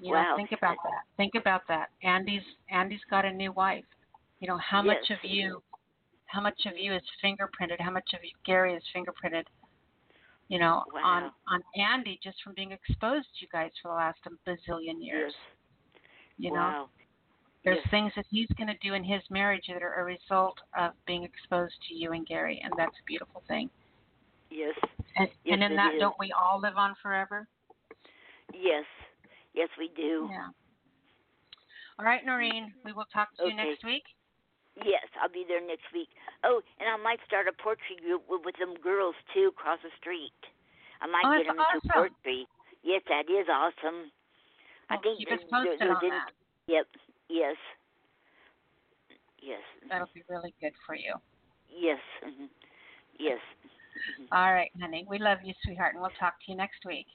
You 0.00 0.12
Wow. 0.12 0.22
know, 0.30 0.36
think 0.36 0.52
about 0.52 0.76
that. 0.84 1.02
Think 1.16 1.34
about 1.34 1.62
that. 1.68 1.90
Andy's 2.02 2.42
Andy's 2.70 3.00
got 3.10 3.24
a 3.24 3.32
new 3.32 3.52
wife. 3.52 3.84
You 4.40 4.48
know, 4.48 4.58
how 4.58 4.82
much 4.82 5.10
of 5.10 5.18
you 5.22 5.62
how 6.26 6.40
much 6.40 6.66
of 6.66 6.76
you 6.78 6.94
is 6.94 7.02
fingerprinted, 7.24 7.80
how 7.80 7.90
much 7.90 8.10
of 8.14 8.20
you, 8.24 8.30
Gary 8.44 8.74
is 8.74 8.82
fingerprinted 8.94 9.44
You 10.48 10.58
know, 10.58 10.84
Wow. 10.92 11.02
on 11.04 11.32
on 11.48 11.62
Andy 11.76 12.18
just 12.22 12.42
from 12.42 12.54
being 12.54 12.72
exposed 12.72 13.26
to 13.34 13.40
you 13.42 13.48
guys 13.52 13.70
for 13.80 13.88
the 13.88 13.94
last 13.94 14.18
bazillion 14.46 15.04
years. 15.04 15.34
You 16.38 16.50
know, 16.52 16.58
wow. 16.60 16.88
There's 17.64 17.78
Yes. 17.78 17.90
things 17.90 18.12
that 18.16 18.26
he's 18.30 18.48
going 18.58 18.68
to 18.68 18.78
do 18.78 18.94
in 18.94 19.04
his 19.04 19.22
marriage 19.30 19.66
that 19.68 19.82
are 19.82 19.94
a 20.00 20.04
result 20.04 20.58
of 20.76 20.92
being 21.06 21.22
exposed 21.22 21.74
to 21.88 21.94
you 21.94 22.12
and 22.12 22.26
Gary, 22.26 22.60
and 22.62 22.72
that's 22.76 22.98
a 22.98 23.02
beautiful 23.04 23.42
thing. 23.46 23.70
Yes. 24.50 24.74
And, 25.16 25.28
Yes, 25.44 25.54
and 25.54 25.62
in 25.62 25.76
that, 25.76 25.94
is. 25.94 26.00
don't 26.00 26.18
we 26.18 26.32
all 26.32 26.58
live 26.60 26.76
on 26.76 26.94
forever? 26.96 27.46
Yes. 28.52 28.84
Yes, 29.54 29.68
we 29.78 29.88
do. 29.94 30.28
Yeah. 30.30 30.48
All 31.98 32.04
right, 32.04 32.24
Noreen, 32.24 32.72
we 32.84 32.92
will 32.92 33.04
talk 33.12 33.34
to 33.36 33.46
you 33.46 33.54
next 33.54 33.84
week. 33.84 34.04
Yes, 34.76 35.04
I'll 35.20 35.28
be 35.28 35.44
there 35.46 35.60
next 35.60 35.84
week. 35.92 36.08
Oh, 36.44 36.62
and 36.80 36.88
I 36.88 36.96
might 36.96 37.20
start 37.26 37.46
a 37.46 37.52
poetry 37.62 37.96
group 38.00 38.24
with, 38.28 38.40
with 38.44 38.56
them 38.56 38.74
girls 38.82 39.14
too 39.34 39.52
across 39.52 39.78
the 39.84 39.90
street. 40.00 40.32
I 41.02 41.06
might 41.06 41.24
Oh, 41.26 41.36
get 41.36 41.46
them 41.46 41.60
into 41.60 41.88
poetry. 41.92 42.46
Yes, 42.82 43.02
that 43.08 43.28
is 43.28 43.46
awesome. 43.52 44.10
I 44.88 44.94
Well, 44.96 45.02
think 45.02 45.18
keep 45.18 45.32
us 45.32 45.44
posted 45.50 45.88
on 45.88 46.00
that. 46.08 46.32
Yep. 46.66 46.86
Yes. 47.32 47.56
Yes. 49.40 49.64
That'll 49.88 50.10
be 50.14 50.22
really 50.28 50.54
good 50.60 50.72
for 50.86 50.94
you. 50.94 51.14
Yes. 51.72 51.98
mhm. 52.22 52.48
Yes. 53.18 53.40
All 54.32 54.52
right, 54.52 54.70
honey. 54.80 55.06
We 55.08 55.18
love 55.18 55.38
you, 55.44 55.54
sweetheart, 55.64 55.94
and 55.94 56.02
we'll 56.02 56.16
talk 56.20 56.34
to 56.44 56.52
you 56.52 56.56
next 56.56 56.84
week. 56.84 57.06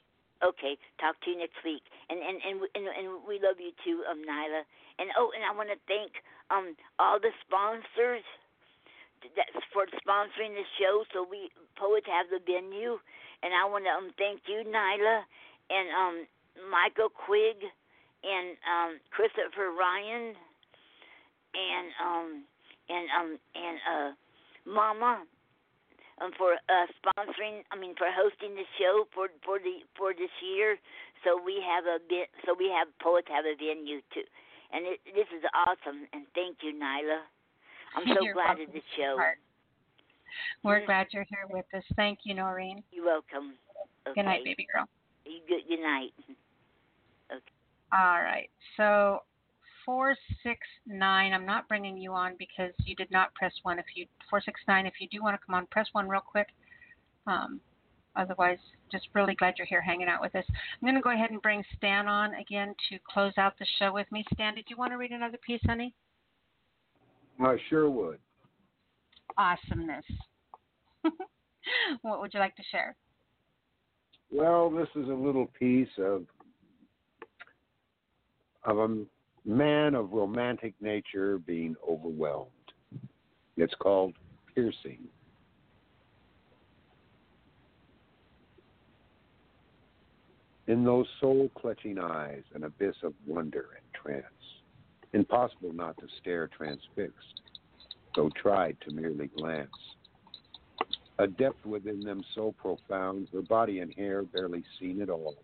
Okay, 0.42 0.78
talk 1.00 1.18
to 1.22 1.30
you 1.30 1.38
next 1.38 1.58
week. 1.64 1.82
And 2.10 2.18
and 2.18 2.38
and 2.42 2.60
we- 2.60 2.70
and, 2.74 2.86
and 2.86 3.06
we 3.26 3.38
love 3.42 3.58
you 3.58 3.72
too, 3.84 4.04
um, 4.10 4.22
Nyla. 4.22 4.62
And 4.98 5.10
oh, 5.18 5.30
and 5.34 5.42
I 5.44 5.54
want 5.54 5.70
to 5.70 5.78
thank 5.86 6.12
um 6.50 6.74
all 6.98 7.18
the 7.18 7.30
sponsors 7.46 8.22
that 9.36 9.48
for 9.72 9.86
sponsoring 10.02 10.54
the 10.54 10.66
show. 10.78 11.04
So 11.12 11.26
we 11.26 11.50
poets 11.76 12.06
have 12.06 12.30
the 12.30 12.38
venue, 12.44 12.98
and 13.42 13.54
I 13.54 13.64
want 13.66 13.84
to 13.86 13.90
um 13.90 14.10
thank 14.18 14.42
you, 14.46 14.62
Nyla, 14.66 15.22
and 15.70 15.86
um 15.94 16.16
Michael 16.70 17.10
Quigg, 17.10 17.58
and 18.22 18.56
um 18.66 18.90
Christopher 19.10 19.72
Ryan, 19.74 20.34
and 21.54 21.86
um 22.02 22.28
and 22.88 23.06
um 23.14 23.30
and 23.54 23.76
uh 23.86 24.10
Mama 24.68 25.24
um, 26.20 26.32
for 26.36 26.54
uh, 26.54 26.86
sponsoring. 26.98 27.62
I 27.70 27.76
mean, 27.78 27.94
for 27.96 28.06
hosting 28.10 28.54
the 28.54 28.66
show 28.78 29.06
for 29.14 29.28
for 29.44 29.58
the 29.58 29.86
for 29.96 30.12
this 30.12 30.32
year. 30.42 30.76
So 31.24 31.38
we 31.38 31.58
have 31.62 31.84
a 31.86 31.98
bit. 32.08 32.30
So 32.46 32.54
we 32.54 32.70
have 32.70 32.86
poets 33.02 33.28
have 33.30 33.44
a 33.46 33.54
venue 33.54 34.00
too, 34.14 34.26
and 34.72 34.86
it, 34.86 35.00
this 35.14 35.26
is 35.34 35.42
awesome. 35.54 36.06
And 36.12 36.26
thank 36.34 36.58
you, 36.62 36.74
Nyla. 36.74 37.26
I'm 37.96 38.06
so 38.06 38.20
You're 38.24 38.34
glad 38.34 38.60
of 38.60 38.70
the 38.70 38.82
show. 38.94 39.16
sweetheart. 39.16 39.38
We're 40.62 40.84
glad 40.84 41.08
you're 41.10 41.26
here 41.28 41.48
with 41.48 41.64
us. 41.74 41.82
Thank 41.96 42.20
you, 42.24 42.34
Noreen. 42.34 42.84
You're 42.92 43.06
welcome. 43.06 43.54
Okay. 44.06 44.20
Good 44.20 44.26
night, 44.26 44.44
baby 44.44 44.66
girl. 44.72 44.86
You 45.24 45.40
good. 45.48 45.66
Good 45.68 45.82
night. 45.82 46.12
All 47.92 48.20
right. 48.20 48.50
So 48.76 49.20
four 49.86 50.14
six 50.42 50.60
nine. 50.86 51.32
I'm 51.32 51.46
not 51.46 51.68
bringing 51.68 51.96
you 51.96 52.12
on 52.12 52.34
because 52.38 52.72
you 52.84 52.94
did 52.94 53.10
not 53.10 53.34
press 53.34 53.52
one. 53.62 53.78
If 53.78 53.86
you 53.94 54.06
four 54.28 54.40
six 54.40 54.60
nine, 54.68 54.86
if 54.86 54.94
you 55.00 55.08
do 55.10 55.22
want 55.22 55.40
to 55.40 55.46
come 55.46 55.54
on, 55.54 55.66
press 55.66 55.86
one 55.92 56.08
real 56.08 56.20
quick. 56.20 56.48
Um, 57.26 57.60
otherwise, 58.16 58.58
just 58.92 59.08
really 59.14 59.34
glad 59.34 59.54
you're 59.56 59.66
here 59.66 59.80
hanging 59.80 60.08
out 60.08 60.20
with 60.20 60.34
us. 60.34 60.44
I'm 60.48 60.86
going 60.86 60.94
to 60.94 61.00
go 61.00 61.10
ahead 61.10 61.30
and 61.30 61.40
bring 61.40 61.64
Stan 61.76 62.06
on 62.06 62.34
again 62.34 62.74
to 62.90 62.98
close 63.10 63.32
out 63.38 63.58
the 63.58 63.66
show 63.78 63.92
with 63.92 64.10
me. 64.12 64.24
Stan, 64.34 64.54
did 64.54 64.66
you 64.68 64.76
want 64.76 64.92
to 64.92 64.98
read 64.98 65.12
another 65.12 65.38
piece, 65.46 65.60
honey? 65.64 65.94
I 67.40 67.56
sure 67.70 67.88
would. 67.90 68.18
Awesomeness. 69.36 70.04
what 72.02 72.20
would 72.20 72.34
you 72.34 72.40
like 72.40 72.56
to 72.56 72.62
share? 72.70 72.96
Well, 74.30 74.70
this 74.70 74.88
is 74.96 75.08
a 75.08 75.14
little 75.14 75.46
piece 75.58 75.88
of 75.98 76.26
of 78.68 78.78
a 78.78 79.04
man 79.48 79.94
of 79.94 80.12
romantic 80.12 80.74
nature 80.80 81.38
being 81.38 81.74
overwhelmed. 81.88 82.50
It's 83.56 83.74
called 83.74 84.14
piercing. 84.54 85.08
In 90.66 90.84
those 90.84 91.06
soul 91.18 91.50
clutching 91.54 91.98
eyes, 91.98 92.42
an 92.54 92.64
abyss 92.64 92.96
of 93.02 93.14
wonder 93.26 93.68
and 93.74 93.94
trance. 93.94 94.24
Impossible 95.14 95.72
not 95.72 95.96
to 95.96 96.06
stare 96.20 96.46
transfixed, 96.48 97.40
though 98.14 98.30
tried 98.40 98.76
to 98.82 98.94
merely 98.94 99.28
glance. 99.28 99.70
A 101.18 101.26
depth 101.26 101.64
within 101.64 102.00
them 102.00 102.22
so 102.34 102.54
profound, 102.58 103.28
her 103.32 103.40
body 103.40 103.80
and 103.80 103.94
hair 103.94 104.22
barely 104.22 104.62
seen 104.78 105.00
at 105.00 105.08
all. 105.08 105.36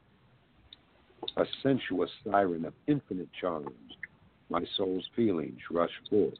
A 1.36 1.44
sensuous 1.62 2.10
siren 2.24 2.64
of 2.64 2.74
infinite 2.86 3.28
charms, 3.40 3.96
my 4.50 4.64
soul's 4.76 5.08
feelings 5.16 5.58
rush 5.70 5.90
forth 6.08 6.38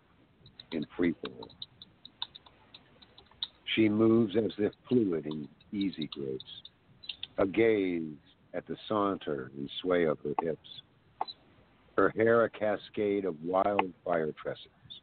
in 0.73 0.85
free 0.97 1.15
fall. 1.25 1.49
She 3.75 3.89
moves 3.89 4.37
as 4.37 4.53
if 4.59 4.73
fluid 4.89 5.27
in 5.27 5.49
easy 5.73 6.09
grace, 6.13 6.41
a 7.39 7.47
gaze 7.47 8.17
at 8.53 8.67
the 8.67 8.77
saunter 8.89 9.51
and 9.57 9.69
sway 9.81 10.05
of 10.05 10.19
her 10.21 10.35
hips, 10.43 10.83
her 11.97 12.11
hair 12.11 12.45
a 12.45 12.51
cascade 12.51 13.25
of 13.25 13.43
wildfire 13.43 14.33
tresses, 14.41 15.01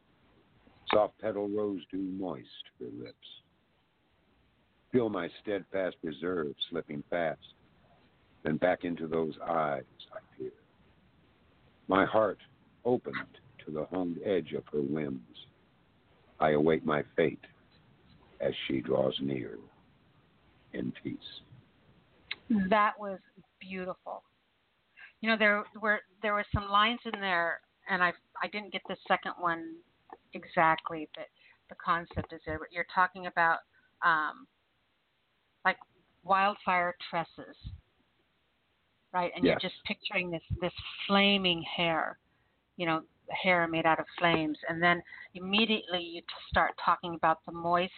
soft 0.90 1.18
petal 1.20 1.48
rose 1.48 1.82
dew 1.90 1.98
moist 1.98 2.46
her 2.78 2.86
lips. 2.98 3.16
Feel 4.90 5.08
my 5.08 5.28
steadfast 5.42 5.96
reserve 6.02 6.54
slipping 6.70 7.02
fast, 7.10 7.54
then 8.42 8.56
back 8.56 8.84
into 8.84 9.06
those 9.06 9.34
eyes 9.48 9.84
I 10.12 10.18
peer. 10.36 10.50
My 11.88 12.04
heart 12.04 12.38
opened 12.84 13.16
to 13.64 13.72
the 13.72 13.84
honed 13.84 14.18
edge 14.24 14.52
of 14.52 14.64
her 14.72 14.80
limbs. 14.80 15.20
I 16.40 16.50
await 16.50 16.84
my 16.84 17.02
fate 17.16 17.44
as 18.40 18.52
she 18.66 18.80
draws 18.80 19.14
near 19.20 19.58
in 20.72 20.92
peace. 21.02 21.18
That 22.68 22.92
was 22.98 23.18
beautiful. 23.60 24.22
You 25.20 25.30
know, 25.30 25.36
there 25.38 25.62
were 25.80 26.00
there 26.20 26.34
were 26.34 26.44
some 26.52 26.68
lines 26.68 26.98
in 27.04 27.20
there, 27.20 27.60
and 27.88 28.02
I 28.02 28.12
I 28.42 28.48
didn't 28.48 28.72
get 28.72 28.82
the 28.88 28.96
second 29.06 29.32
one 29.38 29.76
exactly, 30.34 31.08
but 31.14 31.26
the 31.68 31.76
concept 31.76 32.32
is 32.32 32.40
there. 32.44 32.58
You're 32.70 32.86
talking 32.92 33.26
about 33.26 33.58
um, 34.04 34.46
like 35.64 35.76
wildfire 36.24 36.94
tresses, 37.08 37.56
right? 39.12 39.32
And 39.34 39.44
Yes. 39.44 39.58
you're 39.62 39.70
just 39.70 39.84
picturing 39.84 40.30
this 40.30 40.42
this 40.60 40.72
flaming 41.06 41.62
hair, 41.62 42.18
you 42.76 42.86
know, 42.86 43.02
hair 43.30 43.66
made 43.68 43.86
out 43.86 44.00
of 44.00 44.06
flames, 44.18 44.58
and 44.68 44.82
then 44.82 45.02
immediately 45.34 46.02
you 46.02 46.22
start 46.48 46.72
talking 46.84 47.14
about 47.14 47.44
the 47.46 47.52
moist. 47.52 47.92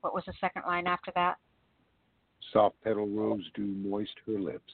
What 0.00 0.14
was 0.14 0.24
the 0.26 0.34
second 0.40 0.62
line 0.66 0.86
after 0.86 1.12
that? 1.14 1.36
Soft 2.52 2.76
petal 2.82 3.06
rose 3.06 3.48
dew 3.54 3.66
moist 3.66 4.14
her 4.26 4.38
lips. 4.38 4.72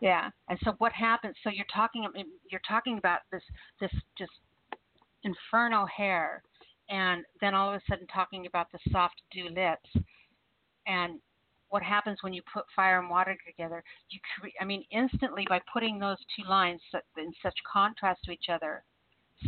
Yeah. 0.00 0.30
And 0.48 0.58
so 0.64 0.72
what 0.78 0.92
happens? 0.92 1.36
So 1.42 1.50
you're 1.50 1.64
talking 1.72 2.06
you're 2.50 2.60
talking 2.68 2.98
about 2.98 3.20
this 3.30 3.42
this 3.80 3.92
just 4.18 4.32
inferno 5.22 5.86
hair, 5.86 6.42
and 6.88 7.24
then 7.40 7.54
all 7.54 7.70
of 7.70 7.74
a 7.74 7.80
sudden 7.88 8.06
talking 8.08 8.46
about 8.46 8.70
the 8.72 8.78
soft 8.90 9.20
dew 9.32 9.48
lips, 9.48 10.06
and 10.86 11.18
what 11.68 11.82
happens 11.82 12.18
when 12.22 12.32
you 12.32 12.42
put 12.52 12.64
fire 12.74 12.98
and 12.98 13.10
water 13.10 13.36
together? 13.46 13.82
You 14.10 14.20
cre- 14.38 14.56
I 14.60 14.64
mean, 14.64 14.84
instantly 14.90 15.46
by 15.48 15.60
putting 15.72 15.98
those 15.98 16.18
two 16.36 16.48
lines 16.48 16.80
in 17.16 17.32
such 17.42 17.56
contrast 17.70 18.22
to 18.24 18.32
each 18.32 18.48
other, 18.48 18.84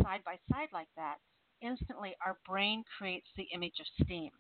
side 0.03 0.21
by 0.25 0.39
side 0.53 0.69
like 0.73 0.89
that, 0.97 1.17
instantly 1.63 2.15
our 2.25 2.37
brain 2.47 2.85
creates 2.99 3.29
the 3.37 3.49
image 3.55 3.81
of 3.81 4.05
steam 4.05 4.31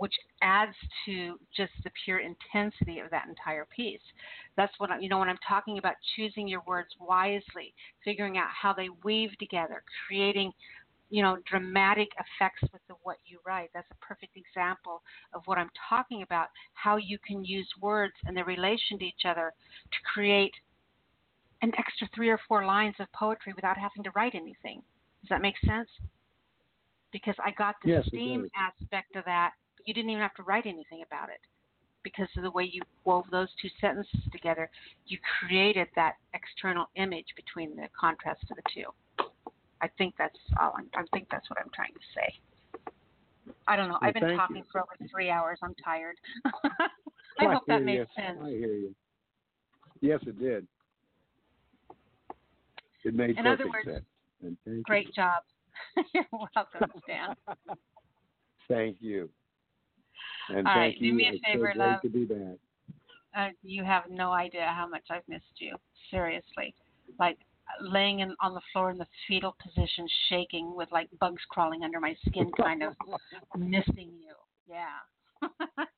which 0.00 0.14
adds 0.40 0.74
to 1.04 1.38
just 1.54 1.72
the 1.84 1.90
pure 2.04 2.20
intensity 2.20 3.00
of 3.00 3.10
that 3.10 3.28
entire 3.28 3.66
piece. 3.66 4.00
That's 4.56 4.72
what 4.78 4.90
I, 4.90 4.98
you 4.98 5.10
know 5.10 5.18
when 5.18 5.28
I'm 5.28 5.38
talking 5.46 5.76
about 5.76 5.94
choosing 6.16 6.48
your 6.48 6.62
words 6.66 6.88
wisely, 6.98 7.74
figuring 8.02 8.38
out 8.38 8.48
how 8.50 8.72
they 8.72 8.88
weave 9.04 9.36
together, 9.38 9.82
creating 10.06 10.52
you 11.10 11.22
know 11.22 11.38
dramatic 11.48 12.08
effects 12.14 12.62
with 12.72 12.82
the, 12.88 12.94
what 13.02 13.18
you 13.26 13.38
write. 13.46 13.70
That's 13.74 13.90
a 13.90 14.04
perfect 14.04 14.36
example 14.36 15.02
of 15.34 15.42
what 15.46 15.58
I'm 15.58 15.70
talking 15.88 16.22
about. 16.22 16.48
How 16.74 16.96
you 16.96 17.18
can 17.26 17.44
use 17.44 17.68
words 17.80 18.14
and 18.24 18.36
their 18.36 18.44
relation 18.44 18.98
to 18.98 19.04
each 19.04 19.24
other 19.26 19.52
to 19.90 19.98
create 20.14 20.54
an 21.62 21.72
extra 21.78 22.08
three 22.14 22.30
or 22.30 22.40
four 22.48 22.64
lines 22.64 22.94
of 23.00 23.12
poetry 23.12 23.52
without 23.54 23.76
having 23.76 24.02
to 24.04 24.10
write 24.16 24.34
anything. 24.34 24.82
Does 25.20 25.28
that 25.28 25.42
make 25.42 25.56
sense? 25.66 25.88
Because 27.12 27.34
I 27.44 27.50
got 27.50 27.74
the 27.82 27.90
Yes, 27.90 28.08
does. 28.10 28.48
aspect 28.56 29.16
of 29.16 29.24
that 29.26 29.52
but 29.80 29.88
you 29.88 29.94
didn't 29.94 30.10
even 30.10 30.22
have 30.22 30.34
to 30.34 30.42
write 30.42 30.66
anything 30.66 31.02
about 31.06 31.30
it 31.30 31.40
because 32.02 32.28
of 32.36 32.42
the 32.42 32.50
way 32.50 32.64
you 32.64 32.82
wove 33.04 33.24
those 33.30 33.48
two 33.60 33.68
sentences 33.80 34.20
together 34.30 34.70
you 35.06 35.18
created 35.40 35.88
that 35.96 36.14
external 36.34 36.86
image 36.96 37.26
between 37.36 37.74
the 37.76 37.88
contrast 37.98 38.42
of 38.50 38.56
the 38.56 38.62
two 38.74 38.84
i 39.82 39.88
think 39.98 40.14
that's 40.18 40.38
all 40.60 40.74
I'm, 40.76 40.88
i 40.94 41.02
think 41.12 41.28
that's 41.30 41.48
what 41.50 41.58
i'm 41.58 41.70
trying 41.74 41.92
to 41.94 42.00
say 42.14 42.40
I 43.66 43.76
don't 43.76 43.88
know. 43.88 43.98
Well, 44.00 44.08
I've 44.08 44.14
been 44.14 44.36
talking 44.36 44.56
you. 44.56 44.64
for 44.70 44.80
over 44.80 44.92
three 45.10 45.30
hours. 45.30 45.58
I'm 45.62 45.74
tired. 45.82 46.16
I 47.38 47.52
hope 47.52 47.64
that 47.68 47.82
made 47.82 47.98
you. 47.98 48.06
sense. 48.14 48.38
I 48.42 48.50
hear 48.50 48.74
you. 48.74 48.94
Yes, 50.00 50.20
it 50.26 50.38
did. 50.38 50.66
It 53.04 53.14
made 53.14 53.38
In 53.38 53.46
other 53.46 53.64
perfect 53.64 53.86
words, 53.86 54.04
sense. 54.42 54.56
Thank 54.64 54.76
you. 54.76 54.82
Great 54.84 55.14
job. 55.14 55.42
You're 56.14 56.24
welcome, 56.32 57.00
Stan. 57.04 57.34
Thank 58.68 58.98
you. 59.00 59.28
And 60.48 60.66
All 60.66 60.76
right, 60.76 60.98
do 60.98 61.12
me 61.12 61.26
a 61.26 61.32
It's 61.32 61.44
favor, 61.44 61.72
so 61.74 61.80
love. 61.80 62.02
to 62.02 62.08
be 62.08 62.24
back. 62.24 62.56
Uh, 63.36 63.48
you 63.62 63.84
have 63.84 64.04
no 64.10 64.32
idea 64.32 64.66
how 64.74 64.86
much 64.88 65.04
I've 65.10 65.26
missed 65.28 65.44
you. 65.58 65.76
Seriously, 66.10 66.74
like 67.18 67.38
laying 67.80 68.20
in 68.20 68.34
on 68.40 68.54
the 68.54 68.60
floor 68.72 68.90
in 68.90 68.98
the 68.98 69.06
fetal 69.26 69.56
position, 69.62 70.06
shaking 70.28 70.74
with 70.74 70.90
like 70.92 71.08
bugs 71.20 71.42
crawling 71.48 71.82
under 71.82 72.00
my 72.00 72.14
skin, 72.26 72.50
kind 72.60 72.82
of 72.82 72.94
missing 73.56 74.10
you. 74.20 74.34
Yeah. 74.68 75.00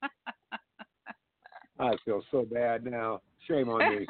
I 1.78 1.94
feel 2.04 2.22
so 2.30 2.44
bad 2.50 2.84
now. 2.84 3.20
Shame 3.48 3.68
on 3.68 3.96
me. 3.96 4.06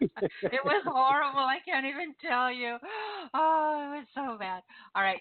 it 0.00 0.64
was 0.64 0.82
horrible. 0.86 1.40
I 1.40 1.58
can't 1.64 1.86
even 1.86 2.14
tell 2.20 2.52
you. 2.52 2.76
Oh, 3.34 3.92
it 3.92 3.98
was 3.98 4.06
so 4.14 4.36
bad. 4.38 4.62
All 4.94 5.02
right, 5.02 5.20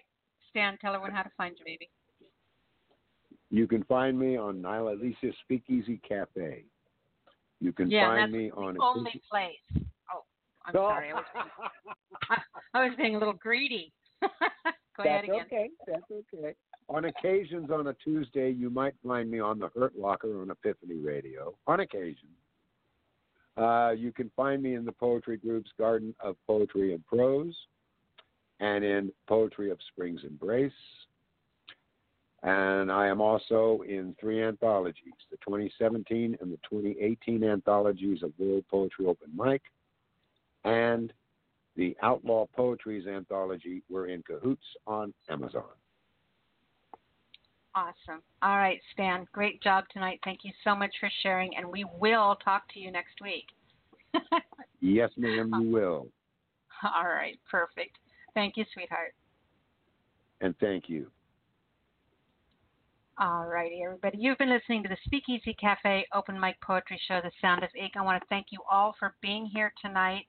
Stan, 0.49 0.77
tell 0.79 0.93
everyone 0.93 1.15
how 1.15 1.23
to 1.23 1.31
find 1.37 1.55
you, 1.57 1.65
baby. 1.65 1.89
You 3.49 3.65
can 3.67 3.83
find 3.85 4.19
me 4.19 4.37
on 4.37 4.61
Nyla 4.61 4.99
Alisia's 4.99 5.35
Speakeasy 5.43 6.01
Cafe. 6.07 6.65
You 7.59 7.71
can 7.71 7.89
yeah, 7.89 8.07
find 8.07 8.31
me 8.31 8.51
on 8.51 8.75
the 8.75 8.83
only 8.83 9.21
place. 9.31 9.85
Oh, 10.73 10.85
I'm 10.87 10.93
sorry. 10.93 11.11
I 11.11 11.13
was 11.13 11.25
being, 11.33 11.45
I, 12.29 12.37
I 12.73 12.87
was 12.87 12.97
being 12.97 13.15
a 13.15 13.19
little 13.19 13.33
greedy. 13.33 13.93
Go 14.21 14.27
ahead 15.03 15.23
That's 15.23 15.23
again. 15.25 15.45
okay. 15.45 15.69
That's 15.85 16.03
okay. 16.11 16.55
On 16.89 17.05
occasions, 17.05 17.69
on 17.71 17.87
a 17.87 17.93
Tuesday, 17.93 18.49
you 18.49 18.69
might 18.69 18.93
find 19.05 19.29
me 19.29 19.39
on 19.39 19.59
the 19.59 19.69
Hurt 19.75 19.97
Locker 19.97 20.41
on 20.41 20.49
Epiphany 20.49 20.99
Radio. 20.99 21.53
On 21.67 21.81
occasion. 21.81 22.29
Uh, 23.57 23.91
you 23.91 24.11
can 24.11 24.31
find 24.35 24.61
me 24.61 24.75
in 24.75 24.85
the 24.85 24.91
poetry 24.91 25.37
groups 25.37 25.69
Garden 25.77 26.13
of 26.19 26.35
Poetry 26.45 26.93
and 26.93 27.05
Prose 27.05 27.55
and 28.59 28.83
in 28.83 29.11
Poetry 29.27 29.71
of 29.71 29.79
Spring's 29.91 30.21
Embrace. 30.23 30.71
And 32.43 32.91
I 32.91 33.07
am 33.07 33.19
also 33.19 33.83
in 33.87 34.15
three 34.19 34.43
anthologies 34.43 35.13
the 35.31 35.37
2017 35.37 36.37
and 36.39 36.51
the 36.51 36.59
2018 36.69 37.43
anthologies 37.43 38.21
of 38.21 38.31
World 38.37 38.63
Poetry 38.69 39.07
Open 39.07 39.29
Mic 39.35 39.61
and 40.67 41.13
the 41.75 41.95
Outlaw 42.01 42.45
Poetry's 42.55 43.07
anthology. 43.07 43.83
We're 43.89 44.07
in 44.07 44.23
cahoots 44.23 44.65
on 44.85 45.13
Amazon. 45.29 45.63
Awesome. 47.75 48.23
All 48.41 48.57
right, 48.57 48.79
Stan. 48.93 49.27
Great 49.31 49.61
job 49.61 49.83
tonight. 49.93 50.19
Thank 50.23 50.39
you 50.43 50.51
so 50.63 50.75
much 50.75 50.93
for 50.99 51.09
sharing, 51.21 51.55
and 51.55 51.67
we 51.67 51.85
will 51.99 52.35
talk 52.43 52.63
to 52.73 52.79
you 52.79 52.91
next 52.91 53.21
week. 53.21 53.45
Yes, 54.79 55.09
ma'am, 55.17 55.51
you 55.59 55.71
will. 55.71 56.07
All 56.83 57.07
right, 57.07 57.39
perfect. 57.49 57.97
Thank 58.35 58.57
you, 58.57 58.65
sweetheart. 58.73 59.15
And 60.41 60.55
thank 60.59 60.87
you. 60.87 61.07
All 63.19 63.47
righty, 63.47 63.81
everybody. 63.83 64.19
You've 64.19 64.37
been 64.37 64.51
listening 64.51 64.83
to 64.83 64.89
the 64.89 64.97
Speakeasy 65.05 65.55
Cafe 65.59 66.05
Open 66.13 66.39
Mic 66.39 66.61
Poetry 66.61 67.01
Show, 67.07 67.19
The 67.23 67.31
Sound 67.41 67.63
of 67.63 67.71
Ink. 67.75 67.93
I 67.97 68.03
want 68.03 68.21
to 68.21 68.27
thank 68.29 68.47
you 68.51 68.59
all 68.69 68.93
for 68.99 69.15
being 69.23 69.47
here 69.47 69.73
tonight. 69.81 70.27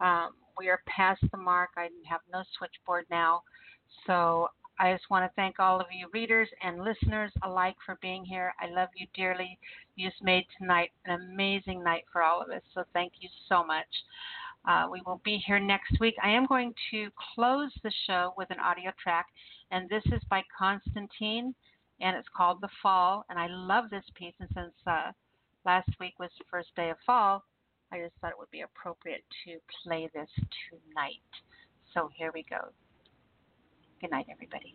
Um, 0.00 0.30
we 0.58 0.68
are 0.68 0.80
past 0.86 1.22
the 1.30 1.38
mark. 1.38 1.70
I 1.76 1.88
have 2.08 2.20
no 2.32 2.42
switchboard 2.56 3.06
now. 3.10 3.42
So 4.06 4.48
I 4.78 4.92
just 4.92 5.08
want 5.10 5.24
to 5.24 5.34
thank 5.36 5.58
all 5.58 5.80
of 5.80 5.86
you 5.90 6.08
readers 6.12 6.48
and 6.62 6.84
listeners 6.84 7.32
alike 7.42 7.76
for 7.84 7.98
being 8.02 8.24
here. 8.24 8.54
I 8.60 8.68
love 8.68 8.88
you 8.96 9.06
dearly. 9.14 9.58
You 9.96 10.10
just 10.10 10.22
made 10.22 10.44
tonight 10.58 10.90
an 11.06 11.20
amazing 11.32 11.82
night 11.82 12.04
for 12.12 12.22
all 12.22 12.42
of 12.42 12.50
us. 12.50 12.62
So 12.74 12.84
thank 12.92 13.14
you 13.20 13.28
so 13.48 13.64
much. 13.64 13.86
Uh, 14.68 14.86
we 14.90 15.00
will 15.06 15.20
be 15.24 15.42
here 15.46 15.60
next 15.60 15.98
week. 16.00 16.16
I 16.22 16.30
am 16.30 16.46
going 16.46 16.74
to 16.90 17.08
close 17.34 17.70
the 17.82 17.92
show 18.06 18.34
with 18.36 18.50
an 18.50 18.58
audio 18.58 18.90
track, 19.00 19.26
and 19.70 19.88
this 19.88 20.02
is 20.06 20.20
by 20.28 20.42
Constantine, 20.58 21.54
and 22.00 22.16
it's 22.16 22.28
called 22.36 22.60
The 22.60 22.68
Fall. 22.82 23.24
And 23.30 23.38
I 23.38 23.46
love 23.46 23.90
this 23.90 24.04
piece, 24.14 24.34
and 24.40 24.48
since 24.52 24.74
uh, 24.86 25.12
last 25.64 25.88
week 26.00 26.14
was 26.18 26.30
the 26.36 26.44
first 26.50 26.74
day 26.74 26.90
of 26.90 26.96
fall, 27.06 27.44
I 27.92 27.98
just 28.00 28.14
thought 28.20 28.30
it 28.30 28.38
would 28.38 28.50
be 28.50 28.62
appropriate 28.62 29.24
to 29.44 29.58
play 29.84 30.10
this 30.12 30.28
tonight. 30.70 31.22
So 31.94 32.10
here 32.14 32.30
we 32.34 32.44
go. 32.48 32.68
Good 34.00 34.10
night, 34.10 34.26
everybody. 34.30 34.74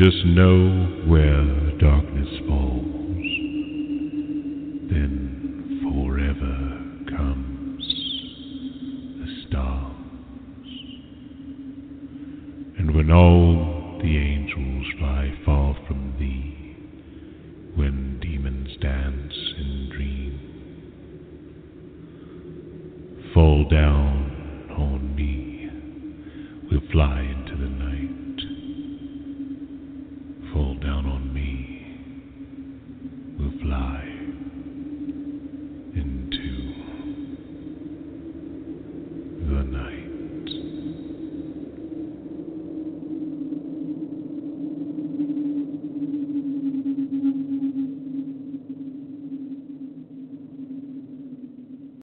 Just 0.00 0.24
know 0.24 0.89